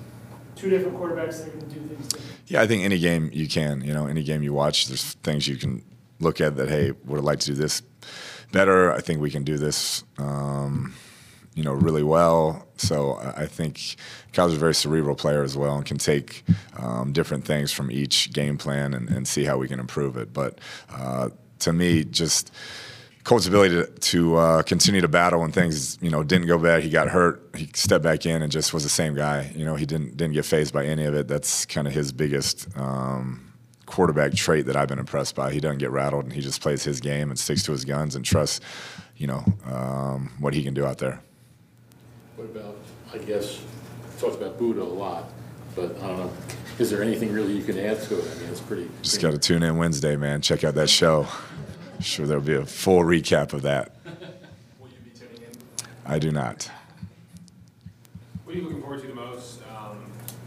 two 0.55 0.69
different 0.69 0.97
quarterbacks 0.97 1.43
that 1.43 1.59
to 1.59 1.65
do 1.65 1.87
things 1.87 2.07
different? 2.07 2.35
Yeah, 2.47 2.61
I 2.61 2.67
think 2.67 2.83
any 2.83 2.99
game 2.99 3.29
you 3.33 3.47
can. 3.47 3.81
You 3.81 3.93
know, 3.93 4.05
any 4.05 4.23
game 4.23 4.43
you 4.43 4.53
watch, 4.53 4.87
there's 4.87 5.13
things 5.23 5.47
you 5.47 5.55
can 5.55 5.83
look 6.19 6.41
at 6.41 6.57
that. 6.57 6.69
Hey, 6.69 6.91
would 7.05 7.19
I 7.19 7.23
like 7.23 7.39
to 7.39 7.47
do 7.47 7.53
this 7.55 7.81
better? 8.51 8.93
I 8.93 9.01
think 9.01 9.21
we 9.21 9.31
can 9.31 9.43
do 9.43 9.57
this. 9.57 10.03
Um, 10.17 10.93
you 11.55 11.63
know, 11.63 11.73
really 11.73 12.03
well. 12.03 12.67
So 12.77 13.19
I 13.35 13.45
think 13.45 13.97
Kyler's 14.31 14.53
a 14.53 14.57
very 14.57 14.73
cerebral 14.73 15.15
player 15.15 15.43
as 15.43 15.57
well 15.57 15.75
and 15.75 15.85
can 15.85 15.97
take 15.97 16.45
um, 16.77 17.11
different 17.11 17.43
things 17.43 17.71
from 17.73 17.91
each 17.91 18.31
game 18.31 18.57
plan 18.57 18.93
and, 18.93 19.09
and 19.09 19.27
see 19.27 19.43
how 19.43 19.57
we 19.57 19.67
can 19.67 19.79
improve 19.79 20.15
it. 20.15 20.31
But 20.31 20.59
uh, 20.89 21.29
to 21.59 21.73
me, 21.73 22.05
just 22.05 22.53
Colt's 23.29 23.45
ability 23.45 23.75
to, 23.75 23.85
to 23.85 24.35
uh, 24.37 24.63
continue 24.63 25.01
to 25.01 25.07
battle 25.07 25.41
when 25.41 25.51
things, 25.51 25.99
you 26.01 26.09
know, 26.09 26.23
didn't 26.23 26.47
go 26.47 26.57
bad. 26.57 26.81
He 26.81 26.89
got 26.89 27.09
hurt. 27.09 27.47
He 27.55 27.69
stepped 27.75 28.03
back 28.03 28.25
in 28.25 28.41
and 28.41 28.51
just 28.51 28.73
was 28.73 28.81
the 28.81 28.89
same 28.89 29.13
guy. 29.13 29.51
You 29.55 29.65
know, 29.65 29.75
he 29.75 29.85
didn't 29.85 30.17
didn't 30.17 30.33
get 30.33 30.45
phased 30.45 30.73
by 30.73 30.87
any 30.87 31.05
of 31.05 31.13
it. 31.13 31.27
That's 31.27 31.63
kind 31.67 31.85
of 31.85 31.93
his 31.93 32.11
biggest 32.11 32.67
um, 32.75 33.53
quarterback 33.85 34.33
trait 34.33 34.65
that 34.65 34.75
I've 34.75 34.87
been 34.87 34.97
impressed 34.97 35.35
by. 35.35 35.53
He 35.53 35.59
doesn't 35.59 35.77
get 35.77 35.91
rattled 35.91 36.23
and 36.23 36.33
he 36.33 36.41
just 36.41 36.59
plays 36.59 36.83
his 36.83 36.99
game 36.99 37.29
and 37.29 37.37
sticks 37.37 37.61
to 37.65 37.71
his 37.71 37.85
guns 37.85 38.15
and 38.15 38.25
trusts, 38.25 38.61
you 39.15 39.27
know, 39.27 39.45
um, 39.65 40.31
what 40.39 40.55
he 40.55 40.63
can 40.63 40.73
do 40.73 40.87
out 40.87 40.97
there. 40.97 41.21
What 42.35 42.45
about, 42.45 42.77
I 43.13 43.19
guess, 43.19 43.61
talked 44.19 44.41
about 44.41 44.57
Budda 44.57 44.81
a 44.81 44.83
lot, 44.83 45.31
but 45.75 45.95
I 46.01 46.07
don't 46.07 46.17
know, 46.17 46.33
is 46.79 46.89
there 46.89 47.03
anything 47.03 47.31
really 47.31 47.53
you 47.53 47.63
can 47.63 47.77
add 47.77 48.01
to 48.05 48.17
it? 48.17 48.25
I 48.25 48.39
mean, 48.39 48.49
it's 48.49 48.59
pretty. 48.59 48.89
Just 49.03 49.21
got 49.21 49.33
to 49.33 49.37
tune 49.37 49.61
in 49.61 49.77
Wednesday, 49.77 50.15
man. 50.15 50.41
Check 50.41 50.63
out 50.63 50.73
that 50.73 50.89
show. 50.89 51.27
Sure, 52.01 52.25
there'll 52.25 52.43
be 52.43 52.55
a 52.55 52.65
full 52.65 53.01
recap 53.01 53.53
of 53.53 53.61
that. 53.63 53.91
Will 54.79 54.87
you 54.87 54.95
be 55.03 55.09
tuning 55.11 55.41
in? 55.43 55.51
I 56.05 56.17
do 56.17 56.31
not. 56.31 56.69
What 58.45 58.55
are 58.55 58.57
you 58.57 58.63
looking 58.65 58.81
forward 58.81 59.01
to 59.01 59.07
the 59.07 59.13
most? 59.13 59.61
Um, 59.77 59.97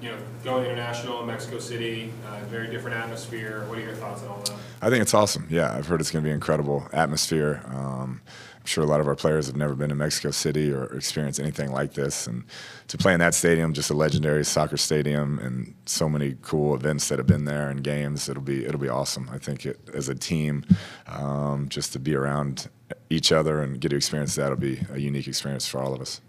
you 0.01 0.09
know, 0.11 0.19
going 0.43 0.65
international 0.65 1.25
Mexico 1.25 1.59
City, 1.59 2.13
uh, 2.27 2.41
very 2.47 2.69
different 2.69 2.97
atmosphere. 2.97 3.65
What 3.69 3.79
are 3.79 3.83
your 3.83 3.95
thoughts 3.95 4.23
on 4.23 4.29
all 4.29 4.43
that? 4.43 4.55
I 4.81 4.89
think 4.91 5.03
it's 5.03 5.15
awesome. 5.15 5.47
Yeah, 5.51 5.73
I've 5.73 5.87
heard 5.87 6.01
it's 6.01 6.11
going 6.11 6.25
to 6.25 6.29
be 6.29 6.33
incredible 6.33 6.89
atmosphere. 6.93 7.63
Um, 7.67 8.23
I'm 8.63 8.67
sure 8.67 8.85
a 8.85 8.87
lot 8.87 9.01
of 9.01 9.09
our 9.09 9.17
players 9.17 9.49
have 9.49 9.57
never 9.57 9.75
been 9.75 9.89
to 9.89 9.97
Mexico 9.97 10.31
City 10.31 10.73
or 10.73 10.85
experienced 10.95 11.41
anything 11.41 11.73
like 11.73 11.95
this, 11.95 12.29
and 12.29 12.45
to 12.87 12.97
play 12.97 13.13
in 13.13 13.19
that 13.19 13.35
stadium, 13.35 13.73
just 13.73 13.91
a 13.91 13.95
legendary 13.95 14.45
soccer 14.45 14.77
stadium, 14.77 15.41
and 15.41 15.75
so 15.85 16.09
many 16.09 16.37
cool 16.43 16.77
events 16.77 17.09
that 17.09 17.19
have 17.19 17.27
been 17.27 17.45
there 17.45 17.69
and 17.71 17.83
games, 17.83 18.29
it'll 18.29 18.41
be 18.41 18.65
it'll 18.65 18.79
be 18.79 18.89
awesome. 18.89 19.29
I 19.33 19.39
think 19.39 19.67
it, 19.67 19.81
as 19.93 20.09
a 20.09 20.15
team, 20.15 20.65
um, 21.09 21.69
just 21.71 21.93
to 21.95 21.99
be 21.99 22.15
around 22.15 22.69
each 23.11 23.33
other 23.33 23.63
and 23.63 23.81
get 23.81 23.89
to 23.89 23.97
experience 23.97 24.37
that 24.37 24.51
will 24.51 24.57
be 24.57 24.81
a 24.93 24.99
unique 24.99 25.27
experience 25.27 25.67
for 25.67 25.83
all 25.83 25.93
of 25.93 26.01
us. 26.01 26.21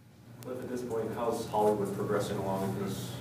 Kliff, 0.43 0.57
at 0.57 0.69
this 0.69 0.81
point, 0.81 1.11
how's 1.15 1.47
Hollywood 1.49 1.95
progressing 1.95 2.37
along 2.39 2.63
in 2.63 2.85
this? 2.85 3.11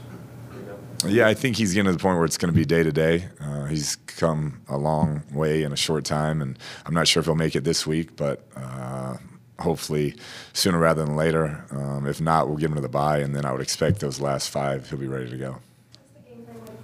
Yeah, 1.06 1.26
I 1.26 1.34
think 1.34 1.56
he's 1.56 1.74
getting 1.74 1.86
to 1.86 1.92
the 1.92 1.98
point 1.98 2.16
where 2.16 2.24
it's 2.24 2.38
going 2.38 2.52
to 2.52 2.56
be 2.56 2.64
day 2.64 2.82
to 2.82 2.92
day. 2.92 3.28
Uh, 3.40 3.64
He's 3.66 3.96
come 3.96 4.60
a 4.68 4.76
long 4.76 5.22
way 5.32 5.62
in 5.62 5.72
a 5.72 5.76
short 5.76 6.04
time, 6.04 6.42
and 6.42 6.58
I'm 6.86 6.94
not 6.94 7.08
sure 7.08 7.20
if 7.20 7.26
he'll 7.26 7.34
make 7.34 7.56
it 7.56 7.64
this 7.64 7.86
week, 7.86 8.16
but 8.16 8.46
uh, 8.54 9.16
hopefully 9.58 10.14
sooner 10.52 10.78
rather 10.78 11.04
than 11.04 11.16
later. 11.16 11.64
Um, 11.70 12.06
if 12.06 12.20
not, 12.20 12.48
we'll 12.48 12.58
give 12.58 12.70
him 12.70 12.76
to 12.76 12.82
the 12.82 12.88
bye, 12.88 13.18
and 13.18 13.34
then 13.34 13.44
I 13.44 13.52
would 13.52 13.60
expect 13.62 14.00
those 14.00 14.20
last 14.20 14.50
five 14.50 14.88
he'll 14.90 14.98
be 14.98 15.06
ready 15.08 15.30
to 15.30 15.36
go. 15.36 15.56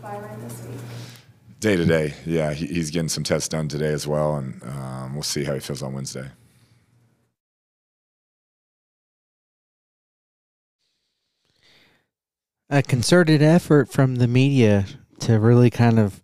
Byron 0.02 0.40
this 0.48 0.62
week. 0.64 0.78
Day 1.60 1.76
to 1.76 1.84
day, 1.84 2.14
yeah, 2.24 2.52
he, 2.54 2.66
he's 2.66 2.90
getting 2.90 3.08
some 3.08 3.24
tests 3.24 3.48
done 3.48 3.68
today 3.68 3.92
as 3.92 4.06
well, 4.06 4.36
and 4.36 4.62
um, 4.62 5.14
we'll 5.14 5.22
see 5.24 5.44
how 5.44 5.54
he 5.54 5.60
feels 5.60 5.82
on 5.82 5.92
Wednesday. 5.92 6.28
A 12.70 12.82
concerted 12.82 13.42
effort 13.42 13.88
from 13.88 14.16
the 14.16 14.28
media 14.28 14.84
to 15.20 15.38
really 15.38 15.70
kind 15.70 15.98
of 15.98 16.22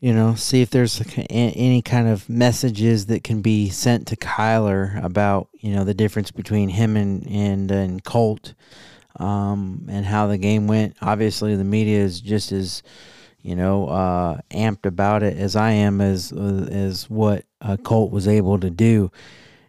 you 0.00 0.12
know 0.12 0.34
see 0.34 0.62
if 0.62 0.70
there's 0.70 1.02
any 1.28 1.82
kind 1.82 2.08
of 2.08 2.28
messages 2.28 3.06
that 3.06 3.22
can 3.22 3.42
be 3.42 3.68
sent 3.68 4.06
to 4.08 4.16
Kyler 4.16 5.02
about 5.04 5.48
you 5.58 5.74
know 5.74 5.84
the 5.84 5.94
difference 5.94 6.30
between 6.30 6.70
him 6.70 6.96
and 6.96 7.26
and, 7.26 7.70
and 7.70 8.04
Colt 8.04 8.54
um, 9.16 9.86
and 9.90 10.06
how 10.06 10.26
the 10.26 10.38
game 10.38 10.66
went. 10.66 10.96
Obviously 11.02 11.54
the 11.56 11.64
media 11.64 11.98
is 11.98 12.20
just 12.20 12.52
as 12.52 12.82
you 13.42 13.54
know 13.54 13.88
uh, 13.88 14.38
amped 14.50 14.86
about 14.86 15.22
it 15.22 15.36
as 15.36 15.56
I 15.56 15.72
am 15.72 16.00
as 16.00 16.32
uh, 16.32 16.68
as 16.70 17.10
what 17.10 17.44
uh, 17.60 17.76
Colt 17.76 18.10
was 18.10 18.26
able 18.26 18.58
to 18.60 18.70
do. 18.70 19.12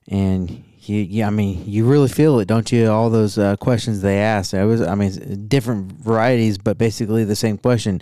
And 0.07 0.63
you, 0.89 1.01
yeah, 1.01 1.27
I 1.27 1.29
mean, 1.29 1.63
you 1.65 1.85
really 1.85 2.07
feel 2.07 2.39
it, 2.39 2.47
don't 2.47 2.71
you? 2.71 2.89
All 2.89 3.09
those 3.09 3.37
uh, 3.37 3.55
questions 3.57 4.01
they 4.01 4.19
asked. 4.19 4.53
It 4.53 4.63
was, 4.65 4.81
I 4.81 4.95
mean, 4.95 5.47
different 5.47 5.91
varieties, 5.91 6.57
but 6.57 6.77
basically 6.77 7.23
the 7.23 7.35
same 7.35 7.57
question. 7.57 8.01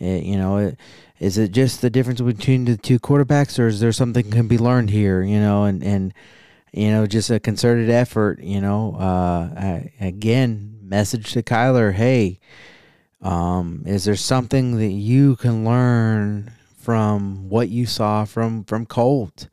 Uh, 0.00 0.04
you 0.06 0.36
know, 0.36 0.58
it, 0.58 0.78
is 1.18 1.36
it 1.38 1.52
just 1.52 1.82
the 1.82 1.90
difference 1.90 2.20
between 2.20 2.64
the 2.64 2.76
two 2.76 2.98
quarterbacks, 2.98 3.58
or 3.58 3.66
is 3.66 3.80
there 3.80 3.92
something 3.92 4.30
can 4.30 4.48
be 4.48 4.58
learned 4.58 4.90
here? 4.90 5.22
You 5.22 5.38
know, 5.38 5.64
and 5.64 5.84
and 5.84 6.14
you 6.72 6.90
know, 6.90 7.06
just 7.06 7.30
a 7.30 7.38
concerted 7.38 7.90
effort. 7.90 8.40
You 8.40 8.60
know, 8.60 8.96
uh, 8.98 9.60
I, 9.60 9.92
again, 10.00 10.78
message 10.82 11.32
to 11.32 11.42
Kyler, 11.42 11.92
hey, 11.92 12.40
um, 13.22 13.84
is 13.86 14.04
there 14.04 14.16
something 14.16 14.78
that 14.78 14.92
you 14.92 15.36
can 15.36 15.64
learn 15.64 16.52
from 16.78 17.48
what 17.50 17.68
you 17.68 17.86
saw 17.86 18.24
from 18.24 18.64
from 18.64 18.86
Colt? 18.86 19.48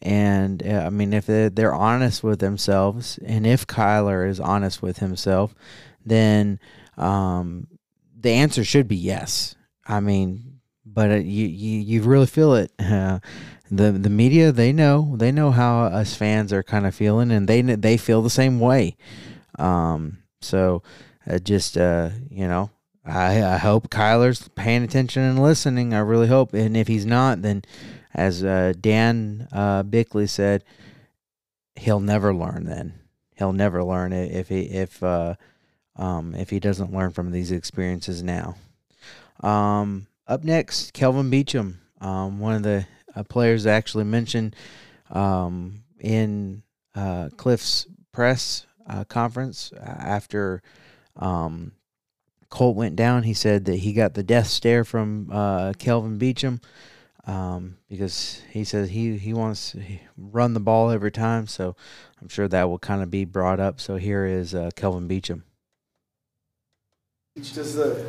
And 0.00 0.64
uh, 0.64 0.84
I 0.86 0.90
mean, 0.90 1.12
if 1.12 1.26
they're, 1.26 1.50
they're 1.50 1.74
honest 1.74 2.22
with 2.22 2.38
themselves, 2.38 3.18
and 3.24 3.46
if 3.46 3.66
Kyler 3.66 4.28
is 4.28 4.38
honest 4.38 4.80
with 4.80 4.98
himself, 4.98 5.54
then 6.04 6.60
um, 6.96 7.66
the 8.18 8.30
answer 8.30 8.64
should 8.64 8.86
be 8.86 8.96
yes. 8.96 9.56
I 9.86 10.00
mean, 10.00 10.60
but 10.84 11.10
uh, 11.10 11.14
you, 11.14 11.46
you 11.46 11.80
you 11.80 12.02
really 12.02 12.26
feel 12.26 12.54
it. 12.54 12.72
Uh, 12.78 13.18
the 13.70 13.92
the 13.92 14.10
media 14.10 14.50
they 14.50 14.72
know 14.72 15.14
they 15.16 15.30
know 15.30 15.50
how 15.50 15.84
us 15.84 16.14
fans 16.14 16.52
are 16.52 16.62
kind 16.62 16.86
of 16.86 16.94
feeling, 16.94 17.30
and 17.30 17.48
they 17.48 17.62
they 17.62 17.96
feel 17.96 18.22
the 18.22 18.30
same 18.30 18.60
way. 18.60 18.96
Um, 19.58 20.18
so 20.40 20.82
uh, 21.28 21.38
just 21.38 21.76
uh, 21.76 22.10
you 22.30 22.46
know, 22.46 22.70
I 23.04 23.42
I 23.42 23.56
hope 23.58 23.90
Kyler's 23.90 24.48
paying 24.54 24.82
attention 24.84 25.22
and 25.22 25.42
listening. 25.42 25.92
I 25.92 25.98
really 26.00 26.28
hope, 26.28 26.54
and 26.54 26.76
if 26.76 26.88
he's 26.88 27.06
not, 27.06 27.42
then 27.42 27.62
as 28.14 28.42
uh, 28.44 28.72
Dan 28.80 29.48
uh, 29.52 29.82
Bickley 29.82 30.26
said, 30.26 30.64
he'll 31.76 32.00
never 32.00 32.34
learn. 32.34 32.64
Then 32.64 32.94
he'll 33.36 33.52
never 33.52 33.82
learn 33.84 34.12
if 34.12 34.48
he 34.48 34.62
if 34.62 35.02
uh, 35.02 35.34
um, 35.96 36.34
if 36.34 36.50
he 36.50 36.60
doesn't 36.60 36.92
learn 36.92 37.12
from 37.12 37.30
these 37.30 37.52
experiences 37.52 38.22
now. 38.22 38.56
Um, 39.40 40.06
up 40.26 40.44
next, 40.44 40.92
Kelvin 40.92 41.30
Beachum, 41.30 41.76
um, 42.00 42.40
one 42.40 42.54
of 42.54 42.62
the 42.62 42.86
uh, 43.14 43.22
players 43.22 43.66
actually 43.66 44.04
mentioned 44.04 44.54
um, 45.10 45.84
in 46.00 46.62
uh, 46.94 47.28
Kliff's 47.36 47.86
press 48.12 48.66
uh, 48.86 49.04
conference 49.04 49.72
after 49.80 50.62
um, 51.16 51.72
Colt 52.50 52.76
went 52.76 52.96
down. 52.96 53.22
He 53.22 53.34
said 53.34 53.66
that 53.66 53.76
he 53.76 53.92
got 53.92 54.14
the 54.14 54.22
death 54.22 54.48
stare 54.48 54.84
from 54.84 55.26
Kelvin 55.78 56.18
Beachum 56.18 56.60
um, 57.28 57.76
because 57.90 58.40
he 58.50 58.64
says 58.64 58.88
he, 58.88 59.18
he 59.18 59.34
wants 59.34 59.72
to 59.72 59.82
run 60.16 60.54
the 60.54 60.60
ball 60.60 60.90
every 60.90 61.12
time. 61.12 61.46
So 61.46 61.76
I'm 62.20 62.28
sure 62.28 62.48
that 62.48 62.68
will 62.68 62.78
kind 62.78 63.02
of 63.02 63.10
be 63.10 63.24
brought 63.26 63.60
up. 63.60 63.80
So 63.80 63.96
here 63.96 64.24
is 64.24 64.54
uh, 64.54 64.70
Kelvin 64.74 65.06
Beachum. 65.06 65.42
Does 67.36 67.74
the 67.74 68.04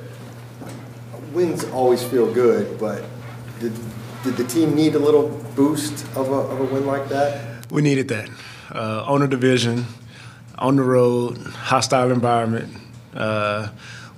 wins 1.34 1.66
always 1.66 2.02
feel 2.02 2.34
good, 2.34 2.80
but 2.80 3.04
did, 3.60 3.74
did 4.24 4.38
the 4.38 4.46
team 4.46 4.74
need 4.74 4.96
a 4.96 5.00
little 5.00 5.28
boost 5.56 6.06
of 6.16 6.30
a, 6.30 6.34
of 6.34 6.60
a 6.62 6.66
win 6.74 6.88
like 6.88 7.10
that? 7.10 7.70
We 7.70 7.82
needed 7.82 8.08
that. 8.08 8.30
Uh, 8.72 9.04
on 9.06 9.22
a 9.22 9.28
division, 9.28 9.86
on 10.58 10.78
the 10.78 10.84
road, 10.84 11.38
hostile 11.38 12.12
environment. 12.12 12.74
Uh, 13.14 13.70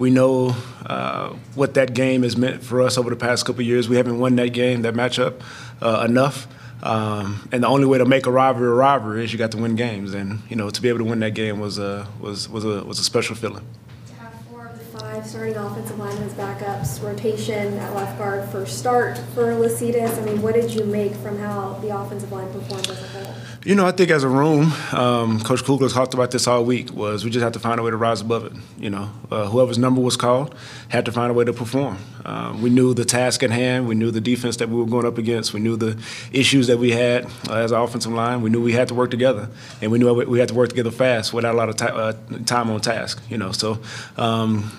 we 0.02 0.10
know 0.10 0.56
uh, 0.84 1.30
what 1.54 1.76
that 1.76 1.94
game 1.94 2.24
has 2.24 2.36
meant 2.36 2.64
for 2.64 2.82
us 2.82 2.98
over 2.98 3.12
the 3.12 3.16
past 3.16 3.46
couple 3.46 3.62
years. 3.62 3.88
We 3.88 3.98
haven't 3.98 4.18
won 4.18 4.36
that 4.38 4.50
game, 4.50 4.82
that 4.82 4.96
matchup, 4.96 5.42
uh, 5.80 6.08
enough. 6.10 6.48
Um, 6.82 7.48
and 7.52 7.62
the 7.64 7.68
only 7.68 7.86
way 7.86 8.00
to 8.00 8.06
make 8.06 8.26
a 8.26 8.32
rivalry 8.32 8.68
a 8.68 8.72
rivalry 8.72 9.24
is 9.24 9.32
you 9.32 9.38
got 9.38 9.52
to 9.52 9.60
win 9.60 9.76
games. 9.76 10.16
And 10.16 10.40
you 10.50 10.56
know, 10.56 10.72
to 10.72 10.82
be 10.82 10.90
able 10.90 10.98
to 11.00 11.06
win 11.06 11.20
that 11.20 11.36
game 11.36 11.60
was 11.60 11.78
a 11.78 12.08
was 12.20 12.50
was 12.50 12.66
a 12.66 12.84
was 12.84 12.98
a 12.98 13.04
special 13.04 13.36
feeling. 13.36 13.64
To 14.08 14.14
have 14.16 14.34
four 14.50 14.66
of 14.66 14.80
the 14.80 14.98
five 14.98 15.24
starting 15.24 15.56
offensive 15.56 16.00
linemen 16.00 16.24
as 16.24 16.34
backups, 16.34 17.04
rotation 17.04 17.78
at 17.78 17.94
left 17.94 18.18
guard 18.18 18.50
first 18.50 18.80
start 18.80 19.20
for 19.36 19.54
Lecitus. 19.54 20.18
I 20.18 20.26
mean, 20.26 20.42
what 20.42 20.56
did 20.56 20.72
you 20.72 20.84
make 20.86 21.14
from 21.18 21.38
how 21.38 21.74
the 21.74 21.96
offensive 21.96 22.32
line 22.32 22.52
performed 22.52 22.90
as 22.90 23.04
a 23.04 23.08
whole? 23.10 23.36
You 23.64 23.76
know, 23.76 23.86
I 23.86 23.92
think 23.92 24.10
as 24.10 24.24
a 24.24 24.28
room, 24.28 24.74
um, 24.92 25.40
Coach 25.40 25.64
Kugler 25.64 25.88
talked 25.88 26.16
about 26.16 26.32
this 26.32 26.48
all 26.48 26.66
week. 26.66 26.92
Was 26.94 27.24
we 27.24 27.30
just 27.30 27.44
have 27.44 27.52
to 27.52 27.60
find 27.60 27.80
a 27.80 27.84
way 27.84 27.92
to 27.92 27.98
rise 27.98 28.20
above 28.20 28.46
it. 28.46 28.54
You 28.80 28.90
know, 28.90 29.12
uh, 29.30 29.46
whoever's 29.46 29.78
number 29.78 30.02
was 30.02 30.18
called 30.18 30.56
had 30.90 31.06
to 31.06 31.12
find 31.12 31.30
a 31.30 31.36
way 31.36 31.46
to 31.46 31.54
perform. 31.54 32.00
Um, 32.26 32.64
we 32.64 32.72
knew 32.72 32.96
the 32.96 33.06
task 33.06 33.44
at 33.44 33.52
hand. 33.52 33.88
We 33.88 33.94
knew 33.94 34.10
the 34.10 34.20
defense 34.20 34.58
that 34.58 34.70
we 34.70 34.78
were 34.78 34.88
going 34.88 35.06
up 35.06 35.20
against. 35.20 35.54
We 35.54 35.60
knew 35.60 35.76
the 35.78 35.96
issues 36.34 36.66
that 36.68 36.80
we 36.80 36.90
had 36.90 37.26
uh, 37.48 37.58
as 37.58 37.72
an 37.72 37.80
offensive 37.80 38.12
line. 38.12 38.42
We 38.42 38.50
knew 38.50 38.64
we 38.64 38.74
had 38.74 38.88
to 38.88 38.96
work 38.96 39.12
together, 39.12 39.48
and 39.80 39.92
we 39.92 40.00
knew 40.00 40.12
we 40.12 40.40
had 40.40 40.48
to 40.48 40.56
work 40.56 40.70
together 40.70 40.90
fast 40.90 41.32
without 41.32 41.54
a 41.54 41.58
lot 41.58 41.70
of 41.70 41.76
ti- 41.76 41.86
uh, 41.86 42.14
time 42.48 42.72
on 42.72 42.82
task. 42.82 43.22
You 43.30 43.38
know, 43.38 43.52
so 43.52 43.80
um, 44.18 44.72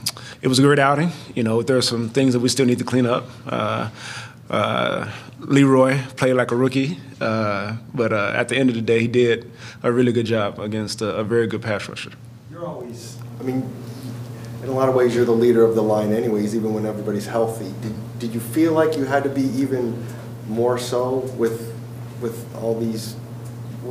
it 0.43 0.49
was 0.49 0.59
a 0.59 0.63
great 0.63 0.81
outing. 0.81 1.13
You 1.37 1.45
know, 1.45 1.63
there 1.63 1.77
are 1.77 1.83
some 1.83 2.09
things 2.09 2.33
that 2.33 2.41
we 2.41 2.49
still 2.49 2.67
need 2.67 2.79
to 2.79 2.85
clean 2.85 3.07
up. 3.07 3.29
Uh, 3.47 3.91
uh, 4.51 5.09
Leroy 5.43 5.99
played 6.17 6.35
like 6.35 6.51
a 6.51 6.57
rookie, 6.57 6.99
uh, 7.21 7.77
but 7.93 8.13
uh, 8.13 8.33
at 8.35 8.49
the 8.49 8.57
end 8.57 8.69
of 8.69 8.77
the 8.77 8.83
day, 8.83 9.01
he 9.01 9.09
did 9.09 9.51
a 9.83 9.91
really 9.91 10.13
good 10.13 10.27
job 10.27 10.59
against 10.59 11.03
a, 11.03 11.17
a 11.17 11.25
very 11.25 11.47
good 11.47 11.63
pass 11.63 11.89
rusher. 11.89 12.13
You're 12.51 12.65
always, 12.65 13.19
I 13.41 13.43
mean, 13.43 13.69
in 14.63 14.69
a 14.69 14.73
lot 14.73 14.89
of 14.89 14.95
ways, 14.95 15.15
you're 15.15 15.25
the 15.25 15.33
leader 15.33 15.65
of 15.65 15.75
the 15.75 15.83
line, 15.83 16.13
anyways, 16.13 16.55
even 16.55 16.73
when 16.73 16.87
everybody's 16.87 17.27
healthy. 17.27 17.73
Did, 17.83 17.95
did 18.21 18.35
you 18.35 18.41
feel 18.41 18.73
like 18.73 18.97
you 18.97 19.05
had 19.05 19.25
to 19.25 19.29
be 19.31 19.43
even 19.43 20.07
more 20.49 20.79
so 20.79 21.17
with 21.37 21.73
with 22.21 22.55
all 22.55 22.79
these, 22.79 23.17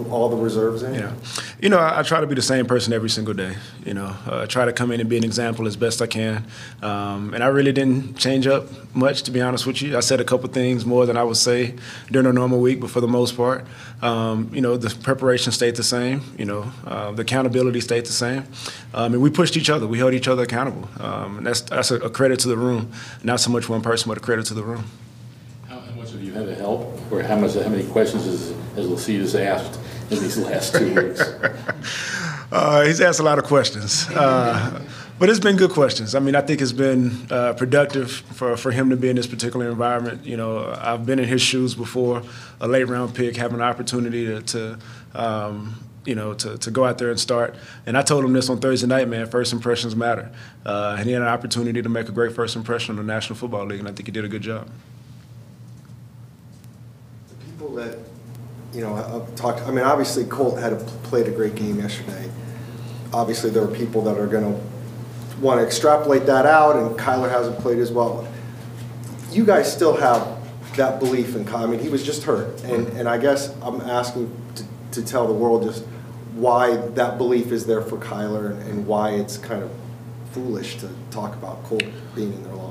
all 0.10 0.30
the 0.30 0.38
reserves 0.38 0.84
in? 0.84 0.94
Yeah. 0.96 1.14
You 1.60 1.70
know, 1.70 1.78
I, 1.78 2.00
I 2.00 2.04
try 2.04 2.22
to 2.22 2.28
be 2.28 2.36
the 2.36 2.42
same 2.42 2.66
person 2.66 2.94
every 2.94 3.10
single 3.10 3.34
day. 3.34 3.56
You 3.86 3.94
know, 3.94 4.16
uh, 4.26 4.48
try 4.48 4.66
to 4.66 4.74
come 4.74 4.92
in 4.92 5.00
and 5.00 5.10
be 5.10 5.18
an 5.18 5.24
example 5.24 5.68
as 5.68 5.76
best 5.76 6.02
I 6.02 6.08
can. 6.08 6.46
Um, 6.82 7.34
and 7.34 7.44
I 7.44 7.48
really 7.48 7.72
didn't 7.72 8.18
change 8.18 8.48
up 8.48 8.66
much, 8.96 9.24
to 9.24 9.32
be 9.32 9.42
honest 9.42 9.66
with 9.66 9.82
you. 9.82 9.98
I 9.98 10.02
said 10.02 10.20
a 10.20 10.24
couple 10.24 10.50
things 10.50 10.86
more 10.86 11.06
than 11.06 11.18
I 11.18 11.24
would 11.24 11.38
say 11.38 11.76
during 12.10 12.28
a 12.28 12.34
normal 12.34 12.60
week, 12.60 12.80
but 12.80 12.90
for 12.90 13.02
the 13.02 13.08
most 13.08 13.38
part, 13.38 13.66
um, 14.02 14.50
you 14.54 14.62
know, 14.62 14.78
the 14.78 14.90
preparation 15.04 15.52
stayed 15.52 15.76
the 15.76 15.84
same. 15.84 16.22
You 16.38 16.46
know, 16.46 16.72
uh, 16.86 17.12
the 17.12 17.22
accountability 17.22 17.82
stayed 17.82 18.06
the 18.06 18.14
same. 18.14 18.46
Um, 18.94 19.14
and 19.14 19.22
we 19.22 19.30
pushed 19.30 19.58
each 19.58 19.70
other. 19.70 19.88
We 19.88 19.98
held 19.98 20.14
each 20.14 20.28
other 20.28 20.44
accountable. 20.44 20.90
Um, 21.00 21.38
and 21.38 21.48
that's 21.48 21.62
that's 21.62 21.92
a, 21.92 21.96
a 21.98 22.10
credit 22.10 22.40
to 22.42 22.48
the 22.48 22.58
room, 22.58 22.92
not 23.24 23.40
so 23.40 23.50
much 23.50 23.70
one 23.70 23.82
person, 23.82 24.10
but 24.10 24.18
a 24.18 24.22
credit 24.22 24.46
to 24.48 24.54
the 24.54 24.64
room. 24.64 24.86
How, 25.68 25.80
how 25.80 25.92
much 25.92 26.12
have 26.12 26.22
you 26.22 26.34
had 26.34 26.46
to 26.48 26.56
help, 26.56 27.00
or 27.12 27.24
how 27.24 27.38
much, 27.38 27.54
how 27.54 27.70
many 27.70 27.86
questions 27.88 28.26
has, 28.26 28.50
has 28.76 28.88
Lecitus 28.88 29.40
asked 29.40 29.80
in 30.12 30.20
these 30.20 30.38
last 30.38 30.76
two 30.76 30.94
weeks? 30.94 31.22
Uh, 32.52 32.84
he's 32.84 33.00
asked 33.00 33.22
a 33.22 33.24
lot 33.24 33.40
of 33.40 33.46
questions, 33.46 34.10
uh, 34.10 34.82
but 35.18 35.30
it's 35.30 35.40
been 35.40 35.56
good 35.56 35.72
questions. 35.72 36.16
I 36.16 36.20
mean, 36.20 36.36
I 36.36 36.42
think 36.42 36.60
it's 36.60 36.74
been 36.74 37.26
uh, 37.32 37.54
productive 37.54 38.12
for, 38.12 38.58
for 38.58 38.72
him 38.72 38.90
to 38.90 38.98
be 38.98 39.08
in 39.08 39.16
this 39.16 39.26
particular 39.26 39.70
environment. 39.70 40.26
You 40.26 40.36
know, 40.36 40.70
I've 40.78 41.06
been 41.06 41.18
in 41.18 41.30
his 41.30 41.42
shoes 41.42 41.76
before, 41.76 42.24
a 42.60 42.68
late 42.68 42.90
round 42.90 43.16
pick, 43.16 43.38
having 43.38 43.56
an 43.56 43.62
opportunity 43.62 44.26
to, 44.26 44.42
to 44.42 44.80
um, 45.16 45.82
you 46.06 46.16
know, 46.16 46.34
to, 46.34 46.58
to 46.58 46.72
go 46.72 46.86
out 46.86 46.98
there 46.98 47.10
and 47.10 47.20
start. 47.20 47.56
And 47.86 47.98
I 47.98 48.02
told 48.02 48.26
him 48.26 48.34
this 48.34 48.50
on 48.50 48.60
Thursday 48.60 48.88
night, 48.88 49.08
man, 49.08 49.28
first 49.28 49.54
impressions 49.54 49.96
matter. 49.96 50.32
Uh, 50.66 50.96
and 50.98 51.08
he 51.08 51.14
had 51.14 51.22
an 51.22 51.28
opportunity 51.28 51.82
to 51.82 51.90
make 51.90 52.10
a 52.10 52.12
great 52.12 52.34
first 52.34 52.56
impression 52.56 52.92
on 52.92 53.06
the 53.06 53.14
National 53.14 53.38
Football 53.38 53.66
League, 53.66 53.80
and 53.80 53.88
I 53.88 53.92
think 53.92 54.08
he 54.08 54.12
did 54.12 54.26
a 54.26 54.30
good 54.30 54.42
job. 54.42 54.70
The 57.30 57.46
people 57.46 57.76
that, 57.76 57.98
you 58.74 58.82
know, 58.82 58.95
I've 58.95 59.35
talked, 59.35 59.61
I 59.61 59.72
mean, 59.72 59.83
obviously 59.83 60.24
Colt 60.25 60.59
had 60.59 60.74
a, 60.74 60.77
played 61.03 61.27
a 61.27 61.32
great 61.32 61.56
game 61.56 61.80
yesterday. 61.80 62.30
Obviously, 63.14 63.50
there 63.50 63.64
are 63.64 63.67
people 63.67 64.01
that 64.03 64.17
are 64.17 64.27
going 64.27 64.53
to 64.53 64.61
want 65.41 65.59
to 65.59 65.66
extrapolate 65.66 66.25
that 66.27 66.45
out, 66.45 66.77
and 66.77 66.98
Kyler 66.98 67.30
hasn't 67.30 67.58
played 67.59 67.80
as 67.80 67.91
well. 67.91 68.27
You 69.32 69.45
guys 69.45 69.72
still 69.72 69.98
have 69.98 70.40
that 70.77 71.00
belief 71.00 71.35
in 71.35 71.43
Kyler. 71.43 71.64
I 71.64 71.66
mean, 71.67 71.80
he 71.80 71.90
was 71.90 72.06
just 72.06 72.24
hurt, 72.24 72.64
and, 72.64 72.88
and 72.90 73.09
I 73.09 73.17
guess 73.17 73.53
I'm 73.61 73.82
asking 73.82 74.33
to, 74.56 74.66
to 74.93 75.06
tell 75.06 75.27
the 75.27 75.33
world 75.33 75.64
just 75.64 75.83
why 76.35 76.75
that 76.75 77.17
belief 77.17 77.51
is 77.51 77.66
there 77.66 77.82
for 77.82 77.98
Kyler 77.98 78.51
and, 78.51 78.61
and 78.69 78.88
why 78.88 79.11
it's 79.11 79.38
kind 79.38 79.61
of 79.61 79.72
foolish 80.32 80.77
to 80.77 80.90
talk 81.09 81.33
about 81.33 81.61
Colt 81.66 81.83
being 82.16 82.32
in 82.32 82.56
long 82.56 82.69
term. 82.69 82.70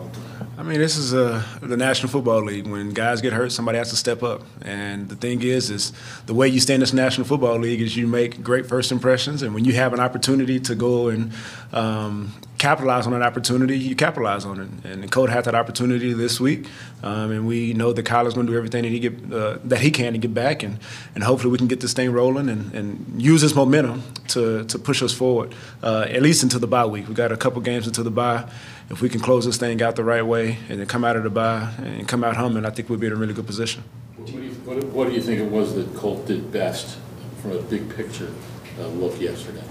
I 0.61 0.63
mean, 0.63 0.79
this 0.79 0.99
is 0.99 1.15
uh, 1.15 1.43
the 1.63 1.79
National 1.79 2.13
Football 2.13 2.45
League. 2.45 2.67
When 2.67 2.91
guys 2.91 3.23
get 3.23 3.33
hurt, 3.33 3.51
somebody 3.51 3.79
has 3.79 3.89
to 3.91 3.97
step 3.97 4.23
up. 4.23 4.43
And 4.61 5.09
the 5.09 5.17
thing 5.17 5.41
is, 5.41 5.71
is 5.71 5.95
the 6.27 6.35
way 6.35 6.49
you 6.49 6.61
stay 6.61 6.75
in 6.75 6.81
this 6.81 6.93
National 6.93 7.27
Football 7.27 7.61
League 7.61 7.81
is 7.81 7.97
you 7.97 8.07
make 8.07 8.43
great 8.43 8.67
first 8.67 8.93
impressions. 8.93 9.41
And 9.41 9.55
when 9.55 9.65
you 9.65 9.73
have 9.73 9.95
an 9.95 10.01
opportunity 10.01 10.61
to 10.61 10.75
go 10.75 11.09
and 11.09 11.33
um, 11.73 12.35
capitalize 12.61 13.07
on 13.07 13.13
that 13.13 13.23
opportunity, 13.23 13.79
you 13.79 13.97
capitalize 13.97 14.45
on 14.45 14.61
it. 14.61 14.91
And 14.91 15.03
the 15.03 15.09
coach 15.09 15.31
had 15.31 15.45
that 15.47 15.55
opportunity 15.55 16.13
this 16.13 16.39
week, 16.39 16.67
um, 17.03 17.31
and 17.33 17.47
we 17.47 17.73
know 17.73 17.93
that 17.93 18.05
Kyler's 18.05 18.35
going 18.35 18.47
to 18.47 18.53
do 18.53 18.57
everything 18.57 18.83
that 18.83 18.91
he 18.91 19.01
get 19.01 19.33
uh, 19.33 19.59
that 19.65 19.81
he 19.81 19.91
can 19.91 20.13
to 20.13 20.19
get 20.19 20.35
back, 20.35 20.63
and 20.63 20.79
and 21.15 21.25
hopefully 21.25 21.51
we 21.51 21.59
can 21.59 21.67
get 21.67 21.81
this 21.81 21.95
thing 21.95 22.13
rolling 22.13 22.49
and, 22.49 22.73
and 22.75 23.21
use 23.21 23.41
this 23.41 23.55
momentum 23.55 24.03
to 24.29 24.65
to 24.67 24.79
push 24.79 25.03
us 25.03 25.13
forward, 25.13 25.55
uh, 25.83 26.07
at 26.09 26.23
least 26.23 26.43
into 26.43 26.59
the 26.59 26.67
bye 26.67 26.87
week. 26.87 27.09
We 27.09 27.15
got 27.15 27.33
a 27.33 27.37
couple 27.37 27.61
games 27.63 27.87
into 27.87 28.03
the 28.03 28.11
bye. 28.11 28.45
If 28.91 29.01
we 29.01 29.09
can 29.09 29.21
close 29.21 29.47
this 29.47 29.57
thing 29.57 29.81
out 29.83 29.97
the 29.97 30.05
right 30.05 30.27
way 30.27 30.59
and 30.69 30.81
then 30.81 30.87
come 30.87 31.05
out 31.05 31.17
of 31.17 31.23
the 31.23 31.31
bye 31.31 31.71
and 31.79 32.07
come 32.07 32.25
out 32.25 32.37
humming, 32.37 32.67
I 32.67 32.71
think 32.71 32.89
we'll 32.89 32.99
be 32.99 33.07
in 33.07 33.13
a 33.13 33.17
really 33.17 33.35
good 33.35 33.47
position. 33.47 33.83
What 34.17 34.27
do 34.27 34.43
you, 34.43 34.51
what, 34.67 34.85
what 34.85 35.09
do 35.09 35.15
you 35.15 35.23
think 35.23 35.41
it 35.41 35.51
was 35.51 35.75
that 35.77 35.95
Colt 35.95 36.27
did 36.27 36.53
best 36.53 36.99
from 37.41 37.53
a 37.53 37.63
big 37.63 37.89
picture 37.97 38.31
uh, 38.79 38.89
look 38.89 39.19
yesterday? 39.21 39.63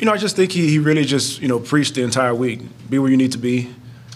You 0.00 0.06
know, 0.06 0.14
I 0.14 0.16
just 0.16 0.34
think 0.34 0.50
he, 0.50 0.66
he 0.66 0.78
really 0.78 1.04
just, 1.04 1.42
you 1.42 1.48
know, 1.48 1.60
preached 1.60 1.94
the 1.94 2.02
entire 2.02 2.34
week. 2.34 2.60
Be 2.88 2.98
where 2.98 3.10
you 3.10 3.18
need 3.18 3.32
to 3.32 3.38
be, 3.38 3.68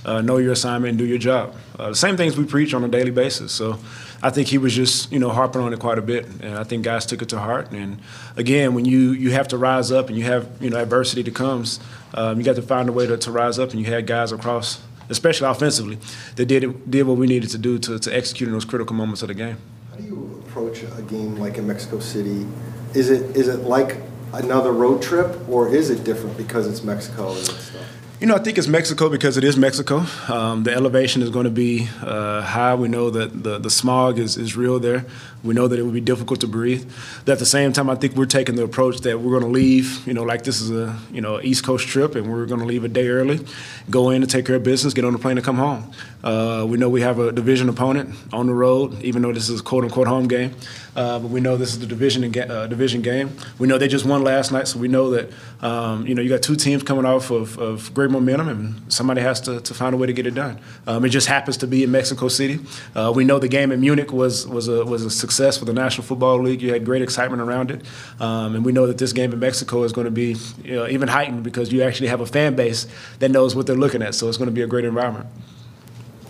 uh, 0.06 0.22
know 0.22 0.38
your 0.38 0.52
assignment, 0.52 0.88
and 0.92 0.98
do 0.98 1.04
your 1.04 1.18
job. 1.18 1.54
Uh, 1.78 1.90
the 1.90 1.94
same 1.94 2.16
things 2.16 2.38
we 2.38 2.44
preach 2.46 2.72
on 2.72 2.82
a 2.84 2.88
daily 2.88 3.10
basis. 3.10 3.52
So 3.52 3.78
I 4.22 4.30
think 4.30 4.48
he 4.48 4.56
was 4.56 4.74
just, 4.74 5.12
you 5.12 5.18
know, 5.18 5.28
harping 5.28 5.60
on 5.60 5.74
it 5.74 5.80
quite 5.80 5.98
a 5.98 6.02
bit. 6.02 6.24
And 6.40 6.56
I 6.56 6.64
think 6.64 6.84
guys 6.84 7.04
took 7.04 7.20
it 7.20 7.28
to 7.28 7.38
heart. 7.38 7.70
And 7.72 8.00
again, 8.34 8.72
when 8.72 8.86
you, 8.86 9.10
you 9.10 9.32
have 9.32 9.46
to 9.48 9.58
rise 9.58 9.92
up 9.92 10.08
and 10.08 10.16
you 10.16 10.24
have, 10.24 10.48
you 10.58 10.70
know, 10.70 10.78
adversity 10.78 11.20
that 11.20 11.34
comes, 11.34 11.80
um, 12.14 12.38
you 12.38 12.44
got 12.44 12.56
to 12.56 12.62
find 12.62 12.88
a 12.88 12.92
way 12.92 13.06
to, 13.06 13.18
to 13.18 13.30
rise 13.30 13.58
up. 13.58 13.72
And 13.72 13.78
you 13.78 13.84
had 13.84 14.06
guys 14.06 14.32
across, 14.32 14.80
especially 15.10 15.48
offensively, 15.48 15.98
that 16.36 16.46
did, 16.46 16.90
did 16.90 17.02
what 17.02 17.18
we 17.18 17.26
needed 17.26 17.50
to 17.50 17.58
do 17.58 17.78
to, 17.80 17.98
to 17.98 18.16
execute 18.16 18.48
in 18.48 18.54
those 18.54 18.64
critical 18.64 18.96
moments 18.96 19.20
of 19.20 19.28
the 19.28 19.34
game. 19.34 19.58
How 19.90 19.96
do 19.98 20.04
you 20.04 20.42
approach 20.46 20.82
a 20.82 21.02
game 21.02 21.36
like 21.36 21.58
in 21.58 21.66
Mexico 21.66 21.98
City? 21.98 22.46
Is 22.94 23.10
it 23.10 23.36
is 23.36 23.48
it 23.48 23.64
like 23.64 23.98
another 24.34 24.72
road 24.72 25.02
trip, 25.02 25.48
or 25.48 25.68
is 25.68 25.90
it 25.90 26.04
different 26.04 26.36
because 26.36 26.66
it's 26.66 26.82
Mexico 26.82 27.32
and 27.32 27.44
stuff? 27.44 27.90
You 28.20 28.28
know, 28.28 28.36
I 28.36 28.38
think 28.38 28.56
it's 28.56 28.68
Mexico 28.68 29.10
because 29.10 29.36
it 29.36 29.44
is 29.44 29.56
Mexico. 29.56 30.06
Um, 30.28 30.62
the 30.62 30.72
elevation 30.72 31.20
is 31.20 31.28
going 31.30 31.44
to 31.44 31.50
be 31.50 31.88
uh, 32.00 32.40
high. 32.40 32.74
We 32.74 32.88
know 32.88 33.10
that 33.10 33.42
the, 33.42 33.58
the 33.58 33.68
smog 33.68 34.18
is, 34.18 34.38
is 34.38 34.56
real 34.56 34.78
there. 34.78 35.04
We 35.42 35.52
know 35.52 35.68
that 35.68 35.78
it 35.78 35.82
would 35.82 35.92
be 35.92 36.00
difficult 36.00 36.40
to 36.40 36.46
breathe. 36.46 36.90
But 37.26 37.32
at 37.32 37.38
the 37.38 37.44
same 37.44 37.72
time, 37.72 37.90
I 37.90 37.96
think 37.96 38.14
we're 38.14 38.24
taking 38.24 38.54
the 38.54 38.62
approach 38.62 39.00
that 39.00 39.20
we're 39.20 39.38
going 39.38 39.52
to 39.52 39.58
leave, 39.60 40.06
you 40.06 40.14
know, 40.14 40.22
like 40.22 40.44
this 40.44 40.60
is 40.60 40.70
a, 40.70 40.96
you 41.12 41.20
know, 41.20 41.38
East 41.42 41.64
Coast 41.64 41.86
trip 41.86 42.14
and 42.14 42.32
we're 42.32 42.46
going 42.46 42.60
to 42.60 42.66
leave 42.66 42.84
a 42.84 42.88
day 42.88 43.08
early, 43.08 43.44
go 43.90 44.08
in 44.08 44.22
and 44.22 44.30
take 44.30 44.46
care 44.46 44.56
of 44.56 44.62
business, 44.62 44.94
get 44.94 45.04
on 45.04 45.12
the 45.12 45.18
plane 45.18 45.36
and 45.36 45.44
come 45.44 45.56
home. 45.56 45.92
Uh, 46.22 46.64
we 46.66 46.78
know 46.78 46.88
we 46.88 47.02
have 47.02 47.18
a 47.18 47.30
division 47.30 47.68
opponent 47.68 48.14
on 48.32 48.46
the 48.46 48.54
road, 48.54 49.02
even 49.02 49.20
though 49.20 49.32
this 49.32 49.50
is 49.50 49.60
a 49.60 49.62
quote-unquote 49.62 50.06
home 50.06 50.28
game. 50.28 50.54
Uh, 50.96 51.18
but 51.18 51.28
we 51.28 51.40
know 51.40 51.56
this 51.56 51.72
is 51.72 51.80
the 51.80 51.86
division 51.86 52.24
uh, 52.50 52.66
division 52.66 53.02
game. 53.02 53.36
We 53.58 53.66
know 53.66 53.78
they 53.78 53.88
just 53.88 54.04
won 54.04 54.22
last 54.22 54.52
night, 54.52 54.68
so 54.68 54.78
we 54.78 54.88
know 54.88 55.10
that 55.10 55.30
um, 55.60 56.06
you 56.06 56.14
know 56.14 56.22
you 56.22 56.28
got 56.28 56.42
two 56.42 56.56
teams 56.56 56.82
coming 56.82 57.04
off 57.04 57.30
of, 57.30 57.58
of 57.58 57.92
great 57.94 58.10
momentum, 58.10 58.48
and 58.48 58.92
somebody 58.92 59.20
has 59.20 59.40
to, 59.42 59.60
to 59.60 59.74
find 59.74 59.94
a 59.94 59.98
way 59.98 60.06
to 60.06 60.12
get 60.12 60.26
it 60.26 60.34
done. 60.34 60.58
Um, 60.86 61.04
it 61.04 61.08
just 61.08 61.26
happens 61.26 61.56
to 61.58 61.66
be 61.66 61.82
in 61.82 61.90
Mexico 61.90 62.28
City. 62.28 62.60
Uh, 62.94 63.12
we 63.14 63.24
know 63.24 63.38
the 63.38 63.48
game 63.48 63.72
in 63.72 63.80
Munich 63.80 64.12
was 64.12 64.46
was 64.46 64.68
a 64.68 64.84
was 64.84 65.04
a 65.04 65.10
success 65.10 65.58
for 65.58 65.64
the 65.64 65.72
National 65.72 66.06
Football 66.06 66.42
League. 66.42 66.62
You 66.62 66.72
had 66.72 66.84
great 66.84 67.02
excitement 67.02 67.42
around 67.42 67.70
it, 67.70 67.84
um, 68.20 68.54
and 68.54 68.64
we 68.64 68.72
know 68.72 68.86
that 68.86 68.98
this 68.98 69.12
game 69.12 69.32
in 69.32 69.38
Mexico 69.40 69.82
is 69.82 69.92
going 69.92 70.06
to 70.06 70.10
be 70.10 70.36
you 70.62 70.76
know, 70.76 70.86
even 70.86 71.08
heightened 71.08 71.42
because 71.42 71.72
you 71.72 71.82
actually 71.82 72.08
have 72.08 72.20
a 72.20 72.26
fan 72.26 72.54
base 72.54 72.86
that 73.18 73.30
knows 73.30 73.56
what 73.56 73.66
they're 73.66 73.76
looking 73.76 74.02
at. 74.02 74.14
So 74.14 74.28
it's 74.28 74.38
going 74.38 74.48
to 74.48 74.54
be 74.54 74.62
a 74.62 74.66
great 74.66 74.84
environment. 74.84 75.26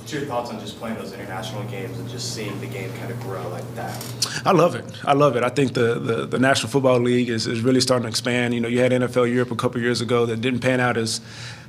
What's 0.04 0.12
your 0.12 0.26
thoughts 0.26 0.50
on 0.50 0.60
just 0.60 0.78
playing 0.78 0.96
those 0.96 1.14
international 1.14 1.64
games 1.64 1.98
and 1.98 2.06
just 2.10 2.34
seeing 2.34 2.60
the 2.60 2.66
game 2.66 2.92
kind 2.98 3.10
of 3.10 3.18
grow 3.22 3.48
like 3.48 3.74
that? 3.74 4.42
I 4.44 4.52
love 4.52 4.74
it. 4.74 4.84
I 5.02 5.14
love 5.14 5.34
it. 5.34 5.42
I 5.42 5.48
think 5.48 5.72
the, 5.72 5.94
the, 5.94 6.26
the 6.26 6.38
National 6.38 6.68
Football 6.68 7.00
League 7.00 7.30
is, 7.30 7.46
is 7.46 7.62
really 7.62 7.80
starting 7.80 8.02
to 8.02 8.10
expand. 8.10 8.52
You 8.52 8.60
know, 8.60 8.68
you 8.68 8.80
had 8.80 8.92
NFL 8.92 9.32
Europe 9.32 9.50
a 9.50 9.56
couple 9.56 9.80
years 9.80 10.02
ago 10.02 10.26
that 10.26 10.42
didn't 10.42 10.60
pan 10.60 10.78
out 10.78 10.98
as 10.98 11.22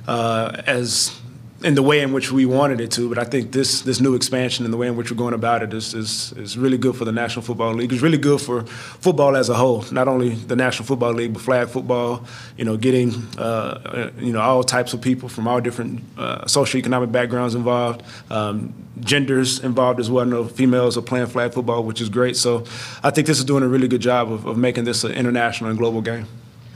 uh, 0.06 0.52
as 0.66 1.18
in 1.64 1.74
the 1.74 1.82
way 1.82 2.00
in 2.00 2.12
which 2.12 2.30
we 2.30 2.44
wanted 2.44 2.80
it 2.80 2.90
to. 2.92 3.08
But 3.08 3.18
I 3.18 3.24
think 3.24 3.52
this 3.52 3.82
this 3.82 4.00
new 4.00 4.14
expansion 4.14 4.64
and 4.64 4.72
the 4.72 4.76
way 4.76 4.88
in 4.88 4.96
which 4.96 5.10
we're 5.10 5.16
going 5.16 5.34
about 5.34 5.62
it 5.62 5.72
is, 5.72 5.94
is 5.94 6.32
is 6.32 6.58
really 6.58 6.78
good 6.78 6.96
for 6.96 7.04
the 7.04 7.12
National 7.12 7.42
Football 7.42 7.74
League. 7.74 7.92
It's 7.92 8.02
really 8.02 8.18
good 8.18 8.40
for 8.40 8.64
football 8.64 9.36
as 9.36 9.48
a 9.48 9.54
whole. 9.54 9.84
Not 9.90 10.08
only 10.08 10.30
the 10.30 10.56
National 10.56 10.86
Football 10.86 11.12
League, 11.12 11.32
but 11.32 11.42
flag 11.42 11.68
football. 11.68 12.24
You 12.56 12.64
know, 12.64 12.76
getting 12.76 13.14
uh, 13.38 14.10
you 14.18 14.32
know 14.32 14.40
all 14.40 14.62
types 14.62 14.92
of 14.92 15.00
people 15.00 15.28
from 15.28 15.48
all 15.48 15.60
different 15.60 16.02
uh, 16.18 16.44
socioeconomic 16.44 17.10
backgrounds 17.10 17.54
involved, 17.54 18.02
um, 18.30 18.74
genders 19.00 19.60
involved 19.60 20.00
as 20.00 20.10
well. 20.10 20.26
I 20.26 20.28
know 20.28 20.44
females 20.44 20.96
are 20.98 21.02
playing 21.02 21.26
flag 21.26 21.52
football, 21.52 21.82
which 21.84 22.00
is 22.00 22.08
great. 22.08 22.36
So 22.36 22.64
I 23.02 23.10
think 23.10 23.26
this 23.26 23.38
is 23.38 23.44
doing 23.44 23.62
a 23.62 23.68
really 23.68 23.88
good 23.88 24.02
job 24.02 24.30
of, 24.30 24.46
of 24.46 24.58
making 24.58 24.84
this 24.84 25.04
an 25.04 25.12
international 25.12 25.70
and 25.70 25.78
global 25.78 26.02
game. 26.02 26.26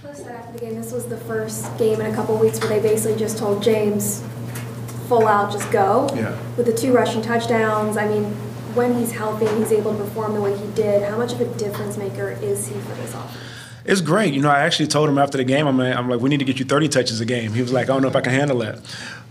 Post 0.03 0.25
that 0.25 0.35
after 0.37 0.53
the 0.53 0.59
game, 0.59 0.75
this 0.75 0.93
was 0.93 1.07
the 1.07 1.17
first 1.17 1.77
game 1.79 2.01
in 2.01 2.11
a 2.11 2.15
couple 2.15 2.37
weeks 2.39 2.59
where 2.61 2.69
they 2.69 2.81
basically 2.81 3.19
just 3.19 3.39
told 3.39 3.63
James, 3.63 4.23
full 5.11 5.27
out, 5.27 5.51
just 5.51 5.69
go. 5.73 6.09
Yeah. 6.15 6.39
With 6.57 6.67
the 6.67 6.73
two 6.73 6.93
rushing 6.93 7.21
touchdowns, 7.21 7.97
I 7.97 8.07
mean, 8.07 8.27
when 8.77 8.95
he's 8.95 9.11
healthy 9.11 9.45
and 9.45 9.59
he's 9.59 9.73
able 9.73 9.93
to 9.93 10.05
perform 10.05 10.35
the 10.35 10.41
way 10.41 10.57
he 10.57 10.69
did, 10.69 11.03
how 11.03 11.19
much 11.19 11.33
of 11.33 11.41
a 11.41 11.47
difference 11.59 11.97
maker 11.97 12.31
is 12.41 12.69
he 12.69 12.75
for 12.75 12.95
this 12.95 13.13
offense? 13.13 13.37
It's 13.85 14.01
great. 14.01 14.33
You 14.33 14.41
know, 14.41 14.51
I 14.51 14.61
actually 14.61 14.87
told 14.87 15.09
him 15.09 15.19
after 15.19 15.37
the 15.37 15.43
game, 15.43 15.67
I'm 15.67 15.77
like, 15.79 15.97
I'm 15.97 16.09
like, 16.09 16.21
we 16.21 16.29
need 16.29 16.39
to 16.39 16.45
get 16.45 16.61
you 16.61 16.65
30 16.65 16.89
touches 16.89 17.21
a 17.21 17.25
game. 17.25 17.53
He 17.55 17.61
was 17.61 17.73
like, 17.73 17.91
I 17.91 17.93
don't 17.93 18.03
know 18.03 18.09
if 18.09 18.15
I 18.15 18.21
can 18.21 18.33
handle 18.33 18.59
that. 18.59 18.79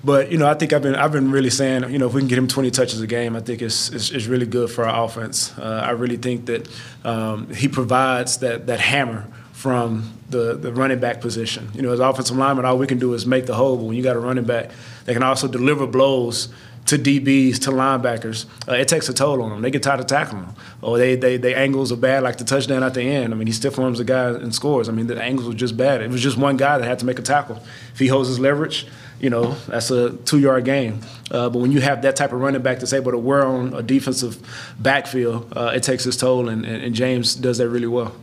But 0.03 0.31
you 0.31 0.37
know, 0.37 0.49
I 0.49 0.53
think 0.53 0.73
I've 0.73 0.81
been 0.81 0.95
I've 0.95 1.11
been 1.13 1.31
really 1.31 1.49
saying, 1.49 1.89
you 1.91 1.97
know, 1.97 2.07
if 2.07 2.13
we 2.13 2.21
can 2.21 2.27
get 2.27 2.37
him 2.37 2.47
20 2.47 2.71
touches 2.71 2.99
a 3.01 3.07
game, 3.07 3.35
I 3.35 3.41
think 3.41 3.61
it's 3.61 3.89
it's, 3.89 4.11
it's 4.11 4.25
really 4.27 4.45
good 4.45 4.69
for 4.69 4.85
our 4.85 5.05
offense. 5.05 5.57
Uh, 5.57 5.83
I 5.85 5.91
really 5.91 6.17
think 6.17 6.45
that 6.47 6.69
um, 7.03 7.53
he 7.53 7.67
provides 7.67 8.37
that 8.37 8.67
that 8.67 8.79
hammer 8.79 9.27
from 9.51 10.18
the, 10.29 10.55
the 10.55 10.71
running 10.73 10.99
back 10.99 11.21
position. 11.21 11.69
You 11.73 11.81
know, 11.81 11.91
as 11.91 11.99
offensive 11.99 12.37
lineman, 12.37 12.65
all 12.65 12.77
we 12.77 12.87
can 12.87 12.99
do 12.99 13.13
is 13.13 13.25
make 13.25 13.45
the 13.45 13.55
hole. 13.55 13.77
But 13.77 13.85
when 13.85 13.95
you 13.95 14.03
got 14.03 14.15
a 14.15 14.19
running 14.19 14.45
back, 14.45 14.71
they 15.05 15.13
can 15.13 15.23
also 15.23 15.47
deliver 15.47 15.87
blows 15.87 16.49
to 16.89 16.97
DBs, 16.97 17.59
to 17.59 17.71
linebackers. 17.71 18.45
Uh, 18.67 18.73
it 18.73 18.87
takes 18.87 19.07
a 19.09 19.13
toll 19.13 19.43
on 19.43 19.51
them. 19.51 19.61
They 19.61 19.69
get 19.69 19.83
tired 19.83 19.99
of 19.99 20.07
tackling 20.07 20.41
them. 20.41 20.55
Or 20.81 20.97
they, 20.97 21.15
they, 21.15 21.37
they 21.37 21.53
angles 21.53 21.91
are 21.91 21.97
bad, 21.97 22.23
like 22.23 22.37
the 22.37 22.43
touchdown 22.43 22.81
at 22.81 22.95
the 22.95 23.03
end. 23.03 23.31
I 23.31 23.37
mean, 23.37 23.45
he 23.45 23.53
stiff 23.53 23.77
arms 23.77 23.99
the 23.99 24.03
guy 24.03 24.29
and 24.29 24.53
scores. 24.55 24.89
I 24.89 24.91
mean, 24.91 25.05
the 25.05 25.21
angles 25.21 25.47
were 25.47 25.53
just 25.53 25.77
bad. 25.77 26.01
It 26.01 26.09
was 26.09 26.21
just 26.21 26.37
one 26.37 26.57
guy 26.57 26.79
that 26.79 26.85
had 26.85 26.97
to 26.99 27.05
make 27.05 27.19
a 27.19 27.21
tackle. 27.21 27.61
If 27.93 27.99
he 27.99 28.07
holds 28.07 28.27
his 28.27 28.39
leverage, 28.39 28.87
you 29.19 29.29
know, 29.29 29.51
that's 29.67 29.91
a 29.91 30.11
two 30.17 30.39
yard 30.39 30.65
game. 30.65 31.01
Uh, 31.29 31.49
but 31.49 31.59
when 31.59 31.71
you 31.71 31.81
have 31.81 32.01
that 32.01 32.15
type 32.15 32.33
of 32.33 32.41
running 32.41 32.61
back 32.61 32.79
that's 32.79 32.93
able 32.93 33.11
to 33.11 33.19
wear 33.19 33.45
on 33.45 33.73
a 33.73 33.83
defensive 33.83 34.39
backfield, 34.79 35.53
uh, 35.55 35.71
it 35.75 35.83
takes 35.83 36.05
its 36.05 36.17
toll, 36.17 36.49
and, 36.49 36.65
and, 36.65 36.83
and 36.83 36.95
James 36.95 37.35
does 37.35 37.59
that 37.59 37.69
really 37.69 37.87
well. 37.87 38.15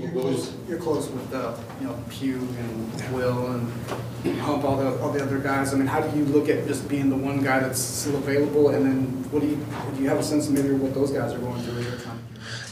You're 0.00 0.12
close, 0.12 0.54
you're 0.66 0.78
close 0.78 1.10
with, 1.10 1.34
uh, 1.34 1.54
you 1.78 1.86
know, 1.86 1.98
Pugh 2.08 2.48
and 2.58 3.12
Will 3.12 3.52
and 3.52 4.38
Hump, 4.38 4.64
all 4.64 4.78
the, 4.78 4.98
all 5.00 5.12
the 5.12 5.22
other 5.22 5.38
guys. 5.38 5.74
I 5.74 5.76
mean, 5.76 5.86
how 5.86 6.00
do 6.00 6.18
you 6.18 6.24
look 6.24 6.48
at 6.48 6.66
just 6.66 6.88
being 6.88 7.10
the 7.10 7.16
one 7.16 7.42
guy 7.42 7.60
that's 7.60 7.78
still 7.78 8.16
available? 8.16 8.70
And 8.70 8.86
then 8.86 9.30
what 9.30 9.40
do 9.40 9.48
you, 9.48 9.56
do 9.94 10.02
you 10.02 10.08
have 10.08 10.18
a 10.18 10.22
sense 10.22 10.48
of 10.48 10.54
maybe 10.54 10.72
what 10.72 10.94
those 10.94 11.10
guys 11.10 11.34
are 11.34 11.38
going 11.38 11.60
through 11.62 11.80
at 11.80 11.84
your 11.84 11.96
time? 11.98 12.18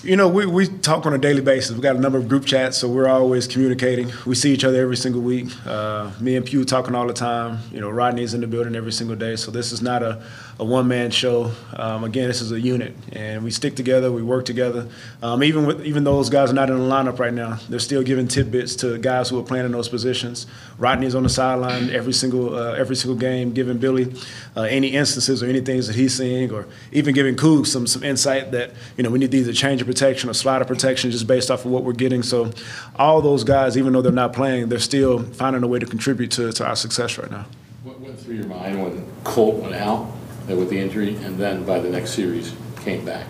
You 0.02 0.16
know, 0.16 0.28
we, 0.28 0.46
we 0.46 0.68
talk 0.68 1.04
on 1.06 1.12
a 1.12 1.18
daily 1.18 1.42
basis. 1.42 1.72
We've 1.72 1.82
got 1.82 1.96
a 1.96 2.00
number 2.00 2.18
of 2.18 2.28
group 2.28 2.46
chats, 2.46 2.78
so 2.78 2.88
we're 2.88 3.08
always 3.08 3.46
communicating. 3.46 4.10
We 4.24 4.34
see 4.34 4.52
each 4.54 4.64
other 4.64 4.80
every 4.80 4.96
single 4.96 5.20
week. 5.20 5.48
Uh, 5.66 6.10
me 6.20 6.36
and 6.36 6.46
Pugh 6.46 6.64
talking 6.64 6.94
all 6.94 7.06
the 7.06 7.12
time. 7.12 7.58
You 7.72 7.80
know, 7.80 7.90
Rodney's 7.90 8.32
in 8.32 8.40
the 8.40 8.46
building 8.46 8.74
every 8.74 8.92
single 8.92 9.16
day. 9.16 9.36
So 9.36 9.50
this 9.50 9.70
is 9.70 9.82
not 9.82 10.02
a, 10.02 10.22
a 10.60 10.64
one 10.64 10.88
man 10.88 11.10
show. 11.10 11.52
Um, 11.74 12.02
again, 12.04 12.26
this 12.28 12.40
is 12.40 12.50
a 12.50 12.60
unit, 12.60 12.94
and 13.12 13.44
we 13.44 13.50
stick 13.50 13.76
together. 13.76 14.10
We 14.10 14.22
work 14.22 14.44
together. 14.44 14.88
Um, 15.22 15.44
even 15.44 15.66
with 15.66 15.84
even 15.84 16.04
though 16.04 16.16
those 16.16 16.30
guys 16.30 16.50
are 16.50 16.54
not 16.54 16.68
in 16.68 16.76
the 16.76 16.84
lineup 16.84 17.18
right 17.18 17.32
now, 17.32 17.58
they're 17.68 17.78
still 17.78 18.02
giving 18.02 18.26
tidbits 18.26 18.74
to 18.76 18.98
guys 18.98 19.28
who 19.28 19.38
are 19.38 19.44
playing 19.44 19.66
in 19.66 19.72
those 19.72 19.88
positions. 19.88 20.46
Rodney's 20.76 21.14
on 21.14 21.22
the 21.22 21.28
sideline 21.28 21.90
every 21.90 22.12
single 22.12 22.56
uh, 22.56 22.72
every 22.72 22.96
single 22.96 23.18
game, 23.18 23.52
giving 23.52 23.78
Billy 23.78 24.12
uh, 24.56 24.62
any 24.62 24.88
instances 24.88 25.42
or 25.42 25.46
any 25.46 25.60
things 25.60 25.86
that 25.86 25.94
he's 25.94 26.16
seeing, 26.16 26.50
or 26.50 26.66
even 26.90 27.14
giving 27.14 27.36
Coog 27.36 27.66
some 27.66 27.86
some 27.86 28.02
insight 28.02 28.50
that 28.50 28.72
you 28.96 29.04
know 29.04 29.10
we 29.10 29.20
need 29.20 29.32
either 29.32 29.52
change 29.52 29.80
of 29.80 29.86
protection 29.86 30.28
or 30.28 30.34
slider 30.34 30.64
protection 30.64 31.10
just 31.12 31.26
based 31.28 31.50
off 31.50 31.64
of 31.64 31.70
what 31.70 31.84
we're 31.84 31.92
getting. 31.92 32.24
So 32.24 32.50
all 32.96 33.22
those 33.22 33.44
guys, 33.44 33.78
even 33.78 33.92
though 33.92 34.02
they're 34.02 34.10
not 34.10 34.32
playing, 34.32 34.70
they're 34.70 34.80
still 34.80 35.22
finding 35.22 35.62
a 35.62 35.68
way 35.68 35.78
to 35.78 35.86
contribute 35.86 36.32
to, 36.32 36.50
to 36.52 36.66
our 36.66 36.76
success 36.76 37.16
right 37.16 37.30
now. 37.30 37.46
What 37.84 38.00
went 38.00 38.18
through 38.18 38.34
your 38.34 38.46
mind 38.46 38.82
when 38.82 39.06
Colt 39.22 39.56
went 39.56 39.74
out 39.74 40.17
with 40.56 40.70
the 40.70 40.78
injury 40.78 41.16
and 41.16 41.38
then 41.38 41.64
by 41.64 41.78
the 41.78 41.90
next 41.90 42.10
series 42.10 42.54
came 42.80 43.04
back? 43.04 43.26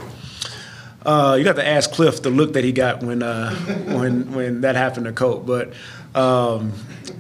Uh, 1.05 1.37
you 1.39 1.45
got 1.45 1.57
to 1.57 1.67
ask 1.67 1.91
Kliff 1.91 2.23
the 2.23 2.31
look 2.31 2.53
that 2.53 2.65
he 2.65 2.73
got 2.73 3.03
when 3.03 3.23
uh, 3.23 3.55
when 3.87 4.33
when 4.33 4.61
that 4.63 4.77
happened 4.77 5.07
to 5.07 5.13
Colt. 5.13 5.47
But 5.47 5.73
um, 6.15 6.73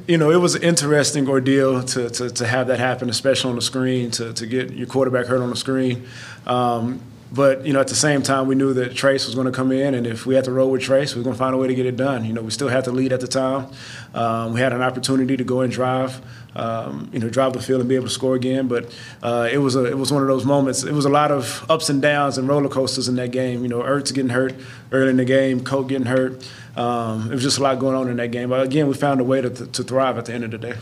you 0.06 0.18
know, 0.18 0.30
it 0.30 0.36
was 0.36 0.54
an 0.54 0.62
interesting 0.62 1.28
ordeal 1.28 1.82
to, 1.82 2.10
to, 2.10 2.30
to 2.30 2.46
have 2.46 2.68
that 2.68 2.78
happen, 2.78 3.10
especially 3.10 3.50
on 3.50 3.56
the 3.56 3.62
screen, 3.62 4.10
to, 4.12 4.32
to 4.32 4.46
get 4.46 4.72
your 4.72 4.86
quarterback 4.86 5.26
hurt 5.26 5.40
on 5.40 5.50
the 5.50 5.56
screen. 5.56 6.06
Um, 6.46 7.00
but 7.30 7.66
you 7.66 7.72
know, 7.72 7.80
at 7.80 7.88
the 7.88 7.94
same 7.94 8.22
time, 8.22 8.46
we 8.46 8.54
knew 8.54 8.72
that 8.74 8.94
Trace 8.94 9.26
was 9.26 9.34
going 9.34 9.46
to 9.46 9.52
come 9.52 9.70
in, 9.70 9.94
and 9.94 10.06
if 10.06 10.24
we 10.24 10.34
had 10.34 10.44
to 10.44 10.52
roll 10.52 10.70
with 10.70 10.82
Trace, 10.82 11.14
we 11.14 11.20
were 11.20 11.24
going 11.24 11.34
to 11.34 11.38
find 11.38 11.54
a 11.54 11.58
way 11.58 11.68
to 11.68 11.74
get 11.74 11.84
it 11.84 11.96
done. 11.96 12.24
You 12.24 12.32
know, 12.32 12.42
we 12.42 12.50
still 12.50 12.68
had 12.68 12.84
to 12.84 12.90
lead 12.90 13.12
at 13.12 13.20
the 13.20 13.28
time. 13.28 13.68
Um, 14.14 14.54
we 14.54 14.60
had 14.60 14.72
an 14.72 14.80
opportunity 14.80 15.36
to 15.36 15.44
go 15.44 15.60
and 15.60 15.70
drive, 15.70 16.22
um, 16.56 17.10
you 17.12 17.18
know, 17.18 17.28
drive 17.28 17.52
the 17.52 17.60
field 17.60 17.80
and 17.80 17.88
be 17.88 17.96
able 17.96 18.06
to 18.06 18.12
score 18.12 18.34
again. 18.34 18.66
But 18.66 18.94
uh, 19.22 19.48
it 19.50 19.58
was 19.58 19.76
a 19.76 19.84
it 19.84 19.98
was 19.98 20.10
one 20.10 20.22
of 20.22 20.28
those 20.28 20.46
moments. 20.46 20.84
It 20.84 20.92
was 20.92 21.04
a 21.04 21.10
lot 21.10 21.30
of 21.30 21.70
ups 21.70 21.90
and 21.90 22.00
downs 22.00 22.38
and 22.38 22.48
roller 22.48 22.68
coasters 22.68 23.08
in 23.08 23.16
that 23.16 23.30
game. 23.30 23.62
You 23.62 23.68
know, 23.68 23.82
Ertz 23.82 24.14
getting 24.14 24.30
hurt 24.30 24.54
early 24.90 25.10
in 25.10 25.18
the 25.18 25.26
game, 25.26 25.62
Colt 25.62 25.88
getting 25.88 26.06
hurt. 26.06 26.48
Um, 26.76 27.30
it 27.30 27.34
was 27.34 27.42
just 27.42 27.58
a 27.58 27.62
lot 27.62 27.78
going 27.78 27.96
on 27.96 28.08
in 28.08 28.16
that 28.16 28.30
game. 28.30 28.48
But 28.48 28.62
again, 28.62 28.86
we 28.88 28.94
found 28.94 29.20
a 29.20 29.24
way 29.24 29.42
to, 29.42 29.50
to 29.50 29.82
thrive 29.82 30.16
at 30.16 30.26
the 30.26 30.32
end 30.32 30.44
of 30.44 30.50
the 30.50 30.58
day. 30.58 30.74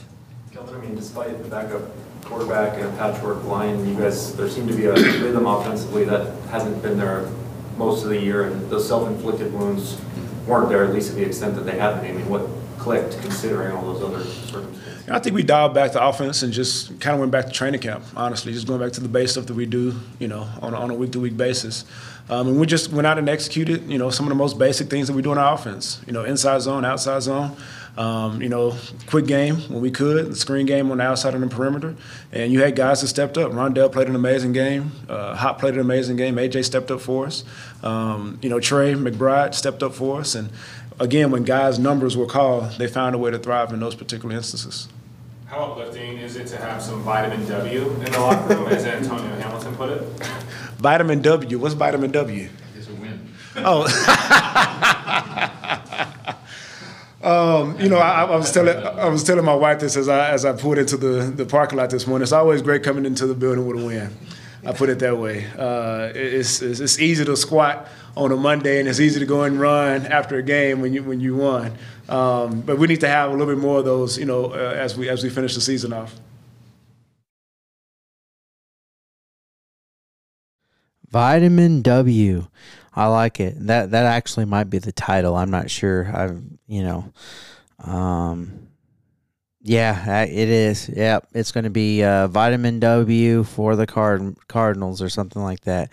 I 0.57 0.79
mean, 0.79 0.95
despite 0.95 1.43
the 1.43 1.49
backup 1.49 1.83
quarterback 2.27 2.79
and 2.79 2.85
a 2.87 2.97
patchwork 2.97 3.45
line, 3.45 3.87
you 3.89 3.95
guys, 3.95 4.37
there 4.37 4.49
seemed 4.49 4.69
to 4.69 4.77
be 4.77 4.87
a 4.87 4.93
rhythm 4.93 5.47
offensively 5.47 6.05
that 6.05 6.37
hasn't 6.51 6.83
been 6.83 6.99
there 6.99 7.29
most 7.77 8.03
of 8.05 8.11
the 8.11 8.21
year, 8.21 8.45
and 8.45 8.71
those 8.71 8.87
self-inflicted 8.87 9.53
wounds 9.53 9.99
weren't 10.47 10.69
there, 10.69 10.85
at 10.85 10.93
least 10.93 11.11
to 11.11 11.15
the 11.15 11.25
extent 11.25 11.55
that 11.55 11.65
they 11.67 11.79
have 11.79 12.03
been. 12.03 12.17
I 12.17 12.19
mean, 12.19 12.29
what 12.29 12.47
clicked 12.79 13.21
considering 13.21 13.73
all 13.77 13.93
those 13.93 14.03
other 14.03 14.23
circumstances? 14.25 15.09
I 15.09 15.19
think 15.21 15.37
we 15.37 15.45
dialed 15.45 15.73
back 15.73 15.93
the 15.93 16.05
offense 16.05 16.43
and 16.43 16.53
just 16.53 17.01
kind 17.01 17.15
of 17.15 17.21
went 17.21 17.31
back 17.31 17.47
to 17.47 17.53
training 17.53 17.81
camp, 17.81 18.05
honestly, 18.17 18.53
just 18.53 18.67
going 18.67 18.81
back 18.81 18.93
to 18.93 19.01
the 19.01 19.09
base 19.09 19.33
stuff 19.33 19.47
that 19.47 19.55
we 19.55 19.67
do, 19.67 19.95
you 20.19 20.27
know, 20.27 20.49
on 20.61 20.75
a, 20.75 20.77
on 20.77 20.91
a 20.91 20.95
week-to-week 20.95 21.37
basis. 21.37 21.85
Um, 22.29 22.49
and 22.49 22.61
we 22.61 22.67
just 22.67 22.91
went 22.91 23.07
out 23.07 23.19
and 23.19 23.29
executed, 23.29 23.89
you 23.89 23.99
know, 23.99 24.11
some 24.11 24.27
of 24.27 24.31
the 24.31 24.37
most 24.37 24.59
basic 24.59 24.89
things 24.89 25.07
that 25.07 25.15
we 25.15 25.23
do 25.23 25.31
in 25.31 25.39
our 25.39 25.55
offense, 25.55 26.01
you 26.07 26.13
know, 26.13 26.25
inside 26.25 26.61
zone, 26.61 26.85
outside 26.85 27.23
zone. 27.23 27.57
Um, 27.97 28.43
you 28.43 28.51
know, 28.51 28.77
quick 29.07 29.27
game 29.27 29.57
when 29.71 29.81
we 29.81 29.91
could, 29.91 30.27
the 30.27 30.37
screen 30.37 30.67
game 30.67 30.91
on 30.91 30.99
the 30.99 31.05
outside 31.05 31.35
and 31.35 31.43
the 31.43 31.49
perimeter. 31.49 31.97
And 32.31 32.53
you 32.53 32.61
had 32.61 32.77
guys 32.77 33.01
that 33.01 33.07
stepped 33.07 33.39
up. 33.39 33.53
Rondale 33.53 33.91
played 33.91 34.09
an 34.09 34.15
amazing 34.15 34.53
game. 34.53 34.93
Uh, 35.09 35.35
Hop 35.35 35.59
played 35.59 35.75
an 35.75 35.81
amazing 35.81 36.17
game. 36.17 36.37
AJ 36.37 36.67
stepped 36.67 36.91
up 36.91 37.01
for 37.01 37.25
us. 37.27 37.43
Um, 37.83 38.39
you 38.43 38.51
know, 38.51 38.61
Trey 38.61 38.93
McBride 38.93 39.55
stepped 39.55 39.83
up 39.83 39.95
for 39.95 40.21
us. 40.21 40.35
And 40.35 40.51
again, 41.01 41.31
when 41.31 41.45
guys' 41.45 41.79
numbers 41.79 42.19
were 42.19 42.27
called, 42.27 42.73
they 42.73 42.87
found 42.87 43.15
a 43.15 43.19
way 43.19 43.31
to 43.31 43.39
thrive 43.39 43.73
in 43.73 43.81
those 43.81 43.95
particular 43.95 44.35
instances. 44.35 44.89
How 45.47 45.73
uplifting 45.73 46.19
is 46.19 46.37
it 46.37 46.49
to 46.49 46.57
have 46.59 46.83
some 46.83 47.03
vitamin 47.03 47.49
W 47.49 47.91
in 47.93 48.01
the 48.01 48.11
locker 48.19 48.57
room, 48.57 48.69
as 48.69 48.85
Antonio 48.85 49.35
Hamilton 49.37 49.77
put 49.77 49.91
it? 49.91 50.03
Vitamin 50.79 51.23
W. 51.23 51.59
What's 51.59 51.75
vitamin 51.75 52.11
W? 52.11 52.49
It's 52.77 52.89
a 52.89 52.95
win. 52.95 53.27
Oh. 53.57 53.87
Um, 57.27 57.81
you 57.81 57.89
know, 57.89 57.99
I, 57.99 58.23
I, 58.23 58.37
was 58.37 58.53
telling 58.53 58.77
I 58.77 59.09
was 59.09 59.25
telling 59.25 59.45
my 59.45 59.55
wife 59.55 59.81
this 59.81 59.97
as 59.97 60.09
I 60.09 60.31
as 60.31 60.45
I 60.45 60.53
pulled 60.53 60.79
into 60.79 60.97
the, 60.97 61.25
the 61.25 61.45
parking 61.45 61.77
lot 61.77 61.91
this 61.91 62.07
morning. 62.07 62.23
It's 62.23 62.31
always 62.31 62.63
great 62.63 62.85
coming 62.85 63.05
into 63.05 63.27
the 63.27 63.35
building 63.35 63.67
with 63.67 63.83
a 63.83 63.85
win. 63.85 64.17
I 64.65 64.73
put 64.73 64.91
it 64.91 65.01
that 65.01 65.19
way. 65.19 65.45
Uh, 65.59 66.13
it's, 66.15 66.63
it's, 66.63 66.79
it's 66.79 67.01
easy 67.01 67.25
to 67.25 67.37
squat 67.37 67.89
on 68.17 68.31
a 68.31 68.37
Monday, 68.37 68.79
and 68.79 68.89
it's 68.89 69.01
easy 69.01 69.19
to 69.19 69.27
go 69.27 69.43
and 69.43 69.61
run 69.61 70.07
after 70.07 70.37
a 70.37 70.43
game 70.43 70.81
when 70.81 70.93
you 70.93 71.03
when 71.03 71.19
you 71.19 71.35
won. 71.35 71.73
Um, 72.09 72.61
but 72.61 72.79
we 72.79 72.87
need 72.87 73.01
to 73.01 73.09
have 73.09 73.31
a 73.31 73.33
little 73.33 73.53
bit 73.53 73.61
more 73.61 73.81
of 73.81 73.85
those, 73.85 74.17
you 74.17 74.25
know, 74.25 74.53
uh, 74.53 74.75
as 74.77 74.97
we 74.97 75.09
as 75.09 75.25
we 75.25 75.29
finish 75.29 75.57
the 75.57 75.61
season 75.61 75.93
off. 75.93 76.15
Vitamin 81.11 81.83
W. 81.83 82.47
I 82.97 83.07
like 83.09 83.41
it. 83.41 83.55
That 83.67 83.91
that 83.91 84.07
actually 84.07 84.47
might 84.47 84.71
be 84.71 84.79
the 84.79 84.93
title. 84.93 85.37
I'm 85.37 85.51
not 85.51 85.71
sure. 85.71 86.11
I've 86.13 86.43
you 86.67 86.83
know, 86.83 87.13
um, 87.79 88.69
yeah, 89.61 90.23
it 90.25 90.49
is. 90.49 90.89
Yep, 90.89 91.29
it's 91.35 91.53
going 91.53 91.65
to 91.65 91.71
be 91.71 92.03
uh, 92.03 92.29
vitamin 92.29 92.81
W 92.81 93.45
for 93.45 93.77
the 93.77 93.87
card 93.87 94.37
Cardinals 94.49 95.03
or 95.03 95.11
something 95.11 95.43
like 95.43 95.61
that. 95.63 95.91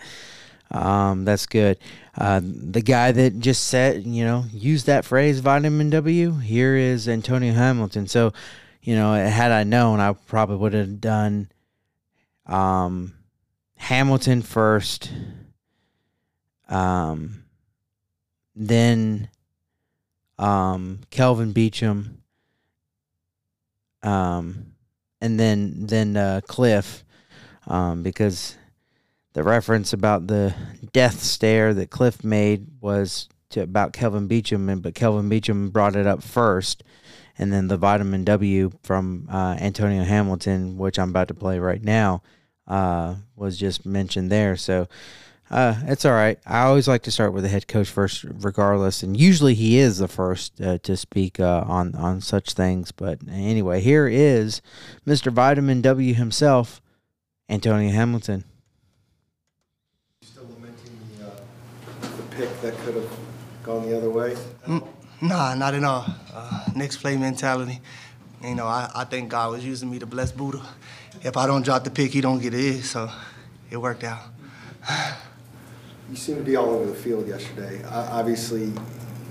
Um, 0.70 1.24
that's 1.24 1.46
good. 1.46 1.78
Uh, 2.16 2.40
the 2.42 2.80
guy 2.80 3.12
that 3.12 3.38
just 3.38 3.64
said, 3.64 4.04
you 4.04 4.24
know, 4.24 4.44
used 4.52 4.86
that 4.86 5.04
phrase, 5.04 5.40
vitamin 5.40 5.90
W. 5.90 6.38
Here 6.38 6.76
is 6.76 7.08
Antonio 7.08 7.52
Hamilton. 7.52 8.06
So, 8.08 8.32
you 8.82 8.96
know, 8.96 9.14
had 9.14 9.52
I 9.52 9.64
known, 9.64 10.00
I 10.00 10.12
probably 10.12 10.56
would 10.56 10.72
have 10.72 11.00
done, 11.00 11.50
um, 12.46 13.14
Hamilton 13.76 14.42
first, 14.42 15.12
um, 16.68 17.44
then 18.54 19.28
um, 20.38 21.00
Kelvin 21.10 21.52
Beachum, 21.52 22.16
um, 24.02 24.66
and 25.20 25.38
then 25.38 25.86
then 25.86 26.16
uh, 26.16 26.40
Kliff, 26.46 27.02
um, 27.66 28.02
because 28.02 28.56
the 29.32 29.42
reference 29.42 29.92
about 29.92 30.26
the 30.26 30.54
death 30.92 31.20
stare 31.20 31.74
that 31.74 31.90
Kliff 31.90 32.24
made 32.24 32.66
was 32.80 33.28
to 33.50 33.62
about 33.62 33.92
Kelvin 33.92 34.28
Beachum, 34.28 34.70
and 34.70 34.82
but 34.82 34.94
Kelvin 34.94 35.28
Beachum 35.28 35.72
brought 35.72 35.96
it 35.96 36.06
up 36.06 36.22
first, 36.22 36.82
and 37.38 37.52
then 37.52 37.68
the 37.68 37.76
vitamin 37.76 38.24
W 38.24 38.72
from 38.82 39.28
uh, 39.30 39.56
Antonio 39.60 40.04
Hamilton, 40.04 40.76
which 40.78 40.98
I'm 40.98 41.10
about 41.10 41.28
to 41.28 41.34
play 41.34 41.58
right 41.58 41.82
now, 41.82 42.22
uh, 42.66 43.16
was 43.36 43.58
just 43.58 43.84
mentioned 43.86 44.30
there. 44.30 44.56
So 44.56 44.88
uh, 45.50 45.74
it's 45.84 46.04
all 46.04 46.12
right. 46.12 46.38
I 46.46 46.62
always 46.62 46.88
like 46.88 47.02
to 47.02 47.10
start 47.10 47.32
with 47.32 47.44
the 47.44 47.48
head 47.50 47.68
coach 47.68 47.88
first, 47.88 48.24
regardless, 48.24 49.02
and 49.02 49.16
usually 49.16 49.54
he 49.54 49.78
is 49.78 49.98
the 49.98 50.08
first 50.08 50.60
uh, 50.60 50.78
to 50.78 50.96
speak 50.96 51.38
uh, 51.38 51.64
on 51.66 51.94
on 51.94 52.20
such 52.20 52.52
things. 52.52 52.92
But 52.92 53.20
anyway, 53.30 53.80
here 53.80 54.08
is 54.08 54.62
Mr. 55.06 55.32
Vitamin 55.32 55.82
W 55.82 56.14
himself, 56.14 56.80
Antonio 57.48 57.90
Hamilton. 57.90 58.44
Still 60.22 60.44
lamenting 60.44 60.98
the, 61.18 61.26
uh, 61.26 61.30
the 62.00 62.22
pick 62.36 62.60
that 62.62 62.74
could 62.78 62.94
have 62.94 63.10
gone 63.62 63.88
the 63.88 63.96
other 63.96 64.10
way? 64.10 64.36
Mm, 64.66 64.86
Nah, 65.20 65.54
not 65.54 65.74
at 65.74 65.82
all. 65.84 66.04
Uh, 66.34 66.64
next 66.74 66.98
play 66.98 67.16
mentality. 67.16 67.80
You 68.42 68.54
know, 68.54 68.66
I, 68.66 68.90
I 68.94 69.04
think 69.04 69.30
God 69.30 69.52
was 69.52 69.64
using 69.64 69.90
me 69.90 69.98
to 69.98 70.06
bless 70.06 70.32
Budda. 70.32 70.62
If 71.22 71.36
I 71.36 71.46
don't 71.46 71.64
drop 71.64 71.84
the 71.84 71.90
pick, 71.90 72.12
he 72.12 72.20
don't 72.20 72.40
get 72.40 72.52
it. 72.52 72.82
So 72.82 73.10
it 73.70 73.78
worked 73.78 74.04
out. 74.04 74.20
You 76.10 76.16
seem 76.16 76.36
to 76.36 76.42
be 76.42 76.56
all 76.56 76.70
over 76.70 76.86
the 76.86 76.94
field 76.94 77.26
yesterday. 77.26 77.82
Uh, 77.84 78.08
Obviously, 78.10 78.72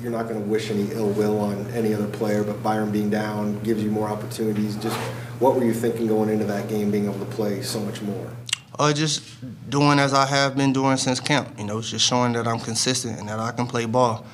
you're 0.01 0.11
not 0.11 0.27
going 0.27 0.41
to 0.41 0.49
wish 0.49 0.69
any 0.71 0.91
ill 0.91 1.09
will 1.09 1.39
on 1.39 1.67
any 1.71 1.93
other 1.93 2.07
player, 2.07 2.43
but 2.43 2.61
Byron 2.63 2.91
being 2.91 3.09
down 3.09 3.59
gives 3.63 3.83
you 3.83 3.91
more 3.91 4.09
opportunities. 4.09 4.75
Just 4.77 4.97
what 5.39 5.55
were 5.55 5.63
you 5.63 5.73
thinking 5.73 6.07
going 6.07 6.29
into 6.29 6.45
that 6.45 6.67
game, 6.67 6.91
being 6.91 7.05
able 7.05 7.19
to 7.19 7.31
play 7.31 7.61
so 7.61 7.79
much 7.79 8.01
more? 8.01 8.29
Or 8.79 8.91
just 8.91 9.23
doing 9.69 9.99
as 9.99 10.13
I 10.13 10.25
have 10.25 10.57
been 10.57 10.73
doing 10.73 10.97
since 10.97 11.19
camp. 11.19 11.57
You 11.59 11.65
know, 11.65 11.77
it's 11.77 11.91
just 11.91 12.05
showing 12.05 12.33
that 12.33 12.47
I'm 12.47 12.59
consistent 12.59 13.19
and 13.19 13.29
that 13.29 13.39
I 13.39 13.51
can 13.51 13.67
play 13.67 13.85
ball. 13.85 14.25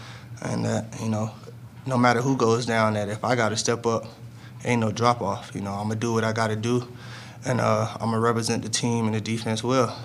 And 0.41 0.63
that, 0.63 0.85
you 1.01 1.09
know, 1.09 1.31
no 1.85 1.97
matter 1.97 2.21
who 2.21 2.37
goes 2.37 2.65
down, 2.65 2.93
that 2.93 3.09
if 3.09 3.23
I 3.25 3.35
got 3.35 3.49
to 3.49 3.57
step 3.57 3.85
up, 3.85 4.05
ain't 4.63 4.79
no 4.79 4.91
drop 4.91 5.21
off. 5.21 5.51
You 5.53 5.61
know, 5.61 5.73
I'm 5.73 5.89
to 5.89 5.95
do 5.95 6.13
what 6.13 6.23
I 6.23 6.31
got 6.31 6.47
to 6.47 6.55
do. 6.55 6.87
And 7.45 7.59
uh, 7.59 7.97
I'm 7.99 8.11
to 8.11 8.19
represent 8.19 8.63
the 8.63 8.69
team 8.69 9.05
and 9.05 9.13
the 9.13 9.21
defense 9.21 9.63
well. 9.63 9.97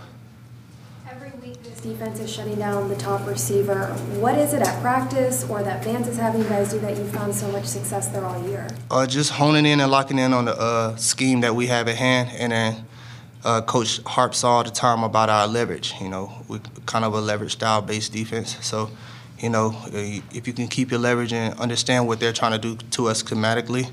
Defense 1.84 2.18
is 2.18 2.32
shutting 2.32 2.54
down 2.54 2.88
the 2.88 2.96
top 2.96 3.26
receiver. 3.26 3.88
What 4.18 4.38
is 4.38 4.54
it 4.54 4.62
at 4.62 4.80
practice 4.80 5.46
or 5.50 5.62
that 5.62 5.84
Vance 5.84 6.08
is 6.08 6.16
having 6.16 6.40
you 6.40 6.48
guys 6.48 6.72
do 6.72 6.78
that 6.78 6.96
you've 6.96 7.10
found 7.10 7.34
so 7.34 7.46
much 7.52 7.66
success 7.66 8.08
there 8.08 8.24
all 8.24 8.42
year? 8.48 8.66
Uh, 8.90 9.06
just 9.06 9.32
honing 9.32 9.66
in 9.66 9.80
and 9.80 9.90
locking 9.90 10.18
in 10.18 10.32
on 10.32 10.46
the 10.46 10.58
uh, 10.58 10.96
scheme 10.96 11.42
that 11.42 11.54
we 11.54 11.66
have 11.66 11.86
at 11.86 11.96
hand, 11.96 12.30
and 12.38 12.52
then 12.52 12.86
uh, 13.44 13.60
Coach 13.60 14.00
harps 14.04 14.44
all 14.44 14.64
the 14.64 14.70
time 14.70 15.04
about 15.04 15.28
our 15.28 15.46
leverage. 15.46 15.92
You 16.00 16.08
know, 16.08 16.32
we're 16.48 16.62
kind 16.86 17.04
of 17.04 17.12
a 17.12 17.20
leverage 17.20 17.52
style 17.52 17.82
based 17.82 18.14
defense. 18.14 18.56
So, 18.64 18.90
you 19.38 19.50
know, 19.50 19.76
if 19.92 20.46
you 20.46 20.54
can 20.54 20.68
keep 20.68 20.90
your 20.90 21.00
leverage 21.00 21.34
and 21.34 21.52
understand 21.60 22.06
what 22.06 22.18
they're 22.18 22.32
trying 22.32 22.52
to 22.52 22.58
do 22.58 22.76
to 22.92 23.08
us 23.08 23.22
schematically, 23.22 23.90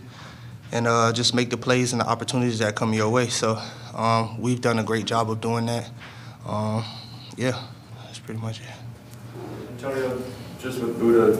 and 0.71 0.87
uh, 0.87 1.11
just 1.11 1.35
make 1.35 1.49
the 1.49 1.57
plays 1.57 1.91
and 1.91 1.99
the 1.99 2.07
opportunities 2.07 2.59
that 2.59 2.73
come 2.73 2.93
your 2.93 3.09
way. 3.09 3.27
So, 3.27 3.61
um, 3.93 4.39
we've 4.39 4.61
done 4.61 4.79
a 4.79 4.83
great 4.85 5.03
job 5.03 5.29
of 5.29 5.41
doing 5.41 5.65
that. 5.65 5.89
Um, 6.45 6.85
yeah, 7.35 7.61
pretty 8.31 8.45
much 8.45 8.61
it. 8.61 8.67
Antonio, 9.71 10.21
just 10.61 10.79
with 10.79 10.97
Budda 10.99 11.35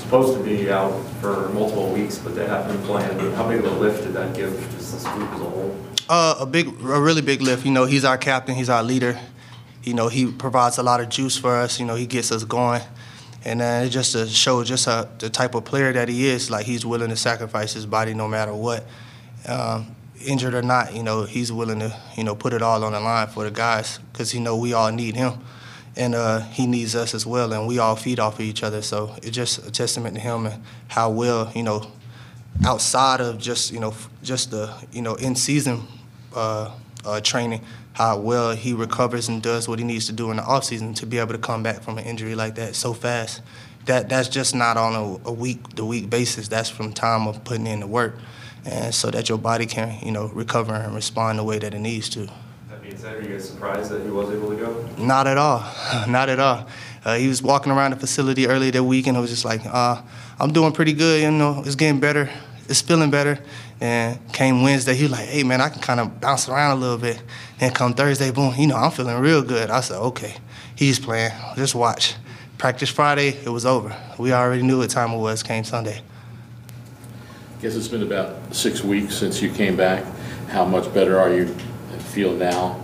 supposed 0.00 0.36
to 0.36 0.42
be 0.42 0.70
out 0.70 0.92
for 1.20 1.48
multiple 1.50 1.92
weeks, 1.92 2.18
but 2.18 2.34
they 2.34 2.44
have 2.46 2.66
been 2.66 2.80
playing, 2.82 3.32
how 3.34 3.48
big 3.48 3.60
of 3.60 3.66
a 3.66 3.76
lift 3.76 4.02
did 4.02 4.14
that 4.14 4.34
give 4.34 4.52
just 4.72 4.92
this 4.92 5.06
group 5.06 5.30
as 5.30 5.40
a 5.40 5.44
whole? 5.44 5.76
Uh, 6.08 6.34
a 6.40 6.46
big, 6.46 6.66
a 6.66 7.00
really 7.00 7.22
big 7.22 7.40
lift. 7.40 7.64
You 7.64 7.70
know, 7.70 7.84
he's 7.84 8.04
our 8.04 8.18
captain. 8.18 8.56
He's 8.56 8.68
our 8.68 8.82
leader. 8.82 9.18
You 9.84 9.94
know, 9.94 10.08
he 10.08 10.30
provides 10.30 10.78
a 10.78 10.82
lot 10.82 11.00
of 11.00 11.08
juice 11.08 11.36
for 11.36 11.54
us. 11.54 11.78
You 11.78 11.86
know, 11.86 11.94
he 11.94 12.06
gets 12.06 12.32
us 12.32 12.42
going, 12.42 12.82
and 13.44 13.62
uh, 13.62 13.82
it 13.84 13.90
just 13.90 14.12
to 14.12 14.26
show 14.26 14.64
just 14.64 14.88
uh, 14.88 15.06
the 15.18 15.30
type 15.30 15.54
of 15.54 15.64
player 15.64 15.92
that 15.92 16.08
he 16.08 16.26
is. 16.26 16.50
Like 16.50 16.66
he's 16.66 16.84
willing 16.84 17.10
to 17.10 17.16
sacrifice 17.16 17.72
his 17.72 17.86
body 17.86 18.12
no 18.12 18.26
matter 18.26 18.52
what, 18.52 18.86
um, 19.46 19.94
injured 20.26 20.54
or 20.54 20.62
not. 20.62 20.94
You 20.94 21.02
know, 21.02 21.24
he's 21.24 21.52
willing 21.52 21.78
to 21.78 21.96
you 22.16 22.24
know 22.24 22.34
put 22.34 22.52
it 22.52 22.60
all 22.60 22.82
on 22.82 22.92
the 22.92 23.00
line 23.00 23.28
for 23.28 23.44
the 23.44 23.50
guys 23.50 23.98
because 24.12 24.34
you 24.34 24.40
know 24.40 24.56
we 24.56 24.72
all 24.72 24.90
need 24.90 25.16
him, 25.16 25.38
and 25.96 26.14
uh, 26.14 26.40
he 26.40 26.66
needs 26.66 26.94
us 26.94 27.14
as 27.14 27.26
well, 27.26 27.52
and 27.52 27.66
we 27.66 27.78
all 27.78 27.96
feed 27.96 28.18
off 28.18 28.34
of 28.34 28.40
each 28.40 28.62
other. 28.62 28.82
So 28.82 29.14
it's 29.18 29.30
just 29.30 29.66
a 29.66 29.70
testament 29.70 30.16
to 30.16 30.20
him 30.20 30.46
and 30.46 30.62
how 30.88 31.10
well 31.10 31.52
you 31.54 31.62
know 31.62 31.90
outside 32.64 33.20
of 33.20 33.38
just 33.38 33.72
you 33.72 33.80
know 33.80 33.94
just 34.22 34.50
the 34.50 34.72
you 34.92 35.02
know 35.02 35.14
in 35.14 35.34
season 35.34 35.82
uh, 36.34 36.72
uh, 37.04 37.20
training, 37.20 37.60
how 37.92 38.18
well 38.18 38.52
he 38.52 38.72
recovers 38.72 39.28
and 39.28 39.42
does 39.42 39.68
what 39.68 39.78
he 39.78 39.84
needs 39.84 40.06
to 40.06 40.12
do 40.12 40.30
in 40.30 40.36
the 40.36 40.44
off 40.44 40.64
season 40.64 40.94
to 40.94 41.06
be 41.06 41.18
able 41.18 41.32
to 41.32 41.38
come 41.38 41.62
back 41.62 41.82
from 41.82 41.98
an 41.98 42.04
injury 42.04 42.34
like 42.34 42.56
that 42.56 42.74
so 42.74 42.92
fast. 42.92 43.42
That 43.86 44.08
that's 44.08 44.28
just 44.28 44.54
not 44.54 44.76
on 44.76 44.94
a, 44.94 45.28
a 45.28 45.32
week 45.32 45.74
to 45.76 45.84
week 45.84 46.10
basis. 46.10 46.48
That's 46.48 46.70
from 46.70 46.92
time 46.92 47.28
of 47.28 47.44
putting 47.44 47.66
in 47.66 47.80
the 47.80 47.86
work, 47.86 48.16
and 48.64 48.94
so 48.94 49.10
that 49.10 49.28
your 49.28 49.38
body 49.38 49.66
can 49.66 49.98
you 50.04 50.10
know 50.10 50.26
recover 50.28 50.74
and 50.74 50.94
respond 50.94 51.38
the 51.38 51.44
way 51.44 51.58
that 51.58 51.74
it 51.74 51.80
needs 51.80 52.08
to. 52.10 52.28
That 52.94 53.02
being 53.02 53.24
are 53.24 53.28
you 53.28 53.34
guys 53.36 53.48
surprised 53.48 53.90
that 53.90 54.02
he 54.02 54.10
was 54.10 54.30
able 54.30 54.50
to 54.50 54.56
go? 54.56 54.88
Not 54.98 55.26
at 55.26 55.36
all. 55.36 55.64
Not 56.08 56.28
at 56.28 56.38
all. 56.38 56.66
Uh, 57.04 57.16
he 57.16 57.28
was 57.28 57.42
walking 57.42 57.72
around 57.72 57.90
the 57.90 57.96
facility 57.96 58.46
earlier 58.46 58.70
that 58.70 58.84
week, 58.84 59.06
and 59.06 59.16
I 59.16 59.20
was 59.20 59.30
just 59.30 59.44
like, 59.44 59.62
uh, 59.66 60.00
I'm 60.38 60.52
doing 60.52 60.72
pretty 60.72 60.92
good. 60.92 61.22
You 61.22 61.30
know, 61.30 61.62
it's 61.64 61.74
getting 61.74 62.00
better. 62.00 62.30
It's 62.68 62.80
feeling 62.80 63.10
better. 63.10 63.38
And 63.80 64.18
came 64.32 64.62
Wednesday, 64.62 64.94
he 64.94 65.02
was 65.02 65.12
like, 65.12 65.26
hey, 65.26 65.42
man, 65.42 65.60
I 65.60 65.68
can 65.68 65.82
kind 65.82 66.00
of 66.00 66.20
bounce 66.20 66.48
around 66.48 66.78
a 66.78 66.80
little 66.80 66.96
bit. 66.96 67.22
And 67.60 67.74
come 67.74 67.94
Thursday, 67.94 68.30
boom, 68.30 68.54
you 68.56 68.68
know, 68.68 68.76
I'm 68.76 68.90
feeling 68.90 69.18
real 69.18 69.42
good. 69.42 69.70
I 69.70 69.80
said, 69.80 69.98
okay, 69.98 70.36
he's 70.76 70.98
playing. 70.98 71.32
Just 71.56 71.74
watch. 71.74 72.14
Practice 72.56 72.88
Friday, 72.88 73.30
it 73.44 73.48
was 73.50 73.66
over. 73.66 73.94
We 74.18 74.32
already 74.32 74.62
knew 74.62 74.78
what 74.78 74.90
time 74.90 75.10
it 75.10 75.18
was, 75.18 75.42
came 75.42 75.64
Sunday. 75.64 76.00
Guess 77.60 77.74
it's 77.74 77.88
been 77.88 78.02
about 78.02 78.54
six 78.54 78.82
weeks 78.82 79.14
since 79.14 79.42
you 79.42 79.50
came 79.50 79.76
back. 79.76 80.04
How 80.48 80.64
much 80.64 80.92
better 80.94 81.18
are 81.18 81.32
you 81.34 81.54
feel 82.14 82.32
now 82.32 82.80
s- 82.82 82.83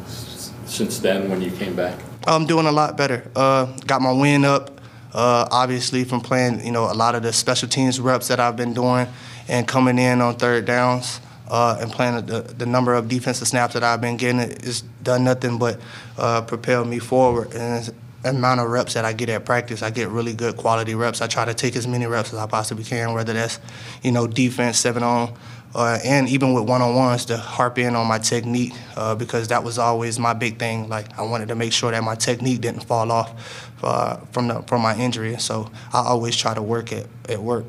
since 0.70 0.98
then 0.98 1.28
when 1.28 1.42
you 1.42 1.50
came 1.50 1.74
back? 1.74 1.98
I'm 2.26 2.46
doing 2.46 2.66
a 2.66 2.72
lot 2.72 2.96
better. 2.96 3.30
Uh, 3.34 3.66
got 3.86 4.00
my 4.00 4.12
win 4.12 4.44
up, 4.44 4.80
uh, 5.12 5.48
obviously 5.50 6.04
from 6.04 6.20
playing, 6.20 6.64
you 6.64 6.72
know, 6.72 6.90
a 6.90 6.94
lot 6.94 7.14
of 7.14 7.22
the 7.22 7.32
special 7.32 7.68
teams 7.68 8.00
reps 8.00 8.28
that 8.28 8.40
I've 8.40 8.56
been 8.56 8.74
doing, 8.74 9.06
and 9.48 9.66
coming 9.66 9.98
in 9.98 10.20
on 10.20 10.36
third 10.36 10.64
downs 10.64 11.20
uh, 11.48 11.78
and 11.80 11.90
playing 11.90 12.26
the, 12.26 12.42
the 12.42 12.66
number 12.66 12.94
of 12.94 13.08
defensive 13.08 13.48
snaps 13.48 13.74
that 13.74 13.82
I've 13.82 14.00
been 14.00 14.16
getting 14.16 14.40
it's 14.40 14.82
done 15.02 15.24
nothing 15.24 15.58
but 15.58 15.80
uh, 16.16 16.42
propel 16.42 16.84
me 16.84 17.00
forward. 17.00 17.52
And 17.54 17.92
the 18.22 18.30
amount 18.30 18.60
of 18.60 18.68
reps 18.68 18.94
that 18.94 19.04
I 19.04 19.12
get 19.12 19.28
at 19.30 19.44
practice, 19.44 19.82
I 19.82 19.90
get 19.90 20.08
really 20.08 20.34
good 20.34 20.56
quality 20.56 20.94
reps. 20.94 21.20
I 21.20 21.26
try 21.26 21.44
to 21.44 21.54
take 21.54 21.74
as 21.74 21.86
many 21.86 22.06
reps 22.06 22.32
as 22.32 22.38
I 22.38 22.46
possibly 22.46 22.84
can, 22.84 23.12
whether 23.14 23.32
that's, 23.32 23.58
you 24.02 24.12
know, 24.12 24.26
defense, 24.26 24.78
seven 24.78 25.02
on, 25.02 25.34
uh, 25.74 25.98
and 26.04 26.28
even 26.28 26.52
with 26.52 26.64
one-on-ones 26.64 27.26
to 27.26 27.36
harp 27.36 27.78
in 27.78 27.94
on 27.94 28.06
my 28.06 28.18
technique 28.18 28.72
uh, 28.96 29.14
because 29.14 29.48
that 29.48 29.62
was 29.62 29.78
always 29.78 30.18
my 30.18 30.32
big 30.34 30.58
thing. 30.58 30.88
Like 30.88 31.16
I 31.18 31.22
wanted 31.22 31.48
to 31.48 31.54
make 31.54 31.72
sure 31.72 31.90
that 31.90 32.02
my 32.02 32.14
technique 32.14 32.60
didn't 32.60 32.84
fall 32.84 33.10
off 33.12 33.72
uh, 33.82 34.16
from 34.32 34.48
the, 34.48 34.62
from 34.62 34.82
my 34.82 34.96
injury. 34.96 35.36
So 35.38 35.70
I 35.92 36.00
always 36.00 36.36
try 36.36 36.54
to 36.54 36.62
work 36.62 36.92
at, 36.92 37.06
at 37.28 37.40
work. 37.40 37.64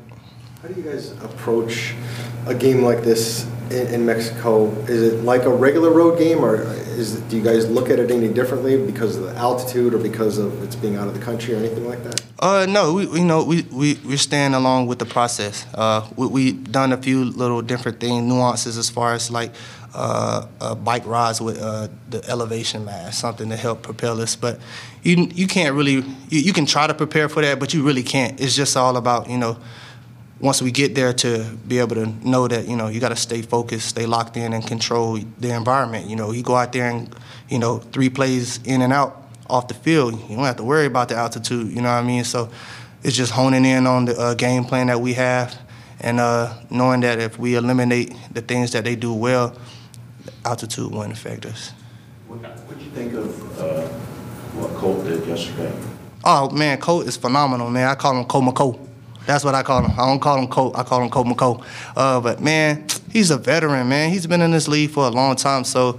How 0.62 0.68
do 0.68 0.80
you 0.80 0.88
guys 0.88 1.10
approach 1.24 1.92
a 2.46 2.54
game 2.54 2.82
like 2.82 3.02
this 3.02 3.48
in, 3.70 3.88
in 3.88 4.06
Mexico? 4.06 4.70
Is 4.82 5.02
it 5.02 5.24
like 5.24 5.42
a 5.42 5.50
regular 5.50 5.90
road 5.90 6.20
game, 6.20 6.38
or 6.38 6.62
is 6.62 7.16
it, 7.16 7.28
do 7.28 7.36
you 7.36 7.42
guys 7.42 7.68
look 7.68 7.90
at 7.90 7.98
it 7.98 8.12
any 8.12 8.28
differently 8.28 8.80
because 8.80 9.16
of 9.16 9.24
the 9.24 9.34
altitude, 9.34 9.92
or 9.92 9.98
because 9.98 10.38
of 10.38 10.62
its 10.62 10.76
being 10.76 10.94
out 10.94 11.08
of 11.08 11.14
the 11.14 11.20
country, 11.20 11.54
or 11.54 11.56
anything 11.56 11.88
like 11.88 12.04
that? 12.04 12.22
Uh, 12.38 12.64
no, 12.68 12.94
we, 12.94 13.08
you 13.08 13.24
know, 13.24 13.42
we, 13.42 13.62
we, 13.72 13.98
we're 14.04 14.16
staying 14.16 14.54
along 14.54 14.86
with 14.86 15.00
the 15.00 15.04
process. 15.04 15.66
Uh, 15.74 16.08
we, 16.14 16.28
we 16.28 16.52
done 16.52 16.92
a 16.92 16.96
few 16.96 17.24
little 17.24 17.60
different 17.60 17.98
things, 17.98 18.22
nuances 18.22 18.78
as 18.78 18.88
far 18.88 19.14
as 19.14 19.32
like 19.32 19.52
uh, 19.94 20.46
uh, 20.60 20.76
bike 20.76 21.04
rides 21.06 21.40
with 21.40 21.60
uh, 21.60 21.88
the 22.10 22.24
elevation 22.30 22.84
mask, 22.84 23.20
something 23.20 23.48
to 23.48 23.56
help 23.56 23.82
propel 23.82 24.20
us. 24.20 24.36
But 24.36 24.60
you, 25.02 25.28
you 25.34 25.48
can't 25.48 25.74
really, 25.74 25.94
you, 25.94 26.04
you 26.28 26.52
can 26.52 26.66
try 26.66 26.86
to 26.86 26.94
prepare 26.94 27.28
for 27.28 27.42
that, 27.42 27.58
but 27.58 27.74
you 27.74 27.82
really 27.82 28.04
can't. 28.04 28.40
It's 28.40 28.54
just 28.54 28.76
all 28.76 28.96
about, 28.96 29.28
you 29.28 29.38
know, 29.38 29.58
once 30.42 30.60
we 30.60 30.72
get 30.72 30.96
there 30.96 31.12
to 31.12 31.44
be 31.68 31.78
able 31.78 31.94
to 31.94 32.06
know 32.28 32.48
that, 32.48 32.66
you 32.68 32.76
know, 32.76 32.88
you 32.88 32.98
got 32.98 33.10
to 33.10 33.16
stay 33.16 33.40
focused, 33.40 33.88
stay 33.88 34.06
locked 34.06 34.36
in 34.36 34.52
and 34.52 34.66
control 34.66 35.16
the 35.38 35.54
environment. 35.54 36.10
You 36.10 36.16
know, 36.16 36.32
you 36.32 36.42
go 36.42 36.56
out 36.56 36.72
there 36.72 36.90
and, 36.90 37.14
you 37.48 37.60
know, 37.60 37.78
three 37.78 38.10
plays 38.10 38.58
in 38.64 38.82
and 38.82 38.92
out 38.92 39.22
off 39.48 39.68
the 39.68 39.74
field, 39.74 40.14
you 40.28 40.36
don't 40.36 40.44
have 40.44 40.56
to 40.56 40.64
worry 40.64 40.86
about 40.86 41.08
the 41.08 41.14
altitude, 41.14 41.68
you 41.68 41.76
know 41.80 41.90
what 41.90 41.98
I 41.98 42.02
mean? 42.02 42.24
So 42.24 42.50
it's 43.04 43.16
just 43.16 43.32
honing 43.32 43.64
in 43.64 43.86
on 43.86 44.06
the 44.06 44.18
uh, 44.18 44.34
game 44.34 44.64
plan 44.64 44.88
that 44.88 45.00
we 45.00 45.12
have 45.12 45.56
and 46.00 46.18
uh, 46.18 46.52
knowing 46.70 47.00
that 47.02 47.20
if 47.20 47.38
we 47.38 47.54
eliminate 47.54 48.12
the 48.32 48.40
things 48.40 48.72
that 48.72 48.82
they 48.82 48.96
do 48.96 49.14
well, 49.14 49.56
altitude 50.44 50.90
won't 50.90 51.12
affect 51.12 51.46
us. 51.46 51.70
What 52.26 52.42
do 52.78 52.84
you 52.84 52.90
think 52.90 53.12
of 53.12 53.60
uh, 53.60 53.86
what 54.58 54.74
Colt 54.74 55.04
did 55.04 55.24
yesterday? 55.26 55.72
Oh 56.24 56.50
man, 56.50 56.78
Colt 56.78 57.06
is 57.06 57.16
phenomenal, 57.16 57.70
man. 57.70 57.88
I 57.88 57.94
call 57.94 58.18
him 58.18 58.24
Cole 58.24 58.42
McCole. 58.42 58.88
That's 59.26 59.44
what 59.44 59.54
I 59.54 59.62
call 59.62 59.84
him. 59.84 59.92
I 59.92 60.06
don't 60.06 60.20
call 60.20 60.38
him 60.38 60.48
Colt. 60.48 60.76
I 60.76 60.82
call 60.82 61.02
him 61.02 61.10
Cole 61.10 61.24
McCole. 61.24 61.64
Uh, 61.96 62.20
but 62.20 62.40
man, 62.40 62.86
he's 63.10 63.30
a 63.30 63.38
veteran, 63.38 63.88
man. 63.88 64.10
He's 64.10 64.26
been 64.26 64.42
in 64.42 64.50
this 64.50 64.68
league 64.68 64.90
for 64.90 65.06
a 65.06 65.10
long 65.10 65.36
time, 65.36 65.64
so 65.64 65.98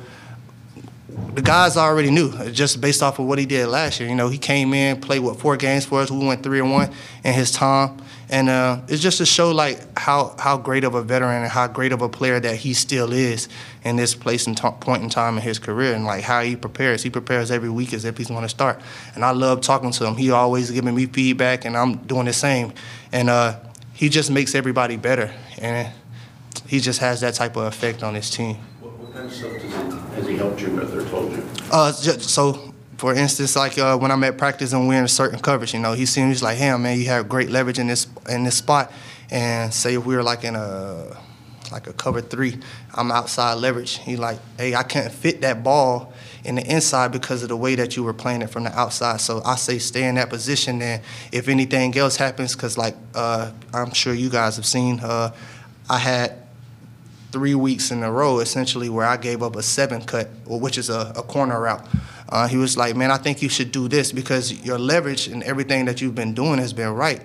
the 1.33 1.41
guys 1.41 1.77
already 1.77 2.11
knew 2.11 2.31
just 2.51 2.81
based 2.81 3.01
off 3.01 3.19
of 3.19 3.25
what 3.25 3.39
he 3.39 3.45
did 3.45 3.67
last 3.67 3.99
year. 3.99 4.09
You 4.09 4.15
know, 4.15 4.29
he 4.29 4.37
came 4.37 4.73
in, 4.73 4.99
played 4.99 5.19
what 5.19 5.39
four 5.39 5.57
games 5.57 5.85
for 5.85 6.01
us. 6.01 6.11
We 6.11 6.25
went 6.25 6.43
three 6.43 6.59
and 6.59 6.71
one 6.71 6.91
in 7.23 7.33
his 7.33 7.51
time, 7.51 7.97
and 8.29 8.49
uh, 8.49 8.81
it's 8.87 9.01
just 9.01 9.17
to 9.19 9.25
show 9.25 9.51
like 9.51 9.97
how 9.97 10.35
how 10.39 10.57
great 10.57 10.83
of 10.83 10.95
a 10.95 11.01
veteran 11.03 11.43
and 11.43 11.51
how 11.51 11.67
great 11.67 11.91
of 11.91 12.01
a 12.01 12.09
player 12.09 12.39
that 12.39 12.55
he 12.55 12.73
still 12.73 13.11
is 13.11 13.47
in 13.83 13.95
this 13.95 14.15
place 14.15 14.47
and 14.47 14.57
t- 14.57 14.67
point 14.79 15.03
in 15.03 15.09
time 15.09 15.37
in 15.37 15.43
his 15.43 15.59
career, 15.59 15.93
and 15.93 16.05
like 16.05 16.23
how 16.23 16.41
he 16.41 16.55
prepares. 16.55 17.03
He 17.03 17.09
prepares 17.09 17.51
every 17.51 17.69
week 17.69 17.93
as 17.93 18.05
if 18.05 18.17
he's 18.17 18.29
going 18.29 18.43
to 18.43 18.49
start, 18.49 18.81
and 19.15 19.23
I 19.23 19.31
love 19.31 19.61
talking 19.61 19.91
to 19.91 20.05
him. 20.05 20.15
He 20.15 20.31
always 20.31 20.71
giving 20.71 20.95
me 20.95 21.05
feedback, 21.05 21.65
and 21.65 21.77
I'm 21.77 21.97
doing 21.97 22.25
the 22.25 22.33
same, 22.33 22.73
and 23.11 23.29
uh, 23.29 23.59
he 23.93 24.09
just 24.09 24.31
makes 24.31 24.55
everybody 24.55 24.97
better, 24.97 25.31
and 25.59 25.91
he 26.67 26.79
just 26.79 26.99
has 26.99 27.21
that 27.21 27.35
type 27.35 27.55
of 27.55 27.63
effect 27.65 28.03
on 28.03 28.15
his 28.15 28.29
team. 28.29 28.55
What, 28.79 28.97
what 28.97 29.13
kind 29.13 29.25
of 29.25 29.33
stuff 29.33 29.51
does 29.53 29.63
he, 29.63 29.69
has 29.69 30.27
he 30.27 30.37
helped 30.37 30.61
you 30.61 30.71
with 30.71 30.93
or 30.95 31.07
told 31.09 31.31
you? 31.31 31.43
Uh, 31.71 31.91
ju- 31.91 32.19
so 32.19 32.72
for 32.97 33.13
instance, 33.13 33.55
like 33.55 33.77
uh, 33.77 33.97
when 33.97 34.11
I'm 34.11 34.23
at 34.23 34.37
practice 34.37 34.73
and 34.73 34.87
we're 34.87 34.99
in 34.99 35.05
a 35.05 35.07
certain 35.09 35.39
coverage, 35.39 35.73
you 35.73 35.79
know, 35.79 35.93
he 35.93 36.05
seems 36.05 36.43
like, 36.43 36.57
hey, 36.57 36.75
man, 36.77 36.99
you 36.99 37.05
have 37.05 37.27
great 37.27 37.49
leverage 37.49 37.79
in 37.79 37.87
this 37.87 38.07
in 38.29 38.43
this 38.43 38.57
spot. 38.57 38.91
And 39.31 39.73
say 39.73 39.95
if 39.95 40.05
we 40.05 40.15
were 40.15 40.23
like 40.23 40.43
in 40.43 40.55
a 40.55 41.17
like 41.71 41.87
a 41.87 41.93
cover 41.93 42.21
three, 42.21 42.59
I'm 42.93 43.11
outside 43.11 43.55
leverage. 43.55 43.97
He 43.97 44.15
like, 44.15 44.39
hey, 44.57 44.75
I 44.75 44.83
can't 44.83 45.11
fit 45.11 45.41
that 45.41 45.63
ball 45.63 46.13
in 46.43 46.55
the 46.55 46.71
inside 46.71 47.11
because 47.11 47.41
of 47.41 47.49
the 47.49 47.57
way 47.57 47.75
that 47.75 47.95
you 47.95 48.03
were 48.03 48.13
playing 48.13 48.41
it 48.41 48.49
from 48.49 48.65
the 48.65 48.77
outside. 48.77 49.21
So 49.21 49.41
I 49.43 49.55
say 49.55 49.79
stay 49.79 50.07
in 50.07 50.15
that 50.15 50.29
position. 50.29 50.81
And 50.81 51.01
if 51.31 51.47
anything 51.47 51.97
else 51.97 52.15
happens, 52.15 52.55
because 52.55 52.77
like 52.77 52.95
uh, 53.15 53.51
I'm 53.73 53.93
sure 53.93 54.13
you 54.13 54.29
guys 54.29 54.55
have 54.57 54.65
seen, 54.65 54.99
uh, 54.99 55.33
I 55.89 55.97
had 55.97 56.43
three 57.31 57.55
weeks 57.55 57.89
in 57.89 58.03
a 58.03 58.11
row, 58.11 58.39
essentially, 58.39 58.89
where 58.89 59.07
I 59.07 59.17
gave 59.17 59.41
up 59.41 59.55
a 59.55 59.63
seven 59.63 60.01
cut, 60.03 60.29
which 60.45 60.77
is 60.77 60.89
a, 60.89 61.11
a 61.15 61.23
corner 61.23 61.59
route. 61.59 61.85
Uh, 62.33 62.47
he 62.47 62.57
was 62.57 62.75
like, 62.75 62.95
"Man, 62.95 63.11
I 63.11 63.17
think 63.17 63.43
you 63.43 63.49
should 63.49 63.71
do 63.71 63.87
this 63.87 64.11
because 64.11 64.51
your 64.65 64.79
leverage 64.79 65.27
and 65.27 65.43
everything 65.43 65.85
that 65.85 66.01
you've 66.01 66.15
been 66.15 66.33
doing 66.33 66.57
has 66.57 66.73
been 66.73 66.89
right. 66.89 67.21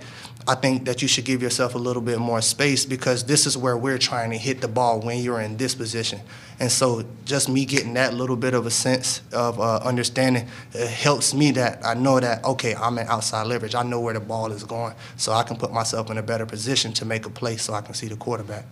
I 0.47 0.55
think 0.55 0.85
that 0.85 1.01
you 1.01 1.09
should 1.09 1.25
give 1.25 1.41
yourself 1.41 1.75
a 1.75 1.79
little 1.79 2.03
bit 2.03 2.19
more 2.19 2.43
space 2.43 2.85
because 2.85 3.25
this 3.25 3.47
is 3.47 3.57
where 3.57 3.77
we're 3.77 3.97
trying 3.97 4.31
to 4.33 4.37
hit 4.37 4.61
the 4.61 4.69
ball 4.69 5.01
when 5.01 5.21
you're 5.21 5.41
in 5.41 5.57
this 5.57 5.75
position." 5.75 6.21
And 6.61 6.71
so, 6.71 7.05
just 7.25 7.49
me 7.49 7.65
getting 7.65 7.95
that 7.95 8.13
little 8.13 8.37
bit 8.37 8.53
of 8.53 8.67
a 8.67 8.71
sense 8.71 9.23
of 9.33 9.59
uh, 9.59 9.79
understanding 9.79 10.47
helps 10.75 11.33
me 11.33 11.53
that 11.53 11.81
I 11.83 11.95
know 11.95 12.21
that 12.21 12.45
okay, 12.45 12.75
I'm 12.75 12.99
in 12.99 13.07
outside 13.07 13.47
leverage. 13.47 13.75
I 13.75 13.85
know 13.85 14.01
where 14.01 14.13
the 14.13 14.21
ball 14.21 14.53
is 14.53 14.63
going, 14.63 14.95
so 15.17 15.33
I 15.33 15.43
can 15.43 15.57
put 15.57 15.73
myself 15.73 16.11
in 16.11 16.19
a 16.19 16.23
better 16.23 16.45
position 16.45 16.93
to 16.93 17.07
make 17.07 17.25
a 17.25 17.31
play, 17.31 17.57
so 17.57 17.73
I 17.73 17.81
can 17.81 17.95
see 17.95 18.09
the 18.09 18.17
quarterback. 18.17 18.67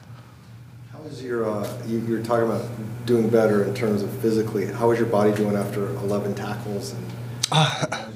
Is 1.08 1.22
your, 1.22 1.48
uh, 1.48 1.82
you, 1.86 1.98
you're 2.00 2.22
talking 2.22 2.46
about 2.46 2.64
doing 3.06 3.28
better 3.28 3.64
in 3.64 3.74
terms 3.74 4.02
of 4.02 4.10
physically. 4.18 4.66
How 4.66 4.90
is 4.90 4.98
your 4.98 5.08
body 5.08 5.32
doing 5.32 5.54
after 5.54 5.86
11 5.86 6.34
tackles? 6.34 6.94
And 6.94 7.04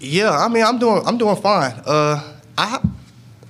Yeah, 0.00 0.30
I 0.30 0.48
mean, 0.48 0.64
I'm 0.64 0.78
doing, 0.78 1.02
I'm 1.06 1.16
doing 1.16 1.36
fine. 1.36 1.72
Uh, 1.86 2.34
I, 2.58 2.80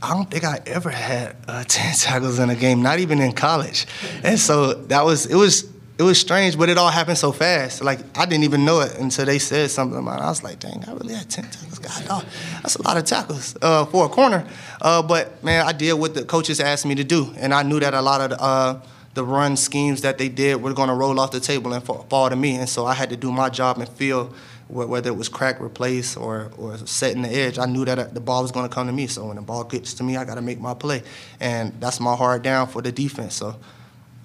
I 0.02 0.10
don't 0.12 0.30
think 0.30 0.44
I 0.44 0.60
ever 0.66 0.90
had 0.90 1.36
uh, 1.48 1.64
ten 1.68 1.94
tackles 1.94 2.38
in 2.38 2.50
a 2.50 2.54
game, 2.56 2.82
not 2.82 2.98
even 2.98 3.20
in 3.20 3.32
college, 3.32 3.86
and 4.22 4.38
so 4.38 4.74
that 4.74 5.04
was, 5.04 5.24
it 5.24 5.36
was, 5.36 5.70
it 6.02 6.06
was 6.06 6.18
strange, 6.18 6.58
but 6.58 6.68
it 6.68 6.78
all 6.78 6.90
happened 6.90 7.18
so 7.18 7.30
fast. 7.30 7.82
Like 7.82 8.00
I 8.18 8.26
didn't 8.26 8.44
even 8.44 8.64
know 8.64 8.80
it 8.80 8.98
until 8.98 9.24
they 9.24 9.38
said 9.38 9.70
something 9.70 9.98
about 9.98 10.18
it. 10.18 10.22
I 10.22 10.28
was 10.28 10.42
like, 10.42 10.58
dang, 10.58 10.84
I 10.86 10.92
really 10.92 11.14
had 11.14 11.30
ten 11.30 11.44
tackles. 11.44 11.78
God, 11.78 12.26
that's 12.62 12.76
a 12.76 12.82
lot 12.82 12.96
of 12.96 13.04
tackles 13.04 13.56
uh, 13.62 13.84
for 13.86 14.06
a 14.06 14.08
corner. 14.08 14.46
Uh, 14.80 15.02
but 15.02 15.42
man, 15.44 15.64
I 15.66 15.72
did 15.72 15.92
what 15.94 16.14
the 16.14 16.24
coaches 16.24 16.60
asked 16.60 16.86
me 16.86 16.94
to 16.96 17.04
do, 17.04 17.32
and 17.36 17.54
I 17.54 17.62
knew 17.62 17.78
that 17.80 17.94
a 17.94 18.02
lot 18.02 18.20
of 18.20 18.30
the, 18.30 18.42
uh, 18.42 18.80
the 19.14 19.24
run 19.24 19.56
schemes 19.56 20.02
that 20.02 20.18
they 20.18 20.28
did 20.28 20.62
were 20.62 20.72
going 20.72 20.88
to 20.88 20.94
roll 20.94 21.18
off 21.20 21.30
the 21.30 21.40
table 21.40 21.72
and 21.72 21.84
fa- 21.84 22.02
fall 22.08 22.30
to 22.30 22.36
me, 22.36 22.56
and 22.56 22.68
so 22.68 22.84
I 22.86 22.94
had 22.94 23.10
to 23.10 23.16
do 23.16 23.30
my 23.30 23.48
job 23.48 23.78
and 23.78 23.88
feel 23.88 24.32
whether 24.68 25.10
it 25.10 25.16
was 25.16 25.28
crack, 25.28 25.60
replace, 25.60 26.16
or 26.16 26.50
or 26.56 26.78
setting 26.78 27.22
the 27.22 27.28
edge. 27.28 27.58
I 27.58 27.66
knew 27.66 27.84
that 27.84 27.98
uh, 27.98 28.04
the 28.04 28.20
ball 28.20 28.42
was 28.42 28.50
going 28.50 28.68
to 28.68 28.74
come 28.74 28.86
to 28.86 28.92
me, 28.92 29.06
so 29.06 29.26
when 29.26 29.36
the 29.36 29.42
ball 29.42 29.64
gets 29.64 29.94
to 29.94 30.02
me, 30.02 30.16
I 30.16 30.24
got 30.24 30.36
to 30.36 30.42
make 30.42 30.60
my 30.60 30.74
play, 30.74 31.02
and 31.38 31.72
that's 31.80 32.00
my 32.00 32.16
hard 32.16 32.42
down 32.42 32.66
for 32.68 32.82
the 32.82 32.90
defense. 32.90 33.34
So. 33.34 33.56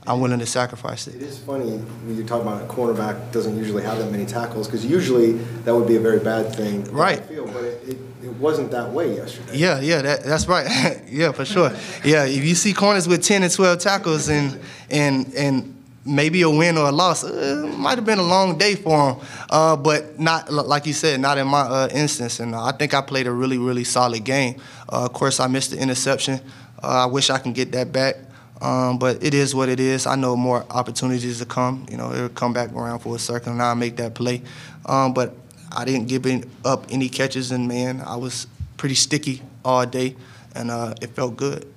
I'm 0.07 0.21
willing 0.21 0.39
to 0.39 0.45
sacrifice 0.45 1.07
it. 1.07 1.15
It 1.15 1.21
is 1.21 1.37
funny 1.37 1.69
when 1.69 2.15
you're 2.15 2.25
talking 2.25 2.47
about 2.47 2.61
a 2.61 2.65
cornerback 2.65 3.33
doesn't 3.33 3.57
usually 3.57 3.83
have 3.83 3.97
that 3.97 4.09
many 4.09 4.25
tackles 4.25 4.65
because 4.65 4.85
usually 4.85 5.33
that 5.65 5.75
would 5.75 5.87
be 5.87 5.97
a 5.97 5.99
very 5.99 6.19
bad 6.19 6.55
thing. 6.55 6.85
Right. 6.85 7.21
Field, 7.25 7.51
but 7.53 7.65
it, 7.65 7.89
it, 7.89 7.97
it 8.23 8.33
wasn't 8.37 8.71
that 8.71 8.89
way 8.91 9.15
yesterday. 9.15 9.57
Yeah, 9.57 9.81
yeah, 9.81 10.01
that, 10.01 10.23
that's 10.23 10.47
right. 10.47 11.01
yeah, 11.09 11.33
for 11.33 11.43
sure. 11.43 11.71
Yeah, 12.05 12.23
if 12.25 12.45
you 12.45 12.55
see 12.55 12.73
corners 12.73 13.05
with 13.05 13.21
10 13.21 13.43
and 13.43 13.53
12 13.53 13.79
tackles 13.79 14.29
and 14.29 14.59
and 14.89 15.33
and 15.33 15.73
maybe 16.05 16.41
a 16.41 16.49
win 16.49 16.77
or 16.77 16.87
a 16.87 16.91
loss, 16.91 17.25
uh, 17.25 17.69
might 17.77 17.97
have 17.97 18.05
been 18.05 18.19
a 18.19 18.23
long 18.23 18.57
day 18.57 18.75
for 18.75 19.11
them. 19.11 19.27
Uh, 19.49 19.75
but 19.75 20.17
not 20.17 20.51
like 20.51 20.85
you 20.85 20.93
said, 20.93 21.19
not 21.19 21.37
in 21.37 21.47
my 21.47 21.61
uh, 21.61 21.89
instance. 21.91 22.39
And 22.39 22.55
I 22.55 22.71
think 22.71 22.93
I 22.93 23.01
played 23.01 23.27
a 23.27 23.31
really, 23.31 23.57
really 23.57 23.83
solid 23.83 24.23
game. 24.23 24.61
Uh, 24.87 25.03
of 25.03 25.11
course, 25.11 25.41
I 25.41 25.47
missed 25.47 25.71
the 25.71 25.77
interception. 25.77 26.39
Uh, 26.81 27.03
I 27.03 27.05
wish 27.07 27.29
I 27.29 27.39
can 27.39 27.51
get 27.51 27.73
that 27.73 27.91
back. 27.91 28.15
Um, 28.61 28.97
but 28.97 29.23
it 29.23 29.33
is 29.33 29.53
what 29.53 29.69
it 29.69 29.79
is. 29.79 30.07
I 30.07 30.15
know 30.15 30.35
more 30.35 30.65
opportunities 30.69 31.39
to 31.39 31.45
come. 31.45 31.85
You 31.91 31.97
know, 31.97 32.11
it'll 32.11 32.29
come 32.29 32.53
back 32.53 32.71
around 32.73 32.99
for 32.99 33.15
a 33.15 33.19
circle, 33.19 33.51
and 33.51 33.61
I'll 33.61 33.75
make 33.75 33.97
that 33.97 34.15
play. 34.15 34.41
Um, 34.85 35.13
but 35.13 35.35
I 35.71 35.85
didn't 35.85 36.07
give 36.07 36.25
up 36.65 36.85
any 36.89 37.09
catches, 37.09 37.51
and 37.51 37.67
man, 37.67 38.01
I 38.01 38.15
was 38.15 38.47
pretty 38.77 38.95
sticky 38.95 39.41
all 39.63 39.85
day, 39.85 40.15
and 40.55 40.71
uh, 40.71 40.95
it 41.01 41.11
felt 41.11 41.37
good. 41.37 41.71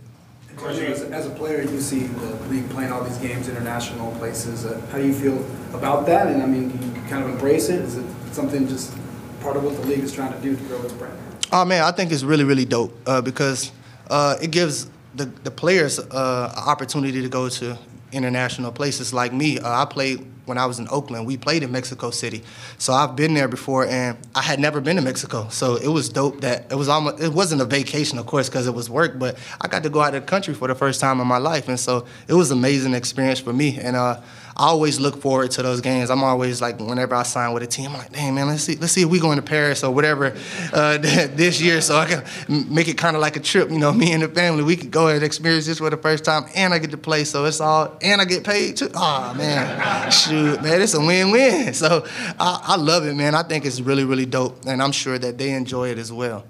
As, 0.65 1.02
as 1.02 1.26
a 1.26 1.31
player, 1.31 1.62
you 1.62 1.81
see 1.81 2.00
the 2.00 2.34
league 2.49 2.68
playing 2.70 2.92
all 2.92 3.02
these 3.02 3.17
games, 3.17 3.49
international 3.49 4.12
places. 4.17 4.67
Uh, 4.67 4.81
how 4.91 4.99
do 4.99 5.07
you 5.07 5.15
feel 5.15 5.39
about 5.75 6.05
that? 6.07 6.26
And 6.26 6.42
I 6.42 6.47
mean, 6.47 6.68
do 6.68 6.86
you 6.86 6.92
kind 7.09 7.25
of 7.25 7.31
embrace 7.31 7.70
it? 7.70 7.81
Is 7.81 7.97
it 7.97 8.05
something 8.33 8.68
just 8.68 8.94
part 9.41 9.57
of 9.57 9.65
what 9.65 9.75
the 9.76 9.86
league 9.86 10.00
is 10.00 10.12
trying 10.12 10.33
to 10.33 10.39
do 10.41 10.55
to 10.55 10.62
grow 10.65 10.83
its 10.83 10.92
brand? 10.92 11.18
Oh 11.50 11.65
man, 11.65 11.83
I 11.83 11.92
think 11.92 12.12
it's 12.12 12.23
really 12.23 12.44
really 12.44 12.65
dope 12.65 12.97
uh, 13.07 13.20
because 13.20 13.73
uh, 14.10 14.36
it 14.42 14.50
gives 14.50 14.89
the 15.15 15.27
the 15.27 15.51
players 15.51 15.99
uh, 15.99 16.53
opportunity 16.67 17.23
to 17.23 17.29
go 17.29 17.49
to 17.49 17.79
international 18.13 18.73
places. 18.73 19.13
Like 19.13 19.33
me, 19.33 19.59
uh, 19.59 19.83
I 19.83 19.85
played 19.85 20.27
when 20.47 20.59
I 20.59 20.67
was 20.67 20.79
in 20.79 20.89
Oakland. 20.91 21.27
We 21.27 21.37
played 21.37 21.63
in 21.63 21.71
Mexico 21.71 22.11
City, 22.11 22.43
so 22.79 22.93
I've 22.93 23.15
been 23.15 23.35
there 23.35 23.49
before, 23.49 23.87
and 23.87 24.17
I 24.35 24.43
had 24.43 24.59
never 24.59 24.81
been 24.81 24.97
to 24.97 25.03
Mexico. 25.03 25.49
So 25.49 25.77
it 25.77 25.89
was 25.89 26.09
dope 26.09 26.41
that 26.41 26.71
it 26.71 26.75
was 26.75 26.89
almost 26.89 27.23
it 27.23 27.33
wasn't 27.33 27.63
a 27.63 27.65
vacation, 27.65 28.19
of 28.19 28.27
course, 28.27 28.49
because 28.49 28.67
it 28.67 28.75
was 28.75 28.91
work, 28.91 29.19
but 29.19 29.39
I 29.61 29.69
got 29.69 29.83
to 29.85 29.91
go 29.91 30.01
out 30.01 30.15
of 30.15 30.23
the 30.23 30.27
country 30.27 30.55
for 30.55 30.69
the 30.69 30.75
first 30.75 31.01
time 31.01 31.21
in 31.21 31.27
my 31.27 31.39
life, 31.39 31.69
and 31.69 31.79
so 31.79 32.07
it 32.29 32.35
was 32.35 32.51
an 32.51 32.59
amazing 32.59 32.95
experience 32.95 33.41
for 33.41 33.53
me. 33.53 33.79
And 33.79 33.97
uh, 33.97 34.21
I 34.61 34.65
always 34.65 35.01
look 35.01 35.23
forward 35.23 35.53
to 35.53 35.63
those 35.63 35.81
games. 35.81 36.11
I'm 36.11 36.23
always 36.23 36.61
like, 36.61 36.79
whenever 36.79 37.15
I 37.15 37.23
sign 37.23 37.55
with 37.55 37.63
a 37.63 37.67
team, 37.67 37.93
I'm 37.93 37.97
like, 37.97 38.13
damn 38.13 38.35
man, 38.35 38.47
let's 38.47 38.63
see, 38.63 38.77
let's 38.77 38.93
see 38.93 39.01
if 39.01 39.09
we 39.09 39.19
going 39.19 39.37
to 39.37 39.43
Paris 39.43 39.83
or 39.83 39.91
whatever 39.91 40.37
uh, 40.75 40.99
this 40.99 41.63
year, 41.63 41.81
so 41.81 41.97
I 41.97 42.05
can 42.05 42.67
make 42.71 42.87
it 42.87 42.99
kind 42.99 43.17
of 43.17 43.23
like 43.23 43.37
a 43.37 43.41
trip. 43.41 43.71
You 43.71 43.79
know, 43.79 43.91
me 43.91 44.13
and 44.13 44.23
the 44.23 44.29
family, 44.29 44.63
we 44.63 44.77
could 44.77 44.91
go 44.91 45.09
and 45.09 45.25
experience 45.25 45.65
this 45.65 45.79
for 45.79 45.89
the 45.89 45.97
first 45.97 46.27
time, 46.27 46.45
and 46.55 46.75
I 46.75 46.79
get 46.79 46.91
to 46.91 46.99
play, 46.99 47.25
so 47.25 47.47
it's 47.47 47.59
all, 47.59 47.97
and 48.03 48.21
I 48.21 48.27
get 48.27 48.45
paid 48.45 48.77
too. 48.77 48.91
Oh 48.95 49.33
man, 49.33 50.11
shoot, 50.11 50.63
man, 50.63 50.83
it's 50.83 50.93
a 50.93 51.01
win-win. 51.01 51.73
So 51.73 52.05
I, 52.39 52.61
I 52.63 52.77
love 52.77 53.07
it, 53.07 53.15
man. 53.15 53.35
I 53.35 53.43
think 53.43 53.65
it's 53.65 53.81
really, 53.81 54.05
really 54.05 54.27
dope, 54.27 54.67
and 54.67 54.83
I'm 54.83 54.93
sure 54.93 55.19
that 55.19 55.39
they 55.39 55.53
enjoy 55.53 55.89
it 55.89 55.97
as 55.97 56.13
well. 56.13 56.45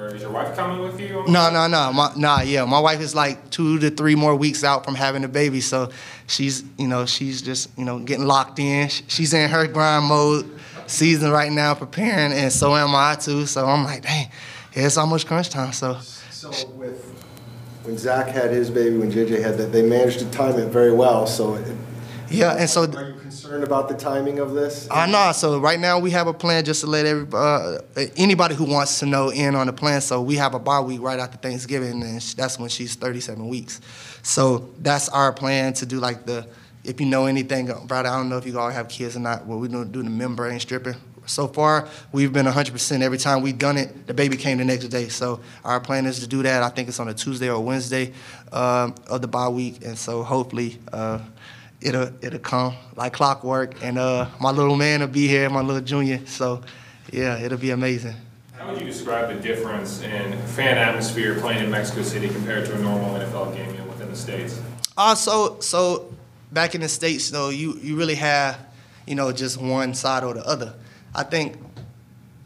Or 0.00 0.14
is 0.14 0.22
your 0.22 0.30
wife 0.30 0.56
coming 0.56 0.80
with 0.80 0.98
you? 0.98 1.24
No, 1.28 1.50
no, 1.50 1.66
no. 1.66 1.92
My, 1.92 2.10
nah, 2.16 2.40
yeah. 2.40 2.64
My 2.64 2.80
wife 2.80 3.00
is 3.00 3.14
like 3.14 3.50
two 3.50 3.78
to 3.80 3.90
three 3.90 4.14
more 4.14 4.34
weeks 4.34 4.64
out 4.64 4.82
from 4.82 4.94
having 4.94 5.24
a 5.24 5.28
baby, 5.28 5.60
so 5.60 5.90
she's, 6.26 6.64
you 6.78 6.88
know, 6.88 7.04
she's 7.04 7.42
just, 7.42 7.68
you 7.76 7.84
know, 7.84 7.98
getting 7.98 8.24
locked 8.24 8.58
in. 8.58 8.88
She's 8.88 9.34
in 9.34 9.50
her 9.50 9.66
grind 9.66 10.06
mode 10.06 10.58
season 10.86 11.30
right 11.30 11.52
now, 11.52 11.74
preparing, 11.74 12.32
and 12.32 12.50
so 12.50 12.74
am 12.74 12.94
I 12.94 13.16
too. 13.16 13.44
So 13.44 13.66
I'm 13.66 13.84
like, 13.84 14.02
dang, 14.02 14.30
yeah, 14.74 14.86
it's 14.86 14.96
almost 14.96 15.26
crunch 15.26 15.50
time. 15.50 15.74
So 15.74 15.98
So 16.30 16.48
with 16.70 17.04
when 17.82 17.98
Zach 17.98 18.28
had 18.28 18.52
his 18.52 18.70
baby, 18.70 18.96
when 18.96 19.12
JJ 19.12 19.42
had 19.42 19.58
that, 19.58 19.70
they 19.70 19.82
managed 19.82 20.20
to 20.20 20.30
time 20.30 20.58
it 20.58 20.68
very 20.68 20.92
well. 20.92 21.26
So 21.26 21.56
it, 21.56 21.76
yeah, 22.30 22.56
and 22.56 22.70
so 22.70 22.84
are 22.84 23.10
you 23.10 23.19
concerned 23.50 23.64
about 23.64 23.88
the 23.88 23.96
timing 23.96 24.38
of 24.38 24.52
this? 24.52 24.86
I 24.92 25.10
know. 25.10 25.32
So 25.32 25.58
right 25.58 25.80
now 25.80 25.98
we 25.98 26.12
have 26.12 26.28
a 26.28 26.32
plan 26.32 26.64
just 26.64 26.82
to 26.82 26.86
let 26.86 27.04
every 27.04 27.26
uh, 27.32 27.78
anybody 28.16 28.54
who 28.54 28.64
wants 28.64 29.00
to 29.00 29.06
know 29.06 29.30
in 29.30 29.56
on 29.56 29.66
the 29.66 29.72
plan. 29.72 30.00
So 30.00 30.22
we 30.22 30.36
have 30.36 30.54
a 30.54 30.60
bye 30.60 30.78
week 30.78 31.00
right 31.00 31.18
after 31.18 31.36
Thanksgiving, 31.36 32.02
and 32.02 32.20
that's 32.20 32.60
when 32.60 32.68
she's 32.68 32.94
37 32.94 33.48
weeks. 33.48 33.80
So 34.22 34.70
that's 34.78 35.08
our 35.08 35.32
plan 35.32 35.72
to 35.74 35.86
do 35.86 35.98
like 35.98 36.26
the. 36.26 36.46
If 36.84 37.00
you 37.00 37.06
know 37.06 37.26
anything 37.26 37.68
about 37.70 38.06
it, 38.06 38.08
I 38.08 38.16
don't 38.16 38.28
know 38.28 38.38
if 38.38 38.46
you 38.46 38.58
all 38.58 38.70
have 38.70 38.88
kids 38.88 39.16
or 39.16 39.20
not. 39.20 39.44
What 39.44 39.58
we 39.58 39.66
do 39.68 39.84
do 39.84 40.02
the 40.02 40.10
membrane 40.10 40.60
stripping. 40.60 40.94
So 41.26 41.46
far, 41.46 41.88
we've 42.12 42.32
been 42.32 42.46
100%. 42.46 43.02
Every 43.02 43.18
time 43.18 43.42
we've 43.42 43.58
done 43.58 43.76
it, 43.76 44.06
the 44.06 44.14
baby 44.14 44.36
came 44.36 44.58
the 44.58 44.64
next 44.64 44.86
day. 44.86 45.08
So 45.08 45.40
our 45.64 45.78
plan 45.78 46.06
is 46.06 46.20
to 46.20 46.26
do 46.26 46.42
that. 46.42 46.62
I 46.62 46.70
think 46.70 46.88
it's 46.88 46.98
on 46.98 47.08
a 47.08 47.14
Tuesday 47.14 47.50
or 47.50 47.60
Wednesday 47.60 48.14
um, 48.50 48.94
of 49.08 49.20
the 49.20 49.28
bye 49.28 49.48
week, 49.48 49.84
and 49.84 49.98
so 49.98 50.22
hopefully. 50.22 50.78
Uh, 50.92 51.18
it'll 51.80 52.10
it'll 52.22 52.38
come 52.40 52.74
like 52.96 53.12
clockwork, 53.12 53.82
and 53.82 53.98
uh, 53.98 54.28
my 54.40 54.50
little 54.50 54.76
man 54.76 55.00
will 55.00 55.08
be 55.08 55.26
here, 55.26 55.48
my 55.50 55.60
little 55.60 55.82
junior. 55.82 56.24
So, 56.26 56.62
yeah, 57.12 57.38
it'll 57.38 57.58
be 57.58 57.70
amazing. 57.70 58.14
How 58.52 58.70
would 58.70 58.80
you 58.80 58.86
describe 58.86 59.34
the 59.34 59.40
difference 59.40 60.02
in 60.02 60.36
fan 60.48 60.76
atmosphere 60.76 61.38
playing 61.40 61.64
in 61.64 61.70
Mexico 61.70 62.02
City 62.02 62.28
compared 62.28 62.66
to 62.66 62.74
a 62.74 62.78
normal 62.78 63.14
NFL 63.18 63.54
game 63.54 63.88
within 63.88 64.10
the 64.10 64.16
states? 64.16 64.60
Uh, 64.96 65.14
so 65.14 65.58
so 65.60 66.12
back 66.52 66.74
in 66.74 66.82
the 66.82 66.88
states 66.88 67.30
though, 67.30 67.48
you 67.48 67.78
you 67.82 67.96
really 67.96 68.16
have 68.16 68.58
you 69.06 69.14
know 69.14 69.32
just 69.32 69.60
one 69.60 69.94
side 69.94 70.24
or 70.24 70.34
the 70.34 70.46
other. 70.46 70.74
I 71.14 71.24
think 71.24 71.56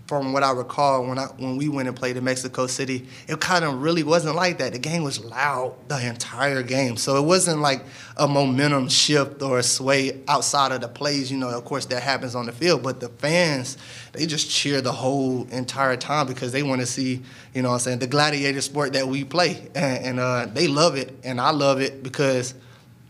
from 0.07 0.35
what 0.35 0.43
I 0.43 0.53
recall 0.53 1.07
when 1.07 1.19
I 1.19 1.27
when 1.39 1.57
we 1.57 1.69
went 1.69 1.89
and 1.89 1.97
played 1.97 2.17
in 2.17 2.25
Mexico 2.25 2.67
City, 2.67 3.07
it 3.27 3.41
kind 3.41 3.65
of 3.65 3.83
really 3.83 4.03
wasn't 4.03 4.37
like 4.37 4.59
that. 4.59 4.73
The 4.73 4.79
game 4.79 5.03
was 5.03 5.25
loud 5.25 5.75
the 5.89 6.07
entire 6.07 6.63
game, 6.63 6.97
so 6.97 7.17
it 7.17 7.27
wasn't 7.27 7.61
like 7.61 7.85
a 8.17 8.29
momentum 8.29 8.89
shift 8.89 9.41
or 9.41 9.59
a 9.59 9.63
sway 9.63 10.21
outside 10.29 10.73
of 10.73 10.83
the 10.83 10.89
plays. 10.89 11.31
You 11.33 11.39
know, 11.39 11.49
of 11.49 11.65
course 11.65 11.87
that 11.87 12.03
happens 12.03 12.35
on 12.35 12.47
the 12.47 12.53
field, 12.53 12.83
but 12.83 13.01
the 13.01 13.09
fans 13.09 13.79
they 14.13 14.27
just 14.27 14.51
cheer 14.51 14.81
the 14.81 14.93
whole 14.93 15.49
entire 15.51 15.97
time 15.97 16.27
because 16.27 16.53
they 16.53 16.63
want 16.63 16.81
to 16.81 16.87
see, 16.87 17.23
you 17.55 17.63
know, 17.63 17.71
I'm 17.71 17.79
saying 17.79 17.99
the 17.99 18.07
gladiator 18.07 18.61
sport 18.61 18.93
that 18.93 19.09
we 19.09 19.25
play, 19.25 19.69
and, 19.75 20.05
and 20.05 20.21
uh, 20.21 20.47
they 20.47 20.69
love 20.69 20.97
it, 20.97 21.19
and 21.25 21.41
I 21.41 21.51
love 21.51 21.81
it 21.81 22.03
because 22.03 22.55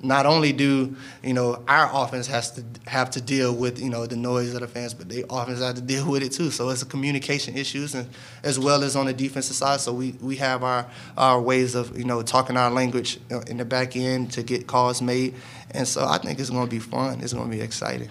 not 0.05 0.27
only 0.27 0.53
do 0.53 0.95
you 1.23 1.33
know 1.33 1.63
our 1.67 1.91
offense 1.93 2.27
has 2.27 2.53
to 2.53 2.65
have 2.87 3.11
to 3.11 3.21
deal 3.21 3.55
with 3.55 3.81
you 3.81 3.89
know 3.89 4.07
the 4.07 4.17
noise 4.17 4.55
of 4.55 4.61
the 4.61 4.69
fans, 4.69 4.95
but 4.95 5.09
they 5.09 5.25
offense 5.31 5.61
have 5.61 5.75
to 5.77 5.81
deal 5.81 6.09
with 6.09 6.23
it 6.23 6.33
too. 6.33 6.51
So 6.51 6.69
it's 6.71 6.83
a 6.83 6.87
communication 6.87 7.57
issues, 7.57 7.95
and 7.95 8.09
as 8.43 8.59
well 8.59 8.85
as 8.85 8.97
on 8.97 9.07
the 9.07 9.13
defensive 9.13 9.57
side. 9.57 9.81
So 9.81 9.93
we, 9.93 10.13
we 10.21 10.37
have 10.37 10.63
our 10.63 10.87
our 11.17 11.41
ways 11.41 11.75
of 11.75 11.97
you 11.99 12.05
know 12.05 12.23
talking 12.23 12.57
our 12.57 12.71
language 12.71 13.19
uh, 13.33 13.41
in 13.41 13.57
the 13.57 13.65
back 13.65 13.97
end 13.97 14.33
to 14.33 14.43
get 14.43 14.67
calls 14.67 15.01
made, 15.01 15.35
and 15.71 15.89
so 15.89 16.05
I 16.07 16.19
think 16.19 16.39
it's 16.39 16.51
going 16.51 16.67
to 16.67 16.71
be 16.71 16.81
fun. 16.81 17.21
It's 17.21 17.33
going 17.33 17.51
to 17.51 17.57
be 17.57 17.63
exciting. 17.63 18.11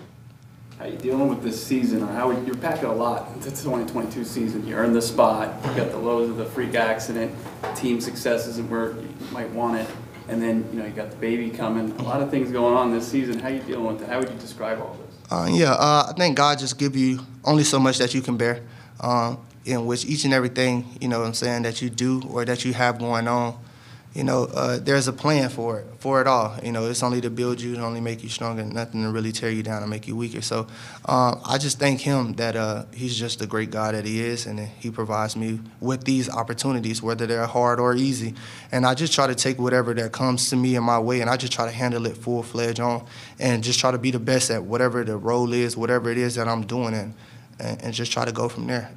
How 0.80 0.86
you 0.86 0.98
dealing 0.98 1.30
with 1.30 1.44
this 1.44 1.64
season, 1.64 2.04
or 2.04 2.08
how 2.08 2.32
you're 2.32 2.58
packing 2.58 2.86
a 2.86 2.94
lot 2.94 3.28
into 3.34 3.50
the 3.50 3.56
2022 3.56 4.26
season? 4.26 4.68
You 4.68 4.76
earned 4.76 4.96
the 4.96 5.02
spot. 5.02 5.56
You 5.66 5.76
got 5.76 5.92
the 5.92 5.98
lows 5.98 6.30
of 6.30 6.38
the 6.38 6.46
freak 6.46 6.76
accident, 6.76 7.34
team 7.76 8.02
successes, 8.02 8.58
and 8.58 8.70
where 8.70 8.92
you 8.92 9.08
might 9.32 9.50
want 9.52 9.78
it 9.78 9.88
and 10.28 10.42
then 10.42 10.66
you 10.72 10.80
know 10.80 10.86
you 10.86 10.92
got 10.92 11.10
the 11.10 11.18
baby 11.18 11.50
coming. 11.50 11.92
A 12.00 12.04
lot 12.04 12.22
of 12.22 12.30
things 12.30 12.52
going 12.52 12.76
on 12.76 12.92
this 12.92 13.08
season. 13.08 13.40
How 13.40 13.50
you 13.50 13.60
dealing 13.60 13.86
with 13.86 14.02
it? 14.02 14.10
How 14.10 14.20
would 14.20 14.30
you 14.30 14.36
describe 14.38 14.80
all 14.80 14.96
this? 15.06 15.32
Uh, 15.32 15.48
yeah, 15.52 15.74
uh, 15.74 16.08
I 16.10 16.14
think 16.18 16.38
God 16.38 16.60
just 16.60 16.78
give 16.78 16.96
you 16.96 17.20
only 17.44 17.64
so 17.64 17.80
much 17.80 17.98
that 17.98 18.14
you 18.14 18.22
can 18.22 18.38
bear. 18.38 18.62
Um, 19.00 19.40
in 19.66 19.86
which 19.86 20.06
each 20.06 20.26
and 20.26 20.34
everything 20.34 20.86
you 21.00 21.08
know 21.08 21.20
what 21.20 21.28
I'm 21.28 21.34
saying 21.34 21.64
that 21.64 21.82
you 21.82 21.90
do 21.90 22.22
or 22.30 22.46
that 22.46 22.66
you 22.66 22.74
have 22.74 23.00
going 23.00 23.28
on 23.28 23.58
you 24.14 24.24
know, 24.24 24.46
uh, 24.46 24.78
there's 24.80 25.08
a 25.08 25.14
plan 25.14 25.50
for 25.50 25.80
it, 25.80 25.88
for 25.98 26.22
it 26.22 26.28
all. 26.28 26.56
You 26.62 26.72
know, 26.72 26.86
it's 26.86 27.02
only 27.02 27.20
to 27.22 27.32
build 27.32 27.60
you, 27.60 27.74
and 27.74 27.84
only 27.84 28.00
make 28.00 28.22
you 28.22 28.30
stronger, 28.30 28.64
nothing 28.64 29.02
to 29.02 29.10
really 29.10 29.32
tear 29.32 29.50
you 29.50 29.64
down 29.64 29.82
and 29.82 29.90
make 29.90 30.08
you 30.08 30.16
weaker. 30.16 30.42
So 30.42 30.68
uh, 31.06 31.36
I 31.44 31.58
just 31.58 31.80
thank 31.80 32.02
him 32.02 32.34
that 32.34 32.56
uh, 32.56 32.86
he's 32.94 33.18
just 33.18 33.40
the 33.40 33.48
great 33.48 33.72
God 33.72 33.96
that 33.96 34.06
he 34.06 34.22
is, 34.22 34.46
and 34.46 34.60
he 34.60 34.92
provides 34.92 35.36
me 35.36 35.60
with 35.80 36.04
these 36.04 36.30
opportunities, 36.30 37.02
whether 37.02 37.26
they're 37.26 37.48
hard 37.48 37.80
or 37.80 37.96
easy. 37.96 38.36
And 38.72 38.86
I 38.86 38.94
just 38.94 39.14
try 39.14 39.26
to 39.26 39.36
take 39.36 39.58
whatever 39.58 39.96
that 39.96 40.12
comes 40.12 40.50
to 40.52 40.56
me 40.56 40.76
in 40.76 40.84
my 40.84 41.00
way, 41.00 41.22
and 41.22 41.30
I 41.30 41.36
just 41.36 41.54
try 41.54 41.66
to 41.66 41.72
handle 41.72 42.06
it 42.06 42.16
full 42.16 42.44
fledged 42.44 42.80
on, 42.80 43.08
and 43.40 43.64
just 43.64 43.80
try 43.80 43.90
to 43.90 43.98
be 43.98 44.12
the 44.12 44.20
best 44.20 44.52
at 44.52 44.64
whatever 44.64 45.04
the 45.04 45.18
role 45.18 45.52
is, 45.54 45.76
whatever 45.76 46.12
it 46.12 46.20
is 46.20 46.36
that 46.36 46.48
I'm 46.48 46.68
doing, 46.68 46.94
and, 46.94 47.16
and 47.60 47.94
just 47.94 48.12
try 48.12 48.26
to 48.26 48.32
go 48.32 48.48
from 48.48 48.68
there. 48.68 48.92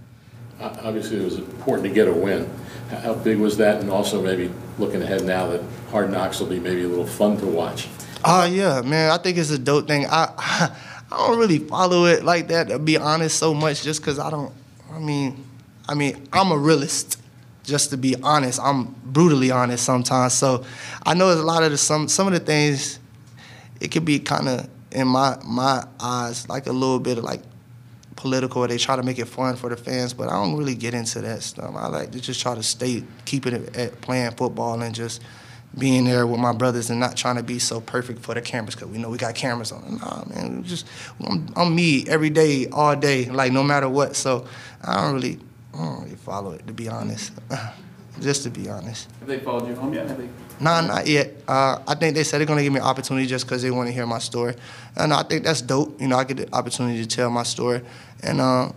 Obviously, 0.60 1.18
it 1.18 1.24
was 1.24 1.38
important 1.38 1.88
to 1.88 1.94
get 1.94 2.08
a 2.08 2.12
win. 2.12 2.50
How 2.90 3.14
big 3.14 3.38
was 3.38 3.56
that? 3.58 3.80
And 3.80 3.90
also 3.90 4.22
maybe 4.22 4.50
looking 4.78 5.02
ahead 5.02 5.24
now 5.24 5.48
that 5.48 5.62
Hard 5.90 6.10
Knocks 6.10 6.40
will 6.40 6.46
be 6.46 6.58
maybe 6.58 6.84
a 6.84 6.88
little 6.88 7.06
fun 7.06 7.36
to 7.38 7.46
watch. 7.46 7.88
Oh, 8.24 8.40
uh, 8.40 8.46
yeah, 8.46 8.80
man. 8.82 9.10
I 9.10 9.18
think 9.18 9.38
it's 9.38 9.50
a 9.50 9.58
dope 9.58 9.86
thing. 9.86 10.06
I, 10.06 10.32
I 11.10 11.16
don't 11.16 11.38
really 11.38 11.58
follow 11.58 12.06
it 12.06 12.24
like 12.24 12.48
that, 12.48 12.68
to 12.68 12.78
be 12.78 12.96
honest, 12.96 13.38
so 13.38 13.54
much 13.54 13.82
just 13.82 14.00
because 14.00 14.18
I 14.18 14.30
don't, 14.30 14.52
I 14.90 14.98
mean, 14.98 15.44
I 15.88 15.94
mean, 15.94 16.26
I'm 16.32 16.50
a 16.50 16.58
realist 16.58 17.20
just 17.66 17.90
to 17.90 17.96
be 17.96 18.14
honest. 18.22 18.60
I'm 18.62 18.94
brutally 19.04 19.50
honest 19.50 19.84
sometimes. 19.84 20.32
So 20.34 20.64
I 21.04 21.14
know 21.14 21.28
there's 21.28 21.40
a 21.40 21.44
lot 21.44 21.62
of 21.62 21.72
the 21.72 21.78
some 21.78 22.08
some 22.08 22.26
of 22.26 22.32
the 22.32 22.40
things 22.40 22.98
it 23.80 23.90
could 23.90 24.04
be 24.04 24.18
kind 24.18 24.48
of 24.48 24.68
in 24.92 25.08
my 25.08 25.36
my 25.44 25.84
eyes 26.00 26.48
like 26.48 26.66
a 26.66 26.72
little 26.72 27.00
bit 27.00 27.18
of 27.18 27.24
like 27.24 27.42
political. 28.16 28.66
They 28.66 28.78
try 28.78 28.96
to 28.96 29.02
make 29.02 29.18
it 29.18 29.26
fun 29.26 29.56
for 29.56 29.70
the 29.70 29.76
fans, 29.76 30.12
but 30.12 30.28
I 30.28 30.32
don't 30.32 30.56
really 30.56 30.74
get 30.74 30.94
into 30.94 31.20
that 31.20 31.42
stuff. 31.42 31.74
I 31.76 31.86
like 31.88 32.10
to 32.12 32.20
just 32.20 32.40
try 32.40 32.54
to 32.54 32.62
stay, 32.62 33.04
keeping 33.24 33.54
it 33.54 33.76
at 33.76 34.00
playing 34.00 34.32
football 34.32 34.80
and 34.82 34.94
just 34.94 35.22
being 35.78 36.04
there 36.04 36.26
with 36.26 36.40
my 36.40 36.52
brothers 36.52 36.88
and 36.90 36.98
not 36.98 37.16
trying 37.16 37.36
to 37.36 37.42
be 37.42 37.58
so 37.58 37.80
perfect 37.80 38.20
for 38.20 38.34
the 38.34 38.40
cameras 38.40 38.74
because 38.74 38.88
we 38.88 38.98
know 38.98 39.10
we 39.10 39.18
got 39.18 39.34
cameras 39.34 39.72
on. 39.72 39.98
Nah, 39.98 40.24
man, 40.26 40.64
just 40.64 40.86
I'm, 41.24 41.46
I'm, 41.54 41.74
me 41.74 42.06
every 42.08 42.30
day, 42.30 42.66
all 42.68 42.96
day, 42.96 43.26
like 43.26 43.52
no 43.52 43.62
matter 43.62 43.88
what. 43.88 44.16
So 44.16 44.46
I 44.82 45.02
don't 45.02 45.14
really, 45.14 45.38
I 45.74 45.78
don't 45.78 46.04
really 46.04 46.16
follow 46.16 46.52
it 46.52 46.66
to 46.66 46.72
be 46.72 46.88
honest. 46.88 47.32
just 48.20 48.44
to 48.44 48.50
be 48.50 48.68
honest. 48.68 49.08
Have 49.20 49.28
they 49.28 49.38
followed 49.40 49.68
you 49.68 49.74
home 49.74 49.92
yet? 49.92 50.08
Nah, 50.58 50.80
not 50.80 51.06
yet. 51.06 51.32
Uh, 51.46 51.78
I 51.86 51.94
think 51.94 52.14
they 52.14 52.24
said 52.24 52.38
they're 52.38 52.46
gonna 52.46 52.62
give 52.62 52.72
me 52.72 52.80
an 52.80 52.86
opportunity 52.86 53.26
just 53.26 53.44
because 53.44 53.62
they 53.62 53.70
want 53.70 53.88
to 53.88 53.92
hear 53.92 54.06
my 54.06 54.18
story, 54.18 54.54
and 54.96 55.12
I 55.12 55.22
think 55.22 55.44
that's 55.44 55.60
dope. 55.60 56.00
You 56.00 56.08
know, 56.08 56.16
I 56.16 56.24
get 56.24 56.38
the 56.38 56.54
opportunity 56.54 57.02
to 57.02 57.08
tell 57.08 57.30
my 57.30 57.42
story, 57.42 57.82
and 58.22 58.40
uh, 58.40 58.72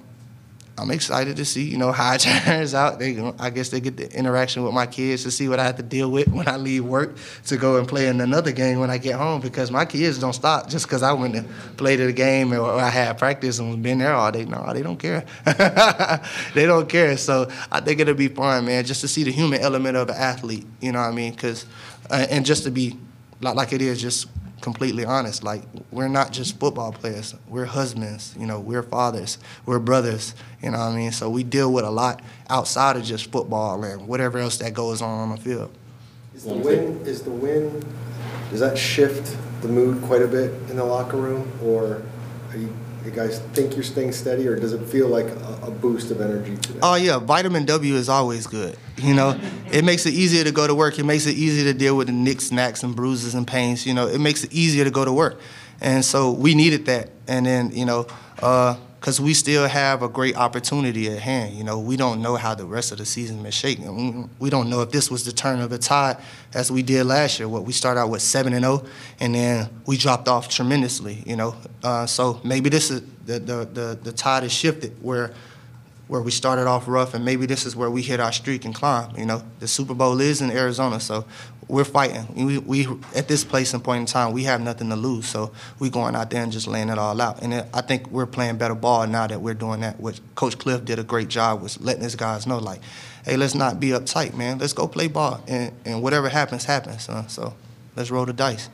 I'm 0.79 0.91
excited 0.91 1.37
to 1.37 1.45
see, 1.45 1.63
you 1.63 1.77
know, 1.77 1.91
how 1.91 2.13
it 2.13 2.19
turns 2.45 2.73
out. 2.73 2.99
They, 2.99 3.19
I 3.39 3.49
guess 3.49 3.69
they 3.69 3.79
get 3.79 3.97
the 3.97 4.11
interaction 4.17 4.63
with 4.63 4.73
my 4.73 4.85
kids 4.85 5.23
to 5.23 5.31
see 5.31 5.49
what 5.49 5.59
I 5.59 5.65
have 5.65 5.77
to 5.77 5.83
deal 5.83 6.09
with 6.09 6.27
when 6.29 6.47
I 6.47 6.57
leave 6.57 6.85
work 6.85 7.17
to 7.47 7.57
go 7.57 7.77
and 7.77 7.87
play 7.87 8.07
in 8.07 8.21
another 8.21 8.51
game 8.51 8.79
when 8.79 8.89
I 8.89 8.97
get 8.97 9.15
home 9.15 9.41
because 9.41 9.71
my 9.71 9.85
kids 9.85 10.19
don't 10.19 10.33
stop 10.33 10.69
just 10.69 10.85
because 10.85 11.03
I 11.03 11.13
went 11.13 11.35
and 11.35 11.47
played 11.77 11.97
the 11.97 12.13
game 12.13 12.53
or 12.53 12.71
I 12.79 12.89
had 12.89 13.17
practice 13.17 13.59
and 13.59 13.81
been 13.83 13.99
there 13.99 14.13
all 14.13 14.31
day. 14.31 14.45
No, 14.45 14.71
they 14.73 14.81
don't 14.81 14.97
care. 14.97 15.25
they 16.53 16.65
don't 16.65 16.87
care. 16.87 17.17
So 17.17 17.49
I 17.71 17.81
think 17.81 17.99
it'll 17.99 18.13
be 18.13 18.29
fun, 18.29 18.65
man, 18.65 18.85
just 18.85 19.01
to 19.01 19.07
see 19.07 19.23
the 19.23 19.31
human 19.31 19.61
element 19.61 19.97
of 19.97 20.09
an 20.09 20.15
athlete. 20.15 20.65
You 20.79 20.91
know 20.91 20.99
what 20.99 21.09
I 21.09 21.11
mean? 21.11 21.31
Because 21.31 21.65
uh, 22.09 22.25
and 22.29 22.45
just 22.45 22.63
to 22.63 22.71
be 22.71 22.97
like 23.41 23.73
it 23.73 23.81
is, 23.81 24.01
just 24.01 24.27
completely 24.61 25.05
honest. 25.05 25.43
Like 25.43 25.63
we're 25.91 26.07
not 26.07 26.31
just 26.31 26.59
football 26.59 26.91
players. 26.91 27.35
We're 27.47 27.65
husbands. 27.65 28.35
You 28.39 28.45
know, 28.45 28.59
we're 28.59 28.83
fathers. 28.83 29.37
We're 29.65 29.79
brothers. 29.79 30.35
You 30.61 30.71
know 30.71 30.79
what 30.79 30.85
I 30.85 30.95
mean? 30.95 31.11
So 31.11 31.29
we 31.29 31.43
deal 31.43 31.71
with 31.71 31.85
a 31.85 31.91
lot 31.91 32.21
outside 32.49 32.95
of 32.97 33.03
just 33.03 33.31
football 33.31 33.83
and 33.83 34.07
whatever 34.07 34.39
else 34.39 34.57
that 34.57 34.73
goes 34.73 35.01
on 35.01 35.29
on 35.29 35.35
the 35.35 35.41
field. 35.41 35.71
Is 36.35 36.43
the 36.43 36.53
win? 36.53 37.01
Is 37.05 37.21
the 37.23 37.31
win? 37.31 37.83
Does 38.49 38.61
that 38.61 38.77
shift 38.77 39.35
the 39.61 39.67
mood 39.67 40.01
quite 40.03 40.21
a 40.21 40.27
bit 40.27 40.51
in 40.69 40.77
the 40.77 40.83
locker 40.83 41.17
room, 41.17 41.51
or 41.63 42.01
are 42.51 42.57
you, 42.57 42.73
you 43.05 43.11
guys 43.11 43.39
think 43.53 43.75
you're 43.75 43.83
staying 43.83 44.11
steady, 44.11 44.47
or 44.47 44.55
does 44.55 44.73
it 44.73 44.85
feel 44.87 45.07
like 45.07 45.25
a, 45.25 45.59
a 45.63 45.71
boost 45.71 46.11
of 46.11 46.21
energy 46.21 46.57
today? 46.57 46.79
Oh 46.81 46.95
yeah, 46.95 47.19
vitamin 47.19 47.65
W 47.65 47.95
is 47.95 48.09
always 48.09 48.47
good. 48.47 48.77
You 48.97 49.13
know, 49.13 49.39
it 49.71 49.85
makes 49.85 50.05
it 50.05 50.13
easier 50.13 50.43
to 50.43 50.51
go 50.51 50.67
to 50.67 50.75
work. 50.75 50.99
It 50.99 51.05
makes 51.05 51.25
it 51.25 51.35
easier 51.35 51.71
to 51.71 51.77
deal 51.77 51.95
with 51.95 52.07
the 52.07 52.13
nicks, 52.13 52.51
knacks, 52.51 52.83
and 52.83 52.95
bruises 52.95 53.35
and 53.35 53.47
pains. 53.47 53.85
You 53.85 53.93
know, 53.93 54.07
it 54.07 54.19
makes 54.19 54.43
it 54.43 54.51
easier 54.53 54.83
to 54.83 54.91
go 54.91 55.05
to 55.05 55.13
work, 55.13 55.39
and 55.81 56.03
so 56.03 56.31
we 56.31 56.55
needed 56.55 56.85
that. 56.85 57.09
And 57.27 57.45
then 57.45 57.71
you 57.71 57.85
know. 57.85 58.07
Uh, 58.41 58.75
because 58.99 59.21
we 59.21 59.33
still 59.33 59.67
have 59.67 60.03
a 60.03 60.09
great 60.09 60.35
opportunity 60.35 61.07
at 61.09 61.19
hand. 61.19 61.55
You 61.55 61.63
know, 61.63 61.79
we 61.79 61.95
don't 61.95 62.21
know 62.21 62.35
how 62.35 62.53
the 62.53 62.65
rest 62.65 62.91
of 62.91 62.97
the 62.97 63.05
season 63.05 63.45
is 63.45 63.53
shaking. 63.53 64.29
We 64.39 64.49
don't 64.49 64.69
know 64.69 64.81
if 64.81 64.91
this 64.91 65.09
was 65.09 65.23
the 65.23 65.31
turn 65.31 65.61
of 65.61 65.69
the 65.69 65.77
tide 65.77 66.17
as 66.53 66.69
we 66.69 66.83
did 66.83 67.05
last 67.05 67.39
year. 67.39 67.47
What 67.47 67.63
we 67.63 67.71
started 67.71 68.01
out 68.01 68.09
with 68.09 68.21
seven 68.21 68.53
and 68.53 68.63
zero, 68.63 68.85
and 69.21 69.33
then 69.33 69.69
we 69.85 69.95
dropped 69.95 70.27
off 70.27 70.49
tremendously. 70.49 71.23
You 71.25 71.37
know, 71.37 71.55
uh, 71.81 72.05
so 72.05 72.41
maybe 72.43 72.69
this 72.69 72.91
is 72.91 73.01
the, 73.25 73.39
the 73.39 73.65
the 73.65 73.99
the 74.03 74.11
tide 74.11 74.43
has 74.43 74.51
shifted 74.51 74.95
where 75.01 75.33
where 76.09 76.21
we 76.21 76.31
started 76.31 76.67
off 76.67 76.87
rough, 76.87 77.13
and 77.13 77.23
maybe 77.23 77.45
this 77.45 77.65
is 77.65 77.75
where 77.75 77.89
we 77.89 78.01
hit 78.01 78.19
our 78.19 78.33
streak 78.33 78.65
and 78.65 78.75
climb. 78.75 79.15
You 79.15 79.27
know, 79.27 79.43
the 79.59 79.67
Super 79.67 79.93
Bowl 79.93 80.19
is 80.19 80.41
in 80.41 80.51
Arizona, 80.51 80.99
so 80.99 81.23
we're 81.69 81.85
fighting. 81.85 82.25
We, 82.35 82.57
we 82.57 82.87
at 83.15 83.27
this 83.27 83.43
place 83.43 83.73
and 83.73 83.83
point 83.83 84.01
in 84.01 84.05
time, 84.07 84.33
we 84.33 84.43
have 84.45 84.59
nothing 84.59 84.89
to 84.89 84.95
lose, 84.95 85.27
so 85.27 85.51
we 85.77 85.91
going 85.91 86.15
out 86.15 86.31
there 86.31 86.41
and 86.41 86.51
just 86.51 86.67
laying 86.67 86.89
it 86.89 86.97
all 86.97 87.21
out. 87.21 87.43
And 87.43 87.53
it, 87.53 87.67
I 87.73 87.81
think 87.81 88.09
we're 88.09 88.25
playing 88.25 88.57
better 88.57 88.73
ball 88.73 89.05
now 89.05 89.27
that 89.27 89.39
we're 89.39 89.53
doing 89.53 89.81
that. 89.81 89.99
Which 89.99 90.19
Coach 90.33 90.57
Kliff 90.57 90.83
did 90.83 90.97
a 90.97 91.03
great 91.03 91.27
job 91.27 91.61
with 91.61 91.79
letting 91.79 92.01
his 92.01 92.15
guys 92.15 92.47
know, 92.47 92.57
like, 92.57 92.81
hey, 93.23 93.37
let's 93.37 93.53
not 93.53 93.79
be 93.79 93.89
uptight, 93.89 94.33
man. 94.33 94.57
Let's 94.57 94.73
go 94.73 94.87
play 94.87 95.07
ball, 95.07 95.43
and, 95.47 95.71
and 95.85 96.01
whatever 96.01 96.27
happens, 96.27 96.65
happens. 96.65 97.07
Uh, 97.07 97.27
so 97.27 97.53
let's 97.95 98.09
roll 98.09 98.25
the 98.25 98.33
dice. 98.33 98.67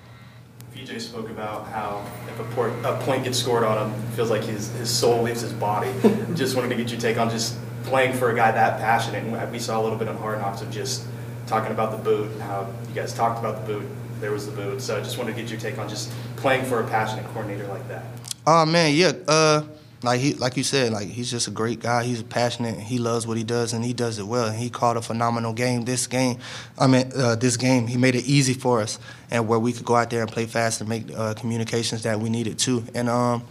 VJ 0.74 1.02
spoke 1.02 1.30
about 1.30 1.68
how 1.68 2.06
if 2.30 2.40
a, 2.40 2.44
port, 2.56 2.72
a 2.86 2.98
point 3.02 3.26
gets 3.26 3.38
scored 3.38 3.64
on 3.64 3.90
him, 3.90 4.02
feels 4.12 4.30
like 4.30 4.44
his, 4.44 4.72
his 4.74 4.90
soul 4.90 5.22
leaves 5.22 5.42
his 5.42 5.54
body. 5.54 5.92
just 6.34 6.56
wanted 6.56 6.70
to 6.70 6.76
get 6.76 6.90
your 6.90 7.00
take 7.00 7.18
on 7.18 7.30
just 7.30 7.58
playing 7.84 8.14
for 8.14 8.32
a 8.32 8.36
guy 8.36 8.52
that 8.52 8.80
passionate. 8.80 9.24
And 9.26 9.52
we 9.52 9.60
saw 9.60 9.82
a 9.82 9.84
little 9.84 9.98
bit 9.98 10.08
on 10.08 10.18
Hard 10.18 10.40
Knocks 10.40 10.62
of 10.62 10.72
just 10.72 11.06
talking 11.48 11.72
about 11.72 11.92
the 11.92 11.98
boot 11.98 12.32
and 12.32 12.42
how 12.42 12.68
you 12.88 12.96
guys 12.96 13.14
talked 13.14 13.40
about 13.40 13.66
the 13.66 13.74
boot. 13.74 13.88
There 14.20 14.32
was 14.32 14.46
the 14.46 14.52
boot. 14.54 14.82
So 14.82 14.98
I 14.98 15.02
just 15.02 15.18
wanted 15.18 15.36
to 15.36 15.42
get 15.42 15.52
your 15.52 15.60
take 15.60 15.78
on 15.78 15.90
just 15.90 16.12
playing 16.38 16.66
for 16.66 16.80
a 16.80 16.88
passionate 16.88 17.26
coordinator 17.28 17.68
like 17.68 17.88
that. 17.90 18.06
Oh 18.48 18.66
man, 18.66 18.94
yeah. 18.94 19.12
Uh, 19.28 19.64
like 20.04 20.20
he, 20.22 20.34
like 20.36 20.56
you 20.56 20.64
said, 20.64 20.94
like 20.94 21.08
he's 21.08 21.32
just 21.32 21.48
a 21.48 21.52
great 21.52 21.80
guy. 21.80 22.04
He's 22.04 22.22
passionate. 22.22 22.80
He 22.80 22.98
loves 22.98 23.26
what 23.26 23.38
he 23.38 23.44
does, 23.44 23.74
and 23.74 23.84
he 23.84 23.94
does 23.94 24.20
it 24.20 24.24
well. 24.28 24.48
And 24.48 24.58
he 24.58 24.70
called 24.70 24.98
a 24.98 25.02
phenomenal 25.02 25.52
game 25.54 25.84
this 25.84 26.08
game. 26.08 26.38
I 26.78 26.88
mean, 26.88 27.12
uh, 27.16 27.36
this 27.36 27.58
game 27.58 27.88
he 27.88 27.98
made 27.98 28.16
it 28.16 28.26
easy 28.26 28.54
for 28.54 28.82
us, 28.82 29.00
and 29.32 29.48
where 29.48 29.60
we 29.60 29.74
could 29.74 29.86
go 29.86 29.96
out 29.96 30.10
there 30.10 30.22
and 30.22 30.32
play 30.32 30.46
fast 30.46 30.80
and 30.80 30.90
make 30.90 31.06
uh, 31.16 31.34
communications 31.34 32.04
that 32.04 32.20
we 32.20 32.30
needed 32.30 32.60
too. 32.60 32.84
And 32.94 33.10
um, 33.10 33.44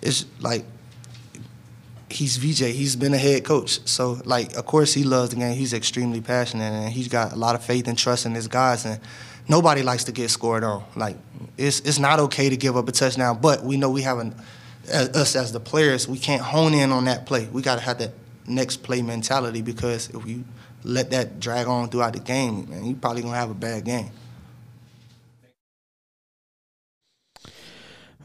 it's 0.00 0.24
like 0.40 0.64
he's 2.10 2.36
VJ. 2.36 2.74
He's 2.74 2.96
been 2.96 3.14
a 3.14 3.18
head 3.18 3.44
coach, 3.44 3.80
so 3.86 4.20
like 4.24 4.54
of 4.54 4.66
course 4.66 4.94
he 4.94 5.04
loves 5.04 5.30
the 5.30 5.36
game. 5.36 5.56
He's 5.56 5.72
extremely 5.72 6.20
passionate, 6.20 6.72
and 6.72 6.92
he's 6.92 7.08
got 7.08 7.32
a 7.32 7.36
lot 7.36 7.54
of 7.54 7.64
faith 7.64 7.88
and 7.88 7.96
trust 7.96 8.26
in 8.26 8.34
his 8.34 8.48
guys. 8.48 8.84
And 8.84 9.00
nobody 9.48 9.82
likes 9.82 10.04
to 10.04 10.12
get 10.12 10.30
scored 10.30 10.64
on. 10.64 10.84
Like 10.96 11.16
it's 11.56 11.80
it's 11.80 11.98
not 11.98 12.20
okay 12.20 12.48
to 12.48 12.56
give 12.56 12.76
up 12.76 12.88
a 12.88 12.92
touchdown, 12.92 13.38
but 13.40 13.62
we 13.62 13.76
know 13.76 13.90
we 13.90 14.02
have 14.02 14.18
an 14.18 14.34
as, 14.90 15.08
us 15.10 15.36
as 15.36 15.52
the 15.52 15.60
players, 15.60 16.08
we 16.08 16.18
can't 16.18 16.42
hone 16.42 16.74
in 16.74 16.92
on 16.92 17.04
that 17.04 17.26
play. 17.26 17.46
We 17.52 17.62
got 17.62 17.76
to 17.76 17.80
have 17.82 17.98
that 17.98 18.12
next 18.46 18.78
play 18.78 19.02
mentality 19.02 19.62
because 19.62 20.08
if 20.10 20.26
you 20.26 20.44
let 20.84 21.10
that 21.10 21.40
drag 21.40 21.66
on 21.66 21.88
throughout 21.88 22.14
the 22.14 22.20
game, 22.20 22.70
man, 22.70 22.84
you 22.84 22.94
probably 22.94 23.22
gonna 23.22 23.36
have 23.36 23.50
a 23.50 23.54
bad 23.54 23.84
game. 23.84 24.10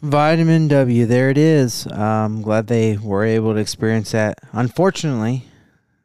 Vitamin 0.03 0.67
W, 0.67 1.06
there 1.06 1.30
it 1.30 1.38
is. 1.38 1.88
I'm 1.88 2.41
glad 2.41 2.67
they 2.67 2.98
were 2.98 3.23
able 3.23 3.53
to 3.53 3.59
experience 3.61 4.11
that. 4.11 4.38
Unfortunately, 4.51 5.45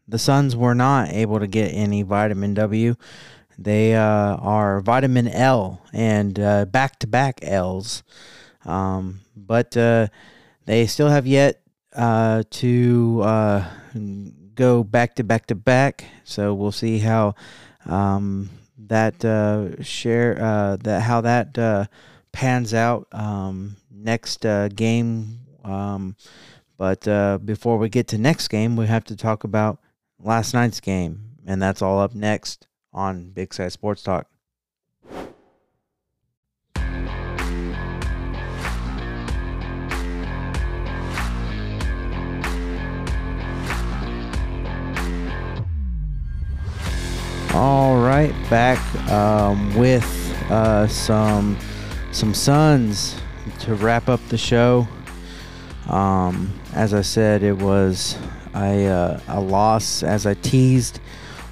the 0.06 0.20
Suns 0.20 0.54
were 0.54 0.76
not 0.76 1.08
able 1.08 1.40
to 1.40 1.48
get 1.48 1.70
any 1.74 2.02
vitamin 2.02 2.54
W. 2.54 2.94
They 3.58 3.96
uh, 3.96 4.36
are 4.36 4.80
vitamin 4.82 5.26
L 5.26 5.82
and 5.92 6.34
back 6.70 7.00
to 7.00 7.08
back 7.08 7.40
L's. 7.42 8.04
Um, 8.64 9.22
but 9.34 9.76
uh, 9.76 10.06
they 10.66 10.86
still 10.86 11.08
have 11.08 11.26
yet 11.26 11.60
uh, 11.92 12.44
to 12.50 13.20
uh, 13.24 13.64
go 14.54 14.84
back 14.84 15.16
to 15.16 15.24
back 15.24 15.46
to 15.46 15.56
back. 15.56 16.04
So 16.22 16.54
we'll 16.54 16.70
see 16.70 16.98
how 16.98 17.34
um, 17.84 18.48
that 18.78 19.24
uh, 19.24 19.82
share 19.82 20.40
uh, 20.40 20.76
that 20.76 21.02
how 21.02 21.20
that 21.22 21.88
pans 22.30 22.72
out 22.72 23.08
um, 23.10 23.74
next 24.02 24.46
uh, 24.46 24.68
game. 24.68 25.40
Um, 25.64 26.16
but 26.76 27.06
uh, 27.08 27.38
before 27.38 27.78
we 27.78 27.88
get 27.88 28.08
to 28.08 28.18
next 28.18 28.48
game, 28.48 28.76
we 28.76 28.86
have 28.86 29.04
to 29.04 29.16
talk 29.16 29.44
about 29.44 29.80
last 30.18 30.54
night's 30.54 30.80
game, 30.80 31.36
and 31.46 31.60
that's 31.60 31.82
all 31.82 31.98
up 31.98 32.14
next 32.14 32.68
on 32.92 33.30
Big 33.30 33.52
Sky 33.52 33.68
Sports 33.68 34.02
Talk. 34.02 34.28
All 47.54 47.96
right, 47.96 48.32
back 48.48 48.78
um, 49.10 49.74
with 49.74 50.04
uh, 50.48 50.86
some 50.86 51.58
some 52.12 52.32
Suns 52.32 53.20
to 53.60 53.74
wrap 53.74 54.08
up 54.08 54.20
the 54.28 54.38
show. 54.38 54.86
Um, 55.88 56.58
as 56.74 56.94
I 56.94 57.02
said, 57.02 57.42
it 57.42 57.56
was 57.58 58.16
a 58.54 58.86
uh, 58.86 59.20
a 59.28 59.40
loss 59.40 60.02
as 60.02 60.26
I 60.26 60.34
teased, 60.34 60.98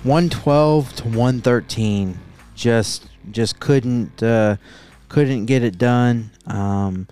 one 0.02 0.28
twelve 0.28 0.94
to 0.96 1.08
one 1.08 1.40
thirteen. 1.40 2.18
Just 2.54 3.08
just 3.30 3.60
couldn't 3.60 4.22
uh, 4.22 4.56
couldn't 5.08 5.46
get 5.46 5.62
it 5.62 5.78
done. 5.78 6.30
Um, 6.46 7.08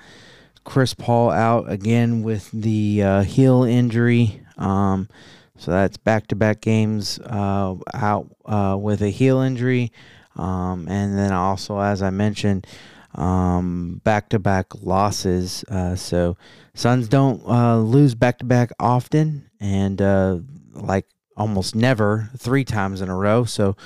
Chris 0.64 0.94
Paul 0.94 1.30
out 1.30 1.70
again 1.70 2.22
with 2.22 2.50
the 2.52 3.02
uh, 3.02 3.22
heel 3.22 3.64
injury. 3.64 4.40
Um, 4.56 5.08
so 5.56 5.70
that's 5.70 5.96
back 5.96 6.26
to 6.28 6.36
back 6.36 6.60
games 6.60 7.18
uh, 7.20 7.74
out 7.92 8.34
uh, 8.44 8.76
with 8.80 9.02
a 9.02 9.10
heel 9.10 9.40
injury. 9.40 9.92
Um, 10.36 10.88
and 10.88 11.16
then 11.16 11.32
also, 11.32 11.78
as 11.78 12.02
I 12.02 12.10
mentioned, 12.10 12.66
back 13.14 14.28
to 14.30 14.38
back 14.38 14.66
losses. 14.82 15.64
Uh, 15.64 15.96
so 15.96 16.36
Suns 16.74 17.08
don't 17.08 17.42
uh, 17.46 17.78
lose 17.78 18.14
back 18.14 18.38
to 18.38 18.44
back 18.44 18.70
often 18.80 19.48
and 19.60 20.00
uh, 20.02 20.38
like 20.72 21.06
almost 21.36 21.74
never 21.74 22.30
three 22.36 22.64
times 22.64 23.00
in 23.00 23.08
a 23.08 23.16
row. 23.16 23.44
So 23.44 23.76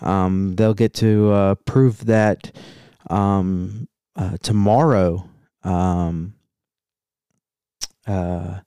um, 0.00 0.56
they'll 0.56 0.74
get 0.74 0.94
to 0.94 1.30
uh, 1.30 1.54
prove 1.54 2.06
that 2.06 2.54
um, 3.08 3.88
uh, 4.14 4.36
tomorrow. 4.42 5.28
Um, 5.64 6.34
uh, 8.06 8.60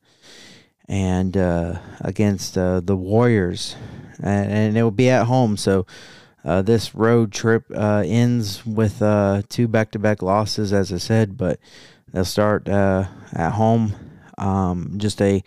and 0.90 1.38
uh, 1.38 1.80
against 2.02 2.56
the 2.56 2.98
Warriors, 2.98 3.76
and, 4.22 4.52
and, 4.52 4.78
it 4.78 4.84
will 4.84 4.92
be 4.92 5.10
at 5.10 5.28
home. 5.28 5.56
So 5.56 5.86
uh, 6.44 6.62
this 6.62 6.96
road 6.96 7.32
trip 7.32 7.66
uh, 7.76 8.04
ends 8.06 8.66
with 8.66 9.02
uh, 9.02 9.42
two 9.50 9.68
back-to-back 9.68 10.22
losses, 10.22 10.74
as 10.74 10.94
I 10.94 10.98
said, 10.98 11.38
but 11.38 11.60
they'll 12.12 12.26
start 12.26 12.68
uh, 12.70 13.06
at 13.34 13.52
home. 13.52 13.94
Um, 14.38 14.94
just 14.98 15.22
a 15.22 15.44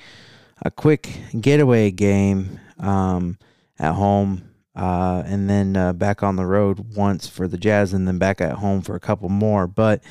a 0.65 0.71
quick 0.71 1.19
getaway 1.41 1.91
game 1.91 2.61
um, 2.79 3.39
at 3.79 3.95
home, 3.95 4.51
and 4.75 5.51
then 5.51 5.97
back 5.97 6.23
on 6.23 6.37
the 6.37 6.47
road 6.47 6.95
once 6.95 7.27
for 7.27 7.49
the 7.49 7.59
Jazz, 7.59 7.93
and 7.93 8.07
then 8.07 8.19
back 8.19 8.41
at 8.41 8.53
home 8.53 8.83
for 8.83 8.95
a 8.95 9.01
couple 9.01 9.29
more. 9.29 9.67
But 9.67 10.03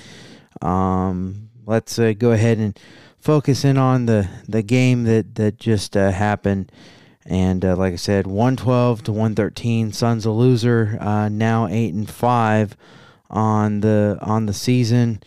um, 0.61 1.50
let's 1.66 1.98
go 1.98 2.32
ahead 2.32 2.58
and 2.58 2.77
focus 3.22 3.64
in 3.64 3.77
on 3.77 4.08
the, 4.08 4.27
the 4.48 4.64
game 4.64 5.03
that, 5.03 5.35
that 5.35 5.58
just 5.58 5.95
uh, 5.95 6.11
happened. 6.11 6.72
And 7.25 7.64
uh, 7.64 7.75
like 7.75 7.93
I 7.93 7.98
said, 7.98 8.27
112 8.27 9.03
to 9.03 9.11
113. 9.11 9.91
Suns 9.91 10.25
a 10.25 10.32
loser. 10.32 10.98
Uh, 11.00 11.30
now 11.30 11.67
eight 11.67 11.93
and 11.93 12.09
five 12.09 12.75
on 13.30 13.82
the 13.82 14.17
on 14.22 14.45
the 14.45 14.53
season. 14.53 15.22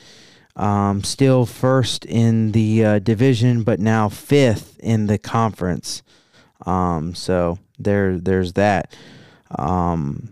Um, 0.57 1.03
still 1.03 1.47
first 1.47 2.05
in 2.05 2.53
the 2.53 2.85
uh, 2.85 2.99
division, 3.01 3.65
but 3.65 3.81
now 3.81 4.09
fifth 4.09 4.79
in 4.81 5.07
the 5.07 5.19
conference. 5.19 6.03
Um, 6.65 7.15
so 7.15 7.59
there 7.79 8.19
there's 8.19 8.53
that. 8.55 8.97
Um, 9.51 10.31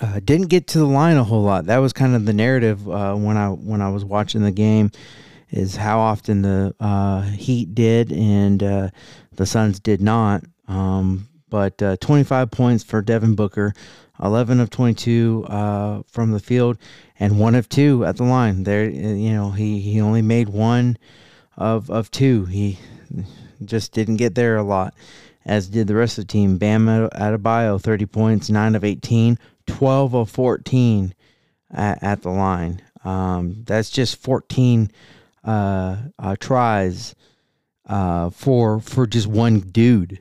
uh, 0.00 0.20
didn't 0.24 0.48
get 0.48 0.66
to 0.68 0.78
the 0.78 0.86
line 0.86 1.16
a 1.16 1.24
whole 1.24 1.42
lot. 1.42 1.66
That 1.66 1.78
was 1.78 1.92
kind 1.92 2.14
of 2.14 2.24
the 2.24 2.32
narrative 2.32 2.88
uh, 2.88 3.14
when 3.14 3.36
I 3.36 3.48
when 3.48 3.80
I 3.80 3.90
was 3.90 4.04
watching 4.04 4.42
the 4.42 4.50
game 4.50 4.90
is 5.50 5.76
how 5.76 6.00
often 6.00 6.42
the 6.42 6.74
uh, 6.80 7.22
Heat 7.22 7.74
did 7.74 8.10
and 8.10 8.62
uh, 8.62 8.88
the 9.36 9.46
Suns 9.46 9.80
did 9.80 10.00
not. 10.00 10.44
Um, 10.68 11.28
but 11.48 11.82
uh, 11.82 11.96
25 11.98 12.50
points 12.50 12.82
for 12.82 13.02
Devin 13.02 13.34
Booker, 13.34 13.74
11 14.22 14.58
of 14.58 14.70
22 14.70 15.44
uh, 15.48 16.02
from 16.06 16.32
the 16.32 16.40
field, 16.40 16.78
and 17.20 17.38
one 17.38 17.54
of 17.54 17.68
two 17.68 18.06
at 18.06 18.16
the 18.16 18.24
line. 18.24 18.62
There, 18.62 18.88
you 18.88 19.32
know, 19.34 19.50
he, 19.50 19.78
he 19.80 20.00
only 20.00 20.22
made 20.22 20.48
one 20.48 20.96
of 21.56 21.90
of 21.90 22.10
two. 22.10 22.46
He 22.46 22.78
just 23.64 23.92
didn't 23.92 24.16
get 24.16 24.34
there 24.34 24.56
a 24.56 24.62
lot, 24.62 24.94
as 25.44 25.68
did 25.68 25.86
the 25.86 25.94
rest 25.94 26.18
of 26.18 26.26
the 26.26 26.32
team. 26.32 26.56
Bam 26.56 26.86
Adebayo, 26.86 27.80
30 27.80 28.06
points, 28.06 28.50
9 28.50 28.74
of 28.74 28.84
18, 28.84 29.38
12 29.66 30.14
of 30.14 30.30
14 30.30 31.14
at, 31.70 32.02
at 32.02 32.22
the 32.22 32.30
line. 32.30 32.80
Um, 33.04 33.64
that's 33.66 33.90
just 33.90 34.16
14 34.16 34.90
uh, 35.44 35.96
uh, 36.18 36.36
tries 36.38 37.14
uh, 37.86 38.30
for 38.30 38.80
for 38.80 39.06
just 39.06 39.26
one 39.26 39.60
dude. 39.60 40.18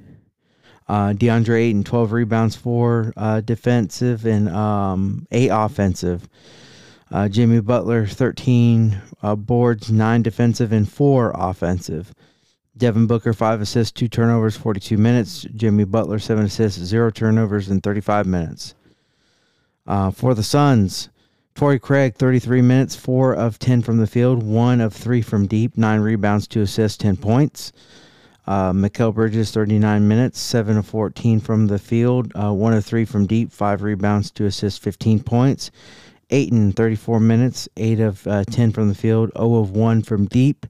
Uh, 0.88 1.14
DeAndre 1.14 1.61
Ayton, 1.61 1.85
12 1.85 2.11
rebounds, 2.11 2.56
four 2.57 3.14
uh, 3.15 3.40
defensive 3.40 4.25
and 4.25 4.49
um, 4.49 5.25
eight 5.31 5.49
offensive. 5.49 6.27
Uh, 7.09 7.30
Jimmy 7.30 7.61
Butler, 7.61 8.06
13 8.06 9.01
uh, 9.23 9.35
boards, 9.35 9.90
nine 9.90 10.22
defensive 10.22 10.73
and 10.73 10.90
four 10.90 11.31
offensive. 11.33 12.14
Devin 12.75 13.06
Booker, 13.06 13.33
five 13.33 13.61
assists, 13.61 13.91
two 13.91 14.07
turnovers, 14.07 14.57
42 14.57 14.98
minutes. 14.98 15.45
Jimmy 15.56 15.83
Butler, 15.83 16.19
seven 16.19 16.45
assists, 16.45 16.81
zero 16.81 17.09
turnovers 17.11 17.69
in 17.69 17.80
35 17.81 18.25
minutes. 18.25 18.75
Uh, 19.85 20.11
for 20.11 20.33
the 20.33 20.43
Suns, 20.43 21.09
Torrey 21.56 21.80
Craig, 21.80 22.16
33 22.16 22.62
minutes, 22.62 22.96
4 22.96 23.36
of 23.36 23.60
10 23.60 23.82
from 23.82 23.98
the 23.98 24.08
field, 24.08 24.42
1 24.42 24.82
of 24.82 24.94
3 24.94 25.22
from 25.22 25.48
deep, 25.48 25.78
9 25.78 26.00
rebounds, 26.00 26.48
2 26.48 26.62
assists, 26.62 26.98
10 26.98 27.18
points. 27.18 27.72
Uh, 28.48 28.74
Bridges, 28.74 29.52
39 29.52 30.08
minutes, 30.08 30.40
7 30.40 30.78
of 30.78 30.86
14 30.86 31.40
from 31.40 31.68
the 31.68 31.78
field, 31.78 32.32
uh, 32.36 32.52
1 32.52 32.74
of 32.74 32.84
3 32.84 33.06
from 33.06 33.28
deep, 33.28 33.52
5 33.52 33.84
rebounds, 33.84 34.32
2 34.32 34.46
assists, 34.46 34.80
15 34.80 35.22
points. 35.22 35.72
Ayton, 36.32 36.72
34 36.72 37.20
minutes, 37.20 37.70
8 37.78 38.00
of 38.00 38.26
uh, 38.28 38.44
10 38.46 38.72
from 38.72 38.88
the 38.88 38.96
field, 38.96 39.32
0 39.38 39.56
of 39.56 39.72
1 39.72 40.02
from 40.02 40.26
deep, 40.26 40.66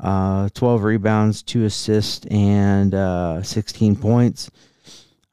uh, 0.00 0.48
12 0.54 0.82
rebounds, 0.84 1.42
2 1.42 1.64
assists, 1.64 2.24
and 2.26 2.94
uh, 2.94 3.42
16 3.42 3.96
points. 3.96 4.50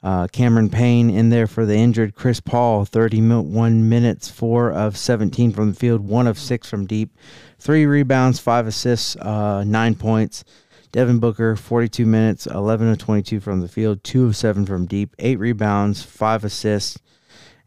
Uh, 0.03 0.27
Cameron 0.27 0.69
Payne 0.69 1.09
in 1.09 1.29
there 1.29 1.45
for 1.45 1.65
the 1.65 1.75
injured 1.75 2.15
Chris 2.15 2.39
Paul, 2.39 2.85
31 2.85 3.87
minutes, 3.87 4.29
4 4.29 4.71
of 4.71 4.97
17 4.97 5.51
from 5.51 5.69
the 5.69 5.75
field, 5.75 6.01
1 6.01 6.27
of 6.27 6.39
6 6.39 6.69
from 6.69 6.87
deep, 6.87 7.15
3 7.59 7.85
rebounds, 7.85 8.39
5 8.39 8.67
assists, 8.67 9.15
uh, 9.17 9.63
9 9.63 9.95
points. 9.95 10.43
Devin 10.91 11.19
Booker, 11.19 11.55
42 11.55 12.05
minutes, 12.05 12.47
11 12.47 12.89
of 12.89 12.97
22 12.97 13.39
from 13.39 13.61
the 13.61 13.67
field, 13.67 14.03
2 14.03 14.25
of 14.25 14.35
7 14.35 14.65
from 14.65 14.85
deep, 14.85 15.15
8 15.19 15.39
rebounds, 15.39 16.03
5 16.03 16.43
assists, 16.43 16.97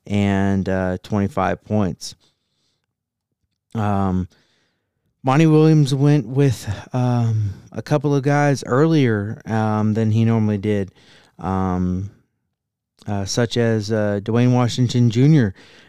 and 0.07 0.69
uh, 0.69 0.99
25 1.03 1.65
points. 1.65 2.17
Um, 3.75 4.29
Monty 5.23 5.47
Williams 5.47 5.95
went 5.95 6.29
with 6.29 6.69
um, 6.93 7.55
a 7.73 7.81
couple 7.81 8.15
of 8.15 8.23
guys 8.23 8.63
earlier 8.67 9.41
um, 9.47 9.95
than 9.95 10.11
he 10.11 10.27
normally 10.27 10.59
did, 10.59 10.93
um, 11.39 12.11
uh, 13.07 13.25
such 13.25 13.57
as 13.57 13.93
uh, 13.93 14.21
Duane 14.23 14.53
Washington 14.53 15.11
Jr., 15.11 15.49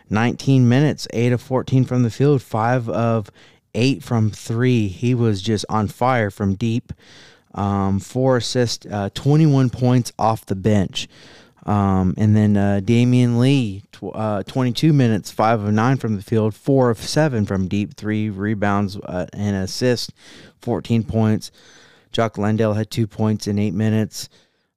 19 0.09 0.67
minutes, 0.67 1.07
8 1.13 1.33
of 1.33 1.41
14 1.41 1.85
from 1.85 2.03
the 2.03 2.09
field, 2.09 2.41
5 2.41 2.89
of 2.89 3.31
8 3.73 4.03
from 4.03 4.29
3. 4.29 4.87
He 4.87 5.15
was 5.15 5.41
just 5.41 5.65
on 5.69 5.87
fire 5.87 6.29
from 6.29 6.55
deep. 6.55 6.93
Um, 7.53 7.99
4 7.99 8.37
assists, 8.37 8.85
uh, 8.85 9.09
21 9.13 9.69
points 9.69 10.11
off 10.19 10.45
the 10.45 10.55
bench. 10.55 11.07
Um, 11.65 12.13
and 12.17 12.35
then 12.35 12.57
uh, 12.57 12.81
Damion 12.83 13.39
Lee, 13.39 13.83
tw- 13.91 14.13
uh, 14.13 14.43
22 14.43 14.93
minutes, 14.93 15.31
5 15.31 15.63
of 15.63 15.73
9 15.73 15.97
from 15.97 16.15
the 16.15 16.21
field, 16.21 16.53
4 16.53 16.91
of 16.91 16.99
7 16.99 17.45
from 17.45 17.67
deep, 17.67 17.95
3 17.95 18.29
rebounds 18.29 18.97
uh, 18.97 19.25
and 19.33 19.55
assist, 19.55 20.13
14 20.61 21.03
points. 21.03 21.51
Jock 22.11 22.37
Landale 22.37 22.73
had 22.73 22.91
2 22.91 23.07
points 23.07 23.47
in 23.47 23.57
8 23.57 23.73
minutes. 23.73 24.29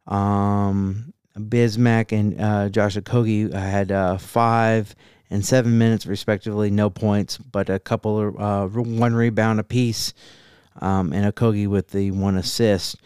Um, 0.07 1.13
Bismack 1.39 2.13
and 2.13 2.41
uh, 2.41 2.69
Josh 2.69 2.97
Okogie 2.97 3.53
had 3.53 3.93
uh, 3.93 4.19
5 4.19 4.95
and 5.31 5.45
7 5.45 5.77
minutes, 5.77 6.07
respectively, 6.07 6.71
no 6.71 6.91
points, 6.91 7.39
but 7.39 7.69
a 7.69 7.79
couple 7.79 8.19
of 8.19 8.41
uh, 8.77 8.81
one 8.81 9.15
rebound 9.15 9.61
apiece, 9.61 10.15
um, 10.81 11.13
and 11.13 11.33
Okogie 11.33 11.67
with 11.67 11.89
the 11.89 12.11
one 12.11 12.37
assist. 12.37 12.97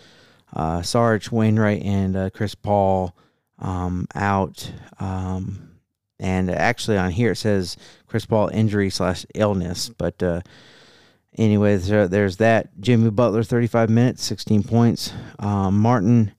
Uh, 0.54 0.82
Sarge 0.82 1.30
Wainright 1.30 1.84
and 1.84 2.16
uh, 2.16 2.30
Chris 2.30 2.54
Paul 2.54 3.16
um, 3.58 4.06
out. 4.14 4.70
Um, 5.00 5.70
and 6.20 6.50
actually, 6.50 6.98
on 6.98 7.10
here 7.10 7.32
it 7.32 7.36
says 7.36 7.76
Chris 8.06 8.26
Paul 8.26 8.48
injury 8.48 8.90
slash 8.90 9.24
illness. 9.34 9.88
But 9.88 10.22
uh, 10.22 10.42
anyways, 11.38 11.88
there, 11.88 12.06
there's 12.06 12.36
that. 12.36 12.78
Jimmy 12.80 13.10
Butler, 13.10 13.42
35 13.42 13.88
minutes, 13.88 14.22
16 14.24 14.62
points. 14.62 15.12
Martin, 15.40 16.32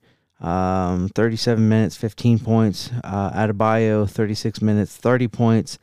um, 0.44 1.08
37 1.08 1.66
minutes, 1.68 1.96
15 1.96 2.38
points. 2.38 2.90
Uh, 3.02 3.30
Adebayo, 3.30 4.08
36 4.08 4.60
minutes, 4.60 4.94
30 4.94 5.28
points. 5.28 5.78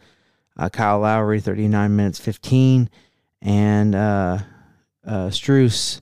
Uh, 0.56 0.70
Kyle 0.70 1.00
Lowry, 1.00 1.40
39 1.40 1.96
minutes, 1.96 2.20
15. 2.20 2.88
And 3.42 3.96
uh, 3.96 4.38
uh, 5.06 5.28
Strus, 5.30 6.02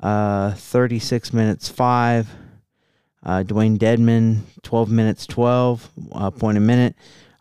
uh, 0.00 0.52
36 0.52 1.34
minutes, 1.34 1.68
5. 1.68 2.28
Uh, 3.24 3.42
Dewayne 3.42 3.78
Dedmon, 3.78 4.40
12 4.62 4.90
minutes, 4.90 5.26
12 5.26 5.90
uh, 6.12 6.30
point 6.30 6.56
a 6.56 6.62
minute. 6.62 6.94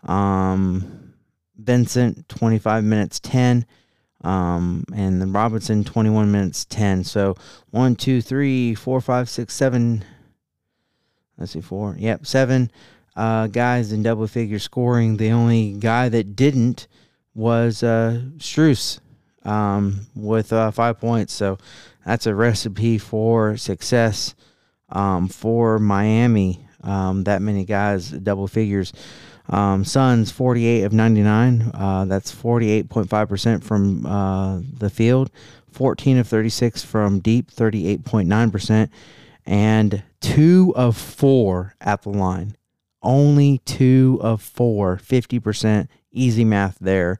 Um, 0.03 1.13
Vincent, 1.57 2.27
25 2.27 2.83
minutes, 2.83 3.21
10. 3.21 3.65
Um, 4.21 4.83
and 4.93 5.21
then 5.21 5.31
Robinson, 5.31 5.85
21 5.85 6.29
minutes, 6.29 6.65
10. 6.65 7.05
So 7.05 7.37
one, 7.69 7.95
two, 7.95 8.21
three, 8.21 8.75
four, 8.75 8.99
five, 8.99 9.29
six, 9.29 9.53
seven. 9.53 10.03
Let's 11.37 11.51
see, 11.51 11.61
four. 11.61 11.95
Yep, 11.99 12.25
seven 12.25 12.71
uh, 13.15 13.47
guys 13.47 13.91
in 13.91 14.03
double 14.03 14.27
figure 14.27 14.59
scoring. 14.59 15.17
The 15.17 15.31
only 15.31 15.73
guy 15.73 16.09
that 16.09 16.35
didn't 16.35 16.87
was 17.33 17.83
uh, 17.83 18.21
Strus 18.37 18.99
um, 19.43 20.07
with 20.15 20.51
uh, 20.53 20.71
five 20.71 20.99
points. 20.99 21.33
So 21.33 21.57
that's 22.05 22.27
a 22.27 22.35
recipe 22.35 22.97
for 22.97 23.57
success 23.57 24.35
um, 24.89 25.27
for 25.27 25.79
Miami. 25.79 26.65
Um, 26.83 27.23
that 27.23 27.41
many 27.41 27.65
guys, 27.65 28.09
double 28.11 28.47
figures. 28.47 28.93
Um, 29.49 29.85
Suns, 29.85 30.31
48 30.31 30.83
of 30.83 30.93
99. 30.93 31.71
Uh, 31.73 32.05
that's 32.05 32.33
48.5% 32.33 33.63
from 33.63 34.05
uh, 34.05 34.59
the 34.77 34.89
field. 34.89 35.31
14 35.71 36.17
of 36.17 36.27
36 36.27 36.83
from 36.83 37.19
deep, 37.19 37.51
38.9%. 37.51 38.89
And 39.47 40.03
two 40.21 40.73
of 40.75 40.97
four 40.97 41.75
at 41.81 42.03
the 42.03 42.09
line. 42.09 42.55
Only 43.01 43.59
two 43.59 44.19
of 44.21 44.41
four, 44.41 44.97
50%. 44.97 45.87
Easy 46.11 46.43
math 46.43 46.77
there. 46.79 47.19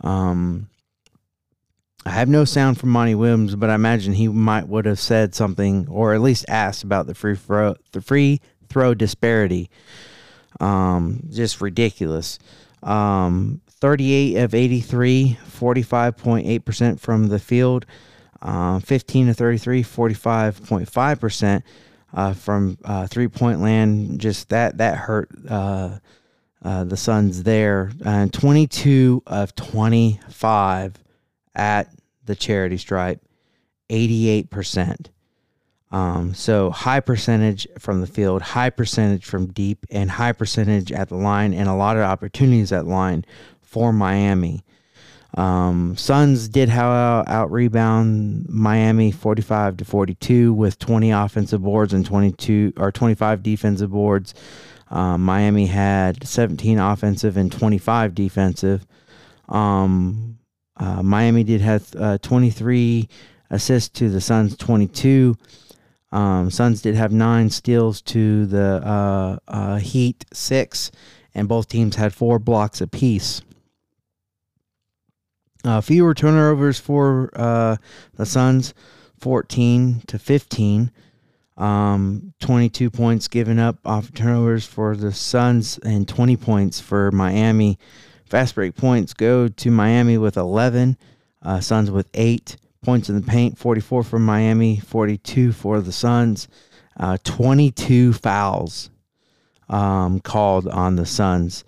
Um, 0.00 0.68
I 2.06 2.10
have 2.10 2.28
no 2.28 2.44
sound 2.44 2.78
from 2.78 2.90
Monty 2.90 3.14
Williams, 3.14 3.56
but 3.56 3.68
I 3.68 3.74
imagine 3.74 4.14
he 4.14 4.28
might 4.28 4.68
would 4.68 4.86
have 4.86 4.98
said 4.98 5.34
something 5.34 5.86
or 5.88 6.14
at 6.14 6.22
least 6.22 6.46
asked 6.48 6.82
about 6.82 7.06
the 7.06 7.14
free 7.14 7.36
throw 7.36 7.74
the 7.92 8.00
free 8.00 8.40
throw 8.68 8.94
disparity. 8.94 9.68
Um, 10.60 11.24
just 11.30 11.60
ridiculous. 11.60 12.38
Um, 12.82 13.60
38 13.68 14.36
of 14.36 14.54
83, 14.54 15.38
45.8% 15.44 17.00
from 17.00 17.28
the 17.28 17.38
field. 17.38 17.84
Uh, 18.42 18.78
15 18.78 19.26
to 19.26 19.34
33, 19.34 19.82
45.5% 19.82 21.62
uh, 22.14 22.32
from 22.32 22.78
uh, 22.84 23.06
three 23.06 23.28
point 23.28 23.60
land. 23.60 24.18
Just 24.20 24.48
that 24.48 24.78
that 24.78 24.96
hurt 24.96 25.30
uh, 25.48 25.98
uh, 26.62 26.84
the 26.84 26.96
Suns 26.96 27.42
there. 27.42 27.92
And 28.04 28.32
22 28.32 29.22
of 29.26 29.54
25 29.54 30.94
at 31.54 31.92
the 32.24 32.34
charity 32.34 32.78
stripe, 32.78 33.20
88%. 33.88 35.06
Um, 35.92 36.34
so 36.34 36.70
high 36.70 37.00
percentage 37.00 37.66
from 37.78 38.00
the 38.00 38.06
field, 38.06 38.42
high 38.42 38.70
percentage 38.70 39.24
from 39.24 39.46
deep, 39.46 39.84
and 39.90 40.10
high 40.10 40.32
percentage 40.32 40.92
at 40.92 41.08
the 41.08 41.16
line, 41.16 41.52
and 41.52 41.68
a 41.68 41.74
lot 41.74 41.96
of 41.96 42.02
opportunities 42.02 42.70
at 42.70 42.86
line 42.86 43.24
for 43.60 43.92
Miami. 43.92 44.64
Um, 45.34 45.96
Suns 45.96 46.48
did 46.48 46.68
how 46.68 46.90
out 47.26 47.50
rebound 47.50 48.48
Miami 48.48 49.12
45 49.12 49.78
to 49.78 49.84
42 49.84 50.52
with 50.52 50.78
20 50.78 51.10
offensive 51.12 51.62
boards 51.62 51.92
and 51.92 52.04
22 52.04 52.72
or 52.76 52.90
25 52.90 53.42
defensive 53.42 53.90
boards. 53.90 54.34
Um, 54.88 55.24
Miami 55.24 55.66
had 55.66 56.26
17 56.26 56.78
offensive 56.78 57.36
and 57.36 57.52
25 57.52 58.14
defensive. 58.14 58.86
Um, 59.48 60.38
uh, 60.76 61.02
Miami 61.02 61.44
did 61.44 61.60
have 61.60 61.86
uh, 61.96 62.18
23 62.18 63.08
assists 63.50 63.88
to 64.00 64.08
the 64.08 64.20
Suns 64.20 64.56
22. 64.56 65.36
Um, 66.12 66.50
Suns 66.50 66.82
did 66.82 66.96
have 66.96 67.12
nine 67.12 67.50
steals 67.50 68.02
to 68.02 68.46
the 68.46 68.82
uh, 68.84 69.38
uh, 69.46 69.76
Heat 69.76 70.24
six, 70.32 70.90
and 71.34 71.46
both 71.48 71.68
teams 71.68 71.96
had 71.96 72.12
four 72.12 72.40
blocks 72.40 72.80
apiece. 72.80 73.42
Uh, 75.64 75.80
fewer 75.80 76.14
turnovers 76.14 76.78
for 76.78 77.30
uh, 77.34 77.76
the 78.14 78.24
Suns, 78.24 78.72
14 79.18 80.02
to 80.06 80.18
15. 80.18 80.90
Um, 81.56 82.32
22 82.40 82.90
points 82.90 83.28
given 83.28 83.58
up 83.58 83.76
off 83.84 84.14
turnovers 84.14 84.64
for 84.64 84.96
the 84.96 85.12
Suns, 85.12 85.78
and 85.78 86.08
20 86.08 86.36
points 86.36 86.80
for 86.80 87.10
Miami. 87.10 87.78
Fast 88.24 88.54
break 88.54 88.74
points 88.76 89.12
go 89.12 89.48
to 89.48 89.70
Miami 89.70 90.16
with 90.16 90.38
11, 90.38 90.96
uh, 91.42 91.60
Suns 91.60 91.90
with 91.90 92.08
8 92.14 92.56
points 92.82 93.10
in 93.10 93.16
the 93.16 93.26
paint, 93.26 93.58
44 93.58 94.04
for 94.04 94.18
Miami, 94.18 94.78
42 94.78 95.52
for 95.52 95.80
the 95.80 95.92
Suns. 95.92 96.48
Uh, 96.98 97.18
22 97.24 98.12
fouls 98.14 98.90
um, 99.68 100.20
called 100.20 100.66
on 100.68 100.96
the 100.96 101.06
Suns. 101.06 101.64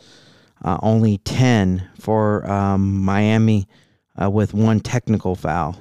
Uh, 0.65 0.79
only 0.83 1.19
10 1.19 1.89
for 1.99 2.49
um, 2.51 3.03
Miami 3.03 3.67
uh, 4.21 4.31
with 4.31 4.55
one 4.55 4.81
technical 4.81 5.35
foul. 5.35 5.77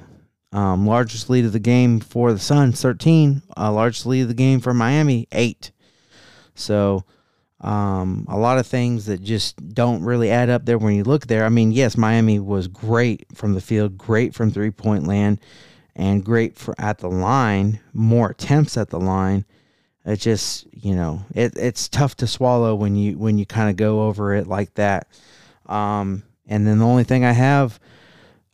Um, 0.52 0.86
largest 0.86 1.30
lead 1.30 1.44
of 1.44 1.52
the 1.52 1.60
game 1.60 2.00
for 2.00 2.32
the 2.32 2.38
Suns, 2.38 2.80
13. 2.82 3.42
Uh, 3.56 3.72
largest 3.72 4.06
lead 4.06 4.22
of 4.22 4.28
the 4.28 4.34
game 4.34 4.60
for 4.60 4.74
Miami, 4.74 5.28
8. 5.32 5.70
So 6.54 7.04
um, 7.62 8.26
a 8.28 8.36
lot 8.36 8.58
of 8.58 8.66
things 8.66 9.06
that 9.06 9.22
just 9.22 9.74
don't 9.74 10.02
really 10.02 10.30
add 10.30 10.50
up 10.50 10.66
there 10.66 10.78
when 10.78 10.94
you 10.94 11.04
look 11.04 11.26
there. 11.26 11.44
I 11.44 11.48
mean, 11.48 11.72
yes, 11.72 11.96
Miami 11.96 12.40
was 12.40 12.66
great 12.68 13.26
from 13.34 13.54
the 13.54 13.60
field, 13.60 13.96
great 13.96 14.34
from 14.34 14.50
three 14.50 14.72
point 14.72 15.06
land, 15.06 15.38
and 15.94 16.24
great 16.24 16.58
for 16.58 16.74
at 16.78 16.98
the 16.98 17.08
line, 17.08 17.80
more 17.92 18.30
attempts 18.30 18.76
at 18.76 18.90
the 18.90 19.00
line. 19.00 19.44
It 20.04 20.16
just, 20.16 20.66
you 20.72 20.96
know, 20.96 21.24
it, 21.34 21.56
it's 21.56 21.88
tough 21.88 22.16
to 22.16 22.26
swallow 22.26 22.74
when 22.74 22.96
you 22.96 23.16
when 23.18 23.38
you 23.38 23.46
kind 23.46 23.70
of 23.70 23.76
go 23.76 24.02
over 24.02 24.34
it 24.34 24.46
like 24.46 24.74
that. 24.74 25.06
Um, 25.66 26.24
and 26.46 26.66
then 26.66 26.78
the 26.78 26.86
only 26.86 27.04
thing 27.04 27.24
I 27.24 27.32
have 27.32 27.78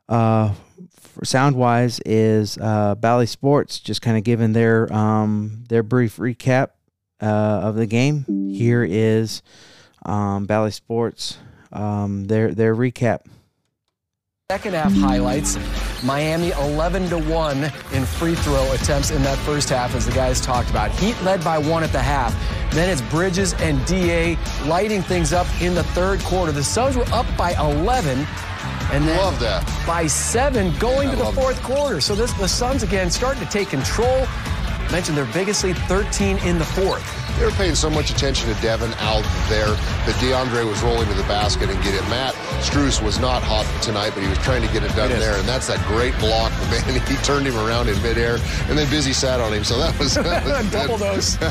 uh, 0.09 0.55
sound 1.25 1.57
wise 1.57 2.01
is 2.05 2.59
uh, 2.59 2.94
Bally 2.97 3.27
Sports 3.27 3.81
just 3.81 4.02
kind 4.02 4.17
of 4.18 4.25
giving 4.25 4.52
their 4.52 4.93
um, 4.93 5.65
their 5.68 5.83
brief 5.83 6.17
recap 6.17 6.70
uh, 7.20 7.27
of 7.65 7.77
the 7.77 7.86
game, 7.86 8.25
here 8.52 8.85
is 8.85 9.43
um, 10.05 10.47
Bally 10.47 10.70
Sports 10.70 11.39
um, 11.73 12.27
their 12.27 12.52
their 12.52 12.75
recap. 12.75 13.20
Second 14.51 14.77
half 14.77 14.94
highlights. 14.94 15.59
Miami 16.02 16.52
11 16.52 17.10
to 17.10 17.18
1 17.18 17.65
in 17.93 18.07
free 18.07 18.35
throw 18.35 18.73
attempts 18.73 19.10
in 19.10 19.23
that 19.23 19.36
first 19.41 19.68
half, 19.68 19.94
as 19.94 20.07
the 20.07 20.12
guys 20.12 20.41
talked 20.41 20.70
about. 20.70 20.91
Heat 20.93 21.20
led 21.23 21.44
by 21.44 21.59
one 21.59 21.85
at 21.85 21.93
the 21.93 22.01
half. 22.01 22.33
Then 22.73 22.89
it's 22.89 23.02
Bridges 23.10 23.52
and 23.60 23.85
DA 23.85 24.39
lighting 24.65 25.02
things 25.02 25.35
up 25.35 25.47
in 25.60 25.75
the 25.75 25.85
third 25.85 26.20
quarter. 26.20 26.51
The 26.51 26.65
Suns 26.65 26.97
were 26.97 27.05
up 27.12 27.27
by 27.36 27.52
11. 27.60 28.27
And 28.91 29.07
then 29.07 29.18
Love 29.18 29.39
that. 29.41 29.70
by 29.86 30.07
seven 30.07 30.75
going 30.78 31.09
I 31.09 31.15
to 31.15 31.17
the 31.18 31.33
fourth 31.33 31.62
quarter. 31.62 32.01
So 32.01 32.15
this 32.15 32.33
the 32.33 32.49
Suns 32.49 32.83
again 32.83 33.10
starting 33.10 33.44
to 33.44 33.51
take 33.51 33.68
control. 33.68 34.27
Mentioned 34.91 35.18
their 35.18 35.31
biggest 35.35 35.62
lead 35.62 35.77
13 35.77 36.39
in 36.39 36.59
the 36.59 36.65
fourth. 36.65 37.28
They 37.39 37.44
were 37.44 37.52
paying 37.52 37.76
so 37.76 37.89
much 37.89 38.10
attention 38.10 38.52
to 38.52 38.60
Devin 38.60 38.92
out 38.99 39.23
there 39.49 39.70
that 39.70 40.17
DeAndre 40.18 40.68
was 40.68 40.83
rolling 40.83 41.07
to 41.07 41.15
the 41.15 41.23
basket 41.25 41.70
and 41.70 41.81
get 41.84 41.94
it. 41.94 42.02
Matt 42.10 42.34
Strus 42.67 43.00
was 43.00 43.20
not 43.20 43.44
hot 43.44 43.65
tonight, 43.81 44.10
but 44.12 44.25
he 44.25 44.28
was 44.28 44.39
trying 44.39 44.67
to 44.67 44.73
get 44.73 44.83
it 44.83 44.94
done 44.97 45.12
It 45.12 45.20
there. 45.20 45.39
And 45.39 45.47
that's 45.47 45.68
that 45.68 45.78
great 45.86 46.18
block. 46.18 46.50
Man, 46.70 47.00
he 47.07 47.15
turned 47.23 47.47
him 47.47 47.57
around 47.57 47.89
in 47.89 47.94
midair 48.02 48.39
and 48.67 48.76
then 48.76 48.91
Busy 48.91 49.12
sat 49.12 49.41
on 49.41 49.52
him. 49.52 49.62
So 49.62 49.78
that 49.78 49.97
was, 50.00 50.15
that 50.15 50.44
was. 50.44 50.70
Double 50.73 50.99
dose. 50.99 51.39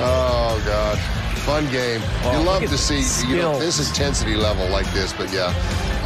oh, 0.00 0.62
God. 0.64 0.98
Fun 1.44 1.68
game. 1.70 2.00
Oh, 2.22 2.38
you 2.38 2.46
love 2.46 2.62
to 2.62 2.78
see 2.78 3.02
you 3.26 3.36
know 3.36 3.58
this 3.58 3.80
intensity 3.88 4.36
level 4.36 4.68
like 4.68 4.86
this, 4.92 5.12
but 5.12 5.26
yeah, 5.32 5.50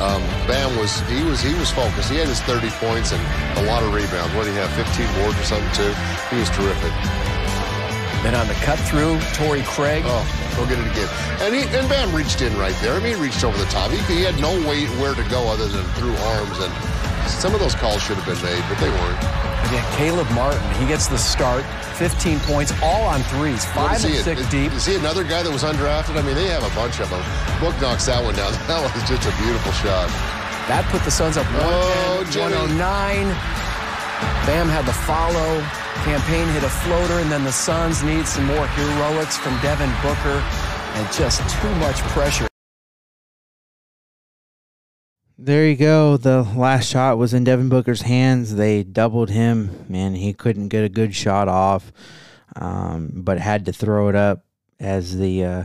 um, 0.00 0.22
Bam 0.48 0.74
was 0.78 0.98
he 1.10 1.22
was 1.24 1.42
he 1.42 1.52
was 1.60 1.70
focused. 1.70 2.08
He 2.08 2.16
had 2.16 2.26
his 2.26 2.40
30 2.48 2.70
points 2.80 3.12
and 3.12 3.20
a 3.58 3.68
lot 3.68 3.82
of 3.82 3.92
rebounds. 3.92 4.34
What 4.34 4.44
did 4.44 4.52
he 4.54 4.60
have? 4.60 4.72
15 4.72 5.22
boards 5.22 5.38
or 5.38 5.44
something 5.44 5.72
too. 5.76 5.92
He 6.32 6.40
was 6.40 6.48
terrific. 6.56 6.92
Then 8.26 8.34
on 8.34 8.48
the 8.48 8.58
cut 8.66 8.74
through, 8.90 9.20
Torrey 9.38 9.62
Craig. 9.62 10.02
Oh, 10.04 10.26
go 10.58 10.66
get 10.66 10.82
it 10.82 10.90
again. 10.90 11.06
And 11.46 11.54
he, 11.54 11.62
and 11.78 11.86
Bam 11.86 12.10
reached 12.10 12.42
in 12.42 12.50
right 12.58 12.74
there. 12.82 12.94
I 12.94 12.98
mean, 12.98 13.14
he 13.14 13.22
reached 13.22 13.44
over 13.44 13.56
the 13.56 13.70
top. 13.70 13.92
He, 13.94 14.02
he 14.12 14.26
had 14.26 14.34
no 14.42 14.50
way 14.66 14.90
where 14.98 15.14
to 15.14 15.22
go 15.30 15.46
other 15.46 15.70
than 15.70 15.86
through 15.94 16.10
arms. 16.34 16.58
And 16.58 16.74
some 17.30 17.54
of 17.54 17.62
those 17.62 17.76
calls 17.78 18.02
should 18.02 18.18
have 18.18 18.26
been 18.26 18.42
made, 18.42 18.58
but 18.66 18.82
they 18.82 18.90
weren't. 18.90 19.22
Again, 19.70 19.86
Caleb 19.94 20.26
Martin, 20.34 20.58
he 20.74 20.90
gets 20.90 21.06
the 21.06 21.16
start. 21.16 21.62
15 22.02 22.40
points, 22.50 22.74
all 22.82 23.06
on 23.06 23.22
threes, 23.30 23.64
five 23.66 24.02
and 24.04 24.14
six 24.26 24.42
deep. 24.50 24.72
Is 24.72 24.84
he 24.84 24.96
another 24.96 25.22
guy 25.22 25.44
that 25.46 25.52
was 25.52 25.62
undrafted? 25.62 26.18
I 26.18 26.22
mean, 26.26 26.34
they 26.34 26.50
have 26.50 26.66
a 26.66 26.74
bunch 26.74 26.98
of 26.98 27.06
them. 27.08 27.22
Book 27.62 27.78
knocks 27.80 28.06
that 28.10 28.18
one 28.18 28.34
down. 28.34 28.50
That 28.66 28.82
was 28.82 28.90
just 29.06 29.22
a 29.22 29.34
beautiful 29.38 29.70
shot. 29.70 30.10
That 30.66 30.82
put 30.90 30.98
the 31.06 31.14
Suns 31.14 31.36
up 31.38 31.46
110, 31.54 32.42
Oh, 32.42 32.74
109. 32.74 32.74
Bam 34.50 34.66
had 34.66 34.82
the 34.82 34.98
follow. 35.06 35.85
Cam 36.04 36.20
Payne 36.22 36.48
hit 36.48 36.62
a 36.62 36.68
floater, 36.68 37.20
and 37.20 37.30
then 37.30 37.44
the 37.44 37.52
Suns 37.52 38.02
need 38.02 38.26
some 38.26 38.44
more 38.44 38.66
heroics 38.66 39.36
from 39.36 39.58
Devin 39.60 39.90
Booker, 40.02 40.42
and 40.94 41.12
just 41.12 41.40
too 41.60 41.74
much 41.76 41.96
pressure. 42.12 42.46
There 45.38 45.66
you 45.66 45.76
go. 45.76 46.16
The 46.16 46.42
last 46.42 46.88
shot 46.88 47.18
was 47.18 47.34
in 47.34 47.44
Devin 47.44 47.68
Booker's 47.68 48.02
hands. 48.02 48.54
They 48.54 48.82
doubled 48.82 49.30
him, 49.30 49.86
and 49.92 50.16
he 50.16 50.32
couldn't 50.32 50.68
get 50.68 50.84
a 50.84 50.88
good 50.88 51.14
shot 51.14 51.46
off, 51.46 51.92
um, 52.56 53.10
but 53.14 53.38
had 53.38 53.66
to 53.66 53.72
throw 53.72 54.08
it 54.08 54.14
up 54.14 54.44
as 54.80 55.18
the 55.18 55.44
uh, 55.44 55.64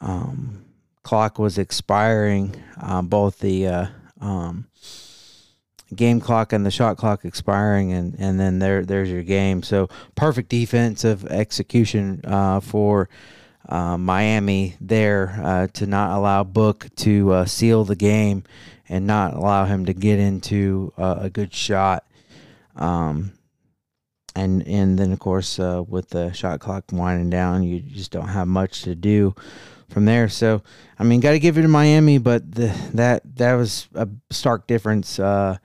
um, 0.00 0.64
clock 1.02 1.38
was 1.38 1.58
expiring. 1.58 2.54
Uh, 2.80 3.02
both 3.02 3.40
the 3.40 3.66
uh, 3.66 3.86
um, 4.20 4.68
game 5.94 6.20
clock 6.20 6.52
and 6.52 6.64
the 6.64 6.70
shot 6.70 6.96
clock 6.96 7.24
expiring, 7.24 7.92
and, 7.92 8.14
and 8.18 8.38
then 8.38 8.58
there 8.58 8.84
there's 8.84 9.10
your 9.10 9.22
game. 9.22 9.62
So 9.62 9.88
perfect 10.14 10.48
defensive 10.48 11.24
execution 11.26 12.20
uh, 12.24 12.60
for 12.60 13.08
uh, 13.68 13.96
Miami 13.96 14.76
there 14.80 15.38
uh, 15.42 15.66
to 15.74 15.86
not 15.86 16.16
allow 16.16 16.44
Book 16.44 16.88
to 16.96 17.32
uh, 17.32 17.44
seal 17.44 17.84
the 17.84 17.96
game 17.96 18.44
and 18.88 19.06
not 19.06 19.34
allow 19.34 19.64
him 19.64 19.86
to 19.86 19.94
get 19.94 20.18
into 20.18 20.92
uh, 20.98 21.16
a 21.20 21.30
good 21.30 21.54
shot. 21.54 22.04
Um, 22.76 23.32
and 24.34 24.66
and 24.66 24.98
then 24.98 25.12
of 25.12 25.18
course 25.18 25.58
uh, 25.58 25.82
with 25.86 26.10
the 26.10 26.32
shot 26.32 26.60
clock 26.60 26.84
winding 26.92 27.30
down, 27.30 27.62
you 27.62 27.80
just 27.80 28.10
don't 28.10 28.28
have 28.28 28.48
much 28.48 28.82
to 28.82 28.94
do 28.94 29.34
from 29.88 30.06
there. 30.06 30.28
So 30.28 30.62
I 30.98 31.04
mean, 31.04 31.20
got 31.20 31.32
to 31.32 31.38
give 31.38 31.58
it 31.58 31.62
to 31.62 31.68
Miami, 31.68 32.18
but 32.18 32.54
the, 32.54 32.74
that 32.94 33.36
that 33.36 33.54
was 33.54 33.88
a 33.94 34.08
stark 34.30 34.66
difference 34.66 35.18
uh, 35.18 35.58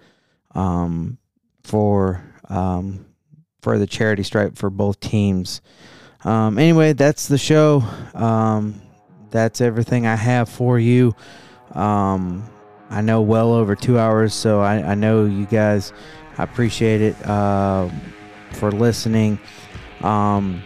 um, 0.56 1.18
for 1.64 2.24
um, 2.50 3.06
for 3.62 3.78
the 3.78 3.88
charity 3.88 4.24
stripe 4.24 4.58
for 4.58 4.70
both 4.70 5.00
teams. 5.00 5.62
Um, 6.24 6.58
anyway, 6.58 6.94
that's 6.94 7.28
the 7.28 7.38
show. 7.38 7.84
Um, 8.14 8.82
that's 9.30 9.62
everything 9.62 10.08
I 10.08 10.16
have 10.16 10.50
for 10.50 10.80
you. 10.80 11.16
Um, 11.74 12.50
I 12.90 13.02
know 13.02 13.22
well 13.22 13.54
over 13.54 13.76
two 13.76 14.00
hours, 14.00 14.34
so 14.34 14.62
I, 14.62 14.92
I 14.92 14.96
know 14.96 15.26
you 15.26 15.46
guys. 15.46 15.92
I 16.38 16.44
appreciate 16.44 17.02
it 17.02 17.26
uh, 17.26 17.90
for 18.54 18.72
listening. 18.72 19.40
Um, 20.02 20.64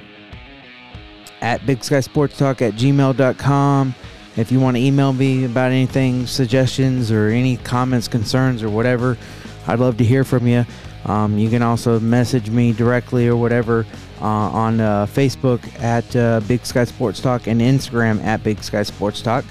at 1.42 1.66
Big 1.66 1.84
Sky 1.84 2.00
Sports 2.01 2.38
Talk 2.38 2.61
at 2.61 2.74
gmail.com. 2.74 3.95
If 4.38 4.51
you 4.51 4.60
want 4.60 4.77
to 4.77 4.82
email 4.82 5.11
me 5.11 5.43
about 5.43 5.72
anything, 5.72 6.26
suggestions, 6.26 7.11
or 7.11 7.27
any 7.27 7.58
comments, 7.58 8.08
concerns, 8.08 8.64
or 8.64 8.69
whatever, 8.69 9.18
I'd 9.67 9.80
love 9.80 9.98
to 9.98 10.03
hear 10.03 10.23
from 10.23 10.48
you. 10.48 10.65
Um, 11.06 11.38
you 11.38 11.49
can 11.49 11.61
also 11.61 11.99
message 11.99 12.49
me 12.49 12.73
directly 12.73 13.27
or 13.27 13.35
whatever 13.35 13.85
uh, 14.22 14.25
on 14.25 14.80
uh, 14.80 15.06
Facebook 15.07 15.61
at 15.81 16.15
uh, 16.15 16.41
Big 16.41 16.65
Sky 16.65 16.83
Sports 16.83 17.19
Talk 17.19 17.48
and 17.48 17.59
Instagram 17.59 18.23
at 18.23 18.43
Big 18.43 18.64
Sky 18.64 18.83
Sports 18.83 19.22
Talk. 19.22 19.43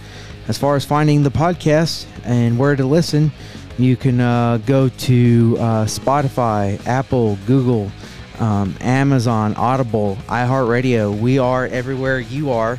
As 0.49 0.59
far 0.59 0.77
as 0.77 0.85
finding 0.85 1.23
the 1.23 1.31
podcast 1.31 2.07
and 2.25 2.59
where 2.59 2.77
to 2.77 2.85
listen, 2.85 3.33
you 3.79 3.97
can 3.97 4.21
uh, 4.21 4.59
go 4.59 4.89
to 4.89 5.57
uh, 5.59 5.85
Spotify, 5.87 6.85
Apple, 6.87 7.39
Google, 7.47 7.91
um, 8.39 8.77
Amazon, 8.81 9.55
Audible, 9.55 10.17
iHeartRadio. 10.27 11.19
We 11.19 11.39
are 11.39 11.67
everywhere 11.67 12.21
you 12.21 12.51
are. 12.51 12.79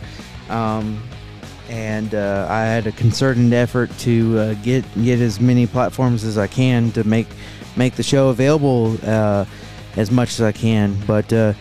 Um, 0.50 1.02
and 1.72 2.14
uh, 2.14 2.48
I 2.50 2.64
had 2.64 2.86
a 2.86 2.92
concerted 2.92 3.54
effort 3.54 3.98
to 4.00 4.38
uh, 4.38 4.54
get 4.56 4.84
get 5.02 5.22
as 5.22 5.40
many 5.40 5.66
platforms 5.66 6.26
as 6.26 6.38
I 6.38 6.48
can 6.48 6.92
to 6.92 7.06
make 7.06 7.28
make 7.78 7.96
the 7.96 8.04
show 8.04 8.28
available 8.28 8.98
uh, 9.04 9.46
as 9.96 10.12
much 10.12 10.32
as 10.32 10.42
I 10.42 10.52
can. 10.52 10.98
But 11.08 11.32
uh, 11.32 11.54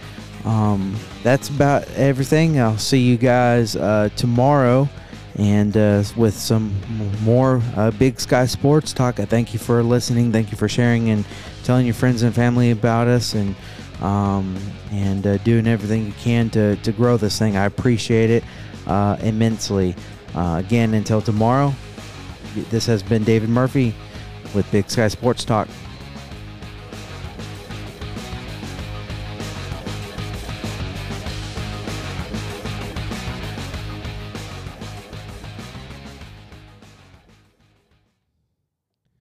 um, 0.45 0.97
that's 1.23 1.49
about 1.49 1.89
everything. 1.93 2.61
I'll 2.61 2.77
see 2.77 2.99
you 2.99 3.17
guys 3.17 3.77
uh, 3.77 4.09
tomorrow, 4.17 4.89
and 5.37 5.77
uh, 5.77 6.03
with 6.17 6.35
some 6.35 6.75
more 7.23 7.63
Big 7.97 8.19
Sky 8.19 8.47
Sports 8.47 8.93
talk. 8.93 9.21
I 9.21 9.27
thank 9.27 9.53
you 9.53 9.61
for 9.61 9.81
listening. 9.85 10.33
Thank 10.33 10.51
you 10.51 10.57
for 10.57 10.69
sharing 10.69 11.11
and 11.11 11.25
telling 11.63 11.87
your 11.87 11.95
friends 11.95 12.23
and 12.23 12.35
family 12.35 12.73
about 12.73 13.07
us, 13.07 13.35
and 13.35 13.55
um, 14.01 14.57
and 14.91 15.23
doing 15.45 15.69
everything 15.69 16.07
you 16.07 16.15
can 16.15 16.51
to 16.51 16.75
to 16.75 16.91
grow 16.91 17.17
this 17.17 17.39
thing. 17.39 17.57
I 17.57 17.67
appreciate 17.67 18.31
it 18.31 18.43
uh, 18.91 19.17
immensely. 19.23 19.95
Uh, 20.35 20.61
again, 20.65 20.95
until 20.95 21.23
tomorrow, 21.23 21.73
this 22.71 22.87
has 22.87 23.03
been 23.03 23.25
David 23.25 23.49
Murphy 23.49 23.95
with 24.55 24.71
Big 24.71 24.91
Sky 24.91 25.09
Sports 25.09 25.45
Talk. 25.45 25.69